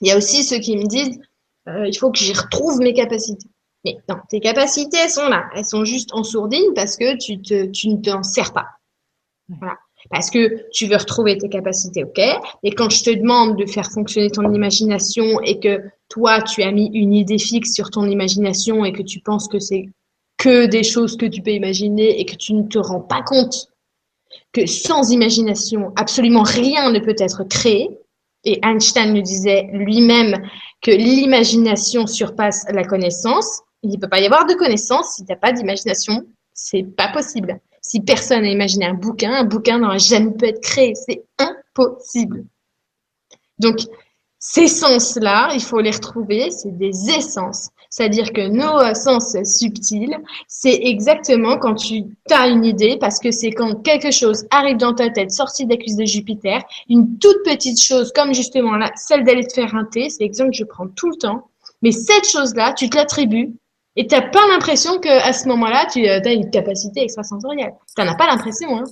Il 0.00 0.08
y 0.08 0.10
a 0.10 0.16
aussi 0.16 0.44
ceux 0.44 0.58
qui 0.58 0.76
me 0.76 0.86
disent, 0.86 1.18
euh, 1.68 1.86
il 1.86 1.96
faut 1.96 2.10
que 2.10 2.18
j'y 2.18 2.32
retrouve 2.32 2.78
mes 2.78 2.92
capacités. 2.92 3.48
Mais 3.84 3.96
non, 4.08 4.16
tes 4.28 4.40
capacités, 4.40 4.98
elles 5.04 5.10
sont 5.10 5.28
là. 5.28 5.44
Elles 5.54 5.64
sont 5.64 5.84
juste 5.84 6.12
en 6.12 6.24
sourdine 6.24 6.74
parce 6.74 6.96
que 6.96 7.16
tu, 7.16 7.40
te, 7.40 7.66
tu 7.66 7.88
ne 7.88 8.02
t'en 8.02 8.22
sers 8.22 8.52
pas. 8.52 8.66
Voilà. 9.48 9.76
Parce 10.10 10.30
que 10.30 10.68
tu 10.70 10.86
veux 10.86 10.96
retrouver 10.96 11.38
tes 11.38 11.48
capacités, 11.48 12.04
ok. 12.04 12.20
Et 12.62 12.72
quand 12.72 12.90
je 12.90 13.02
te 13.02 13.10
demande 13.10 13.56
de 13.56 13.66
faire 13.66 13.90
fonctionner 13.90 14.30
ton 14.30 14.52
imagination 14.52 15.40
et 15.40 15.58
que 15.58 15.82
toi, 16.08 16.42
tu 16.42 16.62
as 16.62 16.70
mis 16.70 16.90
une 16.92 17.12
idée 17.12 17.38
fixe 17.38 17.72
sur 17.74 17.90
ton 17.90 18.08
imagination 18.08 18.84
et 18.84 18.92
que 18.92 19.02
tu 19.02 19.20
penses 19.20 19.48
que 19.48 19.58
c'est 19.58 19.86
que 20.38 20.66
des 20.66 20.82
choses 20.82 21.16
que 21.16 21.26
tu 21.26 21.42
peux 21.42 21.52
imaginer 21.52 22.20
et 22.20 22.24
que 22.24 22.36
tu 22.36 22.52
ne 22.52 22.62
te 22.64 22.78
rends 22.78 23.00
pas 23.00 23.22
compte 23.22 23.68
que 24.52 24.66
sans 24.66 25.10
imagination, 25.10 25.92
absolument 25.96 26.42
rien 26.42 26.90
ne 26.90 26.98
peut 26.98 27.16
être 27.18 27.44
créé. 27.44 27.98
Et 28.46 28.60
Einstein 28.62 29.12
nous 29.12 29.22
disait 29.22 29.68
lui-même 29.72 30.48
que 30.80 30.92
l'imagination 30.92 32.06
surpasse 32.06 32.64
la 32.70 32.84
connaissance. 32.84 33.62
Il 33.82 33.90
ne 33.90 33.96
peut 33.96 34.08
pas 34.08 34.20
y 34.20 34.24
avoir 34.24 34.46
de 34.46 34.54
connaissance 34.54 35.16
si 35.16 35.24
tu 35.24 35.32
n'as 35.32 35.38
pas 35.38 35.52
d'imagination. 35.52 36.24
C'est 36.54 36.84
pas 36.84 37.08
possible. 37.08 37.60
Si 37.82 38.00
personne 38.00 38.42
n'a 38.42 38.48
imaginé 38.48 38.86
un 38.86 38.94
bouquin, 38.94 39.32
un 39.32 39.44
bouquin 39.44 39.78
n'aurait 39.78 39.98
jamais 39.98 40.30
pu 40.30 40.46
être 40.46 40.62
créé. 40.62 40.94
C'est 40.94 41.24
impossible. 41.38 42.44
Donc, 43.58 43.78
ces 44.38 44.68
sens-là, 44.68 45.50
il 45.54 45.62
faut 45.62 45.80
les 45.80 45.90
retrouver, 45.90 46.50
c'est 46.52 46.76
des 46.76 47.10
essences. 47.10 47.70
C'est-à-dire 47.90 48.32
que 48.32 48.48
nos 48.48 48.94
sens 48.94 49.36
subtils, 49.44 50.18
c'est 50.48 50.78
exactement 50.82 51.58
quand 51.58 51.74
tu 51.74 52.04
as 52.30 52.48
une 52.48 52.64
idée, 52.64 52.96
parce 53.00 53.18
que 53.18 53.30
c'est 53.30 53.52
quand 53.52 53.82
quelque 53.82 54.10
chose 54.10 54.46
arrive 54.50 54.76
dans 54.76 54.94
ta 54.94 55.10
tête, 55.10 55.30
sorti 55.30 55.66
de 55.66 55.76
de 55.76 56.04
Jupiter, 56.04 56.62
une 56.88 57.18
toute 57.18 57.42
petite 57.44 57.82
chose, 57.82 58.12
comme 58.12 58.34
justement 58.34 58.76
là, 58.76 58.90
celle 58.96 59.24
d'aller 59.24 59.46
te 59.46 59.54
faire 59.54 59.74
un 59.74 59.84
thé, 59.84 60.08
c'est 60.08 60.22
l'exemple 60.22 60.50
que 60.50 60.56
je 60.56 60.64
prends 60.64 60.88
tout 60.88 61.08
le 61.08 61.16
temps, 61.16 61.48
mais 61.82 61.92
cette 61.92 62.28
chose-là, 62.28 62.72
tu 62.72 62.90
te 62.90 62.96
l'attribues 62.96 63.54
et 63.96 64.06
tu 64.06 64.14
n'as 64.14 64.28
pas 64.28 64.46
l'impression 64.48 64.98
qu'à 64.98 65.32
ce 65.32 65.48
moment-là, 65.48 65.86
tu 65.90 66.06
euh, 66.06 66.20
as 66.22 66.32
une 66.32 66.50
capacité 66.50 67.02
extrasensorielle. 67.02 67.72
Tu 67.96 68.02
n'en 68.02 68.12
as 68.12 68.14
pas 68.14 68.26
l'impression. 68.26 68.78
Hein. 68.78 68.84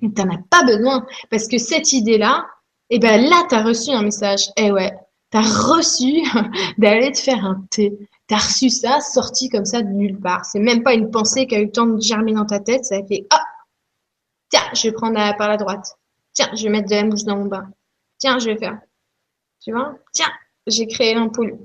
Tu 0.00 0.08
n'en 0.08 0.34
as 0.34 0.40
pas 0.50 0.64
besoin. 0.64 1.06
Parce 1.30 1.46
que 1.46 1.58
cette 1.58 1.92
idée-là, 1.92 2.44
eh 2.90 2.98
ben 2.98 3.22
là, 3.22 3.44
tu 3.48 3.54
as 3.54 3.62
reçu 3.62 3.90
un 3.90 4.02
message. 4.02 4.46
Eh 4.56 4.72
ouais, 4.72 4.92
tu 5.30 5.38
as 5.38 5.42
reçu 5.42 6.22
d'aller 6.78 7.12
te 7.12 7.18
faire 7.18 7.44
un 7.44 7.64
thé. 7.70 7.98
Tu 8.28 8.34
as 8.34 8.38
reçu 8.38 8.70
ça 8.70 9.00
sorti 9.00 9.48
comme 9.48 9.64
ça 9.64 9.82
de 9.82 9.88
nulle 9.88 10.18
part. 10.18 10.44
C'est 10.44 10.58
même 10.58 10.82
pas 10.82 10.94
une 10.94 11.10
pensée 11.10 11.46
qui 11.46 11.54
a 11.54 11.60
eu 11.60 11.66
le 11.66 11.72
temps 11.72 11.86
de 11.86 12.00
germer 12.00 12.32
dans 12.32 12.46
ta 12.46 12.60
tête. 12.60 12.84
Ça 12.84 12.96
a 12.96 13.02
fait 13.04 13.26
Ah 13.30 13.44
Tiens, 14.50 14.62
je 14.74 14.88
vais 14.88 14.92
prendre 14.92 15.14
par 15.36 15.48
la 15.48 15.56
droite. 15.56 15.98
Tiens, 16.32 16.48
je 16.54 16.62
vais 16.64 16.70
mettre 16.70 16.88
de 16.88 16.94
la 16.94 17.04
mousse 17.04 17.24
dans 17.24 17.36
mon 17.36 17.46
bain. 17.46 17.70
Tiens, 18.18 18.38
je 18.38 18.46
vais 18.46 18.56
faire. 18.56 18.78
Tu 19.60 19.72
vois? 19.72 19.94
Tiens, 20.12 20.30
j'ai 20.66 20.86
créé 20.86 21.14
l'ampoule. 21.14 21.58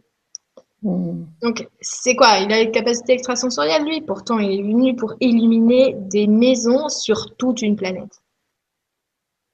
Hmm. 0.82 1.26
Donc, 1.42 1.68
c'est 1.80 2.16
quoi? 2.16 2.40
Il 2.40 2.52
a 2.52 2.62
une 2.62 2.72
capacité 2.72 3.14
extrasensorielle, 3.14 3.86
lui. 3.86 4.02
Pourtant, 4.02 4.40
il 4.40 4.60
est 4.60 4.64
venu 4.64 4.96
pour 4.96 5.14
illuminer 5.22 5.96
des 5.98 6.28
maisons 6.28 6.90
sur 6.90 7.36
toute 7.38 7.62
une 7.62 7.78
planète. 7.78 8.22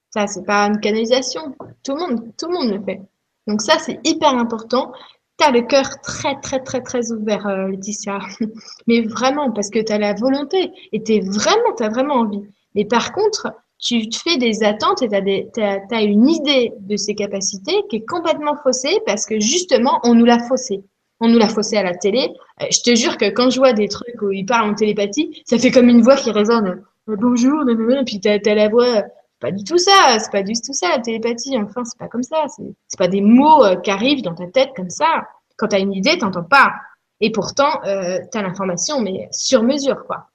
Ça, 0.10 0.26
c'est 0.26 0.44
pas 0.44 0.65
une 0.65 0.80
canalisation. 0.80 1.56
Tout 1.84 1.95
le 1.95 1.99
monde, 1.99 2.34
tout 2.36 2.48
le 2.48 2.53
monde 2.53 2.72
le 2.72 2.84
fait. 2.84 3.02
Donc 3.49 3.61
ça, 3.61 3.80
c'est 3.80 3.99
hyper 4.05 4.30
important. 4.30 4.93
Tu 5.38 5.45
as 5.45 5.51
le 5.51 5.61
cœur 5.63 5.99
très, 6.01 6.39
très, 6.39 6.59
très, 6.59 6.81
très 6.81 7.11
ouvert, 7.11 7.47
euh, 7.47 7.67
Laetitia. 7.69 8.19
Mais 8.88 9.01
vraiment, 9.01 9.51
parce 9.51 9.69
que 9.69 9.80
tu 9.80 9.91
as 9.91 9.97
la 9.97 10.13
volonté 10.13 10.71
et 10.93 11.01
tu 11.01 11.19
vraiment, 11.19 11.76
as 11.80 11.89
vraiment 11.89 12.15
envie. 12.15 12.43
Mais 12.76 12.85
par 12.85 13.11
contre, 13.11 13.51
tu 13.80 14.07
te 14.07 14.17
fais 14.17 14.38
des 14.38 14.63
attentes 14.63 15.01
et 15.01 15.09
tu 15.09 15.61
as, 15.61 15.80
as, 15.91 16.01
une 16.03 16.30
idée 16.30 16.73
de 16.80 16.95
ces 16.95 17.15
capacités 17.15 17.81
qui 17.89 17.97
est 17.97 18.05
complètement 18.05 18.55
faussée 18.63 18.99
parce 19.05 19.26
que 19.26 19.39
justement, 19.39 19.99
on 20.03 20.13
nous 20.13 20.26
l'a 20.26 20.39
faussée 20.39 20.84
on 21.21 21.27
nous 21.27 21.38
l'a 21.38 21.49
faussé 21.49 21.76
à 21.76 21.84
la 21.84 21.93
télé. 21.95 22.30
Euh, 22.61 22.65
je 22.71 22.80
te 22.81 22.95
jure 22.95 23.17
que 23.17 23.30
quand 23.30 23.49
je 23.49 23.59
vois 23.59 23.73
des 23.73 23.88
trucs 23.88 24.21
où 24.21 24.31
ils 24.31 24.45
parlent 24.45 24.69
en 24.69 24.73
télépathie, 24.73 25.43
ça 25.45 25.57
fait 25.57 25.71
comme 25.71 25.89
une 25.89 26.01
voix 26.01 26.15
qui 26.15 26.31
résonne. 26.31 26.81
Euh, 27.09 27.15
bonjour, 27.17 27.61
et 27.69 28.05
puis 28.05 28.19
t'as 28.19 28.38
as 28.43 28.55
la 28.55 28.69
voix. 28.69 29.03
Pas 29.40 29.52
du 29.52 29.64
tout 29.64 29.78
ça, 29.78 30.20
c'est 30.20 30.32
pas 30.32 30.44
du 30.44 30.53
tout 30.53 30.74
ça 30.74 30.90
la 30.90 30.99
télépathie. 30.99 31.57
Enfin, 31.57 31.86
c'est 31.86 31.98
pas 31.98 32.10
comme 32.10 32.24
ça. 32.24 32.45
C'est 32.49 32.98
pas 32.98 33.07
des 33.07 33.22
mots 33.22 33.64
euh, 33.64 33.78
qui 33.78 33.90
arrivent 33.90 34.22
dans 34.22 34.36
ta 34.36 34.48
tête 34.48 34.72
comme 34.76 34.90
ça. 34.90 35.24
Quand 35.57 35.70
t'as 35.70 35.80
une 35.80 35.94
idée, 35.94 36.18
t'entends 36.18 36.44
pas. 36.44 36.74
Et 37.22 37.32
pourtant, 37.32 37.82
euh, 37.86 38.20
t'as 38.32 38.41
l'information, 38.41 39.02
mais 39.02 39.30
sur 39.32 39.64
mesure, 39.64 40.06
quoi. 40.06 40.28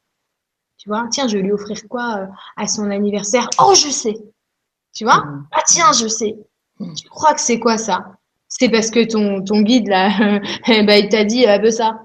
Tu 0.78 0.88
vois, 0.88 1.06
tiens, 1.10 1.28
je 1.28 1.36
vais 1.36 1.42
lui 1.42 1.52
offrir 1.52 1.78
quoi 1.88 2.28
à 2.56 2.66
son 2.66 2.90
anniversaire? 2.90 3.48
Oh, 3.58 3.74
je 3.74 3.88
sais. 3.88 4.16
Tu 4.94 5.04
vois? 5.04 5.24
Mmh. 5.24 5.46
Ah 5.52 5.62
tiens, 5.66 5.92
je 5.92 6.08
sais. 6.08 6.36
Mmh. 6.78 6.94
Tu 6.94 7.08
crois 7.08 7.34
que 7.34 7.40
c'est 7.40 7.58
quoi 7.58 7.78
ça? 7.78 8.16
C'est 8.48 8.68
parce 8.68 8.90
que 8.90 9.04
ton, 9.04 9.42
ton 9.42 9.62
guide, 9.62 9.88
là, 9.88 10.40
ben, 10.66 11.04
il 11.04 11.08
t'a 11.08 11.24
dit, 11.24 11.46
ah 11.46 11.58
ben 11.58 11.70
ça. 11.70 12.00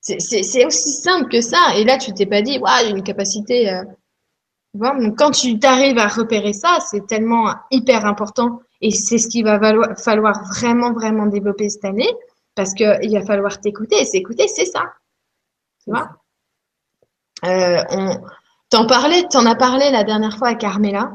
C'est 0.00 0.66
aussi 0.66 0.92
simple 0.92 1.30
que 1.30 1.40
ça. 1.40 1.76
Et 1.76 1.84
là, 1.84 1.96
tu 1.96 2.12
t'es 2.12 2.26
pas 2.26 2.42
dit, 2.42 2.58
waouh, 2.58 2.84
j'ai 2.84 2.90
une 2.90 3.02
capacité. 3.02 3.80
Donc, 4.74 5.16
quand 5.16 5.30
tu 5.30 5.58
t'arrives 5.58 5.98
à 5.98 6.08
repérer 6.08 6.52
ça, 6.52 6.78
c'est 6.90 7.06
tellement 7.06 7.54
hyper 7.70 8.04
important. 8.06 8.60
Et 8.80 8.90
c'est 8.90 9.18
ce 9.18 9.28
qu'il 9.28 9.44
va 9.44 9.58
falloir 9.96 10.42
vraiment, 10.48 10.92
vraiment 10.92 11.26
développer 11.26 11.68
cette 11.68 11.84
année. 11.84 12.10
Parce 12.54 12.74
qu'il 12.74 13.12
va 13.12 13.24
falloir 13.24 13.60
t'écouter. 13.60 14.00
Et 14.00 14.04
s'écouter, 14.04 14.48
c'est 14.48 14.66
ça. 14.66 14.82
Tu 15.84 15.90
vois? 15.90 16.10
Euh, 17.44 17.82
on... 17.90 18.20
T'en 18.70 18.86
parlais, 18.86 19.22
t'en 19.30 19.46
as 19.46 19.54
parlé 19.54 19.90
la 19.90 20.02
dernière 20.02 20.36
fois 20.36 20.48
à 20.48 20.54
Carmela 20.54 21.12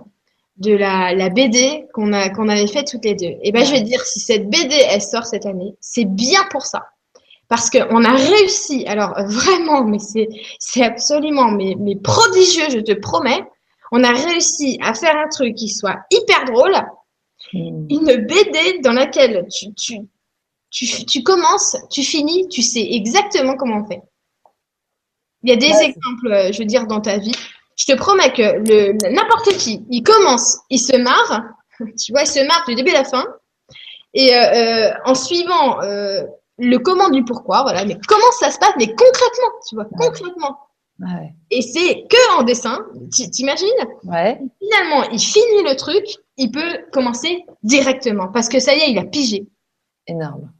de 0.59 0.75
la, 0.75 1.29
BD 1.29 1.87
qu'on 1.93 2.11
qu'on 2.35 2.49
avait 2.49 2.67
fait 2.67 2.83
toutes 2.83 3.05
les 3.05 3.15
deux. 3.15 3.35
Et 3.41 3.51
ben 3.51 3.65
je 3.65 3.71
vais 3.71 3.81
dire 3.81 4.01
si 4.01 4.19
cette 4.19 4.49
BD 4.49 4.75
elle 4.75 5.01
sort 5.01 5.25
cette 5.25 5.45
année, 5.45 5.75
c'est 5.79 6.05
bien 6.05 6.41
pour 6.51 6.65
ça. 6.65 6.89
Parce 7.49 7.69
qu'on 7.69 8.03
a 8.03 8.13
réussi, 8.13 8.85
alors 8.87 9.13
vraiment, 9.25 9.83
mais 9.83 9.99
c'est 9.99 10.29
c'est 10.59 10.83
absolument 10.83 11.51
mais, 11.51 11.75
mais 11.79 11.95
prodigieux, 11.95 12.69
je 12.69 12.79
te 12.79 12.93
promets. 12.93 13.43
On 13.91 14.03
a 14.03 14.11
réussi 14.11 14.77
à 14.81 14.93
faire 14.93 15.17
un 15.17 15.27
truc 15.27 15.55
qui 15.55 15.67
soit 15.67 15.97
hyper 16.11 16.45
drôle, 16.45 16.75
hmm. 17.53 17.87
une 17.89 18.25
BD 18.27 18.79
dans 18.83 18.93
laquelle 18.93 19.47
tu, 19.51 19.73
tu, 19.73 19.97
tu, 20.69 21.05
tu 21.05 21.23
commences, 21.23 21.75
tu 21.89 22.03
finis, 22.03 22.47
tu 22.49 22.61
sais 22.61 22.87
exactement 22.91 23.57
comment 23.57 23.83
on 23.83 23.87
fait. 23.87 24.01
Il 25.41 25.49
y 25.49 25.53
a 25.53 25.55
des 25.55 25.71
exemples, 25.71 26.51
je 26.53 26.59
veux 26.59 26.65
dire, 26.65 26.85
dans 26.85 27.01
ta 27.01 27.17
vie 27.17 27.35
je 27.79 27.85
te 27.85 27.97
promets 27.97 28.31
que 28.33 28.41
le 28.41 28.91
n'importe 29.09 29.57
qui, 29.57 29.85
il 29.89 30.03
commence, 30.03 30.59
il 30.69 30.79
se 30.79 30.97
marre, 30.97 31.43
tu 31.79 32.11
vois, 32.11 32.23
il 32.23 32.27
se 32.27 32.45
marre 32.45 32.65
du 32.67 32.75
début 32.75 32.91
à 32.91 33.01
la 33.01 33.03
fin, 33.05 33.25
et 34.13 34.35
euh, 34.35 34.37
euh, 34.37 34.91
en 35.05 35.15
suivant 35.15 35.81
euh, 35.81 36.23
le 36.59 36.77
comment 36.77 37.09
du 37.09 37.23
pourquoi, 37.23 37.63
voilà, 37.63 37.85
mais 37.85 37.97
comment 38.07 38.31
ça 38.39 38.51
se 38.51 38.59
passe, 38.59 38.73
mais 38.77 38.87
concrètement, 38.87 39.51
tu 39.67 39.75
vois, 39.75 39.85
concrètement. 39.97 40.59
Ouais. 40.99 41.33
Et 41.49 41.61
c'est 41.61 42.05
que 42.09 42.37
en 42.37 42.43
dessin, 42.43 42.85
t'imagines? 43.31 43.67
Ouais. 44.03 44.39
Finalement, 44.61 45.09
il 45.11 45.19
finit 45.19 45.63
le 45.63 45.75
truc, 45.75 46.05
il 46.37 46.51
peut 46.51 46.85
commencer 46.91 47.45
directement, 47.63 48.27
parce 48.27 48.49
que 48.49 48.59
ça 48.59 48.75
y 48.75 48.79
est, 48.79 48.91
il 48.91 48.99
a 48.99 49.05
pigé. 49.05 49.47
Énorme. 50.07 50.51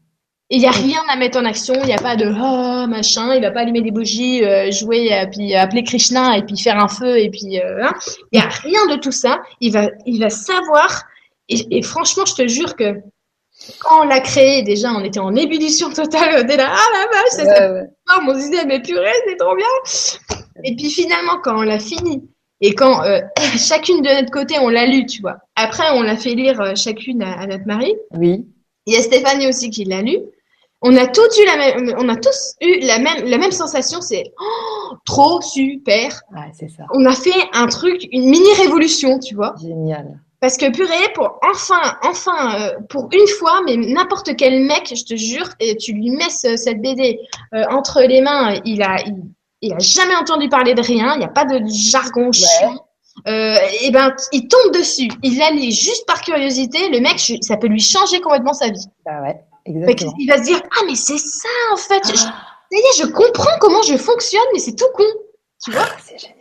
Et 0.52 0.56
il 0.56 0.60
n'y 0.62 0.68
a 0.68 0.72
rien 0.72 1.02
à 1.08 1.16
mettre 1.16 1.38
en 1.38 1.46
action, 1.46 1.76
il 1.76 1.86
n'y 1.86 1.94
a 1.94 1.98
pas 1.98 2.16
de 2.16 2.26
oh, 2.26 2.88
machin, 2.88 3.36
il 3.36 3.42
va 3.42 3.52
pas 3.52 3.60
allumer 3.60 3.82
des 3.82 3.92
bougies, 3.92 4.44
euh, 4.44 4.72
jouer, 4.72 5.14
euh, 5.14 5.28
puis 5.32 5.54
appeler 5.54 5.84
Krishna 5.84 6.38
et 6.38 6.44
puis 6.44 6.58
faire 6.58 6.78
un 6.78 6.88
feu 6.88 7.20
et 7.20 7.30
puis 7.30 7.60
euh, 7.60 7.86
hein. 7.86 7.94
il 8.32 8.40
n'y 8.40 8.46
a 8.46 8.50
rien 8.50 8.88
de 8.88 8.96
tout 8.96 9.12
ça. 9.12 9.44
Il 9.62 9.74
va, 9.74 9.90
il 10.08 10.20
va 10.20 10.32
savoir. 10.32 11.04
Et, 11.50 11.82
franchement, 11.82 12.26
je 12.26 12.36
te 12.36 12.48
jure 12.48 12.76
que 12.76 12.96
quand 13.80 14.02
on 14.02 14.04
l'a 14.06 14.20
créé, 14.20 14.64
déjà, 14.64 14.92
on 14.94 15.04
était 15.04 15.20
en 15.20 15.36
ébullition 15.36 15.90
totale. 15.92 16.36
On 16.38 16.44
était 16.44 16.58
là, 16.58 16.72
ah 16.72 16.88
la 16.94 17.18
vache, 17.18 17.32
c'est 17.32 17.46
ça. 17.46 17.74
Ouais. 17.74 17.88
on 18.28 18.34
se 18.34 18.40
disait 18.40 18.66
mais 18.66 18.82
purée, 18.82 19.14
c'est 19.28 19.38
trop 19.38 19.56
bien. 19.56 20.38
Et 20.64 20.76
puis 20.76 20.90
finalement, 20.90 21.40
quand 21.44 21.58
on 21.58 21.64
l'a 21.64 21.80
fini 21.80 22.24
et 22.62 22.74
quand 22.74 23.04
chacune 23.58 24.02
de 24.02 24.10
notre 24.10 24.32
côté, 24.32 24.58
on 24.60 24.70
l'a 24.70 24.86
lu, 24.86 25.06
tu 25.06 25.22
vois. 25.22 25.38
Après, 25.56 25.92
on 25.94 26.02
l'a 26.02 26.18
fait 26.18 26.36
lire 26.36 26.76
chacune 26.76 27.22
à, 27.22 27.40
à 27.40 27.48
notre 27.48 27.66
mari. 27.66 27.96
Oui 28.18 28.46
Il 28.86 28.94
y 28.94 28.98
a 28.98 29.02
Stéphanie 29.02 29.48
aussi 29.48 29.70
qui 29.70 29.86
l'a 29.86 30.02
lu. 30.02 30.20
On 30.82 30.96
a 30.96 31.08
tous 31.08 31.38
eu 31.38 31.46
la 31.46 31.58
même, 31.58 31.96
on 31.98 32.08
a 32.08 32.16
tous 32.16 32.56
eu 32.62 32.80
la 32.80 33.00
même, 33.00 33.26
la 33.26 33.38
même 33.38 33.52
sensation, 33.52 34.00
c'est 34.00 34.32
oh, 34.40 34.94
trop 35.06 35.42
super. 35.42 36.22
Ouais, 36.32 36.52
c'est 36.54 36.70
ça. 36.70 36.84
On 36.94 37.06
a 37.06 37.14
fait 37.14 37.50
un 37.52 37.68
truc, 37.68 38.08
une 38.14 38.30
mini 38.30 38.48
révolution, 38.58 39.20
tu 39.20 39.36
vois. 39.36 39.56
Génial. 39.62 40.22
Parce 40.42 40.56
que 40.58 40.72
purée, 40.72 41.12
pour 41.16 41.38
enfin, 41.52 41.96
enfin, 42.04 42.56
euh, 42.62 42.74
pour 42.90 43.10
une 43.12 43.28
fois, 43.40 43.62
mais 43.66 43.76
n'importe 43.76 44.36
quel 44.38 44.64
mec, 44.64 44.94
je 44.96 45.04
te 45.04 45.16
jure, 45.16 45.50
et 45.60 45.76
tu 45.76 45.92
lui 45.94 46.12
mets 46.12 46.30
ce- 46.30 46.56
cette 46.56 46.82
BD 46.82 47.20
euh, 47.54 47.66
entre 47.70 48.02
les 48.04 48.22
mains, 48.22 48.56
il 48.64 48.82
a, 48.82 49.02
il, 49.06 49.16
il 49.62 49.74
a 49.74 49.80
jamais 49.80 50.16
entendu 50.16 50.48
parler 50.48 50.74
de 50.76 50.82
rien, 50.82 51.14
il 51.16 51.20
n'y 51.20 51.26
a 51.26 51.30
pas 51.30 51.44
de 51.46 51.62
jargon 51.68 52.32
chiant. 52.32 52.86
Euh, 53.28 53.58
et 53.82 53.92
ben, 53.92 54.16
il 54.32 54.48
tombe 54.48 54.72
dessus, 54.74 55.10
il 55.24 55.38
la 55.40 55.52
lit 55.52 55.74
juste 55.74 56.06
par 56.08 56.22
curiosité. 56.22 56.88
Le 56.90 57.02
mec, 57.02 57.18
je- 57.18 57.36
ça 57.42 57.58
peut 57.58 57.68
lui 57.68 57.82
changer 57.82 58.22
complètement 58.22 58.54
sa 58.54 58.70
vie. 58.70 58.86
Bah 59.06 59.22
ouais, 59.22 59.42
exactement. 59.66 60.14
qu'il 60.14 60.30
va 60.30 60.38
se 60.38 60.44
dire, 60.44 60.62
ah 60.72 60.84
mais 60.86 60.96
c'est 60.96 61.18
ça 61.18 61.50
en 61.74 61.78
fait. 61.78 62.02
Je- 62.08 62.24
Ah, 62.26 62.34
ça 62.72 62.78
y 62.78 62.80
est, 62.80 63.04
je 63.04 63.08
comprends 63.12 63.58
comment 63.60 63.82
je 63.82 63.98
fonctionne, 63.98 64.42
mais 64.54 64.60
c'est 64.60 64.76
tout 64.76 64.86
con. 64.94 65.04
Tu 65.62 65.72
vois 65.72 65.86
c'est 66.02 66.18
génial. 66.18 66.38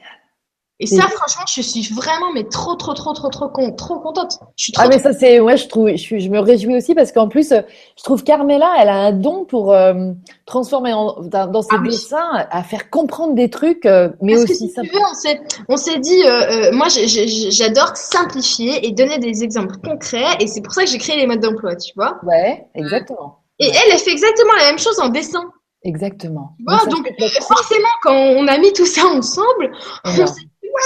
Et 0.80 0.86
ça, 0.86 1.02
franchement, 1.09 1.42
je 1.52 1.60
suis 1.60 1.82
vraiment, 1.92 2.32
mais 2.32 2.44
trop, 2.44 2.76
trop, 2.76 2.94
trop, 2.94 3.12
trop, 3.12 3.28
trop, 3.30 3.48
con, 3.48 3.72
trop 3.72 3.98
contente. 3.98 4.38
Je 4.56 4.64
suis 4.64 4.72
trop. 4.72 4.84
Ah 4.84 4.88
mais 4.88 4.98
ça 5.00 5.12
c'est 5.12 5.40
ouais 5.40 5.56
je 5.56 5.66
trouve 5.66 5.88
je, 5.90 5.96
suis- 5.96 6.20
je 6.20 6.30
me 6.30 6.38
réjouis 6.38 6.76
aussi 6.76 6.94
parce 6.94 7.10
qu'en 7.10 7.28
plus 7.28 7.50
euh, 7.50 7.62
je 7.96 8.02
trouve 8.05 8.22
Carmela 8.22 8.72
elle 8.78 8.88
a 8.88 8.94
un 8.96 9.12
don 9.12 9.44
pour 9.44 9.72
euh, 9.72 10.12
transformer 10.46 10.92
en- 10.92 11.20
dans, 11.22 11.50
dans 11.50 11.62
ses 11.62 11.74
Ah 11.76 11.80
oui. 11.82 11.90
dessins 11.90 12.46
à 12.50 12.62
faire 12.62 12.90
comprendre 12.90 13.34
des 13.34 13.50
trucs 13.50 13.86
euh, 13.86 14.10
mais 14.22 14.34
Parce 14.34 14.44
que 14.44 14.52
aussi 14.52 14.68
si 14.68 14.72
ça 14.72 14.82
tu 14.82 14.90
veux, 14.90 15.00
on 15.10 15.14
s'est, 15.14 15.40
on 15.68 15.76
s'est 15.76 15.98
dit, 15.98 16.22
euh, 16.24 16.70
moi, 16.72 16.86
j'adore 16.88 17.96
simplifier 17.96 18.86
et 18.86 18.92
donner 18.92 19.18
des 19.18 19.42
exemples 19.42 19.76
concrets, 19.82 20.36
et 20.40 20.46
c'est 20.46 20.60
pour 20.60 20.72
ça 20.72 20.84
que 20.84 20.90
j'ai 20.90 20.98
créé 20.98 21.16
les 21.16 21.26
modes 21.26 21.40
d'emploi, 21.40 21.74
tu 21.76 21.92
vois. 21.96 22.18
ouais 22.22 22.66
exactement 22.74 23.40
Et 23.59 23.66
elle, 23.66 23.92
elle 23.92 23.98
fait 23.98 24.12
exactement 24.12 24.52
la 24.56 24.64
même 24.70 24.78
chose 24.78 24.98
en 25.00 25.09
dessin. 25.09 25.42
exactement 25.84 26.52
Tu 26.59 26.64
vois, 26.64 26.86
donc 26.86 27.06
forcément, 27.48 27.88
quand 28.02 28.14
on 28.14 28.46
a 28.46 28.59
mis 28.59 28.72
tout 28.72 28.86
ça 28.86 29.06
ensemble, 29.06 29.72
on 30.05 30.10
s'est 30.26 30.42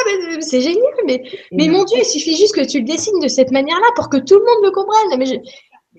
ouais, 0.06 0.40
c'est 0.40 0.60
génial, 0.60 0.82
mais 1.06 1.22
Mais 1.52 1.68
mon 1.68 1.84
Dieu, 1.84 1.98
il 2.00 2.04
suffit 2.04 2.36
juste 2.36 2.54
que 2.54 2.64
tu 2.64 2.78
le 2.80 2.84
dessines 2.84 3.18
de 3.20 3.28
cette 3.28 3.50
manière-là 3.50 3.86
pour 3.96 4.08
que 4.08 4.16
tout 4.16 4.34
le 4.38 4.44
monde 4.44 4.64
le 4.64 4.70
comprenne. 4.70 5.18
Mais 5.18 5.26
je- 5.26 5.34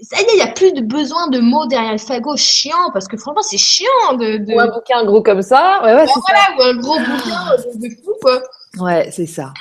ça 0.02 0.20
y 0.20 0.24
est, 0.24 0.28
il 0.34 0.36
n'y 0.38 0.42
a 0.42 0.48
plus 0.52 0.74
de 0.74 0.82
besoin 0.82 1.28
de 1.30 1.40
mots 1.40 1.66
derrière 1.68 1.92
le 1.92 1.98
fagot 2.00 2.36
chiant, 2.36 2.90
parce 2.94 3.08
que 3.08 3.16
franchement, 3.16 3.44
c'est 3.44 3.58
chiant 3.60 4.14
de, 4.14 4.38
de... 4.38 4.54
ou 4.54 4.60
un 4.60 4.68
bouquin 4.68 5.06
gros 5.06 5.22
comme 5.22 5.42
ça 5.44 5.82
ouais 5.84 5.94
ouais 5.94 6.06
ou 6.06 6.62
un 6.64 6.76
gros 6.78 6.98
bouquin 6.98 7.56
de, 7.76 7.90
fou, 8.04 8.12
quoi. 8.22 8.42
ouais 8.80 9.10
c'est 9.12 9.28
ça 9.28 9.54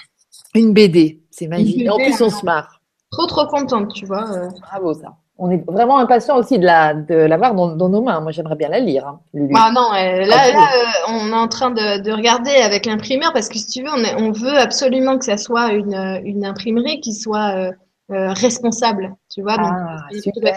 une 0.54 0.72
BD 0.72 1.20
c'est 1.30 1.46
magique 1.48 1.76
BD, 1.76 1.84
et 1.84 1.90
en 1.90 1.96
plus 1.98 2.20
on 2.22 2.26
hein. 2.26 2.30
se 2.30 2.44
marre 2.46 2.80
Trop, 3.10 3.26
trop 3.26 3.46
contente, 3.46 3.92
tu 3.92 4.06
vois. 4.06 4.24
euh. 4.32 4.48
bravo 4.62 4.94
ça 4.94 5.14
on 5.38 5.50
est 5.50 5.64
vraiment 5.66 5.98
impatient 5.98 6.36
aussi 6.36 6.58
de 6.58 6.64
la 6.66 6.94
de 6.94 7.14
l'avoir 7.14 7.54
dans, 7.54 7.74
dans 7.74 7.88
nos 7.88 8.02
mains 8.02 8.20
moi 8.20 8.32
j'aimerais 8.32 8.56
bien 8.56 8.68
la 8.68 8.80
lire 8.80 9.06
hein, 9.06 9.20
Lulu. 9.34 9.54
Ah 9.56 9.70
non, 9.74 9.92
euh, 9.92 10.24
là, 10.26 10.52
là 10.52 10.60
euh, 10.60 10.84
on 11.08 11.28
est 11.30 11.36
en 11.36 11.48
train 11.48 11.70
de, 11.70 12.02
de 12.02 12.12
regarder 12.12 12.50
avec 12.50 12.86
l'imprimeur, 12.86 13.32
parce 13.32 13.48
que 13.48 13.58
si 13.58 13.66
tu 13.66 13.82
veux, 13.82 13.90
on, 13.90 14.04
est- 14.04 14.14
on 14.22 14.30
veut 14.32 14.58
absolument 14.58 15.18
que 15.18 15.24
ça 15.24 15.36
soit 15.36 15.72
une, 15.72 15.94
euh, 15.94 16.20
une 16.24 16.44
imprimerie 16.44 17.00
qui 17.00 17.14
soit 17.14 17.54
euh, 17.56 17.72
euh, 18.12 18.32
responsable, 18.34 19.14
tu 19.34 19.42
vois. 19.42 19.56
Donc, 19.56 19.72
ah 19.72 19.96
super 20.22 20.54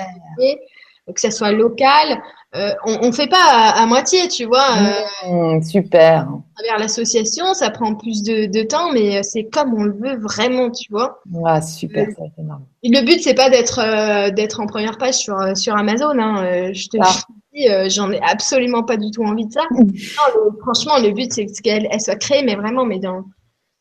que 1.13 1.21
ça 1.21 1.31
soit 1.31 1.51
local. 1.51 2.21
Euh, 2.55 2.73
on, 2.85 2.99
on 3.07 3.11
fait 3.11 3.27
pas 3.27 3.43
à, 3.51 3.81
à 3.83 3.85
moitié, 3.85 4.27
tu 4.29 4.45
vois. 4.45 4.65
euh, 4.77 5.27
Mmh, 5.57 5.61
super 5.63 6.27
travers 6.55 6.79
l'association, 6.79 7.53
ça 7.53 7.69
prend 7.69 7.95
plus 7.95 8.23
de, 8.23 8.45
de 8.45 8.63
temps, 8.65 8.91
mais 8.93 9.17
euh, 9.17 9.19
c'est 9.23 9.43
comme 9.45 9.73
on 9.73 9.83
le 9.83 9.91
veut 9.93 10.17
vraiment, 10.17 10.71
tu 10.71 10.89
vois. 10.91 11.19
ah 11.45 11.61
super 11.61 12.07
ça 12.11 12.23
c'est 12.35 12.41
énorme 12.41 12.63
Et 12.83 12.89
le 12.89 13.03
but, 13.05 13.21
c'est 13.21 13.33
pas 13.33 13.49
d'être 13.49 13.79
euh, 13.79 14.29
d'être 14.31 14.61
en 14.61 14.67
première 14.67 14.97
page 14.97 15.15
sur, 15.15 15.35
sur 15.57 15.75
Amazon. 15.75 16.17
Hein. 16.17 16.71
Je 16.73 16.87
te 16.87 16.97
Ah. 17.01 17.11
dis, 17.53 17.67
j'en 17.93 18.09
ai 18.11 18.21
absolument 18.21 18.83
pas 18.83 18.95
du 18.97 19.11
tout 19.11 19.23
envie 19.23 19.47
de 19.47 19.51
ça. 19.51 19.61
Non, 19.71 19.83
le- 19.85 20.59
franchement, 20.61 20.97
le 20.99 21.11
but, 21.11 21.33
c'est 21.33 21.45
qu'elle 21.61 21.87
elle 21.91 21.99
soit 22.01 22.15
créée, 22.15 22.43
mais 22.43 22.55
vraiment, 22.55 22.85
mais 22.85 22.99
dans, 22.99 23.21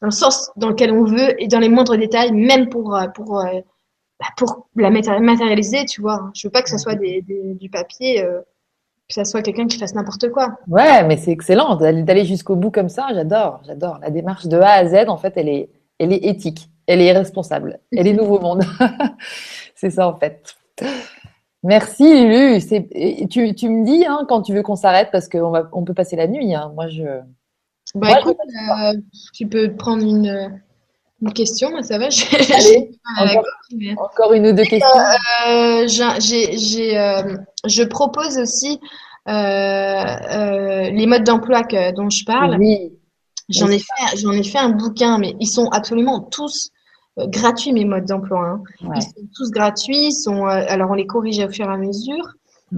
dans 0.01 0.09
le 0.09 0.11
sens 0.11 0.51
dans 0.57 0.71
lequel 0.71 0.91
on 0.91 1.05
veut 1.05 1.41
et 1.41 1.47
dans 1.47 1.61
les 1.61 1.69
moindres 1.69 1.97
détails, 1.97 2.33
même 2.33 2.69
pour, 2.69 2.99
pour, 3.15 3.41
bah, 4.21 4.27
pour 4.37 4.69
la 4.77 4.91
maté- 4.91 5.21
matérialiser, 5.21 5.85
tu 5.85 6.01
vois. 6.01 6.31
Je 6.35 6.47
veux 6.49 6.53
pas 6.53 6.63
que 6.63 6.71
ce 6.71 6.79
soit 6.79 6.95
des, 6.97 7.23
des- 7.23 7.55
du 7.55 7.71
papier, 7.71 8.25
que 9.09 9.15
ça 9.15 9.25
soit 9.25 9.43
quelqu'un 9.43 9.67
qui 9.67 9.79
fasse 9.79 9.95
n'importe 9.95 10.31
quoi. 10.31 10.59
Ouais, 10.69 11.05
mais 11.05 11.17
c'est 11.17 11.31
excellent 11.31 11.77
d'aller 11.77 12.25
jusqu'au 12.25 12.57
bout 12.57 12.71
comme 12.71 12.89
ça. 12.89 13.09
J'adore, 13.15 13.61
j'adore. 13.67 13.99
La 14.01 14.11
démarche 14.11 14.47
de 14.47 14.59
A 14.59 14.71
à 14.71 14.87
Z, 14.87 15.09
en 15.09 15.19
fait, 15.19 15.35
elle 15.37 15.49
est, 15.49 15.69
elle 15.99 16.13
est 16.13 16.25
éthique, 16.25 16.71
elle 16.87 17.01
est 17.01 17.13
responsable, 17.13 17.81
elle 17.93 18.07
est 18.07 18.15
nouveau 18.15 18.41
monde. 18.41 18.63
c'est 19.75 19.91
ça, 19.91 20.09
en 20.09 20.17
fait. 20.17 20.57
Merci, 21.63 22.05
Lulu. 22.05 22.61
Tu, 23.29 23.55
tu 23.55 23.69
me 23.69 23.85
dis 23.87 24.05
hein, 24.07 24.27
quand 24.29 24.43
tu 24.43 24.53
veux 24.53 24.63
qu'on 24.63 24.77
s'arrête 24.77 25.09
parce 25.11 25.29
qu'on 25.29 25.53
on 25.73 25.85
peut 25.85 25.95
passer 25.95 26.15
la 26.17 26.27
nuit. 26.27 26.55
Hein. 26.55 26.73
Moi, 26.75 26.89
je. 26.89 27.21
Bah 27.95 28.19
écoute, 28.19 28.37
euh, 28.41 28.95
tu 29.33 29.47
peux 29.47 29.73
prendre 29.75 30.03
une, 30.03 30.61
une 31.25 31.33
question, 31.33 31.83
ça 31.83 31.99
va? 31.99 32.09
j'ai- 32.11 32.91
Allez, 33.19 33.95
encore, 33.99 34.33
une 34.33 34.47
ou 34.49 34.53
deux 34.53 34.65
questions. 34.65 34.89
Euh, 35.49 35.87
j'ai, 35.89 36.21
j'ai, 36.21 36.59
j'ai, 36.59 36.99
euh, 36.99 37.37
je 37.67 37.83
propose 37.83 38.39
aussi 38.39 38.79
euh, 39.29 39.33
euh, 39.33 40.91
les 40.91 41.07
modes 41.07 41.25
d'emploi 41.25 41.63
dont 41.97 42.11
je 42.11 42.25
parle. 42.25 42.57
Oui. 42.59 42.93
J'en 43.49 43.69
ai 43.69 43.79
fait, 43.79 44.17
j'en 44.17 44.33
ai 44.33 44.43
fait 44.43 44.59
un 44.59 44.71
bouquin, 44.71 45.19
mais 45.19 45.35
ils 45.41 45.47
sont 45.49 45.69
absolument 45.69 46.21
tous 46.21 46.71
euh, 47.19 47.27
gratuits 47.27 47.73
mes 47.73 47.85
modes 47.85 48.07
d'emploi. 48.07 48.41
hein. 48.41 48.63
Ouais. 48.83 48.97
Ils 48.97 49.03
sont 49.03 49.29
tous 49.37 49.51
gratuits. 49.51 50.07
Ils 50.09 50.13
sont, 50.13 50.47
euh, 50.47 50.65
alors 50.69 50.91
on 50.91 50.95
les 50.95 51.07
corrige 51.07 51.39
au 51.41 51.49
fur 51.51 51.67
et 51.71 51.73
à 51.73 51.77
mesure 51.77 52.33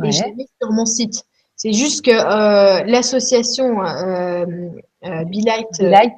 et 0.05 0.13
je 0.13 0.25
les 0.25 0.35
mets 0.35 0.49
sur 0.61 0.73
mon 0.73 0.85
site. 0.87 1.25
C'est 1.55 1.73
juste 1.73 2.05
que 2.05 2.11
euh, 2.11 2.83
l'association 2.85 3.83
euh, 3.83 4.45
euh, 5.05 5.25
Be 5.25 5.37
Light, 5.47 5.67
euh, 5.81 5.89
Light. 5.89 6.13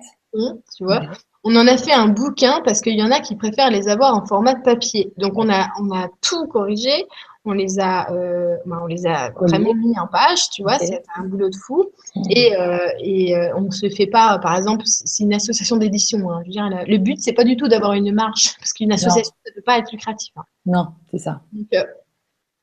tu 0.76 0.84
vois, 0.84 1.02
on 1.44 1.55
en 1.56 1.66
a 1.66 1.77
fait 1.77 1.93
un 1.93 2.09
bouquin 2.09 2.60
parce 2.65 2.81
qu'il 2.81 2.98
y 2.98 3.02
en 3.02 3.10
a 3.10 3.20
qui 3.20 3.36
préfèrent 3.36 3.70
les 3.70 3.89
avoir 3.89 4.15
en 4.15 4.27
format 4.27 4.55
de 4.55 4.62
papier. 4.62 5.12
Donc 5.19 5.32
on 5.36 5.48
a 5.51 5.69
on 5.81 5.90
a 5.97 6.09
tout 6.20 6.47
corrigé, 6.47 7.06
on 7.44 7.52
les 7.52 7.78
a 7.78 8.10
euh, 8.12 8.56
ben, 8.66 8.81
on 8.82 8.86
les 8.86 9.06
a 9.06 9.31
vraiment 9.31 9.74
mis 9.74 9.98
en 9.98 10.06
page, 10.06 10.51
tu 10.51 10.62
vois, 10.62 10.78
c'est 10.78 11.02
un 11.16 11.24
boulot 11.24 11.48
de 11.48 11.56
fou. 11.56 11.86
Et 12.28 12.56
euh, 12.56 12.89
et 12.98 13.36
euh, 13.36 13.56
on 13.56 13.70
se 13.70 13.89
fait 13.89 14.06
pas, 14.06 14.39
par 14.39 14.56
exemple, 14.56 14.82
c'est 14.86 15.23
une 15.23 15.32
association 15.35 15.77
d'édition. 15.77 16.31
Hein, 16.31 16.43
le 16.47 16.97
but 16.98 17.20
c'est 17.20 17.32
pas 17.32 17.44
du 17.44 17.56
tout 17.56 17.69
d'avoir 17.69 17.94
une 17.94 18.12
marge 18.12 18.55
parce 18.59 18.73
qu'une 18.73 18.93
association 18.93 19.32
ça 19.47 19.52
peut 19.55 19.62
pas 19.62 19.78
être 19.78 19.93
lucratif. 19.93 20.32
hein. 20.36 20.44
Non, 20.66 20.89
c'est 21.10 21.19
ça. 21.19 21.40
Donc 21.52 21.69
euh, 21.74 21.85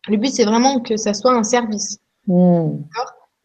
le 0.07 0.17
but 0.17 0.29
c'est 0.29 0.45
vraiment 0.45 0.81
que 0.81 0.97
ça 0.97 1.13
soit 1.13 1.33
un 1.33 1.43
service. 1.43 1.97
Hmm. 2.27 2.79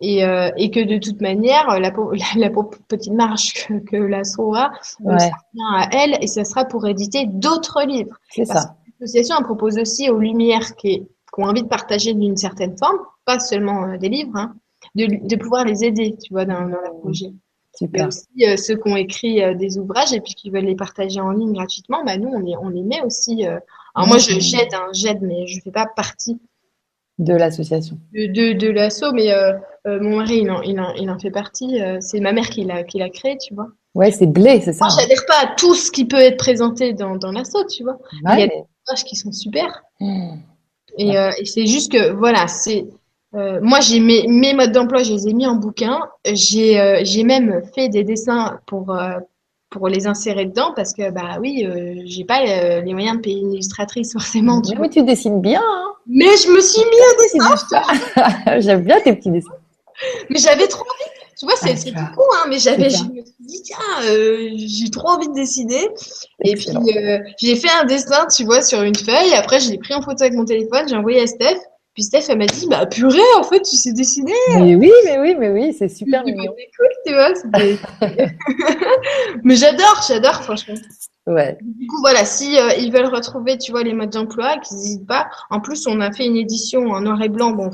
Et, 0.02 0.24
euh, 0.24 0.50
et 0.56 0.70
que 0.70 0.80
de 0.80 0.96
toute 0.98 1.20
manière, 1.20 1.78
la, 1.78 1.90
pau- 1.90 2.12
la, 2.36 2.50
petite 2.88 3.12
marge 3.12 3.52
que, 3.52 3.74
que 3.80 3.96
l'assaut 3.96 4.54
a, 4.54 4.70
euh, 5.06 5.12
Ouais. 5.12 5.18
ça 5.18 5.26
revient 5.26 5.74
à 5.76 5.88
elle 5.92 6.18
et 6.22 6.26
ça 6.26 6.44
sera 6.44 6.64
pour 6.64 6.86
éditer 6.88 7.26
d'autres 7.26 7.82
livres. 7.86 8.16
C'est 8.30 8.46
ça. 8.46 8.76
L'association 8.98 9.42
propose 9.42 9.78
aussi 9.78 10.08
aux 10.10 10.18
Lumières 10.18 10.74
qui, 10.76 11.00
qui 11.00 11.06
ont 11.38 11.44
envie 11.44 11.62
de 11.62 11.68
partager 11.68 12.14
d'une 12.14 12.36
certaine 12.36 12.76
forme, 12.78 12.98
pas 13.26 13.38
seulement 13.40 13.84
euh, 13.88 13.98
des 13.98 14.08
livres, 14.08 14.32
hein, 14.36 14.54
de, 14.94 15.06
de 15.26 15.36
pouvoir 15.36 15.64
les 15.66 15.84
aider, 15.84 16.16
tu 16.22 16.32
vois, 16.32 16.44
dans, 16.46 16.62
dans 16.62 16.80
leur 16.80 16.98
projet. 17.00 17.28
Mais 17.82 17.86
Super. 17.86 18.08
aussi 18.08 18.26
euh, 18.42 18.56
ceux 18.56 18.76
qui 18.76 18.90
ont 18.90 18.96
écrit 18.96 19.42
euh, 19.42 19.54
des 19.54 19.78
ouvrages 19.78 20.12
et 20.12 20.20
puis 20.20 20.34
qui 20.34 20.50
veulent 20.50 20.64
les 20.64 20.74
partager 20.74 21.20
en 21.20 21.30
ligne 21.30 21.52
gratuitement, 21.52 22.02
bah 22.04 22.16
nous 22.18 22.28
on 22.28 22.40
les, 22.40 22.56
on 22.56 22.68
les 22.68 22.82
met 22.82 23.00
aussi. 23.02 23.46
euh. 23.46 23.58
Alors 23.94 24.08
moi 24.08 24.18
je 24.18 24.34
Mhm. 24.34 24.40
j'aide, 24.40 24.74
hein, 24.74 24.88
j'aide, 24.92 25.20
mais 25.22 25.46
je 25.46 25.60
fais 25.62 25.70
pas 25.70 25.86
partie 25.86 26.38
De 27.18 27.32
l'association. 27.34 27.96
de, 28.12 28.26
de, 28.26 28.58
de 28.58 28.68
l'asso, 28.68 29.04
mais 29.14 29.30
euh, 29.32 29.52
euh, 29.52 29.58
mon 29.86 30.16
mari, 30.18 30.38
il 30.42 30.50
en, 30.50 30.60
il 30.62 30.78
en, 30.80 30.92
il 30.94 31.10
en 31.10 31.18
fait 31.18 31.30
partie. 31.30 31.80
euh, 31.80 31.98
c'est 32.00 32.20
ma 32.20 32.32
mère 32.32 32.50
qui 32.50 32.64
l'a, 32.64 32.82
qui 32.84 32.98
l'a 32.98 33.08
créé, 33.10 33.36
tu 33.38 33.54
vois. 33.54 33.68
Ouais, 33.94 34.10
c'est 34.12 34.26
blé, 34.26 34.60
c'est 34.60 34.72
ça. 34.72 34.86
Moi, 34.86 34.94
j'adhère 35.00 35.24
pas 35.26 35.38
à 35.42 35.54
tout 35.56 35.74
ce 35.74 35.90
qui 35.90 36.04
peut 36.04 36.18
être 36.20 36.36
présenté 36.36 36.92
dans, 36.92 37.16
dans 37.16 37.32
l'asso, 37.32 37.56
tu 37.68 37.82
vois. 37.82 37.94
Ouais, 38.24 38.34
il 38.34 38.40
y 38.40 38.42
a 38.42 38.46
mais- 38.46 38.48
des 38.48 38.54
ouvrages 38.88 39.04
qui 39.04 39.16
sont 39.16 39.32
super. 39.32 39.82
Hmm. 40.00 40.36
Et, 40.98 41.16
euh, 41.18 41.30
et 41.38 41.44
c'est 41.44 41.66
juste 41.66 41.90
que, 41.92 42.12
voilà, 42.12 42.46
c'est. 42.48 42.86
euh, 43.34 43.58
moi, 43.62 43.80
j'ai 43.80 44.00
mes, 44.00 44.26
mes 44.28 44.54
modes 44.54 44.72
d'emploi, 44.72 45.02
je 45.02 45.12
les 45.12 45.28
ai 45.28 45.32
mis 45.34 45.46
en 45.46 45.54
bouquin. 45.56 46.00
J'ai 46.24 46.80
euh, 46.80 47.00
j'ai 47.04 47.24
même 47.24 47.62
fait 47.74 47.88
des 47.88 48.04
dessins 48.04 48.58
pour, 48.66 48.90
euh, 48.94 49.18
pour 49.70 49.88
les 49.88 50.06
insérer 50.06 50.46
dedans 50.46 50.72
parce 50.76 50.92
que, 50.94 51.10
bah 51.10 51.38
oui, 51.40 51.64
euh, 51.64 51.94
j'ai 52.06 52.24
pas 52.24 52.40
euh, 52.46 52.80
les 52.82 52.92
moyens 52.92 53.16
de 53.16 53.22
payer 53.22 53.40
une 53.40 53.52
illustratrice 53.52 54.12
forcément, 54.18 54.60
tu 54.62 54.76
Mais 54.78 54.88
tu 54.88 55.02
dessines 55.04 55.40
bien. 55.40 55.62
Hein. 55.64 55.86
Mais 56.06 56.36
je 56.44 56.48
me 56.50 56.60
suis 56.60 56.82
mis 56.82 57.40
à 57.40 57.54
dessin, 57.54 58.60
J'aime 58.60 58.82
bien 58.84 59.00
tes 59.00 59.14
petits 59.14 59.30
dessins. 59.30 59.50
Mais 60.28 60.38
j'avais 60.38 60.66
trop 60.68 60.82
envie. 60.82 61.10
Tu 61.38 61.46
vois, 61.46 61.54
c'est 61.56 61.92
Ah, 61.96 62.10
tout 62.10 62.16
con, 62.16 62.24
hein, 62.34 62.46
mais 62.48 62.58
j'avais, 62.58 62.90
je 62.90 63.02
me 63.04 63.24
suis 63.24 63.34
dit, 63.40 63.62
tiens, 63.62 63.78
euh, 64.04 64.50
j'ai 64.56 64.90
trop 64.90 65.08
envie 65.08 65.28
de 65.28 65.32
dessiner. 65.32 65.88
Et 66.44 66.54
puis, 66.54 66.68
euh, 66.68 67.18
j'ai 67.40 67.56
fait 67.56 67.70
un 67.80 67.84
dessin, 67.84 68.26
tu 68.26 68.44
vois, 68.44 68.60
sur 68.60 68.82
une 68.82 68.94
feuille. 68.94 69.32
Après, 69.34 69.58
je 69.58 69.70
l'ai 69.70 69.78
pris 69.78 69.94
en 69.94 70.02
photo 70.02 70.22
avec 70.22 70.34
mon 70.34 70.44
téléphone, 70.44 70.86
j'ai 70.86 70.96
envoyé 70.96 71.22
à 71.22 71.26
Steph. 71.26 71.58
Puis 71.94 72.04
Steph, 72.04 72.26
elle 72.28 72.38
m'a 72.38 72.46
dit, 72.46 72.66
bah 72.68 72.86
purée, 72.86 73.18
en 73.38 73.42
fait, 73.42 73.62
tu 73.62 73.76
sais 73.76 73.92
dessiner. 73.92 74.34
Mais 74.54 74.76
oui, 74.76 74.92
mais 75.04 75.18
oui, 75.18 75.34
mais 75.34 75.48
oui, 75.50 75.74
c'est 75.76 75.88
super 75.88 76.24
mignon. 76.24 76.54
C'est 76.56 76.70
cool, 76.76 76.88
tu 77.06 77.14
vois. 77.14 78.20
mais 79.42 79.56
j'adore, 79.56 80.04
j'adore, 80.06 80.42
franchement. 80.42 80.74
Ouais. 81.26 81.58
Du 81.60 81.86
coup, 81.86 81.98
voilà, 82.00 82.24
si 82.24 82.58
euh, 82.58 82.74
ils 82.78 82.92
veulent 82.92 83.12
retrouver, 83.12 83.58
tu 83.58 83.72
vois, 83.72 83.82
les 83.82 83.92
modes 83.92 84.10
d'emploi, 84.10 84.58
qu'ils 84.58 84.76
n'hésitent 84.76 85.06
pas. 85.06 85.28
En 85.50 85.60
plus, 85.60 85.86
on 85.86 86.00
a 86.00 86.12
fait 86.12 86.26
une 86.26 86.36
édition 86.36 86.90
en 86.90 87.00
noir 87.00 87.20
et 87.22 87.28
blanc. 87.28 87.52
Bon, 87.52 87.70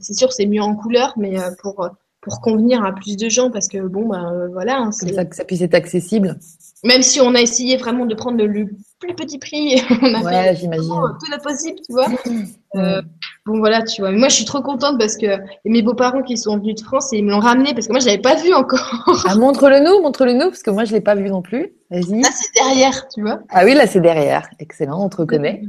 c'est 0.00 0.14
sûr, 0.14 0.32
c'est 0.32 0.46
mieux 0.46 0.62
en 0.62 0.74
couleur, 0.74 1.14
mais 1.16 1.38
euh, 1.38 1.50
pour 1.62 1.88
pour 2.26 2.40
convenir 2.40 2.84
à 2.84 2.92
plus 2.92 3.16
de 3.16 3.28
gens, 3.28 3.52
parce 3.52 3.68
que 3.68 3.78
bon, 3.78 4.08
bah 4.08 4.32
voilà. 4.52 4.78
Hein, 4.78 4.90
Comme 4.98 5.12
ça 5.12 5.24
que 5.24 5.36
ça 5.36 5.44
puisse 5.44 5.60
être 5.60 5.74
accessible. 5.74 6.36
Même 6.82 7.02
si 7.02 7.20
on 7.20 7.34
a 7.36 7.40
essayé 7.40 7.76
vraiment 7.76 8.04
de 8.04 8.14
prendre 8.16 8.44
le, 8.44 8.66
plus 8.98 9.14
petit 9.14 9.38
prix, 9.38 9.80
on 10.02 10.14
a 10.14 10.22
ouais, 10.22 10.54
fait 10.56 10.66
tout 10.66 11.30
le 11.30 11.42
possible, 11.42 11.78
tu 11.86 11.92
vois. 11.92 12.08
Euh, 12.74 13.00
bon 13.46 13.58
voilà, 13.58 13.82
tu 13.82 14.02
vois. 14.02 14.10
Moi, 14.10 14.28
je 14.28 14.34
suis 14.34 14.44
trop 14.44 14.60
contente 14.60 14.98
parce 14.98 15.16
que 15.16 15.26
mes 15.64 15.82
beaux-parents 15.82 16.22
qui 16.22 16.36
sont 16.36 16.58
venus 16.58 16.74
de 16.74 16.80
France 16.80 17.12
et 17.12 17.18
ils 17.18 17.24
me 17.24 17.30
l'ont 17.30 17.38
ramené 17.38 17.74
parce 17.74 17.86
que 17.86 17.92
moi, 17.92 18.00
je 18.00 18.06
l'avais 18.06 18.20
pas 18.20 18.34
vu 18.34 18.52
encore. 18.52 19.04
Ah, 19.28 19.36
montre-le 19.36 19.80
nous, 19.80 20.02
montre-le 20.02 20.32
nous 20.32 20.50
parce 20.50 20.62
que 20.62 20.70
moi, 20.70 20.84
je 20.84 20.92
l'ai 20.92 21.00
pas 21.00 21.14
vu 21.14 21.30
non 21.30 21.42
plus. 21.42 21.74
Vas-y. 21.90 22.20
Là, 22.20 22.28
c'est 22.34 22.52
derrière, 22.54 23.06
tu 23.08 23.22
vois. 23.22 23.40
Ah 23.50 23.64
oui, 23.64 23.74
là, 23.74 23.86
c'est 23.86 24.00
derrière. 24.00 24.48
Excellent, 24.58 25.04
on 25.04 25.08
te 25.08 25.16
reconnaît. 25.16 25.62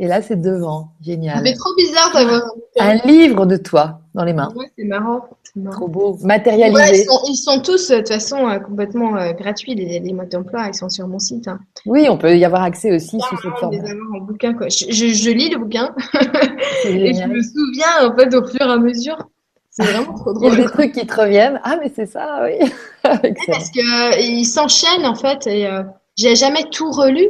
Et 0.00 0.06
là, 0.06 0.22
c'est 0.22 0.40
devant. 0.40 0.90
Génial. 1.00 1.42
C'est 1.44 1.54
trop 1.54 1.74
bizarre 1.76 2.12
d'avoir 2.12 2.42
un 2.78 2.94
livre 3.06 3.46
de 3.46 3.56
toi 3.56 4.00
dans 4.14 4.24
les 4.24 4.32
mains. 4.32 4.52
Ouais, 4.54 4.70
c'est 4.76 4.84
marrant. 4.84 5.24
Trop 5.72 5.88
beau, 5.88 6.16
matérialisé. 6.22 6.80
Ouais, 6.80 6.98
ils, 6.98 7.04
sont, 7.04 7.20
ils, 7.26 7.36
sont, 7.36 7.60
tous, 7.60 7.90
de 7.90 7.96
toute 7.96 8.08
façon, 8.08 8.48
euh, 8.48 8.58
complètement 8.58 9.16
euh, 9.16 9.32
gratuits, 9.32 9.74
les, 9.74 9.98
les, 9.98 10.12
modes 10.12 10.28
d'emploi, 10.28 10.66
ils 10.68 10.74
sont 10.74 10.88
sur 10.88 11.08
mon 11.08 11.18
site. 11.18 11.48
Hein. 11.48 11.58
Oui, 11.86 12.06
on 12.08 12.16
peut 12.16 12.36
y 12.36 12.44
avoir 12.44 12.62
accès 12.62 12.94
aussi 12.94 13.18
sous 13.20 13.36
cette 13.42 13.56
forme. 13.58 13.74
en 14.14 14.20
bouquin, 14.20 14.54
quoi. 14.54 14.68
Je, 14.68 14.84
je, 14.88 15.06
je, 15.08 15.30
lis 15.30 15.48
le 15.48 15.58
bouquin 15.58 15.94
et 16.84 17.12
je 17.12 17.26
me 17.26 17.42
souviens, 17.42 18.08
en 18.08 18.14
fait, 18.14 18.32
au 18.34 18.46
fur 18.46 18.60
et 18.60 18.72
à 18.72 18.76
mesure. 18.76 19.18
C'est 19.70 19.84
vraiment 19.84 20.12
trop 20.14 20.32
drôle. 20.32 20.52
Il 20.52 20.58
y 20.58 20.60
a 20.60 20.64
des 20.64 20.70
trucs 20.70 20.92
qui 20.92 21.06
te 21.06 21.20
reviennent. 21.20 21.60
Ah, 21.64 21.76
mais 21.80 21.90
c'est 21.94 22.06
ça, 22.06 22.44
oui. 22.44 22.70
Parce 23.02 23.70
qu'ils 23.70 23.82
euh, 23.82 24.44
s'enchaînent, 24.44 25.06
en 25.06 25.14
fait, 25.14 25.46
et 25.46 25.66
euh, 25.66 25.82
j'ai 26.16 26.36
jamais 26.36 26.64
tout 26.70 26.90
relu, 26.90 27.28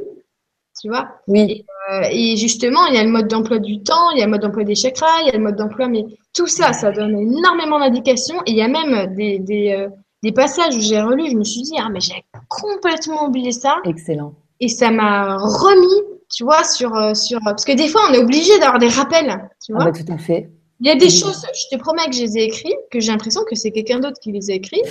tu 0.80 0.88
vois. 0.88 1.08
Oui. 1.28 1.40
Et, 1.40 1.66
euh, 1.90 2.02
et, 2.10 2.36
justement, 2.36 2.86
il 2.86 2.94
y 2.94 2.98
a 2.98 3.04
le 3.04 3.10
mode 3.10 3.28
d'emploi 3.28 3.58
du 3.58 3.82
temps, 3.82 4.10
il 4.10 4.18
y 4.18 4.22
a 4.22 4.26
le 4.26 4.30
mode 4.30 4.42
d'emploi 4.42 4.64
des 4.64 4.74
chakras, 4.74 5.22
il 5.22 5.28
y 5.28 5.30
a 5.30 5.36
le 5.36 5.42
mode 5.42 5.56
d'emploi, 5.56 5.88
mais 5.88 6.04
tout 6.34 6.46
ça, 6.46 6.72
ça 6.72 6.90
donne 6.90 7.18
énormément 7.18 7.78
d'indications. 7.78 8.40
Et 8.46 8.50
il 8.50 8.56
y 8.56 8.62
a 8.62 8.68
même 8.68 9.14
des, 9.14 9.38
des, 9.38 9.72
euh, 9.72 9.88
des 10.22 10.32
passages 10.32 10.76
où 10.76 10.80
j'ai 10.80 11.00
relu, 11.00 11.30
je 11.30 11.36
me 11.36 11.44
suis 11.44 11.62
dit, 11.62 11.74
ah, 11.78 11.88
mais 11.90 12.00
j'ai 12.00 12.24
complètement 12.48 13.26
oublié 13.26 13.52
ça. 13.52 13.76
Excellent. 13.84 14.34
Et 14.60 14.68
ça 14.68 14.90
m'a 14.90 15.36
remis, 15.38 16.02
tu 16.30 16.44
vois, 16.44 16.64
sur, 16.64 16.94
euh, 16.94 17.14
sur. 17.14 17.38
Parce 17.44 17.64
que 17.64 17.72
des 17.72 17.88
fois, 17.88 18.02
on 18.10 18.12
est 18.12 18.18
obligé 18.18 18.58
d'avoir 18.58 18.78
des 18.78 18.88
rappels, 18.88 19.48
tu 19.64 19.72
vois. 19.72 19.84
Ah, 19.84 19.90
bah, 19.90 19.92
tout 19.92 20.12
à 20.12 20.18
fait. 20.18 20.50
Il 20.80 20.86
y 20.86 20.90
a 20.90 20.94
des 20.94 21.10
choses, 21.10 21.44
je 21.54 21.76
te 21.76 21.80
promets 21.80 22.06
que 22.06 22.14
je 22.14 22.22
les 22.22 22.38
ai 22.38 22.44
écrits, 22.44 22.74
que 22.92 23.00
j'ai 23.00 23.10
l'impression 23.10 23.40
que 23.48 23.56
c'est 23.56 23.72
quelqu'un 23.72 23.98
d'autre 23.98 24.20
qui 24.20 24.30
les 24.30 24.50
a 24.50 24.54
écrits. 24.54 24.82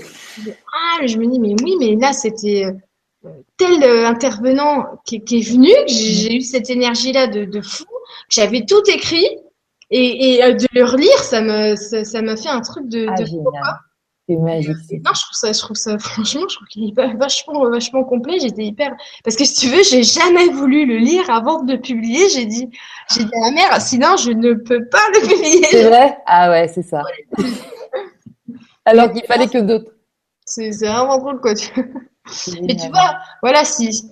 Ah, 0.74 1.06
je 1.06 1.18
me 1.18 1.26
dis, 1.28 1.40
mais 1.40 1.56
oui, 1.64 1.76
mais 1.80 1.96
là, 1.96 2.12
c'était 2.12 2.66
tel 3.58 3.84
intervenant 4.06 4.86
qui, 5.06 5.24
qui, 5.24 5.40
est 5.40 5.50
venu, 5.50 5.72
j'ai 5.88 6.36
eu 6.36 6.42
cette 6.42 6.70
énergie-là 6.70 7.28
de, 7.28 7.46
de 7.46 7.62
fou, 7.62 7.86
j'avais 8.30 8.66
tout 8.66 8.82
écrit, 8.88 9.28
et, 9.90 10.36
et 10.36 10.54
de 10.54 10.68
le 10.74 10.84
relire, 10.84 11.18
ça 11.24 11.42
me, 11.42 11.76
ça, 11.76 12.04
ça 12.04 12.22
m'a 12.22 12.36
fait 12.36 12.50
un 12.50 12.62
truc 12.62 12.88
de, 12.90 13.08
ah, 13.10 13.16
de 13.16 13.26
C'est 14.28 14.36
magique. 14.36 14.76
Non, 15.06 15.12
je 15.14 15.22
trouve 15.22 15.34
ça, 15.34 15.54
je 15.54 15.60
trouve 15.60 15.78
ça, 15.78 15.98
franchement, 16.00 16.44
je 16.50 16.56
trouve 16.56 16.68
qu'il 16.68 16.90
est 16.90 17.18
vachement, 17.18 17.70
vachement 17.70 18.04
complet. 18.04 18.40
J'étais 18.40 18.66
hyper, 18.66 18.94
parce 19.24 19.36
que 19.38 19.46
si 19.46 19.56
tu 19.56 19.68
veux, 19.68 19.84
j'ai 19.84 20.04
jamais 20.04 20.48
voulu 20.48 20.86
le 20.86 20.98
lire 20.98 21.30
avant 21.30 21.64
de 21.64 21.74
le 21.74 21.82
publier. 21.82 22.30
J'ai 22.30 22.46
dit, 22.46 22.70
j'ai 23.14 23.24
dit 23.24 23.32
à 23.34 23.50
la 23.50 23.52
mère, 23.52 23.82
sinon 23.82 24.18
je 24.18 24.32
ne 24.32 24.54
peux 24.54 24.86
pas 24.90 25.08
le 25.14 25.22
publier. 25.22 25.68
C'est 25.70 25.88
vrai? 25.88 26.18
Ah 26.26 26.50
ouais, 26.50 26.68
c'est 26.68 26.84
ça. 26.84 27.04
Alors 28.86 29.12
qu'il 29.12 29.24
fallait 29.24 29.48
que 29.48 29.60
d'autres. 29.60 29.92
C'est 30.46 30.70
vraiment 30.70 31.18
drôle, 31.18 31.42
quoi. 31.42 31.54
Mais 32.62 32.76
tu 32.76 32.88
vois, 32.90 33.18
voilà, 33.42 33.64
si, 33.64 34.10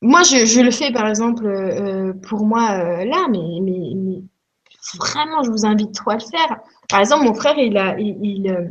moi, 0.00 0.22
je, 0.22 0.44
je 0.44 0.60
le 0.60 0.70
fais, 0.70 0.92
par 0.92 1.06
exemple, 1.08 1.46
euh, 1.46 2.12
pour 2.12 2.44
moi, 2.44 2.72
euh, 2.72 3.04
là, 3.04 3.26
mais, 3.30 3.60
mais, 3.62 3.92
mais 3.94 4.22
vraiment, 4.98 5.42
je 5.42 5.50
vous 5.50 5.64
invite 5.66 5.92
trop 5.94 6.10
à 6.10 6.14
le 6.14 6.20
faire. 6.20 6.58
Par 6.88 7.00
exemple, 7.00 7.24
mon 7.24 7.34
frère, 7.34 7.56
il, 7.58 7.76
a, 7.78 7.98
il, 7.98 8.18
il, 8.22 8.48
euh, 8.50 8.68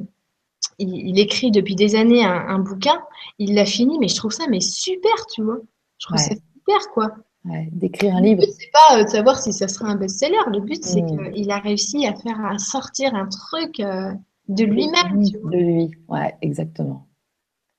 il 0.80 1.20
écrit 1.20 1.52
depuis 1.52 1.76
des 1.76 1.96
années 1.96 2.24
un, 2.24 2.48
un 2.48 2.60
bouquin. 2.60 3.02
Il 3.40 3.56
l'a 3.56 3.66
fini, 3.66 3.98
mais 4.00 4.08
je 4.08 4.16
trouve 4.16 4.32
ça 4.32 4.46
mais 4.50 4.60
super, 4.60 5.26
tu 5.34 5.44
vois. 5.44 5.58
Je 5.98 6.06
trouve 6.08 6.18
Ouais. 6.18 6.24
ça 6.24 6.36
super, 6.36 6.92
quoi. 6.94 7.10
Ouais, 7.46 7.68
d'écrire 7.72 8.16
un 8.16 8.22
livre. 8.22 8.42
Le 8.42 8.46
but, 8.48 8.54
c'est 8.58 8.72
pas 8.72 9.00
euh, 9.00 9.04
de 9.04 9.10
savoir 9.10 9.40
si 9.40 9.52
ça 9.52 9.68
sera 9.68 9.90
un 9.90 9.96
best-seller. 9.96 10.38
Le 10.52 10.60
but, 10.62 10.84
c'est 10.84 11.02
Mm. 11.02 11.32
qu'il 11.34 11.52
a 11.52 11.58
réussi 11.60 12.06
à 12.08 12.14
faire 12.16 12.40
à 12.46 12.58
sortir 12.58 13.14
un 13.16 13.28
truc 13.28 13.80
euh, 13.80 14.14
de 14.48 14.64
lui-même. 14.64 15.24
tu 15.30 15.38
vois. 15.40 15.52
De 15.52 15.58
lui. 15.58 15.92
Ouais, 16.08 16.36
exactement. 16.42 17.08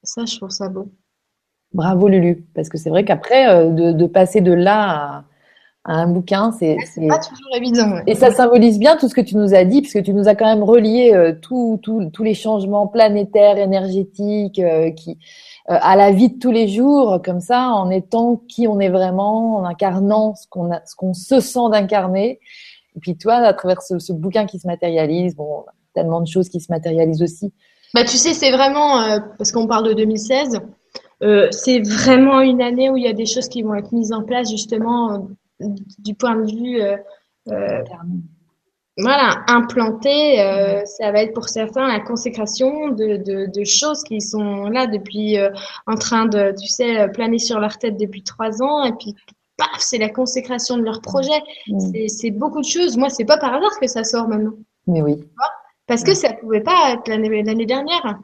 Ça, 0.04 0.24
je 0.24 0.36
trouve 0.36 0.50
ça 0.50 0.68
beau. 0.68 0.88
Bravo 1.72 2.08
Lulu. 2.08 2.46
Parce 2.54 2.68
que 2.68 2.78
c'est 2.78 2.90
vrai 2.90 3.04
qu'après, 3.04 3.48
euh, 3.48 3.70
de, 3.70 3.92
de 3.92 4.06
passer 4.06 4.40
de 4.40 4.52
là 4.52 4.90
à, 4.90 5.24
à 5.86 5.96
un 5.96 6.06
bouquin, 6.06 6.50
c'est, 6.58 6.76
pas 7.08 7.18
toujours 7.18 7.54
évident. 7.54 7.92
ouais. 7.92 8.02
Et 8.06 8.14
ça 8.14 8.30
symbolise 8.30 8.78
bien 8.78 8.96
tout 8.96 9.06
ce 9.08 9.14
que 9.14 9.20
tu 9.20 9.36
nous 9.36 9.54
as 9.54 9.64
dit, 9.64 9.82
puisque 9.82 10.02
tu 10.02 10.14
nous 10.14 10.28
as 10.28 10.34
quand 10.34 10.46
même 10.46 10.62
relié 10.62 11.12
euh, 11.12 11.34
tous 11.40 11.78
les 12.20 12.34
changements 12.34 12.86
planétaires, 12.86 13.58
énergétiques, 13.58 14.58
euh, 14.60 14.90
qui, 14.92 15.18
euh, 15.70 15.76
à 15.80 15.94
la 15.96 16.10
vie 16.10 16.30
de 16.30 16.38
tous 16.38 16.50
les 16.50 16.68
jours, 16.68 17.20
comme 17.22 17.40
ça, 17.40 17.68
en 17.68 17.90
étant 17.90 18.36
qui 18.48 18.66
on 18.66 18.80
est 18.80 18.88
vraiment, 18.88 19.56
en 19.56 19.64
incarnant 19.64 20.34
ce 20.36 20.46
qu'on 20.48 20.72
a, 20.72 20.80
ce 20.86 20.96
qu'on 20.96 21.12
se 21.12 21.40
sent 21.40 21.68
d'incarner. 21.70 22.40
Et 22.96 23.00
puis 23.00 23.16
toi, 23.16 23.34
à 23.34 23.52
travers 23.52 23.82
ce, 23.82 23.98
ce 23.98 24.12
bouquin 24.14 24.46
qui 24.46 24.58
se 24.58 24.66
matérialise, 24.66 25.36
bon, 25.36 25.64
tellement 25.92 26.22
de 26.22 26.26
choses 26.26 26.48
qui 26.48 26.60
se 26.60 26.72
matérialisent 26.72 27.22
aussi. 27.22 27.52
Bah, 27.94 28.02
tu 28.02 28.18
sais, 28.18 28.34
c'est 28.34 28.50
vraiment, 28.50 29.00
euh, 29.02 29.20
parce 29.38 29.52
qu'on 29.52 29.68
parle 29.68 29.86
de 29.86 29.92
2016, 29.92 30.60
euh, 31.22 31.46
c'est 31.52 31.78
vraiment 31.80 32.40
une 32.40 32.60
année 32.60 32.90
où 32.90 32.96
il 32.96 33.04
y 33.04 33.08
a 33.08 33.12
des 33.12 33.24
choses 33.24 33.48
qui 33.48 33.62
vont 33.62 33.76
être 33.76 33.92
mises 33.92 34.12
en 34.12 34.24
place, 34.24 34.50
justement, 34.50 35.28
euh, 35.60 35.66
du 36.00 36.14
point 36.14 36.34
de 36.34 36.50
vue, 36.50 36.82
voilà, 38.96 39.44
implanté. 39.48 40.36
ça 40.86 41.10
va 41.10 41.22
être 41.22 41.34
pour 41.34 41.48
certains 41.48 41.88
la 41.88 42.00
consécration 42.00 42.88
de, 42.88 43.16
de, 43.16 43.50
de 43.52 43.64
choses 43.64 44.02
qui 44.02 44.20
sont 44.20 44.68
là 44.68 44.86
depuis, 44.86 45.36
en 45.86 45.94
train 45.94 46.26
de, 46.26 46.52
tu 46.60 46.66
sais, 46.66 47.08
planer 47.12 47.38
sur 47.38 47.60
leur 47.60 47.78
tête 47.78 47.96
depuis 47.96 48.22
trois 48.22 48.62
ans, 48.62 48.84
et 48.84 48.92
puis, 48.92 49.14
paf, 49.56 49.78
c'est 49.78 49.98
la 49.98 50.10
consécration 50.10 50.76
de 50.76 50.82
leur 50.82 51.00
projet. 51.00 51.40
Mm. 51.68 51.78
C'est, 51.80 52.08
c'est 52.08 52.30
beaucoup 52.30 52.60
de 52.60 52.66
choses. 52.66 52.96
Moi, 52.96 53.08
c'est 53.08 53.24
pas 53.24 53.38
par 53.38 53.54
hasard 53.54 53.78
que 53.80 53.86
ça 53.86 54.02
sort 54.02 54.28
maintenant. 54.28 54.54
Mais 54.86 55.02
oui, 55.02 55.24
Parce 55.86 56.02
que 56.02 56.14
ça 56.14 56.32
pouvait 56.32 56.62
pas 56.62 56.92
être 56.92 57.08
l'année, 57.08 57.42
l'année 57.42 57.66
dernière. 57.66 58.18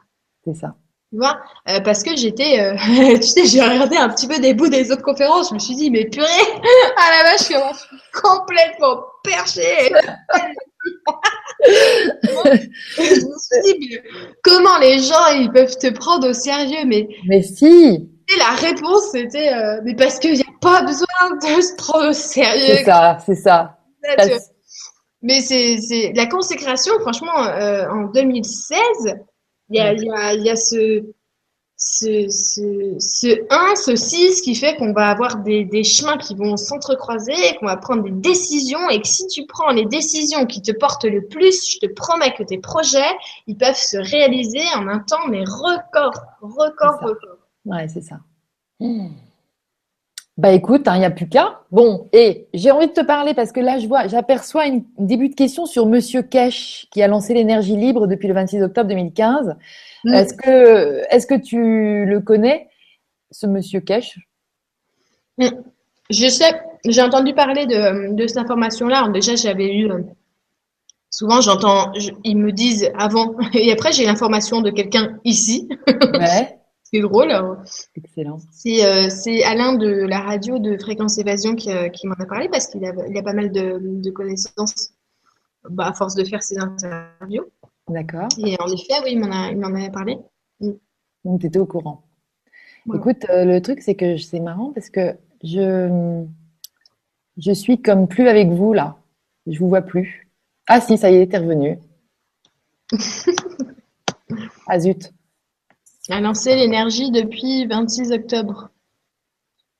c'est 0.45 0.55
ça. 0.55 0.75
Tu 1.11 1.17
vois, 1.17 1.41
euh, 1.69 1.81
parce 1.81 2.03
que 2.03 2.15
j'étais, 2.15 2.61
euh, 2.61 2.75
tu 3.17 3.23
sais, 3.23 3.45
j'ai 3.45 3.61
regardé 3.61 3.97
un 3.97 4.07
petit 4.09 4.27
peu 4.27 4.39
des 4.39 4.53
bouts 4.53 4.69
des 4.69 4.91
autres 4.91 5.03
conférences. 5.03 5.49
Je 5.49 5.55
me 5.55 5.59
suis 5.59 5.75
dit, 5.75 5.91
mais 5.91 6.05
purée, 6.05 6.25
à 6.25 7.23
la 7.23 7.31
vache, 7.31 7.41
je 7.41 7.45
suis 7.45 7.55
complètement 8.13 9.03
perchée. 9.23 9.91
je 11.65 13.01
me 13.01 13.37
suis 13.37 13.61
dit, 13.63 13.89
mais 13.91 14.01
comment 14.41 14.77
les 14.79 14.99
gens 14.99 15.27
ils 15.33 15.51
peuvent 15.53 15.77
te 15.77 15.91
prendre 15.91 16.29
au 16.29 16.33
sérieux? 16.33 16.85
Mais 16.85 17.09
Mais 17.27 17.41
si, 17.41 18.09
sais, 18.31 18.37
la 18.37 18.55
réponse 18.55 19.09
c'était, 19.11 19.53
euh, 19.53 19.81
mais 19.83 19.95
parce 19.95 20.19
qu'il 20.19 20.33
n'y 20.33 20.41
a 20.41 20.59
pas 20.61 20.81
besoin 20.83 21.05
de 21.41 21.61
se 21.61 21.75
prendre 21.75 22.09
au 22.09 22.13
sérieux. 22.13 22.77
c'est 22.77 22.85
ça, 22.85 23.17
c'est 23.25 23.35
ça. 23.35 23.77
Tu. 24.19 24.29
Mais 25.21 25.39
c'est, 25.41 25.77
c'est 25.77 26.13
la 26.13 26.25
consécration, 26.25 26.93
franchement, 27.01 27.45
euh, 27.45 27.87
en 27.89 28.05
2016, 28.05 28.79
il 29.69 29.77
y 29.77 29.79
a, 29.79 29.93
il 29.93 30.03
y 30.03 30.09
a, 30.09 30.33
il 30.33 30.43
y 30.43 30.49
a 30.49 30.55
ce, 30.55 31.03
ce, 31.77 32.27
ce, 32.29 32.95
ce 32.99 33.45
1, 33.49 33.75
ce 33.75 33.95
6 33.95 34.41
qui 34.41 34.55
fait 34.55 34.75
qu'on 34.77 34.93
va 34.93 35.09
avoir 35.09 35.37
des, 35.37 35.65
des 35.65 35.83
chemins 35.83 36.17
qui 36.17 36.35
vont 36.35 36.57
s'entrecroiser, 36.57 37.33
qu'on 37.59 37.65
va 37.65 37.77
prendre 37.77 38.03
des 38.03 38.11
décisions 38.11 38.89
et 38.89 39.01
que 39.01 39.07
si 39.07 39.27
tu 39.27 39.45
prends 39.45 39.71
les 39.71 39.85
décisions 39.85 40.45
qui 40.45 40.61
te 40.61 40.71
portent 40.71 41.05
le 41.05 41.25
plus, 41.27 41.71
je 41.71 41.79
te 41.79 41.91
promets 41.91 42.33
que 42.33 42.43
tes 42.43 42.59
projets, 42.59 43.11
ils 43.47 43.57
peuvent 43.57 43.75
se 43.75 43.97
réaliser 43.97 44.63
en 44.75 44.87
un 44.87 44.99
temps, 44.99 45.27
mais 45.29 45.43
record, 45.43 46.13
record, 46.41 46.99
record. 47.01 47.37
Ouais, 47.65 47.87
c'est 47.87 48.01
ça. 48.01 48.19
Bah 50.41 50.51
écoute, 50.53 50.87
il 50.91 50.97
n'y 50.97 51.05
a 51.05 51.11
plus 51.11 51.29
qu'à. 51.29 51.59
Bon, 51.71 52.09
et 52.13 52.47
j'ai 52.55 52.71
envie 52.71 52.87
de 52.87 52.93
te 52.93 53.01
parler 53.05 53.35
parce 53.35 53.51
que 53.51 53.59
là, 53.59 53.77
je 53.77 53.85
vois, 53.87 54.07
j'aperçois 54.07 54.65
une- 54.65 54.83
un 54.99 55.03
début 55.03 55.29
de 55.29 55.35
question 55.35 55.67
sur 55.67 55.85
Monsieur 55.85 56.23
Kesh 56.23 56.87
qui 56.91 57.03
a 57.03 57.07
lancé 57.07 57.35
l'énergie 57.35 57.75
libre 57.77 58.07
depuis 58.07 58.27
le 58.27 58.33
26 58.33 58.63
octobre 58.63 58.87
2015. 58.89 59.55
Mm. 60.03 60.13
Est-ce 60.15 60.33
que, 60.33 61.03
est-ce 61.13 61.27
que 61.27 61.35
tu 61.35 62.05
le 62.07 62.19
connais, 62.21 62.69
ce 63.29 63.45
Monsieur 63.45 63.81
Kesh 63.81 64.17
Je 66.09 66.27
sais, 66.27 66.59
j'ai 66.85 67.01
entendu 67.03 67.33
parler 67.35 67.67
de, 67.67 68.15
de 68.15 68.25
cette 68.27 68.37
information-là. 68.37 69.09
Déjà, 69.13 69.35
j'avais 69.35 69.71
eu. 69.75 69.91
euh, 69.91 69.99
Souvent, 71.13 71.41
j'entends, 71.41 71.93
je- 71.99 72.11
ils 72.23 72.37
me 72.37 72.51
disent 72.51 72.89
avant, 72.97 73.35
et 73.53 73.71
après, 73.71 73.91
j'ai 73.91 74.05
l'information 74.05 74.61
de 74.61 74.71
quelqu'un 74.71 75.19
ici. 75.23 75.67
Ouais. 75.87 76.57
C'est 76.93 77.01
drôle. 77.01 77.31
Excellent. 77.95 78.39
C'est 78.51 79.09
c'est 79.09 79.43
Alain 79.43 79.73
de 79.73 79.87
la 79.87 80.19
radio 80.19 80.59
de 80.59 80.77
Fréquence 80.77 81.17
Évasion 81.17 81.55
qui, 81.55 81.69
qui 81.93 82.07
m'en 82.07 82.15
a 82.15 82.25
parlé 82.25 82.49
parce 82.49 82.67
qu'il 82.67 82.85
a, 82.85 82.93
il 83.07 83.17
a 83.17 83.23
pas 83.23 83.33
mal 83.33 83.51
de, 83.51 83.79
de 83.81 84.11
connaissances 84.11 84.93
bah, 85.69 85.87
à 85.87 85.93
force 85.93 86.15
de 86.15 86.23
faire 86.23 86.43
ses 86.43 86.57
interviews. 86.57 87.45
D'accord. 87.87 88.27
Et 88.37 88.55
en 88.59 88.67
effet, 88.67 88.93
oui, 89.03 89.11
il 89.13 89.19
m'en 89.19 89.31
a, 89.31 89.51
il 89.51 89.57
m'en 89.57 89.67
avait 89.67 89.91
parlé. 89.91 90.17
Mm. 90.59 90.71
Donc, 91.25 91.41
tu 91.41 91.47
étais 91.47 91.59
au 91.59 91.65
courant. 91.65 92.03
Écoute, 92.93 93.25
euh, 93.29 93.45
le 93.45 93.61
truc, 93.61 93.81
c'est 93.81 93.95
que 93.95 94.17
c'est 94.17 94.39
marrant 94.39 94.71
parce 94.73 94.89
que 94.89 95.15
je, 95.43 96.23
je 97.37 97.51
suis 97.51 97.79
comme 97.79 98.07
plus 98.07 98.27
avec 98.27 98.49
vous 98.49 98.73
là. 98.73 98.97
Je 99.45 99.59
vous 99.59 99.69
vois 99.69 99.83
plus. 99.83 100.27
Ah 100.67 100.81
si, 100.81 100.97
ça 100.97 101.11
y 101.11 101.15
est, 101.17 101.27
t'es 101.27 101.37
revenu. 101.37 101.77
ah 104.67 104.79
zut. 104.79 105.13
J'ai 106.07 106.19
lancé 106.19 106.55
l'énergie 106.55 107.11
depuis 107.11 107.67
26 107.67 108.11
octobre. 108.11 108.69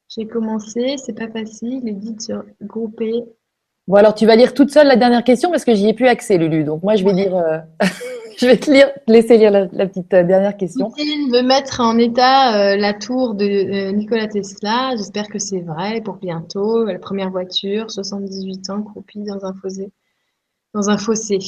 J'ai 0.08 0.28
commencé, 0.28 0.98
c'est 0.98 1.18
pas 1.18 1.30
facile, 1.30 1.82
les 1.84 1.94
guides 1.94 2.22
se 2.22 2.34
grouper. 2.62 3.24
Bon 3.88 3.96
alors 3.96 4.14
tu 4.14 4.26
vas 4.26 4.36
lire 4.36 4.54
toute 4.54 4.70
seule 4.70 4.88
la 4.88 4.98
dernière 4.98 5.24
question 5.24 5.50
parce 5.50 5.66
que 5.66 5.74
j'y 5.74 5.88
ai 5.88 5.94
plus 5.94 6.08
accès 6.08 6.38
Lulu. 6.38 6.64
Donc 6.64 6.84
moi 6.84 6.96
je 6.96 7.04
vais 7.04 7.14
dire 7.14 7.36
euh, 7.36 7.58
je 8.38 8.46
vais 8.46 8.58
te, 8.58 8.70
lire, 8.70 8.92
laisser 9.08 9.38
lire 9.38 9.52
la, 9.52 9.88
petite 9.88 10.14
euh, 10.14 10.24
dernière 10.24 10.56
question. 10.58 10.90
Poutine 10.90 11.32
veut 11.32 11.42
mettre 11.42 11.80
en 11.80 11.98
état 11.98 12.56
euh, 12.56 12.76
la 12.76 12.94
tour 12.94 13.34
de 13.34 13.92
Nikola 13.92 14.28
Tesla. 14.28 14.92
J'espère 14.98 15.28
que 15.28 15.40
c'est 15.40 15.62
vrai 15.62 16.02
pour 16.02 16.18
bientôt. 16.18 16.84
La 16.84 17.00
première 17.00 17.32
voiture, 17.32 17.90
78 17.90 18.70
ans, 18.70 18.84
croupie 18.84 19.24
dans 19.24 19.44
un 19.46 19.54
fossé. 19.54 19.92
Dans 20.76 20.90
un 20.90 20.98
fossé. 20.98 21.40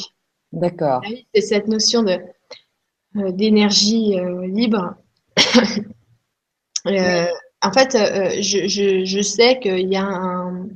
D'accord. 0.51 1.01
Ah 1.05 1.09
c'est 1.35 1.41
cette 1.41 1.67
notion 1.67 2.01
de 2.01 2.17
d'énergie 3.15 4.15
libre. 4.43 4.95
en 6.85 7.71
fait, 7.71 7.97
je, 8.41 8.67
je, 8.67 9.05
je 9.05 9.21
sais 9.21 9.59
qu'il 9.59 9.91
y 9.91 9.95
a 9.95 10.05
un, 10.05 10.67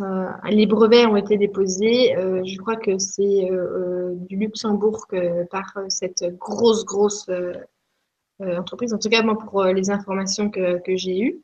euh, 0.00 0.26
les 0.50 0.66
brevets 0.66 1.06
ont 1.06 1.16
été 1.16 1.38
déposés. 1.38 2.16
Euh, 2.16 2.42
je 2.44 2.58
crois 2.58 2.76
que 2.76 2.98
c'est 2.98 3.48
euh, 3.50 4.14
du 4.28 4.36
Luxembourg 4.36 5.06
par 5.50 5.78
cette 5.88 6.24
grosse, 6.38 6.84
grosse 6.84 7.30
entreprise. 8.40 8.92
En 8.92 8.98
tout 8.98 9.08
cas, 9.08 9.22
moi, 9.22 9.38
pour 9.38 9.64
les 9.64 9.90
informations 9.90 10.50
que, 10.50 10.80
que 10.80 10.96
j'ai 10.96 11.20
eues. 11.20 11.40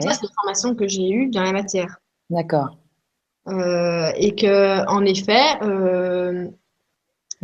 Ça, 0.00 0.12
c'est 0.12 0.22
l'information 0.22 0.74
que 0.74 0.88
j'ai 0.88 1.10
eues 1.10 1.28
dans 1.28 1.42
la 1.42 1.52
matière. 1.52 1.98
D'accord. 2.30 2.78
et 3.46 4.34
que, 4.34 4.88
en 4.88 5.04
effet, 5.04 5.58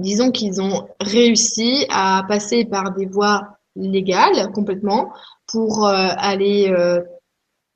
disons 0.01 0.31
qu'ils 0.31 0.60
ont 0.60 0.89
réussi 1.01 1.86
à 1.90 2.24
passer 2.28 2.64
par 2.64 2.93
des 2.94 3.06
voies 3.06 3.56
légales 3.77 4.51
complètement 4.52 5.12
pour 5.47 5.86
aller 5.86 6.72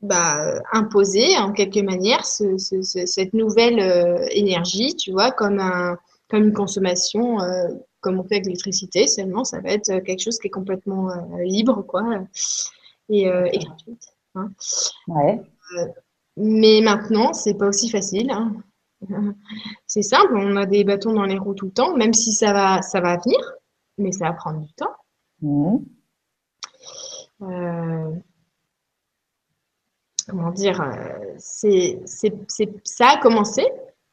bah, 0.05 0.61
imposer 0.73 1.39
en 1.39 1.53
quelque 1.53 1.81
manière 1.81 2.27
ce, 2.27 2.59
ce, 2.59 3.07
cette 3.07 3.33
nouvelle 3.33 3.81
euh, 3.81 4.27
énergie, 4.33 4.95
tu 4.95 5.13
vois, 5.13 5.31
comme, 5.31 5.59
un, 5.59 5.97
comme 6.29 6.45
une 6.45 6.53
consommation, 6.53 7.41
euh, 7.41 7.69
comme 8.01 8.21
on 8.21 8.23
fait 8.23 8.35
avec 8.35 8.45
l'électricité, 8.45 9.07
seulement 9.07 9.45
ça 9.45 9.61
va 9.61 9.71
être 9.71 10.01
quelque 10.01 10.21
chose 10.21 10.39
qui 10.39 10.49
est 10.49 10.51
complètement 10.51 11.11
euh, 11.11 11.43
libre, 11.45 11.83
quoi, 11.83 12.05
et, 13.09 13.23
et 13.23 13.59
gratuite. 13.59 14.09
Hein. 14.35 14.51
Ouais. 15.09 15.41
mais 16.37 16.81
maintenant, 16.83 17.33
c'est 17.33 17.55
pas 17.55 17.69
aussi 17.69 17.89
facile. 17.89 18.31
Hein. 18.31 18.53
C'est 19.87 20.03
simple, 20.03 20.35
on 20.37 20.57
a 20.57 20.67
des 20.67 20.85
bâtons 20.85 21.13
dans 21.13 21.25
les 21.25 21.39
roues 21.39 21.55
tout 21.55 21.67
le 21.67 21.73
temps, 21.73 21.97
même 21.97 22.13
si 22.13 22.33
ça 22.33 22.53
va, 22.53 22.83
ça 22.83 23.01
va 23.01 23.17
venir, 23.19 23.39
mais 23.99 24.13
ça 24.13 24.29
va 24.29 24.33
prendre 24.35 24.61
du 24.61 24.73
temps. 24.75 24.95
Mmh 25.41 25.79
comment 30.29 30.51
dire, 30.53 30.81
euh, 30.81 31.35
c'est, 31.39 32.01
c'est, 32.07 32.33
ça 32.85 33.09
a 33.11 33.21
commencé, 33.21 33.63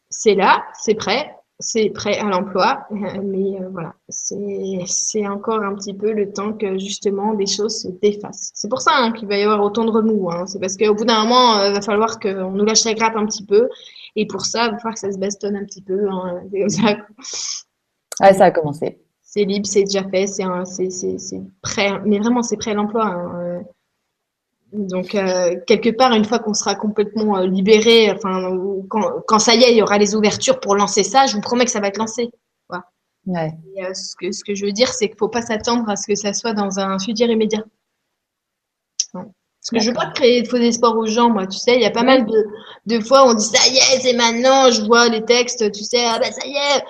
c'est 0.09 0.35
là, 0.35 0.65
c'est 0.73 0.95
prêt, 0.95 1.35
c'est 1.61 1.89
prêt 1.89 2.17
à 2.17 2.25
l'emploi, 2.25 2.85
mais 2.91 3.61
euh, 3.61 3.69
voilà, 3.71 3.93
c'est, 4.09 5.27
encore 5.27 5.61
un 5.63 5.75
petit 5.75 5.93
peu 5.93 6.11
le 6.11 6.31
temps 6.33 6.53
que 6.53 6.77
justement 6.77 7.33
des 7.33 7.45
choses 7.45 7.81
se 7.81 7.87
défassent. 7.87 8.51
C'est 8.53 8.67
pour 8.67 8.81
ça 8.81 8.91
hein, 8.95 9.11
qu'il 9.11 9.27
va 9.27 9.37
y 9.37 9.43
avoir 9.43 9.63
autant 9.63 9.85
de 9.85 9.91
remous. 9.91 10.31
Hein. 10.31 10.45
C'est 10.47 10.59
parce 10.59 10.75
qu'au 10.75 10.93
bout 10.93 11.05
d'un 11.05 11.23
moment, 11.23 11.63
il 11.63 11.69
euh, 11.69 11.73
va 11.73 11.81
falloir 11.81 12.19
qu'on 12.19 12.51
nous 12.51 12.65
lâche 12.65 12.83
la 12.83 12.93
grappe 12.93 13.15
un 13.15 13.25
petit 13.25 13.45
peu, 13.45 13.69
et 14.15 14.25
pour 14.27 14.45
ça, 14.45 14.65
il 14.65 14.71
va 14.71 14.77
falloir 14.77 14.95
que 14.95 14.99
ça 14.99 15.11
se 15.11 15.17
bastonne 15.17 15.55
un 15.55 15.65
petit 15.65 15.81
peu. 15.81 16.09
Hein. 16.09 16.41
C'est 16.51 16.59
comme 16.59 16.69
ça. 16.69 16.97
Ouais, 18.19 18.33
ça 18.33 18.45
a 18.45 18.51
commencé. 18.51 18.99
C'est 19.21 19.45
libre, 19.45 19.65
c'est 19.65 19.83
déjà 19.83 20.03
fait, 20.09 20.27
c'est, 20.27 20.43
prêt, 21.61 21.91
mais 22.05 22.19
vraiment 22.19 22.41
c'est 22.41 22.57
prêt 22.57 22.71
à 22.71 22.73
l'emploi. 22.73 23.63
Donc 24.71 25.15
euh, 25.15 25.55
quelque 25.67 25.89
part, 25.89 26.13
une 26.13 26.23
fois 26.23 26.39
qu'on 26.39 26.53
sera 26.53 26.75
complètement 26.75 27.37
euh, 27.37 27.45
libéré, 27.45 28.09
enfin 28.11 28.57
quand, 28.89 29.21
quand, 29.27 29.39
ça 29.39 29.53
y 29.53 29.63
est, 29.63 29.71
il 29.71 29.77
y 29.77 29.81
aura 29.81 29.97
les 29.97 30.15
ouvertures 30.15 30.59
pour 30.61 30.75
lancer 30.75 31.03
ça, 31.03 31.25
je 31.25 31.35
vous 31.35 31.41
promets 31.41 31.65
que 31.65 31.71
ça 31.71 31.81
va 31.81 31.87
être 31.87 31.97
lancé. 31.97 32.31
Voilà. 32.69 32.85
Ouais. 33.25 33.51
Et, 33.75 33.85
euh, 33.85 33.93
ce, 33.93 34.15
que, 34.15 34.31
ce 34.31 34.43
que 34.45 34.55
je 34.55 34.65
veux 34.65 34.71
dire, 34.71 34.87
c'est 34.87 35.09
qu'il 35.09 35.17
faut 35.17 35.27
pas 35.27 35.41
s'attendre 35.41 35.89
à 35.89 35.97
ce 35.97 36.07
que 36.07 36.15
ça 36.15 36.33
soit 36.33 36.53
dans 36.53 36.79
un 36.79 36.97
futur 36.99 37.29
immédiat. 37.29 37.63
Parce 39.13 39.69
que 39.71 39.79
je 39.79 39.89
veux 39.89 39.95
pas 39.95 40.07
créer 40.07 40.41
de 40.41 40.47
faux 40.47 40.57
espoirs 40.57 40.97
aux 40.97 41.05
gens, 41.05 41.29
moi. 41.29 41.45
Tu 41.45 41.59
sais, 41.59 41.75
il 41.75 41.81
y 41.81 41.85
a 41.85 41.91
pas 41.91 42.01
mal 42.01 42.25
de, 42.25 42.45
de 42.87 42.99
fois 42.99 43.25
où 43.27 43.29
on 43.29 43.33
dit 43.35 43.45
ça 43.45 43.67
y 43.67 43.77
est, 43.77 43.99
c'est 43.99 44.13
maintenant. 44.13 44.71
Je 44.71 44.81
vois 44.83 45.07
les 45.09 45.23
textes, 45.23 45.71
tu 45.71 45.83
sais, 45.83 46.03
ah 46.03 46.17
ben 46.17 46.31
ça 46.31 46.47
y 46.47 46.53
est, 46.53 46.83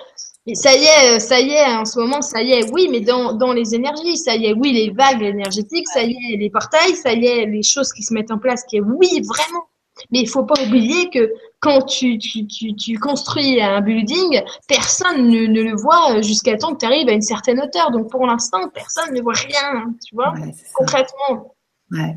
mais 0.46 0.54
ça 0.54 0.74
y 0.74 0.84
est, 0.84 1.20
ça 1.20 1.40
y 1.40 1.50
est, 1.50 1.76
en 1.76 1.84
ce 1.84 1.98
moment, 1.98 2.20
ça 2.20 2.42
y 2.42 2.52
est, 2.52 2.70
oui, 2.72 2.88
mais 2.90 3.00
dans, 3.00 3.32
dans 3.34 3.52
les 3.52 3.74
énergies, 3.74 4.16
ça 4.16 4.34
y 4.34 4.46
est, 4.46 4.54
oui, 4.54 4.72
les 4.72 4.90
vagues 4.90 5.22
énergétiques, 5.22 5.88
ça 5.88 6.02
y 6.02 6.12
est, 6.12 6.36
les 6.36 6.50
portails, 6.50 6.96
ça 6.96 7.12
y 7.12 7.26
est, 7.26 7.46
les 7.46 7.62
choses 7.62 7.92
qui 7.92 8.02
se 8.02 8.12
mettent 8.12 8.30
en 8.30 8.38
place, 8.38 8.64
qui 8.64 8.78
est 8.78 8.80
oui, 8.80 9.22
vraiment. 9.22 9.64
Mais 10.10 10.20
il 10.20 10.28
faut 10.28 10.44
pas 10.44 10.60
oublier 10.66 11.10
que 11.10 11.32
quand 11.60 11.82
tu, 11.82 12.18
tu, 12.18 12.46
tu, 12.46 12.74
tu 12.74 12.98
construis 12.98 13.60
un 13.60 13.80
building, 13.82 14.42
personne 14.66 15.28
ne, 15.28 15.46
ne 15.46 15.62
le 15.62 15.76
voit 15.76 16.20
jusqu'à 16.22 16.56
temps 16.56 16.72
que 16.74 16.78
tu 16.78 16.86
arrives 16.86 17.08
à 17.08 17.12
une 17.12 17.22
certaine 17.22 17.60
hauteur. 17.60 17.90
Donc 17.90 18.10
pour 18.10 18.26
l'instant, 18.26 18.68
personne 18.74 19.14
ne 19.14 19.20
voit 19.20 19.34
rien, 19.34 19.94
tu 20.04 20.14
vois, 20.14 20.32
concrètement. 20.74 21.54
Ouais 21.90 22.16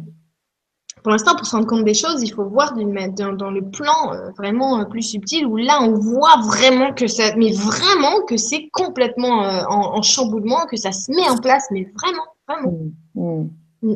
pour 1.06 1.11
l'instant, 1.11 1.36
pour 1.36 1.45
se 1.45 1.56
rendre 1.56 1.68
compte 1.68 1.84
des 1.84 1.94
choses, 1.94 2.23
il 2.23 2.34
faut 2.34 2.45
voir 2.45 2.73
dans, 2.73 3.34
dans 3.34 3.52
le 3.52 3.61
plan 3.61 4.11
euh, 4.11 4.32
vraiment 4.40 4.80
euh, 4.80 4.86
plus 4.86 5.03
subtil 5.03 5.45
où 5.45 5.56
là, 5.56 5.77
on 5.84 5.94
voit 5.99 6.38
vraiment 6.44 6.94
que 6.94 7.06
ça, 7.06 7.36
mais 7.38 7.52
vraiment 7.52 8.26
que 8.27 8.38
c'est 8.38 8.69
complètement 8.72 9.44
euh, 9.44 9.61
en, 9.69 10.02
chamboulement, 10.02 10.65
que 10.65 10.77
ça 10.77 10.91
se 10.91 11.11
met 11.11 11.30
en 11.30 11.38
place, 11.38 11.68
mais 11.69 11.88
vraiment, 11.95 12.23
vraiment. 12.48 12.90
Mmh, 13.14 13.49
mmh. 13.84 13.91
Mmh. 13.91 13.95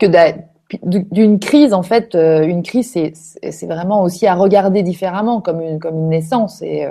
Que 0.00 1.06
d'une 1.12 1.38
crise, 1.38 1.72
en 1.72 1.84
fait, 1.84 2.16
une 2.16 2.64
crise, 2.64 2.90
c'est 2.90 3.66
vraiment 3.66 4.02
aussi 4.02 4.26
à 4.26 4.34
regarder 4.34 4.82
différemment, 4.82 5.40
comme 5.40 5.60
une, 5.60 5.78
comme 5.78 5.94
une 5.94 6.08
naissance. 6.08 6.62
Et 6.62 6.88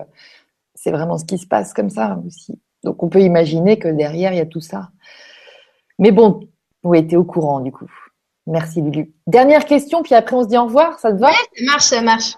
c'est 0.74 0.92
vraiment 0.92 1.18
ce 1.18 1.26
qui 1.26 1.38
se 1.38 1.48
passe 1.48 1.74
comme 1.74 1.90
ça 1.90 2.18
aussi. 2.26 2.58
Donc, 2.86 3.04
on 3.04 3.10
peut 3.10 3.22
imaginer 3.22 3.78
que 3.78 3.90
derrière, 3.90 4.32
il 4.32 4.38
y 4.38 4.42
a 4.42 4.46
tout 4.46 4.62
ça. 4.62 4.92
Mais 5.98 6.12
bon, 6.12 6.48
vous 6.82 6.94
étiez 6.94 7.18
au 7.18 7.26
courant, 7.26 7.60
du 7.60 7.74
coup. 7.74 7.92
Merci 8.50 8.82
Lulu. 8.82 9.14
Dernière 9.28 9.66
question, 9.66 10.02
puis 10.02 10.16
après 10.16 10.36
on 10.36 10.44
se 10.44 10.48
dit 10.48 10.58
au 10.58 10.66
revoir, 10.66 10.98
ça 10.98 11.14
te 11.14 11.20
va? 11.20 11.30
Oui, 11.30 11.36
ça 11.56 11.66
marche, 11.66 11.84
ça 11.84 12.02
marche. 12.02 12.34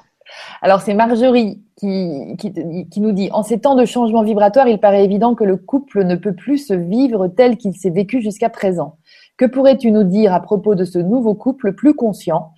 Alors 0.61 0.81
c'est 0.81 0.93
Marjorie 0.93 1.61
qui, 1.77 2.35
qui, 2.38 2.99
nous 2.99 3.13
dit, 3.13 3.29
en 3.31 3.43
ces 3.43 3.59
temps 3.59 3.75
de 3.75 3.85
changement 3.85 4.21
vibratoire, 4.21 4.67
il 4.67 4.79
paraît 4.79 5.05
évident 5.05 5.35
que 5.35 5.45
le 5.45 5.55
couple 5.55 6.03
ne 6.03 6.15
peut 6.15 6.35
plus 6.35 6.57
se 6.57 6.73
vivre 6.73 7.29
tel 7.29 7.57
qu'il 7.57 7.75
s'est 7.75 7.89
vécu 7.89 8.21
jusqu'à 8.21 8.49
présent. 8.49 8.97
Que 9.38 9.45
pourrais-tu 9.45 9.91
nous 9.91 10.03
dire 10.03 10.33
à 10.33 10.41
propos 10.41 10.75
de 10.75 10.83
ce 10.83 10.99
nouveau 10.99 11.33
couple 11.33 11.73
plus 11.73 11.93
conscient, 11.93 12.51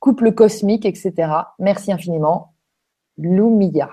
couple 0.00 0.32
cosmique, 0.32 0.86
etc. 0.86 1.12
Merci 1.58 1.92
infiniment. 1.92 2.54
Lumia. 3.18 3.90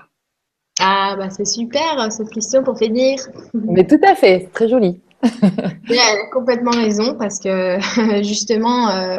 Ah 0.80 1.16
bah 1.18 1.28
c'est 1.30 1.46
super 1.46 2.10
cette 2.10 2.30
question 2.30 2.62
pour 2.62 2.78
finir. 2.78 3.18
Mais 3.52 3.86
tout 3.86 4.00
à 4.02 4.14
fait, 4.14 4.48
très 4.52 4.68
joli 4.68 5.00
elle 5.88 5.98
a 5.98 6.30
complètement 6.32 6.72
raison 6.72 7.16
parce 7.16 7.38
que 7.40 7.78
justement, 8.22 8.90
euh, 8.90 9.18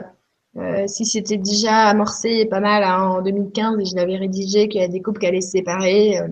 euh, 0.58 0.88
si 0.88 1.06
c'était 1.06 1.38
déjà 1.38 1.88
amorcé 1.88 2.46
pas 2.46 2.60
mal 2.60 2.84
hein, 2.84 3.04
en 3.04 3.22
2015 3.22 3.80
et 3.80 3.86
je 3.86 3.96
l'avais 3.96 4.18
rédigé 4.18 4.68
qu'il 4.68 4.82
y 4.82 4.84
a 4.84 4.88
des 4.88 5.02
couples 5.02 5.20
qui 5.20 5.28
allaient 5.28 5.42
se 5.42 5.52
séparer, 5.52 6.20
euh, 6.20 6.28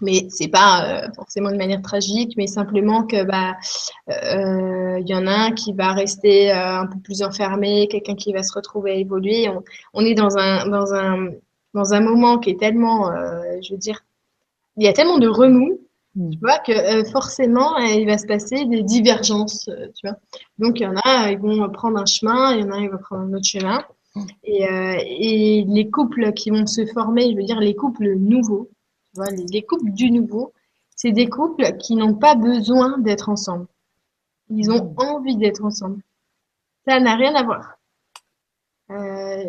mais 0.00 0.26
c'est 0.28 0.48
pas 0.48 1.08
forcément 1.14 1.52
de 1.52 1.56
manière 1.56 1.80
tragique, 1.80 2.34
mais 2.36 2.48
simplement 2.48 3.04
que 3.04 3.22
bah 3.22 3.54
il 4.08 5.08
y 5.08 5.14
en 5.14 5.26
a 5.26 5.32
un 5.32 5.52
qui 5.52 5.72
va 5.72 5.92
rester 5.92 6.50
un 6.50 6.86
peu 6.86 6.98
plus 6.98 7.22
enfermé, 7.22 7.86
quelqu'un 7.88 8.16
qui 8.16 8.32
va 8.32 8.42
se 8.42 8.52
retrouver 8.52 8.90
à 8.90 8.94
évoluer. 8.94 9.48
On, 9.48 9.62
on, 9.94 10.04
est 10.04 10.14
dans 10.14 10.36
un 10.36 10.66
dans 10.66 10.92
un 10.94 11.30
dans 11.74 11.94
un 11.94 12.00
moment 12.00 12.38
qui 12.38 12.50
est 12.50 12.58
tellement, 12.58 13.08
je 13.62 13.72
veux 13.72 13.78
dire, 13.78 14.04
il 14.76 14.84
y 14.84 14.88
a 14.88 14.92
tellement 14.92 15.18
de 15.18 15.28
remous. 15.28 15.78
Tu 16.14 16.38
vois 16.40 16.58
que 16.60 16.72
euh, 16.72 17.04
forcément, 17.10 17.76
euh, 17.76 17.86
il 17.86 18.06
va 18.06 18.18
se 18.18 18.26
passer 18.26 18.66
des 18.66 18.82
divergences, 18.82 19.68
euh, 19.68 19.88
tu 19.96 20.06
vois. 20.06 20.16
Donc, 20.58 20.78
il 20.78 20.84
y 20.84 20.86
en 20.86 20.94
a, 21.02 21.30
ils 21.32 21.38
vont 21.38 21.68
prendre 21.70 21.98
un 21.98 22.06
chemin, 22.06 22.54
il 22.54 22.60
y 22.60 22.64
en 22.64 22.70
a, 22.70 22.78
ils 22.78 22.88
vont 22.88 22.98
prendre 22.98 23.22
un 23.22 23.32
autre 23.32 23.46
chemin. 23.46 23.84
Mm. 24.14 24.22
Et, 24.44 24.62
et 24.62 25.64
les 25.64 25.90
couples 25.90 26.32
qui 26.32 26.50
vont 26.50 26.66
se 26.66 26.86
former, 26.86 27.32
je 27.32 27.36
veux 27.36 27.42
dire 27.42 27.58
les 27.58 27.74
couples 27.74 28.14
nouveaux, 28.14 28.70
tu 29.12 29.16
vois, 29.16 29.30
les, 29.30 29.62
couples 29.62 29.90
du 29.90 30.12
nouveau, 30.12 30.52
c'est 30.94 31.10
des 31.10 31.28
couples 31.28 31.76
qui 31.78 31.96
n'ont 31.96 32.14
pas 32.14 32.36
besoin 32.36 32.98
d'être 32.98 33.28
ensemble. 33.28 33.66
Ils 34.50 34.70
ont 34.70 34.84
mm. 34.84 34.94
envie 34.98 35.36
d'être 35.36 35.64
ensemble. 35.64 36.00
Ça 36.86 37.00
n'a 37.00 37.16
rien 37.16 37.34
à 37.34 37.42
voir. 37.42 37.74
Euh, 38.90 39.44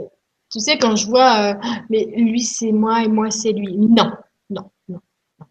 tu 0.51 0.59
sais, 0.59 0.79
quand 0.79 0.95
je 0.95 1.07
vois, 1.07 1.53
euh, 1.53 1.53
mais 1.89 2.05
lui 2.15 2.41
c'est 2.41 2.71
moi 2.71 3.03
et 3.03 3.07
moi 3.07 3.29
c'est 3.29 3.51
lui. 3.51 3.77
Non. 3.77 4.11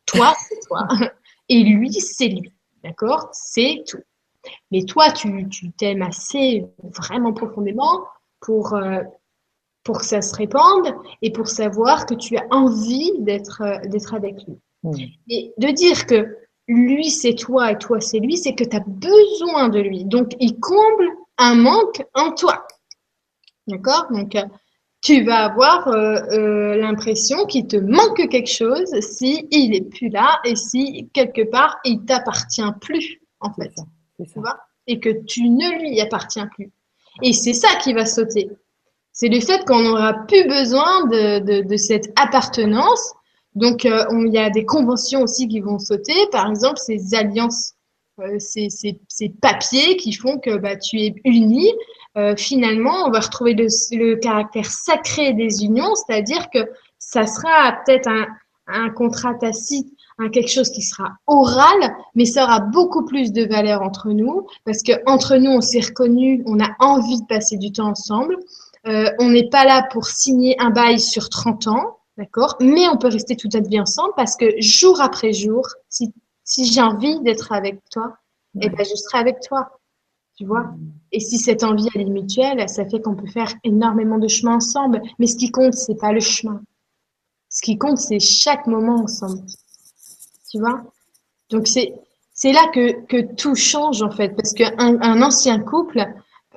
Toi 0.06 0.34
c'est 0.48 0.60
toi 0.66 0.86
et 1.48 1.62
lui 1.62 1.92
c'est 1.92 2.28
lui. 2.28 2.52
D'accord? 2.84 3.30
C'est 3.32 3.82
tout. 3.88 4.02
Mais 4.70 4.84
toi, 4.84 5.10
tu 5.10 5.72
t'aimes 5.72 6.02
assez 6.02 6.66
vraiment 6.82 7.32
profondément 7.32 8.04
pour, 8.40 8.74
euh, 8.74 9.00
pour 9.82 10.00
que 10.00 10.04
ça 10.04 10.20
se 10.20 10.34
répande 10.34 10.94
et 11.22 11.32
pour 11.32 11.48
savoir 11.48 12.04
que 12.04 12.14
tu 12.14 12.36
as 12.36 12.46
envie 12.50 13.12
d'être 13.20 13.62
d'être 13.88 14.12
avec 14.14 14.36
lui. 14.46 14.60
Mmh. 14.82 14.92
Et 15.30 15.54
de 15.56 15.68
dire 15.68 16.06
que 16.06 16.36
lui 16.68 17.10
c'est 17.10 17.34
toi 17.34 17.72
et 17.72 17.78
toi 17.78 18.00
c'est 18.00 18.18
lui, 18.18 18.36
c'est 18.36 18.54
que 18.54 18.64
tu 18.64 18.76
as 18.76 18.84
besoin 18.86 19.70
de 19.70 19.80
lui. 19.80 20.04
Donc 20.04 20.32
il 20.40 20.60
comble 20.60 21.08
un 21.38 21.54
manque 21.54 22.04
en 22.12 22.32
toi. 22.32 22.66
D'accord? 23.66 24.08
Donc 24.10 24.36
tu 25.04 25.22
vas 25.22 25.44
avoir 25.44 25.86
euh, 25.86 26.16
euh, 26.32 26.76
l'impression 26.76 27.46
qu'il 27.46 27.66
te 27.68 27.76
manque 27.76 28.28
quelque 28.28 28.50
chose 28.50 28.90
si 29.00 29.46
il 29.50 29.74
est 29.74 29.88
plus 29.88 30.08
là 30.08 30.40
et 30.44 30.56
si 30.56 31.08
quelque 31.12 31.42
part 31.42 31.78
il 31.84 32.04
t'appartient 32.04 32.62
plus 32.80 33.20
en 33.40 33.52
fait. 33.52 33.74
Tu 34.18 34.40
vois? 34.40 34.58
Et 34.86 34.98
que 34.98 35.10
tu 35.26 35.48
ne 35.48 35.78
lui 35.80 36.00
appartiens 36.00 36.48
plus. 36.48 36.72
Et 37.22 37.32
c'est 37.32 37.52
ça 37.52 37.68
qui 37.82 37.92
va 37.92 38.06
sauter. 38.06 38.48
C'est 39.12 39.28
le 39.28 39.40
fait 39.40 39.64
qu'on 39.64 39.80
n'aura 39.80 40.14
plus 40.26 40.48
besoin 40.48 41.06
de, 41.06 41.38
de, 41.38 41.68
de 41.68 41.76
cette 41.76 42.12
appartenance 42.16 43.14
donc, 43.54 43.84
euh, 43.84 44.04
il 44.10 44.32
y 44.32 44.38
a 44.38 44.50
des 44.50 44.64
conventions 44.64 45.22
aussi 45.22 45.46
qui 45.48 45.60
vont 45.60 45.78
sauter. 45.78 46.14
Par 46.32 46.48
exemple, 46.48 46.78
ces 46.78 47.14
alliances, 47.14 47.74
ces, 48.38 48.68
ces, 48.68 49.00
ces, 49.08 49.28
papiers 49.28 49.96
qui 49.96 50.12
font 50.12 50.38
que 50.38 50.56
bah, 50.56 50.76
tu 50.76 51.00
es 51.00 51.14
uni. 51.24 51.70
Euh, 52.16 52.36
finalement, 52.36 53.06
on 53.06 53.10
va 53.10 53.20
retrouver 53.20 53.54
le, 53.54 53.66
le 53.92 54.16
caractère 54.16 54.66
sacré 54.66 55.32
des 55.32 55.64
unions, 55.64 55.94
c'est-à-dire 55.94 56.48
que 56.50 56.70
ça 56.98 57.26
sera 57.26 57.72
peut-être 57.84 58.08
un, 58.08 58.26
un 58.66 58.90
contrat 58.90 59.34
tacite, 59.34 59.92
un 60.18 60.28
quelque 60.28 60.50
chose 60.50 60.70
qui 60.70 60.82
sera 60.82 61.12
oral, 61.26 61.94
mais 62.14 62.24
ça 62.24 62.44
aura 62.44 62.60
beaucoup 62.60 63.04
plus 63.04 63.32
de 63.32 63.44
valeur 63.44 63.82
entre 63.82 64.10
nous 64.10 64.46
parce 64.64 64.82
que 64.82 64.92
entre 65.06 65.36
nous, 65.36 65.50
on 65.50 65.60
s'est 65.60 65.80
reconnus, 65.80 66.42
on 66.46 66.60
a 66.60 66.70
envie 66.78 67.20
de 67.20 67.26
passer 67.26 67.56
du 67.56 67.72
temps 67.72 67.88
ensemble. 67.88 68.36
Euh, 68.86 69.10
on 69.18 69.30
n'est 69.30 69.48
pas 69.48 69.64
là 69.64 69.86
pour 69.90 70.06
signer 70.06 70.56
un 70.60 70.70
bail 70.70 71.00
sur 71.00 71.28
30 71.28 71.66
ans. 71.68 71.98
D'accord? 72.16 72.56
Mais 72.60 72.86
on 72.86 72.96
peut 72.96 73.08
rester 73.08 73.34
toute 73.34 73.54
notre 73.54 73.68
vie 73.68 73.80
ensemble 73.80 74.12
parce 74.16 74.36
que 74.36 74.46
jour 74.60 75.00
après 75.00 75.32
jour, 75.32 75.66
si, 75.88 76.12
si 76.44 76.64
j'ai 76.64 76.80
envie 76.80 77.18
d'être 77.20 77.50
avec 77.50 77.80
toi, 77.90 78.16
eh 78.60 78.68
ben, 78.68 78.86
je 78.88 78.94
serai 78.94 79.18
avec 79.18 79.40
toi. 79.40 79.68
Tu 80.36 80.44
vois 80.44 80.74
Et 81.12 81.20
si 81.20 81.38
cette 81.38 81.62
envie, 81.62 81.88
elle 81.94 82.02
est 82.02 82.10
mutuelle, 82.10 82.68
ça 82.68 82.84
fait 82.84 83.00
qu'on 83.00 83.14
peut 83.14 83.28
faire 83.28 83.54
énormément 83.62 84.18
de 84.18 84.28
chemin 84.28 84.56
ensemble. 84.56 85.00
Mais 85.18 85.26
ce 85.26 85.36
qui 85.36 85.50
compte, 85.50 85.74
c'est 85.74 85.94
pas 85.94 86.12
le 86.12 86.20
chemin. 86.20 86.60
Ce 87.48 87.62
qui 87.62 87.78
compte, 87.78 87.98
c'est 87.98 88.18
chaque 88.18 88.66
moment 88.66 89.02
ensemble. 89.04 89.42
Tu 90.50 90.58
vois? 90.58 90.82
Donc, 91.50 91.68
c'est, 91.68 91.94
c'est 92.32 92.52
là 92.52 92.66
que, 92.74 93.04
que 93.06 93.34
tout 93.34 93.54
change, 93.54 94.02
en 94.02 94.10
fait. 94.10 94.30
Parce 94.30 94.52
qu'un 94.54 95.00
un 95.00 95.22
ancien 95.22 95.60
couple, 95.60 96.04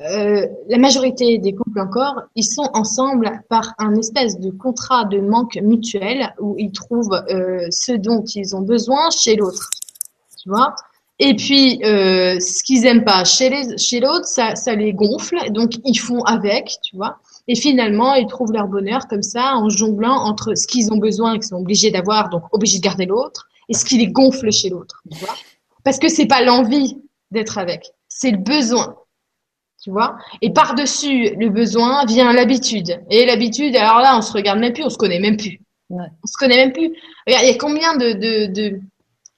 euh, 0.02 0.46
la 0.70 0.78
majorité 0.78 1.40
des 1.40 1.54
couples 1.54 1.80
encore, 1.80 2.22
ils 2.36 2.46
sont 2.46 2.70
ensemble 2.74 3.42
par 3.50 3.74
un 3.80 3.96
espèce 3.96 4.40
de 4.40 4.52
contrat 4.52 5.06
de 5.06 5.20
manque 5.20 5.58
mutuel 5.62 6.34
où 6.40 6.56
ils 6.60 6.72
trouvent 6.72 7.24
euh, 7.30 7.66
ce 7.72 7.94
dont 7.94 8.24
ils 8.24 8.56
ont 8.56 8.62
besoin 8.62 9.10
chez 9.10 9.36
l'autre. 9.36 9.70
Tu 10.42 10.50
vois? 10.50 10.76
Et 11.20 11.36
puis, 11.36 11.84
euh, 11.84 12.40
ce 12.40 12.64
qu'ils 12.64 12.86
aiment 12.86 13.04
pas 13.04 13.26
chez 13.26 13.50
les, 13.50 13.78
chez 13.78 14.00
l'autre, 14.00 14.26
ça, 14.26 14.56
ça 14.56 14.76
les 14.76 14.94
gonfle, 14.94 15.52
donc 15.52 15.72
ils 15.84 15.98
font 15.98 16.22
avec, 16.24 16.78
tu 16.84 16.96
vois. 16.96 17.18
Et 17.48 17.56
finalement, 17.56 18.14
ils 18.14 18.28
trouvent 18.28 18.52
leur 18.52 18.68
bonheur 18.68 19.08
comme 19.08 19.24
ça 19.24 19.56
en 19.56 19.70
jonglant 19.70 20.16
entre 20.16 20.56
ce 20.56 20.68
qu'ils 20.68 20.94
ont 20.94 20.98
besoin 20.98 21.34
et 21.34 21.40
qu'ils 21.40 21.48
sont 21.48 21.56
obligés 21.56 21.90
d'avoir, 21.90 22.30
donc 22.30 22.44
obligés 22.52 22.78
de 22.78 22.84
garder 22.84 23.06
l'autre, 23.06 23.48
et 23.68 23.74
ce 23.74 23.84
qui 23.84 23.98
les 23.98 24.08
gonfle 24.08 24.52
chez 24.52 24.70
l'autre. 24.70 25.02
Tu 25.12 25.18
vois 25.18 25.34
Parce 25.84 25.98
que 25.98 26.08
c'est 26.08 26.28
pas 26.28 26.44
l'envie 26.44 26.98
d'être 27.32 27.58
avec, 27.58 27.92
c'est 28.08 28.32
le 28.32 28.38
besoin 28.38 28.96
tu 29.88 29.92
vois. 29.92 30.18
Et 30.42 30.52
par-dessus 30.52 31.36
le 31.38 31.50
besoin 31.50 32.06
vient 32.06 32.34
l'habitude. 32.34 33.00
Et 33.10 33.26
l'habitude, 33.26 33.76
alors 33.76 34.00
là, 34.00 34.18
on 34.18 34.22
se 34.22 34.34
regarde 34.34 34.60
même 34.60 34.74
plus, 34.74 34.84
on 34.84 34.90
se 34.90 34.98
connaît 34.98 35.20
même 35.20 35.38
plus. 35.38 35.62
Ouais. 35.90 36.08
On 36.24 36.28
se 36.28 36.38
connaît 36.38 36.58
même 36.58 36.74
plus. 36.74 36.94
Regarde, 37.26 37.46
il 37.46 37.52
y 37.52 37.54
a 37.54 37.58
combien 37.58 37.96
de, 37.96 38.12
de, 38.12 38.46
de, 38.52 38.82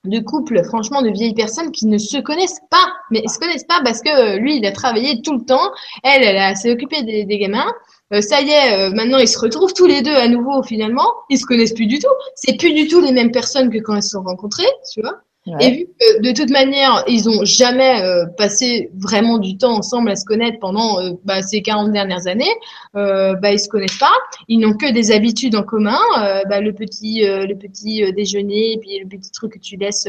de, 0.05 0.19
couples, 0.19 0.63
franchement, 0.63 1.01
de 1.01 1.09
vieilles 1.09 1.33
personnes 1.33 1.71
qui 1.71 1.85
ne 1.87 1.97
se 1.97 2.17
connaissent 2.17 2.61
pas. 2.69 2.87
Mais 3.11 3.23
se 3.27 3.39
connaissent 3.39 3.65
pas 3.65 3.81
parce 3.83 4.01
que 4.01 4.37
lui, 4.37 4.57
il 4.57 4.65
a 4.65 4.71
travaillé 4.71 5.21
tout 5.21 5.37
le 5.37 5.45
temps. 5.45 5.71
Elle, 6.03 6.23
elle 6.23 6.55
s'est 6.55 6.71
occupée 6.71 7.03
des, 7.03 7.25
des 7.25 7.37
gamins. 7.37 7.71
Euh, 8.11 8.21
ça 8.21 8.41
y 8.41 8.49
est, 8.49 8.73
euh, 8.73 8.91
maintenant 8.91 9.19
ils 9.19 9.27
se 9.27 9.37
retrouvent 9.37 9.73
tous 9.73 9.85
les 9.85 10.01
deux 10.01 10.15
à 10.15 10.27
nouveau 10.27 10.63
finalement. 10.63 11.07
Ils 11.29 11.37
se 11.37 11.45
connaissent 11.45 11.73
plus 11.73 11.85
du 11.85 11.99
tout. 11.99 12.07
C'est 12.35 12.57
plus 12.57 12.73
du 12.73 12.87
tout 12.87 13.01
les 13.01 13.11
mêmes 13.11 13.31
personnes 13.31 13.69
que 13.69 13.77
quand 13.77 13.95
ils 13.95 14.03
se 14.03 14.09
sont 14.09 14.23
rencontrés, 14.23 14.69
tu 14.91 15.01
vois. 15.01 15.21
Et 15.59 15.71
vu 15.71 15.85
que 15.99 16.21
de 16.21 16.31
toute 16.31 16.49
manière, 16.49 17.03
ils 17.07 17.29
ont 17.29 17.43
jamais 17.43 18.01
euh, 18.01 18.25
passé 18.37 18.91
vraiment 18.97 19.37
du 19.37 19.57
temps 19.57 19.77
ensemble 19.77 20.11
à 20.11 20.15
se 20.15 20.25
connaître 20.25 20.59
pendant 20.59 20.99
euh, 20.99 21.11
bah, 21.23 21.41
ces 21.41 21.61
40 21.61 21.91
dernières 21.91 22.27
années, 22.27 22.53
euh, 22.95 23.35
bah, 23.35 23.51
ils 23.51 23.59
se 23.59 23.69
connaissent 23.69 23.97
pas. 23.97 24.13
Ils 24.47 24.59
n'ont 24.59 24.73
que 24.73 24.91
des 24.91 25.11
habitudes 25.11 25.55
en 25.55 25.63
commun, 25.63 25.99
euh, 26.19 26.41
bah, 26.49 26.61
le 26.61 26.73
petit, 26.73 27.21
le 27.21 27.53
petit 27.55 28.11
déjeuner, 28.13 28.73
et 28.73 28.77
puis 28.77 28.99
le 28.99 29.07
petit 29.07 29.31
truc 29.31 29.53
que 29.53 29.59
tu 29.59 29.75
laisses 29.75 30.07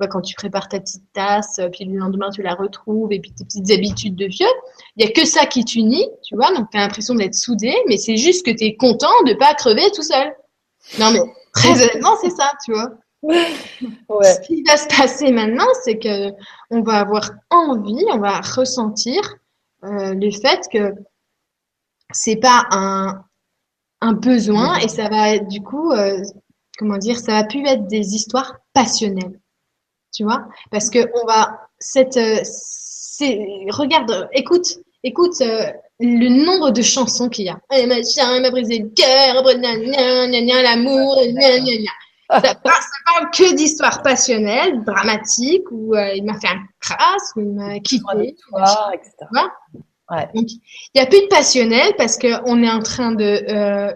bah, 0.00 0.06
quand 0.08 0.20
tu 0.20 0.34
prépares 0.34 0.68
ta 0.68 0.80
petite 0.80 1.04
tasse, 1.12 1.60
puis 1.72 1.84
le 1.84 1.98
lendemain 1.98 2.30
tu 2.30 2.42
la 2.42 2.54
retrouves, 2.54 3.12
et 3.12 3.20
puis 3.20 3.32
tes 3.32 3.44
petites 3.44 3.70
habitudes 3.70 4.16
de 4.16 4.26
vieux. 4.26 4.46
Il 4.96 5.06
y 5.06 5.08
a 5.08 5.12
que 5.12 5.24
ça 5.24 5.46
qui 5.46 5.64
t'unit, 5.64 6.08
tu 6.24 6.34
vois. 6.34 6.52
Donc 6.54 6.70
tu 6.70 6.76
as 6.76 6.80
l'impression 6.80 7.14
d'être 7.14 7.34
soudé, 7.34 7.74
mais 7.88 7.96
c'est 7.96 8.16
juste 8.16 8.44
que 8.44 8.50
tu 8.50 8.64
es 8.64 8.76
content 8.76 9.22
de 9.26 9.34
pas 9.34 9.54
crever 9.54 9.90
tout 9.94 10.02
seul. 10.02 10.34
Non 10.98 11.10
mais 11.12 11.20
très 11.52 11.82
honnêtement, 11.82 12.16
c'est 12.20 12.30
ça, 12.30 12.52
tu 12.64 12.72
vois. 12.72 12.90
Ce 13.30 14.40
qui 14.46 14.62
va 14.62 14.76
se 14.76 14.86
passer 14.88 15.32
maintenant, 15.32 15.68
c'est 15.82 15.98
que 15.98 16.30
on 16.70 16.82
va 16.82 17.00
avoir 17.00 17.30
envie, 17.50 18.04
on 18.12 18.18
va 18.18 18.40
ressentir 18.40 19.20
euh, 19.84 20.14
le 20.14 20.30
fait 20.30 20.60
que 20.72 20.94
c'est 22.12 22.36
pas 22.36 22.66
un, 22.70 23.24
un 24.00 24.12
besoin 24.12 24.78
et 24.78 24.88
ça 24.88 25.08
va 25.08 25.38
du 25.38 25.62
coup, 25.62 25.90
euh, 25.92 26.22
comment 26.78 26.98
dire, 26.98 27.18
ça 27.18 27.32
va 27.32 27.44
plus 27.44 27.64
être 27.66 27.86
des 27.86 28.14
histoires 28.14 28.58
passionnelles, 28.72 29.40
tu 30.14 30.24
vois, 30.24 30.46
parce 30.70 30.90
que 30.90 30.98
on 31.22 31.26
va 31.26 31.68
cette, 31.78 32.16
euh, 32.16 32.40
c'est, 32.44 33.38
regarde, 33.70 34.28
écoute, 34.32 34.78
écoute 35.02 35.40
le 36.00 36.28
nombre 36.28 36.70
de 36.70 36.82
chansons 36.82 37.28
qu'il 37.28 37.46
y 37.46 37.48
a. 37.48 37.58
Eh, 37.72 37.86
machin, 37.86 38.40
m'a 38.40 38.50
brisé 38.50 38.78
le 38.78 38.88
cœur, 38.88 39.44
l'amour, 40.62 41.20
ça 42.30 42.54
parle, 42.62 43.30
que 43.32 43.54
d'histoires 43.54 44.02
passionnelles, 44.02 44.82
dramatiques, 44.84 45.70
où 45.70 45.94
euh, 45.94 46.14
il 46.14 46.24
m'a 46.24 46.38
fait 46.40 46.48
un 46.48 46.62
crasse, 46.80 47.32
où 47.36 47.40
il 47.40 47.52
m'a 47.52 47.78
quitté, 47.80 48.36
etc. 48.94 49.12
Ouais. 50.10 50.28
Donc, 50.34 50.50
il 50.50 50.60
n'y 50.94 51.00
a 51.00 51.06
plus 51.06 51.20
de 51.20 51.28
passionnel 51.28 51.94
parce 51.96 52.18
qu'on 52.18 52.62
est 52.62 52.70
en 52.70 52.80
train 52.80 53.12
de 53.12 53.44
euh, 53.48 53.92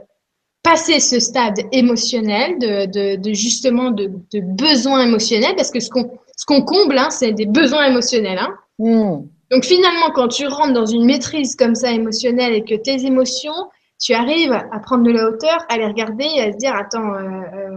passer 0.63 1.01
ce 1.01 1.21
stade 1.21 1.59
émotionnel, 1.73 2.59
de, 2.59 2.87
de, 2.87 3.17
de 3.17 3.33
justement 3.33 3.91
de, 3.91 4.11
de 4.33 4.41
besoins 4.41 5.01
émotionnels, 5.01 5.55
parce 5.57 5.71
que 5.71 5.81
ce 5.81 5.91
qu'on 5.91 6.19
ce 6.39 6.47
qu'on 6.47 6.63
comble, 6.63 6.97
hein, 6.97 7.11
c'est 7.11 7.33
des 7.33 7.47
besoins 7.47 7.87
émotionnels. 7.87 8.39
Hein. 8.39 8.55
Mm. 8.79 9.27
Donc 9.51 9.65
finalement, 9.65 10.11
quand 10.15 10.29
tu 10.29 10.47
rentres 10.47 10.73
dans 10.73 10.87
une 10.87 11.05
maîtrise 11.05 11.57
comme 11.57 11.75
ça 11.75 11.91
émotionnelle 11.91 12.55
et 12.55 12.63
que 12.63 12.77
tes 12.77 13.05
émotions, 13.05 13.69
tu 14.01 14.15
arrives 14.15 14.53
à 14.53 14.79
prendre 14.79 15.03
de 15.03 15.11
la 15.11 15.29
hauteur, 15.29 15.67
à 15.69 15.77
les 15.79 15.87
regarder 15.87 16.25
et 16.25 16.43
à 16.43 16.53
se 16.53 16.57
dire, 16.57 16.75
attends, 16.75 17.13
euh, 17.15 17.41
euh 17.55 17.77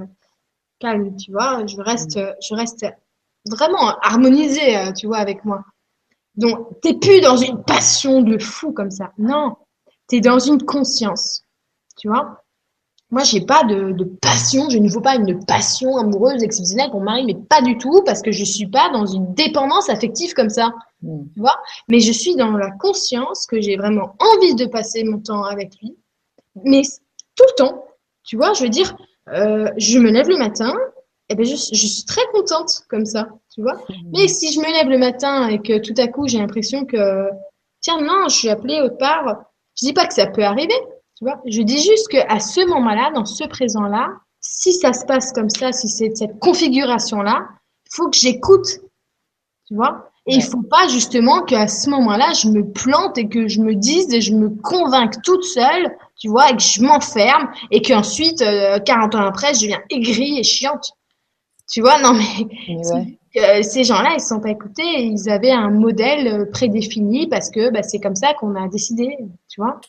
calme, 0.81 1.15
tu 1.15 1.31
vois. 1.31 1.65
Je 1.65 1.77
reste, 1.77 2.17
mm. 2.17 2.35
je 2.41 2.55
reste 2.55 2.85
vraiment 3.45 3.97
harmonisé, 4.01 4.77
euh, 4.77 4.91
tu 4.91 5.07
vois, 5.07 5.17
avec 5.17 5.45
moi. 5.45 5.63
Donc, 6.35 6.79
t'es 6.81 6.93
plus 6.93 7.21
dans 7.21 7.37
une 7.37 7.63
passion 7.63 8.21
de 8.21 8.37
fou 8.37 8.71
comme 8.71 8.91
ça. 8.91 9.11
Non, 9.17 9.55
t'es 10.07 10.21
dans 10.21 10.39
une 10.39 10.63
conscience, 10.63 11.43
tu 11.97 12.07
vois. 12.07 12.43
Moi, 13.09 13.23
j'ai 13.23 13.41
pas 13.41 13.65
de, 13.65 13.91
de, 13.91 14.05
passion. 14.05 14.69
Je 14.69 14.77
ne 14.77 14.89
veux 14.89 15.01
pas 15.01 15.15
une 15.15 15.43
passion 15.45 15.97
amoureuse 15.97 16.41
exceptionnelle 16.43 16.91
pour 16.91 17.01
Marie, 17.01 17.25
mais 17.25 17.35
pas 17.35 17.61
du 17.61 17.77
tout 17.77 18.01
parce 18.05 18.21
que 18.21 18.31
je 18.31 18.45
suis 18.45 18.67
pas 18.67 18.89
dans 18.89 19.05
une 19.05 19.33
dépendance 19.33 19.89
affective 19.89 20.33
comme 20.33 20.49
ça, 20.49 20.71
mm. 21.01 21.23
tu 21.33 21.39
vois. 21.41 21.59
Mais 21.89 21.99
je 21.99 22.13
suis 22.13 22.35
dans 22.35 22.51
la 22.51 22.71
conscience 22.71 23.45
que 23.45 23.59
j'ai 23.59 23.75
vraiment 23.75 24.15
envie 24.19 24.55
de 24.55 24.65
passer 24.65 25.03
mon 25.03 25.19
temps 25.19 25.43
avec 25.43 25.73
lui, 25.81 25.97
mais 26.63 26.83
tout 27.35 27.45
le 27.49 27.55
temps, 27.57 27.85
tu 28.23 28.37
vois. 28.37 28.53
Je 28.53 28.63
veux 28.63 28.69
dire, 28.69 28.95
je 29.31 29.99
me 29.99 30.11
lève 30.11 30.27
le 30.27 30.37
matin, 30.37 30.73
et 31.29 31.35
ben 31.35 31.45
je, 31.45 31.55
je, 31.55 31.87
suis 31.87 32.03
très 32.05 32.25
contente 32.33 32.81
comme 32.89 33.05
ça, 33.05 33.29
tu 33.53 33.61
vois. 33.61 33.75
Mmh. 33.75 33.93
Mais 34.13 34.27
si 34.27 34.51
je 34.51 34.59
me 34.59 34.65
lève 34.65 34.89
le 34.89 34.97
matin 34.97 35.47
et 35.47 35.59
que 35.59 35.79
tout 35.79 35.93
à 35.97 36.07
coup 36.07 36.27
j'ai 36.27 36.39
l'impression 36.39 36.85
que 36.85 37.29
tiens 37.79 38.01
non, 38.01 38.27
je 38.27 38.35
suis 38.35 38.49
appelée 38.49 38.81
autre 38.81 38.97
part, 38.97 39.45
je 39.79 39.85
dis 39.85 39.93
pas 39.93 40.05
que 40.05 40.13
ça 40.13 40.27
peut 40.27 40.43
arriver, 40.43 40.75
tu 41.17 41.23
vois. 41.23 41.41
Je 41.45 41.61
dis 41.61 41.81
juste 41.81 42.09
que 42.09 42.17
à 42.27 42.39
ce 42.39 42.67
moment-là, 42.67 43.11
dans 43.13 43.25
ce 43.25 43.45
présent-là, 43.45 44.09
si 44.41 44.73
ça 44.73 44.93
se 44.93 45.05
passe 45.05 45.31
comme 45.31 45.49
ça, 45.49 45.71
si 45.71 45.87
c'est 45.87 46.15
cette 46.15 46.39
configuration-là, 46.39 47.47
il 47.85 47.95
faut 47.95 48.09
que 48.09 48.17
j'écoute, 48.17 48.67
tu 49.67 49.75
vois. 49.75 50.10
Et 50.27 50.35
il 50.35 50.43
faut 50.43 50.61
pas 50.61 50.87
justement 50.87 51.41
qu'à 51.41 51.67
ce 51.67 51.89
moment-là, 51.89 52.33
je 52.33 52.47
me 52.47 52.71
plante 52.71 53.17
et 53.17 53.27
que 53.27 53.47
je 53.47 53.59
me 53.59 53.73
dise 53.73 54.13
et 54.13 54.21
je 54.21 54.33
me 54.33 54.49
convainque 54.49 55.21
toute 55.23 55.43
seule, 55.43 55.97
tu 56.19 56.29
vois, 56.29 56.51
et 56.51 56.55
que 56.55 56.61
je 56.61 56.83
m'enferme 56.83 57.49
et 57.71 57.81
qu'ensuite, 57.81 58.43
40 58.85 59.15
ans 59.15 59.25
après, 59.25 59.55
je 59.55 59.61
deviens 59.61 59.81
aigrie 59.89 60.37
et 60.37 60.43
chiante. 60.43 60.93
Tu 61.71 61.81
vois, 61.81 61.99
non 62.01 62.13
mais 62.13 63.17
euh, 63.37 63.63
ces 63.63 63.85
gens-là, 63.85 64.11
ils 64.11 64.21
ne 64.21 64.27
sont 64.27 64.41
pas 64.41 64.49
écoutés. 64.49 65.03
Ils 65.03 65.29
avaient 65.29 65.51
un 65.51 65.69
modèle 65.69 66.27
euh, 66.27 66.45
prédéfini 66.45 67.27
parce 67.27 67.49
que 67.49 67.71
bah, 67.71 67.81
c'est 67.81 67.99
comme 67.99 68.15
ça 68.15 68.33
qu'on 68.33 68.55
a 68.55 68.67
décidé, 68.67 69.17
tu 69.47 69.61
vois. 69.61 69.79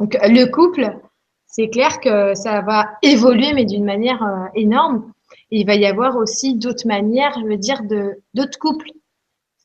Donc 0.00 0.16
le 0.22 0.46
couple, 0.46 0.98
c'est 1.46 1.68
clair 1.68 2.00
que 2.00 2.34
ça 2.34 2.62
va 2.62 2.88
évoluer, 3.02 3.52
mais 3.52 3.66
d'une 3.66 3.84
manière 3.84 4.22
euh, 4.22 4.46
énorme. 4.54 5.12
Et 5.50 5.60
il 5.60 5.66
va 5.66 5.74
y 5.74 5.84
avoir 5.86 6.16
aussi 6.16 6.54
d'autres 6.54 6.86
manières, 6.86 7.38
je 7.40 7.46
veux 7.46 7.58
dire, 7.58 7.82
de 7.84 8.22
d'autres 8.32 8.58
couples. 8.58 8.90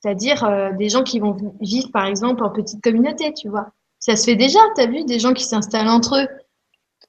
C'est-à-dire 0.01 0.73
des 0.77 0.89
gens 0.89 1.03
qui 1.03 1.19
vont 1.19 1.37
vivre, 1.61 1.91
par 1.91 2.05
exemple, 2.05 2.43
en 2.43 2.49
petite 2.49 2.81
communauté, 2.81 3.33
tu 3.33 3.49
vois. 3.49 3.71
Ça 3.99 4.15
se 4.15 4.25
fait 4.25 4.35
déjà, 4.35 4.59
tu 4.75 4.81
as 4.81 4.87
vu, 4.87 5.03
des 5.05 5.19
gens 5.19 5.33
qui 5.33 5.43
s'installent 5.43 5.89
entre 5.89 6.17
eux, 6.17 6.27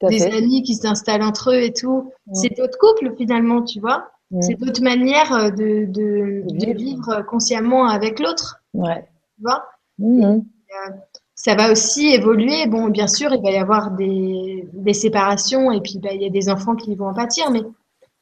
des 0.08 0.22
amis 0.24 0.62
qui 0.62 0.74
s'installent 0.74 1.22
entre 1.22 1.52
eux 1.52 1.62
et 1.62 1.72
tout. 1.72 2.12
C'est 2.34 2.54
d'autres 2.56 2.78
couples, 2.78 3.14
finalement, 3.16 3.62
tu 3.62 3.80
vois. 3.80 4.12
C'est 4.40 4.54
d'autres 4.54 4.82
manières 4.82 5.32
euh, 5.34 5.50
de, 5.50 5.84
de, 5.86 6.42
de, 6.46 6.72
vivre 6.72 7.22
consciemment 7.28 7.86
avec 7.86 8.18
l'autre. 8.18 8.62
Ouais. 8.72 9.06
Tu 9.36 9.42
vois 9.42 9.64
mmh. 9.98 10.24
euh, 10.24 10.90
Ça 11.34 11.54
va 11.54 11.70
aussi 11.70 12.08
évoluer. 12.08 12.66
Bon, 12.66 12.88
bien 12.88 13.08
sûr, 13.08 13.32
il 13.34 13.42
va 13.42 13.50
y 13.50 13.58
avoir 13.58 13.90
des, 13.90 14.66
des 14.72 14.94
séparations 14.94 15.70
et 15.70 15.82
puis 15.82 15.98
bah, 15.98 16.12
il 16.14 16.22
y 16.22 16.26
a 16.26 16.30
des 16.30 16.48
enfants 16.48 16.76
qui 16.76 16.94
vont 16.94 17.08
en 17.08 17.14
pâtir, 17.14 17.50
mais 17.50 17.62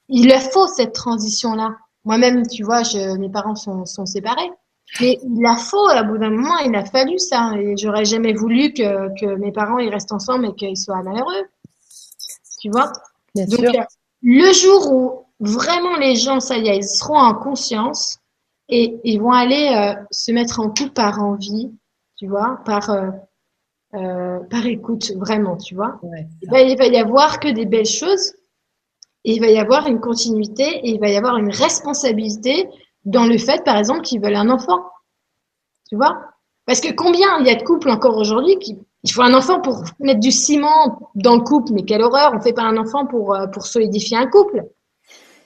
il 0.08 0.28
leur 0.28 0.42
faut 0.42 0.66
cette 0.66 0.92
transition-là. 0.92 1.76
Moi-même, 2.04 2.46
tu 2.46 2.64
vois, 2.64 2.82
je, 2.82 3.16
mes 3.18 3.28
parents 3.28 3.54
sont, 3.54 3.86
sont 3.86 4.06
séparés. 4.06 4.50
Mais 5.00 5.18
il 5.22 5.42
la 5.42 5.56
faut, 5.56 5.88
à 5.88 6.02
bout 6.02 6.18
d'un 6.18 6.30
moment, 6.30 6.58
il 6.58 6.74
a 6.74 6.84
fallu 6.84 7.18
ça. 7.18 7.52
Et 7.58 7.76
j'aurais 7.76 8.04
jamais 8.04 8.32
voulu 8.32 8.72
que, 8.72 9.08
que 9.20 9.36
mes 9.36 9.52
parents 9.52 9.78
ils 9.78 9.90
restent 9.90 10.12
ensemble 10.12 10.46
et 10.46 10.54
qu'ils 10.54 10.76
soient 10.76 11.02
malheureux. 11.02 11.44
Tu 12.60 12.70
vois? 12.70 12.92
Bien 13.34 13.46
Donc, 13.46 13.60
sûr. 13.60 13.84
le 14.22 14.52
jour 14.52 14.92
où 14.92 15.26
vraiment 15.38 15.96
les 15.96 16.16
gens, 16.16 16.40
ça 16.40 16.58
y 16.58 16.68
est, 16.68 16.78
ils 16.78 16.84
seront 16.84 17.18
en 17.18 17.34
conscience 17.34 18.18
et 18.68 18.98
ils 19.04 19.20
vont 19.20 19.32
aller 19.32 19.72
euh, 19.74 20.00
se 20.10 20.32
mettre 20.32 20.60
en 20.60 20.68
couple 20.68 20.90
par 20.90 21.22
envie, 21.22 21.70
tu 22.16 22.26
vois, 22.26 22.60
par 22.64 22.90
euh, 22.90 23.10
euh, 23.94 24.38
par 24.50 24.66
écoute, 24.66 25.12
vraiment, 25.16 25.56
tu 25.56 25.74
vois. 25.74 26.00
il, 26.42 26.48
va, 26.48 26.60
il 26.60 26.78
va 26.78 26.86
y 26.86 26.96
avoir 26.96 27.40
que 27.40 27.48
des 27.48 27.66
belles 27.66 27.86
choses. 27.86 28.34
Et 29.24 29.34
il 29.34 29.40
va 29.40 29.48
y 29.48 29.58
avoir 29.58 29.86
une 29.86 30.00
continuité 30.00 30.62
et 30.62 30.90
il 30.90 31.00
va 31.00 31.10
y 31.10 31.16
avoir 31.16 31.36
une 31.36 31.50
responsabilité 31.50 32.68
dans 33.04 33.26
le 33.26 33.38
fait, 33.38 33.64
par 33.64 33.76
exemple, 33.76 34.02
qu'ils 34.02 34.20
veulent 34.20 34.36
un 34.36 34.50
enfant. 34.50 34.84
Tu 35.88 35.96
vois? 35.96 36.16
Parce 36.66 36.80
que 36.80 36.92
combien 36.92 37.38
il 37.40 37.46
y 37.46 37.50
a 37.50 37.54
de 37.54 37.62
couples 37.62 37.90
encore 37.90 38.16
aujourd'hui 38.16 38.58
qui 38.58 38.78
il 39.02 39.10
faut 39.10 39.22
un 39.22 39.32
enfant 39.32 39.60
pour 39.60 39.82
mettre 39.98 40.20
du 40.20 40.30
ciment 40.30 41.10
dans 41.14 41.36
le 41.36 41.40
couple, 41.40 41.72
mais 41.72 41.84
quelle 41.84 42.02
horreur 42.02 42.32
On 42.34 42.40
fait 42.40 42.52
pas 42.52 42.64
un 42.64 42.76
enfant 42.76 43.06
pour 43.06 43.34
pour 43.50 43.66
solidifier 43.66 44.18
un 44.18 44.26
couple. 44.26 44.62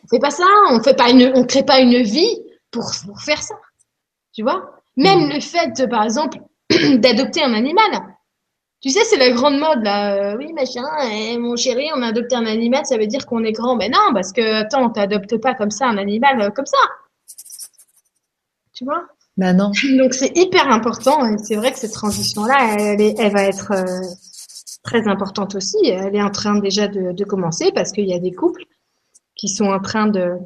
On 0.04 0.08
fait 0.08 0.18
pas 0.18 0.30
ça, 0.30 0.44
on 0.70 0.82
fait 0.82 0.96
pas 0.96 1.10
une, 1.10 1.32
on 1.34 1.44
crée 1.44 1.62
pas 1.62 1.80
une 1.80 2.02
vie 2.02 2.42
pour, 2.70 2.90
pour 3.06 3.20
faire 3.22 3.40
ça. 3.42 3.54
Tu 4.34 4.42
vois? 4.42 4.82
Même 4.96 5.28
le 5.28 5.40
fait, 5.40 5.88
par 5.88 6.04
exemple, 6.04 6.38
d'adopter 6.96 7.42
un 7.42 7.54
animal. 7.54 7.90
Tu 8.80 8.90
sais, 8.90 9.02
c'est 9.04 9.16
la 9.16 9.30
grande 9.30 9.58
mode 9.58 9.82
là. 9.82 10.14
Euh, 10.14 10.36
oui, 10.36 10.52
machin, 10.52 10.84
et 11.10 11.38
mon 11.38 11.56
chéri, 11.56 11.88
on 11.96 12.02
a 12.02 12.08
adopté 12.08 12.36
un 12.36 12.44
animal, 12.44 12.84
ça 12.84 12.98
veut 12.98 13.06
dire 13.06 13.24
qu'on 13.24 13.42
est 13.44 13.52
grand. 13.52 13.76
Mais 13.76 13.88
non, 13.88 14.12
parce 14.12 14.32
que 14.32 14.56
attends, 14.56 14.84
on 14.84 14.90
t'adopte 14.90 15.38
pas 15.38 15.54
comme 15.54 15.70
ça 15.70 15.86
un 15.86 15.96
animal 15.96 16.40
euh, 16.42 16.50
comme 16.50 16.66
ça. 16.66 16.76
Tu 18.74 18.84
vois 18.84 19.06
Ben 19.36 19.56
non. 19.56 19.70
Donc 19.96 20.14
c'est 20.14 20.36
hyper 20.36 20.68
important. 20.68 21.26
Et 21.26 21.38
c'est 21.38 21.56
vrai 21.56 21.72
que 21.72 21.78
cette 21.78 21.92
transition-là, 21.92 22.76
elle, 22.78 23.14
elle 23.18 23.32
va 23.32 23.44
être 23.44 23.72
euh, 23.72 23.84
très 24.82 25.08
importante 25.08 25.54
aussi. 25.54 25.78
Elle 25.86 26.14
est 26.14 26.22
en 26.22 26.30
train 26.30 26.58
déjà 26.58 26.88
de, 26.88 27.12
de 27.12 27.24
commencer 27.24 27.72
parce 27.72 27.92
qu'il 27.92 28.06
y 28.06 28.14
a 28.14 28.18
des 28.18 28.32
couples 28.32 28.64
qui 29.36 29.48
sont 29.48 29.66
en 29.66 29.80
train 29.80 30.06
de 30.06 30.38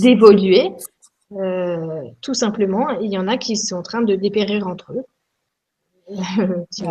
d'évoluer, 0.00 0.72
euh, 1.32 2.02
tout 2.20 2.34
simplement. 2.34 2.90
Il 3.00 3.10
y 3.10 3.18
en 3.18 3.28
a 3.28 3.36
qui 3.36 3.56
sont 3.56 3.76
en 3.76 3.82
train 3.82 4.02
de 4.02 4.14
dépérir 4.14 4.66
entre 4.66 4.92
eux. 4.92 5.04
c'est 6.70 6.86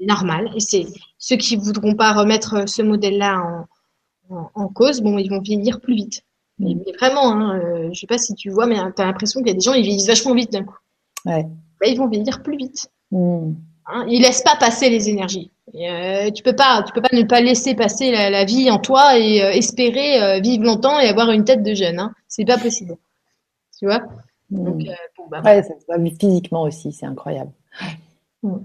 normal. 0.00 0.50
Et 0.54 0.60
c'est 0.60 0.86
ceux 1.18 1.36
qui 1.36 1.56
voudront 1.56 1.94
pas 1.94 2.12
remettre 2.12 2.68
ce 2.68 2.82
modèle-là 2.82 3.66
en, 4.30 4.50
en, 4.54 4.68
cause, 4.68 5.00
bon, 5.00 5.18
ils 5.18 5.30
vont 5.30 5.40
vieillir 5.40 5.80
plus 5.80 5.94
vite. 5.94 6.24
Mais, 6.62 6.76
vraiment, 6.98 7.32
hein, 7.32 7.58
euh, 7.58 7.88
je 7.92 8.00
sais 8.00 8.06
pas 8.06 8.18
si 8.18 8.34
tu 8.34 8.50
vois, 8.50 8.66
mais 8.66 8.76
tu 8.76 9.02
as 9.02 9.06
l'impression 9.06 9.40
qu'il 9.40 9.48
y 9.48 9.50
a 9.50 9.54
des 9.54 9.60
gens, 9.60 9.74
ils 9.74 9.82
vieillissent 9.82 10.06
vachement 10.06 10.34
vite 10.34 10.52
d'un 10.52 10.64
coup. 10.64 10.78
Ouais. 11.26 11.44
Bah, 11.80 11.86
ils 11.88 11.98
vont 11.98 12.08
vieillir 12.08 12.42
plus 12.42 12.56
vite. 12.56 12.88
Mm. 13.10 13.52
Hein, 13.86 14.06
ils 14.08 14.22
laissent 14.22 14.42
pas 14.42 14.56
passer 14.56 14.88
les 14.90 15.08
énergies. 15.08 15.50
Euh, 15.74 16.30
tu 16.30 16.42
peux 16.42 16.54
pas, 16.54 16.82
tu 16.82 16.92
peux 16.92 17.00
pas 17.00 17.14
ne 17.14 17.22
pas 17.22 17.40
laisser 17.40 17.74
passer 17.74 18.10
la, 18.10 18.44
vie 18.44 18.70
en 18.70 18.78
toi 18.78 19.18
et 19.18 19.42
euh, 19.42 19.50
espérer 19.50 20.22
euh, 20.22 20.40
vivre 20.40 20.64
longtemps 20.64 21.00
et 21.00 21.08
avoir 21.08 21.30
une 21.30 21.44
tête 21.44 21.62
de 21.62 21.74
jeune. 21.74 21.98
Hein. 21.98 22.14
C'est 22.28 22.44
pas 22.44 22.58
possible. 22.58 22.96
Tu 23.78 23.86
vois? 23.86 24.02
Hmm. 24.50 24.64
Donc, 24.64 24.82
bah, 25.30 25.40
ouais, 25.42 25.62
ça 25.62 25.74
se 25.74 26.16
physiquement 26.16 26.62
aussi, 26.62 26.92
c'est 26.92 27.06
incroyable. 27.06 27.52
Hmm. 28.42 28.58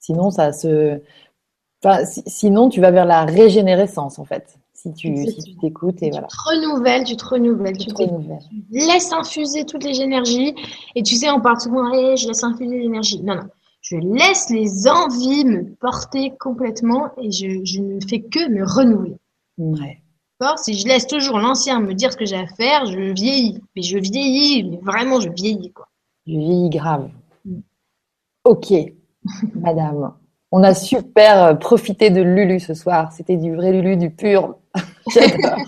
Sinon, 0.00 0.30
ça 0.30 0.52
se. 0.52 1.00
Enfin, 1.82 2.04
sinon, 2.04 2.68
tu 2.68 2.80
vas 2.80 2.90
vers 2.90 3.04
la 3.04 3.24
régénérescence 3.24 4.18
en 4.18 4.24
fait. 4.24 4.58
Si 4.84 4.92
tu 4.92 5.16
si 5.16 5.36
tu 5.38 5.56
t'écoutes 5.56 6.02
et 6.02 6.10
voilà. 6.10 6.26
Tu 6.26 6.36
te 6.36 6.42
renouvelles, 6.42 7.04
tu 7.04 7.16
te 7.16 7.24
renouvelles, 7.24 7.78
tu, 7.78 7.88
te 7.88 8.02
renouvelles. 8.02 8.38
laisses 8.70 9.12
infuser 9.12 9.64
toutes 9.64 9.84
les 9.84 10.02
énergies. 10.02 10.54
Et 10.94 11.02
tu 11.02 11.16
sais, 11.16 11.30
on 11.30 11.40
parle 11.40 11.58
souvent, 11.58 11.90
hey, 11.90 12.18
je 12.18 12.28
laisse 12.28 12.44
infuser 12.44 12.78
l'énergie. 12.78 13.22
Non, 13.22 13.36
non 13.36 13.48
je 13.84 13.96
laisse 13.96 14.48
les 14.48 14.88
envies 14.88 15.44
me 15.44 15.74
porter 15.74 16.32
complètement 16.40 17.10
et 17.18 17.30
je, 17.30 17.80
ne 17.80 18.00
fais 18.00 18.20
que 18.20 18.48
me 18.48 18.64
renouveler. 18.64 19.16
Ouais. 19.58 20.00
Si 20.56 20.74
je 20.74 20.86
laisse 20.86 21.06
toujours 21.06 21.38
l'ancien 21.38 21.80
me 21.80 21.94
dire 21.94 22.12
ce 22.12 22.16
que 22.16 22.24
j'ai 22.26 22.36
à 22.36 22.46
faire, 22.46 22.86
je 22.86 23.12
vieillis. 23.12 23.62
Mais 23.76 23.82
je 23.82 23.98
vieillis, 23.98 24.64
mais 24.64 24.78
vraiment, 24.82 25.20
je 25.20 25.30
vieillis. 25.30 25.72
Quoi. 25.72 25.88
Je 26.26 26.32
vieillis 26.32 26.70
grave. 26.70 27.10
Mm. 27.44 27.60
Ok, 28.44 28.72
madame. 29.54 30.12
On 30.50 30.62
a 30.62 30.74
super 30.74 31.44
euh, 31.44 31.54
profité 31.54 32.10
de 32.10 32.20
Lulu 32.20 32.60
ce 32.60 32.74
soir. 32.74 33.12
C'était 33.12 33.36
du 33.36 33.54
vrai 33.54 33.72
Lulu, 33.72 33.96
du 33.96 34.10
pur. 34.10 34.56
J'adore. 35.12 35.58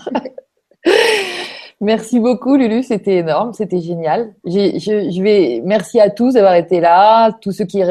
Merci 1.81 2.19
beaucoup, 2.19 2.55
Lulu. 2.55 2.81
C'était 2.83 3.17
énorme. 3.17 3.53
C'était 3.53 3.81
génial. 3.81 4.33
Je, 4.45 5.21
vais, 5.21 5.61
merci 5.63 5.99
à 5.99 6.09
tous 6.09 6.33
d'avoir 6.33 6.55
été 6.55 6.79
là. 6.79 7.31
Tous 7.41 7.51
ceux 7.51 7.65
qui 7.65 7.83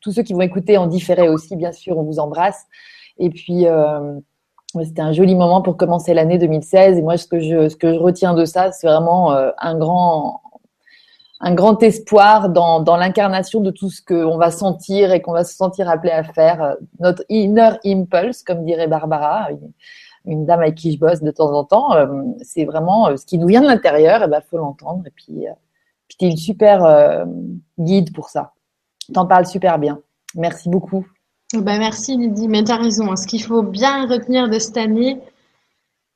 tous 0.00 0.10
ceux 0.10 0.22
qui 0.22 0.32
vont 0.32 0.42
écouter 0.42 0.76
en 0.76 0.86
différé 0.86 1.28
aussi, 1.28 1.56
bien 1.56 1.72
sûr, 1.72 1.96
on 1.96 2.02
vous 2.02 2.18
embrasse. 2.18 2.66
Et 3.18 3.30
puis, 3.30 3.66
euh, 3.66 4.18
c'était 4.84 5.02
un 5.02 5.12
joli 5.12 5.34
moment 5.34 5.62
pour 5.62 5.76
commencer 5.76 6.12
l'année 6.14 6.38
2016. 6.38 6.98
Et 6.98 7.02
moi, 7.02 7.16
ce 7.16 7.26
que 7.26 7.40
je, 7.40 7.68
ce 7.68 7.76
que 7.76 7.92
je 7.92 7.98
retiens 7.98 8.34
de 8.34 8.44
ça, 8.44 8.72
c'est 8.72 8.86
vraiment 8.86 9.32
euh, 9.32 9.50
un 9.58 9.78
grand, 9.78 10.41
un 11.44 11.54
grand 11.54 11.82
espoir 11.82 12.48
dans, 12.48 12.96
l'incarnation 12.96 13.60
de 13.60 13.70
tout 13.70 13.90
ce 13.90 14.00
qu'on 14.00 14.38
va 14.38 14.50
sentir 14.50 15.12
et 15.12 15.20
qu'on 15.20 15.32
va 15.32 15.44
se 15.44 15.54
sentir 15.54 15.90
appelé 15.90 16.12
à 16.12 16.22
faire. 16.22 16.76
Notre 17.00 17.24
inner 17.28 17.72
impulse, 17.84 18.42
comme 18.42 18.64
dirait 18.64 18.86
Barbara 18.86 19.48
une 20.24 20.46
dame 20.46 20.60
avec 20.60 20.76
qui 20.76 20.92
je 20.92 20.98
bosse 20.98 21.22
de 21.22 21.30
temps 21.30 21.52
en 21.52 21.64
temps, 21.64 21.94
euh, 21.94 22.06
c'est 22.42 22.64
vraiment 22.64 23.08
euh, 23.08 23.16
ce 23.16 23.26
qui 23.26 23.38
nous 23.38 23.48
vient 23.48 23.60
de 23.60 23.66
l'intérieur, 23.66 24.22
et 24.22 24.28
ben 24.28 24.40
faut 24.40 24.58
l'entendre. 24.58 25.02
Et 25.06 25.10
puis, 25.10 25.48
euh, 25.48 25.52
tu 26.08 26.24
es 26.24 26.30
une 26.30 26.36
super 26.36 27.26
guide 27.78 28.12
pour 28.12 28.28
ça. 28.28 28.52
T'en 29.12 29.26
parles 29.26 29.46
super 29.46 29.78
bien. 29.78 30.00
Merci 30.34 30.68
beaucoup. 30.68 31.06
Ben 31.54 31.78
merci 31.78 32.16
Lydie, 32.16 32.48
mais 32.48 32.64
tu 32.64 32.70
as 32.70 32.76
raison. 32.76 33.10
Hein. 33.10 33.16
Ce 33.16 33.26
qu'il 33.26 33.42
faut 33.42 33.62
bien 33.62 34.06
retenir 34.06 34.48
de 34.48 34.58
cette 34.58 34.76
année, 34.76 35.20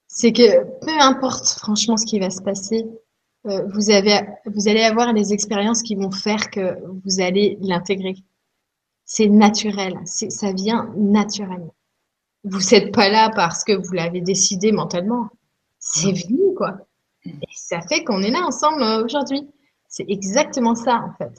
c'est 0.07 0.33
que 0.33 0.65
peu 0.81 1.01
importe 1.01 1.47
franchement 1.47 1.97
ce 1.97 2.05
qui 2.05 2.19
va 2.19 2.31
se 2.31 2.43
passer, 2.43 2.87
vous, 3.73 3.91
avez, 3.91 4.21
vous 4.47 4.69
allez 4.69 4.83
avoir 4.83 5.15
des 5.15 5.33
expériences 5.33 5.83
qui 5.83 5.95
vont 5.95 6.11
faire 6.11 6.51
que 6.51 6.79
vous 7.05 7.21
allez 7.21 7.59
l'intégrer. 7.61 8.17
C'est 9.05 9.29
naturel, 9.29 9.95
ça 10.05 10.53
vient 10.53 10.93
naturellement 10.97 11.77
vous 12.47 12.61
n'êtes 12.71 12.95
pas 12.95 13.09
là 13.09 13.31
parce 13.35 13.65
que 13.65 13.73
vous 13.73 13.93
l'avez 13.93 14.21
décidé 14.21 14.73
mentalement. 14.73 15.29
C'est 15.79 16.13
venu, 16.13 16.55
quoi. 16.57 16.79
Et 17.25 17.33
ça 17.55 17.81
fait 17.83 18.05
qu'on 18.05 18.23
est 18.23 18.31
là 18.31 18.47
ensemble 18.47 18.83
euh, 18.83 19.05
aujourd'hui. 19.05 19.49
C'est 19.89 20.07
exactement 20.09 20.75
ça, 20.75 21.03
en 21.03 21.13
fait. 21.17 21.33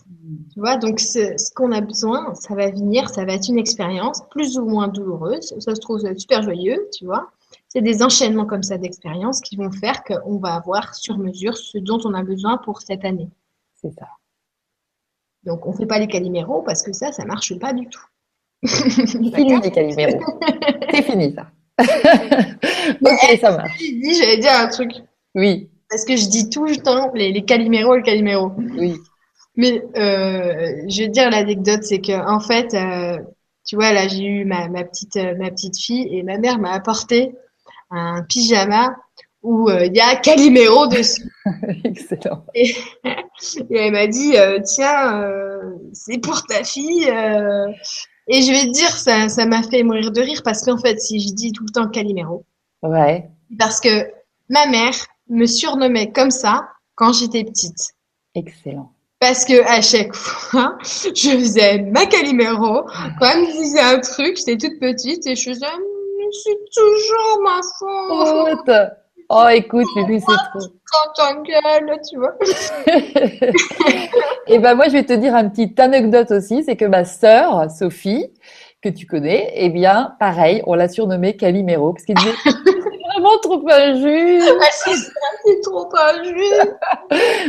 Tu 0.54 0.60
vois, 0.60 0.78
donc 0.78 1.00
ce, 1.00 1.38
ce 1.38 1.54
qu'on 1.54 1.72
a 1.72 1.82
besoin, 1.82 2.34
ça 2.34 2.56
va 2.56 2.70
venir, 2.72 3.10
ça 3.10 3.26
va 3.26 3.34
être 3.34 3.48
une 3.48 3.58
expérience 3.58 4.22
plus 4.32 4.58
ou 4.58 4.66
moins 4.66 4.88
douloureuse. 4.88 5.54
Ça 5.60 5.76
se 5.76 5.80
trouve 5.80 6.02
super 6.18 6.42
joyeux, 6.42 6.88
tu 6.94 7.06
vois. 7.06 7.32
C'est 7.78 7.84
des 7.84 8.02
enchaînements 8.02 8.48
comme 8.48 8.64
ça 8.64 8.80
d'expériences 8.80 9.40
qui 9.40 9.56
vont 9.56 9.72
faire 9.72 10.04
qu'on 10.04 10.40
va 10.40 10.56
avoir 10.56 10.96
sur 10.96 11.20
mesure 11.20 11.56
ce 11.56 11.78
dont 11.78 12.00
on 12.06 12.16
a 12.16 12.24
besoin 12.24 12.58
pour 12.58 12.82
cette 12.82 13.06
année. 13.06 13.30
C'est 13.76 13.92
ça. 13.92 14.08
Donc, 15.44 15.68
on 15.68 15.74
ne 15.74 15.78
fait 15.78 15.86
pas 15.86 16.00
les 16.00 16.08
caliméros 16.08 16.64
parce 16.64 16.82
que 16.82 16.92
ça, 16.92 17.12
ça 17.12 17.24
marche 17.26 17.54
pas 17.60 17.74
du 17.74 17.88
tout. 17.88 18.02
fini 18.68 19.62
les 19.62 19.70
Calimero. 19.70 20.20
C'est 20.90 21.04
fini 21.04 21.36
ça. 21.36 21.52
ok, 23.00 23.40
ça 23.40 23.56
marche. 23.56 23.80
J'allais 23.80 24.40
dire 24.40 24.54
un 24.54 24.70
truc. 24.70 24.94
Oui. 25.36 25.70
parce 25.88 26.04
que 26.04 26.16
je 26.16 26.28
dis 26.30 26.50
tout 26.50 26.66
le 26.66 26.78
temps 26.78 27.12
les, 27.14 27.32
les 27.32 27.46
caliméros, 27.46 27.96
le 27.96 28.02
caliméro. 28.02 28.54
Oui. 28.58 28.96
Mais 29.56 29.84
euh, 29.98 30.82
je 30.90 31.02
vais 31.02 31.08
te 31.10 31.12
dire 31.12 31.30
l'anecdote, 31.30 31.84
c'est 31.84 32.02
que 32.02 32.28
en 32.28 32.40
fait, 32.40 32.74
euh, 32.74 33.22
tu 33.68 33.76
vois, 33.76 33.94
là 33.94 34.08
j'ai 34.08 34.26
eu 34.26 34.46
ma, 34.46 34.68
ma 34.68 34.84
petite 34.84 35.16
ma 35.38 35.52
petite 35.52 35.78
fille 35.78 36.08
et 36.10 36.24
ma 36.24 36.40
mère 36.40 36.58
m'a 36.58 36.72
apporté 36.72 37.36
un 37.92 38.24
pyjama 38.24 38.96
où 39.44 39.70
euh, 39.70 39.86
il 39.86 39.96
y 39.96 40.00
a 40.00 40.16
Calimero 40.18 40.88
dessus. 40.88 41.32
Excellent. 41.84 42.44
Et, 42.54 42.76
et 43.70 43.78
elle 43.78 43.92
m'a 43.94 44.08
dit, 44.08 44.36
euh, 44.36 44.60
tiens, 44.64 45.22
euh, 45.22 45.62
c'est 45.94 46.18
pour 46.18 46.44
ta 46.44 46.64
fille. 46.64 47.06
Et 48.30 48.42
je 48.42 48.52
vais 48.52 48.66
te 48.68 48.72
dire, 48.72 48.90
ça 48.90 49.30
ça 49.30 49.46
m'a 49.46 49.64
fait 49.64 49.84
mourir 49.84 50.12
de 50.12 50.20
rire 50.22 50.42
parce 50.44 50.64
qu'en 50.66 50.78
fait, 50.78 51.00
si 51.00 51.20
je 51.22 51.34
dis 51.34 51.52
tout 51.54 51.64
le 51.66 51.72
temps 51.72 51.88
Calimero, 51.88 52.44
Ouais. 52.84 53.30
parce 53.58 53.80
que 53.80 54.10
ma 54.50 54.66
mère 54.68 54.94
me 55.30 55.46
surnommait 55.46 56.12
comme 56.12 56.32
ça 56.32 56.68
quand 56.96 57.14
j'étais 57.14 57.44
petite. 57.46 57.94
Excellent. 58.36 58.92
Parce 59.20 59.46
que 59.46 59.64
à 59.66 59.82
chaque 59.82 60.14
fois, 60.14 60.78
je 60.84 61.30
faisais 61.38 61.80
ma 61.84 62.06
Calimero. 62.06 62.84
Quand 63.20 63.28
elle 63.34 63.42
me 63.44 63.52
disait 63.62 63.80
un 63.80 64.00
truc, 64.00 64.36
j'étais 64.38 64.58
toute 64.58 64.80
petite 64.80 65.26
et 65.26 65.36
je 65.36 65.50
faisais, 65.50 65.66
c'est 66.32 66.60
toujours 66.74 67.42
ma 67.44 67.60
faute. 67.80 68.72
Oh, 69.30 69.48
écoute, 69.52 69.88
Lulu, 69.96 70.20
c'est 70.20 70.26
trop. 70.26 70.60
Quand 70.90 71.12
t'engueules, 71.16 72.00
tu 72.10 72.18
vois. 72.18 72.34
Et 74.48 74.58
ben 74.60 74.76
moi, 74.76 74.88
je 74.88 74.94
vais 74.94 75.04
te 75.04 75.12
dire 75.14 75.36
une 75.36 75.52
petite 75.52 75.78
anecdote 75.80 76.32
aussi, 76.32 76.64
c'est 76.64 76.78
que 76.78 76.86
ma 76.86 77.04
sœur, 77.04 77.70
Sophie, 77.70 78.32
que 78.82 78.88
tu 78.88 79.06
connais, 79.06 79.52
eh 79.56 79.68
bien, 79.70 80.16
pareil, 80.20 80.64
on 80.66 80.76
l'a 80.76 80.88
surnommée 80.88 81.36
Calimero, 81.36 81.92
parce 81.94 82.06
disait, 82.06 82.38
c'est 82.44 82.77
vraiment 83.28 83.40
trop 83.42 83.70
injuste. 83.70 84.54
Ah, 84.60 84.94
c'est 85.46 85.62
trop 85.62 85.90
injuste. 85.96 86.78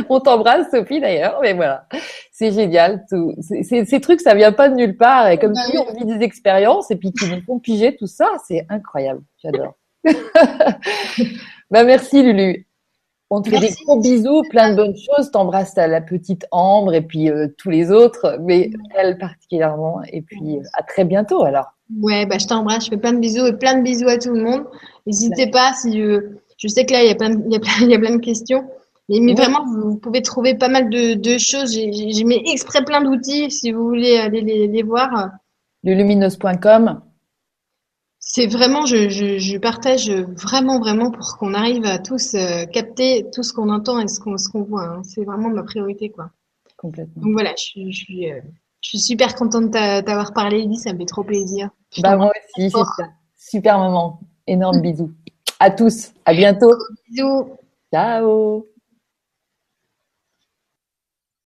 On 0.09 0.19
t'embrasse, 0.19 0.69
Sophie, 0.71 0.99
d'ailleurs, 0.99 1.39
mais 1.41 1.53
voilà. 1.53 1.85
C'est 2.31 2.51
génial, 2.51 3.05
tout. 3.09 3.33
Ces 3.41 4.01
trucs, 4.01 4.21
ça 4.21 4.35
vient 4.35 4.51
pas 4.51 4.69
de 4.69 4.75
nulle 4.75 4.97
part, 4.97 5.29
et 5.29 5.37
comme 5.37 5.53
Bah 5.53 5.61
si 5.65 5.77
on 5.77 5.93
vit 5.93 6.05
des 6.05 6.23
expériences, 6.23 6.91
et 6.91 6.95
puis 6.95 7.11
qui 7.11 7.29
nous 7.29 7.41
font 7.41 7.59
piger 7.59 7.95
tout 7.95 8.07
ça, 8.07 8.29
c'est 8.47 8.65
incroyable. 8.69 9.21
J'adore. 9.43 9.75
bah, 11.69 11.83
merci, 11.83 12.23
Lulu. 12.23 12.65
On 13.31 13.41
te 13.43 13.49
fait 13.49 13.59
des 13.59 13.69
gros 13.85 13.99
bisous, 13.99 14.41
plein 14.49 14.71
de 14.71 14.75
bonnes 14.75 14.95
choses. 14.97 15.29
T'embrasses 15.29 15.75
la 15.75 16.01
petite 16.01 16.47
Ambre 16.49 16.95
et 16.95 17.01
puis 17.01 17.29
euh, 17.29 17.47
tous 17.59 17.69
les 17.69 17.91
autres, 17.91 18.39
mais 18.41 18.71
elle 18.95 19.19
particulièrement. 19.19 20.01
Et 20.11 20.21
puis 20.23 20.57
euh, 20.57 20.63
à 20.73 20.81
très 20.81 21.05
bientôt 21.05 21.43
alors. 21.43 21.75
Ouais, 21.97 22.25
bah, 22.25 22.37
je 22.37 22.45
t'embrasse, 22.47 22.85
je 22.85 22.89
fais 22.91 22.97
plein 22.97 23.13
de 23.13 23.19
bisous 23.19 23.45
et 23.47 23.53
plein 23.53 23.75
de 23.77 23.83
bisous 23.83 24.07
à 24.07 24.17
tout 24.17 24.33
le 24.33 24.43
monde. 24.43 24.65
N'hésitez 25.07 25.47
pas 25.49 25.73
si 25.73 25.99
euh, 26.01 26.21
je 26.57 26.67
sais 26.67 26.85
que 26.85 26.93
là, 26.93 27.03
il 27.03 27.07
y 27.07 27.11
a 27.11 27.15
plein 27.15 27.31
de, 27.31 27.41
il 27.47 27.51
y 27.51 27.55
a 27.55 27.59
plein, 27.59 27.71
il 27.81 27.89
y 27.89 27.95
a 27.95 27.99
plein 27.99 28.15
de 28.15 28.21
questions. 28.21 28.63
Mais, 29.09 29.19
mais 29.19 29.31
Ouais. 29.33 29.41
vraiment, 29.43 29.65
vous, 29.65 29.91
vous 29.91 29.97
pouvez 29.97 30.21
trouver 30.21 30.53
pas 30.55 30.69
mal 30.69 30.89
de, 30.91 31.15
de 31.15 31.37
choses. 31.39 31.73
J'ai- 31.73 32.23
mis 32.23 32.41
exprès 32.51 32.83
plein 32.85 33.01
d'outils 33.01 33.49
si 33.49 33.71
vous 33.71 33.85
voulez 33.87 34.17
aller 34.17 34.41
les, 34.41 34.67
les 34.67 34.83
voir. 34.83 35.31
Lulumineuse.com. 35.83 37.01
C'est 38.19 38.45
vraiment, 38.47 38.85
je, 38.85 39.09
je, 39.09 39.39
je 39.39 39.57
partage 39.57 40.11
vraiment, 40.11 40.79
vraiment 40.79 41.09
pour 41.09 41.37
qu'on 41.37 41.55
arrive 41.55 41.85
à 41.85 41.97
tous 41.97 42.35
euh, 42.35 42.65
capter 42.65 43.25
tout 43.33 43.41
ce 43.41 43.51
qu'on 43.53 43.69
entend 43.69 43.99
et 43.99 44.07
ce 44.07 44.19
qu'on 44.19 44.61
voit. 44.63 44.83
hein. 44.83 45.01
C'est 45.03 45.23
vraiment 45.23 45.49
ma 45.49 45.63
priorité, 45.63 46.09
quoi. 46.09 46.29
Complètement. 46.77 47.23
Donc 47.23 47.31
voilà, 47.33 47.51
je 47.57 47.63
suis, 47.63 47.91
je 47.91 47.97
suis, 48.03 48.31
euh, 48.31 48.39
je 48.81 48.89
suis 48.89 48.99
super 48.99 49.35
contente 49.35 49.65
de 49.65 49.69
t'a- 49.69 50.01
t'avoir 50.03 50.33
parlé, 50.33 50.59
Ellie, 50.61 50.77
ça 50.77 50.93
me 50.93 50.97
fait 50.99 51.05
trop 51.05 51.23
plaisir. 51.23 51.69
Bah, 52.01 52.15
moi 52.15 52.31
aussi, 52.55 52.69
c'est 52.69 52.77
ça. 52.77 53.09
Super 53.35 53.77
moment. 53.79 54.19
Énorme 54.47 54.81
bisous. 54.81 55.11
À 55.59 55.69
tous. 55.71 56.11
À 56.25 56.33
bientôt. 56.33 56.73
Bisous. 57.09 57.49
Ciao. 57.93 58.65